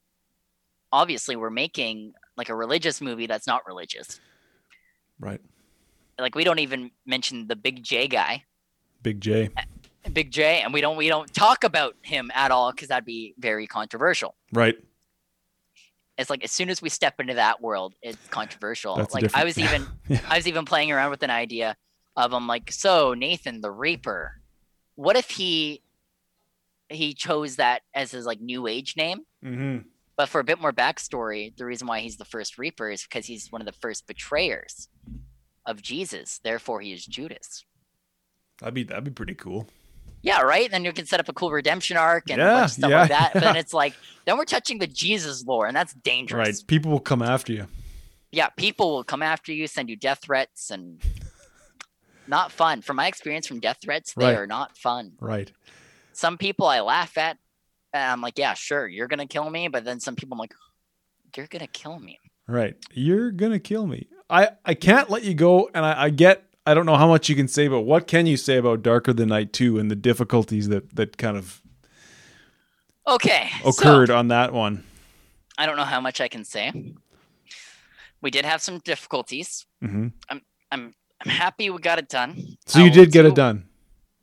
obviously 0.93 1.37
we're 1.37 1.51
making 1.51 2.15
like 2.37 2.49
a 2.49 2.55
religious 2.55 3.01
movie 3.01 3.27
that's 3.29 3.47
not 3.47 3.63
religious. 3.67 4.21
Right. 5.21 5.41
Like 6.19 6.35
we 6.35 6.43
don't 6.45 6.59
even 6.59 6.91
mention 7.07 7.47
the 7.47 7.57
Big 7.57 7.83
J 7.83 8.09
guy. 8.09 8.43
Big 9.03 9.21
J. 9.21 9.51
Big 10.13 10.31
J, 10.31 10.63
and 10.63 10.75
we 10.75 10.81
don't 10.81 10.97
we 10.97 11.09
don't 11.09 11.33
talk 11.33 11.63
about 11.65 11.95
him 12.03 12.31
at 12.35 12.51
all 12.51 12.73
because 12.73 12.89
that'd 12.89 13.05
be 13.05 13.35
very 13.39 13.67
controversial. 13.67 14.35
Right. 14.53 14.77
it's 16.19 16.31
like 16.31 16.43
as 16.45 16.53
soon 16.53 16.69
as 16.71 16.83
we 16.83 16.89
step 16.89 17.21
into 17.21 17.35
that 17.35 17.63
world, 17.63 17.95
it's 18.03 18.19
controversial. 18.29 18.97
That's 18.97 19.15
like 19.15 19.35
I 19.35 19.45
was 19.45 19.59
even 19.59 19.87
Yeah. 20.09 20.21
I 20.29 20.37
was 20.37 20.49
even 20.49 20.65
playing 20.65 20.91
around 20.91 21.11
with 21.11 21.23
an 21.23 21.31
idea 21.31 21.77
of 22.17 22.33
I'm 22.33 22.47
like, 22.47 22.71
so 22.73 23.15
Nathan 23.15 23.61
the 23.61 23.71
Reaper, 23.71 24.41
what 24.97 25.17
if 25.17 25.31
he 25.31 25.83
he 26.89 27.15
chose 27.15 27.57
that 27.57 27.83
as 27.95 28.11
his 28.11 28.27
like 28.27 28.41
new 28.41 28.67
age 28.67 28.95
name? 28.97 29.21
Mm-hmm. 29.45 29.79
But 30.17 30.29
for 30.29 30.41
a 30.41 30.45
bit 30.45 30.61
more 30.61 30.73
backstory, 30.73 31.57
the 31.57 31.65
reason 31.65 31.89
why 31.89 32.01
he's 32.01 32.17
the 32.17 32.25
first 32.25 32.57
Reaper 32.59 32.91
is 32.91 33.03
because 33.03 33.27
he's 33.27 33.51
one 33.51 33.61
of 33.61 33.67
the 33.67 33.73
first 33.73 34.07
betrayers 34.07 34.89
of 35.67 35.83
Jesus. 35.83 36.39
Therefore, 36.45 36.81
he 36.81 36.93
is 36.93 37.05
Judas. 37.05 37.65
That'd 38.61 38.75
be 38.75 38.85
that'd 38.85 39.05
be 39.05 39.11
pretty 39.11 39.35
cool. 39.35 39.67
Yeah, 40.23 40.41
right. 40.43 40.65
And 40.65 40.73
Then 40.73 40.85
you 40.85 40.93
can 40.93 41.05
set 41.05 41.21
up 41.21 41.29
a 41.29 41.33
cool 41.35 41.51
redemption 41.51 41.97
arc 41.99 42.31
and 42.31 42.39
Yeah, 42.39 42.65
stuff 42.67 42.91
yeah, 42.91 43.01
like 43.01 43.09
that. 43.11 43.31
But 43.35 43.43
then 43.43 43.57
it's 43.63 43.75
like 43.75 43.95
then 44.25 44.39
we're 44.39 44.45
touching 44.45 44.79
the 44.79 44.87
Jesus 44.87 45.45
lore, 45.45 45.67
and 45.67 45.77
that's 45.77 45.93
dangerous. 45.95 46.47
Right. 46.49 46.67
People 46.67 46.93
will 46.93 47.01
come 47.01 47.21
after 47.21 47.53
you. 47.53 47.67
yeah, 48.31 48.49
people 48.51 48.95
will 48.95 49.05
come 49.05 49.23
after 49.23 49.53
you, 49.53 49.67
send 49.67 49.89
you 49.91 49.97
death 49.97 50.21
threats, 50.23 50.71
and 50.71 51.03
not 52.27 52.53
fun. 52.53 52.81
From 52.83 52.97
my 52.97 53.07
experience 53.07 53.47
from 53.47 53.61
death 53.61 53.79
threats, 53.83 54.15
they 54.15 54.27
Right. 54.27 54.37
are 54.37 54.47
not 54.47 54.77
fun. 54.79 55.13
Right. 55.21 55.51
Some 56.17 56.39
people 56.39 56.67
I 56.67 56.81
laugh 56.81 57.17
at, 57.19 57.39
and 57.93 58.13
I'm 58.13 58.21
like, 58.21 58.39
yeah, 58.39 58.55
sure, 58.55 58.87
you're 58.87 59.09
gonna 59.09 59.27
kill 59.27 59.49
me. 59.51 59.69
But 59.69 59.85
then 59.85 60.01
some 60.01 60.17
people 60.17 60.35
I'm 60.35 60.39
like, 60.39 60.55
you're 61.37 61.47
gonna 61.47 61.67
kill 61.67 61.99
me. 61.99 62.19
Right. 62.47 62.77
You're 62.93 63.31
gonna 63.31 63.59
kill 63.59 63.87
me. 63.87 64.09
I 64.31 64.51
I 64.65 64.75
can't 64.75 65.11
let 65.11 65.23
you 65.23 65.35
go, 65.35 65.71
and 65.75 65.85
I, 65.85 66.05
I 66.05 66.11
get. 66.11 66.45
I 66.67 66.73
don't 66.73 66.87
know 66.87 66.97
how 66.97 67.09
much 67.09 67.29
you 67.29 67.37
can 67.37 67.47
say, 67.47 67.69
but 67.69 67.83
what 67.83 68.07
can 68.07 68.27
you 68.27 68.39
say 68.39 68.57
about 68.57 68.83
Darker 68.83 69.13
Than 69.13 69.29
Night 69.29 69.53
Two 69.53 69.79
and 69.79 69.91
the 69.91 69.97
difficulties 69.97 70.69
that 70.69 70.97
that 70.97 71.19
kind 71.19 71.37
of 71.37 71.61
Okay, 73.07 73.51
so, 73.63 73.69
occurred 73.69 74.11
on 74.11 74.29
that 74.29 74.53
one? 74.53 74.85
I 75.59 75.67
don't 75.67 75.77
know 75.77 75.85
how 75.85 76.01
much 76.01 76.21
I 76.21 76.29
can 76.29 76.45
say. 76.45 76.73
We 78.23 78.31
did 78.31 78.47
have 78.47 78.63
some 78.63 78.79
difficulties. 78.79 79.67
hmm 79.83 80.09
I'm 80.31 80.41
I'm 80.71 81.31
happy 81.31 81.71
we 81.71 81.79
got 81.79 81.99
it 81.99 82.09
done. 82.09 82.57
So 82.67 82.79
you 82.81 82.87
I 82.87 82.89
did 82.89 83.13
get 83.13 83.23
do- 83.23 83.29
it 83.29 83.35
done. 83.35 83.69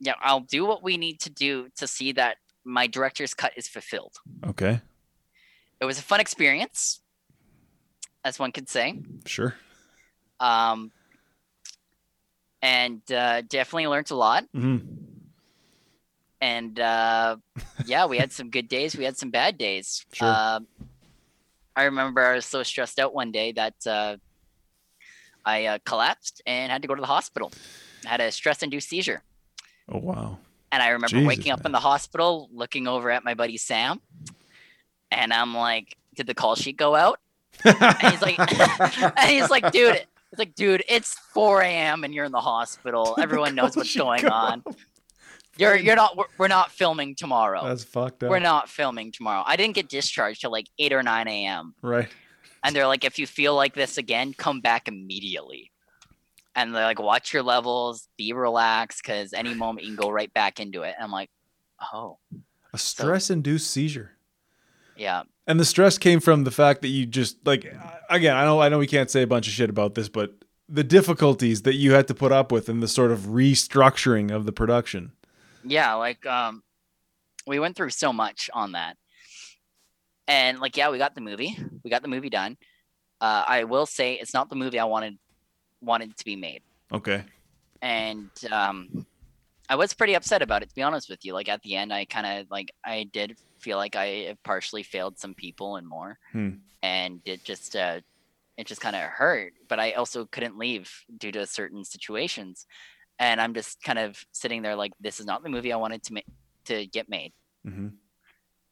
Yeah, 0.04 0.14
I'll 0.20 0.40
do 0.42 0.66
what 0.66 0.82
we 0.82 0.98
need 0.98 1.20
to 1.22 1.30
do 1.30 1.70
to 1.78 1.86
see 1.88 2.12
that 2.14 2.38
my 2.66 2.88
director's 2.88 3.34
cut 3.36 3.54
is 3.56 3.68
fulfilled. 3.68 4.16
Okay. 4.44 4.82
It 5.80 5.86
was 5.86 6.00
a 6.00 6.02
fun 6.02 6.20
experience, 6.20 7.02
as 8.26 8.40
one 8.40 8.52
could 8.52 8.68
say. 8.68 9.00
Sure. 9.26 9.54
um, 10.40 10.92
and 12.64 13.02
uh, 13.12 13.42
definitely 13.42 13.88
learned 13.88 14.12
a 14.12 14.16
lot. 14.16 14.44
hmm 14.54 14.78
And 16.42 16.80
uh, 16.80 17.38
yeah, 17.86 18.06
we 18.08 18.18
had 18.18 18.32
some 18.32 18.50
good 18.50 18.68
days. 18.68 18.96
We 18.98 19.04
had 19.06 19.18
some 19.18 19.30
bad 19.30 19.58
days. 19.58 20.06
Sure. 20.14 20.28
Uh, 20.28 20.60
I 21.76 21.84
remember 21.86 22.22
I 22.22 22.36
was 22.36 22.46
so 22.46 22.64
stressed 22.64 23.00
out 23.00 23.14
one 23.14 23.32
day 23.32 23.52
that 23.54 23.76
uh, 23.88 24.18
I 25.46 25.66
uh, 25.66 25.78
collapsed 25.86 26.42
and 26.46 26.72
had 26.72 26.82
to 26.82 26.88
go 26.88 26.96
to 26.96 27.02
the 27.02 27.08
hospital. 27.08 27.52
I 28.06 28.10
had 28.10 28.22
a 28.22 28.32
stress-induced 28.32 28.90
seizure, 28.90 29.22
Oh 29.92 30.00
wow. 30.00 30.38
and 30.72 30.82
I 30.82 30.90
remember 30.90 31.08
Jesus, 31.10 31.28
waking 31.28 31.52
up 31.52 31.66
in 31.66 31.72
the 31.72 31.80
hospital, 31.80 32.50
looking 32.54 32.88
over 32.88 33.12
at 33.12 33.24
my 33.24 33.34
buddy 33.34 33.58
Sam, 33.58 34.02
and 35.12 35.34
I'm 35.34 35.54
like, 35.56 35.98
"Did 36.16 36.28
the 36.28 36.34
call 36.34 36.56
sheet 36.56 36.78
go 36.78 36.96
out?" 36.96 37.20
And 37.66 37.98
he's 38.12 38.22
like, 38.22 38.40
and 39.20 39.30
he's 39.30 39.50
like, 39.50 39.72
dude, 39.72 39.96
it's 39.96 40.40
like, 40.40 40.56
dude, 40.56 40.84
it's 40.88 41.16
4 41.34 41.62
a.m. 41.62 42.04
and 42.04 42.14
you're 42.14 42.26
in 42.26 42.32
the 42.32 42.40
hospital. 42.42 43.16
Everyone 43.20 43.54
knows 43.56 43.76
what's 43.76 43.96
going 43.96 44.26
on. 44.28 44.64
You're 45.58 45.76
you're 45.76 45.98
not 45.98 46.16
we're, 46.16 46.26
we're 46.38 46.48
not 46.48 46.72
filming 46.72 47.14
tomorrow. 47.14 47.64
That's 47.68 47.84
fucked 47.84 48.24
up. 48.24 48.30
We're 48.30 48.40
not 48.40 48.70
filming 48.70 49.12
tomorrow. 49.12 49.44
I 49.46 49.58
didn't 49.58 49.76
get 49.76 49.90
discharged 49.90 50.42
till 50.42 50.52
like 50.52 50.68
8 50.80 50.94
or 50.94 51.04
9 51.04 51.28
a.m. 51.28 51.76
Right. 51.82 52.08
And 52.64 52.76
they're 52.76 52.88
like, 52.88 53.04
if 53.04 53.20
you 53.20 53.28
feel 53.28 53.56
like 53.56 53.74
this 53.74 53.98
again, 53.98 54.34
come 54.34 54.62
back 54.62 54.88
immediately. 54.88 55.72
And 56.56 56.76
they're 56.76 56.84
like, 56.84 57.00
watch 57.00 57.34
your 57.34 57.44
levels, 57.44 58.10
be 58.18 58.34
relaxed, 58.34 59.02
because 59.04 59.34
any 59.34 59.54
moment 59.54 59.86
you 59.86 59.96
can 59.96 60.04
go 60.04 60.12
right 60.12 60.34
back 60.34 60.60
into 60.60 60.82
it. 60.84 60.96
And 60.98 61.06
I'm 61.06 61.12
like, 61.12 61.30
Oh. 61.94 62.20
A 62.74 62.78
stress-induced 62.78 63.70
seizure. 63.70 64.12
Yeah. 64.96 65.24
And 65.48 65.60
the 65.60 65.66
stress 65.66 65.98
came 65.98 66.20
from 66.20 66.44
the 66.44 66.52
fact 66.52 66.82
that 66.82 66.90
you 66.90 67.06
just 67.06 67.38
like 67.46 67.66
again, 68.10 68.38
I 68.38 68.46
know 68.46 68.62
I 68.62 68.70
know 68.70 68.78
we 68.78 68.88
can't 68.88 69.10
say 69.10 69.24
a 69.24 69.28
bunch 69.28 69.48
of 69.48 69.54
shit 69.54 69.70
about 69.70 69.96
this, 69.96 70.08
but 70.08 70.34
the 70.70 70.84
difficulties 70.84 71.64
that 71.64 71.74
you 71.76 71.94
had 71.94 72.08
to 72.08 72.14
put 72.14 72.32
up 72.32 72.52
with 72.52 72.70
and 72.70 72.82
the 72.82 72.88
sort 72.88 73.12
of 73.12 73.22
restructuring 73.22 74.32
of 74.32 74.46
the 74.46 74.52
production. 74.54 75.12
Yeah, 75.64 75.96
like 75.96 76.26
um 76.26 76.64
we 77.48 77.60
went 77.60 77.76
through 77.76 77.90
so 77.90 78.14
much 78.14 78.50
on 78.54 78.74
that. 78.74 78.96
And 80.28 80.60
like 80.60 80.78
yeah, 80.78 80.92
we 80.92 80.98
got 80.98 81.16
the 81.16 81.22
movie. 81.22 81.58
We 81.84 81.90
got 81.90 82.04
the 82.04 82.08
movie 82.08 82.30
done. 82.30 82.58
Uh 83.20 83.44
I 83.48 83.64
will 83.66 83.88
say 83.88 84.14
it's 84.14 84.34
not 84.34 84.50
the 84.50 84.56
movie 84.56 84.80
I 84.80 84.86
wanted 84.86 85.18
wanted 85.82 86.16
to 86.18 86.26
be 86.26 86.36
made. 86.36 86.62
Okay. 86.92 87.24
And 87.82 88.30
um 88.52 89.06
I 89.70 89.76
was 89.76 89.94
pretty 89.94 90.16
upset 90.16 90.42
about 90.42 90.64
it 90.64 90.70
to 90.70 90.76
be 90.76 90.82
honest 90.82 91.10
with 91.10 91.24
you. 91.24 91.34
Like 91.34 91.50
at 91.50 91.62
the 91.64 91.76
end 91.76 91.94
I 91.94 92.06
kind 92.06 92.28
of 92.28 92.52
like 92.52 92.72
I 92.86 93.08
did 93.12 93.38
feel 93.60 93.78
like 93.78 93.96
I 93.96 94.36
partially 94.44 94.84
failed 94.84 95.18
some 95.18 95.34
people 95.34 95.78
and 95.78 95.88
more. 95.88 96.18
Hmm. 96.32 96.50
And 96.84 97.22
it 97.26 97.44
just 97.44 97.76
uh 97.76 98.02
it 98.58 98.68
just 98.68 98.82
kind 98.82 98.96
of 98.96 99.02
hurt, 99.02 99.54
but 99.68 99.80
I 99.80 99.94
also 99.94 100.26
couldn't 100.26 100.58
leave 100.58 100.92
due 101.18 101.32
to 101.32 101.48
certain 101.48 101.84
situations. 101.84 102.68
And 103.18 103.40
I'm 103.40 103.54
just 103.54 103.82
kind 103.82 104.00
of 104.00 104.24
sitting 104.32 104.62
there 104.62 104.76
like 104.76 104.92
this 105.00 105.20
is 105.20 105.26
not 105.26 105.44
the 105.44 105.50
movie 105.50 105.74
I 105.74 105.78
wanted 105.78 106.04
to 106.04 106.14
make 106.14 106.26
to 106.66 106.86
get 106.88 107.10
made. 107.10 107.34
Mm-hmm. 107.66 107.90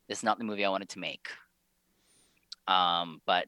This 0.08 0.20
is 0.20 0.24
not 0.24 0.38
the 0.38 0.44
movie 0.44 0.66
I 0.66 0.70
wanted 0.70 0.90
to 0.90 1.00
make. 1.00 1.28
Um, 2.68 3.22
but 3.26 3.46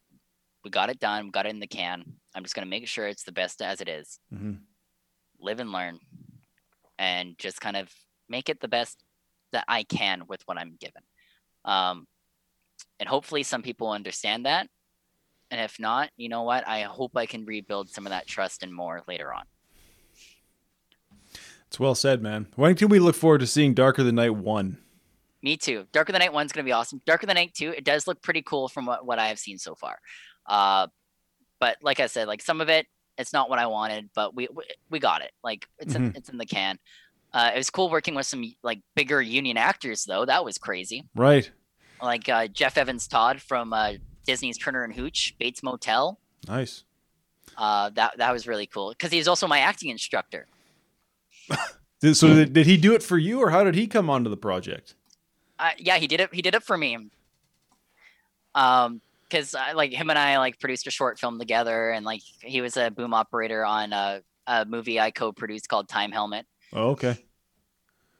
we 0.64 0.70
got 0.70 0.90
it 0.90 0.98
done, 0.98 1.26
we 1.26 1.30
got 1.30 1.46
it 1.46 1.50
in 1.50 1.60
the 1.60 1.66
can. 1.66 2.04
I'm 2.34 2.42
just 2.42 2.54
gonna 2.54 2.66
make 2.66 2.88
sure 2.88 3.06
it's 3.06 3.24
the 3.24 3.32
best 3.32 3.62
as 3.62 3.80
it 3.80 3.88
is. 3.88 4.18
Mm-hmm. 4.32 4.54
Live 5.40 5.60
and 5.60 5.72
learn, 5.72 5.98
and 6.98 7.36
just 7.38 7.60
kind 7.60 7.76
of 7.76 7.90
make 8.28 8.48
it 8.48 8.60
the 8.60 8.68
best 8.68 9.02
that 9.52 9.64
I 9.68 9.82
can 9.82 10.26
with 10.28 10.42
what 10.46 10.58
I'm 10.58 10.76
given. 10.80 11.02
Um, 11.64 12.06
and 12.98 13.08
hopefully, 13.08 13.42
some 13.42 13.62
people 13.62 13.90
understand 13.90 14.46
that. 14.46 14.68
And 15.50 15.60
if 15.60 15.78
not, 15.78 16.10
you 16.16 16.28
know 16.28 16.44
what? 16.44 16.66
I 16.66 16.82
hope 16.82 17.16
I 17.16 17.26
can 17.26 17.44
rebuild 17.44 17.90
some 17.90 18.06
of 18.06 18.10
that 18.10 18.26
trust 18.26 18.62
and 18.62 18.74
more 18.74 19.02
later 19.06 19.34
on. 19.34 19.44
It's 21.66 21.78
well 21.78 21.94
said, 21.94 22.22
man. 22.22 22.46
When 22.56 22.74
can 22.74 22.88
we 22.88 22.98
look 22.98 23.14
forward 23.14 23.40
to 23.40 23.46
seeing 23.46 23.74
Darker 23.74 24.02
Than 24.02 24.14
Night 24.14 24.34
1? 24.34 24.78
Me 25.42 25.56
too. 25.56 25.86
Darker 25.92 26.12
Than 26.12 26.20
Night 26.20 26.32
1 26.32 26.46
is 26.46 26.52
going 26.52 26.64
to 26.64 26.68
be 26.68 26.72
awesome. 26.72 27.02
Darker 27.06 27.26
Than 27.26 27.34
Night 27.34 27.52
2, 27.54 27.70
it 27.76 27.84
does 27.84 28.06
look 28.06 28.22
pretty 28.22 28.42
cool 28.42 28.68
from 28.68 28.86
what, 28.86 29.04
what 29.04 29.18
I 29.18 29.28
have 29.28 29.38
seen 29.38 29.58
so 29.58 29.74
far. 29.74 29.98
Uh, 30.46 30.86
but 31.62 31.76
like 31.80 32.00
I 32.00 32.06
said, 32.08 32.26
like 32.26 32.42
some 32.42 32.60
of 32.60 32.68
it, 32.68 32.86
it's 33.18 33.32
not 33.32 33.48
what 33.48 33.60
I 33.60 33.66
wanted, 33.66 34.10
but 34.14 34.34
we 34.34 34.48
we, 34.52 34.64
we 34.90 34.98
got 34.98 35.22
it. 35.22 35.30
Like 35.44 35.68
it's 35.78 35.94
in, 35.94 36.10
Mhm. 36.12 36.16
it's 36.16 36.28
in 36.28 36.38
the 36.38 36.46
can. 36.46 36.76
Uh, 37.32 37.52
it 37.54 37.58
was 37.58 37.70
cool 37.70 37.88
working 37.88 38.16
with 38.16 38.26
some 38.26 38.42
like 38.64 38.80
bigger 38.96 39.22
union 39.22 39.56
actors 39.56 40.04
though. 40.04 40.24
That 40.24 40.44
was 40.44 40.58
crazy. 40.58 41.04
Right. 41.14 41.48
Like 42.02 42.28
uh, 42.28 42.48
Jeff 42.48 42.76
Evans 42.76 43.06
Todd 43.06 43.40
from 43.40 43.72
uh, 43.72 43.92
Disney's 44.26 44.58
Turner 44.58 44.82
and 44.82 44.92
Hooch, 44.92 45.34
Bates 45.38 45.62
Motel. 45.62 46.18
Nice. 46.48 46.82
Uh, 47.56 47.90
that 47.90 48.18
that 48.18 48.32
was 48.32 48.48
really 48.48 48.66
cool 48.66 48.90
because 48.90 49.12
he's 49.12 49.28
also 49.28 49.46
my 49.46 49.60
acting 49.60 49.90
instructor. 49.90 50.46
So 52.14 52.34
did, 52.34 52.52
did 52.52 52.66
he 52.66 52.76
do 52.76 52.94
it 52.94 53.02
for 53.04 53.16
you 53.16 53.38
or 53.38 53.50
how 53.50 53.62
did 53.62 53.76
he 53.76 53.86
come 53.86 54.10
onto 54.10 54.28
the 54.28 54.36
project? 54.36 54.96
Uh, 55.60 55.70
yeah, 55.78 55.98
he 55.98 56.08
did 56.08 56.18
it. 56.18 56.34
He 56.34 56.42
did 56.42 56.56
it 56.56 56.64
for 56.64 56.76
me. 56.76 56.98
Um, 58.56 59.00
because 59.32 59.54
like 59.74 59.92
him 59.92 60.10
and 60.10 60.18
I 60.18 60.36
like 60.38 60.60
produced 60.60 60.86
a 60.86 60.90
short 60.90 61.18
film 61.18 61.38
together, 61.38 61.90
and 61.90 62.04
like 62.04 62.20
he 62.42 62.60
was 62.60 62.76
a 62.76 62.90
boom 62.90 63.14
operator 63.14 63.64
on 63.64 63.92
a, 63.92 64.20
a 64.46 64.64
movie 64.66 65.00
I 65.00 65.10
co-produced 65.10 65.68
called 65.68 65.88
Time 65.88 66.12
Helmet, 66.12 66.46
Oh, 66.72 66.90
okay. 66.90 67.16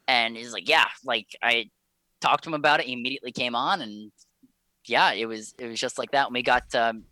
and 0.07 0.35
he's 0.35 0.53
like, 0.53 0.67
yeah, 0.67 0.85
like 1.05 1.27
I 1.43 1.69
talked 2.19 2.45
to 2.45 2.49
him 2.49 2.55
about 2.55 2.79
it. 2.79 2.87
He 2.87 2.93
immediately 2.93 3.31
came 3.31 3.55
on, 3.55 3.81
and 3.81 4.11
yeah, 4.87 5.13
it 5.13 5.25
was 5.27 5.53
it 5.59 5.67
was 5.67 5.79
just 5.79 5.97
like 5.99 6.11
that. 6.11 6.25
And 6.27 6.33
we 6.33 6.41
got 6.41 6.73
um, 6.73 7.03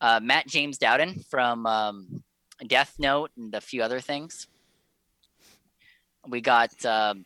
uh, 0.00 0.20
Matt 0.22 0.46
James 0.48 0.78
Dowden 0.78 1.22
from 1.28 1.66
um, 1.66 2.22
Death 2.66 2.94
Note 2.98 3.30
and 3.36 3.54
a 3.54 3.60
few 3.60 3.82
other 3.82 4.00
things. 4.00 4.46
We 6.26 6.40
got 6.40 6.84
um, 6.86 7.24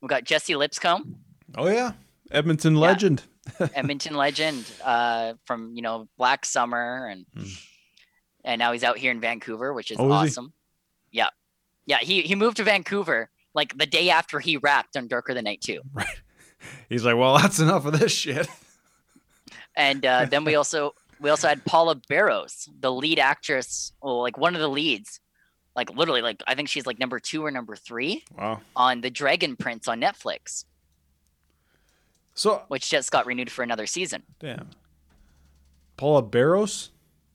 we 0.00 0.08
got 0.08 0.24
Jesse 0.24 0.56
Lipscomb. 0.56 1.16
Oh, 1.56 1.68
yeah. 1.68 1.92
Edmonton 2.30 2.74
legend. 2.74 3.22
Edmonton 3.74 4.14
legend 4.14 4.64
uh, 4.84 5.34
from 5.44 5.72
you 5.74 5.82
know 5.82 6.08
Black 6.18 6.44
Summer 6.44 7.06
and 7.08 7.26
Hmm. 7.36 7.44
and 8.44 8.58
now 8.58 8.72
he's 8.72 8.84
out 8.84 8.98
here 8.98 9.10
in 9.10 9.20
Vancouver, 9.20 9.72
which 9.72 9.90
is 9.90 9.98
Oh, 10.00 10.06
is 10.06 10.30
awesome. 10.32 10.52
Yeah, 11.12 11.28
yeah. 11.86 11.98
He 12.00 12.22
he 12.22 12.34
moved 12.34 12.56
to 12.58 12.64
Vancouver 12.64 13.30
like 13.54 13.76
the 13.78 13.86
day 13.86 14.10
after 14.10 14.38
he 14.40 14.56
wrapped 14.58 14.96
on 14.96 15.08
Darker 15.08 15.34
Than 15.34 15.44
Night 15.44 15.60
two. 15.60 15.80
Right. 15.94 16.06
He's 16.88 17.04
like, 17.04 17.16
well, 17.16 17.36
that's 17.38 17.58
enough 17.60 17.84
of 17.86 17.98
this 17.98 18.10
shit. 18.12 18.48
and 19.76 20.04
uh, 20.04 20.24
then 20.24 20.44
we 20.44 20.54
also 20.54 20.94
we 21.20 21.30
also 21.30 21.48
had 21.48 21.64
Paula 21.64 21.94
Burrows, 22.08 22.68
the 22.80 22.90
lead 22.92 23.18
actress, 23.18 23.92
well, 24.02 24.20
like 24.22 24.36
one 24.38 24.54
of 24.54 24.60
the 24.60 24.68
leads, 24.68 25.20
like 25.74 25.90
literally 25.94 26.22
like 26.22 26.42
I 26.46 26.54
think 26.54 26.68
she's 26.68 26.86
like 26.86 26.98
number 26.98 27.18
two 27.20 27.44
or 27.44 27.50
number 27.50 27.76
three 27.76 28.24
Wow. 28.36 28.60
on 28.74 29.00
the 29.00 29.10
Dragon 29.10 29.54
Prince 29.56 29.86
on 29.86 30.00
Netflix, 30.00 30.64
So, 32.36 32.62
which 32.68 32.90
just 32.90 33.10
got 33.10 33.26
renewed 33.26 33.50
for 33.50 33.62
another 33.62 33.86
season. 33.86 34.22
damn. 34.38 34.70
Paula 35.96 36.20
Barros? 36.20 36.90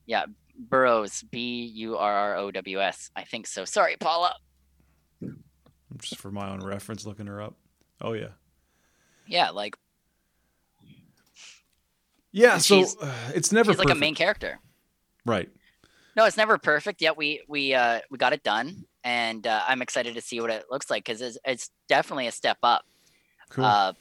Yeah, 0.05 0.25
Burrows, 0.55 1.23
B 1.23 1.65
U 1.73 1.97
R 1.97 2.13
R 2.13 2.37
O 2.37 2.51
W 2.51 2.79
S. 2.79 3.09
I 3.15 3.23
think 3.23 3.47
so. 3.47 3.65
Sorry, 3.65 3.97
Paula. 3.99 4.35
Just 5.97 6.21
for 6.21 6.31
my 6.31 6.49
own 6.49 6.59
reference, 6.59 7.05
looking 7.05 7.25
her 7.25 7.41
up. 7.41 7.55
Oh, 7.99 8.13
yeah. 8.13 8.29
Yeah, 9.25 9.49
like 9.49 9.75
Yeah, 12.31 12.59
so 12.59 12.85
uh, 13.01 13.11
it's 13.33 13.51
never 13.51 13.71
she's 13.71 13.79
like 13.79 13.89
a 13.89 13.95
main 13.95 14.15
character. 14.15 14.59
Right. 15.25 15.49
No, 16.15 16.25
it's 16.25 16.37
never 16.37 16.57
perfect. 16.57 17.01
Yet 17.01 17.17
we 17.17 17.41
we 17.47 17.73
uh 17.73 18.01
we 18.11 18.17
got 18.17 18.33
it 18.33 18.43
done, 18.43 18.85
and 19.03 19.47
uh, 19.47 19.63
I'm 19.67 19.81
excited 19.81 20.13
to 20.15 20.21
see 20.21 20.41
what 20.41 20.49
it 20.49 20.65
looks 20.69 20.89
like 20.89 21.05
because 21.05 21.21
it's, 21.21 21.37
it's 21.45 21.71
definitely 21.87 22.27
a 22.27 22.31
step 22.31 22.57
up. 22.61 22.85
Cool. 23.49 23.65
Uh, 23.65 23.93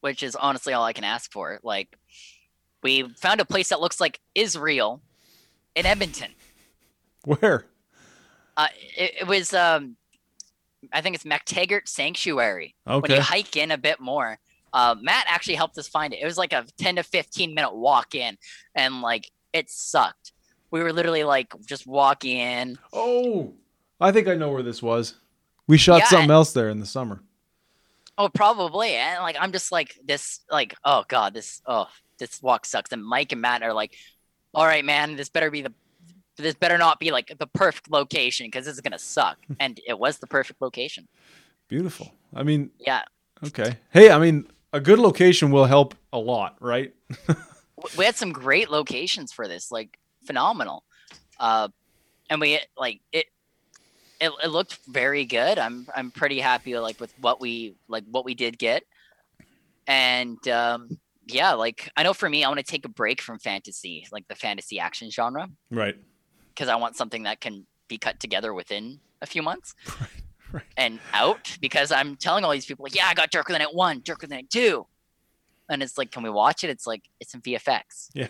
which 0.00 0.22
is 0.22 0.36
honestly 0.36 0.72
all 0.72 0.84
I 0.84 0.92
can 0.92 1.04
ask 1.04 1.32
for. 1.32 1.58
Like, 1.62 1.96
we 2.82 3.08
found 3.16 3.40
a 3.40 3.44
place 3.44 3.68
that 3.68 3.80
looks 3.80 4.00
like 4.00 4.20
Israel 4.34 5.02
in 5.74 5.86
Edmonton. 5.86 6.30
Where? 7.24 7.66
Uh, 8.56 8.68
it, 8.96 9.12
it 9.20 9.26
was 9.26 9.52
um, 9.54 9.96
I 10.92 11.00
think 11.00 11.14
it's 11.14 11.24
MacTaggart 11.24 11.88
Sanctuary. 11.88 12.74
Okay. 12.86 13.00
When 13.00 13.18
you 13.18 13.22
hike 13.22 13.56
in 13.56 13.70
a 13.70 13.78
bit 13.78 14.00
more, 14.00 14.38
uh, 14.72 14.94
Matt 15.00 15.26
actually 15.28 15.56
helped 15.56 15.76
us 15.78 15.88
find 15.88 16.12
it. 16.14 16.20
It 16.22 16.24
was 16.24 16.38
like 16.38 16.52
a 16.52 16.64
10 16.78 16.96
to 16.96 17.02
15 17.02 17.54
minute 17.54 17.74
walk 17.74 18.14
in, 18.14 18.36
and 18.74 19.02
like 19.02 19.30
it 19.52 19.68
sucked. 19.68 20.32
We 20.70 20.82
were 20.82 20.92
literally 20.92 21.24
like 21.24 21.52
just 21.66 21.86
walking 21.86 22.38
in. 22.38 22.78
Oh, 22.92 23.54
I 24.00 24.12
think 24.12 24.28
I 24.28 24.34
know 24.34 24.50
where 24.50 24.62
this 24.62 24.82
was. 24.82 25.16
We 25.66 25.76
shot 25.78 26.00
Yeah, 26.00 26.06
something 26.06 26.30
else 26.30 26.52
there 26.52 26.68
in 26.68 26.80
the 26.80 26.86
summer. 26.86 27.22
Oh, 28.20 28.28
probably. 28.28 28.90
And 28.96 29.22
like 29.22 29.36
I'm 29.40 29.50
just 29.50 29.72
like 29.72 29.98
this, 30.04 30.40
like 30.50 30.74
oh 30.84 31.04
god, 31.08 31.32
this 31.32 31.62
oh 31.64 31.88
this 32.18 32.42
walk 32.42 32.66
sucks. 32.66 32.92
And 32.92 33.02
Mike 33.02 33.32
and 33.32 33.40
Matt 33.40 33.62
are 33.62 33.72
like, 33.72 33.96
all 34.52 34.66
right, 34.66 34.84
man, 34.84 35.16
this 35.16 35.30
better 35.30 35.50
be 35.50 35.62
the 35.62 35.72
this 36.36 36.54
better 36.54 36.76
not 36.76 37.00
be 37.00 37.12
like 37.12 37.32
the 37.38 37.46
perfect 37.46 37.90
location 37.90 38.46
because 38.46 38.66
this 38.66 38.74
is 38.74 38.82
gonna 38.82 38.98
suck. 38.98 39.38
and 39.60 39.80
it 39.86 39.98
was 39.98 40.18
the 40.18 40.26
perfect 40.26 40.60
location. 40.60 41.08
Beautiful. 41.68 42.12
I 42.34 42.42
mean, 42.42 42.70
Yeah, 42.78 43.04
okay. 43.46 43.78
Hey, 43.90 44.10
I 44.10 44.18
mean, 44.18 44.46
a 44.74 44.80
good 44.80 44.98
location 44.98 45.50
will 45.50 45.64
help 45.64 45.94
a 46.12 46.18
lot, 46.18 46.56
right? 46.60 46.94
we 47.96 48.04
had 48.04 48.16
some 48.16 48.32
great 48.32 48.70
locations 48.70 49.32
for 49.32 49.48
this, 49.48 49.72
like 49.72 49.98
phenomenal. 50.26 50.84
Uh, 51.38 51.68
and 52.28 52.38
we 52.38 52.60
like 52.76 53.00
it, 53.12 53.26
it. 54.20 54.32
It 54.44 54.48
looked 54.48 54.78
very 54.86 55.24
good. 55.24 55.58
I'm 55.58 55.86
I'm 55.94 56.10
pretty 56.10 56.40
happy 56.40 56.78
like 56.78 57.00
with 57.00 57.12
what 57.20 57.40
we 57.40 57.74
like 57.88 58.04
what 58.10 58.24
we 58.24 58.34
did 58.34 58.58
get. 58.58 58.84
And 59.86 60.46
um, 60.48 60.98
yeah, 61.26 61.52
like 61.52 61.90
I 61.96 62.02
know 62.02 62.12
for 62.14 62.28
me, 62.28 62.44
I 62.44 62.48
want 62.48 62.58
to 62.58 62.64
take 62.64 62.84
a 62.84 62.88
break 62.88 63.20
from 63.20 63.38
fantasy, 63.38 64.06
like 64.12 64.28
the 64.28 64.34
fantasy 64.34 64.78
action 64.78 65.10
genre, 65.10 65.48
Right. 65.70 65.96
because 66.54 66.68
I 66.68 66.76
want 66.76 66.96
something 66.96 67.24
that 67.24 67.40
can 67.40 67.66
be 67.88 67.98
cut 67.98 68.20
together 68.20 68.54
within 68.54 69.00
a 69.20 69.26
few 69.26 69.42
months 69.42 69.74
right. 70.52 70.62
and 70.76 71.00
out. 71.12 71.56
Because 71.60 71.90
I'm 71.90 72.16
telling 72.16 72.44
all 72.44 72.52
these 72.52 72.66
people, 72.66 72.84
like, 72.84 72.94
yeah, 72.94 73.06
I 73.06 73.14
got 73.14 73.30
Darker 73.30 73.52
Than 73.52 73.62
Night 73.62 73.74
one, 73.74 74.00
Darker 74.04 74.26
Than 74.26 74.38
Night 74.38 74.50
two, 74.50 74.86
and 75.68 75.82
it's 75.82 75.98
like, 75.98 76.10
can 76.12 76.22
we 76.22 76.30
watch 76.30 76.62
it? 76.62 76.70
It's 76.70 76.86
like 76.86 77.02
it's 77.18 77.34
in 77.34 77.40
VFX. 77.40 78.10
Yeah. 78.14 78.28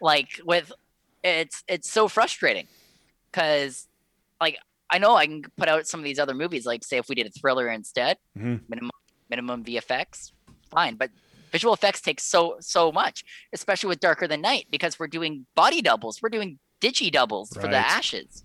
Like 0.00 0.40
with, 0.44 0.72
it's 1.22 1.62
it's 1.68 1.90
so 1.90 2.08
frustrating, 2.08 2.66
because 3.30 3.86
like 4.40 4.58
I 4.90 4.98
know 4.98 5.14
I 5.14 5.26
can 5.26 5.42
put 5.56 5.68
out 5.68 5.86
some 5.86 6.00
of 6.00 6.04
these 6.04 6.18
other 6.18 6.34
movies, 6.34 6.66
like 6.66 6.84
say 6.84 6.98
if 6.98 7.08
we 7.08 7.14
did 7.14 7.26
a 7.26 7.30
thriller 7.30 7.68
instead, 7.68 8.18
Mhm. 8.38 8.62
minimum 8.68 8.90
minimum 9.28 9.62
VFX, 9.64 10.32
fine, 10.70 10.96
but 10.96 11.10
visual 11.52 11.72
effects 11.74 12.00
take 12.00 12.20
so 12.20 12.56
so 12.60 12.90
much, 12.92 13.24
especially 13.52 13.88
with 13.88 14.00
Darker 14.00 14.26
Than 14.26 14.40
Night, 14.40 14.66
because 14.70 14.98
we're 14.98 15.06
doing 15.08 15.46
body 15.54 15.80
doubles, 15.82 16.20
we're 16.22 16.28
doing 16.30 16.58
digi 16.80 17.10
doubles 17.12 17.50
for 17.54 17.68
the 17.68 17.76
ashes. 17.76 18.44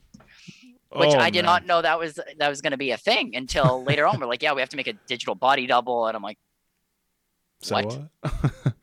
which 0.91 1.13
Oh, 1.13 1.19
I 1.19 1.29
did 1.29 1.39
man. 1.39 1.45
not 1.45 1.65
know 1.65 1.81
that 1.81 1.99
was 1.99 2.19
that 2.37 2.47
was 2.49 2.61
going 2.61 2.71
to 2.71 2.77
be 2.77 2.91
a 2.91 2.97
thing 2.97 3.35
until 3.35 3.83
later 3.89 4.05
on. 4.07 4.19
We're 4.19 4.27
like, 4.27 4.41
yeah, 4.43 4.53
we 4.53 4.61
have 4.61 4.69
to 4.69 4.77
make 4.77 4.87
a 4.87 4.93
digital 5.07 5.35
body 5.35 5.67
double, 5.67 6.07
and 6.07 6.15
I'm 6.15 6.23
like, 6.23 6.37
So 7.61 7.75
What? 7.75 7.99
what? 8.21 8.53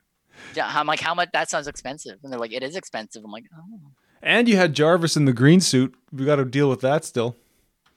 yeah, 0.55 0.71
I'm 0.79 0.87
like, 0.87 1.01
how 1.01 1.15
much? 1.15 1.31
That 1.33 1.49
sounds 1.49 1.69
expensive, 1.69 2.19
and 2.23 2.33
they're 2.33 2.41
like, 2.41 2.53
it 2.53 2.63
is 2.63 2.77
expensive. 2.77 3.23
I'm 3.25 3.31
like, 3.31 3.45
oh. 3.57 3.93
and 4.23 4.49
you 4.49 4.57
had 4.57 4.75
Jarvis 4.75 5.17
in 5.17 5.25
the 5.25 5.33
green 5.33 5.61
suit. 5.61 5.95
We 6.13 6.25
got 6.27 6.37
to 6.37 6.45
deal 6.45 6.69
with 6.69 6.81
that 6.83 7.05
still. 7.05 7.37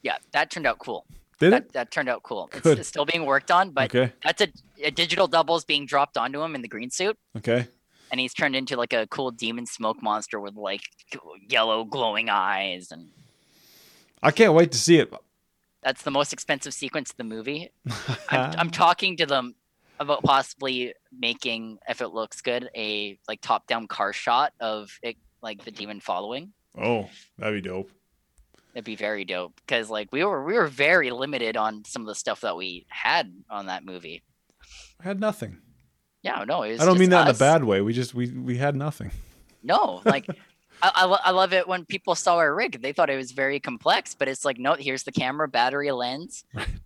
Yeah, 0.06 0.16
that 0.32 0.50
turned 0.52 0.66
out 0.66 0.78
cool. 0.78 1.04
Did 1.40 1.52
that, 1.52 1.62
it? 1.64 1.72
that 1.72 1.90
turned 1.90 2.08
out 2.08 2.22
cool. 2.22 2.48
It's, 2.54 2.64
it's 2.66 2.88
still 2.88 3.04
being 3.04 3.26
worked 3.26 3.50
on, 3.50 3.70
but 3.70 3.94
Okay. 3.94 4.12
that's 4.24 4.40
a, 4.40 4.48
a 4.82 4.90
digital 4.90 5.26
double 5.26 5.56
is 5.56 5.64
being 5.64 5.84
dropped 5.84 6.16
onto 6.16 6.40
him 6.42 6.54
in 6.54 6.62
the 6.62 6.68
green 6.68 6.90
suit, 6.90 7.16
Okay. 7.36 7.66
and 8.10 8.18
he's 8.20 8.32
turned 8.32 8.56
into 8.56 8.76
like 8.76 8.92
a 8.94 9.06
cool 9.08 9.30
demon 9.32 9.66
smoke 9.66 9.98
monster 10.02 10.38
with 10.40 10.54
like 10.54 10.80
yellow 11.48 11.84
glowing 11.84 12.28
eyes, 12.30 12.90
and 12.90 13.10
I 14.22 14.30
can't 14.30 14.54
wait 14.54 14.72
to 14.72 14.78
see 14.78 14.98
it. 14.98 15.12
that's 15.82 16.02
the 16.02 16.10
most 16.10 16.32
expensive 16.32 16.72
sequence 16.72 17.10
of 17.10 17.16
the 17.18 17.24
movie. 17.24 17.70
I'm, 18.30 18.54
I'm 18.60 18.70
talking 18.70 19.16
to 19.18 19.26
them 19.26 19.54
about 20.00 20.22
possibly 20.22 20.94
making, 21.18 21.78
if 21.88 22.00
it 22.00 22.08
looks 22.08 22.40
good, 22.40 22.70
a 22.76 23.18
like 23.28 23.40
top-down 23.42 23.88
car 23.88 24.12
shot 24.12 24.52
of 24.60 24.90
it, 25.02 25.16
like 25.42 25.64
the 25.64 25.70
demon 25.70 26.00
following. 26.00 26.52
oh, 26.78 27.08
that'd 27.38 27.62
be 27.62 27.68
dope. 27.68 27.90
It'd 28.76 28.84
be 28.84 28.94
very 28.94 29.24
dope 29.24 29.58
because 29.66 29.88
like 29.88 30.12
we 30.12 30.22
were 30.22 30.44
we 30.44 30.52
were 30.52 30.66
very 30.66 31.10
limited 31.10 31.56
on 31.56 31.82
some 31.86 32.02
of 32.02 32.08
the 32.08 32.14
stuff 32.14 32.42
that 32.42 32.58
we 32.58 32.84
had 32.90 33.32
on 33.48 33.66
that 33.66 33.86
movie. 33.86 34.22
I 35.00 35.04
had 35.04 35.18
nothing. 35.18 35.56
Yeah, 36.22 36.44
no, 36.46 36.62
it 36.62 36.72
was 36.72 36.80
I 36.82 36.84
don't 36.84 36.98
mean 36.98 37.08
that 37.08 37.26
in 37.26 37.34
a 37.34 37.38
bad 37.38 37.64
way. 37.64 37.80
We 37.80 37.94
just 37.94 38.12
we 38.12 38.30
we 38.32 38.58
had 38.58 38.76
nothing. 38.76 39.12
No, 39.62 40.02
like 40.04 40.26
I, 40.82 40.92
I, 40.94 41.04
lo- 41.06 41.16
I 41.24 41.30
love 41.30 41.54
it 41.54 41.66
when 41.66 41.86
people 41.86 42.14
saw 42.14 42.36
our 42.36 42.54
rig. 42.54 42.82
They 42.82 42.92
thought 42.92 43.08
it 43.08 43.16
was 43.16 43.32
very 43.32 43.58
complex, 43.60 44.14
but 44.14 44.28
it's 44.28 44.44
like, 44.44 44.58
no, 44.58 44.74
here's 44.74 45.04
the 45.04 45.12
camera, 45.12 45.48
battery, 45.48 45.90
lens, 45.90 46.44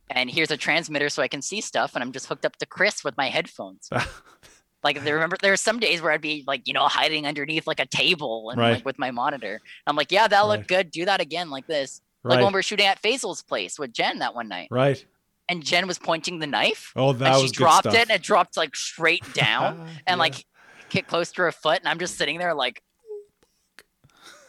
and 0.09 0.31
here's 0.31 0.53
a 0.53 0.57
transmitter 0.57 1.09
so 1.09 1.25
I 1.25 1.29
can 1.29 1.43
see 1.43 1.61
stuff. 1.61 1.97
And 1.97 2.05
I'm 2.05 2.13
just 2.13 2.27
hooked 2.27 2.47
up 2.47 2.55
to 2.59 2.67
Chris 2.67 3.03
with 3.03 3.17
my 3.17 3.29
headphones. 3.31 3.91
like, 4.83 5.03
there 5.05 5.15
remember 5.15 5.37
there 5.41 5.53
were 5.53 5.57
some 5.57 5.79
days 5.79 6.01
where 6.03 6.13
I'd 6.13 6.21
be 6.21 6.45
like, 6.47 6.67
you 6.67 6.73
know, 6.75 6.87
hiding 6.89 7.27
underneath 7.27 7.67
like 7.67 7.81
a 7.81 7.87
table 7.87 8.51
and 8.51 8.59
Right. 8.61 8.75
like 8.77 8.85
with 8.85 8.99
my 8.99 9.11
monitor. 9.11 9.61
I'm 9.87 9.97
like, 9.97 10.11
yeah, 10.13 10.27
that 10.29 10.41
Right. 10.41 10.47
looked 10.49 10.69
good. 10.69 10.91
Do 10.91 11.05
that 11.05 11.21
again, 11.21 11.51
like 11.51 11.67
this. 11.67 12.01
Like 12.25 12.37
right. 12.37 12.45
when 12.45 12.53
we 12.53 12.59
were 12.59 12.63
shooting 12.63 12.87
at 12.87 13.01
Faisal's 13.03 13.43
place 13.43 13.79
with 13.79 13.93
Jen 13.93 14.19
that 14.19 14.35
one 14.35 14.49
night, 14.49 14.69
right. 14.71 15.03
and 15.49 15.65
Jen 15.65 15.87
was 15.87 15.99
pointing 15.99 16.39
the 16.39 16.47
knife, 16.47 16.93
Oh, 16.97 17.13
that 17.15 17.27
and 17.27 17.37
she 17.37 17.43
was 17.43 17.53
good 17.53 17.57
dropped 17.59 17.87
it, 17.87 17.95
and 17.95 18.11
it 18.11 18.23
dropped 18.23 18.57
like 18.59 18.77
straight 18.77 19.25
down, 19.35 19.79
Yeah. 19.79 19.95
and 20.07 20.19
like 20.19 20.45
hit 20.91 21.07
close 21.07 21.33
to 21.33 21.43
her 21.43 21.53
foot, 21.53 21.79
and 21.79 21.89
I'm 21.89 21.99
just 21.99 22.17
sitting 22.19 22.39
there 22.39 22.53
like, 22.55 22.83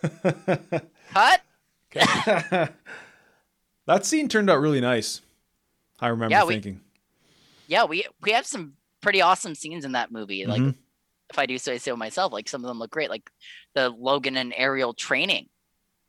cut. 1.14 1.41
that 1.94 2.72
scene 4.02 4.28
turned 4.28 4.49
out 4.49 4.60
really 4.60 4.82
nice. 4.82 5.22
I 5.99 6.08
remember 6.08 6.34
Yeah, 6.34 6.44
we- 6.45 6.53
thinking. 6.56 6.82
yeah, 7.68 7.84
we 7.86 8.06
we 8.22 8.32
have 8.32 8.45
some 8.45 8.74
pretty 9.02 9.22
awesome 9.22 9.56
scenes 9.56 9.84
in 9.86 9.91
that 9.94 10.11
movie. 10.11 10.45
Like 10.45 10.61
Mhm. 10.61 10.76
if 11.30 11.40
I 11.40 11.45
do 11.45 11.57
say 11.57 11.78
so 11.78 11.95
myself, 11.95 12.32
like 12.32 12.48
some 12.48 12.64
of 12.64 12.68
them 12.68 12.80
look 12.80 12.91
great. 12.91 13.10
Like 13.10 13.30
the 13.73 13.90
Logan 13.90 14.38
and 14.38 14.53
Ariel 14.56 14.94
training, 14.94 15.49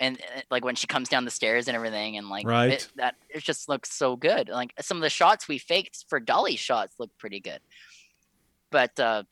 and 0.01 0.21
uh, 0.21 0.41
like 0.51 0.65
when 0.65 0.75
she 0.75 0.87
comes 0.87 1.09
down 1.09 1.25
the 1.25 1.31
stairs 1.31 1.69
and 1.69 1.75
everything, 1.77 2.17
and 2.17 2.29
like 2.29 2.47
Right. 2.47 2.71
it, 2.73 2.89
that 2.97 3.17
it 3.29 3.43
just 3.43 3.69
looks 3.69 3.93
so 3.93 4.17
good. 4.17 4.49
Like 4.49 4.73
some 4.81 4.97
of 4.99 5.03
the 5.03 5.11
shots 5.11 5.49
we 5.49 5.59
faked 5.59 6.05
for 6.09 6.21
Dolly 6.21 6.57
shots 6.57 6.97
look 6.99 7.11
pretty 7.19 7.41
good, 7.41 7.61
but 8.71 8.99
uh, 9.01 9.25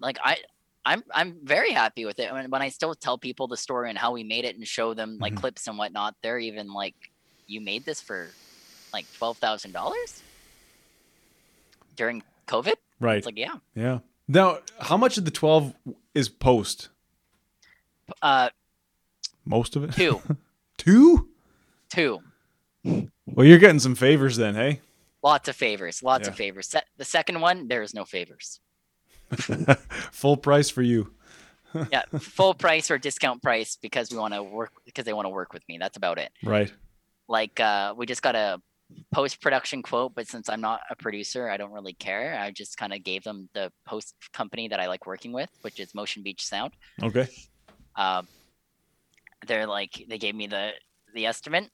like 0.00 0.18
I. 0.22 0.38
I'm 0.84 1.04
I'm 1.14 1.38
very 1.44 1.70
happy 1.70 2.04
with 2.06 2.18
it. 2.18 2.32
When, 2.32 2.50
when 2.50 2.60
I 2.60 2.68
still 2.70 2.92
tell 2.96 3.16
people 3.16 3.46
the 3.46 3.56
story 3.56 3.88
and 3.88 3.96
how 3.96 4.10
we 4.10 4.24
made 4.24 4.44
it 4.44 4.56
and 4.56 4.66
show 4.66 4.94
them 4.94 5.16
like 5.20 5.34
Mhm. 5.34 5.36
clips 5.36 5.68
and 5.68 5.78
whatnot, 5.78 6.16
they're 6.24 6.40
even 6.40 6.72
like, 6.72 6.96
"You 7.46 7.60
made 7.60 7.84
this 7.84 8.00
for 8.00 8.30
like 8.92 9.06
twelve 9.16 9.38
thousand 9.38 9.70
dollars 9.70 10.20
during 11.94 12.20
COVID?" 12.46 12.74
right. 13.00 13.18
It's 13.18 13.26
like, 13.26 13.38
yeah. 13.38 13.56
yeah. 13.74 13.98
Now, 14.28 14.58
how 14.80 14.96
much 14.96 15.18
of 15.18 15.24
the 15.24 15.30
12 15.30 15.74
is 16.14 16.28
post? 16.28 16.88
Uh, 18.20 18.50
Most 19.44 19.76
of 19.76 19.84
it? 19.84 19.92
two, 19.92 20.20
Two? 20.78 21.28
two, 21.90 22.20
Well, 22.84 23.46
you're 23.46 23.58
getting 23.58 23.78
some 23.80 23.94
favors 23.94 24.36
then, 24.36 24.54
hey? 24.54 24.80
lots 25.22 25.48
of 25.48 25.54
favors, 25.56 26.02
lots 26.02 26.26
of 26.28 26.34
favors. 26.34 26.74
The 26.96 27.04
second 27.04 27.40
one, 27.40 27.68
there 27.68 27.82
is 27.82 27.94
no 27.94 28.04
favors. 28.04 28.60
Full 30.12 30.36
price 30.36 30.70
for 30.70 30.82
you. 30.82 31.12
Yeah, 31.90 32.02
full 32.18 32.52
price 32.52 32.90
or 32.90 32.98
discount 32.98 33.42
price 33.42 33.78
because 33.80 34.10
we 34.10 34.18
want 34.18 34.34
to 34.34 34.42
work 34.42 34.72
because 34.84 35.06
they 35.06 35.14
want 35.14 35.24
to 35.24 35.30
work 35.30 35.54
with 35.54 35.66
me. 35.70 35.78
That's 35.78 35.96
about 35.96 36.18
it. 36.18 36.30
Right. 36.44 36.70
Like, 37.28 37.58
uh, 37.60 37.94
we 37.96 38.04
just 38.04 38.20
got 38.20 38.34
a 38.36 38.60
post 39.12 39.40
production 39.40 39.82
quote, 39.82 40.14
but 40.14 40.26
since 40.28 40.48
I'm 40.48 40.60
not 40.60 40.80
a 40.90 40.96
producer, 40.96 41.48
I 41.48 41.56
don't 41.56 41.72
really 41.72 41.94
care. 41.94 42.38
I 42.38 42.50
just 42.50 42.76
kind 42.76 42.92
of 42.92 43.02
gave 43.04 43.22
them 43.24 43.48
the 43.54 43.70
post 43.86 44.14
company 44.32 44.68
that 44.68 44.80
I 44.80 44.86
like 44.88 45.06
working 45.06 45.32
with, 45.32 45.50
which 45.62 45.78
is 45.80 45.94
Motion 45.94 46.22
Beach 46.22 46.44
Sound. 46.44 46.72
Okay. 47.02 47.28
uh, 47.96 48.22
they're 49.46 49.66
like 49.66 50.04
they 50.08 50.18
gave 50.18 50.34
me 50.34 50.46
the 50.46 50.70
the 51.14 51.26
estimate 51.26 51.68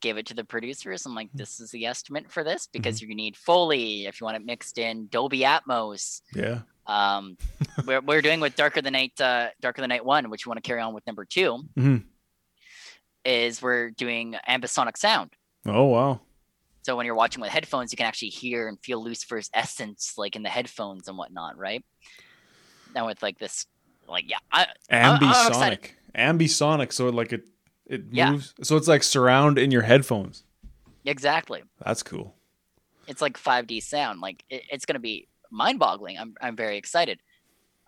gave 0.00 0.16
it 0.18 0.26
to 0.26 0.34
the 0.34 0.42
producers 0.42 1.06
i'm 1.06 1.14
like 1.14 1.28
this 1.32 1.60
is 1.60 1.70
the 1.70 1.86
estimate 1.86 2.28
for 2.28 2.42
this 2.42 2.66
because 2.72 3.00
you 3.00 3.14
need 3.14 3.36
foley 3.36 4.06
if 4.06 4.20
you 4.20 4.24
want 4.24 4.36
it 4.36 4.44
mixed 4.44 4.76
in 4.78 5.06
dolby 5.06 5.42
atmos 5.42 6.20
Yeah. 6.34 6.62
um 6.88 7.36
we're, 7.86 8.00
we're 8.00 8.20
doing 8.22 8.40
with 8.40 8.56
darker 8.56 8.82
the 8.82 8.90
night 8.90 9.12
uh 9.20 9.50
darker 9.60 9.80
the 9.80 9.86
night 9.86 10.04
one 10.04 10.28
which 10.30 10.44
you 10.44 10.50
want 10.50 10.60
to 10.60 10.66
carry 10.66 10.80
on 10.80 10.92
with 10.92 11.06
number 11.06 11.24
2 11.24 11.62
Mhm. 11.78 12.04
is 13.24 13.62
we're 13.62 13.90
doing 13.90 14.34
ambisonic 14.48 14.96
sound 14.96 15.30
Oh, 15.66 15.84
wow. 15.84 16.20
so 16.82 16.96
when 16.96 17.06
you're 17.06 17.14
watching 17.14 17.40
with 17.40 17.50
headphones 17.50 17.92
you 17.92 17.96
can 17.96 18.06
actually 18.06 18.30
hear 18.30 18.68
and 18.68 18.78
feel 18.82 19.02
lucifer's 19.02 19.48
essence 19.54 20.14
like 20.16 20.34
in 20.36 20.42
the 20.42 20.48
headphones 20.48 21.06
and 21.08 21.16
whatnot 21.16 21.56
right 21.56 21.84
now 22.94 23.06
with 23.06 23.22
like 23.22 23.38
this 23.38 23.66
like 24.08 24.28
yeah 24.28 24.38
I, 24.50 24.66
I'm- 24.90 25.18
I'm. 25.22 25.28
Ambisonic. 25.28 25.90
Ambisonic. 26.16 26.92
So 26.92 27.08
like 27.08 27.32
it 27.32 27.48
it 27.86 28.02
Yeah. 28.10 28.32
moves. 28.32 28.54
So 28.62 28.76
it's 28.76 28.88
like 28.88 29.02
surround 29.02 29.58
in 29.58 29.70
your 29.70 29.82
headphones. 29.82 30.44
exactly 31.04 31.62
That's 31.84 32.02
cool. 32.02 32.34
it's 33.06 33.20
like 33.22 33.36
5D 33.38 33.82
sound. 33.82 34.20
Like 34.20 34.44
it, 34.50 34.62
it's 34.70 34.84
gonna 34.86 34.98
be 34.98 35.28
mind-boggling. 35.50 36.18
I'm 36.18 36.34
I'm 36.40 36.56
very 36.56 36.76
excited. 36.76 37.20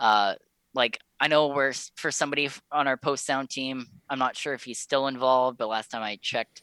Uh, 0.01 0.35
like 0.75 0.99
I 1.21 1.29
know 1.29 1.49
we're 1.49 1.73
for 1.97 2.11
somebody 2.11 2.49
on 2.73 2.89
our 2.89 2.97
post 2.97 3.25
sound 3.27 3.51
team. 3.51 3.87
I'm 4.11 4.19
not 4.19 4.37
sure 4.37 4.55
if 4.55 4.65
he's 4.65 4.79
still 4.79 5.07
involved, 5.07 5.59
but 5.59 5.69
last 5.69 5.91
time 5.91 6.03
I 6.03 6.19
checked, 6.21 6.63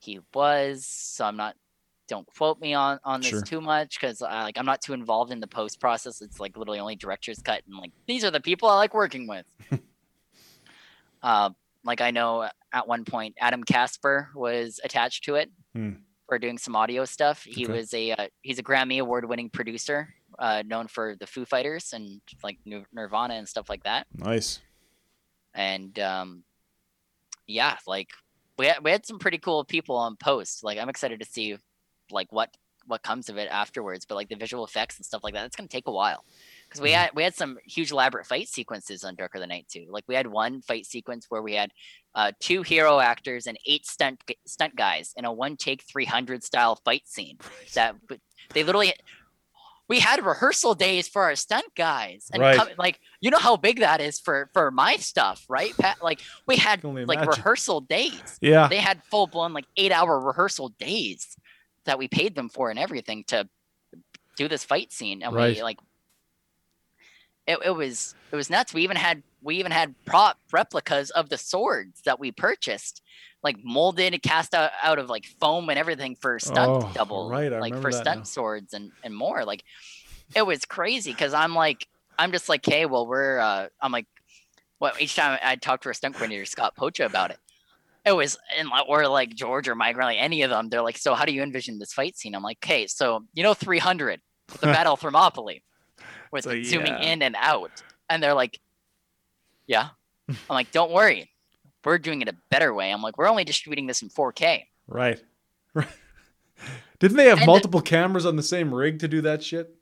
he 0.00 0.20
was. 0.34 0.84
So 0.86 1.24
I'm 1.24 1.36
not. 1.36 1.54
Don't 2.08 2.26
quote 2.36 2.60
me 2.60 2.74
on 2.74 2.98
on 3.04 3.20
this 3.20 3.30
Sure. 3.30 3.42
too 3.42 3.60
much 3.60 4.00
because 4.00 4.20
like 4.20 4.58
I'm 4.58 4.66
not 4.66 4.82
too 4.82 4.94
involved 4.94 5.30
in 5.30 5.38
the 5.38 5.46
post 5.46 5.78
process. 5.80 6.20
It's 6.20 6.40
like 6.40 6.56
literally 6.56 6.80
only 6.80 6.96
director's 6.96 7.38
cut 7.40 7.62
and 7.68 7.76
like 7.78 7.92
these 8.08 8.24
are 8.24 8.32
the 8.32 8.40
people 8.40 8.68
I 8.68 8.74
like 8.74 8.94
working 8.94 9.28
with. 9.28 9.46
uh, 11.22 11.50
like 11.84 12.00
I 12.00 12.10
know 12.10 12.48
at 12.72 12.88
one 12.88 13.04
point 13.04 13.36
Adam 13.40 13.62
Kasper 13.62 14.28
was 14.34 14.80
attached 14.84 15.24
to 15.24 15.36
it 15.36 15.50
Hmm. 15.72 15.92
for 16.28 16.38
doing 16.38 16.58
some 16.58 16.74
audio 16.74 17.04
stuff. 17.04 17.42
He 17.44 17.64
Okay. 17.64 17.72
was 17.72 17.94
a 17.94 18.12
uh, 18.12 18.26
he's 18.42 18.58
a 18.58 18.62
Grammy 18.62 19.00
award 19.00 19.24
winning 19.28 19.48
producer, 19.50 20.12
uh, 20.38 20.62
known 20.66 20.88
for 20.88 21.14
the 21.14 21.26
Foo 21.28 21.44
Fighters 21.44 21.92
and 21.92 22.20
like 22.42 22.58
Nirvana 22.92 23.34
and 23.34 23.48
stuff 23.48 23.68
like 23.68 23.84
that. 23.84 24.06
Nice. 24.14 24.60
And 25.54 25.96
um, 26.00 26.42
yeah, 27.46 27.76
like 27.86 28.08
we 28.60 28.66
had, 28.66 28.84
we 28.84 28.90
had 28.90 29.04
some 29.06 29.18
pretty 29.18 29.38
cool 29.38 29.64
people 29.64 29.96
on 29.96 30.16
post. 30.16 30.62
Like 30.62 30.78
I'm 30.78 30.88
excited 30.88 31.18
to 31.20 31.26
see 31.26 31.56
like 32.10 32.30
what 32.32 32.54
what 32.86 33.02
comes 33.02 33.28
of 33.28 33.36
it 33.36 33.48
afterwards. 33.50 34.06
But 34.06 34.14
like 34.14 34.28
the 34.28 34.34
visual 34.36 34.64
effects 34.64 34.96
and 34.96 35.04
stuff 35.04 35.22
like 35.22 35.34
that, 35.34 35.44
it's 35.46 35.56
gonna 35.56 35.68
take 35.68 35.86
a 35.86 35.92
while. 35.92 36.24
Because 36.68 36.80
we 36.80 36.90
Mhm. 36.90 36.94
had 36.94 37.10
we 37.14 37.22
had 37.22 37.34
some 37.34 37.58
huge 37.64 37.90
elaborate 37.92 38.26
fight 38.26 38.48
sequences 38.48 39.04
on 39.04 39.14
Darker 39.16 39.38
the 39.38 39.46
Night 39.46 39.66
too. 39.68 39.86
Like 39.90 40.04
we 40.08 40.14
had 40.14 40.26
one 40.26 40.62
fight 40.62 40.86
sequence 40.86 41.26
where 41.28 41.42
we 41.42 41.54
had 41.54 41.72
uh, 42.14 42.32
two 42.40 42.62
hero 42.62 42.98
actors 42.98 43.46
and 43.46 43.58
eight 43.66 43.86
stunt 43.86 44.22
stunt 44.46 44.76
guys 44.76 45.12
in 45.16 45.24
a 45.24 45.32
one 45.32 45.56
take 45.56 45.82
300 45.82 46.42
style 46.42 46.76
fight 46.84 47.06
scene. 47.06 47.38
That 47.74 47.96
they 48.54 48.64
literally 48.64 48.94
we 49.90 49.98
had 49.98 50.24
rehearsal 50.24 50.74
days 50.76 51.08
for 51.08 51.24
our 51.24 51.34
stunt 51.34 51.66
guys 51.74 52.28
and 52.32 52.40
Right. 52.40 52.56
come, 52.56 52.68
like 52.78 53.00
you 53.20 53.28
know 53.32 53.38
how 53.38 53.56
big 53.56 53.80
that 53.80 54.00
is 54.00 54.20
for 54.20 54.48
for 54.54 54.70
my 54.70 54.94
stuff, 54.96 55.44
right? 55.48 55.76
Pat, 55.76 55.98
like 56.00 56.20
we 56.46 56.56
had 56.56 56.82
like 56.84 57.18
rehearsal 57.26 57.80
days. 57.80 58.38
Yeah. 58.40 58.68
They 58.68 58.76
had 58.76 59.02
full 59.10 59.26
blown 59.26 59.52
like 59.52 59.66
eight 59.76 59.90
hour 59.90 60.18
rehearsal 60.20 60.68
days 60.78 61.36
that 61.86 61.98
we 61.98 62.06
paid 62.06 62.36
them 62.36 62.48
for 62.48 62.70
and 62.70 62.78
everything 62.78 63.24
to 63.24 63.48
do 64.36 64.46
this 64.46 64.62
fight 64.64 64.92
scene, 64.92 65.24
and 65.24 65.34
Right. 65.34 65.56
we 65.56 65.62
like 65.64 65.78
it, 67.50 67.58
it 67.66 67.70
was 67.70 68.14
it 68.32 68.36
was 68.36 68.50
nuts. 68.50 68.72
We 68.74 68.82
even 68.82 68.96
had 68.96 69.22
we 69.42 69.56
even 69.56 69.72
had 69.72 69.94
prop 70.04 70.38
replicas 70.52 71.10
of 71.10 71.28
the 71.28 71.38
swords 71.38 72.02
that 72.04 72.20
we 72.20 72.30
purchased, 72.30 73.02
like 73.42 73.56
molded 73.64 74.12
and 74.12 74.22
cast 74.22 74.54
out, 74.54 74.70
out 74.82 74.98
of 74.98 75.08
like 75.08 75.24
foam 75.40 75.68
and 75.70 75.78
everything 75.78 76.14
for 76.16 76.38
stunt 76.38 76.84
Oh, 76.84 76.90
double, 76.94 77.30
right, 77.30 77.50
like 77.52 77.80
for 77.80 77.90
stunt 77.90 78.20
now. 78.20 78.24
swords 78.24 78.74
and 78.74 78.92
and 79.02 79.14
more. 79.14 79.44
Like 79.44 79.64
it 80.34 80.46
was 80.46 80.64
crazy 80.64 81.12
because 81.12 81.34
I'm 81.34 81.54
like 81.54 81.86
I'm 82.18 82.32
just 82.32 82.48
like, 82.48 82.64
hey, 82.66 82.86
well 82.86 83.06
we're 83.06 83.38
uh, 83.38 83.68
I'm 83.80 83.92
like, 83.92 84.06
well 84.78 84.92
each 84.98 85.16
time 85.16 85.38
I 85.42 85.56
talked 85.56 85.82
to 85.84 85.90
a 85.90 85.94
stunt 85.94 86.14
coordinator 86.14 86.44
Scott 86.44 86.74
Pocha 86.76 87.06
about 87.06 87.30
it. 87.30 87.38
it 88.04 88.12
was 88.12 88.38
and 88.58 88.68
or 88.88 89.08
like 89.08 89.34
George 89.34 89.68
or 89.68 89.74
Mike 89.74 89.96
or 89.96 90.02
like 90.02 90.18
any 90.20 90.42
of 90.42 90.50
them. 90.50 90.68
They're 90.68 90.82
like, 90.82 90.98
so 90.98 91.14
how 91.14 91.24
do 91.24 91.32
you 91.32 91.42
envision 91.42 91.78
this 91.78 91.92
fight 91.92 92.16
scene? 92.16 92.34
I'm 92.34 92.42
like, 92.42 92.58
okay, 92.64 92.86
so 92.86 93.24
you 93.34 93.42
know, 93.42 93.54
300, 93.54 94.20
the 94.60 94.66
Battle 94.76 94.94
of 94.94 95.00
Thermopylae, 95.00 95.62
with 96.30 96.44
So, 96.44 96.62
zooming 96.62 96.92
yeah. 96.94 97.12
in 97.12 97.22
and 97.22 97.36
out, 97.38 97.82
and 98.08 98.22
they're 98.22 98.34
like, 98.34 98.58
yeah. 99.66 99.88
I'm 100.28 100.36
like, 100.48 100.70
don't 100.70 100.92
worry, 100.92 101.30
we're 101.84 101.98
doing 101.98 102.22
it 102.22 102.28
a 102.28 102.36
better 102.50 102.72
way. 102.72 102.90
I'm 102.92 103.02
like, 103.02 103.18
we're 103.18 103.28
only 103.28 103.44
distributing 103.44 103.86
this 103.86 104.02
in 104.02 104.08
4K. 104.08 104.64
Right. 104.86 105.20
Right. 105.74 105.88
Didn't 107.00 107.16
they 107.16 107.24
have 107.26 107.38
And 107.38 107.42
the- 107.42 107.46
multiple 107.46 107.80
cameras 107.80 108.26
on 108.26 108.36
the 108.36 108.42
same 108.42 108.72
rig 108.74 108.98
to 109.00 109.08
do 109.08 109.20
that 109.22 109.42
shit? 109.42 109.74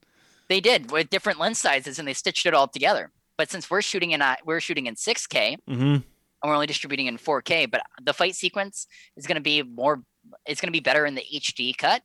They 0.48 0.60
did 0.60 0.90
with 0.90 1.10
different 1.10 1.38
lens 1.38 1.58
sizes, 1.58 1.98
and 1.98 2.08
they 2.08 2.14
stitched 2.14 2.46
it 2.46 2.54
all 2.54 2.68
together. 2.68 3.10
But 3.36 3.50
since 3.50 3.70
we're 3.70 3.82
shooting 3.82 4.12
in 4.12 4.22
uh, 4.22 4.36
we're 4.44 4.60
shooting 4.60 4.86
in 4.86 4.94
6K, 4.94 5.56
Mm-hmm. 5.68 5.82
and 5.82 6.02
we're 6.44 6.54
only 6.54 6.66
distributing 6.66 7.06
in 7.06 7.18
4K, 7.18 7.70
but 7.70 7.82
the 8.02 8.14
fight 8.14 8.34
sequence 8.34 8.86
is 9.16 9.26
going 9.26 9.36
to 9.36 9.42
be 9.42 9.62
more. 9.62 10.02
It's 10.46 10.60
going 10.60 10.68
to 10.68 10.72
be 10.72 10.80
better 10.80 11.04
in 11.06 11.14
the 11.14 11.24
HD 11.34 11.76
cut 11.76 12.02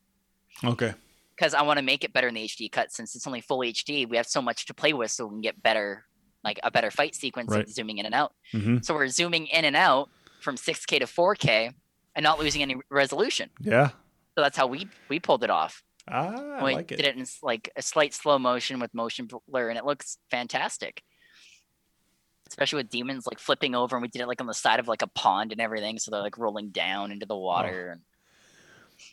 Okay. 0.64 0.94
Because 1.44 1.54
I 1.54 1.62
want 1.64 1.78
to 1.78 1.84
make 1.84 2.06
it 2.06 2.14
better 2.14 2.30
in 2.30 2.36
the 2.36 2.46
HD 2.46 2.72
cut 2.72 2.94
since 2.94 3.16
it's 3.18 3.28
only 3.28 3.42
full 3.42 3.60
HD. 3.60 4.08
We 4.08 4.16
have 4.16 4.28
so 4.28 4.42
much 4.42 4.66
to 4.68 4.74
play 4.74 4.94
with, 4.94 5.12
so 5.12 5.26
we 5.26 5.32
can 5.32 5.42
get 5.42 5.62
better, 5.62 6.06
like 6.42 6.58
a 6.64 6.72
better 6.72 6.90
fight 6.90 7.16
sequence, 7.16 7.52
Right. 7.52 7.68
zooming 7.68 7.98
in 7.98 8.06
and 8.06 8.16
out. 8.16 8.32
Mm-hmm. 8.54 8.78
So 8.82 8.94
we're 8.94 9.10
zooming 9.10 9.48
in 9.48 9.66
and 9.66 9.76
out 9.76 10.10
from 10.42 10.56
6K 10.56 11.00
to 11.00 11.06
4K 11.06 11.74
and 12.16 12.24
not 12.24 12.40
losing 12.40 12.62
any 12.62 12.78
resolution. 12.90 13.50
Yeah. 13.60 13.90
So 13.90 14.42
that's 14.42 14.56
how 14.58 14.68
we 14.68 14.88
we 15.10 15.20
pulled 15.20 15.44
it 15.44 15.50
off. 15.50 15.84
Ah, 16.10 16.60
I 16.60 16.64
we 16.64 16.74
like 16.76 16.92
it. 16.94 16.96
did 16.98 17.06
it 17.08 17.18
in 17.18 17.26
like 17.44 17.70
a 17.76 17.82
slight 17.82 18.14
slow 18.14 18.40
motion 18.40 18.80
with 18.80 18.94
motion 18.94 19.28
blur, 19.50 19.68
and 19.70 19.78
it 19.78 19.84
looks 19.86 20.18
fantastic. 20.32 21.02
Especially 22.48 22.78
with 22.78 22.90
demons 22.90 23.28
like 23.28 23.40
flipping 23.40 23.76
over, 23.76 23.96
and 23.98 24.02
we 24.02 24.08
did 24.08 24.22
it 24.22 24.28
like 24.28 24.40
on 24.40 24.48
the 24.48 24.54
side 24.54 24.80
of 24.80 24.88
like 24.88 25.02
a 25.02 25.08
pond 25.08 25.52
and 25.52 25.60
everything, 25.60 26.00
so 26.00 26.10
they're 26.10 26.22
like 26.22 26.38
rolling 26.38 26.70
down 26.70 27.12
into 27.12 27.26
the 27.26 27.36
water. 27.36 27.92
and 27.92 28.02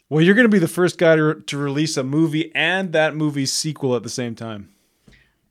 Well, 0.09 0.23
you're 0.23 0.35
going 0.35 0.45
to 0.45 0.49
be 0.51 0.59
the 0.59 0.69
first 0.69 0.99
guy 0.99 1.17
to, 1.17 1.41
to 1.41 1.59
release 1.59 1.97
a 1.97 2.03
movie 2.03 2.51
and 2.55 2.93
that 2.93 3.15
movie's 3.15 3.53
sequel 3.53 3.95
at 3.95 4.03
the 4.03 4.09
same 4.09 4.35
time. 4.35 4.71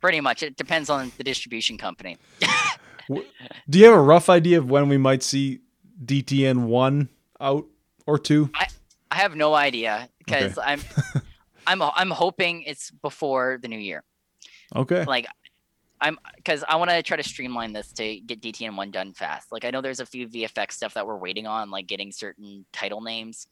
Pretty 0.01 0.21
much, 0.21 0.43
it 0.43 0.55
depends 0.57 0.89
on 0.89 1.11
the 1.17 1.23
distribution 1.23 1.77
company. 1.77 2.17
Do 3.69 3.79
you 3.79 3.85
have 3.85 3.95
a 3.95 4.01
rough 4.01 4.29
idea 4.29 4.57
of 4.59 4.69
when 4.69 4.87
we 4.89 4.97
might 4.97 5.23
see 5.23 5.59
DTN 6.03 6.65
1 6.65 7.09
out 7.41 7.65
or 8.05 8.19
2? 8.19 8.49
I 9.11 9.15
have 9.15 9.35
no 9.35 9.53
idea 9.55 10.09
because 10.19 10.57
Okay. 10.57 10.67
I'm, 10.67 10.81
I'm, 11.67 11.81
I'm 11.81 12.11
hoping 12.11 12.63
it's 12.63 12.91
before 12.91 13.59
the 13.61 13.67
new 13.67 13.79
year. 13.79 14.03
Okay. 14.75 15.03
Like, 15.05 15.25
I'm 16.01 16.17
because 16.35 16.63
I 16.67 16.77
want 16.77 16.91
to 16.91 17.03
try 17.03 17.17
to 17.17 17.23
streamline 17.23 17.73
this 17.73 17.91
to 17.93 18.19
get 18.21 18.41
DTN 18.41 18.77
one 18.77 18.91
done 18.91 19.11
fast. 19.13 19.51
Like, 19.51 19.65
I 19.65 19.71
know 19.71 19.81
there's 19.81 19.99
a 19.99 20.05
few 20.05 20.27
VFX 20.27 20.73
stuff 20.73 20.93
that 20.93 21.05
we're 21.05 21.17
waiting 21.17 21.45
on, 21.45 21.71
like 21.71 21.87
getting 21.87 22.11
certain 22.11 22.65
title 22.71 23.01
names. 23.01 23.47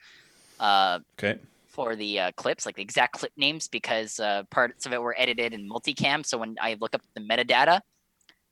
Uh, 0.60 1.00
Okay. 1.20 1.40
for 1.68 1.96
the 1.96 2.20
uh, 2.20 2.32
clips, 2.34 2.66
like 2.66 2.76
the 2.76 2.82
exact 2.82 3.14
clip 3.14 3.32
names, 3.38 3.68
because 3.68 4.20
uh, 4.20 4.44
parts 4.50 4.86
of 4.88 4.94
it 4.94 5.02
were 5.02 5.16
edited 5.18 5.54
in 5.54 5.70
multicam. 5.70 6.26
So 6.26 6.38
when 6.40 6.56
I 6.60 6.76
look 6.82 6.96
up 6.96 7.02
the 7.14 7.22
metadata, 7.22 7.82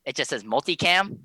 it 0.05 0.15
just 0.15 0.29
says 0.29 0.43
multicam 0.43 1.17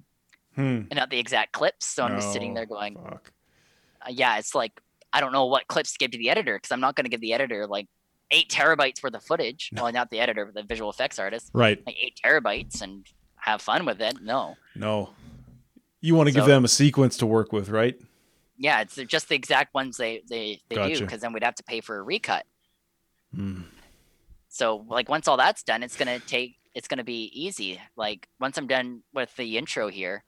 Hmm. 0.54 0.82
and 0.90 0.94
not 0.94 1.10
the 1.10 1.18
exact 1.18 1.52
clips. 1.52 1.86
So 1.86 2.04
I'm 2.04 2.16
just 2.16 2.32
sitting 2.32 2.54
there 2.54 2.66
going, 2.66 2.96
uh, 2.96 4.10
yeah, 4.10 4.38
it's 4.38 4.54
like 4.54 4.80
I 5.12 5.20
don't 5.20 5.32
know 5.32 5.46
what 5.46 5.66
clips 5.68 5.92
to 5.92 5.98
give 5.98 6.10
to 6.12 6.18
the 6.18 6.30
editor 6.30 6.56
because 6.56 6.72
I'm 6.72 6.80
not 6.80 6.94
going 6.96 7.04
to 7.04 7.10
give 7.10 7.20
the 7.20 7.32
editor 7.34 7.66
like 7.66 7.86
eight 8.30 8.48
terabytes 8.48 9.02
worth 9.02 9.14
of 9.14 9.22
footage. 9.24 9.70
Well, 9.76 9.92
not 9.92 10.10
the 10.10 10.20
editor, 10.20 10.44
but 10.46 10.54
the 10.54 10.62
visual 10.62 10.88
effects 10.90 11.18
artist, 11.18 11.50
Right. 11.52 11.82
like 11.86 11.96
eight 12.00 12.18
terabytes 12.24 12.80
and 12.80 13.04
have 13.36 13.60
fun 13.60 13.84
with 13.84 14.00
it. 14.00 14.14
No, 14.22 14.56
No. 14.74 15.10
You 16.00 16.14
want 16.14 16.28
to 16.28 16.32
give 16.32 16.46
them 16.46 16.64
a 16.64 16.68
sequence 16.68 17.16
to 17.18 17.26
work 17.26 17.52
with, 17.52 17.68
right? 17.68 18.00
Yeah, 18.60 18.82
it's 18.82 18.96
just 18.96 19.28
the 19.30 19.34
exact 19.34 19.74
ones 19.74 19.96
they 19.96 20.22
they, 20.28 20.60
they 20.68 20.76
do 20.94 21.00
because 21.00 21.22
then 21.22 21.32
we'd 21.32 21.42
have 21.42 21.54
to 21.56 21.64
pay 21.64 21.80
for 21.80 21.98
a 21.98 22.02
recut. 22.02 22.44
Hmm. 23.34 23.62
So 24.48 24.84
like 24.88 25.08
once 25.08 25.26
all 25.26 25.38
that's 25.38 25.62
done, 25.62 25.82
it's 25.82 25.96
gonna 25.96 26.20
take 26.20 26.56
it's 26.74 26.86
gonna 26.86 27.02
be 27.04 27.24
easy. 27.34 27.80
Like 27.96 28.28
once 28.38 28.58
I'm 28.58 28.66
done 28.66 29.02
with 29.14 29.34
the 29.36 29.56
intro 29.56 29.88
here, 29.88 30.24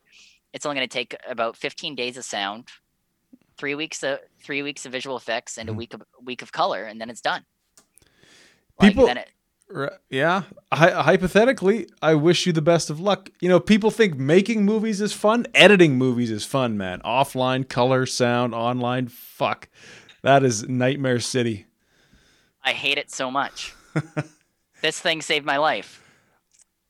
it's 0.54 0.64
only 0.64 0.76
gonna 0.76 0.88
take 0.88 1.14
about 1.28 1.56
15 1.56 1.94
days 1.94 2.16
of 2.16 2.24
sound, 2.24 2.68
three 3.59 3.74
weeks 3.74 4.02
of 4.02 4.18
three 4.42 4.62
weeks 4.62 4.86
of 4.86 4.92
visual 4.92 5.16
effects, 5.18 5.59
and 5.59 5.68
a 5.68 5.72
Mhm. 5.72 5.76
week 5.76 5.94
of 5.94 6.02
week 6.22 6.40
of 6.42 6.52
color, 6.52 6.84
and 6.84 6.98
then 7.00 7.10
it's 7.10 7.20
done. 7.20 7.44
Like, 8.80 8.92
People- 8.92 9.06
then 9.06 9.18
it. 9.18 9.30
Yeah. 10.10 10.42
Hy- 10.72 11.02
hypothetically, 11.02 11.88
I 12.00 12.14
wish 12.14 12.46
you 12.46 12.52
the 12.52 12.62
best 12.62 12.90
of 12.90 13.00
luck. 13.00 13.30
You 13.40 13.48
know, 13.48 13.60
people 13.60 13.90
think 13.90 14.16
making 14.16 14.64
movies 14.64 15.00
is 15.00 15.12
fun. 15.12 15.46
Editing 15.54 15.96
movies 15.96 16.30
is 16.30 16.44
fun, 16.44 16.76
man. 16.76 17.00
Offline, 17.00 17.68
color, 17.68 18.06
sound, 18.06 18.54
online. 18.54 19.08
Fuck. 19.08 19.68
That 20.22 20.44
is 20.44 20.68
nightmare 20.68 21.20
city. 21.20 21.66
I 22.64 22.72
hate 22.72 22.98
it 22.98 23.10
so 23.10 23.30
much. 23.30 23.74
this 24.82 25.00
thing 25.00 25.22
saved 25.22 25.44
my 25.44 25.56
life. 25.56 26.02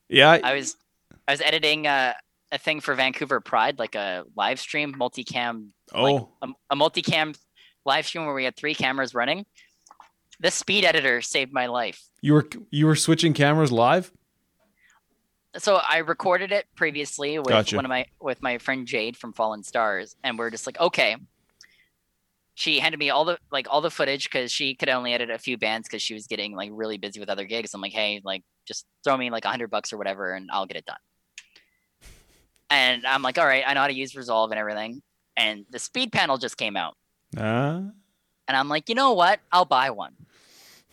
Yeah. 0.09 0.31
I- 0.31 0.41
I 0.45 0.55
was 0.55 0.77
I 1.27 1.33
was 1.33 1.41
editing 1.41 1.87
uh, 1.87 2.15
a 2.51 2.59
thing 2.59 2.81
for 2.81 2.95
Vancouver 2.95 3.41
Pride, 3.41 3.79
like 3.79 3.95
a 3.95 4.25
live 4.37 4.61
stream 4.61 4.95
multicam 4.95 5.69
oh. 5.95 6.29
a, 6.43 6.49
a 6.71 6.77
multicam 6.77 7.37
live 7.85 8.07
stream 8.07 8.27
where 8.27 8.35
we 8.35 8.45
had 8.45 8.57
three 8.57 8.75
cameras 8.75 9.15
running. 9.15 9.47
This 10.43 10.57
speed 10.57 10.85
editor 10.85 11.23
saved 11.23 11.53
my 11.53 11.67
life. 11.67 12.03
You 12.21 12.33
were 12.33 12.49
you 12.71 12.87
were 12.87 12.97
switching 12.97 13.33
cameras 13.33 13.71
live? 13.71 14.11
So 15.57 15.77
I 15.77 15.99
recorded 15.99 16.51
it 16.51 16.67
previously 16.75 17.39
with 17.39 17.47
Gotcha. 17.47 17.77
one 17.77 17.85
of 17.85 17.89
my 17.89 18.07
with 18.21 18.43
my 18.43 18.59
friend 18.59 18.85
Jade 18.85 19.17
from 19.17 19.33
Fallen 19.33 19.63
Stars, 19.63 20.17
and 20.25 20.37
we're 20.37 20.51
just 20.51 20.67
like, 20.67 20.81
okay. 20.81 21.17
She 22.55 22.81
handed 22.81 22.99
me 22.99 23.11
all 23.11 23.25
the 23.25 23.39
like 23.53 23.69
all 23.71 23.81
the 23.81 23.91
footage 23.91 24.25
because 24.25 24.51
she 24.51 24.75
could 24.75 24.89
only 24.89 25.15
edit 25.15 25.31
a 25.31 25.39
few 25.39 25.57
bands 25.57 25.87
because 25.89 26.03
she 26.03 26.13
was 26.13 26.27
getting 26.27 26.57
like 26.57 26.71
really 26.73 26.99
busy 26.99 27.21
with 27.21 27.31
other 27.31 27.45
gigs. 27.45 27.73
I'm 27.73 27.81
like, 27.81 27.93
hey, 27.93 28.21
like 28.25 28.43
just 28.67 28.85
throw 29.05 29.17
me 29.17 29.31
like 29.31 29.45
a 29.45 29.49
hundred 29.49 29.71
bucks 29.71 29.93
or 29.93 29.97
whatever, 29.97 30.33
and 30.33 30.51
I'll 30.53 30.67
get 30.67 30.77
it 30.77 30.85
done. 30.85 30.97
And 32.69 33.07
I'm 33.07 33.23
like, 33.23 33.39
all 33.39 33.47
right, 33.47 33.63
I 33.65 33.75
know 33.75 33.81
how 33.83 33.87
to 33.87 33.95
use 33.95 34.17
Resolve 34.17 34.51
and 34.51 34.59
everything. 34.59 35.03
And 35.37 35.67
the 35.71 35.79
speed 35.79 36.11
panel 36.11 36.37
just 36.37 36.57
came 36.57 36.77
out. 36.77 36.97
Ah. 37.37 37.83
And 38.49 38.57
I'm 38.57 38.69
like, 38.69 38.89
you 38.89 38.97
know 38.97 39.13
what? 39.13 39.39
I'll 39.53 39.65
buy 39.65 39.91
one 39.91 40.17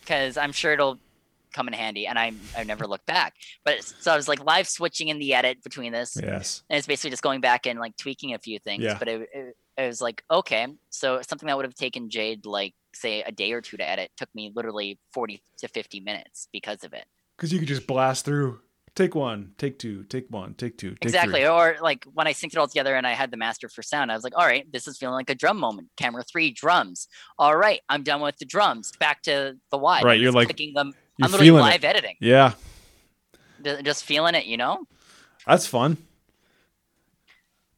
because 0.00 0.36
I'm 0.36 0.52
sure 0.52 0.72
it'll 0.72 0.98
come 1.52 1.66
in 1.68 1.74
handy. 1.74 2.06
And 2.06 2.18
I 2.18 2.32
I 2.56 2.64
never 2.64 2.86
looked 2.86 3.06
back. 3.06 3.34
But 3.64 3.82
so 3.82 4.12
I 4.12 4.16
was 4.16 4.28
like 4.28 4.44
live 4.44 4.68
switching 4.68 5.08
in 5.08 5.18
the 5.18 5.34
edit 5.34 5.62
between 5.62 5.92
this, 5.92 6.16
Yes. 6.20 6.62
and 6.70 6.78
it's 6.78 6.86
basically 6.86 7.10
just 7.10 7.22
going 7.22 7.40
back 7.40 7.66
and 7.66 7.78
like 7.78 7.96
tweaking 7.96 8.34
a 8.34 8.38
few 8.38 8.58
things. 8.58 8.82
Yeah. 8.84 8.96
But 8.98 9.08
it, 9.08 9.28
it, 9.34 9.56
it 9.76 9.86
was 9.86 10.00
like 10.00 10.22
okay, 10.30 10.66
so 10.90 11.20
something 11.22 11.46
that 11.46 11.56
would 11.56 11.64
have 11.66 11.74
taken 11.74 12.08
Jade 12.10 12.46
like 12.46 12.74
say 12.94 13.22
a 13.22 13.32
day 13.32 13.52
or 13.52 13.60
two 13.60 13.76
to 13.76 13.88
edit 13.88 14.10
took 14.16 14.28
me 14.34 14.52
literally 14.54 14.98
40 15.12 15.40
to 15.58 15.68
50 15.68 16.00
minutes 16.00 16.48
because 16.52 16.82
of 16.84 16.92
it. 16.92 17.04
Because 17.36 17.52
you 17.52 17.58
could 17.58 17.68
just 17.68 17.86
blast 17.86 18.24
through. 18.24 18.60
Take 18.96 19.14
one, 19.14 19.52
take 19.56 19.78
two, 19.78 20.02
take 20.04 20.26
one, 20.30 20.54
take 20.54 20.76
two, 20.76 20.90
take 20.90 21.04
exactly. 21.04 21.40
three. 21.40 21.48
Or 21.48 21.76
like 21.80 22.04
when 22.12 22.26
I 22.26 22.32
synced 22.32 22.52
it 22.52 22.56
all 22.56 22.66
together 22.66 22.94
and 22.96 23.06
I 23.06 23.12
had 23.12 23.30
the 23.30 23.36
master 23.36 23.68
for 23.68 23.82
sound, 23.82 24.10
I 24.10 24.14
was 24.14 24.24
like, 24.24 24.36
all 24.36 24.44
right, 24.44 24.70
this 24.72 24.88
is 24.88 24.98
feeling 24.98 25.14
like 25.14 25.30
a 25.30 25.34
drum 25.34 25.58
moment. 25.58 25.88
Camera 25.96 26.22
three, 26.24 26.50
drums. 26.50 27.06
All 27.38 27.56
right, 27.56 27.80
I'm 27.88 28.02
done 28.02 28.20
with 28.20 28.36
the 28.38 28.44
drums. 28.44 28.92
Back 28.98 29.22
to 29.22 29.56
the 29.70 29.78
wide. 29.78 30.04
Right, 30.04 30.16
I'm 30.16 30.22
you're 30.22 30.32
like- 30.32 30.48
clicking 30.48 30.74
them. 30.74 30.92
You're 31.16 31.26
I'm 31.26 31.32
literally 31.32 31.50
live 31.52 31.84
it. 31.84 31.86
editing. 31.86 32.16
Yeah. 32.20 32.52
Just 33.62 34.04
feeling 34.04 34.34
it, 34.34 34.46
you 34.46 34.56
know? 34.56 34.84
That's 35.46 35.66
fun. 35.66 35.98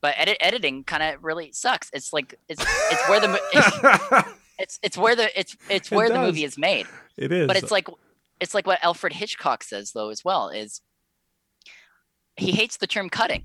But 0.01 0.14
edit 0.16 0.36
editing 0.40 0.84
kind 0.84 1.02
of 1.02 1.22
really 1.22 1.52
sucks. 1.52 1.90
It's 1.93 2.12
like 2.12 2.34
it's 2.48 2.64
it's 2.90 3.09
where 3.09 3.20
the 3.20 3.40
it's, 3.52 4.28
it's 4.59 4.78
it's 4.82 4.98
where 4.98 5.14
the 5.14 5.39
it's 5.39 5.56
it's 5.70 5.90
It 5.93 5.94
where 5.94 6.09
the 6.09 6.18
movie 6.20 6.44
is 6.44 6.59
made. 6.59 6.86
it 7.16 7.30
is. 7.32 7.47
But 7.47 7.56
it's 7.56 7.70
like 7.70 7.86
it's 8.40 8.55
like 8.55 8.66
what 8.66 8.82
Alfred 8.82 9.12
Hitchcock 9.12 9.62
says 9.62 9.93
though 9.93 10.09
as 10.10 10.24
well 10.24 10.48
is 10.48 10.80
he 12.37 12.53
hates 12.53 12.77
the 12.79 12.87
term 12.87 13.09
cutting 13.11 13.45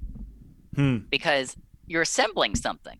Hmm. 0.76 0.98
because 1.10 1.56
you're 1.88 2.02
assembling 2.04 2.56
something. 2.56 2.98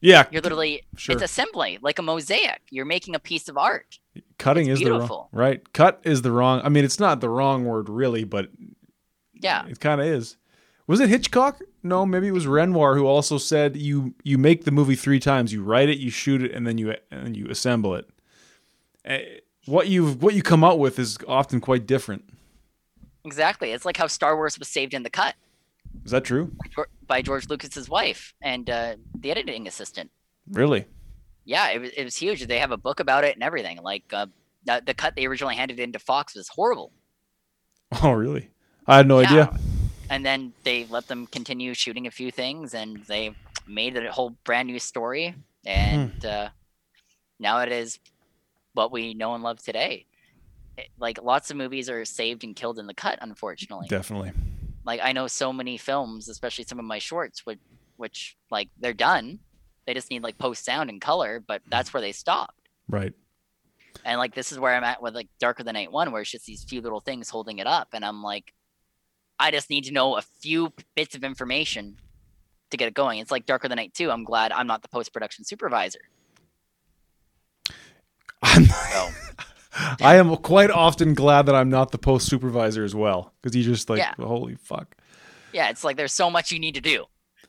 Yeah. 0.00 0.26
You're 0.30 0.42
literally 0.42 0.82
Sure. 0.96 1.14
it's 1.14 1.22
assembly 1.22 1.78
like 1.80 1.98
a 1.98 2.02
mosaic. 2.02 2.60
You're 2.70 2.84
making 2.84 3.14
a 3.14 3.18
piece 3.18 3.48
of 3.48 3.56
art. 3.56 3.98
Cutting 4.38 4.68
it's 4.68 4.80
is 4.80 4.84
the 4.86 4.92
wrong 4.92 5.28
right. 5.32 5.72
Cut 5.72 6.00
is 6.04 6.22
the 6.22 6.30
wrong. 6.30 6.60
I 6.62 6.68
mean, 6.68 6.84
it's 6.84 7.00
not 7.00 7.20
the 7.20 7.28
wrong 7.28 7.64
word 7.64 7.88
really, 7.88 8.24
but 8.24 8.50
Yeah. 9.34 9.66
it 9.66 9.80
kind 9.80 10.00
of 10.00 10.06
is. 10.06 10.36
Was 10.86 11.00
it 11.00 11.08
Hitchcock? 11.08 11.60
No, 11.82 12.06
maybe 12.06 12.28
it 12.28 12.32
was 12.32 12.46
Renoir 12.46 12.94
who 12.96 13.06
also 13.06 13.38
said 13.38 13.76
you 13.76 14.14
you 14.22 14.38
make 14.38 14.64
the 14.64 14.70
movie 14.70 14.94
three 14.94 15.18
times. 15.18 15.52
You 15.52 15.62
write 15.62 15.88
it, 15.88 15.98
you 15.98 16.10
shoot 16.10 16.42
it, 16.42 16.52
and 16.52 16.66
then 16.66 16.78
you 16.78 16.90
and 17.10 17.26
then 17.26 17.34
you 17.34 17.46
assemble 17.48 17.94
it. 17.96 18.08
Eh, 19.04 19.22
What 19.64 19.88
you 19.88 20.12
what 20.12 20.34
you 20.34 20.42
come 20.42 20.62
out 20.62 20.78
with 20.78 20.98
is 20.98 21.18
often 21.26 21.60
quite 21.60 21.86
different. 21.86 22.24
Exactly. 23.26 23.72
It's 23.72 23.84
like 23.84 23.96
how 23.96 24.06
Star 24.06 24.36
Wars 24.36 24.58
was 24.58 24.68
saved 24.68 24.94
in 24.94 25.02
the 25.02 25.10
cut 25.10 25.34
Is 26.04 26.12
that 26.12 26.24
true? 26.24 26.52
by 27.06 27.20
George 27.22 27.48
Lucas's 27.48 27.88
wife 27.88 28.32
and 28.40 28.70
uh, 28.70 28.96
the 29.18 29.30
editing 29.30 29.66
assistant. 29.66 30.10
Really? 30.50 30.86
yeah, 31.44 31.70
it 31.70 31.80
was, 31.80 31.90
it 31.90 32.04
was 32.04 32.16
huge. 32.16 32.44
They 32.46 32.58
have 32.58 32.72
a 32.72 32.76
book 32.76 33.00
about 33.00 33.24
it 33.24 33.34
and 33.34 33.42
everything. 33.42 33.78
Like 33.82 34.04
uh, 34.12 34.26
the, 34.64 34.82
the 34.84 34.94
cut 34.94 35.14
they 35.16 35.26
originally 35.26 35.54
handed 35.56 35.78
into 35.80 35.98
Fox 35.98 36.34
was 36.34 36.48
horrible. 36.48 36.92
Oh, 38.02 38.10
really? 38.12 38.50
I 38.86 38.96
had 38.96 39.06
no 39.06 39.20
Yeah. 39.20 39.28
idea. 39.28 39.58
And 40.10 40.26
then 40.26 40.52
they 40.64 40.86
let 40.86 41.06
them 41.08 41.26
continue 41.28 41.72
shooting 41.74 42.06
a 42.06 42.10
few 42.10 42.30
things, 42.32 42.74
and 42.74 42.98
they 43.04 43.34
made 43.66 43.96
a 43.96 44.10
whole 44.12 44.30
brand 44.44 44.68
new 44.68 44.78
story, 44.80 45.34
and 45.64 46.10
hmm. 46.20 46.26
uh, 46.28 46.48
now 47.38 47.58
it 47.60 47.72
is 47.72 47.98
what 48.74 48.90
we 48.92 49.14
know 49.14 49.34
and 49.34 49.42
love 49.42 49.62
today. 49.62 50.06
Like 50.98 51.22
lots 51.22 51.50
of 51.50 51.56
movies 51.56 51.88
are 51.88 52.04
saved 52.04 52.44
and 52.44 52.54
killed 52.54 52.78
in 52.78 52.86
the 52.86 52.94
cut, 52.94 53.18
unfortunately. 53.20 53.88
Definitely. 53.88 54.32
Like 54.84 55.00
I 55.02 55.12
know 55.12 55.26
so 55.26 55.52
many 55.52 55.78
films, 55.78 56.28
especially 56.28 56.64
some 56.64 56.78
of 56.78 56.84
my 56.84 56.98
shorts, 56.98 57.44
which, 57.44 57.58
which 57.96 58.36
like 58.50 58.68
they're 58.78 58.94
done. 58.94 59.40
They 59.86 59.94
just 59.94 60.10
need 60.10 60.22
like 60.22 60.38
post 60.38 60.64
sound 60.64 60.90
and 60.90 61.00
color, 61.00 61.42
but 61.46 61.62
that's 61.68 61.92
where 61.94 62.00
they 62.00 62.12
stopped. 62.12 62.68
Right. 62.88 63.12
And 64.04 64.18
like 64.18 64.34
this 64.34 64.52
is 64.52 64.58
where 64.58 64.74
I'm 64.74 64.84
at 64.84 65.02
with 65.02 65.14
like 65.14 65.28
Darker 65.38 65.62
Than 65.62 65.74
Night 65.74 65.92
one, 65.92 66.12
where 66.12 66.22
it's 66.22 66.30
just 66.30 66.46
these 66.46 66.64
few 66.64 66.80
little 66.80 67.00
things 67.00 67.30
holding 67.30 67.58
it 67.58 67.66
up, 67.66 67.88
and 67.92 68.04
I'm 68.04 68.22
like, 68.22 68.52
I 69.38 69.50
just 69.50 69.70
need 69.70 69.84
to 69.84 69.92
know 69.92 70.16
a 70.16 70.22
few 70.22 70.72
bits 70.94 71.14
of 71.14 71.24
information 71.24 71.96
to 72.70 72.76
get 72.76 72.88
it 72.88 72.94
going. 72.94 73.20
It's 73.20 73.30
like 73.30 73.46
Darker 73.46 73.68
Than 73.68 73.76
Night 73.76 73.94
two. 73.94 74.10
I'm 74.10 74.24
glad 74.24 74.52
I'm 74.52 74.66
not 74.66 74.82
the 74.82 74.88
post 74.88 75.12
production 75.12 75.44
supervisor. 75.44 76.00
so. 78.44 79.08
I 80.00 80.16
am 80.16 80.34
quite 80.36 80.70
often 80.70 81.14
glad 81.14 81.46
that 81.46 81.54
I'm 81.54 81.68
not 81.68 81.92
the 81.92 81.98
post 81.98 82.28
supervisor 82.28 82.84
as 82.84 82.94
well, 82.94 83.32
because 83.42 83.56
you 83.56 83.62
just 83.62 83.90
like, 83.90 83.98
yeah. 83.98 84.14
holy 84.18 84.56
fuck. 84.56 84.96
Yeah, 85.52 85.68
it's 85.68 85.84
like 85.84 85.96
there's 85.96 86.12
so 86.12 86.30
much 86.30 86.52
you 86.52 86.58
need 86.58 86.74
to 86.74 86.80
do. 86.80 87.04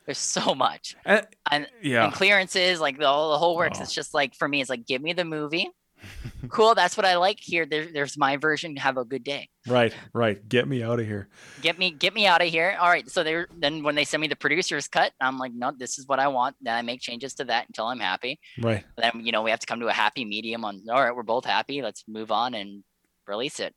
There's 0.06 0.18
so 0.18 0.54
much, 0.54 0.96
eh, 1.04 1.16
and, 1.16 1.26
and 1.50 1.66
yeah, 1.82 2.04
and 2.04 2.12
clearances, 2.14 2.80
like 2.80 2.96
the, 2.96 3.00
the 3.02 3.38
whole 3.38 3.56
works. 3.56 3.78
Oh. 3.78 3.82
It's 3.82 3.92
just 3.92 4.14
like 4.14 4.34
for 4.34 4.48
me, 4.48 4.60
it's 4.62 4.70
like 4.70 4.86
give 4.86 5.02
me 5.02 5.12
the 5.12 5.24
movie, 5.24 5.68
cool. 6.48 6.74
That's 6.74 6.96
what 6.96 7.06
I 7.06 7.16
like 7.16 7.38
here. 7.40 7.66
There, 7.66 7.86
there's 7.92 8.16
my 8.16 8.36
version. 8.36 8.76
Have 8.76 8.96
a 8.96 9.04
good 9.04 9.24
day. 9.24 9.48
Right, 9.66 9.94
right. 10.12 10.46
Get 10.48 10.66
me 10.66 10.82
out 10.82 11.00
of 11.00 11.06
here. 11.06 11.28
Get 11.62 11.78
me, 11.78 11.90
get 11.90 12.14
me 12.14 12.26
out 12.26 12.42
of 12.42 12.48
here. 12.48 12.76
All 12.80 12.88
right. 12.88 13.08
So 13.08 13.22
they 13.22 13.44
then 13.56 13.82
when 13.82 13.94
they 13.94 14.04
send 14.04 14.20
me 14.20 14.28
the 14.28 14.36
producer's 14.36 14.88
cut, 14.88 15.12
I'm 15.20 15.38
like, 15.38 15.52
no, 15.54 15.72
this 15.76 15.98
is 15.98 16.06
what 16.06 16.18
I 16.18 16.28
want. 16.28 16.56
Then 16.60 16.74
I 16.74 16.82
make 16.82 17.00
changes 17.00 17.34
to 17.34 17.44
that 17.44 17.66
until 17.68 17.86
I'm 17.86 18.00
happy. 18.00 18.40
Right. 18.60 18.84
Then 18.96 19.22
you 19.24 19.32
know 19.32 19.42
we 19.42 19.50
have 19.50 19.60
to 19.60 19.66
come 19.66 19.80
to 19.80 19.88
a 19.88 19.92
happy 19.92 20.24
medium 20.24 20.64
on. 20.64 20.82
All 20.90 21.02
right, 21.02 21.14
we're 21.14 21.22
both 21.22 21.44
happy. 21.44 21.82
Let's 21.82 22.04
move 22.08 22.30
on 22.30 22.54
and 22.54 22.84
release 23.26 23.60
it. 23.60 23.74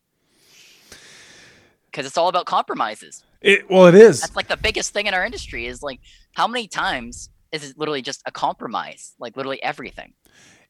Because 1.85 2.05
it's 2.05 2.17
all 2.17 2.29
about 2.29 2.45
compromises. 2.45 3.23
It 3.41 3.69
well, 3.69 3.87
it 3.87 3.95
is. 3.95 4.21
That's 4.21 4.35
like 4.35 4.47
the 4.47 4.57
biggest 4.57 4.93
thing 4.93 5.07
in 5.07 5.13
our 5.13 5.25
industry 5.25 5.65
is 5.65 5.81
like 5.81 5.99
how 6.33 6.47
many 6.47 6.67
times 6.67 7.29
is 7.51 7.69
it 7.69 7.77
literally 7.77 8.01
just 8.01 8.21
a 8.25 8.31
compromise? 8.31 9.13
Like 9.19 9.35
literally 9.35 9.61
everything 9.61 10.13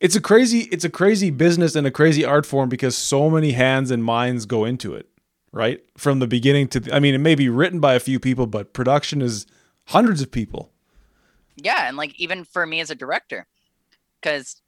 it's 0.01 0.15
a 0.15 0.21
crazy 0.21 0.61
it's 0.71 0.83
a 0.83 0.89
crazy 0.89 1.29
business 1.29 1.75
and 1.75 1.87
a 1.87 1.91
crazy 1.91 2.25
art 2.25 2.45
form 2.45 2.67
because 2.67 2.97
so 2.97 3.29
many 3.29 3.53
hands 3.53 3.91
and 3.91 4.03
minds 4.03 4.45
go 4.45 4.65
into 4.65 4.93
it 4.93 5.07
right? 5.53 5.83
From 5.97 6.19
the 6.19 6.27
beginning 6.27 6.69
to 6.69 6.79
the, 6.81 6.93
i 6.93 6.99
mean 6.99 7.13
it 7.13 7.19
may 7.19 7.35
be 7.35 7.47
written 7.47 7.79
by 7.79 7.93
a 7.93 7.99
few 7.99 8.19
people 8.19 8.47
but 8.47 8.73
production 8.73 9.21
is 9.21 9.45
hundreds 9.85 10.21
of 10.21 10.31
people. 10.31 10.71
Yeah 11.55 11.87
and 11.87 11.95
like 11.95 12.19
even 12.19 12.43
for 12.43 12.65
me 12.65 12.81
as 12.81 12.89
a 12.89 12.95
director 12.95 13.47
because 14.19 14.61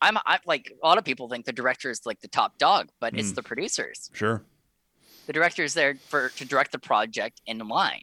i'm 0.00 0.16
I'm 0.24 0.40
like 0.46 0.72
a 0.82 0.86
lot 0.86 0.96
of 0.98 1.04
people 1.04 1.28
think 1.28 1.44
the 1.44 1.52
director 1.52 1.90
is 1.90 2.06
like 2.06 2.20
the 2.20 2.28
top 2.28 2.56
dog 2.56 2.88
but 3.00 3.12
mm. 3.12 3.18
it's 3.18 3.32
the 3.32 3.42
producers. 3.42 4.10
Sure. 4.14 4.42
The 5.26 5.32
director 5.32 5.62
is 5.64 5.74
there 5.74 5.96
for 6.08 6.30
to 6.30 6.44
direct 6.44 6.72
the 6.72 6.78
project 6.78 7.40
in 7.46 7.58
line 7.58 8.02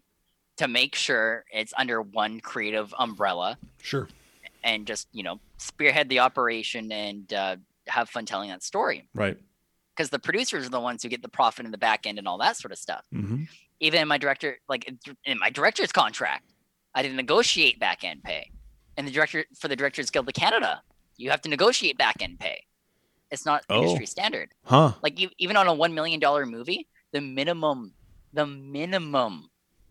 to 0.58 0.68
make 0.68 0.96
sure 0.96 1.46
it's 1.52 1.74
under 1.78 2.02
one 2.02 2.40
creative 2.40 2.94
umbrella. 2.98 3.58
Sure 3.82 4.08
and 4.64 4.86
just 4.86 5.08
you 5.12 5.24
know 5.24 5.40
spearhead 5.58 6.10
the 6.10 6.20
operation 6.20 6.92
and 6.92 7.32
uh, 7.34 7.56
have 7.88 8.10
fun 8.10 8.26
telling 8.26 8.50
that 8.50 8.64
story. 8.64 9.08
Right. 9.14 9.38
Because 9.96 10.10
the 10.10 10.20
producers 10.20 10.66
are 10.66 10.70
the 10.70 10.80
ones 10.80 11.02
who 11.02 11.10
get 11.10 11.22
the 11.22 11.30
profit 11.30 11.66
in 11.66 11.72
the 11.72 11.78
back 11.78 12.06
end 12.06 12.20
and 12.20 12.28
all 12.28 12.38
that 12.38 12.58
sort 12.58 12.72
of 12.72 12.78
stuff. 12.78 13.04
Mm-hmm. 13.14 13.44
Even 13.80 14.02
in 14.02 14.08
my 14.08 14.18
director, 14.18 14.58
like 14.70 14.92
in 15.26 15.40
my 15.40 15.50
director's 15.50 15.92
contract, 15.92 16.54
I 16.94 17.02
didn't 17.02 17.18
negotiate 17.18 17.80
back 17.80 18.04
end 18.04 18.24
pay. 18.24 18.52
And 18.96 19.08
the 19.08 19.12
director 19.12 19.46
for 19.56 19.68
the 19.68 19.76
Directors 19.76 20.10
Guild 20.10 20.28
of 20.28 20.34
Canada, 20.34 20.82
you 21.18 21.30
have 21.30 21.42
to 21.42 21.50
negotiate 21.50 21.98
back 21.98 22.18
end 22.22 22.40
pay. 22.40 22.64
It's 23.30 23.46
not 23.46 23.64
oh. 23.70 23.82
industry 23.82 24.06
standard. 24.06 24.54
Huh. 24.64 24.94
Like 25.04 25.20
even 25.38 25.58
on 25.58 25.68
a 25.68 25.74
one 25.74 25.94
million 25.94 26.20
dollar 26.20 26.46
movie, 26.46 26.88
the 27.12 27.22
minimum, 27.22 27.94
the 28.34 28.46
minimum 28.46 29.50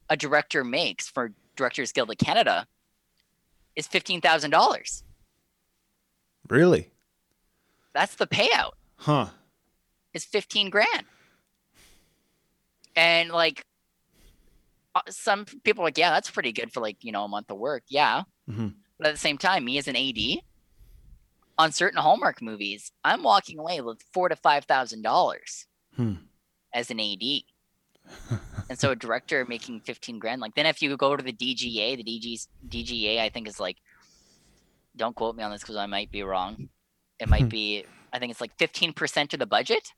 a 0.08 0.16
director 0.16 0.64
makes 0.64 1.08
for 1.08 1.32
Directors 1.56 1.92
Guild 1.92 2.10
of 2.10 2.18
Canada 2.18 2.66
is 3.76 3.86
fifteen 3.86 4.20
thousand 4.20 4.50
dollars. 4.50 5.04
Really? 6.48 6.90
That's 7.94 8.14
the 8.16 8.26
payout. 8.26 8.72
Huh. 8.96 9.26
It's 10.12 10.24
fifteen 10.24 10.70
grand. 10.70 11.04
And 12.96 13.30
like 13.30 13.64
uh, 14.94 15.02
some 15.10 15.44
people 15.44 15.82
are 15.82 15.88
like, 15.88 15.98
yeah, 15.98 16.10
that's 16.10 16.30
pretty 16.30 16.52
good 16.52 16.72
for 16.72 16.80
like, 16.80 17.04
you 17.04 17.12
know, 17.12 17.24
a 17.24 17.28
month 17.28 17.50
of 17.50 17.58
work. 17.58 17.82
Yeah. 17.88 18.22
Mm-hmm. 18.50 18.68
But 18.98 19.08
at 19.08 19.14
the 19.14 19.20
same 19.20 19.36
time, 19.36 19.66
me 19.66 19.76
as 19.76 19.88
an 19.88 19.96
AD 19.96 20.40
on 21.58 21.72
certain 21.72 22.00
Hallmark 22.00 22.40
movies, 22.40 22.92
I'm 23.04 23.22
walking 23.22 23.58
away 23.58 23.82
with 23.82 24.02
four 24.14 24.30
to 24.30 24.36
five 24.36 24.64
thousand 24.64 25.02
dollars 25.02 25.66
hmm. 25.94 26.14
as 26.72 26.90
an 26.90 26.98
AD. 26.98 27.22
and 28.68 28.78
so 28.78 28.90
a 28.90 28.96
director 28.96 29.44
making 29.46 29.80
15 29.80 30.18
grand 30.18 30.40
like 30.40 30.54
then 30.54 30.66
if 30.66 30.82
you 30.82 30.96
go 30.96 31.16
to 31.16 31.22
the 31.22 31.32
dga 31.32 31.96
the 31.96 32.04
dg's 32.04 32.48
dga 32.68 33.20
i 33.20 33.28
think 33.28 33.48
is 33.48 33.60
like 33.60 33.76
don't 34.96 35.14
quote 35.14 35.36
me 35.36 35.42
on 35.42 35.50
this 35.50 35.60
because 35.60 35.76
i 35.76 35.86
might 35.86 36.10
be 36.10 36.22
wrong. 36.22 36.68
It 37.18 37.28
might 37.28 37.42
hmm. 37.42 37.48
be 37.48 37.84
i 38.12 38.18
think 38.18 38.30
it's 38.30 38.40
like 38.40 38.56
15% 38.58 39.32
of 39.32 39.38
the 39.38 39.46
budget. 39.46 39.92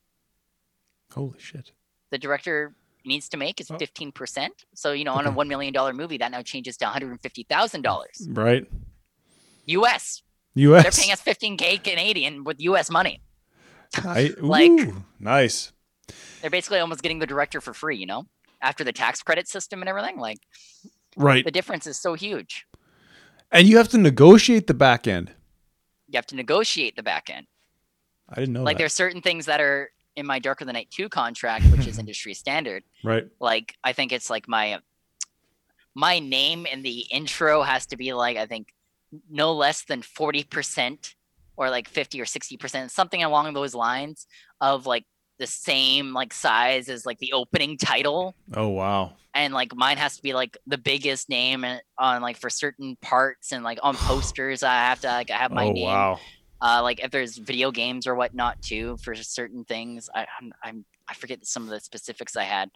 Holy 1.12 1.38
shit. 1.38 1.72
The 2.10 2.18
director 2.18 2.74
needs 3.04 3.28
to 3.30 3.36
make 3.36 3.60
is 3.60 3.68
15% 3.68 4.48
so 4.74 4.92
you 4.92 5.04
know 5.04 5.14
on 5.14 5.26
a 5.26 5.32
$1 5.32 5.48
million 5.48 5.96
movie 5.96 6.18
that 6.18 6.30
now 6.30 6.42
changes 6.42 6.76
to 6.78 6.84
$150000 6.84 8.36
right. 8.36 8.66
Us 9.66 10.22
us 10.56 10.82
they're 10.82 10.82
paying 10.90 11.12
us 11.12 11.22
15k 11.22 11.82
canadian 11.82 12.44
with 12.44 12.60
us 12.60 12.90
money. 12.90 13.20
I, 13.96 14.34
like 14.40 14.70
ooh, 14.70 15.04
nice. 15.18 15.72
They're 16.40 16.50
basically 16.50 16.78
almost 16.80 17.02
getting 17.02 17.18
the 17.18 17.26
director 17.26 17.60
for 17.60 17.74
free, 17.74 17.96
you 17.96 18.06
know, 18.06 18.26
after 18.60 18.84
the 18.84 18.92
tax 18.92 19.22
credit 19.22 19.48
system 19.48 19.80
and 19.80 19.88
everything. 19.88 20.18
Like, 20.18 20.38
right. 21.16 21.44
The 21.44 21.50
difference 21.50 21.86
is 21.86 21.98
so 21.98 22.14
huge. 22.14 22.66
And 23.50 23.66
you 23.66 23.76
have 23.78 23.88
to 23.88 23.98
negotiate 23.98 24.66
the 24.66 24.74
back 24.74 25.06
end. 25.06 25.32
You 26.08 26.16
have 26.16 26.26
to 26.26 26.36
negotiate 26.36 26.96
the 26.96 27.02
back 27.02 27.30
end. 27.30 27.46
I 28.28 28.36
didn't 28.36 28.54
know. 28.54 28.62
Like, 28.62 28.76
that. 28.76 28.82
there's 28.82 28.94
certain 28.94 29.22
things 29.22 29.46
that 29.46 29.60
are 29.60 29.90
in 30.16 30.26
my 30.26 30.38
Darker 30.38 30.64
the 30.64 30.72
Night 30.72 30.88
2 30.90 31.08
contract, 31.08 31.64
which 31.66 31.86
is 31.86 31.98
industry 31.98 32.34
standard. 32.34 32.82
Right. 33.02 33.26
Like, 33.40 33.76
I 33.84 33.92
think 33.92 34.12
it's 34.12 34.30
like 34.30 34.48
my 34.48 34.80
my 35.94 36.20
name 36.20 36.64
in 36.64 36.82
the 36.82 37.00
intro 37.10 37.62
has 37.62 37.86
to 37.86 37.96
be 37.96 38.12
like 38.12 38.36
I 38.36 38.46
think 38.46 38.72
no 39.28 39.52
less 39.52 39.84
than 39.84 40.02
40% 40.02 41.14
or 41.56 41.70
like 41.70 41.88
50 41.88 42.20
or 42.20 42.24
60%, 42.24 42.90
something 42.90 43.24
along 43.24 43.52
those 43.52 43.74
lines 43.74 44.26
of 44.60 44.86
like 44.86 45.04
the 45.38 45.46
same 45.46 46.12
like 46.12 46.32
size 46.32 46.88
as 46.88 47.06
like 47.06 47.18
the 47.18 47.32
opening 47.32 47.76
title. 47.76 48.34
Oh 48.54 48.68
wow. 48.68 49.12
And 49.34 49.54
like 49.54 49.74
mine 49.74 49.96
has 49.96 50.16
to 50.16 50.22
be 50.22 50.34
like 50.34 50.56
the 50.66 50.78
biggest 50.78 51.28
name 51.28 51.64
on 51.98 52.22
like 52.22 52.36
for 52.36 52.50
certain 52.50 52.96
parts 53.00 53.52
and 53.52 53.64
like 53.64 53.78
on 53.82 53.94
posters 53.96 54.62
I 54.62 54.74
have 54.74 55.00
to 55.00 55.08
like 55.08 55.30
I 55.30 55.36
have 55.36 55.52
my 55.52 55.66
oh, 55.66 55.72
name. 55.72 55.86
Wow. 55.86 56.20
Uh, 56.60 56.80
like 56.82 57.00
if 57.00 57.12
there's 57.12 57.38
video 57.38 57.70
games 57.70 58.06
or 58.06 58.16
whatnot 58.16 58.60
too 58.60 58.96
for 59.02 59.14
certain 59.14 59.64
things. 59.64 60.10
I 60.14 60.26
I'm, 60.40 60.52
I'm 60.62 60.84
I 61.08 61.14
forget 61.14 61.46
some 61.46 61.62
of 61.62 61.70
the 61.70 61.80
specifics 61.80 62.36
I 62.36 62.44
had. 62.44 62.70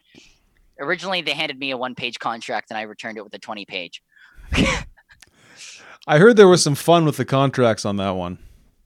Originally 0.79 1.21
they 1.21 1.33
handed 1.33 1.59
me 1.59 1.71
a 1.71 1.77
one 1.77 1.95
page 1.95 2.17
contract 2.17 2.71
and 2.71 2.77
I 2.77 2.83
returned 2.83 3.17
it 3.17 3.23
with 3.23 3.33
a 3.33 3.39
twenty 3.39 3.65
page. 3.65 4.01
I 6.05 6.17
heard 6.17 6.35
there 6.35 6.47
was 6.47 6.61
some 6.61 6.75
fun 6.75 7.05
with 7.05 7.17
the 7.17 7.25
contracts 7.25 7.85
on 7.85 7.97
that 7.97 8.11
one. 8.11 8.37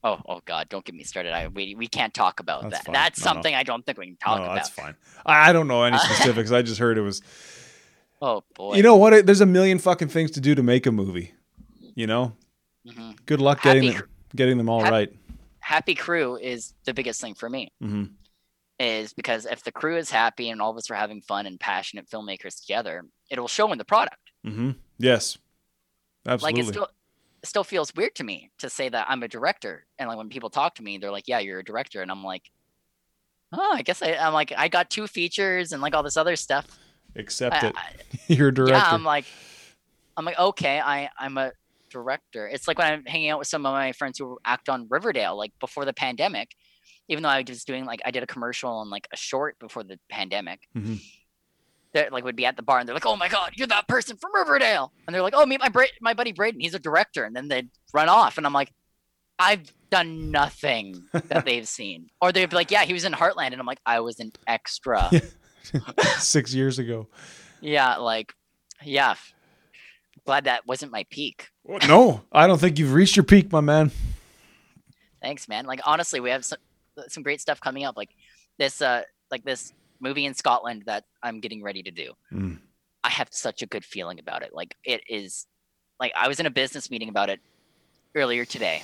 Oh, 0.04 0.20
oh 0.28 0.40
God! 0.44 0.68
Don't 0.68 0.84
get 0.84 0.94
me 0.94 1.02
started. 1.02 1.32
I 1.32 1.48
we, 1.48 1.74
we 1.74 1.88
can't 1.88 2.14
talk 2.14 2.38
about 2.38 2.62
that's 2.62 2.78
that. 2.78 2.86
Fine. 2.86 2.92
That's 2.92 3.20
no, 3.20 3.24
something 3.24 3.52
no. 3.52 3.58
I 3.58 3.62
don't 3.64 3.84
think 3.84 3.98
we 3.98 4.06
can 4.06 4.16
talk 4.16 4.38
no, 4.38 4.44
about. 4.44 4.54
That's 4.54 4.68
fine. 4.68 4.94
I, 5.26 5.50
I 5.50 5.52
don't 5.52 5.66
know 5.66 5.82
any 5.82 5.98
specifics. 6.10 6.52
I 6.52 6.62
just 6.62 6.78
heard 6.78 6.98
it 6.98 7.02
was. 7.02 7.20
Oh 8.22 8.44
boy! 8.54 8.76
You 8.76 8.82
know 8.82 8.96
what? 8.96 9.26
There's 9.26 9.40
a 9.40 9.46
million 9.46 9.78
fucking 9.78 10.08
things 10.08 10.30
to 10.32 10.40
do 10.40 10.54
to 10.54 10.62
make 10.62 10.86
a 10.86 10.92
movie. 10.92 11.34
You 11.94 12.06
know. 12.06 12.36
Mm-hmm. 12.86 13.12
Good 13.26 13.40
luck 13.40 13.62
getting 13.62 13.82
happy, 13.84 13.96
them, 13.96 14.08
getting 14.36 14.58
them 14.58 14.68
all 14.68 14.80
happy, 14.80 14.92
right. 14.92 15.12
Happy 15.60 15.94
crew 15.94 16.36
is 16.36 16.74
the 16.84 16.94
biggest 16.94 17.20
thing 17.20 17.34
for 17.34 17.50
me. 17.50 17.72
Mm-hmm. 17.82 18.04
Is 18.78 19.12
because 19.12 19.44
if 19.44 19.64
the 19.64 19.72
crew 19.72 19.96
is 19.96 20.10
happy 20.10 20.50
and 20.50 20.62
all 20.62 20.70
of 20.70 20.76
us 20.76 20.88
are 20.90 20.94
having 20.94 21.20
fun 21.20 21.46
and 21.46 21.58
passionate 21.58 22.08
filmmakers 22.08 22.60
together, 22.60 23.04
it 23.28 23.40
will 23.40 23.48
show 23.48 23.72
in 23.72 23.78
the 23.78 23.84
product. 23.84 24.20
Mm-hmm. 24.46 24.70
Yes. 24.98 25.38
Absolutely. 26.26 26.62
Like 26.62 26.68
it's 26.68 26.76
still 26.76 26.88
still 27.44 27.64
feels 27.64 27.94
weird 27.94 28.14
to 28.16 28.24
me 28.24 28.50
to 28.58 28.68
say 28.68 28.88
that 28.88 29.06
I'm 29.08 29.22
a 29.22 29.28
director. 29.28 29.86
And 29.98 30.08
like 30.08 30.18
when 30.18 30.28
people 30.28 30.50
talk 30.50 30.74
to 30.76 30.82
me, 30.82 30.98
they're 30.98 31.10
like, 31.10 31.28
"Yeah, 31.28 31.38
you're 31.38 31.60
a 31.60 31.64
director," 31.64 32.02
and 32.02 32.10
I'm 32.10 32.24
like, 32.24 32.50
"Oh, 33.52 33.72
I 33.74 33.82
guess 33.82 34.02
I, 34.02 34.08
am 34.08 34.32
like 34.32 34.52
I 34.56 34.68
got 34.68 34.90
two 34.90 35.06
features 35.06 35.72
and 35.72 35.82
like 35.82 35.94
all 35.94 36.02
this 36.02 36.16
other 36.16 36.36
stuff." 36.36 36.66
Accept 37.16 37.62
I, 37.62 37.66
it. 37.68 37.76
I, 37.76 37.92
you're 38.28 38.48
a 38.48 38.54
director. 38.54 38.76
Yeah, 38.76 38.90
I'm 38.90 39.04
like, 39.04 39.24
I'm 40.16 40.24
like, 40.24 40.38
okay, 40.38 40.80
I 40.80 41.10
I'm 41.18 41.38
a 41.38 41.52
director. 41.90 42.46
It's 42.46 42.68
like 42.68 42.78
when 42.78 42.92
I'm 42.92 43.04
hanging 43.04 43.30
out 43.30 43.38
with 43.38 43.48
some 43.48 43.64
of 43.64 43.72
my 43.72 43.92
friends 43.92 44.18
who 44.18 44.38
act 44.44 44.68
on 44.68 44.86
Riverdale, 44.90 45.36
like 45.36 45.52
before 45.60 45.84
the 45.84 45.94
pandemic. 45.94 46.54
Even 47.10 47.22
though 47.22 47.30
I 47.30 47.42
was 47.48 47.64
doing 47.64 47.86
like 47.86 48.00
I 48.04 48.10
did 48.10 48.22
a 48.22 48.26
commercial 48.26 48.82
and 48.82 48.90
like 48.90 49.08
a 49.12 49.16
short 49.16 49.58
before 49.58 49.82
the 49.82 49.98
pandemic. 50.10 50.60
Mm-hmm. 50.76 50.96
That 51.94 52.12
like 52.12 52.24
would 52.24 52.36
be 52.36 52.44
at 52.44 52.56
the 52.56 52.62
bar 52.62 52.78
and 52.78 52.86
they're 52.86 52.94
like, 52.94 53.06
"Oh 53.06 53.16
my 53.16 53.28
god, 53.28 53.52
you're 53.56 53.66
that 53.68 53.88
person 53.88 54.18
from 54.18 54.34
Riverdale," 54.34 54.92
and 55.06 55.14
they're 55.14 55.22
like, 55.22 55.34
"Oh, 55.34 55.46
meet 55.46 55.60
my 55.60 55.70
Bra- 55.70 55.86
my 56.02 56.12
buddy 56.12 56.32
Braydon, 56.32 56.60
he's 56.60 56.74
a 56.74 56.78
director," 56.78 57.24
and 57.24 57.34
then 57.34 57.48
they'd 57.48 57.70
run 57.94 58.10
off, 58.10 58.36
and 58.36 58.46
I'm 58.46 58.52
like, 58.52 58.72
I've 59.38 59.72
done 59.90 60.30
nothing 60.30 61.04
that 61.12 61.44
they've 61.46 61.66
seen, 61.66 62.08
or 62.20 62.30
they'd 62.30 62.50
be 62.50 62.56
like, 62.56 62.70
"Yeah, 62.70 62.84
he 62.84 62.92
was 62.92 63.04
in 63.04 63.12
Heartland," 63.12 63.52
and 63.52 63.60
I'm 63.60 63.66
like, 63.66 63.80
I 63.86 64.00
was 64.00 64.20
an 64.20 64.32
extra 64.46 65.10
six 66.18 66.52
years 66.52 66.78
ago. 66.78 67.08
Yeah, 67.60 67.96
like, 67.96 68.34
yeah. 68.84 69.14
Glad 70.26 70.44
that 70.44 70.66
wasn't 70.66 70.92
my 70.92 71.06
peak. 71.08 71.48
No, 71.86 72.22
I 72.30 72.46
don't 72.46 72.60
think 72.60 72.78
you've 72.78 72.92
reached 72.92 73.16
your 73.16 73.24
peak, 73.24 73.50
my 73.50 73.62
man. 73.62 73.90
Thanks, 75.22 75.48
man. 75.48 75.64
Like 75.64 75.80
honestly, 75.84 76.20
we 76.20 76.30
have 76.30 76.44
some 76.44 76.58
some 77.08 77.22
great 77.22 77.40
stuff 77.40 77.60
coming 77.60 77.84
up. 77.84 77.96
Like 77.96 78.10
this, 78.58 78.82
uh, 78.82 79.02
like 79.30 79.44
this 79.44 79.72
movie 80.00 80.24
in 80.24 80.34
Scotland 80.34 80.84
that 80.86 81.04
I'm 81.22 81.40
getting 81.40 81.62
ready 81.62 81.82
to 81.82 81.90
do. 81.90 82.12
Mm. 82.32 82.58
I 83.04 83.10
have 83.10 83.28
such 83.30 83.62
a 83.62 83.66
good 83.66 83.84
feeling 83.84 84.18
about 84.18 84.42
it. 84.42 84.52
Like 84.52 84.76
it 84.84 85.02
is, 85.08 85.46
like 86.00 86.12
I 86.16 86.28
was 86.28 86.40
in 86.40 86.46
a 86.46 86.50
business 86.50 86.90
meeting 86.90 87.08
about 87.08 87.30
it 87.30 87.40
earlier 88.14 88.44
today. 88.44 88.82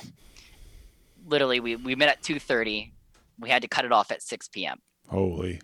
Literally, 1.27 1.59
we 1.59 1.75
we 1.75 1.95
met 1.95 2.09
at 2.09 2.23
two 2.23 2.39
thirty. 2.39 2.93
We 3.39 3.49
had 3.49 3.61
to 3.63 3.67
cut 3.67 3.85
it 3.85 3.91
off 3.91 4.11
at 4.11 4.21
six 4.21 4.47
p.m. 4.47 4.79
Holy. 5.09 5.61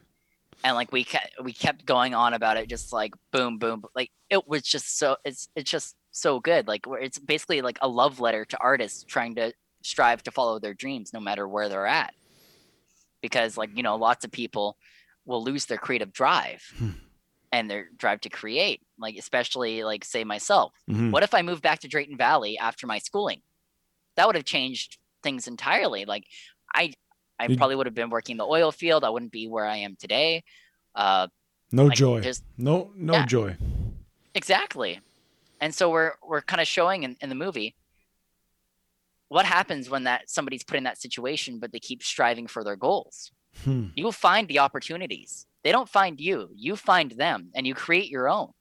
And 0.63 0.75
like 0.75 0.91
we 0.91 1.03
kept 1.03 1.41
we 1.41 1.53
kept 1.53 1.85
going 1.85 2.13
on 2.13 2.33
about 2.33 2.57
it, 2.57 2.67
just 2.67 2.93
like 2.93 3.13
boom, 3.31 3.57
boom. 3.57 3.83
Like 3.95 4.11
it 4.29 4.47
was 4.47 4.63
just 4.63 4.97
so 4.99 5.17
it's 5.25 5.49
it's 5.55 5.71
just 5.71 5.95
so 6.11 6.39
good. 6.39 6.67
Like 6.67 6.85
it's 6.99 7.17
basically 7.19 7.61
like 7.61 7.79
a 7.81 7.87
love 7.87 8.19
letter 8.19 8.45
to 8.45 8.57
artists 8.59 9.03
trying 9.03 9.35
to 9.35 9.53
strive 9.83 10.21
to 10.23 10.31
follow 10.31 10.59
their 10.59 10.73
dreams 10.73 11.13
no 11.13 11.19
matter 11.19 11.47
where 11.47 11.69
they're 11.69 11.87
at 11.87 12.13
because 13.21 13.57
like 13.57 13.69
you 13.75 13.83
know 13.83 13.95
lots 13.95 14.25
of 14.25 14.31
people 14.31 14.77
will 15.25 15.43
lose 15.43 15.65
their 15.65 15.77
creative 15.77 16.11
drive 16.11 16.63
hmm. 16.77 16.91
and 17.51 17.69
their 17.69 17.87
drive 17.97 18.21
to 18.21 18.29
create 18.29 18.81
like 18.97 19.15
especially 19.17 19.83
like 19.83 20.03
say 20.03 20.23
myself. 20.23 20.73
Mm-hmm. 20.89 21.11
what 21.11 21.23
if 21.23 21.33
i 21.33 21.41
moved 21.41 21.61
back 21.61 21.79
to 21.79 21.87
drayton 21.87 22.17
valley 22.17 22.57
after 22.57 22.87
my 22.87 22.99
schooling? 22.99 23.41
That 24.15 24.27
would 24.27 24.35
have 24.35 24.45
changed 24.45 24.97
things 25.23 25.47
entirely. 25.47 26.05
Like 26.05 26.25
i 26.73 26.93
i 27.39 27.47
probably 27.55 27.75
would 27.75 27.87
have 27.87 27.95
been 27.95 28.09
working 28.09 28.37
the 28.37 28.45
oil 28.45 28.71
field. 28.71 29.03
I 29.03 29.09
wouldn't 29.09 29.31
be 29.31 29.47
where 29.47 29.65
i 29.65 29.77
am 29.77 29.95
today. 29.99 30.43
Uh 30.95 31.27
no 31.71 31.85
like, 31.85 31.97
joy. 31.97 32.21
no 32.57 32.91
no 32.95 33.13
yeah, 33.13 33.25
joy. 33.25 33.57
Exactly. 34.35 34.99
And 35.59 35.73
so 35.73 35.89
we're 35.89 36.13
we're 36.27 36.41
kind 36.41 36.61
of 36.61 36.67
showing 36.67 37.03
in, 37.03 37.17
in 37.21 37.29
the 37.29 37.35
movie 37.35 37.75
what 39.31 39.45
happens 39.45 39.89
when 39.89 40.03
that 40.03 40.29
somebody's 40.29 40.61
put 40.61 40.75
in 40.75 40.83
that 40.83 40.99
situation 40.99 41.57
but 41.57 41.71
they 41.71 41.79
keep 41.79 42.03
striving 42.03 42.47
for 42.47 42.65
their 42.65 42.75
goals 42.75 43.31
hmm. 43.63 43.87
you 43.95 44.03
will 44.03 44.11
find 44.11 44.47
the 44.47 44.59
opportunities 44.59 45.45
they 45.63 45.71
don't 45.71 45.89
find 45.89 46.19
you 46.19 46.49
you 46.55 46.75
find 46.75 47.11
them 47.11 47.49
and 47.55 47.65
you 47.65 47.73
create 47.73 48.09
your 48.09 48.29
own 48.29 48.51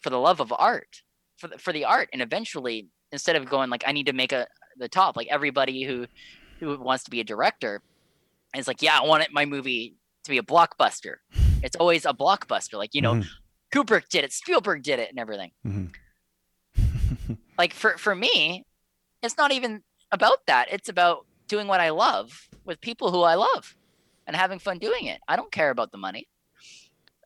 for 0.00 0.10
the 0.10 0.18
love 0.18 0.40
of 0.40 0.52
art 0.56 1.02
for 1.38 1.48
the, 1.48 1.58
for 1.58 1.72
the 1.72 1.84
art 1.84 2.08
and 2.12 2.22
eventually 2.22 2.88
instead 3.10 3.36
of 3.36 3.48
going 3.48 3.70
like 3.70 3.84
i 3.86 3.92
need 3.92 4.06
to 4.06 4.12
make 4.12 4.32
a 4.32 4.46
the 4.76 4.88
top 4.88 5.16
like 5.16 5.28
everybody 5.28 5.82
who 5.82 6.06
who 6.58 6.78
wants 6.78 7.04
to 7.04 7.10
be 7.10 7.20
a 7.20 7.24
director 7.24 7.82
is 8.56 8.66
like 8.66 8.82
yeah 8.82 8.98
i 8.98 9.06
want 9.06 9.22
it, 9.22 9.32
my 9.32 9.44
movie 9.44 9.94
to 10.24 10.30
be 10.30 10.38
a 10.38 10.42
blockbuster 10.42 11.16
it's 11.62 11.76
always 11.76 12.04
a 12.04 12.12
blockbuster 12.12 12.74
like 12.74 12.94
you 12.94 13.00
know 13.00 13.14
mm-hmm. 13.14 13.78
kubrick 13.78 14.08
did 14.08 14.24
it 14.24 14.32
spielberg 14.32 14.82
did 14.82 14.98
it 14.98 15.10
and 15.10 15.18
everything 15.18 15.50
mm-hmm. 15.66 17.34
like 17.58 17.72
for 17.72 17.98
for 17.98 18.14
me 18.14 18.64
it's 19.22 19.38
not 19.38 19.52
even 19.52 19.82
about 20.10 20.46
that. 20.46 20.68
It's 20.70 20.88
about 20.88 21.26
doing 21.48 21.66
what 21.68 21.80
I 21.80 21.90
love 21.90 22.48
with 22.64 22.80
people 22.80 23.10
who 23.10 23.22
I 23.22 23.34
love 23.34 23.76
and 24.26 24.36
having 24.36 24.58
fun 24.58 24.78
doing 24.78 25.06
it. 25.06 25.20
I 25.28 25.36
don't 25.36 25.52
care 25.52 25.70
about 25.70 25.92
the 25.92 25.98
money. 25.98 26.28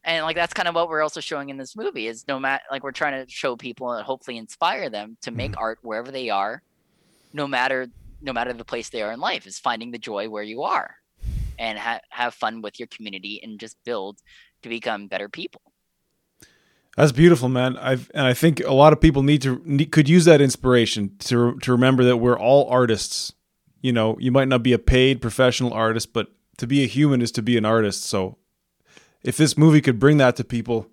And 0.05 0.25
like 0.25 0.37
that's 0.37 0.55
kind 0.55 0.69
of 0.69 0.75
what 0.75 0.89
we're 0.89 1.03
also 1.03 1.21
showing 1.21 1.49
in 1.49 1.57
this 1.57 1.75
movie 1.75 2.07
is 2.07 2.27
no 2.29 2.39
matter 2.39 2.63
like 2.71 2.85
we're 2.85 2.93
trying 2.93 3.25
to 3.25 3.31
show 3.31 3.57
people 3.57 3.93
and 3.93 4.07
hopefully 4.07 4.39
inspire 4.39 4.89
them 4.89 5.17
to 5.23 5.33
make 5.33 5.53
mm-hmm. 5.53 5.61
art 5.61 5.79
wherever 5.83 6.13
they 6.13 6.31
are, 6.31 6.63
no 7.33 7.49
matter 7.49 7.89
no 8.23 8.33
matter 8.33 8.53
the 8.53 8.65
place 8.65 8.89
they 8.89 9.03
are 9.03 9.13
in 9.13 9.21
life 9.21 9.47
is 9.47 9.59
finding 9.59 9.91
the 9.91 9.99
joy 9.99 10.29
where 10.29 10.45
you 10.45 10.63
are 10.63 10.95
and 11.59 11.79
ha- 11.79 12.01
have 12.11 12.35
fun 12.35 12.63
with 12.63 12.79
your 12.79 12.87
community 12.89 13.41
and 13.43 13.59
just 13.59 13.77
build 13.85 14.19
to 14.63 14.69
become 14.69 15.07
better 15.09 15.29
people. 15.29 15.61
That's 16.97 17.13
beautiful, 17.13 17.49
man. 17.49 17.77
I've 17.77 18.11
and 18.15 18.27
I 18.27 18.33
think 18.33 18.61
a 18.61 18.73
lot 18.73 18.93
of 18.93 19.01
people 19.01 19.23
need 19.23 19.43
to 19.43 19.61
need, 19.65 19.93
could 19.93 20.09
use 20.09 20.25
that 20.25 20.41
inspiration 20.41 21.17
to 21.21 21.59
to 21.59 21.73
remember 21.73 22.05
that 22.05 22.17
we're 22.17 22.39
all 22.39 22.69
artists. 22.71 23.35
You 23.81 23.93
know, 23.93 24.17
you 24.19 24.33
might 24.33 24.49
not 24.49 24.63
be 24.63 24.73
a 24.73 24.79
paid 24.79 25.21
professional 25.21 25.73
artist, 25.73 26.13
but 26.13 26.29
to 26.59 26.67
be 26.67 26.83
a 26.83 26.87
human 26.87 27.23
is 27.23 27.31
to 27.33 27.43
be 27.43 27.57
an 27.57 27.65
artist. 27.65 28.05
So, 28.05 28.39
if 29.23 29.37
this 29.37 29.57
movie 29.57 29.81
could 29.81 29.99
bring 29.99 30.17
that 30.17 30.37
to 30.37 30.45
people, 30.45 30.89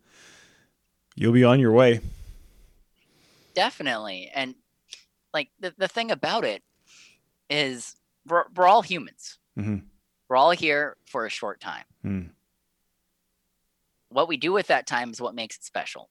you'll 1.16 1.34
be 1.34 1.44
on 1.44 1.60
your 1.60 1.72
way. 1.72 2.02
Definitely, 3.53 4.32
and 4.34 4.56
like 5.34 5.50
the 5.60 5.74
the 5.78 5.88
thing 5.88 6.12
about 6.12 6.44
it 6.44 6.64
is, 7.50 7.95
we're, 8.28 8.45
we're 8.56 8.68
all 8.68 8.82
humans. 8.82 9.38
Mm-hmm. 9.58 9.78
We're 10.28 10.36
all 10.38 10.52
here 10.52 10.98
for 11.06 11.26
a 11.26 11.30
short 11.30 11.60
time. 11.60 11.86
Mm 12.06 12.30
what 14.14 14.28
we 14.28 14.38
do 14.38 14.53
with 14.53 14.68
that 14.68 14.88
time 14.88 15.10
is 15.12 15.20
what 15.20 15.36
makes 15.36 15.58
it 15.58 15.64
special. 15.64 16.10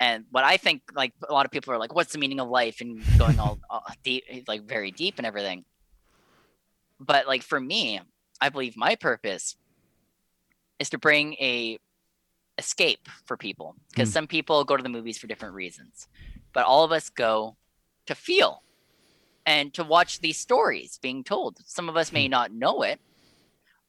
And 0.00 0.24
what 0.30 0.44
I 0.44 0.56
think, 0.56 0.82
like 0.94 1.12
a 1.28 1.32
lot 1.32 1.46
of 1.46 1.52
people 1.52 1.72
are 1.72 1.78
like, 1.78 1.94
"What's 1.94 2.12
the 2.12 2.18
meaning 2.18 2.40
of 2.40 2.48
life?" 2.48 2.80
and 2.80 3.02
going 3.18 3.38
all, 3.38 3.58
all 3.70 3.84
deep, 4.02 4.24
like 4.48 4.62
very 4.62 4.90
deep 4.90 5.18
and 5.18 5.26
everything. 5.26 5.64
But 6.98 7.26
like 7.26 7.42
for 7.42 7.60
me, 7.60 8.00
I 8.40 8.48
believe 8.48 8.76
my 8.76 8.96
purpose 8.96 9.56
is 10.78 10.90
to 10.90 10.98
bring 10.98 11.34
a 11.34 11.78
escape 12.58 13.08
for 13.26 13.36
people 13.36 13.74
because 13.90 14.10
mm. 14.10 14.12
some 14.12 14.26
people 14.26 14.64
go 14.64 14.76
to 14.76 14.82
the 14.82 14.88
movies 14.88 15.18
for 15.18 15.26
different 15.26 15.54
reasons, 15.54 16.08
but 16.52 16.64
all 16.64 16.84
of 16.84 16.92
us 16.92 17.08
go 17.08 17.56
to 18.06 18.14
feel 18.14 18.62
and 19.46 19.72
to 19.74 19.84
watch 19.84 20.20
these 20.20 20.38
stories 20.38 20.98
being 21.02 21.24
told. 21.24 21.58
Some 21.64 21.88
of 21.88 21.96
us 21.96 22.12
may 22.12 22.26
hmm. 22.26 22.30
not 22.30 22.52
know 22.52 22.82
it, 22.82 23.00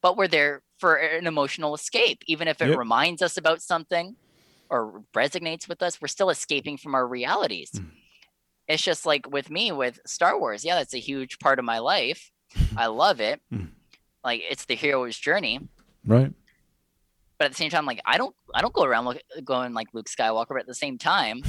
but 0.02 0.16
we're 0.16 0.28
there 0.28 0.62
for 0.78 0.96
an 0.96 1.26
emotional 1.26 1.74
escape. 1.74 2.22
Even 2.26 2.48
if 2.48 2.60
it 2.60 2.68
yep. 2.68 2.78
reminds 2.78 3.22
us 3.22 3.36
about 3.36 3.62
something 3.62 4.16
or 4.70 5.02
resonates 5.14 5.68
with 5.68 5.82
us, 5.82 6.00
we're 6.00 6.08
still 6.08 6.30
escaping 6.30 6.76
from 6.76 6.94
our 6.94 7.06
realities. 7.06 7.70
Mm. 7.74 7.90
It's 8.68 8.82
just 8.82 9.06
like 9.06 9.30
with 9.30 9.50
me 9.50 9.72
with 9.72 10.00
Star 10.06 10.38
Wars. 10.38 10.64
Yeah, 10.64 10.74
that's 10.74 10.94
a 10.94 10.98
huge 10.98 11.38
part 11.38 11.58
of 11.58 11.64
my 11.64 11.78
life. 11.78 12.30
I 12.76 12.86
love 12.86 13.20
it. 13.20 13.40
Mm. 13.52 13.68
Like 14.24 14.42
it's 14.48 14.64
the 14.64 14.74
hero's 14.74 15.16
journey. 15.16 15.60
Right. 16.04 16.32
But 17.38 17.44
at 17.46 17.50
the 17.52 17.56
same 17.56 17.70
time, 17.70 17.86
like 17.86 18.00
I 18.04 18.18
don't, 18.18 18.34
I 18.54 18.62
don't 18.62 18.72
go 18.72 18.84
around 18.84 19.04
look, 19.04 19.18
going 19.44 19.74
like 19.74 19.88
Luke 19.92 20.08
Skywalker. 20.08 20.48
But 20.48 20.60
at 20.60 20.66
the 20.66 20.74
same 20.74 20.98
time, 20.98 21.42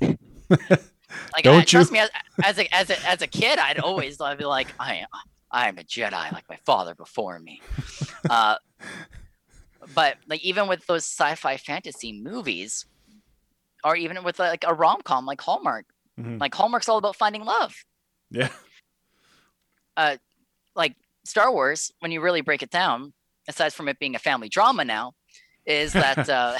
like 0.00 1.42
don't 1.42 1.60
I, 1.60 1.64
trust 1.64 1.92
me, 1.92 1.98
as, 1.98 2.10
as 2.42 2.58
a 2.58 2.74
as 2.74 2.90
a 2.90 3.08
as 3.08 3.22
a 3.22 3.26
kid, 3.26 3.58
I'd 3.58 3.78
always 3.78 4.20
I'd 4.20 4.38
be 4.38 4.44
like, 4.44 4.68
I 4.80 4.96
am, 4.96 5.08
I 5.50 5.68
am 5.68 5.78
a 5.78 5.82
Jedi 5.82 6.32
like 6.32 6.48
my 6.48 6.58
father 6.64 6.94
before 6.94 7.38
me. 7.38 7.60
uh, 8.30 8.56
but 9.94 10.16
like 10.28 10.42
even 10.44 10.68
with 10.68 10.86
those 10.86 11.04
sci-fi 11.04 11.56
fantasy 11.56 12.12
movies, 12.12 12.86
or 13.84 13.96
even 13.96 14.22
with 14.24 14.38
like 14.38 14.64
a 14.66 14.74
rom-com 14.74 15.26
like 15.26 15.40
Hallmark, 15.40 15.86
mm-hmm. 16.18 16.38
like 16.38 16.54
Hallmark's 16.54 16.88
all 16.88 16.98
about 16.98 17.16
finding 17.16 17.44
love. 17.44 17.74
Yeah. 18.30 18.48
Uh, 19.96 20.16
like 20.74 20.94
Star 21.24 21.52
Wars, 21.52 21.92
when 22.00 22.12
you 22.12 22.20
really 22.20 22.40
break 22.40 22.62
it 22.62 22.70
down, 22.70 23.12
aside 23.48 23.72
from 23.72 23.88
it 23.88 23.98
being 23.98 24.14
a 24.14 24.18
family 24.18 24.48
drama 24.48 24.84
now, 24.84 25.12
is 25.66 25.92
that 25.92 26.28
uh, 26.28 26.56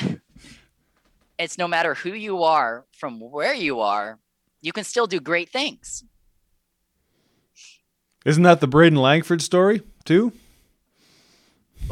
it's 1.38 1.58
no 1.58 1.68
matter 1.68 1.94
who 1.94 2.12
you 2.12 2.42
are 2.42 2.84
from 2.92 3.20
where 3.20 3.54
you 3.54 3.80
are, 3.80 4.18
you 4.60 4.72
can 4.72 4.84
still 4.84 5.06
do 5.06 5.20
great 5.20 5.48
things. 5.48 6.04
Isn't 8.24 8.44
that 8.44 8.60
the 8.60 8.68
Braydon 8.68 8.98
Langford 8.98 9.42
story 9.42 9.82
too? 10.04 10.32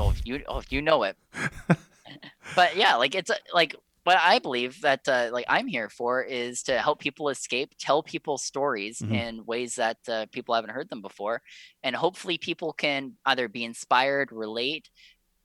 If 0.09 0.25
you 0.25 0.43
oh, 0.49 0.62
you 0.70 0.81
know 0.81 1.03
it, 1.03 1.17
but 2.57 2.77
yeah, 2.77 2.95
like 2.95 3.15
it's 3.15 3.31
like 3.53 3.77
what 4.05 4.17
I 4.19 4.39
believe 4.39 4.81
that 4.81 5.07
uh, 5.07 5.29
like 5.31 5.45
I'm 5.49 5.67
here 5.67 5.91
for 5.91 6.23
is 6.23 6.62
to 6.65 6.79
help 6.79 7.01
people 7.01 7.29
escape, 7.29 7.75
tell 7.79 8.03
people 8.03 8.39
stories 8.39 9.01
mm-hmm. 9.01 9.15
in 9.15 9.45
ways 9.45 9.75
that 9.75 9.99
uh, 10.09 10.25
people 10.33 10.55
haven't 10.55 10.70
heard 10.70 10.89
them 10.89 11.03
before, 11.03 11.43
and 11.83 11.95
hopefully 11.95 12.39
people 12.39 12.73
can 12.73 13.12
either 13.27 13.49
be 13.49 13.65
inspired, 13.65 14.33
relate, 14.33 14.89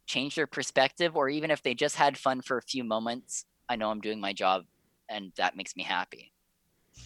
change 0.07 0.35
their 0.35 0.47
perspective, 0.47 1.17
or 1.17 1.27
even 1.27 1.51
if 1.51 1.61
they 1.61 1.73
just 1.73 1.97
had 1.97 2.17
fun 2.17 2.41
for 2.41 2.57
a 2.57 2.61
few 2.61 2.83
moments, 2.83 3.45
I 3.67 3.75
know 3.75 3.89
I'm 3.89 4.01
doing 4.01 4.21
my 4.21 4.33
job, 4.33 4.63
and 5.09 5.31
that 5.37 5.57
makes 5.57 5.75
me 5.75 5.83
happy. 5.83 6.31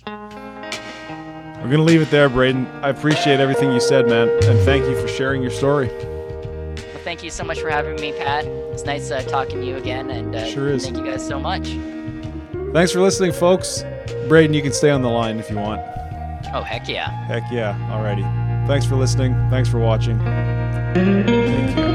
We're 0.06 1.76
going 1.76 1.78
to 1.78 1.84
leave 1.84 2.02
it 2.02 2.12
there, 2.12 2.30
Braydon. 2.30 2.68
I 2.82 2.90
appreciate 2.90 3.40
everything 3.40 3.72
you 3.74 3.82
said, 3.82 4.08
man, 4.08 4.30
and 4.30 4.60
thank 4.62 4.86
you 4.86 5.00
for 5.00 5.08
sharing 5.08 5.42
your 5.42 5.52
story. 5.52 5.90
Thank 7.10 7.24
you 7.24 7.32
so 7.32 7.44
much 7.44 7.60
for 7.60 7.72
having 7.72 7.96
me, 7.96 8.14
Pat. 8.14 8.46
It's 8.46 8.84
nice 8.84 9.10
uh, 9.10 9.24
talking 9.24 9.62
to 9.62 9.66
you 9.66 9.78
again, 9.78 10.12
and 10.12 10.36
uh, 10.36 10.46
sure 10.46 10.70
is. 10.70 10.84
thank 10.84 10.96
you 10.96 11.04
guys 11.04 11.26
so 11.26 11.40
much. 11.40 11.70
Thanks 12.72 12.92
for 12.92 13.00
listening, 13.00 13.32
folks. 13.32 13.84
Braydon, 14.28 14.54
you 14.54 14.62
can 14.62 14.72
stay 14.72 14.92
on 14.92 15.02
the 15.02 15.10
line 15.10 15.40
if 15.40 15.50
you 15.50 15.56
want. 15.56 15.82
Oh, 16.54 16.62
heck 16.62 16.88
yeah. 16.88 17.10
Heck 17.26 17.52
yeah. 17.52 17.74
Alrighty. 17.90 18.68
Thanks 18.68 18.86
for 18.86 18.96
listening. 18.96 19.34
Thanks 19.50 19.68
for 19.68 19.80
watching. 19.80 20.20
Thank 20.20 21.80
you. 21.80 21.89